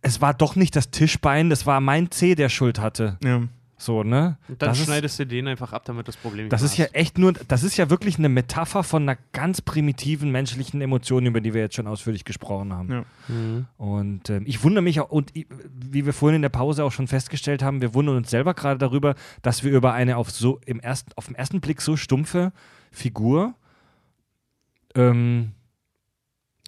es 0.00 0.22
war 0.22 0.32
doch 0.32 0.56
nicht 0.56 0.74
das 0.74 0.90
Tischbein, 0.90 1.50
es 1.50 1.66
war 1.66 1.80
mein 1.82 2.10
Zeh, 2.10 2.34
der 2.34 2.48
Schuld 2.48 2.80
hatte. 2.80 3.18
Ja. 3.22 3.42
So, 3.80 4.02
ne? 4.02 4.36
Und 4.48 4.60
dann 4.60 4.70
das 4.70 4.80
ist, 4.80 4.86
schneidest 4.86 5.20
du 5.20 5.26
den 5.26 5.46
einfach 5.46 5.72
ab, 5.72 5.84
damit 5.84 6.08
das 6.08 6.16
Problem 6.16 6.46
nicht 6.46 6.52
das 6.52 6.62
mehr 6.62 6.70
ist 6.70 6.76
ja 6.78 6.84
hast. 6.86 6.94
echt 6.96 7.16
nur, 7.16 7.32
das 7.32 7.62
ist 7.62 7.76
ja 7.76 7.88
wirklich 7.90 8.18
eine 8.18 8.28
Metapher 8.28 8.82
von 8.82 9.02
einer 9.02 9.16
ganz 9.32 9.62
primitiven 9.62 10.32
menschlichen 10.32 10.80
Emotion, 10.80 11.26
über 11.26 11.40
die 11.40 11.54
wir 11.54 11.60
jetzt 11.60 11.76
schon 11.76 11.86
ausführlich 11.86 12.24
gesprochen 12.24 12.72
haben. 12.72 12.90
Ja. 12.90 13.04
Mhm. 13.28 13.66
Und 13.76 14.30
ähm, 14.30 14.42
ich 14.46 14.64
wundere 14.64 14.82
mich 14.82 15.00
auch, 15.00 15.10
und 15.10 15.32
wie 15.34 16.04
wir 16.04 16.12
vorhin 16.12 16.36
in 16.36 16.42
der 16.42 16.48
Pause 16.48 16.82
auch 16.82 16.90
schon 16.90 17.06
festgestellt 17.06 17.62
haben, 17.62 17.80
wir 17.80 17.94
wundern 17.94 18.16
uns 18.16 18.30
selber 18.30 18.52
gerade 18.52 18.78
darüber, 18.78 19.14
dass 19.42 19.62
wir 19.62 19.70
über 19.70 19.92
eine 19.92 20.16
auf 20.16 20.32
so 20.32 20.60
im 20.66 20.80
ersten, 20.80 21.12
auf 21.14 21.26
den 21.26 21.36
ersten 21.36 21.60
Blick 21.60 21.80
so 21.80 21.96
stumpfe 21.96 22.52
Figur 22.90 23.54
ähm, 24.96 25.52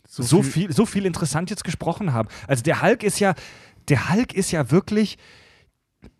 so, 0.06 0.42
viel, 0.42 0.72
so 0.72 0.86
viel 0.86 1.06
interessant 1.06 1.50
jetzt 1.50 1.64
gesprochen 1.64 2.12
haben. 2.12 2.28
Also 2.46 2.62
der 2.62 2.82
Hulk 2.82 3.02
ist 3.02 3.20
ja, 3.20 3.34
der 3.88 4.10
Hulk 4.10 4.32
ist 4.32 4.50
ja 4.50 4.70
wirklich 4.70 5.18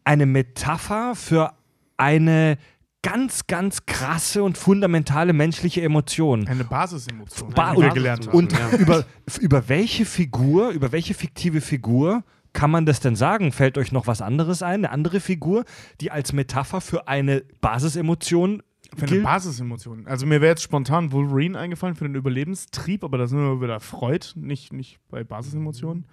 eine 0.05 0.27
Metapher 0.27 1.15
für 1.15 1.53
eine 1.97 2.59
ganz, 3.03 3.47
ganz 3.47 3.87
krasse 3.87 4.43
und 4.43 4.59
fundamentale 4.59 5.33
menschliche 5.33 5.81
Emotion. 5.83 6.47
Eine 6.49 6.65
Basisemotion, 6.65 7.51
Ba- 7.55 7.73
wie 7.73 7.79
wir 7.81 7.89
und- 7.89 7.95
gelernt 7.95 8.27
haben. 8.29 8.37
Und 8.37 8.53
Ja. 8.53 8.71
über, 8.79 9.05
über 9.41 9.69
welche 9.69 10.05
Figur, 10.05 10.71
über 10.71 10.93
welche 10.93 11.15
fiktive 11.15 11.61
Figur 11.61 12.25
kann 12.53 12.71
man 12.71 12.85
das 12.85 13.01
denn 13.01 13.17
sagen? 13.17 13.53
Fällt 13.53 13.79
euch 13.79 13.93
noch 13.93 14.07
was 14.07 14.21
anderes 14.21 14.63
ein? 14.63 14.81
Eine 14.85 14.91
andere 14.91 15.21
Figur, 15.21 15.65
die 16.01 16.11
als 16.11 16.33
Metapher 16.33 16.81
für 16.81 17.07
eine 17.09 17.43
Basisemotion 17.61 18.63
Für 18.97 19.03
eine 19.03 19.07
gilt? 19.07 19.23
Basisemotion. 19.25 20.07
Also 20.07 20.27
mir 20.27 20.41
wäre 20.41 20.51
jetzt 20.53 20.63
spontan 20.63 21.13
Wolverine 21.13 21.57
eingefallen 21.59 21.95
für 21.95 22.05
den 22.05 22.17
Überlebenstrieb, 22.17 23.05
aber 23.05 23.19
da 23.19 23.27
sind 23.29 23.39
wir 23.39 23.63
wieder 23.63 23.79
Freud, 23.81 24.27
nicht, 24.35 24.73
nicht 24.73 24.99
bei 25.09 25.23
Basisemotionen. 25.25 26.07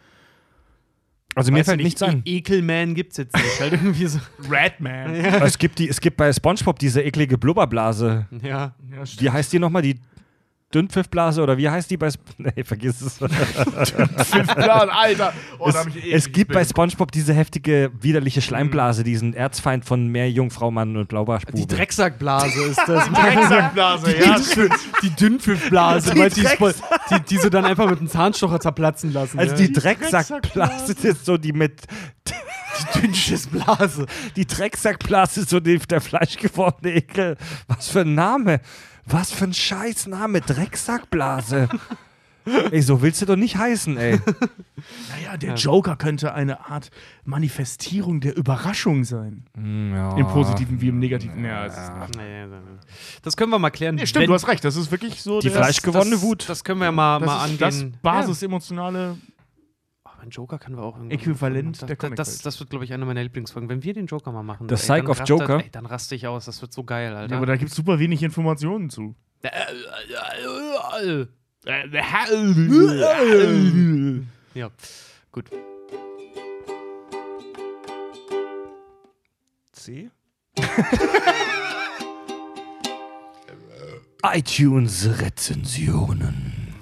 Also 1.38 1.52
mir 1.52 1.64
fällt 1.64 1.80
ich 1.80 1.86
nichts 1.86 2.02
ein. 2.02 2.24
E 2.26 2.38
Ekelman 2.38 2.96
gibt's 2.96 3.18
jetzt 3.18 3.36
nicht. 3.36 3.60
Halt 3.60 3.74
irgendwie 3.74 4.08
so. 4.08 4.20
Ratman. 4.50 5.14
Es 5.14 5.58
gibt, 5.58 5.78
die, 5.78 5.88
es 5.88 6.02
gibt 6.02 6.18
bei 6.18 6.34
Spongebob 6.34 6.80
diese 6.80 7.04
eklige 7.04 7.38
Blubberblase. 7.38 8.26
Ja. 8.42 8.74
Wie 9.20 9.30
heißt 9.30 9.54
die 9.54 9.60
nochmal? 9.60 9.84
Die 9.84 10.00
Dünnpfiffblase 10.74 11.42
oder 11.42 11.58
wie 11.58 11.70
heißt 11.70 11.90
die 11.90 11.96
bei. 11.96 12.08
Sp 12.12 12.20
nee, 12.38 12.64
vergiss 12.64 13.02
es. 13.02 13.20
Plan, 13.20 14.90
Alter. 14.90 15.34
Oh, 15.60 15.70
es, 15.70 15.76
es 16.12 16.32
gibt 16.32 16.52
bei. 16.52 16.66
Spongebob 16.66 17.12
diese 17.12 17.34
heftige, 17.34 17.92
widerliche 18.02 18.42
Schleimblase, 18.42 19.06
diesen 19.06 19.34
Erzfeind 19.34 19.86
von 19.86 20.08
Meerjungfrau, 20.08 20.70
Mann 20.70 20.98
und 20.98 21.08
Blaubarschbube. 21.08 21.58
Die 21.58 21.68
Drecksackblase 21.68 22.64
ist 22.66 22.82
das. 22.86 23.10
Drecksackblase, 23.10 24.18
ja. 24.20 24.36
die 25.02 25.10
Dünnpfiffblase, 25.12 26.14
Die 26.14 26.20
du, 26.20 26.30
die, 26.30 26.48
die, 27.12 27.20
die 27.30 27.38
sie 27.38 27.50
dann 27.50 27.64
einfach 27.64 27.90
mit 27.90 28.00
einem 28.00 28.10
Zahnstocher 28.10 28.60
zerplatzen 28.60 29.14
lassen. 29.14 29.40
Also 29.40 29.54
ja. 29.54 29.58
die 29.62 29.68
Die 29.68 29.74
Drecksackblase 29.74 30.94
ist 31.08 31.26
so 31.26 31.38
die 31.38 31.54
mit. 31.54 31.84
die 32.26 33.00
Dünnschissblase. 33.02 34.06
Die 34.36 34.46
Drecksackblase 34.46 35.42
ist 35.42 35.50
so 35.50 35.60
die, 35.60 35.80
der 35.80 36.02
fleischgewordene 36.02 36.94
Ekel. 36.96 37.38
Was 37.68 37.88
für 37.88 38.02
ein 38.02 38.14
Name. 38.16 38.60
Was 39.08 39.32
für 39.32 39.45
ein 39.45 39.53
Scheißname. 39.53 40.42
Drecksackblase. 40.42 41.69
ey, 42.72 42.82
so 42.82 43.02
willst 43.02 43.22
du 43.22 43.26
doch 43.26 43.36
nicht 43.36 43.58
heißen, 43.58 43.98
ey. 43.98 44.19
Naja, 45.10 45.38
der 45.38 45.56
Joker 45.56 45.95
könnte 45.95 46.34
eine 46.34 46.69
Art 46.69 46.92
Manifestierung 47.26 48.19
der 48.22 48.36
Überraschung 48.38 49.03
sein. 49.03 49.45
Ja. 49.58 50.16
Im 50.18 50.27
Positiven 50.27 50.80
wie 50.82 50.90
im 50.90 51.00
Negativen. 51.00 51.44
Ja, 51.44 51.66
es 51.66 51.74
ist. 51.74 51.92
Das 53.24 53.36
können 53.38 53.52
wir 53.52 53.60
mal 53.60 53.69
klären. 53.69 53.95
nee, 53.95 54.06
stimmt, 54.06 54.24
Wenn- 54.24 54.27
du 54.30 54.34
hast 54.34 54.48
recht. 54.48 54.64
Das 54.64 54.76
ist 54.76 54.92
wirklich 54.92 55.22
so 55.22 55.40
Die 55.42 55.50
das, 55.50 55.84
Wut. 56.22 56.48
Das 56.48 56.64
können 56.64 56.80
wir 56.82 56.92
mal, 56.92 57.19
das 57.19 57.27
mal 57.27 57.50
ist 57.50 57.61
das 57.61 57.76
angehen. 57.76 57.98
basisemotionale. 58.02 59.18
Ein 60.28 60.32
Joker 60.32 60.60
können 60.60 60.76
wir 60.76 60.84
auch 60.84 60.98
irgendwie. 60.98 61.16
Äquivalent 61.16 61.82
das, 61.82 61.88
der 61.88 61.96
das, 61.96 62.00
Comicwelt. 62.00 62.46
das 62.46 62.60
wird, 62.60 62.70
glaube 62.70 62.84
ich, 62.84 62.92
eine 62.92 63.06
meiner 63.06 63.24
Lieblingsfolgen. 63.24 63.70
Wenn 63.70 63.82
wir 63.84 63.94
den 63.94 64.08
Joker 64.08 64.34
mal 64.34 64.44
machen. 64.44 64.68
The 64.68 64.76
ey, 64.76 64.78
Psych 64.78 65.04
dann 65.04 65.08
of 65.08 65.22
Joker? 65.26 65.64
Ey, 65.64 65.70
dann 65.72 65.86
raste 65.86 66.16
ich 66.16 66.28
aus. 66.28 66.44
Das 66.44 66.62
wird 66.62 66.74
so 66.74 66.84
geil, 66.84 67.16
Alter. 67.16 67.32
Ja, 67.32 67.38
aber 67.38 67.46
da 67.46 67.56
gibt 67.56 67.70
es 67.70 67.78
super 67.78 67.98
wenig 67.98 68.22
Informationen 68.24 68.90
zu. 68.90 69.16
ja, 74.54 74.70
gut. 75.32 75.50
C? 79.72 80.12
iTunes-Rezensionen. 84.24 86.74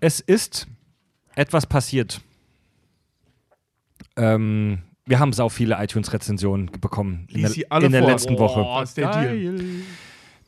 Es 0.00 0.20
ist 0.20 0.66
etwas 1.34 1.66
passiert. 1.66 2.20
Ähm, 4.16 4.78
wir 5.04 5.18
haben 5.18 5.32
sau 5.32 5.48
viele 5.48 5.76
iTunes-Rezensionen 5.82 6.70
bekommen 6.80 7.28
in 7.30 7.42
der, 7.42 7.82
in 7.82 7.92
der 7.92 8.02
letzten 8.02 8.38
Woche. 8.38 8.60
Oh, 8.60 8.82
ist 8.82 8.96
der 8.96 9.10
Deal. 9.10 9.60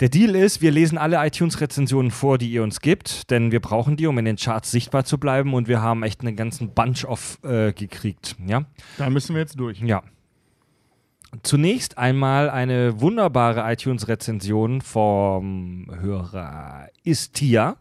Der 0.01 0.09
Deal 0.09 0.37
ist, 0.37 0.63
wir 0.63 0.71
lesen 0.71 0.97
alle 0.97 1.25
iTunes-Rezensionen 1.27 2.13
vor, 2.13 2.39
die 2.39 2.51
ihr 2.51 2.63
uns 2.63 2.81
gibt, 2.81 3.31
denn 3.31 3.51
wir 3.51 3.61
brauchen 3.61 3.97
die, 3.97 4.07
um 4.07 4.17
in 4.19 4.25
den 4.25 4.37
Charts 4.37 4.71
sichtbar 4.71 5.05
zu 5.05 5.19
bleiben 5.19 5.55
und 5.55 5.67
wir 5.67 5.83
haben 5.83 6.05
echt 6.05 6.21
einen 6.21 6.37
ganzen 6.37 6.71
Bunch 6.71 7.05
of 7.05 7.39
äh, 7.43 7.73
gekriegt. 7.73 8.37
Ja? 8.47 8.65
Da 8.97 9.11
müssen 9.11 9.35
wir 9.35 9.41
jetzt 9.41 9.59
durch. 9.59 9.81
Ja. 9.81 10.03
Zunächst 11.43 11.99
einmal 11.99 12.49
eine 12.49 13.01
wunderbare 13.01 13.71
iTunes-Rezension 13.73 14.83
vom 14.83 15.91
Hörer 16.01 16.89
Istia. 17.03 17.77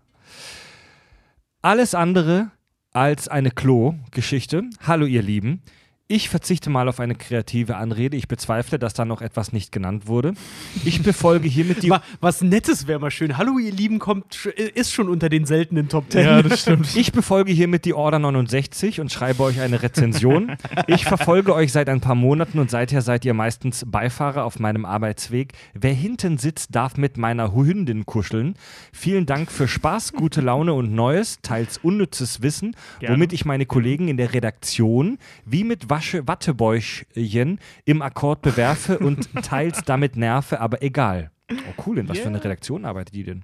Alles 1.63 1.95
andere 1.95 2.51
als 2.91 3.27
eine 3.27 3.49
Klo-Geschichte. 3.49 4.69
Hallo, 4.85 5.07
ihr 5.07 5.23
Lieben. 5.23 5.63
Ich 6.09 6.29
verzichte 6.29 6.69
mal 6.69 6.87
auf 6.87 7.01
eine 7.01 7.15
kreative 7.15 7.75
Anrede. 7.75 8.15
Ich 8.15 8.29
bezweifle, 8.29 8.79
dass 8.79 8.93
da 8.93 9.03
noch 9.03 9.21
etwas 9.21 9.51
nicht 9.51 9.73
genannt 9.73 10.07
wurde. 10.07 10.35
Ich 10.85 11.03
befolge 11.03 11.49
hiermit 11.49 11.83
die 11.83 11.89
Wa- 11.91 12.01
Was 12.21 12.41
Nettes 12.41 12.87
wäre 12.87 12.97
mal 12.97 13.11
schön. 13.11 13.37
Hallo, 13.37 13.59
ihr 13.59 13.73
Lieben, 13.73 13.99
kommt, 13.99 14.45
ist 14.45 14.93
schon 14.93 15.09
unter 15.09 15.27
den 15.27 15.45
seltenen 15.45 15.89
Top 15.89 16.09
Ten. 16.09 16.23
Ja, 16.25 16.41
das 16.41 16.61
stimmt. 16.61 16.87
Ich 16.95 17.11
befolge 17.11 17.51
hiermit 17.51 17.83
die 17.83 17.93
Order 17.93 18.19
69 18.19 19.01
und 19.01 19.11
schreibe 19.11 19.43
euch 19.43 19.59
eine 19.59 19.83
Rezension. 19.83 20.55
Ich 20.87 21.03
verfolge 21.03 21.53
euch 21.53 21.73
seit 21.73 21.89
ein 21.89 21.99
paar 21.99 22.15
Monaten 22.15 22.59
und 22.59 22.71
seither 22.71 23.01
seid 23.01 23.25
ihr 23.25 23.33
meistens 23.33 23.83
Beifahrer 23.85 24.45
auf 24.45 24.59
meinem 24.59 24.85
Arbeitsweg. 24.85 25.51
Wer 25.73 25.93
hinten 25.93 26.37
sitzt, 26.37 26.73
darf 26.73 26.95
mit 26.95 27.17
meiner 27.17 27.53
Hündin 27.53 28.05
kuscheln. 28.05 28.55
Vielen 28.93 29.25
Dank 29.25 29.51
für 29.51 29.67
Spaß, 29.67 30.13
gute 30.13 30.39
Laune 30.39 30.71
und 30.73 30.93
Neues, 30.93 31.39
teils 31.41 31.77
unnützes 31.79 32.41
Wissen, 32.41 32.77
Gerne. 33.01 33.15
womit 33.15 33.33
ich 33.33 33.43
meine 33.43 33.65
Kollegen 33.65 34.07
in 34.07 34.15
der 34.15 34.33
Redaktion 34.33 35.17
wie 35.45 35.65
mit 35.65 35.89
Wasche 35.97 36.27
Wattebäuschen 36.27 37.59
im 37.85 38.01
Akkord 38.03 38.43
bewerfe 38.43 38.99
und 38.99 39.33
teils 39.43 39.81
damit 39.83 40.15
nerve, 40.15 40.59
aber 40.59 40.83
egal. 40.83 41.31
Oh 41.51 41.83
cool, 41.87 41.97
in 41.97 42.07
was 42.07 42.19
für 42.19 42.27
eine 42.27 42.43
Redaktion 42.43 42.85
arbeitet 42.85 43.15
die 43.15 43.23
denn? 43.23 43.43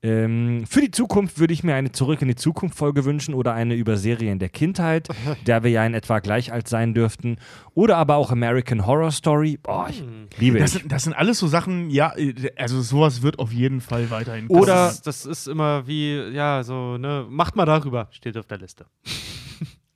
Ähm, 0.00 0.64
für 0.68 0.80
die 0.80 0.92
Zukunft 0.92 1.40
würde 1.40 1.52
ich 1.52 1.64
mir 1.64 1.74
eine 1.74 1.90
Zurück 1.90 2.22
in 2.22 2.28
die 2.28 2.36
Zukunft 2.36 2.78
Folge 2.78 3.04
wünschen 3.04 3.34
oder 3.34 3.54
eine 3.54 3.74
über 3.74 3.96
Serien 3.96 4.38
der 4.38 4.50
Kindheit, 4.50 5.08
der 5.48 5.64
wir 5.64 5.72
ja 5.72 5.84
in 5.84 5.94
etwa 5.94 6.20
gleich 6.20 6.52
alt 6.52 6.68
sein 6.68 6.94
dürften. 6.94 7.38
Oder 7.74 7.96
aber 7.96 8.14
auch 8.14 8.30
American 8.30 8.86
Horror 8.86 9.10
Story. 9.10 9.58
Boah, 9.60 9.88
ich 9.90 10.04
liebe 10.38 10.60
Das 10.60 10.72
sind, 10.74 10.92
das 10.92 11.02
sind 11.02 11.14
alles 11.14 11.40
so 11.40 11.48
Sachen, 11.48 11.90
ja, 11.90 12.14
also 12.54 12.80
sowas 12.82 13.22
wird 13.22 13.40
auf 13.40 13.52
jeden 13.52 13.80
Fall 13.80 14.10
weiterhin 14.10 14.46
Oder- 14.46 14.66
Das 14.66 14.94
ist, 14.94 15.06
das 15.08 15.26
ist 15.26 15.48
immer 15.48 15.88
wie, 15.88 16.14
ja, 16.32 16.62
so, 16.62 16.98
ne, 16.98 17.26
macht 17.28 17.56
mal 17.56 17.66
darüber, 17.66 18.06
steht 18.12 18.36
auf 18.36 18.46
der 18.46 18.58
Liste. 18.58 18.86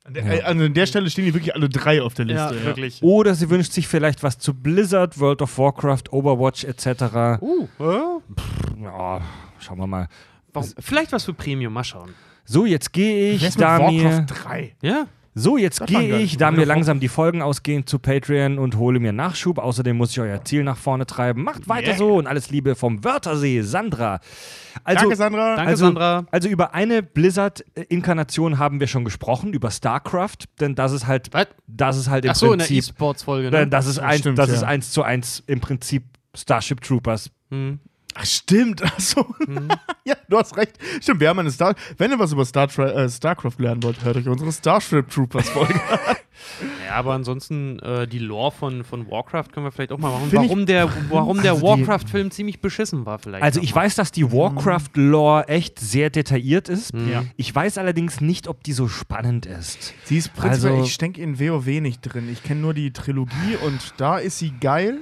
An 0.05 0.13
der, 0.13 0.25
äh, 0.25 0.41
an 0.43 0.73
der 0.73 0.85
Stelle 0.85 1.09
stehen 1.09 1.25
die 1.25 1.33
wirklich 1.33 1.55
alle 1.55 1.69
drei 1.69 2.01
auf 2.01 2.13
der 2.13 2.25
Liste. 2.25 2.55
Ja, 2.55 2.65
wirklich. 2.65 3.01
Oder 3.01 3.35
sie 3.35 3.49
wünscht 3.49 3.71
sich 3.71 3.87
vielleicht 3.87 4.21
was 4.21 4.37
zu 4.37 4.53
Blizzard, 4.53 5.17
World 5.17 5.41
of 5.41 5.57
Warcraft, 5.57 6.03
Overwatch 6.11 6.65
etc. 6.65 7.41
Uh, 7.41 7.67
äh? 7.79 8.83
Ja, 8.83 9.21
schauen 9.59 9.77
wir 9.77 9.87
mal. 9.87 10.09
Warum? 10.51 10.69
Vielleicht 10.79 11.13
was 11.13 11.23
für 11.23 11.33
Premium, 11.33 11.71
mal 11.71 11.85
schauen. 11.85 12.13
So, 12.43 12.65
jetzt 12.65 12.91
gehe 12.91 13.31
ich, 13.31 13.43
ist 13.43 13.57
mit 13.57 13.63
da 13.63 13.89
mir. 13.89 14.03
Warcraft 14.03 14.43
3? 14.43 14.75
Ja? 14.81 15.07
So, 15.35 15.57
jetzt 15.57 15.85
gehe 15.87 16.19
ich, 16.19 16.37
da 16.37 16.51
mir 16.51 16.65
langsam 16.65 16.99
die 16.99 17.07
Folgen 17.07 17.41
ausgehen, 17.41 17.87
zu 17.87 17.97
Patreon 17.97 18.59
und 18.59 18.77
hole 18.77 18.99
mir 18.99 19.11
Nachschub. 19.13 19.57
Außerdem 19.57 19.97
muss 19.97 20.11
ich 20.11 20.19
euer 20.19 20.45
Ziel 20.45 20.63
nach 20.63 20.77
vorne 20.77 21.07
treiben. 21.07 21.43
Macht 21.43 21.67
weiter 21.67 21.87
Yeah. 21.89 21.97
so 21.97 22.15
und 22.17 22.27
alles 22.27 22.51
Liebe 22.51 22.75
vom 22.75 23.03
Wörthersee, 23.03 23.61
Sandra. 23.61 24.19
Also, 24.83 25.01
Danke, 25.01 25.15
Sandra. 25.15 25.55
Danke, 25.55 25.69
Also- 25.71 25.85
Sandra. 25.85 26.25
also 26.29 26.49
über 26.49 26.75
eine 26.75 27.01
Blizzard-Inkarnation 27.01 28.59
haben 28.59 28.79
wir 28.79 28.87
schon 28.87 29.05
gesprochen, 29.05 29.53
über 29.53 29.71
StarCraft, 29.71 30.37
denn 30.59 30.75
das 30.75 30.91
ist 30.91 31.07
halt, 31.07 31.29
Was? 31.33 31.47
das 31.67 31.97
ist 31.97 32.09
halt 32.09 32.25
im 32.25 32.31
Achso, 32.31 32.51
in 32.53 32.59
der 32.59 32.65
Prinzip, 32.65 32.77
E-Sports-Folge, 32.93 33.49
ne? 33.51 33.67
das 33.67 33.87
ist, 33.87 33.97
Ja, 33.97 34.03
eins, 34.03 34.19
stimmt, 34.19 34.37
das 34.37 34.49
ja. 34.49 34.55
ist 34.55 34.63
eins 34.63 34.91
zu 34.91 35.03
eins 35.03 35.43
im 35.47 35.59
Prinzip 35.59 36.03
Starship 36.35 36.81
Troopers. 36.81 37.29
Hm. 37.49 37.79
Ach, 38.15 38.25
stimmt. 38.25 38.83
Achso. 38.83 39.25
ja, 40.05 40.15
du 40.29 40.37
hast 40.37 40.55
recht. 40.57 40.77
Stimmt, 41.01 41.19
wir 41.19 41.29
haben 41.29 41.39
eine 41.39 41.51
Star. 41.51 41.75
Wenn 41.97 42.11
ihr 42.11 42.19
was 42.19 42.31
über 42.31 42.45
Star 42.45 42.67
Tra 42.67 42.85
äh, 42.89 43.09
StarCraft 43.09 43.55
lernen 43.59 43.81
wollt, 43.83 44.03
hört 44.03 44.17
euch 44.17 44.27
unsere 44.27 44.51
Starship 44.51 45.09
Troopers 45.09 45.49
Folge 45.49 45.75
an. 45.75 46.15
Ja, 46.85 46.95
aber 46.95 47.13
ansonsten 47.13 47.79
äh, 47.79 48.05
die 48.07 48.19
Lore 48.19 48.51
von, 48.51 48.83
von 48.83 49.09
Warcraft 49.09 49.45
können 49.53 49.65
wir 49.67 49.71
vielleicht 49.71 49.91
auch 49.93 49.97
mal 49.99 50.09
machen. 50.11 50.29
Find 50.29 50.43
ich- 50.43 50.49
Warum 50.49 50.65
der, 50.65 50.89
warum 51.09 51.41
der 51.41 51.53
Also 51.53 51.75
die- 51.75 51.81
Warcraft-Film 51.87 52.31
ziemlich 52.31 52.59
beschissen 52.59 53.05
war, 53.05 53.19
vielleicht. 53.19 53.43
Also 53.43 53.61
ich 53.61 53.73
mal. 53.73 53.81
weiß, 53.83 53.95
dass 53.95 54.11
die 54.11 54.29
Warcraft-Lore 54.29 55.47
echt 55.47 55.79
sehr 55.79 56.09
detailliert 56.09 56.69
ist. 56.69 56.91
Ja. 57.09 57.23
Ich 57.37 57.53
weiß 57.53 57.77
allerdings 57.77 58.19
nicht, 58.19 58.47
ob 58.47 58.63
die 58.63 58.73
so 58.73 58.87
spannend 58.87 59.45
ist. 59.45 59.93
Sie 60.05 60.17
ist 60.17 60.33
prinzipiell, 60.33 60.73
Also- 60.73 60.83
ich 60.85 60.97
denke 60.97 61.21
in 61.21 61.39
WoW 61.39 61.65
nicht 61.79 62.01
drin. 62.01 62.27
Ich 62.31 62.43
kenne 62.43 62.61
nur 62.61 62.73
die 62.73 62.91
Trilogie 62.91 63.55
und 63.63 63.93
da 63.97 64.17
ist 64.17 64.39
sie 64.39 64.51
geil, 64.59 64.97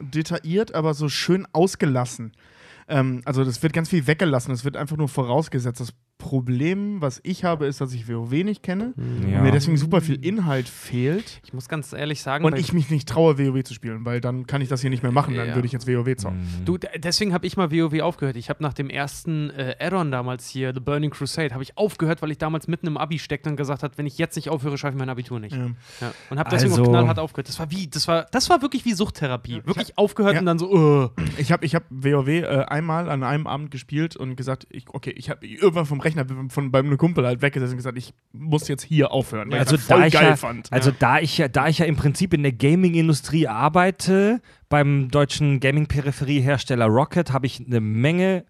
detailliert, 0.00 0.74
aber 0.74 0.94
so 0.94 1.08
schön 1.08 1.46
ausgelassen. 1.52 2.32
Ähm, 2.90 3.22
also 3.24 3.44
das 3.44 3.62
wird 3.62 3.72
ganz 3.72 3.88
viel 3.88 4.06
weggelassen, 4.06 4.52
es 4.52 4.64
wird 4.64 4.76
einfach 4.76 4.96
nur 4.96 5.08
vorausgesetzt. 5.08 5.80
Das 5.80 5.94
Problem, 6.20 7.00
was 7.00 7.20
ich 7.24 7.42
habe, 7.44 7.66
ist, 7.66 7.80
dass 7.80 7.92
ich 7.92 8.08
WoW 8.08 8.30
nicht 8.44 8.62
kenne 8.62 8.94
Ja. 9.28 9.38
und 9.38 9.42
mir 9.42 9.50
deswegen 9.50 9.76
super 9.76 10.00
viel 10.00 10.24
Inhalt 10.24 10.68
fehlt 10.68 11.40
Ich 11.44 11.52
muss 11.52 11.68
ganz 11.68 11.92
ehrlich 11.92 12.22
sagen, 12.22 12.44
und 12.44 12.56
ich 12.56 12.72
mich 12.72 12.88
nicht 12.90 13.08
traue, 13.08 13.36
WoW 13.38 13.64
zu 13.64 13.74
spielen, 13.74 14.04
weil 14.04 14.20
dann 14.20 14.46
kann 14.46 14.62
ich 14.62 14.68
das 14.68 14.80
hier 14.80 14.90
nicht 14.90 15.02
mehr 15.02 15.10
machen, 15.10 15.34
dann 15.34 15.48
Ja. 15.48 15.54
würde 15.56 15.66
ich 15.66 15.72
jetzt 15.72 15.88
WoW 15.88 16.14
zocken. 16.16 16.38
Du, 16.64 16.78
d- 16.78 16.86
deswegen 16.98 17.32
habe 17.34 17.46
ich 17.46 17.56
mal 17.56 17.72
WoW 17.72 18.00
aufgehört. 18.02 18.36
Ich 18.36 18.48
habe 18.48 18.62
nach 18.62 18.72
dem 18.74 18.88
ersten 18.90 19.50
äh, 19.50 19.74
Add-on 19.80 20.12
damals 20.12 20.48
hier, 20.48 20.72
The 20.72 20.80
Burning 20.80 21.10
Crusade, 21.10 21.52
habe 21.52 21.62
ich 21.64 21.76
aufgehört, 21.76 22.22
weil 22.22 22.30
ich 22.30 22.38
damals 22.38 22.68
mitten 22.68 22.86
im 22.86 22.96
Abi 22.96 23.18
steckte 23.18 23.50
und 23.50 23.56
gesagt 23.56 23.82
habe, 23.82 23.96
wenn 23.98 24.06
ich 24.06 24.18
jetzt 24.18 24.36
nicht 24.36 24.48
aufhöre, 24.50 24.78
schaffe 24.78 24.94
ich 24.94 24.98
mein 24.98 25.08
Abitur 25.08 25.40
nicht. 25.40 25.56
Ja. 25.56 25.66
Ja. 26.00 26.12
Und 26.30 26.38
habe 26.38 26.50
deswegen 26.50 26.72
Also- 26.72 26.84
auch 26.84 26.88
knallhart 26.88 27.18
aufgehört. 27.18 27.48
Das 27.48 27.58
war 27.58 27.70
wie, 27.70 27.88
das 27.88 28.06
war, 28.06 28.26
das 28.30 28.48
war 28.50 28.62
wirklich 28.62 28.84
wie 28.84 28.92
Suchttherapie. 28.92 29.62
Wirklich 29.64 29.98
aufgehört 29.98 30.34
Ja. 30.34 30.40
und 30.40 30.46
dann 30.46 30.58
so, 30.58 30.70
uh. 30.72 31.08
Ich 31.38 31.50
habe 31.50 31.64
ich 31.64 31.74
hab 31.74 31.84
WoW 31.90 32.28
äh, 32.28 32.44
einmal 32.68 33.08
an 33.10 33.22
einem 33.22 33.46
Abend 33.46 33.70
gespielt 33.70 34.16
und 34.16 34.36
gesagt, 34.36 34.66
ich, 34.70 34.84
okay, 34.92 35.10
ich 35.16 35.30
habe 35.30 35.46
irgendwann 35.46 35.86
vom 35.86 35.98
Rechner 36.16 36.26
von 36.48 36.70
beim 36.70 36.96
Kumpel 36.98 37.26
halt 37.26 37.42
weggesessen 37.42 37.72
und 37.74 37.78
gesagt, 37.78 37.98
ich 37.98 38.12
muss 38.32 38.68
jetzt 38.68 38.82
hier 38.82 39.10
aufhören, 39.12 39.50
weil 39.50 39.60
Also 39.60 39.74
ich 39.76 39.80
das 39.82 39.88
voll 39.88 40.00
da 40.00 40.06
ich, 40.06 40.12
geil 40.12 40.24
ja, 40.30 40.36
fand. 40.36 40.72
also 40.72 40.90
da 40.96 41.18
ich 41.18 41.38
ja, 41.38 41.48
da 41.48 41.68
ich 41.68 41.78
ja 41.78 41.86
im 41.86 41.96
Prinzip 41.96 42.34
in 42.34 42.42
der 42.42 42.52
Gaming-Industrie 42.52 43.48
arbeite, 43.48 44.40
beim 44.68 45.08
deutschen 45.10 45.60
Gaming-Peripheriehersteller 45.60 46.86
Rocket, 46.86 47.32
habe 47.32 47.46
ich 47.46 47.64
eine 47.66 47.80
Menge 47.80 48.44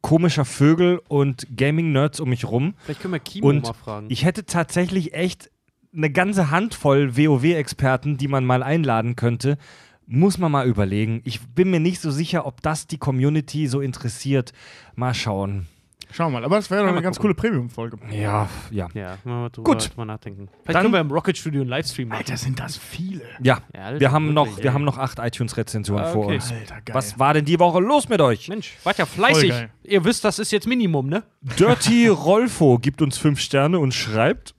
komischer 0.00 0.44
Vögel 0.44 1.00
und 1.08 1.46
Gaming-Nerds 1.56 2.20
um 2.20 2.28
mich 2.28 2.44
rum. 2.44 2.74
Vielleicht 2.84 3.00
können 3.00 3.14
wir 3.14 3.20
Kimo 3.20 3.48
Und 3.48 3.64
mal 3.64 3.72
fragen. 3.72 4.06
ich 4.08 4.24
hätte 4.24 4.44
tatsächlich 4.46 5.14
echt 5.14 5.50
eine 5.94 6.10
ganze 6.10 6.50
Handvoll 6.50 7.16
WoW-Experten, 7.16 8.16
die 8.16 8.28
man 8.28 8.44
mal 8.44 8.62
einladen 8.62 9.16
könnte. 9.16 9.58
Muss 10.06 10.38
man 10.38 10.52
mal 10.52 10.68
überlegen. 10.68 11.22
Ich 11.24 11.40
bin 11.48 11.70
mir 11.70 11.80
nicht 11.80 12.00
so 12.00 12.12
sicher, 12.12 12.46
ob 12.46 12.62
das 12.62 12.86
die 12.86 12.98
Community 12.98 13.66
so 13.66 13.80
interessiert. 13.80 14.52
Mal 14.94 15.14
schauen. 15.14 15.66
Schau 16.12 16.30
mal, 16.30 16.44
aber 16.44 16.56
das 16.56 16.70
wäre 16.70 16.82
doch 16.84 16.92
eine 16.92 17.02
ganz 17.02 17.16
gucken. 17.18 17.34
coole 17.36 17.50
Premium-Folge. 17.50 17.98
Ja, 18.10 18.48
ja. 18.70 18.88
ja, 18.94 19.18
mal 19.24 19.48
drüber, 19.50 19.72
Gut. 19.72 19.90
drüber 19.90 20.04
nachdenken. 20.04 20.48
Vielleicht 20.48 20.68
Dann- 20.76 20.82
können 20.82 20.94
wir 20.94 21.00
im 21.00 21.10
Rocket 21.10 21.36
Studio 21.36 21.60
einen 21.62 21.70
Livestream 21.70 22.08
machen. 22.08 22.18
Alter, 22.18 22.36
sind 22.36 22.58
das 22.60 22.76
viele. 22.76 23.22
Ja, 23.42 23.58
Ja, 23.74 23.98
wir 23.98 24.12
haben 24.12 24.32
noch, 24.32 24.46
wirklich, 24.46 24.64
wir 24.64 24.70
ey. 24.70 24.74
haben 24.74 24.84
noch 24.84 24.98
acht 24.98 25.18
iTunes-Rezensionen 25.18 26.04
Ah, 26.04 26.08
vor 26.12 26.26
okay. 26.26 26.34
uns. 26.36 26.50
Alter, 26.52 26.76
geil. 26.84 26.94
Was 26.94 27.18
war 27.18 27.34
denn 27.34 27.44
die 27.44 27.58
Woche 27.58 27.80
los 27.80 28.08
mit 28.08 28.20
euch? 28.20 28.48
Mensch, 28.48 28.76
wart 28.84 28.98
ja 28.98 29.06
fleißig. 29.06 29.52
Ihr 29.82 30.04
wisst, 30.04 30.24
das 30.24 30.38
ist 30.38 30.52
jetzt 30.52 30.66
Minimum, 30.66 31.08
ne? 31.08 31.24
Dirty 31.58 32.08
Rolfo 32.08 32.78
gibt 32.78 33.02
uns 33.02 33.18
fünf 33.18 33.40
Sterne 33.40 33.78
und 33.78 33.92
schreibt: 33.92 34.54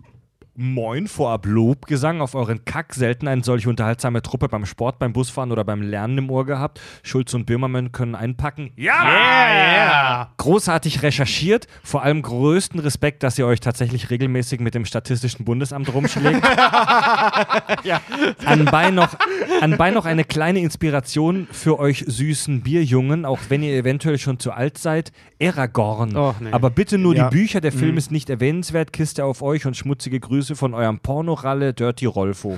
Moin, 0.68 1.06
vorab 1.08 1.46
Lobgesang 1.46 2.20
auf 2.20 2.34
euren 2.34 2.66
Kack. 2.66 2.96
Selten 2.96 3.28
eine 3.28 3.44
solche 3.44 3.70
unterhaltsame 3.70 4.24
Truppe 4.24 4.48
beim 4.50 4.66
Sport, 4.66 4.98
beim 4.98 5.14
Busfahren 5.14 5.52
oder 5.52 5.64
beim 5.64 5.84
Lernen 5.84 6.18
im 6.18 6.32
Ohr 6.32 6.48
gehabt. 6.48 6.82
Schulz 7.04 7.36
und 7.36 7.46
Böhmermann 7.46 7.92
können 7.92 8.16
einpacken. 8.16 8.72
Ja! 8.76 9.04
Yeah! 9.08 10.32
Großartig 10.38 11.04
recherchiert. 11.04 11.68
Vor 11.84 12.02
allem 12.02 12.24
größten 12.24 12.80
Respekt, 12.80 13.22
dass 13.22 13.38
ihr 13.38 13.46
euch 13.46 13.60
tatsächlich 13.60 14.10
regelmäßig 14.10 14.60
mit 14.60 14.74
dem 14.74 14.86
Statistischen 14.86 15.46
Bundesamt 15.46 15.94
rumschlägt. 15.94 16.44
Anbei, 18.44 18.90
noch, 18.90 19.10
anbei 19.62 19.92
noch 19.92 20.06
eine 20.06 20.24
kleine 20.24 20.62
Inspiration 20.62 21.48
für 21.52 21.78
euch 21.78 22.04
süßen 22.08 22.62
Bierjungen, 22.62 23.26
auch 23.26 23.42
wenn 23.50 23.62
ihr 23.62 23.76
eventuell 23.78 24.18
schon 24.18 24.40
zu 24.40 24.52
alt 24.54 24.80
seid. 24.80 25.12
Aragorn. 25.40 26.16
Och, 26.18 26.40
nee. 26.40 26.52
Aber 26.52 26.72
bitte 26.72 26.98
nur 26.98 27.16
Ja. 27.16 27.30
die 27.30 27.36
Bücher, 27.36 27.62
der 27.62 27.72
Film 27.72 27.96
ist 27.98 28.10
nicht 28.12 28.32
erwähnenswert. 28.32 28.92
Kiste 28.92 29.24
auf 29.24 29.44
euch 29.44 29.68
und 29.68 29.78
schmutzige 29.78 30.20
Grüße 30.20 30.47
von 30.56 30.74
eurem 30.74 31.00
Pornoralle 31.00 31.74
Dirty 31.74 32.06
Rolfo. 32.06 32.58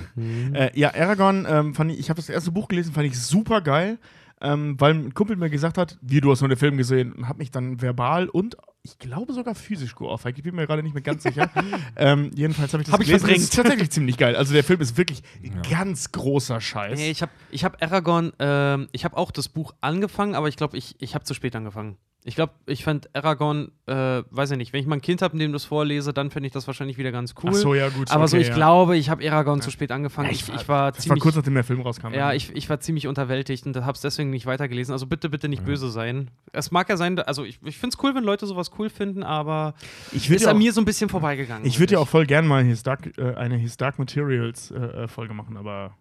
Äh, 0.53 0.77
ja, 0.80 0.93
Aragorn, 0.93 1.45
ähm, 1.50 1.76
fand 1.76 1.92
ich, 1.92 2.00
ich 2.00 2.09
habe 2.09 2.18
das 2.18 2.30
erste 2.30 2.51
Buch 2.51 2.68
gelesen, 2.68 2.93
fand 2.93 3.08
ich 3.08 3.19
super 3.19 3.61
geil, 3.61 3.98
ähm, 4.42 4.76
weil 4.80 4.93
ein 4.93 5.14
Kumpel 5.14 5.35
mir 5.35 5.50
gesagt 5.50 5.77
hat, 5.77 5.98
wie 6.01 6.22
du 6.22 6.32
hast 6.32 6.42
nur 6.42 6.50
den 6.50 6.58
Film 6.58 6.77
gesehen 6.77 7.14
und 7.14 7.27
hat 7.27 7.38
mich 7.38 7.51
dann 7.51 7.82
verbal 7.82 8.30
und 8.30 8.56
ich 8.84 8.98
glaube 8.98 9.34
sogar 9.34 9.56
physisch 9.56 9.95
geohrfeigt. 9.95 10.38
Ich 10.38 10.43
bin 10.43 10.56
mir 10.56 10.66
gerade 10.66 10.82
nicht 10.82 10.93
mehr 10.93 11.03
ganz 11.03 11.24
sicher. 11.24 11.50
ähm, 11.98 12.32
jedenfalls 12.34 12.72
habe 12.72 12.82
ich 12.82 12.88
das 12.88 12.93
Hab 12.93 13.01
ich 13.01 13.08
gelesen. 13.08 13.26
verdrängt. 13.26 13.43
Das 13.43 13.50
ist 13.50 13.56
tatsächlich 13.56 13.92
ziemlich 13.92 14.18
geil. 14.18 14.35
Also 14.35 14.53
der 14.53 14.64
Film 14.64 14.80
ist 14.80 14.98
wirklich 14.98 15.22
ganz 15.69 16.11
großer 16.11 16.61
Scheiß. 16.61 16.98
Nee, 16.98 17.11
ich 17.11 17.22
habe 17.22 17.32
ich 17.51 17.66
hab 17.66 17.82
Aragorn, 17.84 18.32
ähm, 18.40 18.88
ich 18.93 19.03
habe 19.03 19.18
auch 19.18 19.32
das 19.32 19.50
Buch 19.50 19.74
angefangen, 19.82 20.35
aber 20.35 20.48
ich 20.48 20.56
glaube, 20.56 20.77
ich, 20.77 20.95
ich 21.00 21.16
habe 21.16 21.26
zu 21.26 21.34
spät 21.34 21.56
angefangen. 21.56 21.98
Ich 22.26 22.36
glaube, 22.36 22.52
ich 22.66 22.84
fand 22.84 23.10
Aragorn, 23.16 23.72
äh, 23.88 23.94
weiß 24.30 24.52
ich 24.52 24.58
nicht, 24.58 24.74
wenn 24.74 24.82
ich 24.82 24.88
mal 24.88 24.96
ein 24.98 25.02
Kind 25.02 25.22
habe, 25.22 25.38
dem 25.38 25.54
das 25.54 25.64
vorlese, 25.64 26.12
dann 26.14 26.30
fände 26.32 26.48
ich 26.48 26.54
das 26.54 26.68
wahrscheinlich 26.68 26.98
wieder 26.98 27.14
ganz 27.14 27.34
cool. 27.42 27.52
Ach 27.52 27.56
so, 27.56 27.74
ja 27.74 27.88
gut. 27.88 28.12
aber 28.12 28.28
so, 28.28 28.36
okay, 28.36 28.42
ich 28.42 28.50
ja. 28.50 28.56
glaube, 28.56 28.98
ich 28.98 29.10
habe 29.10 29.26
Aragorn 29.32 29.62
zu 29.62 29.72
spät 29.72 29.90
angefangen. 29.92 30.28
Ja, 30.28 30.34
ich, 30.34 30.42
ich 30.50 30.54
ich, 30.54 30.68
war- 30.68 30.68
war 30.68 30.92
Das 30.92 30.98
war 30.98 31.04
ziemlich. 31.04 31.24
kurz 31.24 31.36
nachdem 31.38 31.54
der 31.54 31.64
Film 31.64 31.80
rauskam. 31.80 32.14
ja, 32.14 32.34
ich, 32.34 32.54
ich 32.54 32.70
war 32.70 32.82
ziemlich 32.82 33.08
unterwältigt 33.08 33.66
und 33.66 33.76
habe 33.78 33.94
es 33.94 34.02
deswegen 34.02 34.32
nicht 34.32 34.46
weitergelesen. 34.46 34.92
Also 34.92 35.08
bitte, 35.08 35.30
bitte 35.30 35.48
nicht 35.48 35.64
böse 35.64 35.90
sein. 35.90 36.30
Es 36.52 36.72
mag 36.72 36.90
ja 36.90 36.98
sein, 36.98 37.18
also 37.20 37.46
ich, 37.46 37.58
ich 37.64 37.78
finde 37.78 37.96
es 37.98 38.04
cool, 38.04 38.14
wenn 38.14 38.26
Leute 38.26 38.46
sowas 38.48 38.72
cool 38.78 38.90
finden, 38.90 39.24
aber 39.24 39.74
ich 40.12 40.24
ist 40.26 40.30
würde 40.30 40.44
ja, 40.44 40.50
an 40.50 40.56
auch- 40.58 40.60
mir 40.60 40.74
so 40.74 40.82
ein 40.82 40.86
bisschen 40.86 41.10
vorbeigegangen. 41.10 41.66
ich 41.66 41.80
würd 41.80 41.92
ja 41.92 42.00
auch 42.00 42.08
voll 42.08 42.26
gern 42.26 42.46
mal 42.46 42.64
His 42.66 42.84
Dark, 42.84 43.18
äh, 43.18 43.34
eine 43.36 43.56
His 43.56 43.78
Dark 43.78 43.98
Materials 43.98 44.72
äh, 44.72 44.76
äh, 44.78 45.08
Folge 45.08 45.34
machen, 45.34 45.56
aber 45.56 45.96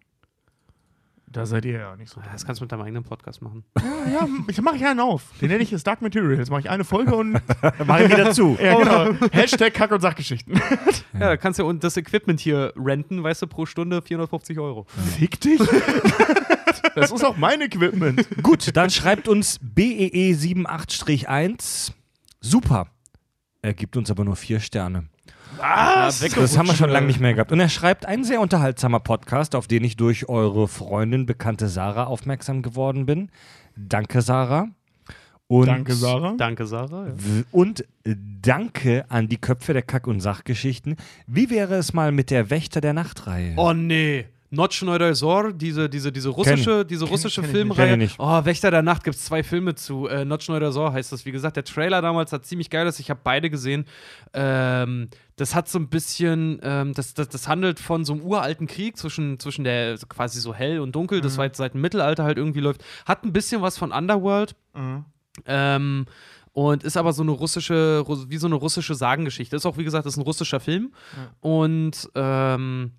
da 1.31 1.45
seid 1.45 1.65
ihr 1.65 1.73
ja 1.73 1.95
nicht 1.95 2.09
so. 2.11 2.21
Das 2.31 2.45
kannst 2.45 2.59
du 2.59 2.63
mit 2.63 2.71
deinem 2.71 2.81
eigenen 2.81 3.03
Podcast 3.03 3.41
machen. 3.41 3.63
Ja, 3.77 3.83
ja, 4.11 4.27
ich 4.47 4.61
mache 4.61 4.77
ich 4.77 4.85
einen 4.85 4.99
auf. 4.99 5.23
Den 5.39 5.49
nenne 5.49 5.63
ich 5.63 5.69
His 5.69 5.83
Dark 5.83 6.01
Materials. 6.01 6.49
Mache 6.49 6.61
ich 6.61 6.69
eine 6.69 6.83
Folge 6.83 7.15
und 7.15 7.33
Mach 7.85 7.99
ich 7.99 8.09
wieder 8.11 8.31
zu. 8.31 8.57
ja, 8.63 8.75
genau. 8.75 9.13
Hashtag 9.31 9.73
Kack- 9.73 9.91
und 9.91 10.01
Sachgeschichten. 10.01 10.59
Ja, 11.13 11.19
da 11.19 11.37
kannst 11.37 11.59
du 11.59 11.63
ja 11.63 11.69
und 11.69 11.83
das 11.83 11.97
Equipment 11.97 12.39
hier 12.39 12.73
renten, 12.75 13.21
weißt 13.21 13.43
du, 13.43 13.47
pro 13.47 13.65
Stunde 13.65 14.01
450 14.01 14.57
Euro. 14.59 14.85
Fick 15.17 15.39
dich. 15.39 15.59
das 16.95 17.11
ist 17.11 17.23
auch 17.23 17.37
mein 17.37 17.61
Equipment. 17.61 18.27
Gut, 18.41 18.75
dann 18.75 18.89
schreibt 18.89 19.27
uns 19.27 19.59
E 19.77 20.23
BEE78-1. 20.23 21.91
Super. 22.41 22.87
Er 23.61 23.73
gibt 23.73 23.97
uns 23.97 24.09
aber 24.09 24.23
nur 24.23 24.35
vier 24.35 24.59
Sterne. 24.59 25.09
Was? 25.59 26.19
Das 26.19 26.57
haben 26.57 26.67
wir 26.67 26.75
schon 26.75 26.89
lange 26.89 27.07
nicht 27.07 27.19
mehr 27.19 27.33
gehabt. 27.33 27.51
Und 27.51 27.59
er 27.59 27.69
schreibt, 27.69 28.05
ein 28.05 28.23
sehr 28.23 28.41
unterhaltsamer 28.41 28.99
Podcast, 28.99 29.55
auf 29.55 29.67
den 29.67 29.83
ich 29.83 29.97
durch 29.97 30.29
eure 30.29 30.67
Freundin, 30.67 31.25
bekannte 31.25 31.67
Sarah, 31.67 32.05
aufmerksam 32.05 32.61
geworden 32.61 33.05
bin. 33.05 33.29
Danke, 33.75 34.21
Sarah. 34.21 34.67
Und 35.47 35.65
Danke, 35.65 35.93
Sarah. 35.93 36.35
Danke, 36.37 36.67
Sarah. 36.67 37.07
Ja. 37.07 37.13
Und 37.51 37.83
danke 38.05 39.05
an 39.09 39.29
die 39.29 39.37
Köpfe 39.37 39.73
der 39.73 39.81
Kack- 39.81 40.07
und 40.07 40.19
Sachgeschichten. 40.19 40.95
Wie 41.25 41.49
wäre 41.49 41.75
es 41.75 41.91
mal 41.93 42.11
mit 42.11 42.29
der 42.29 42.49
Wächter 42.49 42.81
der 42.81 42.93
Nachtreihe? 42.93 43.53
Oh 43.57 43.73
nee. 43.73 44.25
Nochneuder 44.51 45.13
Sor, 45.13 45.53
diese, 45.53 45.89
diese, 45.89 46.11
diese 46.11 46.29
russische, 46.29 46.83
diese 46.83 47.05
russische 47.05 47.41
kenn. 47.41 47.51
Kenn 47.51 47.59
Filmreihe. 47.67 47.91
ich 47.93 47.97
nicht. 47.97 48.15
Oh, 48.19 48.45
Wächter 48.45 48.71
der 48.71 48.81
Nacht 48.81 49.03
gibt 49.03 49.15
es 49.15 49.25
zwei 49.25 49.43
Filme 49.43 49.75
zu. 49.75 50.07
Äh, 50.07 50.25
Nochneuder 50.25 50.71
Sor 50.71 50.91
heißt 50.91 51.11
das. 51.11 51.25
Wie 51.25 51.31
gesagt, 51.31 51.55
der 51.55 51.63
Trailer 51.63 52.01
damals 52.01 52.33
hat 52.33 52.45
ziemlich 52.45 52.69
geil. 52.69 52.91
Ich 52.97 53.09
habe 53.09 53.19
beide 53.23 53.49
gesehen. 53.49 53.85
Ähm, 54.33 55.09
das 55.35 55.53
hat 55.53 55.69
so 55.69 55.77
ein 55.79 55.87
bisschen, 55.89 56.59
ähm, 56.63 56.93
das, 56.93 57.13
das, 57.13 57.29
das 57.29 57.47
handelt 57.47 57.79
von 57.79 58.03
so 58.05 58.13
einem 58.13 58.21
uralten 58.23 58.65
Krieg 58.67 58.97
zwischen, 58.97 59.39
zwischen 59.39 59.63
der 59.63 59.97
quasi 60.09 60.39
so 60.39 60.53
hell 60.53 60.79
und 60.79 60.93
dunkel, 60.95 61.21
das 61.21 61.37
weit 61.37 61.55
seit 61.55 61.75
dem 61.75 61.81
Mittelalter 61.81 62.23
halt 62.23 62.37
irgendwie 62.37 62.59
läuft. 62.59 62.83
Hat 63.05 63.23
ein 63.23 63.31
bisschen 63.33 63.61
was 63.61 63.77
von 63.77 63.91
Underworld. 63.91 64.55
Mhm. 64.73 65.05
Ähm, 65.45 66.05
und 66.51 66.83
ist 66.83 66.97
aber 66.97 67.13
so 67.13 67.21
eine 67.21 67.31
russische, 67.31 68.03
Ru- 68.05 68.25
wie 68.27 68.37
so 68.37 68.47
eine 68.47 68.55
russische 68.55 68.95
Sagengeschichte. 68.95 69.55
Ist 69.55 69.65
auch, 69.65 69.77
wie 69.77 69.83
gesagt, 69.83 70.07
ist 70.07 70.17
ein 70.17 70.23
russischer 70.23 70.59
Film. 70.59 70.91
Und 71.39 72.09
ähm, 72.15 72.91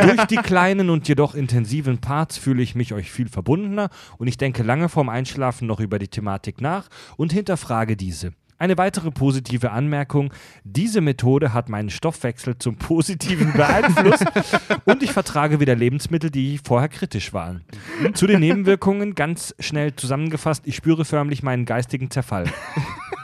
Durch 0.01 0.25
die 0.25 0.37
kleinen 0.37 0.89
und 0.89 1.07
jedoch 1.07 1.35
intensiven 1.35 1.99
Parts 1.99 2.37
fühle 2.37 2.61
ich 2.61 2.75
mich 2.75 2.93
euch 2.93 3.11
viel 3.11 3.27
verbundener 3.27 3.89
und 4.17 4.27
ich 4.27 4.37
denke 4.37 4.63
lange 4.63 4.89
vorm 4.89 5.09
Einschlafen 5.09 5.67
noch 5.67 5.79
über 5.79 5.99
die 5.99 6.07
Thematik 6.07 6.61
nach 6.61 6.87
und 7.17 7.33
hinterfrage 7.33 7.97
diese. 7.97 8.33
Eine 8.59 8.77
weitere 8.77 9.09
positive 9.09 9.71
Anmerkung: 9.71 10.33
Diese 10.65 10.99
Methode 10.99 11.53
hat 11.53 11.69
meinen 11.69 11.89
Stoffwechsel 11.89 12.57
zum 12.59 12.75
Positiven 12.75 13.53
beeinflusst 13.53 14.25
und 14.85 15.01
ich 15.01 15.13
vertrage 15.13 15.61
wieder 15.61 15.75
Lebensmittel, 15.75 16.29
die 16.29 16.59
vorher 16.61 16.89
kritisch 16.89 17.31
waren. 17.31 17.63
Zu 18.13 18.27
den 18.27 18.41
Nebenwirkungen 18.41 19.15
ganz 19.15 19.55
schnell 19.59 19.95
zusammengefasst: 19.95 20.63
Ich 20.67 20.75
spüre 20.75 21.05
förmlich 21.05 21.41
meinen 21.41 21.63
geistigen 21.63 22.11
Zerfall. 22.11 22.45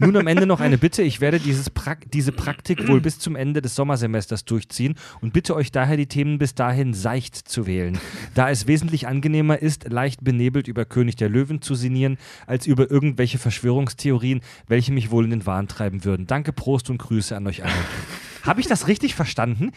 Nun 0.00 0.16
am 0.16 0.28
Ende 0.28 0.46
noch 0.46 0.60
eine 0.60 0.78
Bitte. 0.78 1.02
Ich 1.02 1.20
werde 1.20 1.40
dieses 1.40 1.70
Prak 1.70 2.10
diese 2.12 2.30
Praktik 2.30 2.86
wohl 2.86 3.00
bis 3.00 3.18
zum 3.18 3.34
Ende 3.34 3.60
des 3.60 3.74
Sommersemesters 3.74 4.44
durchziehen 4.44 4.94
und 5.20 5.32
bitte 5.32 5.56
euch 5.56 5.72
daher, 5.72 5.96
die 5.96 6.06
Themen 6.06 6.38
bis 6.38 6.54
dahin 6.54 6.94
seicht 6.94 7.36
zu 7.36 7.66
wählen, 7.66 7.98
da 8.34 8.48
es 8.48 8.66
wesentlich 8.68 9.08
angenehmer 9.08 9.60
ist, 9.60 9.90
leicht 9.90 10.22
benebelt 10.22 10.68
über 10.68 10.84
König 10.84 11.16
der 11.16 11.28
Löwen 11.28 11.62
zu 11.62 11.74
sinnieren, 11.74 12.16
als 12.46 12.66
über 12.66 12.90
irgendwelche 12.90 13.38
Verschwörungstheorien, 13.38 14.40
welche 14.68 14.92
mich 14.92 15.10
wohl 15.10 15.24
in 15.24 15.30
den 15.30 15.46
Wahn 15.46 15.66
treiben 15.66 16.04
würden. 16.04 16.26
Danke, 16.26 16.52
Prost 16.52 16.90
und 16.90 16.98
Grüße 16.98 17.36
an 17.36 17.46
euch 17.46 17.64
alle. 17.64 17.72
Habe 18.42 18.60
ich 18.60 18.68
das 18.68 18.86
richtig 18.86 19.14
verstanden? 19.16 19.72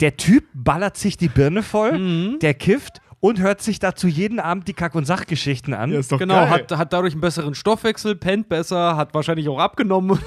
Der 0.00 0.16
Typ 0.16 0.44
ballert 0.54 0.96
sich 0.96 1.18
die 1.18 1.28
Birne 1.28 1.62
voll, 1.62 2.38
der 2.40 2.54
kifft 2.54 3.02
und 3.20 3.38
hört 3.40 3.60
sich 3.62 3.78
dazu 3.78 4.08
jeden 4.08 4.40
Abend 4.40 4.66
die 4.68 4.72
Kack- 4.72 4.94
und 4.94 5.04
Sachgeschichten 5.06 5.74
an. 5.74 5.92
Ja, 5.92 5.98
ist 6.00 6.10
doch 6.10 6.18
Genau, 6.18 6.34
geil. 6.34 6.50
hat, 6.50 6.72
hat 6.72 6.92
dadurch 6.92 7.12
einen 7.12 7.20
besseren 7.20 7.54
Stoffwechsel, 7.54 8.16
pennt 8.16 8.48
besser, 8.48 8.96
hat 8.96 9.14
wahrscheinlich 9.14 9.48
auch 9.48 9.58
abgenommen. 9.58 10.18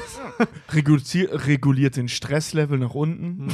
Regulier 0.72 1.46
reguliert 1.48 1.96
den 1.96 2.08
Stresslevel 2.08 2.78
nach 2.80 2.94
unten. 2.94 3.48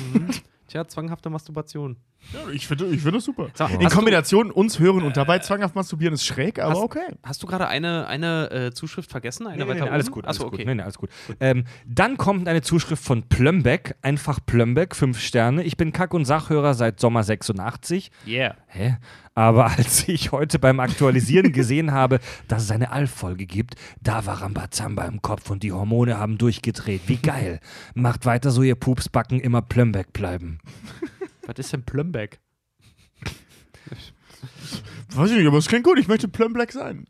Tja, 0.68 0.88
zwanghafte 0.88 1.30
Masturbation. 1.30 1.98
Ja, 2.34 2.40
ich 2.52 2.68
finde 2.68 2.86
ich 2.88 3.02
find 3.02 3.16
das 3.16 3.24
super. 3.24 3.48
Sag, 3.54 3.72
In 3.80 3.90
Kombination 3.90 4.52
uns 4.52 4.78
hören 4.78 5.04
und 5.04 5.18
dabei 5.18 5.40
zwanghaft 5.40 5.74
masturbieren 5.76 6.14
ist 6.14 6.26
schräg, 6.26 6.60
aber 6.60 6.72
Hast- 6.76 6.82
okay. 6.84 7.16
Hast 7.24 7.42
du 7.42 7.48
gerade 7.48 7.68
eine, 7.68 8.06
eine 8.08 8.52
äh, 8.52 8.72
Zuschrift 8.72 9.10
vergessen? 9.10 9.48
Eine 9.48 9.58
Nee, 9.58 9.64
nee, 9.64 9.70
weiter 9.72 9.86
nee, 9.86 9.90
alles 9.92 10.12
gut, 10.12 10.26
alles 10.26 10.38
Achso, 10.38 10.50
gut. 10.50 10.60
okay. 10.60 10.66
Nee, 10.68 10.76
nee, 10.76 10.84
alles 10.84 10.98
gut. 10.98 11.10
Ähm, 11.40 11.64
dann 11.88 12.18
kommt 12.18 12.48
eine 12.48 12.62
Zuschrift 12.62 13.04
von 13.04 13.24
Plömbeck, 13.24 13.96
einfach 14.02 14.40
Plömbeck, 14.46 14.96
fünf 14.96 15.20
Sterne. 15.20 15.64
Ich 15.64 15.76
bin 15.78 15.92
Kack- 15.92 16.14
und 16.14 16.26
Sachhörer 16.26 16.74
seit 16.76 17.00
Sommer 17.00 17.24
86. 17.24 18.12
Yeah. 18.28 18.56
Hä? 18.68 18.98
Aber 19.34 19.66
als 19.78 20.08
ich 20.08 20.32
heute 20.32 20.60
beim 20.60 20.80
Aktualisieren 20.82 21.52
gesehen 21.54 21.92
habe, 21.94 22.20
dass 22.48 22.64
es 22.64 22.72
eine 22.72 22.92
Alf-Folge 22.92 23.46
gibt, 23.46 23.76
da 24.02 24.26
war 24.26 24.42
Rambazamba 24.42 25.06
im 25.06 25.22
Kopf 25.22 25.50
und 25.50 25.64
die 25.64 25.72
Hormone 25.72 26.20
haben 26.20 26.38
durchgedreht. 26.38 27.02
Wie 27.08 27.16
geil. 27.18 27.60
Macht 27.96 28.26
weiter 28.26 28.52
so, 28.52 28.62
ihr 28.62 28.76
Pupsbacken 28.76 29.40
immer 29.40 29.62
Plömbeck 29.62 30.12
bleiben. 30.14 30.60
Was 31.50 31.58
ist 31.58 31.74
denn 31.74 31.84
Plumbeck? 31.84 32.40
Weiß 35.16 35.32
ich 35.32 35.38
nicht, 35.38 35.48
aber 35.48 35.58
es 35.58 35.68
klingt 35.68 35.84
gut. 35.84 35.98
Ich 35.98 36.08
möchte 36.08 36.28
Plum 36.28 36.54
Black 36.54 36.72
sein. 36.72 37.08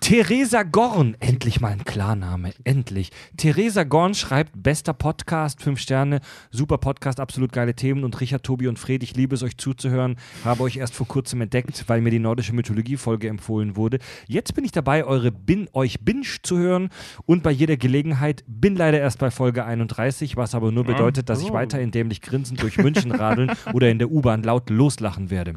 Theresa 0.00 0.62
Gorn, 0.62 1.16
endlich 1.20 1.60
mal 1.60 1.72
ein 1.72 1.84
Klarname, 1.84 2.52
endlich. 2.64 3.10
Theresa 3.36 3.84
Gorn 3.84 4.14
schreibt, 4.14 4.50
bester 4.62 4.92
Podcast, 4.92 5.62
fünf 5.62 5.80
Sterne, 5.80 6.20
super 6.50 6.78
Podcast, 6.78 7.20
absolut 7.20 7.52
geile 7.52 7.74
Themen 7.74 8.04
und 8.04 8.20
Richard, 8.20 8.42
Tobi 8.42 8.68
und 8.68 8.78
Fred, 8.78 9.02
ich 9.02 9.16
liebe 9.16 9.34
es, 9.34 9.42
euch 9.42 9.56
zuzuhören, 9.56 10.16
habe 10.44 10.62
euch 10.62 10.76
erst 10.76 10.94
vor 10.94 11.08
kurzem 11.08 11.40
entdeckt, 11.40 11.84
weil 11.86 12.00
mir 12.00 12.10
die 12.10 12.18
nordische 12.18 12.54
Mythologie-Folge 12.54 13.28
empfohlen 13.28 13.76
wurde. 13.76 13.98
Jetzt 14.26 14.54
bin 14.54 14.64
ich 14.64 14.72
dabei, 14.72 15.04
eure 15.04 15.32
Bin 15.32 15.68
euch 15.72 16.00
Binge 16.00 16.24
zu 16.42 16.58
hören 16.58 16.90
und 17.26 17.42
bei 17.42 17.50
jeder 17.50 17.76
Gelegenheit, 17.76 18.44
bin 18.46 18.76
leider 18.76 18.98
erst 19.00 19.18
bei 19.18 19.30
Folge 19.30 19.64
31, 19.64 20.36
was 20.36 20.54
aber 20.54 20.70
nur 20.70 20.84
bedeutet, 20.84 21.28
dass 21.28 21.42
ich 21.42 21.52
weiterhin 21.52 21.90
dämlich 21.90 22.20
grinsend 22.20 22.62
durch 22.62 22.78
München 22.78 23.12
radeln 23.12 23.52
oder 23.72 23.90
in 23.90 23.98
der 23.98 24.10
U-Bahn 24.10 24.42
laut 24.42 24.70
loslachen 24.70 25.30
werde. 25.30 25.54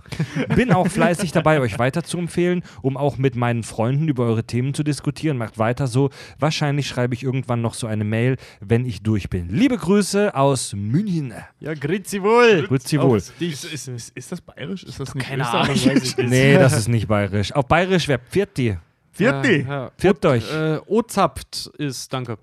Bin 0.56 0.72
auch 0.72 0.88
fleißig 0.88 1.32
dabei, 1.32 1.60
euch 1.60 1.78
weiter 1.80 2.04
zu 2.04 2.18
empfehlen, 2.18 2.64
um 2.82 2.98
auch 2.98 3.18
mit 3.18 3.36
meinen 3.36 3.57
Freunden 3.64 4.08
über 4.08 4.26
eure 4.26 4.44
Themen 4.44 4.74
zu 4.74 4.84
diskutieren. 4.84 5.38
Macht 5.38 5.58
weiter 5.58 5.88
so. 5.88 6.10
Wahrscheinlich 6.40 6.88
schreibe 6.88 7.14
ich 7.14 7.24
irgendwann 7.24 7.62
noch 7.62 7.74
so 7.74 7.88
eine 7.88 8.04
Mail, 8.04 8.38
wenn 8.60 8.86
ich 8.86 9.02
durch 9.04 9.30
bin. 9.30 9.50
Liebe 9.50 9.78
Grüße 9.78 10.36
aus 10.36 10.74
München. 10.74 11.34
Ja, 11.60 11.74
grüezi 11.74 12.22
wohl. 12.22 12.68
Grüezi 12.68 13.00
wohl. 13.02 13.18
Ist, 13.18 13.34
ist, 13.40 13.88
ist, 13.88 14.12
ist 14.16 14.32
das 14.32 14.42
bayerisch? 14.42 14.84
Ist 14.84 15.00
das 15.00 15.14
nicht 15.14 15.28
keine? 15.28 15.48
Ahnung. 15.48 15.76
Nee, 16.18 16.56
das 16.56 16.78
ist 16.78 16.88
nicht 16.88 17.08
bayerisch. 17.08 17.52
Auf 17.54 17.68
bayerisch 17.68 18.08
wäre 18.08 18.20
Pfirti. 18.20 18.78
Vierti. 19.12 19.66
Ja, 19.68 19.92
Pfirt 19.98 20.26
euch. 20.26 20.52
Äh, 20.52 20.80
Ozapt 20.86 21.72
ist, 21.78 22.14
danke. 22.14 22.38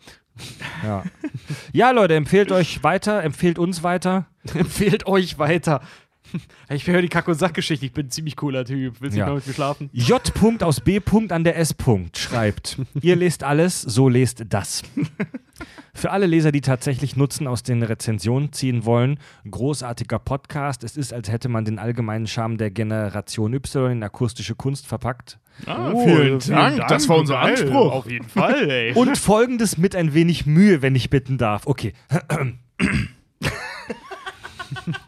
Ja. 0.82 1.04
ja, 1.72 1.90
Leute, 1.92 2.14
empfehlt 2.16 2.50
euch 2.50 2.82
weiter, 2.82 3.22
empfehlt 3.22 3.58
uns 3.58 3.82
weiter. 3.84 4.26
Empfehlt 4.54 5.06
euch 5.06 5.38
weiter. 5.38 5.80
Ich 6.68 6.86
höre 6.86 7.02
die 7.02 7.08
Kack- 7.08 7.28
und 7.28 7.34
Sachgeschichte. 7.34 7.86
Ich 7.86 7.92
bin 7.92 8.06
ein 8.06 8.10
ziemlich 8.10 8.36
cooler 8.36 8.64
Typ. 8.64 8.96
Willst 9.00 9.16
du 9.16 9.20
Ja. 9.20 9.26
mal 9.26 9.36
mit 9.36 9.46
mir 9.46 9.52
schlafen? 9.54 9.90
J. 9.92 10.62
aus 10.62 10.80
B. 10.80 11.00
an 11.30 11.44
der 11.44 11.56
S. 11.58 11.74
schreibt, 12.16 12.78
ihr 13.00 13.16
lest 13.16 13.44
alles, 13.44 13.80
so 13.80 14.08
lest 14.08 14.44
das. 14.48 14.82
Für 15.94 16.10
alle 16.10 16.26
Leser, 16.26 16.50
die 16.50 16.60
tatsächlich 16.60 17.16
Nutzen 17.16 17.46
aus 17.46 17.62
den 17.62 17.82
Rezensionen 17.82 18.52
ziehen 18.52 18.84
wollen, 18.84 19.18
großartiger 19.48 20.18
Podcast. 20.18 20.82
Es 20.82 20.96
ist, 20.96 21.12
als 21.12 21.30
hätte 21.30 21.48
man 21.48 21.64
den 21.64 21.78
allgemeinen 21.78 22.26
Charme 22.26 22.58
der 22.58 22.70
Generation 22.70 23.54
Y 23.54 23.92
in 23.92 24.02
akustische 24.02 24.56
Kunst 24.56 24.86
verpackt. 24.86 25.38
Ah, 25.66 25.92
vielen, 26.04 26.40
Dank. 26.40 26.88
Das 26.88 27.08
war 27.08 27.18
unser. 27.18 27.38
Anspruch. 27.38 27.92
Auf 27.92 28.10
jeden 28.10 28.28
Fall, 28.28 28.68
ey. 28.68 28.92
Und 28.94 29.16
folgendes 29.16 29.78
mit 29.78 29.94
ein 29.94 30.12
wenig 30.14 30.46
Mühe, 30.46 30.82
wenn 30.82 30.96
ich 30.96 31.10
bitten 31.10 31.38
darf. 31.38 31.66
Okay. 31.66 31.92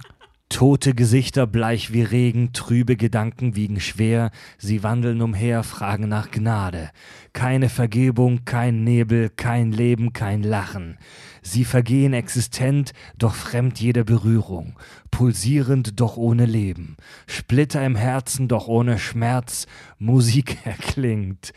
Tote 0.56 0.94
Gesichter 0.94 1.46
bleich 1.46 1.92
wie 1.92 2.00
Regen, 2.00 2.54
trübe 2.54 2.96
Gedanken 2.96 3.56
wiegen 3.56 3.78
schwer, 3.78 4.30
sie 4.56 4.82
wandeln 4.82 5.20
umher, 5.20 5.62
fragen 5.62 6.08
nach 6.08 6.30
Gnade. 6.30 6.92
Keine 7.34 7.68
Vergebung, 7.68 8.46
kein 8.46 8.82
Nebel, 8.82 9.28
kein 9.28 9.70
Leben, 9.70 10.14
kein 10.14 10.42
Lachen. 10.42 10.96
Sie 11.42 11.66
vergehen 11.66 12.14
existent, 12.14 12.94
doch 13.18 13.34
fremd 13.34 13.78
jeder 13.80 14.02
Berührung, 14.02 14.78
pulsierend, 15.10 16.00
doch 16.00 16.16
ohne 16.16 16.46
Leben, 16.46 16.96
Splitter 17.26 17.84
im 17.84 17.94
Herzen, 17.94 18.48
doch 18.48 18.66
ohne 18.66 18.98
Schmerz, 18.98 19.66
Musik 19.98 20.56
erklingt, 20.64 21.52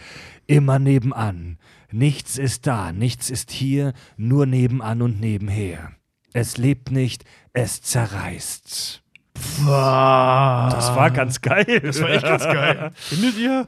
immer 0.46 0.78
nebenan. 0.78 1.58
Nichts 1.90 2.38
ist 2.38 2.68
da, 2.68 2.92
nichts 2.92 3.30
ist 3.30 3.50
hier, 3.50 3.94
nur 4.18 4.46
nebenan 4.46 5.02
und 5.02 5.22
nebenher. 5.22 5.94
Es 6.34 6.58
lebt 6.58 6.92
nicht, 6.92 7.24
es 7.54 7.82
zerreißt. 7.82 9.02
Das 9.66 10.96
war 10.96 11.12
ganz 11.12 11.42
geil. 11.42 11.82
Das 11.82 12.02
war 12.02 12.10
echt 12.10 12.24
ganz 12.24 12.44
geil. 12.44 12.92
Findet 12.96 13.38
ihr? 13.38 13.68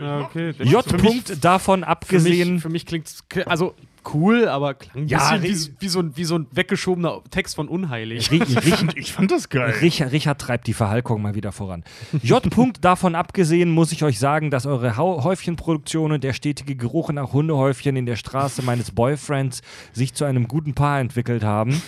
Ja, 0.00 0.20
okay. 0.20 0.50
J. 0.62 0.84
Punkt 0.98 1.44
davon 1.44 1.80
Für 1.80 1.88
abgesehen. 1.88 2.54
mich, 2.54 2.62
für 2.62 2.68
mich 2.68 2.86
klingt 2.86 3.06
es, 3.06 3.24
also 3.46 3.74
cool, 4.14 4.48
aber 4.48 4.74
klang 4.74 5.04
ein 5.04 5.08
Ja, 5.08 5.36
bisschen 5.36 5.72
wie, 5.78 5.82
wie, 5.84 5.88
so 5.88 6.00
ein, 6.00 6.16
wie 6.16 6.24
so 6.24 6.36
ein 6.36 6.46
weggeschobener 6.52 7.20
Text 7.30 7.56
von 7.56 7.68
Unheilig. 7.68 8.28
Ri- 8.30 8.42
Ri- 8.42 8.92
Ich 8.96 9.12
fand 9.12 9.30
das 9.30 9.48
geil. 9.48 9.74
Richard, 9.80 10.12
Richard 10.12 10.40
treibt 10.40 10.66
die 10.66 10.72
Verhalkung 10.74 11.22
mal 11.22 11.34
wieder 11.34 11.52
voran. 11.52 11.84
J. 12.22 12.42
Punkt 12.50 12.84
davon 12.84 13.14
abgesehen 13.14 13.70
muss 13.70 13.92
ich 13.92 14.02
euch 14.04 14.18
sagen, 14.18 14.50
dass 14.50 14.66
eure 14.66 14.96
Häufchenproduktion 14.96 16.12
und 16.12 16.24
der 16.24 16.32
stetige 16.32 16.76
Geruch 16.76 17.10
nach 17.12 17.32
Hundehäufchen 17.32 17.96
in 17.96 18.06
der 18.06 18.16
Straße 18.16 18.62
meines 18.62 18.90
Boyfriends 18.90 19.62
sich 19.92 20.14
zu 20.14 20.24
einem 20.24 20.48
guten 20.48 20.74
Paar 20.74 21.00
entwickelt 21.00 21.44
haben. 21.44 21.80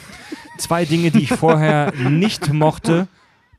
Zwei 0.59 0.85
Dinge, 0.85 1.11
die 1.11 1.21
ich 1.23 1.31
vorher 1.33 1.93
nicht 1.95 2.53
mochte. 2.53 3.09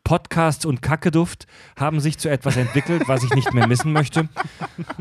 Podcasts 0.10 0.66
und 0.66 0.82
Kackeduft 0.82 1.46
haben 1.80 2.00
sich 2.00 2.18
zu 2.18 2.30
etwas 2.30 2.58
entwickelt, 2.58 3.04
was 3.06 3.24
ich 3.24 3.30
nicht 3.36 3.54
mehr 3.54 3.68
missen 3.68 3.94
möchte. 3.94 4.28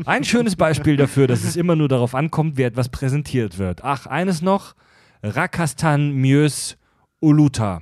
Ein 0.05 0.23
schönes 0.23 0.55
Beispiel 0.55 0.97
dafür, 0.97 1.25
dass 1.25 1.43
es 1.43 1.55
immer 1.55 1.75
nur 1.75 1.87
darauf 1.87 2.13
ankommt, 2.13 2.57
wie 2.57 2.61
etwas 2.61 2.89
präsentiert 2.89 3.57
wird. 3.57 3.83
Ach, 3.83 4.05
eines 4.05 4.43
noch: 4.43 4.75
Rakastan 5.23 6.11
Mjös 6.11 6.77
Uluta. 7.21 7.81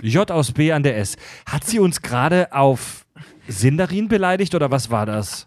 J 0.00 0.30
aus 0.30 0.52
B 0.52 0.72
an 0.72 0.82
der 0.82 0.96
S. 0.96 1.18
Hat 1.44 1.64
sie 1.64 1.78
uns 1.78 2.00
gerade 2.00 2.50
auf 2.54 3.04
Sindarin 3.46 4.08
beleidigt 4.08 4.54
oder 4.54 4.70
was 4.70 4.90
war 4.90 5.04
das? 5.04 5.46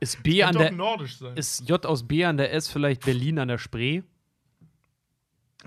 Ist 0.00 0.24
B 0.24 0.42
an 0.42 0.56
Könnte 0.56 0.64
der 0.64 0.72
auch 0.72 0.76
nordisch 0.76 1.18
sein. 1.18 1.36
Ist 1.36 1.68
J 1.68 1.86
aus 1.86 2.02
B 2.02 2.24
an 2.24 2.36
der 2.36 2.52
S 2.52 2.66
vielleicht 2.66 3.04
Berlin 3.04 3.38
an 3.38 3.46
der 3.46 3.58
Spree? 3.58 4.02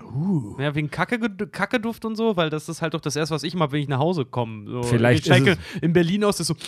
Uh. 0.02 0.56
Ja, 0.60 0.74
wegen 0.74 0.90
Kacke, 0.90 1.18
Kackeduft 1.50 2.04
und 2.04 2.16
so, 2.16 2.36
weil 2.36 2.50
das 2.50 2.68
ist 2.68 2.82
halt 2.82 2.94
doch 2.94 3.00
das 3.00 3.16
erste, 3.16 3.34
was 3.34 3.42
ich 3.42 3.54
mache, 3.54 3.72
wenn 3.72 3.80
ich 3.82 3.88
nach 3.88 3.98
Hause 3.98 4.24
komme. 4.24 4.68
So, 4.70 4.82
Vielleicht 4.82 5.26
ich 5.26 5.32
checke 5.32 5.56
in 5.80 5.92
Berlin 5.92 6.24
aus, 6.24 6.36
das 6.38 6.50
ist 6.50 6.60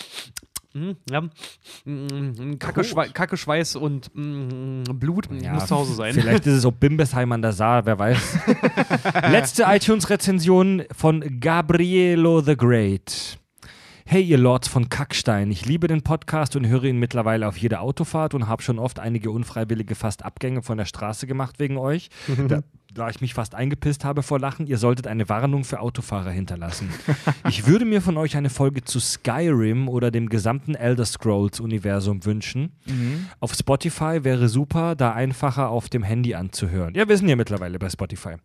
so. 0.73 0.79
mm, 0.79 0.91
Ja, 1.09 1.21
mm, 1.85 2.57
Kacke, 2.59 2.83
Schwei 2.83 3.09
Kacke, 3.09 3.37
Schweiß 3.37 3.75
und 3.75 4.09
mm, 4.13 4.83
Blut. 4.93 5.27
Ich 5.31 5.49
muss 5.49 5.67
zu 5.67 5.75
Hause 5.75 5.93
sein. 5.95 6.13
Vielleicht 6.13 6.45
ist 6.47 6.53
es 6.53 6.65
auch 6.65 6.71
Bimbesheim 6.71 7.31
an 7.31 7.41
der 7.41 7.53
Saar, 7.53 7.85
wer 7.85 7.99
weiß. 7.99 8.37
Letzte 9.31 9.63
iTunes-Rezension 9.67 10.83
von 10.95 11.39
Gabrielo 11.39 12.41
the 12.41 12.55
Great. 12.55 13.37
Hey, 14.05 14.21
ihr 14.21 14.37
Lords 14.37 14.67
von 14.67 14.89
Kackstein, 14.89 15.49
ich 15.49 15.65
liebe 15.65 15.87
den 15.87 16.01
Podcast 16.01 16.57
und 16.57 16.67
höre 16.67 16.83
ihn 16.83 16.99
mittlerweile 16.99 17.47
auf 17.47 17.57
jeder 17.57 17.79
Autofahrt 17.81 18.33
und 18.33 18.47
habe 18.49 18.61
schon 18.61 18.77
oft 18.77 18.99
einige 18.99 19.31
unfreiwillige 19.31 19.95
fast 19.95 20.25
Abgänge 20.25 20.61
von 20.61 20.77
der 20.77 20.83
Straße 20.85 21.25
gemacht 21.25 21.57
wegen 21.57 21.77
euch. 21.77 22.09
Da, 22.49 22.63
da 22.93 23.09
ich 23.09 23.21
mich 23.21 23.33
fast 23.33 23.55
eingepisst 23.55 24.05
habe 24.05 24.23
vor 24.23 24.39
Lachen, 24.39 24.67
ihr 24.67 24.77
solltet 24.77 25.07
eine 25.07 25.27
Warnung 25.29 25.63
für 25.63 25.79
Autofahrer 25.79 26.31
hinterlassen. 26.31 26.89
Ich 27.49 27.67
würde 27.67 27.85
mir 27.85 28.01
von 28.01 28.17
euch 28.17 28.37
eine 28.37 28.49
Folge 28.49 28.83
zu 28.83 28.99
Skyrim 28.99 29.87
oder 29.87 30.11
dem 30.11 30.29
gesamten 30.29 30.75
Elder 30.75 31.05
Scrolls-Universum 31.05 32.25
wünschen. 32.25 32.71
Auf 33.39 33.53
Spotify 33.53 34.23
wäre 34.23 34.49
super, 34.49 34.95
da 34.95 35.13
einfacher 35.13 35.69
auf 35.69 35.89
dem 35.89 36.03
Handy 36.03 36.35
anzuhören. 36.35 36.93
Ja, 36.95 37.07
wir 37.07 37.17
sind 37.17 37.27
ja 37.27 37.35
mittlerweile 37.35 37.79
bei 37.79 37.89
Spotify. 37.89 38.35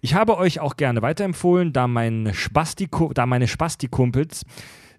Ich 0.00 0.14
habe 0.14 0.36
euch 0.36 0.60
auch 0.60 0.76
gerne 0.76 1.02
weiterempfohlen, 1.02 1.72
da, 1.72 1.88
mein 1.88 2.30
Spasti 2.32 2.88
da 3.14 3.26
meine 3.26 3.48
Spasti-Kumpels 3.48 4.44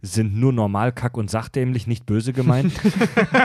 sind 0.02 0.38
nur 0.38 0.54
normal, 0.54 0.92
kack 0.92 1.18
und 1.18 1.30
sachdämlich, 1.30 1.86
nicht 1.86 2.06
böse 2.06 2.32
gemeint. 2.32 2.74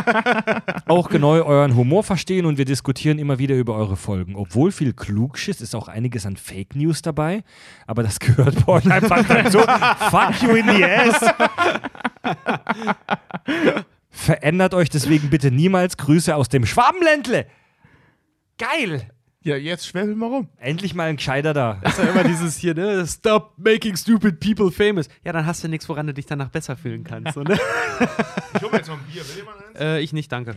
auch 0.87 1.09
genau 1.09 1.33
euren 1.33 1.75
Humor 1.75 2.05
verstehen 2.05 2.47
und 2.47 2.59
wir 2.59 2.65
diskutieren 2.65 3.19
immer 3.19 3.39
wieder 3.39 3.57
über 3.57 3.75
eure 3.75 3.97
Folgen. 3.97 4.37
Obwohl 4.37 4.71
viel 4.71 4.93
Klugschiss 5.35 5.61
ist 5.61 5.75
auch 5.75 5.89
einiges 5.89 6.27
an 6.27 6.37
Fake 6.37 6.77
News 6.77 7.03
dabei, 7.03 7.43
aber 7.89 8.05
das 8.05 8.19
gehört 8.21 8.65
bei 8.65 8.73
euch 8.75 8.91
einfach 8.91 9.27
dazu. 9.27 9.59
Fuck 9.59 10.43
you 10.43 10.55
in 10.55 10.69
the 10.69 10.85
ass. 10.85 11.35
Verändert 14.11 14.75
euch 14.75 14.89
deswegen 14.91 15.31
bitte 15.31 15.51
niemals. 15.51 15.97
Grüße 15.97 16.35
aus 16.37 16.49
dem 16.49 16.65
Schwabenländle. 16.65 17.47
Geil. 18.59 19.11
Ja, 19.43 19.57
jetzt 19.57 19.89
schwäbel 19.89 20.15
mal 20.15 20.27
rum. 20.29 20.49
Endlich 20.57 20.95
mal 20.95 21.09
ein 21.09 21.17
Gescheiter 21.17 21.53
da. 21.53 21.81
ist 21.85 21.99
ja 21.99 22.05
immer 22.05 22.23
dieses 22.25 22.57
hier, 22.57 22.75
ne? 22.75 23.05
Stop 23.07 23.55
making 23.59 23.97
stupid 23.97 24.39
people 24.41 24.71
famous. 24.71 25.09
Ja, 25.25 25.33
dann 25.33 25.45
hast 25.45 25.65
du 25.65 25.69
nichts, 25.69 25.87
woran 25.89 26.07
du 26.07 26.15
dich 26.15 26.25
danach 26.27 26.49
besser 26.49 26.77
fühlen 26.77 27.03
kannst. 27.05 27.35
So, 27.35 27.43
ne? 27.43 27.59
Ich 28.55 28.63
hole 28.63 28.71
mir 28.71 28.79
jetzt 28.79 28.89
noch 28.89 28.99
ein 28.99 29.05
Bier. 29.13 29.23
Will 29.29 29.37
jemand 29.37 29.57
eins? 29.59 29.81
äh, 29.81 29.99
ich 30.01 30.13
nicht, 30.13 30.31
danke. 30.33 30.55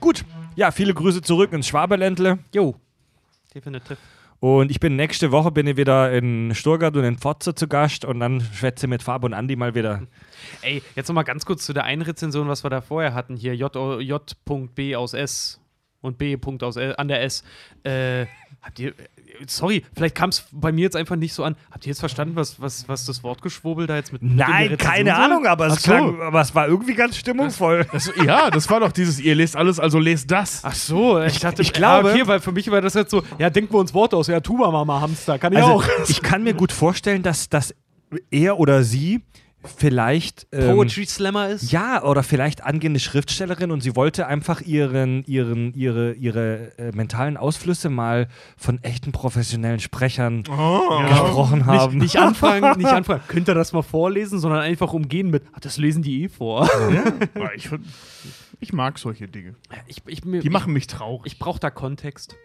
Gut. 0.00 0.24
Ja, 0.56 0.70
viele 0.72 0.94
Grüße 0.94 1.20
zurück 1.22 1.52
ins 1.52 1.68
Schwaberländle. 1.68 2.38
Jo. 2.52 2.80
Definitiv. 3.56 3.96
Und 4.38 4.70
ich 4.70 4.80
bin 4.80 4.96
nächste 4.96 5.32
Woche 5.32 5.50
bin 5.50 5.66
ich 5.66 5.78
wieder 5.78 6.12
in 6.12 6.54
Sturgart 6.54 6.94
und 6.94 7.04
in 7.04 7.16
Pfotze 7.16 7.54
zu 7.54 7.68
Gast 7.68 8.04
und 8.04 8.20
dann 8.20 8.42
schwätze 8.42 8.86
mit 8.86 9.02
Fab 9.02 9.24
und 9.24 9.32
Andi 9.32 9.56
mal 9.56 9.74
wieder. 9.74 10.02
Ey, 10.60 10.82
jetzt 10.94 11.08
noch 11.08 11.14
mal 11.14 11.22
ganz 11.22 11.46
kurz 11.46 11.64
zu 11.64 11.72
der 11.72 11.84
einen 11.84 12.02
Rezension, 12.02 12.48
was 12.48 12.64
wir 12.64 12.68
da 12.68 12.82
vorher 12.82 13.14
hatten. 13.14 13.34
Hier 13.34 13.56
J, 13.56 13.74
J.B 13.74 14.94
aus 14.94 15.14
S 15.14 15.58
und 16.02 16.18
B. 16.18 16.36
aus 16.60 16.76
L, 16.76 16.94
an 16.96 17.08
der 17.08 17.22
S. 17.22 17.44
Äh, 17.82 18.26
habt 18.60 18.78
ihr. 18.78 18.92
Sorry, 19.46 19.84
vielleicht 19.94 20.14
kam 20.14 20.30
es 20.30 20.44
bei 20.52 20.72
mir 20.72 20.82
jetzt 20.82 20.96
einfach 20.96 21.16
nicht 21.16 21.32
so 21.34 21.44
an. 21.44 21.56
Habt 21.70 21.86
ihr 21.86 21.90
jetzt 21.90 22.00
verstanden, 22.00 22.36
was, 22.36 22.60
was, 22.60 22.88
was 22.88 23.04
das 23.06 23.22
Wortgeschwurbel 23.22 23.86
da 23.86 23.96
jetzt 23.96 24.12
mit. 24.12 24.22
Nein, 24.22 24.76
keine 24.78 25.10
soll? 25.14 25.18
Ahnung, 25.24 25.46
aber 25.46 25.66
es, 25.68 25.82
so. 25.82 25.90
klang, 25.90 26.20
aber 26.20 26.40
es 26.40 26.54
war 26.54 26.68
irgendwie 26.68 26.94
ganz 26.94 27.16
stimmungsvoll. 27.16 27.86
Das, 27.92 28.12
ja, 28.24 28.50
das 28.50 28.68
war 28.70 28.80
doch 28.80 28.92
dieses, 28.92 29.20
ihr 29.20 29.34
lest 29.34 29.56
alles, 29.56 29.78
also 29.80 29.98
lest 29.98 30.30
das. 30.30 30.60
Ach 30.64 30.74
so, 30.74 31.20
ich 31.22 31.38
dachte, 31.40 31.62
ich 31.62 31.72
glaube- 31.72 32.10
ah, 32.10 32.12
okay, 32.14 32.26
weil 32.26 32.40
für 32.40 32.52
mich 32.52 32.70
war 32.70 32.80
das 32.80 32.94
jetzt 32.94 33.10
so, 33.10 33.22
ja, 33.38 33.50
denken 33.50 33.72
wir 33.74 33.78
uns 33.80 33.94
Worte 33.94 34.16
aus, 34.16 34.26
ja, 34.28 34.40
Tuba 34.40 34.70
Mama 34.70 35.00
Hamster, 35.00 35.38
kann 35.38 35.52
ich 35.52 35.58
Also, 35.58 35.72
auch. 35.72 35.84
ich 36.08 36.22
kann 36.22 36.42
mir 36.42 36.54
gut 36.54 36.72
vorstellen, 36.72 37.22
dass, 37.22 37.48
dass 37.48 37.74
er 38.30 38.58
oder 38.58 38.82
sie 38.84 39.22
vielleicht. 39.66 40.46
Ähm, 40.52 40.74
Poetry 40.76 41.06
Slammer 41.06 41.48
ist? 41.48 41.70
Ja, 41.72 42.02
oder 42.02 42.22
vielleicht 42.22 42.64
angehende 42.64 43.00
Schriftstellerin 43.00 43.70
und 43.70 43.80
sie 43.82 43.96
wollte 43.96 44.26
einfach 44.26 44.60
ihren, 44.60 45.24
ihren, 45.24 45.72
ihre, 45.74 46.12
ihre 46.14 46.78
äh, 46.78 46.92
mentalen 46.92 47.36
Ausflüsse 47.36 47.90
mal 47.90 48.28
von 48.56 48.82
echten 48.82 49.12
professionellen 49.12 49.80
Sprechern 49.80 50.42
gesprochen 50.44 51.66
haben. 51.66 51.94
Nicht, 51.98 52.14
nicht 52.14 52.16
anfangen, 52.18 52.78
nicht 52.78 52.86
anfangen, 52.92 53.20
könnt 53.28 53.48
ihr 53.48 53.54
das 53.54 53.72
mal 53.72 53.82
vorlesen, 53.82 54.38
sondern 54.38 54.60
einfach 54.60 54.92
umgehen 54.92 55.30
mit, 55.30 55.42
ach, 55.52 55.60
das 55.60 55.76
lesen 55.78 56.02
die 56.02 56.24
eh 56.24 56.28
vor. 56.28 56.68
Ja, 56.92 57.50
ich, 57.54 57.68
ich 58.60 58.72
mag 58.72 58.98
solche 58.98 59.28
Dinge. 59.28 59.54
Ich, 59.86 60.02
ich, 60.06 60.24
mir, 60.24 60.40
Die 60.40 60.50
machen 60.50 60.72
mich 60.72 60.86
traurig. 60.86 61.32
ich 61.32 61.38
brauche 61.38 61.60
da 61.60 61.70
Kontext. 61.70 62.36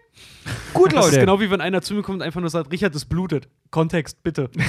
Gut, 0.74 0.92
Das 0.92 1.04
Leute. 1.04 1.08
ist 1.16 1.20
genau 1.20 1.40
wie 1.40 1.50
wenn 1.50 1.60
einer 1.60 1.80
zu 1.82 1.94
mir 1.94 2.02
kommt 2.02 2.16
und 2.16 2.22
einfach 2.22 2.40
nur 2.40 2.50
sagt, 2.50 2.70
Richard, 2.70 2.94
das 2.94 3.04
blutet. 3.06 3.48
Kontext, 3.70 4.22
bitte. 4.22 4.50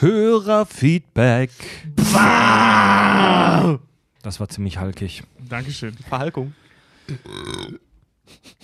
Hörerfeedback. 0.00 1.50
Das 4.22 4.40
war 4.40 4.48
ziemlich 4.48 4.78
halkig. 4.78 5.22
Dankeschön. 5.48 5.94
Verhalkung. 6.08 6.54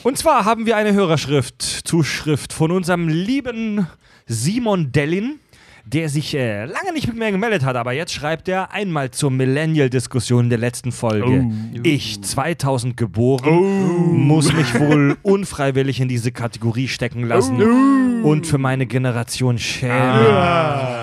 Und 0.03 0.19
zwar 0.19 0.45
haben 0.45 0.67
wir 0.67 0.77
eine 0.77 0.93
Hörerschrift, 0.93 1.63
Zuschrift 1.63 2.53
von 2.53 2.71
unserem 2.71 3.09
lieben 3.09 3.87
Simon 4.27 4.91
Dellin, 4.93 5.39
der 5.85 6.09
sich 6.09 6.35
äh, 6.35 6.65
lange 6.65 6.93
nicht 6.93 7.07
mit 7.09 7.17
mir 7.17 7.31
gemeldet 7.31 7.65
hat, 7.65 7.77
aber 7.77 7.93
jetzt 7.93 8.13
schreibt 8.13 8.49
er 8.49 8.73
einmal 8.73 9.11
zur 9.11 9.31
Millennial-Diskussion 9.31 10.49
der 10.49 10.59
letzten 10.59 10.93
Folge. 10.93 11.51
Ich, 11.83 12.23
2000 12.23 12.97
geboren, 12.97 14.27
muss 14.27 14.53
mich 14.53 14.79
wohl 14.79 15.17
unfreiwillig 15.23 16.01
in 16.01 16.09
diese 16.09 16.33
Kategorie 16.33 16.89
stecken 16.89 17.25
lassen 17.25 18.20
und 18.23 18.47
für 18.47 18.59
meine 18.59 18.87
Generation 18.87 19.59
schämen. 19.59 20.27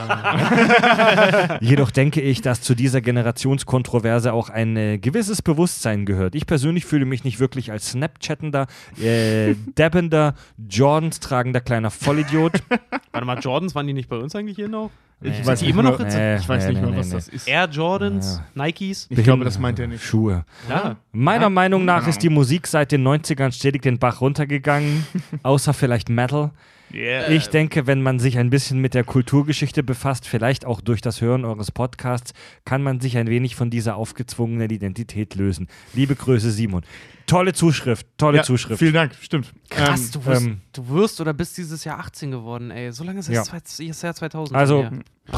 Jedoch 1.61 1.91
denke 1.91 2.21
ich, 2.21 2.41
dass 2.41 2.61
zu 2.61 2.75
dieser 2.75 3.01
Generationskontroverse 3.01 4.33
auch 4.33 4.49
ein 4.49 4.75
äh, 4.77 4.97
gewisses 4.97 5.41
Bewusstsein 5.41 6.05
gehört. 6.05 6.35
Ich 6.35 6.45
persönlich 6.45 6.85
fühle 6.85 7.05
mich 7.05 7.23
nicht 7.23 7.39
wirklich 7.39 7.71
als 7.71 7.91
Snapchattender, 7.91 8.67
äh, 9.01 9.55
dabbender, 9.75 10.35
Jordans 10.69 11.19
tragender 11.19 11.61
kleiner 11.61 11.91
Vollidiot. 11.91 12.53
Warte 13.11 13.25
mal, 13.25 13.39
Jordans, 13.39 13.75
waren 13.75 13.87
die 13.87 13.93
nicht 13.93 14.09
bei 14.09 14.17
uns 14.17 14.35
eigentlich 14.35 14.55
hier 14.55 14.67
noch? 14.69 14.91
Ich 15.19 15.43
weiß 15.43 15.63
immer 15.63 15.81
noch 15.81 15.97
mehr- 15.97 16.07
Rezept? 16.07 16.41
Ich 16.41 16.49
weiß 16.49 16.67
nicht 16.67 16.79
mehr, 16.79 16.95
was 16.95 17.09
das 17.09 17.27
ist. 17.27 17.47
Air 17.47 17.67
Jordans, 17.71 18.39
Nikes. 18.53 19.07
Ich 19.09 19.23
glaube, 19.23 19.45
das 19.45 19.57
meint 19.57 19.79
er 19.79 19.87
nicht. 19.87 20.03
Schuhe. 20.03 20.45
Ja. 20.69 20.97
Meiner 21.11 21.49
Meinung 21.49 21.85
nach 21.85 22.01
Keine 22.01 22.09
ist 22.11 22.21
die 22.21 22.29
Musik 22.29 22.67
seit 22.67 22.91
den 22.91 23.03
90ern 23.07 23.51
stetig 23.51 23.81
den 23.81 23.97
Bach 23.97 24.21
runtergegangen, 24.21 25.07
außer 25.43 25.73
vielleicht 25.73 26.09
Metal. 26.09 26.51
Ich 26.91 27.49
denke, 27.49 27.85
wenn 27.85 28.01
man 28.01 28.19
sich 28.19 28.37
ein 28.37 28.49
bisschen 28.49 28.79
mit 28.79 28.93
der 28.93 29.03
Kulturgeschichte 29.03 29.83
befasst, 29.83 30.27
vielleicht 30.27 30.65
auch 30.65 30.81
durch 30.81 31.01
das 31.01 31.21
Hören 31.21 31.43
eures 31.43 31.71
Podcasts, 31.71 32.33
kann 32.65 32.81
man 32.81 32.99
sich 32.99 33.17
ein 33.17 33.27
wenig 33.27 33.55
von 33.55 33.69
dieser 33.69 33.97
aufgezwungenen 33.97 34.69
Identität 34.69 35.35
lösen. 35.35 35.67
Liebe 35.93 36.15
Grüße, 36.15 36.51
Simon. 36.51 36.83
Tolle 37.27 37.51
Zuschrift, 37.53 38.07
tolle 38.17 38.37
Ja, 38.37 38.43
Zuschrift. 38.43 38.79
Vielen 38.79 38.93
Dank, 38.93 39.11
stimmt. 39.21 39.51
Krass, 39.69 40.05
Ähm, 40.05 40.11
du, 40.13 40.25
wirst, 40.25 40.45
ähm, 40.45 40.61
du 40.71 40.89
wirst 40.89 41.21
oder 41.21 41.33
bist 41.33 41.57
dieses 41.57 41.83
Jahr 41.83 41.99
18 41.99 42.31
geworden, 42.31 42.71
ey. 42.71 42.91
So 42.93 43.03
lange 43.03 43.19
ist 43.19 43.27
es 43.27 43.35
Ja. 43.35 43.43
das 43.43 44.01
Jahr 44.01 44.15
2000. 44.15 44.55
Also, 44.57 44.83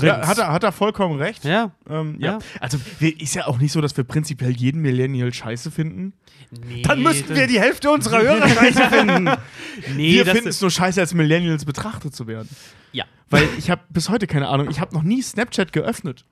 ja, 0.02 0.26
hat, 0.28 0.38
er, 0.38 0.52
hat 0.54 0.64
er 0.64 0.72
vollkommen 0.72 1.18
recht. 1.20 1.44
her. 1.44 1.72
Ähm, 1.90 2.16
ja. 2.20 2.34
Ja. 2.34 2.40
Also 2.62 2.78
ist 3.00 3.34
ja 3.34 3.48
auch 3.48 3.58
nicht 3.58 3.72
so, 3.72 3.82
dass 3.82 3.98
wir 3.98 4.04
prinzipiell 4.04 4.52
jeden 4.52 4.82
Millennial 4.82 5.34
scheiße 5.34 5.72
finden. 5.72 6.14
Nee, 6.52 6.84
Dann 6.84 7.02
müssten 7.02 7.36
wir 7.36 7.48
die 7.48 7.60
Hälfte 7.60 7.90
unserer 7.90 8.22
Hörer 8.22 8.48
scheiße 8.48 8.84
finden. 8.90 9.30
Nee, 9.96 10.14
wir 10.18 10.26
finden 10.28 10.50
es 10.50 10.62
nur 10.62 10.70
scheiße, 10.72 11.00
als 11.02 11.14
Millennials 11.16 11.66
betrachtet 11.66 12.16
zu 12.16 12.28
werden. 12.28 12.50
Ja. 12.92 13.06
Weil 13.32 13.48
ich 13.58 13.70
habe 13.72 13.82
bis 13.90 14.10
heute 14.10 14.28
keine 14.28 14.48
Ahnung. 14.48 14.70
Ich 14.70 14.80
habe 14.80 14.94
noch 14.94 15.04
nie 15.04 15.22
Snapchat 15.24 15.74
geöffnet. 15.74 16.24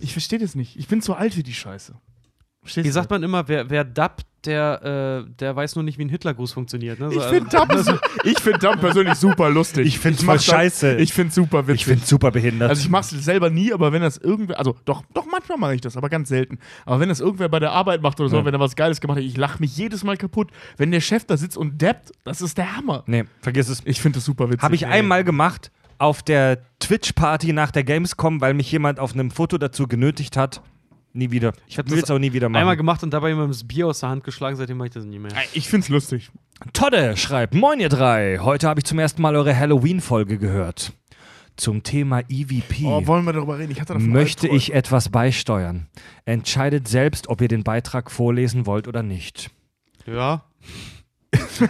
Ich 0.00 0.12
verstehe 0.12 0.38
das 0.40 0.54
nicht. 0.56 0.76
Ich 0.76 0.88
bin 0.88 1.02
zu 1.02 1.14
alt 1.14 1.34
für 1.34 1.42
die 1.44 1.54
Scheiße. 1.54 1.94
Verstehst 2.62 2.86
Wie 2.86 2.90
sagt 2.90 3.10
man 3.10 3.22
immer, 3.22 3.46
wer, 3.48 3.70
wer 3.70 3.84
dubbt, 3.84 4.26
der, 4.44 5.24
äh, 5.26 5.30
der 5.38 5.56
weiß 5.56 5.74
nur 5.76 5.82
nicht, 5.84 5.98
wie 5.98 6.04
ein 6.04 6.08
Hitlergruß 6.08 6.52
funktioniert. 6.52 7.00
Ne? 7.00 7.10
So, 7.10 7.20
Ich 7.20 7.26
finde 7.26 7.50
Dump, 7.50 8.00
ich 8.24 8.38
find 8.38 8.62
Dump 8.62 8.80
persönlich 8.80 9.14
super 9.14 9.50
lustig. 9.50 9.86
Ich 9.86 10.04
mach 10.04 10.20
voll 10.24 10.40
scheiße. 10.40 10.96
Ich 10.96 11.12
finde 11.12 11.32
super 11.34 11.66
witzig. 11.66 11.80
Ich 11.80 11.84
finde 11.86 12.06
super 12.06 12.30
behindert. 12.30 12.70
also 12.70 12.80
ich 12.80 12.88
mache 12.88 13.14
es 13.16 13.24
selber 13.24 13.50
nie, 13.50 13.72
aber 13.72 13.92
wenn 13.92 14.02
das 14.02 14.16
irgendwer, 14.16 14.58
also 14.58 14.76
doch, 14.84 15.02
doch 15.12 15.26
manchmal 15.30 15.58
mache 15.58 15.74
ich 15.74 15.80
das, 15.80 15.96
aber 15.96 16.08
ganz 16.08 16.28
selten. 16.28 16.58
Aber 16.86 17.00
wenn 17.00 17.08
das 17.08 17.20
irgendwer 17.20 17.48
bei 17.48 17.58
der 17.58 17.72
Arbeit 17.72 18.00
macht 18.00 18.20
oder 18.20 18.28
so, 18.28 18.36
Ja. 18.38 18.44
wenn 18.44 18.54
er 18.54 18.60
was 18.60 18.76
Geiles 18.76 19.00
gemacht 19.00 19.18
hat, 19.18 19.24
ich 19.24 19.36
lache 19.36 19.58
mich 19.60 19.76
jedes 19.76 20.04
Mal 20.04 20.16
kaputt. 20.16 20.50
Wenn 20.76 20.90
der 20.92 21.00
Chef 21.00 21.24
da 21.24 21.36
sitzt 21.36 21.56
und 21.56 21.82
dappt, 21.82 22.12
das 22.24 22.40
ist 22.40 22.58
der 22.58 22.76
Hammer. 22.76 23.02
nee, 23.06 23.24
vergiss 23.40 23.68
es. 23.68 23.82
Ich 23.86 24.00
finde 24.00 24.18
das 24.18 24.24
super 24.24 24.48
witzig. 24.48 24.62
Habe 24.62 24.74
ich 24.76 24.86
einmal 24.86 25.24
gemacht 25.24 25.70
auf 25.98 26.22
der 26.22 26.58
Twitch-Party 26.78 27.52
nach 27.52 27.72
der 27.72 27.82
Gamescom, 27.82 28.40
weil 28.40 28.54
mich 28.54 28.70
jemand 28.70 29.00
auf 29.00 29.14
einem 29.14 29.30
Foto 29.32 29.58
dazu 29.58 29.88
genötigt 29.88 30.36
hat. 30.36 30.62
Nie 31.18 31.32
wieder. 31.32 31.52
Ich 31.66 31.76
hab 31.78 31.90
will 31.90 31.96
das 32.00 32.04
es 32.04 32.10
auch 32.14 32.18
nie 32.20 32.32
wieder 32.32 32.48
machen. 32.48 32.60
Einmal 32.60 32.76
gemacht 32.76 33.02
und 33.02 33.10
dabei 33.10 33.30
jemandem 33.30 33.50
das 33.50 33.66
Bier 33.66 33.88
aus 33.88 33.98
der 33.98 34.10
Hand 34.10 34.22
geschlagen, 34.22 34.54
seitdem 34.54 34.76
mache 34.76 34.86
ich 34.86 34.94
das 34.94 35.04
nie 35.04 35.18
mehr. 35.18 35.32
Ich 35.52 35.68
finde 35.68 35.82
es 35.84 35.88
lustig. 35.88 36.30
Todde 36.72 37.16
schreibt: 37.16 37.54
Moin, 37.54 37.80
ihr 37.80 37.88
drei. 37.88 38.38
Heute 38.40 38.68
habe 38.68 38.78
ich 38.78 38.84
zum 38.84 39.00
ersten 39.00 39.20
Mal 39.20 39.34
eure 39.34 39.58
Halloween-Folge 39.58 40.38
gehört. 40.38 40.92
Zum 41.56 41.82
Thema 41.82 42.20
EVP. 42.28 42.84
Oh, 42.84 43.04
wollen 43.08 43.24
wir 43.24 43.32
darüber 43.32 43.58
reden? 43.58 43.72
Ich 43.72 43.80
hatte 43.80 43.94
davon 43.94 44.10
Möchte 44.10 44.46
ich 44.46 44.72
etwas 44.72 45.08
beisteuern? 45.08 45.88
Entscheidet 46.24 46.86
selbst, 46.86 47.28
ob 47.28 47.40
ihr 47.40 47.48
den 47.48 47.64
Beitrag 47.64 48.12
vorlesen 48.12 48.64
wollt 48.64 48.86
oder 48.86 49.02
nicht. 49.02 49.50
Ja. 50.06 50.44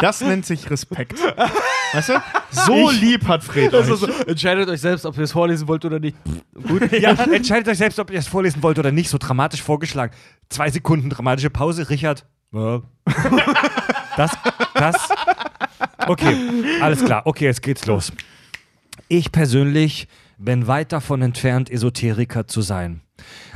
Das 0.00 0.20
nennt 0.22 0.46
sich 0.46 0.70
Respekt. 0.70 1.18
weißt 1.92 2.08
du? 2.10 2.22
So 2.50 2.90
lieb 2.90 3.26
hat 3.28 3.44
Fred 3.44 3.72
euch. 3.74 3.86
so, 3.86 4.06
entscheidet 4.26 4.68
euch 4.68 4.80
selbst, 4.80 5.06
ob 5.06 5.16
ihr 5.16 5.24
es 5.24 5.32
vorlesen 5.32 5.68
wollt 5.68 5.84
oder 5.84 5.98
nicht. 6.00 6.16
Gut. 6.68 6.90
Ja, 6.92 7.10
entscheidet 7.10 7.68
euch 7.68 7.78
selbst, 7.78 7.98
ob 7.98 8.10
ihr 8.10 8.18
es 8.18 8.28
vorlesen 8.28 8.62
wollt 8.62 8.78
oder 8.78 8.92
nicht. 8.92 9.10
So 9.10 9.18
dramatisch 9.18 9.62
vorgeschlagen. 9.62 10.14
Zwei 10.48 10.70
Sekunden 10.70 11.10
dramatische 11.10 11.50
Pause. 11.50 11.88
Richard. 11.90 12.26
Ja. 12.52 12.82
Das, 14.16 14.32
das. 14.74 14.96
Okay, 16.06 16.36
alles 16.82 17.02
klar. 17.04 17.22
Okay, 17.24 17.44
jetzt 17.44 17.62
geht's 17.62 17.86
los. 17.86 18.12
Ich 19.08 19.32
persönlich 19.32 20.08
bin 20.36 20.66
weit 20.66 20.92
davon 20.92 21.22
entfernt, 21.22 21.70
Esoteriker 21.70 22.46
zu 22.46 22.60
sein. 22.60 23.00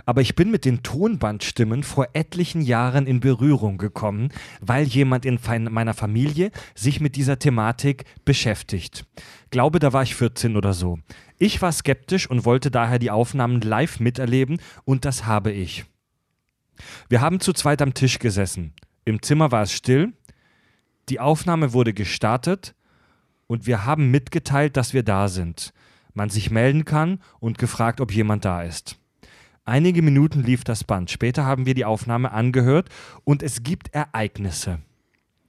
Aber 0.06 0.20
ich 0.20 0.34
bin 0.34 0.50
mit 0.50 0.64
den 0.64 0.82
Tonbandstimmen 0.82 1.82
vor 1.82 2.08
etlichen 2.12 2.60
Jahren 2.60 3.06
in 3.06 3.20
Berührung 3.20 3.78
gekommen, 3.78 4.30
weil 4.60 4.84
jemand 4.84 5.24
in 5.24 5.38
meiner 5.70 5.94
Familie 5.94 6.50
sich 6.74 7.00
mit 7.00 7.16
dieser 7.16 7.38
Thematik 7.38 8.04
beschäftigt. 8.24 9.06
Glaube, 9.50 9.78
da 9.78 9.92
war 9.92 10.02
ich 10.02 10.14
14 10.14 10.56
oder 10.56 10.72
so. 10.72 10.98
Ich 11.38 11.62
war 11.62 11.72
skeptisch 11.72 12.28
und 12.28 12.44
wollte 12.44 12.70
daher 12.70 12.98
die 12.98 13.10
Aufnahmen 13.10 13.60
live 13.60 14.00
miterleben 14.00 14.58
und 14.84 15.04
das 15.04 15.26
habe 15.26 15.52
ich. 15.52 15.84
Wir 17.08 17.20
haben 17.20 17.40
zu 17.40 17.52
zweit 17.52 17.82
am 17.82 17.94
Tisch 17.94 18.18
gesessen. 18.18 18.74
Im 19.04 19.22
Zimmer 19.22 19.52
war 19.52 19.62
es 19.62 19.72
still. 19.72 20.12
Die 21.08 21.20
Aufnahme 21.20 21.72
wurde 21.72 21.92
gestartet 21.92 22.74
und 23.46 23.66
wir 23.66 23.84
haben 23.84 24.10
mitgeteilt, 24.10 24.76
dass 24.76 24.94
wir 24.94 25.02
da 25.02 25.28
sind. 25.28 25.72
Man 26.14 26.30
sich 26.30 26.50
melden 26.50 26.84
kann 26.84 27.20
und 27.40 27.58
gefragt, 27.58 28.00
ob 28.00 28.12
jemand 28.12 28.44
da 28.44 28.62
ist. 28.62 28.98
Einige 29.66 30.02
Minuten 30.02 30.42
lief 30.42 30.62
das 30.62 30.84
Band. 30.84 31.10
Später 31.10 31.46
haben 31.46 31.64
wir 31.64 31.72
die 31.72 31.86
Aufnahme 31.86 32.32
angehört 32.32 32.90
und 33.24 33.42
es 33.42 33.62
gibt 33.62 33.94
Ereignisse. 33.94 34.80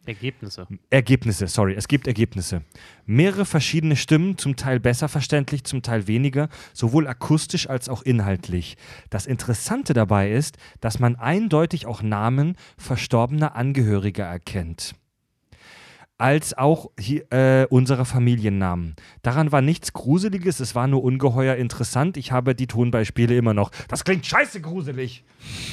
Ergebnisse. 0.05 0.67
Ergebnisse, 0.89 1.47
sorry, 1.47 1.73
es 1.73 1.87
gibt 1.87 2.07
Ergebnisse. 2.07 2.61
Mehrere 3.05 3.43
verschiedene 3.43 3.95
Stimmen, 3.95 4.37
zum 4.37 4.55
Teil 4.55 4.79
besser 4.79 5.09
verständlich, 5.09 5.65
zum 5.65 5.81
Teil 5.81 6.07
weniger, 6.07 6.47
sowohl 6.73 7.07
akustisch 7.07 7.67
als 7.69 7.89
auch 7.89 8.03
inhaltlich. 8.03 8.77
Das 9.09 9.25
Interessante 9.25 9.93
dabei 9.93 10.31
ist, 10.31 10.57
dass 10.79 10.99
man 10.99 11.15
eindeutig 11.15 11.85
auch 11.85 12.01
Namen 12.01 12.55
verstorbener 12.77 13.55
Angehöriger 13.55 14.25
erkennt. 14.25 14.95
Als 16.17 16.57
auch 16.57 16.91
hier, 16.97 17.29
äh, 17.31 17.67
unsere 17.69 18.05
Familiennamen. 18.05 18.95
Daran 19.21 19.51
war 19.51 19.61
nichts 19.61 19.91
Gruseliges, 19.91 20.61
es 20.61 20.73
war 20.73 20.87
nur 20.87 21.03
ungeheuer 21.03 21.55
interessant. 21.55 22.15
Ich 22.15 22.31
habe 22.31 22.55
die 22.55 22.67
Tonbeispiele 22.67 23.35
immer 23.35 23.53
noch. 23.53 23.71
Das 23.89 24.05
klingt 24.05 24.25
scheiße 24.25 24.61
gruselig. 24.61 25.25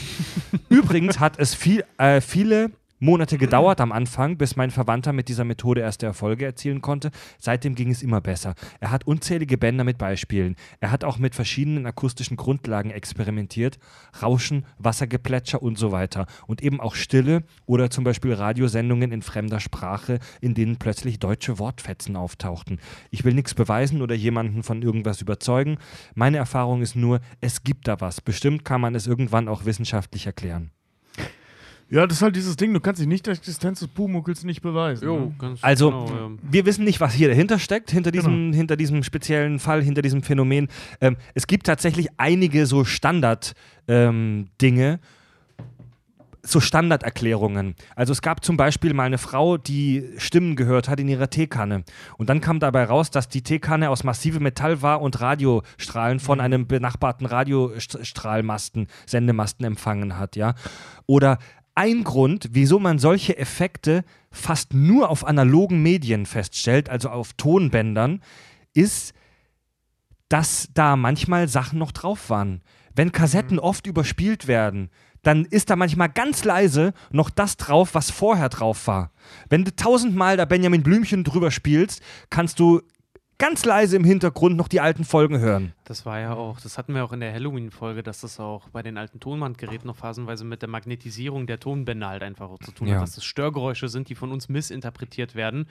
Übrigens 0.68 1.20
hat 1.20 1.38
es 1.38 1.54
viel, 1.54 1.84
äh, 1.96 2.20
viele 2.20 2.72
Monate 3.04 3.36
gedauert 3.36 3.80
am 3.80 3.90
Anfang, 3.90 4.36
bis 4.36 4.54
mein 4.54 4.70
Verwandter 4.70 5.12
mit 5.12 5.26
dieser 5.26 5.42
Methode 5.42 5.80
erste 5.80 6.06
Erfolge 6.06 6.44
erzielen 6.44 6.82
konnte. 6.82 7.10
Seitdem 7.36 7.74
ging 7.74 7.90
es 7.90 8.00
immer 8.00 8.20
besser. 8.20 8.54
Er 8.78 8.92
hat 8.92 9.08
unzählige 9.08 9.58
Bänder 9.58 9.82
mit 9.82 9.98
Beispielen. 9.98 10.54
Er 10.78 10.92
hat 10.92 11.02
auch 11.02 11.18
mit 11.18 11.34
verschiedenen 11.34 11.84
akustischen 11.84 12.36
Grundlagen 12.36 12.92
experimentiert. 12.92 13.80
Rauschen, 14.22 14.66
Wassergeplätscher 14.78 15.60
und 15.60 15.78
so 15.78 15.90
weiter. 15.90 16.26
Und 16.46 16.62
eben 16.62 16.78
auch 16.78 16.94
Stille 16.94 17.42
oder 17.66 17.90
zum 17.90 18.04
Beispiel 18.04 18.34
Radiosendungen 18.34 19.10
in 19.10 19.22
fremder 19.22 19.58
Sprache, 19.58 20.20
in 20.40 20.54
denen 20.54 20.76
plötzlich 20.76 21.18
deutsche 21.18 21.58
Wortfetzen 21.58 22.14
auftauchten. 22.14 22.78
Ich 23.10 23.24
will 23.24 23.34
nichts 23.34 23.54
beweisen 23.54 24.00
oder 24.00 24.14
jemanden 24.14 24.62
von 24.62 24.80
irgendwas 24.80 25.20
überzeugen. 25.20 25.78
Meine 26.14 26.36
Erfahrung 26.36 26.82
ist 26.82 26.94
nur, 26.94 27.18
es 27.40 27.64
gibt 27.64 27.88
da 27.88 28.00
was. 28.00 28.20
Bestimmt 28.20 28.64
kann 28.64 28.80
man 28.80 28.94
es 28.94 29.08
irgendwann 29.08 29.48
auch 29.48 29.64
wissenschaftlich 29.64 30.26
erklären. 30.26 30.70
Ja, 31.90 32.06
das 32.06 32.18
ist 32.18 32.22
halt 32.22 32.36
dieses 32.36 32.56
Ding, 32.56 32.72
du 32.72 32.80
kannst 32.80 33.00
dich 33.00 33.08
nicht 33.08 33.26
der 33.26 33.34
Existenz 33.34 33.80
des 33.80 33.88
Pumuckls 33.88 34.44
nicht 34.44 34.62
beweisen. 34.62 35.06
ne? 35.06 35.34
ganz 35.38 35.62
Also, 35.62 35.90
genau, 35.90 36.06
ja. 36.08 36.30
wir 36.42 36.64
wissen 36.64 36.84
nicht, 36.84 37.00
was 37.00 37.12
hier 37.12 37.28
dahinter 37.28 37.58
steckt, 37.58 37.90
hinter 37.90 38.10
diesem, 38.10 38.54
hinter 38.54 38.76
diesem 38.76 39.02
speziellen 39.02 39.58
Fall, 39.58 39.82
hinter 39.82 40.00
diesem 40.00 40.22
Phänomen. 40.22 40.68
Ähm, 41.00 41.16
es 41.34 41.46
gibt 41.46 41.66
tatsächlich 41.66 42.08
einige 42.16 42.64
so 42.64 42.84
Standard-Dinge, 42.84 45.00
so 46.42 46.60
Standarderklärungen. 46.60 47.74
Also 47.94 48.12
es 48.12 48.22
gab 48.22 48.44
zum 48.44 48.56
Beispiel 48.56 48.94
mal 48.94 49.04
eine 49.04 49.18
Frau, 49.18 49.56
die 49.56 50.08
Stimmen 50.16 50.56
gehört 50.56 50.88
hat 50.88 50.98
in 50.98 51.08
ihrer 51.08 51.30
Teekanne. 51.30 51.84
Und 52.18 52.30
dann 52.30 52.40
kam 52.40 52.58
dabei 52.58 52.84
raus, 52.84 53.10
dass 53.10 53.28
die 53.28 53.42
Teekanne 53.42 53.90
aus 53.90 54.02
massivem 54.02 54.42
Metall 54.42 54.82
war 54.82 55.00
und 55.00 55.20
Radiostrahlen 55.20 56.20
von 56.20 56.40
einem 56.40 56.66
benachbarten 56.66 57.26
Radiostrahlmasten, 57.26 58.88
Sendemasten 59.06 59.64
empfangen 59.64 60.18
hat, 60.18 60.36
ja. 60.36 60.54
Oder 61.06 61.38
ein 61.74 62.04
Grund, 62.04 62.48
wieso 62.52 62.78
man 62.78 62.98
solche 62.98 63.36
Effekte 63.38 64.04
fast 64.30 64.74
nur 64.74 65.08
auf 65.10 65.26
analogen 65.26 65.82
Medien 65.82 66.26
feststellt, 66.26 66.88
also 66.88 67.08
auf 67.08 67.32
Tonbändern, 67.34 68.22
ist, 68.74 69.14
dass 70.28 70.68
da 70.74 70.96
manchmal 70.96 71.48
Sachen 71.48 71.78
noch 71.78 71.92
drauf 71.92 72.30
waren. 72.30 72.62
Wenn 72.94 73.12
Kassetten 73.12 73.58
oft 73.58 73.86
überspielt 73.86 74.46
werden, 74.46 74.90
dann 75.22 75.44
ist 75.44 75.70
da 75.70 75.76
manchmal 75.76 76.08
ganz 76.08 76.44
leise 76.44 76.94
noch 77.10 77.30
das 77.30 77.56
drauf, 77.56 77.94
was 77.94 78.10
vorher 78.10 78.48
drauf 78.48 78.86
war. 78.86 79.12
Wenn 79.48 79.64
du 79.64 79.74
tausendmal 79.74 80.36
da 80.36 80.44
Benjamin 80.44 80.82
Blümchen 80.82 81.24
drüber 81.24 81.50
spielst, 81.50 82.02
kannst 82.28 82.58
du 82.58 82.82
ganz 83.42 83.64
leise 83.64 83.96
im 83.96 84.04
Hintergrund 84.04 84.56
noch 84.56 84.68
die 84.68 84.80
alten 84.80 85.04
Folgen 85.04 85.40
hören. 85.40 85.72
Das 85.84 86.06
war 86.06 86.20
ja 86.20 86.34
auch, 86.34 86.60
das 86.60 86.78
hatten 86.78 86.94
wir 86.94 87.04
auch 87.04 87.12
in 87.12 87.18
der 87.20 87.32
Halloween-Folge, 87.32 88.02
dass 88.04 88.20
das 88.20 88.38
auch 88.38 88.68
bei 88.68 88.82
den 88.82 88.96
alten 88.96 89.18
Tonbandgeräten 89.18 89.88
noch 89.88 89.96
phasenweise 89.96 90.44
mit 90.44 90.62
der 90.62 90.68
Magnetisierung 90.68 91.48
der 91.48 91.58
Tonbänder 91.58 92.08
halt 92.08 92.22
einfach 92.22 92.48
auch 92.50 92.60
zu 92.60 92.70
tun 92.70 92.86
Ja. 92.86 92.94
hat, 92.96 93.02
dass 93.02 93.16
das 93.16 93.24
Störgeräusche 93.24 93.88
sind, 93.88 94.08
die 94.08 94.14
von 94.14 94.30
uns 94.30 94.48
missinterpretiert 94.48 95.34
werden. 95.34 95.66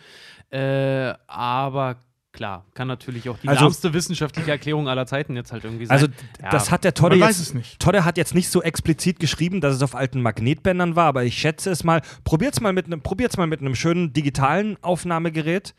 Äh, 0.49 1.13
aber 1.27 1.95
klar, 2.33 2.65
kann 2.73 2.87
natürlich 2.89 3.29
auch 3.29 3.37
die 3.39 3.47
Also- 3.47 3.63
lahmste 3.63 3.93
wissenschaftliche 3.93 4.51
Erklärung 4.51 4.87
aller 4.89 5.05
Zeiten 5.05 5.35
jetzt 5.35 5.51
halt 5.53 5.63
irgendwie 5.63 5.85
sein. 5.85 5.93
Also 5.97 6.07
Ja. 6.41 6.49
das 6.49 6.71
hat 6.71 6.83
der 6.83 6.93
Todde 6.93 7.15
jetzt, 7.15 7.39
es 7.39 7.53
nicht. 7.53 7.79
Todde 7.79 8.03
hat 8.05 8.17
jetzt 8.17 8.35
nicht 8.35 8.49
so 8.49 8.61
explizit 8.61 9.19
geschrieben, 9.19 9.61
dass 9.61 9.75
es 9.75 9.81
auf 9.81 9.95
alten 9.95 10.21
Magnetbändern 10.21 10.95
war, 10.95 11.05
aber 11.05 11.23
ich 11.23 11.37
schätze 11.37 11.69
es 11.71 11.83
mal. 11.85 12.01
Probiert's 12.25 12.59
mal 12.59 12.73
mit 12.73 12.85
einem, 12.87 13.01
probiert's 13.01 13.37
mal 13.37 13.47
mit 13.47 13.61
einem 13.61 13.75
schönen 13.75 14.11
digitalen 14.13 14.77
Aufnahmegerät. 14.83 15.73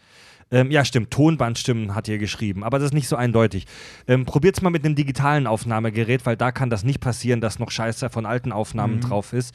Ähm, 0.53 0.71
ja, 0.71 0.85
stimmt, 0.85 1.11
Tonbandstimmen 1.11 1.95
hat 1.95 2.07
ihr 2.09 2.19
geschrieben, 2.19 2.63
aber 2.63 2.79
das 2.79 2.87
ist 2.87 2.95
nicht 2.95 3.09
so 3.09 3.17
eindeutig. 3.17 3.67
Ähm, 4.07 4.27
probiert's 4.27 4.61
mal 4.61 4.71
mit 4.71 4.85
einem 4.85 4.95
digitalen 4.95 5.47
Aufnahmegerät, 5.47 6.27
weil 6.27 6.37
da 6.37 6.53
kann 6.53 6.71
das 6.71 6.85
nicht 6.85 7.01
passieren, 7.01 7.41
dass 7.41 7.59
noch 7.59 7.71
Scheiße 7.71 8.11
von 8.11 8.27
alten 8.27 8.53
Aufnahmen 8.53 9.01
drauf 9.01 9.33
ist. 9.33 9.55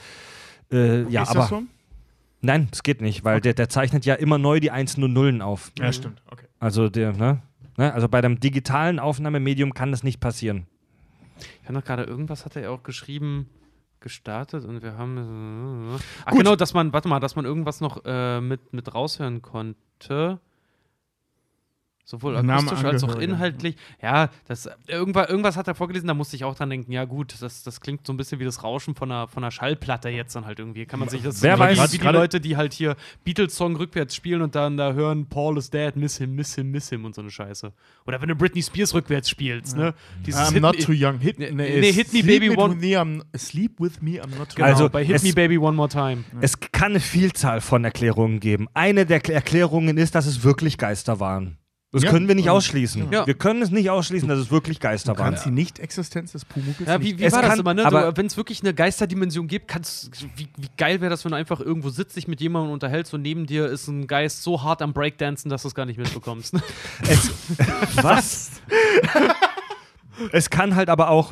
Äh, 0.71 1.03
ja, 1.03 1.23
ist 1.23 1.29
aber 1.29 1.39
das 1.39 1.49
so? 1.49 1.63
nein, 2.41 2.67
das 2.71 2.83
geht 2.83 3.01
nicht, 3.01 3.23
weil 3.23 3.39
der, 3.39 3.53
der 3.53 3.69
zeichnet 3.69 4.05
ja 4.05 4.15
immer 4.15 4.37
neu 4.37 4.59
die 4.59 4.71
Einsen 4.71 5.03
und 5.03 5.13
Nullen 5.13 5.41
auf. 5.41 5.71
Ja, 5.79 5.93
stimmt. 5.93 6.21
Okay. 6.29 6.45
Also 6.59 6.89
der, 6.89 7.13
ne? 7.13 7.41
ne? 7.77 7.93
Also 7.93 8.09
bei 8.09 8.19
dem 8.21 8.39
digitalen 8.39 8.99
Aufnahmemedium 8.99 9.73
kann 9.73 9.91
das 9.91 10.03
nicht 10.03 10.19
passieren. 10.19 10.65
Ich 11.61 11.65
habe 11.65 11.75
noch 11.75 11.85
gerade 11.85 12.03
irgendwas 12.03 12.43
hat 12.45 12.55
er 12.55 12.63
ja 12.63 12.69
auch 12.71 12.81
geschrieben, 12.81 13.47
gestartet 13.99 14.65
und 14.65 14.81
wir 14.81 14.97
haben. 14.97 15.95
äh, 15.95 15.99
Ach 16.25 16.31
Gut. 16.31 16.39
genau, 16.39 16.55
dass 16.55 16.73
man, 16.73 16.93
warte 16.93 17.07
mal, 17.07 17.19
dass 17.19 17.35
man 17.35 17.45
irgendwas 17.45 17.81
noch 17.81 18.01
äh, 18.05 18.41
mit, 18.41 18.73
mit 18.73 18.93
raushören 18.93 19.41
konnte. 19.41 20.39
Sowohl 22.09 22.37
akustisch 22.37 22.85
als 22.85 23.03
auch 23.03 23.17
inhaltlich. 23.17 23.75
Ja, 24.01 24.29
das, 24.47 24.69
irgendwas, 24.87 25.27
irgendwas 25.29 25.57
hat 25.57 25.67
er 25.67 25.75
vorgelesen, 25.75 26.07
da 26.07 26.13
musste 26.13 26.37
ich 26.37 26.45
auch 26.45 26.55
dran 26.55 26.69
denken, 26.69 26.93
ja 26.93 27.03
gut, 27.03 27.35
das, 27.41 27.63
das 27.63 27.81
klingt 27.81 28.07
so 28.07 28.13
ein 28.13 28.17
bisschen 28.17 28.39
wie 28.39 28.45
das 28.45 28.63
Rauschen 28.63 28.95
von 28.95 29.11
einer, 29.11 29.27
von 29.27 29.43
einer 29.43 29.51
Schallplatte 29.51 30.07
jetzt 30.07 30.33
dann 30.33 30.45
halt 30.45 30.57
irgendwie. 30.59 30.85
Kann 30.85 31.01
man 31.01 31.09
sich 31.09 31.21
das 31.21 31.41
Wer 31.43 31.57
so 31.57 31.63
weiß, 31.63 31.77
wie, 31.77 31.93
wie 31.95 31.97
die 31.97 32.07
Leute, 32.07 32.39
die 32.39 32.55
halt 32.55 32.71
hier 32.71 32.95
Beatles-Song 33.25 33.75
rückwärts 33.75 34.15
spielen 34.15 34.41
und 34.41 34.55
dann 34.55 34.77
da 34.77 34.93
hören 34.93 35.25
Paul 35.27 35.57
is 35.57 35.69
dead, 35.69 35.97
miss 35.97 36.17
him, 36.17 36.33
miss 36.33 36.55
him, 36.55 36.71
miss 36.71 36.87
him 36.87 37.03
und 37.03 37.13
so 37.13 37.19
eine 37.19 37.29
Scheiße. 37.29 37.73
Oder 38.05 38.21
wenn 38.21 38.29
du 38.29 38.35
Britney 38.35 38.63
Spears 38.63 38.93
rückwärts 38.93 39.29
spielst, 39.29 39.75
ne? 39.75 39.93
Dieses 40.25 40.39
I'm 40.39 40.53
Hit 40.53 40.61
not 40.61 40.79
too 40.81 40.93
young. 40.93 41.19
Hit, 41.19 41.39
Nee, 41.39 41.51
nee, 41.51 41.91
Hit 41.91 42.13
Me 42.13 42.21
Sleep 42.21 42.25
Baby 42.25 42.49
with 42.51 42.57
One- 42.57 42.75
Me, 42.75 42.97
I'm, 42.97 43.21
sleep 43.37 43.81
with 43.81 44.01
me, 44.01 44.11
I'm 44.21 44.29
not 44.37 44.47
too 44.47 44.55
Genau, 44.55 44.67
Also, 44.69 44.89
bei 44.89 45.03
Hit 45.03 45.17
es- 45.17 45.23
Me 45.23 45.33
Baby 45.33 45.57
One 45.57 45.75
More 45.75 45.89
Time. 45.89 46.23
Es 46.39 46.57
kann 46.71 46.91
eine 46.93 47.01
Vielzahl 47.01 47.59
von 47.59 47.83
Erklärungen 47.83 48.39
geben. 48.39 48.67
Eine 48.73 49.05
der 49.05 49.21
Kl- 49.21 49.33
Erklärungen 49.33 49.97
ist, 49.97 50.15
dass 50.15 50.25
es 50.25 50.45
wirklich 50.45 50.77
Geister 50.77 51.19
waren. 51.19 51.57
Das 51.93 52.03
Ja. 52.03 52.11
können 52.11 52.27
wir 52.27 52.35
nicht 52.35 52.49
ausschließen. 52.49 53.11
Ja. 53.13 53.25
Wir 53.25 53.33
können 53.33 53.61
es 53.61 53.71
nicht 53.71 53.89
ausschließen, 53.89 54.27
dass 54.27 54.39
es 54.39 54.51
wirklich 54.51 54.81
Geister 54.81 55.13
Du 55.13 55.19
waren. 55.19 55.31
kannst 55.31 55.45
die 55.45 55.51
Nicht-Existenz 55.51 56.33
des 56.33 56.43
Pumuckls 56.43 56.85
Ja, 56.85 56.99
wie, 56.99 57.05
nicht 57.13 57.19
wie 57.19 57.23
Es 57.23 57.31
war 57.31 57.41
das 57.41 57.51
kann- 57.51 57.59
immer, 57.61 57.73
ne? 57.73 57.85
aber- 57.85 58.17
Wenn 58.17 58.25
es 58.25 58.35
wirklich 58.35 58.61
eine 58.61 58.73
Geisterdimension 58.73 59.47
gibt, 59.47 59.69
kannst 59.69 60.11
wie, 60.35 60.49
wie 60.57 60.67
geil 60.75 60.99
wäre 60.99 61.09
das, 61.09 61.23
wenn 61.23 61.31
du 61.31 61.37
einfach 61.37 61.61
irgendwo 61.61 61.89
sitzt, 61.89 62.17
dich 62.17 62.27
mit 62.27 62.41
jemandem 62.41 62.73
unterhältst 62.73 63.13
und 63.13 63.21
neben 63.21 63.45
dir 63.45 63.67
ist 63.67 63.87
ein 63.87 64.05
Geist 64.05 64.43
so 64.43 64.63
hart 64.63 64.81
am 64.81 64.91
Breakdancen, 64.91 65.49
dass 65.49 65.61
du 65.61 65.69
es 65.69 65.75
gar 65.75 65.85
nicht 65.85 65.97
mitbekommst. 65.97 66.55
Es, 67.07 67.31
was? 68.03 68.51
es 70.33 70.49
kann 70.49 70.75
halt 70.75 70.89
aber 70.89 71.09
auch. 71.09 71.31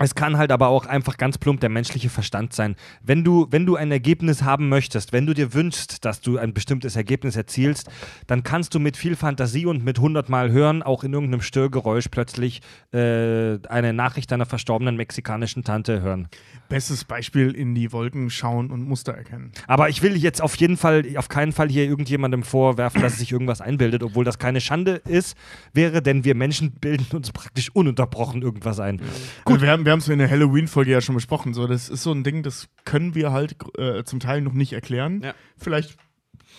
Es 0.00 0.16
kann 0.16 0.36
halt 0.36 0.50
aber 0.50 0.68
auch 0.68 0.86
einfach 0.86 1.16
ganz 1.16 1.38
plump 1.38 1.60
der 1.60 1.68
menschliche 1.68 2.08
Verstand 2.08 2.52
sein. 2.52 2.74
Wenn 3.02 3.22
du, 3.22 3.46
wenn 3.50 3.64
du 3.64 3.76
ein 3.76 3.92
Ergebnis 3.92 4.42
haben 4.42 4.68
möchtest, 4.68 5.12
wenn 5.12 5.24
du 5.24 5.34
dir 5.34 5.54
wünschst, 5.54 6.04
dass 6.04 6.20
du 6.20 6.36
ein 6.36 6.52
bestimmtes 6.52 6.96
Ergebnis 6.96 7.36
erzielst, 7.36 7.88
dann 8.26 8.42
kannst 8.42 8.74
du 8.74 8.80
mit 8.80 8.96
viel 8.96 9.14
Fantasie 9.14 9.66
und 9.66 9.84
mit 9.84 10.00
hundertmal 10.00 10.50
hören 10.50 10.82
auch 10.82 11.04
in 11.04 11.12
irgendeinem 11.12 11.42
Störgeräusch 11.42 12.08
plötzlich 12.10 12.60
äh, 12.92 13.58
eine 13.68 13.92
Nachricht 13.92 14.32
deiner 14.32 14.46
verstorbenen 14.46 14.96
mexikanischen 14.96 15.62
Tante 15.62 16.02
hören. 16.02 16.28
Bestes 16.68 17.04
Beispiel 17.04 17.52
in 17.52 17.76
die 17.76 17.92
Wolken 17.92 18.30
schauen 18.30 18.72
und 18.72 18.82
Muster 18.82 19.14
erkennen. 19.14 19.52
Aber 19.68 19.90
ich 19.90 20.02
will 20.02 20.16
jetzt 20.16 20.42
auf 20.42 20.56
jeden 20.56 20.76
Fall, 20.76 21.04
auf 21.16 21.28
keinen 21.28 21.52
Fall 21.52 21.68
hier 21.68 21.84
irgendjemandem 21.84 22.42
vorwerfen, 22.42 23.00
dass 23.00 23.18
sich 23.18 23.30
irgendwas 23.30 23.60
einbildet, 23.60 24.02
obwohl 24.02 24.24
das 24.24 24.40
keine 24.40 24.60
Schande 24.60 25.00
ist, 25.06 25.36
wäre, 25.72 26.02
denn 26.02 26.24
wir 26.24 26.34
Menschen 26.34 26.72
bilden 26.72 27.06
uns 27.16 27.30
praktisch 27.30 27.70
ununterbrochen 27.72 28.42
irgendwas 28.42 28.80
ein. 28.80 29.00
Gut. 29.44 29.60
Wir 29.60 29.70
haben 29.70 29.84
wir 29.84 29.92
haben 29.94 30.00
es 30.00 30.08
in 30.08 30.18
der 30.18 30.30
Halloween-Folge 30.30 30.90
ja 30.90 31.00
schon 31.00 31.14
besprochen. 31.14 31.54
So, 31.54 31.66
das 31.66 31.88
ist 31.88 32.02
so 32.02 32.12
ein 32.12 32.22
Ding, 32.24 32.42
das 32.42 32.68
können 32.84 33.14
wir 33.14 33.32
halt 33.32 33.56
äh, 33.78 34.04
zum 34.04 34.20
Teil 34.20 34.40
noch 34.42 34.52
nicht 34.52 34.72
erklären. 34.72 35.22
Ja. 35.22 35.34
Vielleicht 35.56 35.96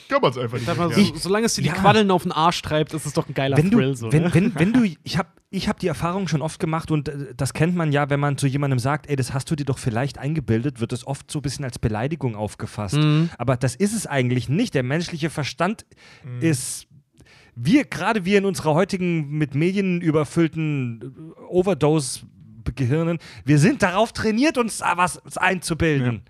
kann 0.10 0.22
man 0.22 0.32
es 0.32 0.38
einfach 0.38 0.58
nicht 0.58 0.78
mal, 0.78 0.92
so, 0.94 1.16
solange 1.16 1.46
es 1.46 1.56
dir 1.56 1.64
Ja. 1.64 1.74
die 1.74 1.80
Quaddeln 1.80 2.12
auf 2.12 2.24
den 2.24 2.32
Arsch 2.32 2.62
treibt, 2.62 2.94
ist 2.94 3.06
es 3.06 3.14
doch 3.14 3.28
ein 3.28 3.34
geiler 3.34 3.58
Wenn 3.58 3.70
du, 3.70 3.78
Thrill. 3.78 3.96
So, 3.96 4.12
wenn, 4.12 4.24
ne? 4.24 4.34
wenn, 4.34 4.56
wenn 4.56 4.74
du, 4.74 4.84
ich 5.04 5.18
habe 5.18 5.30
ich 5.52 5.70
hab 5.70 5.80
die 5.80 5.88
Erfahrung 5.88 6.28
schon 6.28 6.42
oft 6.42 6.60
gemacht 6.60 6.92
und 6.92 7.08
äh, 7.10 7.34
das 7.36 7.54
kennt 7.54 7.76
man 7.76 7.92
ja, 7.92 8.10
wenn 8.10 8.20
man 8.20 8.38
zu 8.38 8.46
jemandem 8.48 8.80
sagt, 8.80 9.08
ey, 9.10 9.16
das 9.16 9.34
hast 9.34 9.50
du 9.52 9.56
dir 9.56 9.64
doch 9.66 9.78
vielleicht 9.78 10.18
eingebildet, 10.18 10.80
wird 10.80 10.92
es 10.94 11.06
oft 11.08 11.32
so 11.32 11.40
ein 11.40 11.42
bisschen 11.44 11.64
als 11.66 11.80
Beleidigung 11.80 12.36
aufgefasst. 12.36 12.96
Mhm. 12.98 13.30
Aber 13.38 13.56
das 13.58 13.76
ist 13.76 13.94
es 13.96 14.06
eigentlich 14.08 14.50
nicht. 14.50 14.74
Der 14.74 14.84
menschliche 14.84 15.30
Verstand 15.30 15.86
Mhm. 16.24 16.42
ist, 16.42 16.88
wir, 17.56 17.86
gerade 17.86 18.26
wir 18.26 18.38
in 18.38 18.46
unserer 18.46 18.74
heutigen 18.74 19.30
mit 19.30 19.56
Medien 19.56 20.02
überfüllten 20.02 21.02
äh, 21.38 21.42
Overdose-Gehirnen, 22.66 23.19
wir 23.44 23.60
sind 23.60 23.82
darauf 23.82 24.11
trainiert, 24.11 24.58
uns 24.58 24.80
da 24.80 24.98
was 24.98 25.19
einzubilden. 25.38 26.24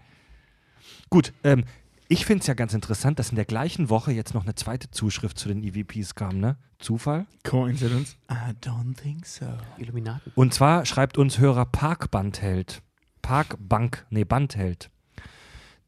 Gut, 1.09 1.33
ähm, 1.43 1.65
ich 2.07 2.25
finde 2.25 2.41
es 2.41 2.47
ja 2.47 2.53
ganz 2.53 2.73
interessant, 2.73 3.19
dass 3.19 3.29
in 3.29 3.35
der 3.35 3.45
gleichen 3.45 3.89
Woche 3.89 4.11
jetzt 4.11 4.33
noch 4.33 4.43
eine 4.43 4.55
zweite 4.55 4.91
Zuschrift 4.91 5.37
zu 5.39 5.47
den 5.47 5.63
EVPs 5.63 6.15
kam, 6.15 6.39
ne? 6.39 6.57
Zufall? 6.77 7.25
Coincidence? 7.43 8.17
I 8.29 8.53
don't 8.61 8.95
think 8.95 9.25
so. 9.25 9.45
Illuminaten. 9.77 10.31
Und 10.35 10.53
zwar 10.53 10.85
schreibt 10.85 11.17
uns 11.17 11.39
Hörer 11.39 11.65
Parkbandheld. 11.65 12.81
Parkbank, 13.21 14.05
nee, 14.09 14.23
Bandheld. 14.23 14.91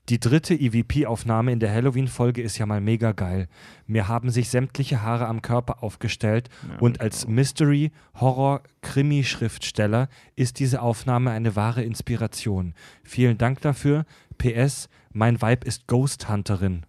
Die 0.10 0.20
dritte 0.22 0.54
EVP-Aufnahme 0.54 1.52
in 1.52 1.60
der 1.60 1.74
Halloween-Folge 1.74 2.42
ist 2.42 2.58
ja 2.58 2.66
mal 2.66 2.80
mega 2.80 3.12
geil. 3.12 3.50
Mir 3.88 4.08
haben 4.08 4.30
sich 4.30 4.50
sämtliche 4.50 5.02
Haare 5.02 5.28
am 5.28 5.42
Körper 5.42 5.84
aufgestellt 5.84 6.50
und 6.80 7.02
als 7.02 7.28
Mystery, 7.28 7.92
Horror, 8.16 8.62
Krimi-Schriftsteller 8.82 10.08
ist 10.38 10.60
diese 10.60 10.82
Aufnahme 10.82 11.32
eine 11.32 11.58
wahre 11.58 11.84
Inspiration. 11.84 12.74
Vielen 13.04 13.38
Dank 13.38 13.60
dafür. 13.62 14.06
PS, 14.38 14.88
mein 15.12 15.42
Weib 15.42 15.66
ist 15.66 15.88
Ghost 15.88 16.30
Hunterin. 16.30 16.86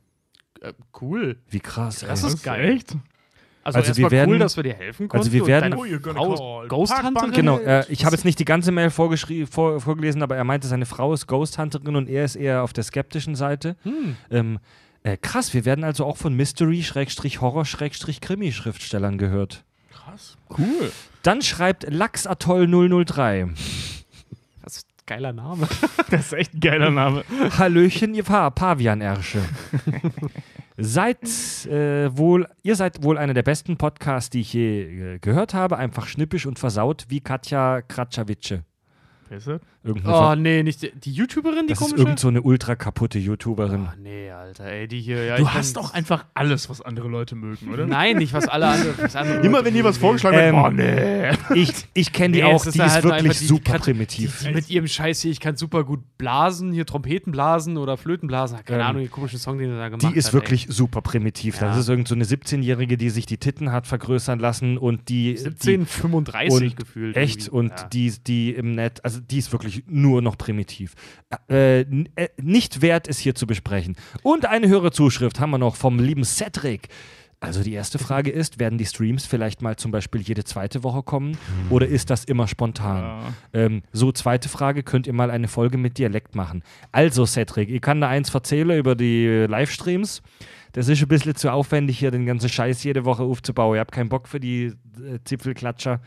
Äh, 0.61 0.75
cool. 1.01 1.39
Wie 1.49 1.61
krass, 1.61 2.01
Das 2.01 2.23
ey. 2.23 2.29
ist 2.29 2.43
geil. 2.45 2.71
Echt? 2.77 2.97
Also, 3.65 3.81
Also 3.81 3.97
wir 3.97 4.11
werden- 4.11 4.31
cool, 4.31 4.39
dass 4.39 4.57
wir 4.57 4.63
dir 4.63 4.75
helfen 4.75 5.09
konnten. 5.09 5.27
also 5.27 5.33
wir 5.33 5.47
werden- 5.47 5.75
Oh, 5.75 5.85
Frau 5.85 5.99
call 5.99 6.63
ist 6.65 6.69
Ghost 6.71 6.93
Parkbank. 6.93 7.17
Hunterin? 7.21 7.33
Genau, 7.35 7.59
äh, 7.59 7.85
ich 7.91 8.05
habe 8.05 8.15
jetzt 8.17 8.25
nicht 8.25 8.39
die 8.39 8.45
ganze 8.47 8.73
Mail 8.73 8.89
vorgeschrie- 8.89 9.47
vor, 9.47 9.81
vorgelesen, 9.81 10.23
aber 10.23 10.37
er 10.37 10.45
meinte, 10.45 10.67
seine 10.69 10.87
Frau 10.87 11.13
ist 11.13 11.27
Ghost 11.27 11.59
Hunterin 11.59 11.97
und 11.97 12.09
er 12.09 12.25
ist 12.25 12.37
eher 12.37 12.63
auf 12.63 12.73
der 12.73 12.85
skeptischen 12.85 13.35
Seite. 13.35 13.77
Hm. 13.83 14.17
Ähm, 14.31 14.59
äh, 15.03 15.17
krass, 15.19 15.53
wir 15.53 15.65
werden 15.67 15.85
also 15.85 16.07
auch 16.07 16.17
von 16.17 16.35
Mystery, 16.35 16.83
Schrägstrich 16.83 17.41
Horror, 17.43 17.65
Schrägstrich 17.67 18.21
Krimi-Schriftstellern 18.23 19.19
gehört. 19.19 19.65
Krass. 19.93 20.37
Cool. 20.57 20.91
Dann 21.23 21.43
schreibt 21.43 21.93
Lachsatoll 21.93 22.67
003. 22.67 23.49
Das 24.65 24.77
ist 24.79 24.87
ein 24.87 25.03
geiler 25.07 25.33
Name. 25.35 25.69
Das 26.11 26.21
ist 26.27 26.33
echt 26.33 26.55
ein 26.55 26.61
geiler 26.61 26.91
Name. 26.91 27.23
Hallöchen, 27.59 28.15
ihr 28.15 28.23
Pa- 28.23 28.49
Pavianersche. 28.49 29.41
seid 30.79 31.23
äh, 31.67 32.17
wohl, 32.17 32.47
ihr 32.63 32.77
seid 32.77 33.03
wohl 33.03 33.19
einer 33.19 33.35
der 33.35 33.43
besten 33.43 33.77
Podcasts, 33.77 34.31
die 34.31 34.41
ich 34.41 34.53
je 34.53 35.15
äh, 35.15 35.19
gehört 35.19 35.53
habe. 35.53 35.77
Einfach 35.77 36.07
schnippisch 36.07 36.47
und 36.47 36.59
versaut 36.59 37.07
wie 37.09 37.21
Katja 37.21 37.83
Kratschawitsche. 37.83 38.65
Wer 39.29 39.39
ist 39.39 39.47
das? 39.47 39.61
Irgendeine 39.85 40.17
Oh, 40.17 40.35
nee, 40.35 40.63
nicht 40.63 40.83
die, 40.83 40.91
die 40.99 41.13
YouTuberin, 41.13 41.67
die 41.67 41.73
das 41.75 41.81
ist 41.81 41.87
komische? 41.87 42.03
irgend 42.03 42.19
so 42.19 42.29
eine 42.29 42.43
ultra 42.43 42.75
kaputte 42.77 43.19
YouTuberin. 43.19 43.87
Oh, 43.89 43.93
nee, 44.03 44.31
Alter, 44.31 44.65
ey, 44.65 44.89
die 44.89 45.01
hier. 45.01 45.25
Ja, 45.25 45.37
Du 45.37 45.43
ich 45.45 45.55
hast 45.55 45.77
doch 45.77 45.95
einfach 45.95 46.25
alles, 46.35 46.69
was 46.71 46.81
andere 46.83 47.09
Leute 47.09 47.35
mögen, 47.37 47.73
oder? 47.73 47.87
Nein, 47.87 48.17
nicht 48.17 48.33
was 48.33 48.49
alle 48.49 48.67
anderen. 48.67 48.95
Was 49.01 49.15
andere 49.17 49.39
Immer 49.41 49.59
Leute 49.59 49.65
wenn 49.67 49.75
dir 49.75 49.85
was 49.85 49.99
vorgeschlagen 49.99 50.39
Ähm, 50.39 50.55
wird, 50.57 50.65
oh 50.67 50.71
nee. 50.71 51.61
Ich, 51.63 51.73
ich 51.95 52.13
kenne 52.13 52.35
die 52.35 52.43
Nee, 52.43 52.53
auch, 52.53 52.63
die 52.63 52.69
ist 52.71 52.77
ist 52.77 52.81
halt 52.83 53.05
wirklich 53.05 53.23
einfach 53.25 53.33
die- 53.35 53.39
die 53.41 53.47
super 53.47 53.73
kann- 53.73 53.81
primitiv. 53.81 54.45
Die 54.47 54.53
mit 54.55 54.71
ihrem 54.71 54.87
Scheiß 54.87 55.21
hier, 55.23 55.31
ich 55.31 55.41
kann 55.41 55.57
super 55.57 55.85
gut 55.85 56.01
blasen, 56.19 56.73
hier 56.73 56.87
Trompeten 56.87 57.33
blasen 57.33 57.77
oder 57.77 57.97
Flöten 57.97 58.27
blasen. 58.29 58.59
Keine 58.65 58.83
Ähm, 58.83 58.87
Ahnung, 58.89 59.03
den 59.03 59.11
komischen 59.11 59.39
Song, 59.39 59.59
den 59.59 59.71
er 59.71 59.79
da 59.79 59.89
gemacht 59.89 60.05
hat. 60.05 60.13
Die 60.13 60.17
ist 60.19 60.33
wirklich 60.33 60.67
super 60.71 61.03
primitiv. 61.03 61.59
Das 61.59 61.75
Ja. 61.75 61.81
ist 61.81 61.89
irgend 61.89 62.09
so 62.09 62.15
eine 62.15 62.25
17-Jährige, 62.25 62.97
die 62.97 63.11
sich 63.11 63.27
die 63.27 63.37
Titten 63.39 63.73
hat 63.73 63.87
vergrößern 63.87 64.39
lassen 64.39 64.79
und 64.79 65.09
die. 65.09 65.31
Ey. 65.31 65.37
17, 65.37 65.87
35 65.87 66.53
und 66.71 66.77
gefühlt. 66.77 67.17
Echt? 67.17 67.47
irgendwie. 67.49 67.51
Und 67.59 67.71
ja. 67.71 67.89
die, 67.89 68.13
die 68.27 68.51
im 68.55 68.73
Net, 68.75 69.05
also 69.05 69.18
die 69.21 69.39
ist 69.39 69.53
wirklich 69.53 69.85
nur 69.87 70.23
noch 70.23 70.37
primitiv. 70.39 70.95
Äh, 71.49 71.81
n- 71.83 72.09
äh, 72.17 72.29
nicht 72.41 72.83
wert, 72.83 73.09
es 73.09 73.19
hier 73.19 73.35
zu 73.35 73.47
besprechen. 73.47 73.97
Und 74.23 74.47
eine 74.47 74.69
höhere 74.69 74.91
Zuschrift 74.93 75.41
haben 75.41 75.51
wir 75.51 75.59
noch 75.59 75.77
vom 75.77 75.99
lieben 75.99 76.25
Cedric. 76.25 76.89
Also 77.41 77.63
die 77.63 77.73
erste 77.73 78.01
Frage 78.01 78.31
ist, 78.33 78.59
werden 78.59 78.79
die 78.79 78.85
Streams 78.87 79.25
vielleicht 79.25 79.63
mal 79.63 79.77
zum 79.77 79.93
Beispiel 79.93 80.21
jede 80.21 80.43
zweite 80.43 80.83
Woche 80.83 81.05
kommen 81.05 81.39
oder 81.71 81.87
ist 81.87 82.11
das 82.11 82.25
immer 82.25 82.49
spontan? 82.49 83.33
Ähm, 83.53 83.83
so, 83.93 84.11
zweite 84.11 84.49
Frage, 84.49 84.83
könnt 84.83 85.07
ihr 85.07 85.13
mal 85.13 85.31
eine 85.31 85.47
Folge 85.47 85.79
mit 85.79 85.99
Dialekt 85.99 86.35
machen? 86.35 86.65
Also 86.91 87.27
Cedric, 87.27 87.71
ich 87.71 87.81
kann 87.81 88.01
da 88.01 88.09
eins 88.09 88.35
erzählen 88.35 88.77
über 88.77 88.97
die 88.97 89.25
äh, 89.25 89.47
Livestreams. 89.47 90.21
Das 90.73 90.89
ist 90.89 91.01
ein 91.01 91.07
bisschen 91.07 91.37
zu 91.37 91.53
aufwendig, 91.53 92.01
hier 92.01 92.11
den 92.11 92.27
ganzen 92.27 92.49
Scheiß 92.49 92.83
jede 92.83 93.05
Woche 93.05 93.23
aufzubauen. 93.23 93.77
Ich 93.77 93.81
habe 93.81 93.93
keinen 93.93 94.09
Bock 94.09 94.27
für 94.27 94.41
die 94.41 94.65
äh, 94.65 95.19
Zipfelklatscher. 95.25 96.01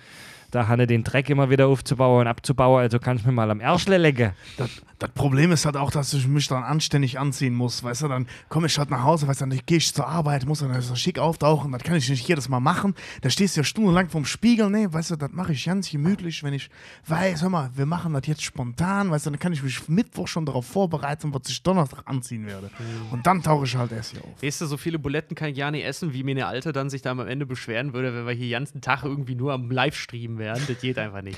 Da 0.52 0.68
Hanne 0.68 0.86
den 0.86 1.04
Dreck 1.04 1.30
immer 1.30 1.50
wieder 1.50 1.68
aufzubauen 1.68 2.22
und 2.22 2.28
abzubauen, 2.28 2.82
also 2.82 3.00
kann 3.00 3.18
ich 3.18 3.26
mir 3.26 3.32
mal 3.32 3.50
am 3.50 3.62
Ärschle 3.62 3.98
lecken. 3.98 4.32
Das, 4.58 4.70
das 5.00 5.10
Problem 5.12 5.52
ist 5.52 5.66
halt 5.66 5.78
auch, 5.78 5.92
dass 5.92 6.14
ich 6.14 6.28
mich 6.28 6.48
dann 6.48 6.64
anständig 6.64 7.18
anziehen 7.18 7.56
muss. 7.56 7.84
Weißt 7.84 8.04
du, 8.04 8.10
dann 8.10 8.28
komme 8.50 8.68
ich 8.68 8.78
halt 8.78 8.90
nach 8.90 9.04
Hause, 9.04 9.28
weißt 9.28 9.42
du, 9.42 9.46
dann 9.46 9.60
gehe 9.66 9.78
ich 9.78 9.94
zur 9.94 10.08
Arbeit, 10.08 10.46
muss 10.46 10.60
dann 10.60 10.80
so 10.82 10.96
schick 10.96 11.20
auftauchen. 11.20 11.72
Das 11.72 11.84
kann 11.84 11.96
ich 11.96 12.10
nicht 12.10 12.28
jedes 12.28 12.50
Mal 12.50 12.60
machen. 12.60 12.96
Da 13.22 13.30
stehst 13.30 13.56
du 13.56 13.62
ja 13.62 13.64
stundenlang 13.64 14.10
vorm 14.10 14.26
Spiegel. 14.26 14.70
Nee, 14.70 14.88
weißt 14.92 15.12
du, 15.12 15.16
das 15.16 15.32
mache 15.32 15.54
ich 15.54 15.66
ganz 15.66 15.90
gemütlich, 15.90 16.44
wenn 16.44 16.54
ich 16.54 16.70
weiß, 17.08 17.42
hör 17.44 17.50
mal, 17.50 17.70
wir 17.74 17.86
machen 17.86 18.14
das 18.14 18.28
jetzt 18.28 18.44
spontan. 18.44 19.10
Weißt 19.10 19.26
du, 19.26 19.30
dann 19.30 19.40
kann 19.40 19.54
ich 19.54 19.64
mich 19.64 19.88
Mittwoch 19.88 20.28
schon 20.28 20.46
darauf 20.46 20.66
vorbereiten, 20.66 21.34
was 21.34 21.50
ich 21.50 21.64
Donnerstag 21.64 22.04
anziehen 22.06 22.46
werde. 22.46 22.70
Und 23.12 23.26
dann 23.26 23.42
tauche 23.42 23.66
ich 23.66 23.76
halt 23.76 23.94
erst 23.94 24.12
hier 24.12 24.22
auf. 24.22 24.44
Weißt 24.44 24.60
du, 24.60 24.66
so 24.66 24.76
viele 24.76 25.00
Buletten 25.00 25.34
kann 25.34 25.50
ich 25.50 25.58
ja 25.58 25.72
nicht 25.72 25.86
essen, 25.86 26.14
wie 26.14 26.24
mir 26.24 26.32
eine 26.32 26.48
Alte 26.48 26.74
dann 26.74 26.90
sich 26.90 27.02
da 27.02 27.12
am 27.12 27.20
Ende 27.22 27.46
beschweren 27.46 27.94
würde, 27.94 28.14
wenn 28.14 28.28
wir 28.28 28.34
hier 28.34 28.48
den 28.48 28.52
ganzen 28.52 28.82
Tag 28.82 29.04
irgendwie 29.04 29.36
nur 29.36 29.54
am 29.54 29.72
Livestream 29.72 30.41
wären. 30.42 30.60
Das 30.68 30.78
geht 30.82 30.98
einfach 30.98 31.22
nicht. 31.22 31.38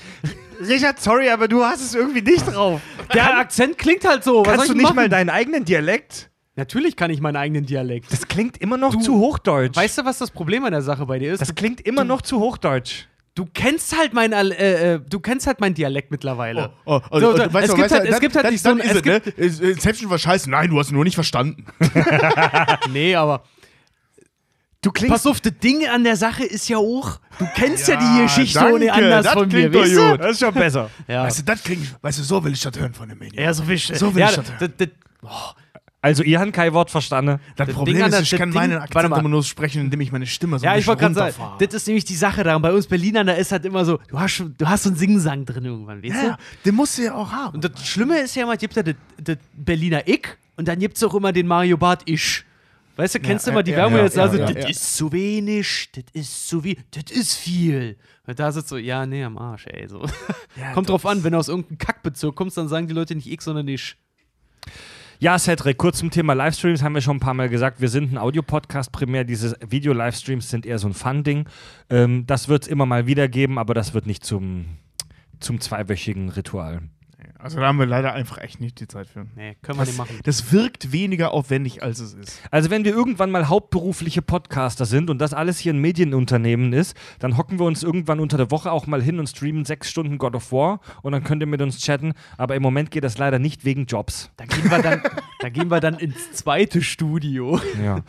Richard, 0.60 1.00
sorry, 1.00 1.28
aber 1.30 1.46
du 1.46 1.62
hast 1.62 1.80
es 1.80 1.94
irgendwie 1.94 2.22
nicht 2.22 2.44
drauf. 2.52 2.80
Der 3.14 3.38
Akzent 3.38 3.78
klingt 3.78 4.04
halt 4.04 4.24
so. 4.24 4.44
Was 4.44 4.54
Kannst 4.54 4.70
du 4.70 4.74
nicht 4.74 4.82
machen? 4.82 4.96
mal 4.96 5.08
deinen 5.08 5.30
eigenen 5.30 5.64
Dialekt? 5.64 6.30
Natürlich 6.56 6.96
kann 6.96 7.10
ich 7.10 7.20
meinen 7.20 7.36
eigenen 7.36 7.66
Dialekt. 7.66 8.12
Das 8.12 8.26
klingt 8.28 8.56
immer 8.58 8.76
noch 8.76 8.98
zu 8.98 9.18
Hochdeutsch. 9.18 9.76
Weißt 9.76 9.98
du, 9.98 10.04
was 10.04 10.18
das 10.18 10.30
Problem 10.32 10.64
an 10.64 10.72
der 10.72 10.82
Sache 10.82 11.06
bei 11.06 11.18
dir 11.20 11.32
ist? 11.32 11.40
das 11.40 11.54
klingt 11.54 11.80
immer 11.80 12.02
noch 12.04 12.22
zu 12.22 12.40
Hochdeutsch. 12.40 13.06
Du 13.36 13.46
kennst 13.52 13.98
halt 13.98 14.14
mein, 14.14 14.30
äh, 14.32 14.94
äh, 14.94 15.00
du 15.00 15.18
kennst 15.18 15.48
halt 15.48 15.58
meinen 15.58 15.74
Dialekt 15.74 16.12
mittlerweile. 16.12 16.70
Oh, 16.84 17.00
oh, 17.10 17.18
So, 17.18 17.30
und 17.30 17.38
da- 17.40 17.46
du 17.48 17.52
weißt 17.52 17.64
es 17.64 17.70
doch, 17.70 17.76
gibt 17.76 17.90
weißt 17.90 17.90
du, 17.90 17.96
halt- 17.98 18.08
es 18.08 18.20
gibt 18.20 18.36
halt 18.36 18.50
nicht 18.52 18.62
so 18.62 18.70
ein- 18.70 18.78
es 18.78 20.04
ne? 20.04 20.10
War 20.10 20.18
scheiße. 20.18 20.48
Nein, 20.48 20.70
du 20.70 20.78
hast 20.78 20.92
nur 20.92 21.02
nicht 21.02 21.16
verstanden. 21.16 21.66
Nee, 22.92 23.16
aber 23.16 23.42
Du 24.84 24.92
klingst. 24.92 25.12
Pass 25.12 25.26
auf, 25.26 25.40
das 25.40 25.52
Ding 25.62 25.86
an 25.88 26.04
der 26.04 26.16
Sache 26.16 26.44
ist 26.44 26.68
ja 26.68 26.76
auch, 26.76 27.18
du 27.38 27.46
kennst 27.56 27.88
ja, 27.88 27.94
Ja, 28.00 28.16
die 28.16 28.22
Geschichte 28.24 28.58
danke, 28.58 28.74
ohne 28.74 28.92
anders 28.92 29.24
das 29.24 29.32
von 29.32 29.48
mir, 29.48 29.72
weißt 29.74 29.96
du? 29.96 30.10
gut. 30.10 30.20
Das 30.20 30.30
ist 30.32 30.40
schon 30.40 30.54
besser. 30.54 30.90
Ja. 31.08 31.24
Weißt 31.24 31.38
du, 31.38 31.42
das 31.42 31.62
klingt, 31.62 31.96
weißt 32.02 32.18
du, 32.18 32.22
so 32.22 32.44
will 32.44 32.52
ich 32.52 32.60
das 32.60 32.78
hören 32.78 32.94
von 32.94 33.08
dem 33.08 33.18
Medium. 33.18 33.42
ja, 33.42 33.52
so 33.52 33.66
wichtig. 33.66 33.96
So 33.98 34.14
will 34.14 34.20
ja, 34.20 34.28
ich 34.30 34.36
das 34.36 34.46
das, 34.60 34.70
das, 34.76 34.88
Also, 36.02 36.22
ihr 36.22 36.38
habt 36.38 36.52
kein 36.52 36.72
Wort 36.74 36.90
verstanden. 36.90 37.40
Das 37.56 37.66
das 37.66 37.74
Problem 37.74 37.96
Ding 37.96 38.06
ist, 38.06 38.20
ich 38.20 38.30
das 38.30 38.38
kann 38.38 38.50
Ding- 38.50 38.60
meinen 38.60 38.76
Akzent 38.78 39.06
immer 39.06 39.22
nur 39.28 39.42
sprechen, 39.42 39.80
indem 39.80 40.02
ich 40.02 40.12
meine 40.12 40.26
Stimme 40.26 40.58
so 40.58 40.66
Ja, 40.66 40.72
ein 40.72 40.80
ich 40.80 40.86
wollte 40.86 40.98
bisschen 40.98 41.14
gerade 41.14 41.32
sagen, 41.32 41.42
runterfahre. 41.44 41.66
das 41.66 41.74
ist 41.74 41.86
nämlich 41.86 42.04
die 42.04 42.14
Sache 42.16 42.44
daran. 42.44 42.60
Bei 42.60 42.72
uns 42.72 42.86
Berlinern, 42.86 43.26
da 43.26 43.32
ist 43.32 43.52
halt 43.52 43.64
immer 43.64 43.86
so, 43.86 43.98
du 44.08 44.20
hast, 44.20 44.44
du 44.58 44.68
hast 44.68 44.82
so 44.82 44.90
einen 44.90 44.98
Singsang 44.98 45.46
drin 45.46 45.64
irgendwann, 45.64 46.02
weißt 46.02 46.14
Ja, 46.14 46.30
du? 46.32 46.36
den 46.66 46.74
musst 46.74 46.98
du 46.98 47.02
ja 47.04 47.14
auch 47.14 47.32
haben. 47.32 47.54
Und 47.54 47.64
das 47.64 47.86
Schlimme 47.88 48.18
ist 48.20 48.34
ja 48.36 48.42
immer, 48.42 48.52
es 48.52 48.58
gibt 48.58 48.76
ja 48.76 48.82
das, 48.82 48.94
das 49.18 49.38
Berliner 49.54 50.06
Ich 50.06 50.26
und 50.56 50.68
dann 50.68 50.78
gibt 50.78 50.98
es 50.98 51.02
auch 51.04 51.14
immer 51.14 51.32
den 51.32 51.46
Mario 51.46 51.78
Barth 51.78 52.02
Ich. 52.04 52.44
Weißt 52.96 53.16
du, 53.16 53.20
kennst 53.20 53.46
du 53.46 53.50
ja, 53.50 53.54
immer 53.54 53.62
die 53.62 53.72
ja, 53.72 53.78
Werbung 53.78 53.98
ja, 53.98 54.04
jetzt 54.04 54.16
ja, 54.16 54.22
also, 54.22 54.38
das 54.38 54.70
ist 54.70 54.96
zu 54.96 55.10
wenig, 55.10 55.90
das 55.92 56.04
ist 56.12 56.48
zu 56.48 56.62
viel, 56.62 56.76
das 56.92 57.16
ist 57.16 57.34
viel. 57.34 57.96
Und 58.26 58.38
da 58.38 58.52
sitzt 58.52 58.68
so, 58.68 58.76
ja, 58.76 59.04
nee, 59.04 59.24
am 59.24 59.36
Arsch, 59.36 59.66
ey. 59.66 59.88
So. 59.88 60.06
Kommt 60.74 60.88
drauf 60.88 61.04
an, 61.04 61.24
wenn 61.24 61.32
du 61.32 61.38
aus 61.38 61.48
irgendeinem 61.48 61.78
Kackbezirk 61.78 62.34
kommst, 62.36 62.56
dann 62.56 62.68
sagen 62.68 62.86
die 62.86 62.94
Leute 62.94 63.14
nicht 63.14 63.30
Ich, 63.30 63.40
sondern 63.40 63.66
Ich. 63.66 63.96
Ja, 65.18 65.38
Cedric, 65.38 65.78
kurz 65.78 65.98
zum 65.98 66.10
Thema 66.10 66.34
Livestreams 66.34 66.82
haben 66.82 66.94
wir 66.94 67.00
schon 67.00 67.16
ein 67.16 67.20
paar 67.20 67.34
Mal 67.34 67.48
gesagt. 67.48 67.80
Wir 67.80 67.88
sind 67.88 68.12
ein 68.12 68.18
Audiopodcast 68.18 68.92
primär. 68.92 69.24
Diese 69.24 69.56
Video-Livestreams 69.66 70.50
sind 70.50 70.66
eher 70.66 70.78
so 70.78 70.88
ein 70.88 70.94
Fun-Ding. 70.94 71.48
Ähm, 71.88 72.26
das 72.26 72.48
wird 72.48 72.64
es 72.64 72.68
immer 72.68 72.86
mal 72.86 73.06
wieder 73.06 73.28
geben, 73.28 73.58
aber 73.58 73.74
das 73.74 73.94
wird 73.94 74.06
nicht 74.06 74.24
zum, 74.24 74.66
zum 75.40 75.60
zweiwöchigen 75.60 76.30
Ritual. 76.30 76.82
Also 77.44 77.60
da 77.60 77.66
haben 77.66 77.78
wir 77.78 77.84
leider 77.84 78.14
einfach 78.14 78.38
echt 78.38 78.58
nicht 78.58 78.80
die 78.80 78.88
Zeit 78.88 79.06
für. 79.06 79.26
Nee, 79.36 79.54
können 79.60 79.78
wir 79.78 79.82
Das, 79.82 79.88
nicht 79.88 79.98
machen. 79.98 80.18
das 80.24 80.50
wirkt 80.50 80.92
weniger 80.92 81.32
aufwendig, 81.32 81.82
als 81.82 81.98
es 82.00 82.14
ist. 82.14 82.40
Also 82.50 82.70
wenn 82.70 82.86
wir 82.86 82.92
irgendwann 82.94 83.30
mal 83.30 83.48
hauptberufliche 83.50 84.22
Podcaster 84.22 84.86
sind 84.86 85.10
und 85.10 85.18
das 85.18 85.34
alles 85.34 85.58
hier 85.58 85.74
ein 85.74 85.78
Medienunternehmen 85.78 86.72
ist, 86.72 86.96
dann 87.18 87.36
hocken 87.36 87.58
wir 87.58 87.66
uns 87.66 87.82
irgendwann 87.82 88.18
unter 88.18 88.38
der 88.38 88.50
Woche 88.50 88.72
auch 88.72 88.86
mal 88.86 89.02
hin 89.02 89.18
und 89.18 89.28
streamen 89.28 89.66
sechs 89.66 89.90
Stunden 89.90 90.16
God 90.16 90.34
of 90.36 90.52
War 90.52 90.80
und 91.02 91.12
dann 91.12 91.22
könnt 91.22 91.42
ihr 91.42 91.46
mit 91.46 91.60
uns 91.60 91.78
chatten. 91.80 92.14
Aber 92.38 92.54
im 92.56 92.62
Moment 92.62 92.90
geht 92.90 93.04
das 93.04 93.18
leider 93.18 93.38
nicht 93.38 93.66
wegen 93.66 93.84
Jobs. 93.84 94.30
Da 94.38 94.46
gehen 94.46 94.70
wir 94.70 94.78
dann, 94.80 95.02
da 95.40 95.48
gehen 95.50 95.70
wir 95.70 95.80
dann 95.80 95.98
ins 95.98 96.32
zweite 96.32 96.80
Studio. 96.80 97.60
Ja. 97.84 98.00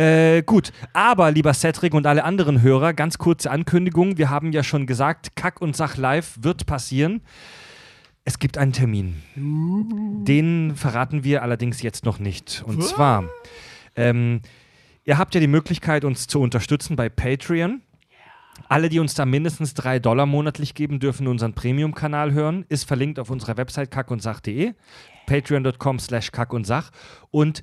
äh, 0.00 0.42
gut, 0.44 0.72
aber 0.92 1.32
lieber 1.32 1.52
Cedric 1.52 1.94
und 1.94 2.06
alle 2.06 2.22
anderen 2.22 2.62
Hörer, 2.62 2.92
ganz 2.92 3.18
kurze 3.18 3.50
Ankündigung. 3.50 4.18
Wir 4.18 4.30
haben 4.30 4.52
ja 4.52 4.62
schon 4.62 4.86
gesagt, 4.86 5.34
Kack 5.34 5.60
und 5.60 5.74
Sach 5.74 5.96
live 5.96 6.38
wird 6.40 6.66
passieren. 6.66 7.22
Es 8.24 8.38
gibt 8.38 8.56
einen 8.56 8.72
Termin. 8.72 9.22
Den 9.36 10.76
verraten 10.76 11.24
wir 11.24 11.42
allerdings 11.42 11.82
jetzt 11.82 12.06
noch 12.06 12.18
nicht. 12.18 12.64
Und 12.66 12.82
zwar, 12.82 13.28
ähm, 13.96 14.40
ihr 15.04 15.18
habt 15.18 15.34
ja 15.34 15.40
die 15.40 15.46
Möglichkeit, 15.46 16.04
uns 16.04 16.26
zu 16.26 16.40
unterstützen 16.40 16.96
bei 16.96 17.10
Patreon. 17.10 17.82
Alle, 18.68 18.88
die 18.88 18.98
uns 18.98 19.14
da 19.14 19.26
mindestens 19.26 19.74
drei 19.74 19.98
Dollar 19.98 20.24
monatlich 20.24 20.74
geben, 20.74 21.00
dürfen 21.00 21.26
unseren 21.26 21.52
Premium-Kanal 21.54 22.32
hören. 22.32 22.64
Ist 22.70 22.84
verlinkt 22.84 23.18
auf 23.18 23.28
unserer 23.28 23.58
Website 23.58 23.90
kackundsach.de, 23.90 24.72
patreon.com 25.26 25.98
slash 25.98 26.32
kackundsach. 26.32 26.90
Und 27.30 27.62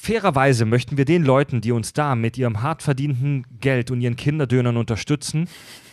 fairerweise 0.00 0.64
möchten 0.64 0.96
wir 0.96 1.04
den 1.04 1.24
Leuten, 1.24 1.60
die 1.60 1.72
uns 1.72 1.92
da 1.92 2.14
mit 2.14 2.38
ihrem 2.38 2.62
hart 2.62 2.82
verdienten 2.82 3.44
Geld 3.60 3.90
und 3.90 4.00
ihren 4.00 4.16
Kinderdönern 4.16 4.76
unterstützen, 4.78 5.48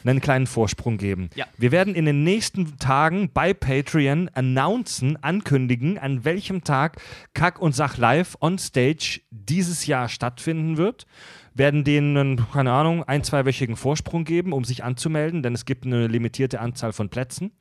einen 0.06 0.22
kleinen 0.22 0.48
Vorsprung 0.48 0.98
geben. 0.98 1.30
Ja. 1.36 1.46
Wir 1.58 1.74
werden 1.74 1.94
in 1.94 2.06
den 2.06 2.24
nächsten 2.24 2.78
Tagen 2.78 3.30
bei 3.34 3.54
Patreon 3.54 4.30
announcen, 4.34 5.22
ankündigen, 5.22 5.98
an 5.98 6.24
welchem 6.24 6.64
Tag 6.64 7.02
Kack 7.34 7.60
und 7.60 7.76
Sach 7.76 7.98
live 7.98 8.38
on 8.40 8.58
stage 8.58 9.22
dieses 9.30 9.86
Jahr 9.86 10.08
stattfinden 10.08 10.78
wird. 10.78 11.06
Werden 11.54 11.84
denen, 11.84 12.16
einen, 12.16 12.52
keine 12.54 12.72
Ahnung, 12.72 13.04
ein-, 13.04 13.24
zweiwöchigen 13.24 13.76
Vorsprung 13.76 14.24
geben, 14.24 14.54
um 14.54 14.64
sich 14.64 14.84
anzumelden, 14.84 15.44
denn 15.44 15.54
es 15.54 15.66
gibt 15.66 15.86
eine 15.86 16.08
limitierte 16.08 16.62
Anzahl 16.62 16.94
von 16.94 17.10
Plätzen 17.10 17.52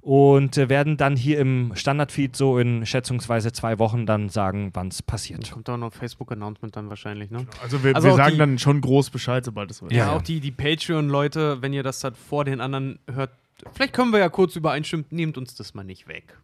und 0.00 0.56
äh, 0.56 0.68
werden 0.68 0.96
dann 0.96 1.16
hier 1.16 1.38
im 1.38 1.72
Standardfeed 1.74 2.34
so 2.34 2.58
in 2.58 2.86
schätzungsweise 2.86 3.52
zwei 3.52 3.78
Wochen 3.78 4.06
dann 4.06 4.28
sagen, 4.28 4.70
wann 4.74 4.88
es 4.88 5.02
passiert. 5.02 5.50
Kommt 5.50 5.68
auch 5.68 5.76
noch 5.76 5.92
Facebook-Announcement 5.92 6.74
dann 6.76 6.88
wahrscheinlich, 6.88 7.30
ne? 7.30 7.46
Also 7.62 7.84
wir, 7.84 7.94
Also 7.94 8.08
wir 8.08 8.14
sagen 8.16 8.32
die- 8.32 8.38
dann 8.38 8.58
schon 8.58 8.80
groß 8.80 9.10
Bescheid, 9.10 9.44
sobald 9.44 9.70
es 9.70 9.82
wird. 9.82 9.92
Ja, 9.92 9.98
Ja, 9.98 10.06
ja. 10.06 10.16
auch 10.16 10.22
die, 10.22 10.40
die 10.40 10.50
Patreon-Leute, 10.52 11.60
wenn 11.62 11.72
ihr 11.72 11.82
das 11.82 12.00
dann 12.00 12.14
vor 12.14 12.44
den 12.44 12.60
anderen 12.60 12.98
hört, 13.12 13.30
vielleicht 13.74 13.92
können 13.92 14.10
wir 14.12 14.18
ja 14.20 14.28
kurz 14.30 14.56
übereinstimmen, 14.56 15.06
nehmt 15.10 15.36
uns 15.36 15.54
das 15.54 15.74
mal 15.74 15.84
nicht 15.84 16.08
weg. 16.08 16.38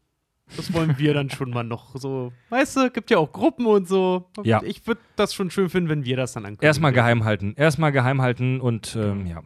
Das 0.57 0.73
wollen 0.73 0.97
wir 0.99 1.13
dann 1.13 1.29
schon 1.29 1.51
mal 1.51 1.65
noch 1.65 1.97
so. 1.97 2.33
Weißt 2.51 2.77
du, 2.77 2.91
gibt 2.91 3.11
ja 3.11 3.19
auch 3.19 3.33
Gruppen 3.33 3.67
und 3.67 3.89
so. 3.89 4.27
Ja. 4.45 4.63
Ich 4.63 4.87
würde 4.87 5.01
das 5.17 5.35
schon 5.35 5.51
schön 5.51 5.69
finden, 5.71 5.89
wenn 5.89 6.05
wir 6.05 6.17
das 6.17 6.35
dann 6.35 6.45
ankündigen. 6.45 6.67
Erstmal 6.67 6.93
geheim 6.93 7.25
halten. 7.25 7.55
Erstmal 7.57 7.91
geheim 7.91 8.23
halten 8.23 8.61
und 8.61 8.95
ähm, 8.95 9.27
ja. 9.27 9.43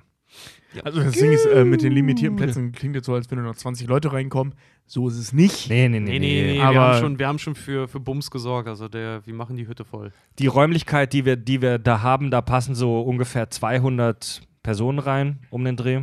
Also 0.84 1.02
das 1.02 1.12
Ding 1.14 1.32
ist, 1.32 1.46
äh, 1.46 1.64
mit 1.64 1.82
den 1.82 1.92
limitierten 1.92 2.36
Plätzen 2.36 2.70
klingt 2.72 2.94
jetzt 2.94 3.06
so, 3.06 3.14
als 3.14 3.28
wenn 3.30 3.38
nur 3.38 3.46
noch 3.48 3.56
20 3.56 3.88
Leute 3.88 4.12
reinkommen. 4.12 4.54
So 4.86 5.08
ist 5.08 5.18
es 5.18 5.32
nicht. 5.32 5.68
Nee, 5.68 5.88
nee, 5.88 5.98
nee. 6.00 6.10
Nee, 6.12 6.18
nee, 6.20 6.42
nee, 6.52 6.54
wir 6.58 6.64
Aber- 6.64 6.80
haben 6.80 7.00
schon, 7.00 7.18
wir 7.18 7.26
haben 7.28 7.38
schon 7.38 7.54
für, 7.54 7.88
für 7.88 7.98
Bums 8.00 8.30
gesorgt. 8.30 8.68
Also 8.68 8.88
der, 8.88 9.24
wir 9.26 9.34
machen 9.34 9.56
die 9.56 9.66
Hütte 9.66 9.84
voll. 9.84 10.12
Die 10.38 10.46
Räumlichkeit, 10.46 11.12
die 11.12 11.24
wir, 11.24 11.36
die 11.36 11.60
wir 11.62 11.78
da 11.78 12.02
haben, 12.02 12.30
da 12.30 12.40
passen 12.40 12.74
so 12.74 13.00
ungefähr 13.00 13.50
200 13.50 14.42
Personen 14.62 14.98
rein 15.00 15.40
um 15.50 15.64
den 15.64 15.76
Dreh. 15.76 16.02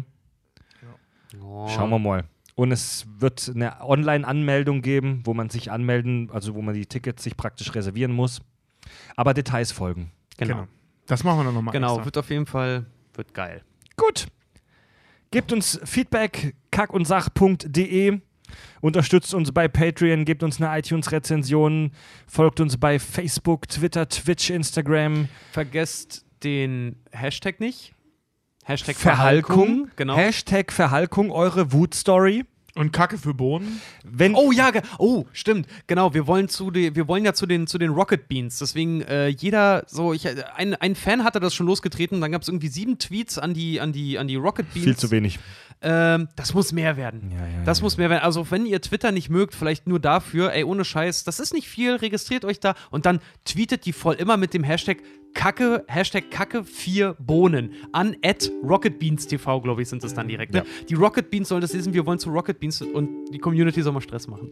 Oh. 1.41 1.67
Schauen 1.69 1.89
wir 1.89 1.99
mal. 1.99 2.23
Und 2.55 2.71
es 2.71 3.05
wird 3.19 3.51
eine 3.53 3.81
Online-Anmeldung 3.81 4.81
geben, 4.81 5.21
wo 5.25 5.33
man 5.33 5.49
sich 5.49 5.71
anmelden, 5.71 6.29
also 6.33 6.55
wo 6.55 6.61
man 6.61 6.73
die 6.73 6.85
Tickets 6.85 7.23
sich 7.23 7.37
praktisch 7.37 7.73
reservieren 7.75 8.11
muss. 8.11 8.41
Aber 9.15 9.33
Details 9.33 9.71
folgen. 9.71 10.11
Genau. 10.37 10.55
Genau. 10.55 10.67
Das 11.05 11.23
machen 11.23 11.39
wir 11.39 11.43
dann 11.45 11.53
nochmal 11.53 11.71
Genau, 11.73 11.89
extra. 11.93 12.05
wird 12.05 12.17
auf 12.17 12.29
jeden 12.29 12.45
Fall, 12.47 12.85
wird 13.13 13.33
geil. 13.33 13.61
Gut. 13.95 14.27
Gebt 15.31 15.51
uns 15.51 15.80
Feedback, 15.83 16.56
kackundsach.de. 16.72 18.19
Unterstützt 18.80 19.33
uns 19.33 19.51
bei 19.51 19.67
Patreon, 19.67 20.23
gebt 20.23 20.41
uns 20.41 20.61
eine 20.61 20.80
iTunes-Rezension, 20.80 21.91
folgt 22.27 22.59
uns 22.61 22.77
bei 22.77 22.97
Facebook, 22.97 23.67
Twitter, 23.67 24.07
Twitch, 24.07 24.49
Instagram. 24.49 25.27
Vergesst 25.51 26.25
den 26.43 26.95
Hashtag 27.11 27.59
nicht. 27.59 27.93
Hashtag 28.64 28.95
Verhalkung. 28.95 29.89
Genau. 29.95 30.15
Hashtag 30.15 30.72
Verhalkung, 30.72 31.31
eure 31.31 31.73
Wut-Story. 31.73 32.45
Und 32.77 32.93
Kacke 32.93 33.17
für 33.17 33.33
Bohnen. 33.33 33.81
Wenn, 34.03 34.35
Oh 34.35 34.51
ja, 34.51 34.72
oh, 34.99 35.25
stimmt. 35.33 35.67
Genau, 35.88 36.14
wir 36.14 36.27
wollen 36.27 36.47
zu 36.47 36.72
die, 36.72 36.95
wir 36.95 37.07
wollen 37.07 37.25
ja 37.25 37.33
zu 37.33 37.45
den 37.45 37.67
zu 37.67 37.77
den 37.77 37.91
Rocket 37.91 38.27
Beans. 38.27 38.59
Deswegen 38.59 39.01
äh, 39.01 39.27
jeder 39.27 39.83
so 39.88 40.14
ich 40.14 40.25
äh, 40.25 40.43
ein, 40.56 40.75
ein 40.75 40.95
Fan 40.95 41.23
hatte 41.23 41.39
das 41.39 41.53
schon 41.53 41.65
losgetreten, 41.65 42.22
dann 42.22 42.31
gab 42.31 42.43
es 42.43 42.47
irgendwie 42.47 42.67
sieben 42.67 42.99
Tweets 42.99 43.38
an 43.38 43.53
die 43.53 43.81
an 43.81 43.93
die 43.93 44.19
an 44.19 44.27
die 44.27 44.35
Rocket 44.35 44.72
Beans. 44.73 44.85
viel 44.85 44.95
zu 44.95 45.11
wenig. 45.11 45.39
Ähm, 45.81 46.27
das 46.35 46.53
muss 46.53 46.72
mehr 46.72 46.97
werden. 46.97 47.31
Ja, 47.31 47.45
ja, 47.45 47.64
das 47.64 47.80
ja, 47.80 47.83
muss 47.83 47.97
mehr 47.97 48.09
werden. 48.09 48.23
Also, 48.23 48.49
wenn 48.49 48.65
ihr 48.65 48.81
Twitter 48.81 49.11
nicht 49.11 49.30
mögt, 49.30 49.53
vielleicht 49.53 49.85
nur 49.85 49.99
dafür, 49.99 50.51
ey, 50.53 50.64
ohne 50.64 50.83
Scheiß, 50.83 51.23
das 51.23 51.39
ist 51.39 51.53
nicht 51.53 51.67
viel, 51.67 51.95
registriert 51.95 52.45
euch 52.45 52.59
da 52.59 52.73
und 52.89 53.06
dann 53.06 53.19
tweetet 53.45 53.85
die 53.85 53.93
voll 53.93 54.15
immer 54.15 54.38
mit 54.38 54.53
dem 54.56 54.64
Hashtag 54.64 54.97
Kacke, 55.38 55.83
Hashtag 55.88 56.32
Kacke 56.32 56.64
4 56.64 57.16
Bohnen 57.19 57.72
an 57.91 58.16
at 58.25 58.51
RocketBeansTV, 58.64 59.61
glaube 59.61 59.83
ich, 59.83 59.88
sind 59.88 60.03
es 60.03 60.16
dann 60.16 60.27
direkt. 60.27 60.51
Ne? 60.51 60.64
Die 60.90 60.95
Rocket 60.95 61.30
Beans 61.30 61.49
sollen 61.49 61.61
das 61.61 61.74
lesen, 61.74 61.93
wir 61.93 62.07
wollen 62.07 62.17
zu 62.17 62.32
Rocket 62.32 62.59
Beans 62.59 62.82
und 62.82 63.07
die 63.32 63.38
Community 63.38 63.83
soll 63.83 63.93
mal 63.93 64.01
Stress 64.01 64.27
machen. 64.27 64.49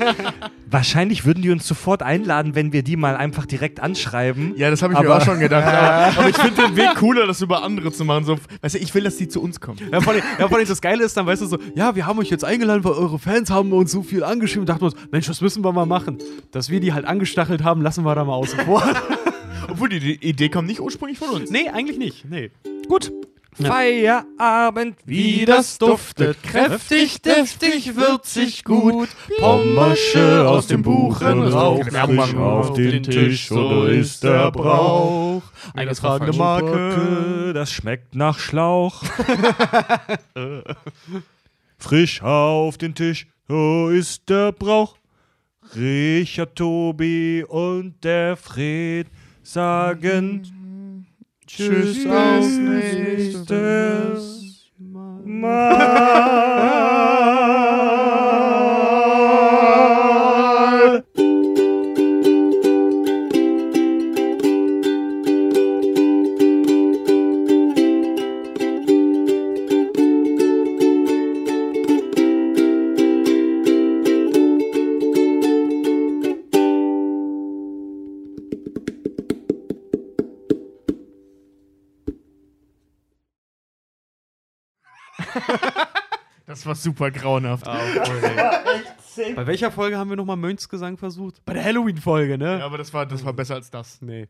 Wahrscheinlich 0.70 1.24
würden 1.24 1.42
die 1.42 1.50
uns 1.50 1.66
sofort 1.66 2.04
einladen, 2.04 2.54
wenn 2.54 2.72
wir 2.72 2.84
die 2.84 2.96
mal 2.96 3.16
einfach 3.16 3.46
direkt 3.46 3.80
anschreiben. 3.80 4.54
Ja, 4.56 4.70
das 4.70 4.80
habe 4.82 4.92
ich 4.92 5.00
mir 5.00 5.06
Aber- 5.06 5.18
auch 5.18 5.24
schon 5.24 5.40
gedacht. 5.40 5.64
aber, 5.66 6.18
aber 6.20 6.28
ich 6.28 6.36
finde 6.36 6.62
den 6.68 6.76
Weg 6.76 6.94
cooler, 6.94 7.26
das 7.26 7.42
über 7.42 7.64
andere 7.64 7.90
zu 7.90 8.04
machen. 8.04 8.24
So, 8.24 8.38
weißt 8.60 8.76
du, 8.76 8.78
ich 8.78 8.94
will, 8.94 9.02
dass 9.02 9.16
die 9.16 9.26
zu 9.26 9.42
uns 9.42 9.60
kommen. 9.60 9.80
Ja, 9.90 10.00
vor 10.00 10.12
allem, 10.12 10.22
ja, 10.38 10.46
vor 10.46 10.56
allem 10.56 10.68
das 10.68 10.80
Geile 10.80 11.02
ist 11.02 11.16
dann, 11.16 11.26
weißt 11.26 11.42
du, 11.42 11.46
so, 11.46 11.58
ja, 11.74 11.96
wir 11.96 12.06
haben 12.06 12.20
euch 12.20 12.30
jetzt 12.30 12.44
eingeladen, 12.44 12.84
weil 12.84 12.92
eure 12.92 13.18
Fans 13.18 13.50
haben 13.50 13.72
uns 13.72 13.90
so 13.90 14.04
viel 14.04 14.22
angeschrieben 14.22 14.62
und 14.62 14.68
dachten 14.68 14.84
uns, 14.84 14.94
Mensch, 15.10 15.26
das 15.26 15.40
müssen 15.40 15.64
wir 15.64 15.72
mal 15.72 15.84
machen. 15.84 16.18
Dass 16.52 16.70
wir 16.70 16.78
die 16.78 16.92
halt 16.92 17.06
angestachelt 17.06 17.64
haben, 17.64 17.82
lassen 17.82 18.04
wir 18.04 18.14
da 18.14 18.24
mal 18.24 18.34
außen 18.34 18.60
vor. 18.60 18.84
Obwohl 19.72 19.88
die, 19.88 20.14
Idee 20.16 20.50
kommt 20.50 20.68
nicht 20.68 20.80
ursprünglich 20.80 21.18
von 21.18 21.30
uns. 21.30 21.50
nee, 21.50 21.68
eigentlich 21.68 21.96
nicht. 21.96 22.26
Nee. 22.26 22.50
Gut. 22.88 23.10
Feierabend, 23.54 24.96
Wie 25.04 25.44
das 25.44 25.76
duftet, 25.76 26.42
kräftig, 26.42 27.20
deftig, 27.20 27.96
würzig, 27.96 28.64
gut. 28.64 29.10
Pommersche 29.38 30.48
aus 30.48 30.68
dem 30.68 30.82
Buchenrauch, 30.82 31.84
machen 31.90 32.38
auf 32.38 32.72
den 32.72 33.02
Tisch, 33.02 33.48
so 33.48 33.84
ist 33.84 34.24
der 34.24 34.50
Brauch. 34.50 35.42
Eingetragene 35.74 36.32
falsch. 36.32 36.64
Marke. 36.64 37.52
Das 37.52 37.70
schmeckt 37.70 38.14
nach 38.14 38.38
Schlauch. 38.38 39.02
Frisch 41.78 42.22
auf 42.22 42.78
den 42.78 42.94
Tisch, 42.94 43.26
so 43.48 43.90
ist 43.90 44.30
der 44.30 44.52
Brauch. 44.52 44.96
Richard, 45.76 46.56
Tobi 46.56 47.44
und 47.46 48.02
der 48.02 48.36
Fred 48.36 49.08
sagen 49.42 50.42
Tschüss, 51.46 52.06
auf 52.06 52.46
nächstes 52.58 53.50
Mal. 54.78 55.82
Das 86.44 86.66
war 86.66 86.74
super 86.74 87.10
grauenhaft. 87.10 87.64
Bei 87.64 89.46
welcher 89.46 89.70
Folge 89.70 89.96
haben 89.96 90.10
wir 90.10 90.16
nochmal 90.16 90.36
Mönchsgesang 90.36 90.96
versucht? 90.98 91.42
Bei 91.44 91.54
der 91.54 91.64
Halloween-Folge, 91.64 92.36
ne? 92.36 92.58
Ja, 92.58 92.66
aber 92.66 92.78
das 92.78 92.92
war, 92.92 93.06
das 93.06 93.24
war 93.24 93.32
besser 93.32 93.54
als 93.54 93.70
das. 93.70 94.02
Nee. 94.02 94.28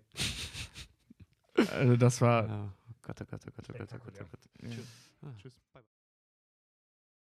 Also 1.75 1.97
das 1.97 2.21
war. 2.21 2.47
Ja. 2.47 2.73
Gott, 3.03 3.17
oh 3.21 3.25
Gott, 3.29 3.41
oh 3.47 3.51
Gott, 3.57 3.67
oh 3.71 3.79
Gott, 3.79 3.89
oh 3.93 3.99
Gott, 4.05 4.15
oh 4.21 4.25
Gott. 4.31 4.71
Tschüss. 4.71 5.53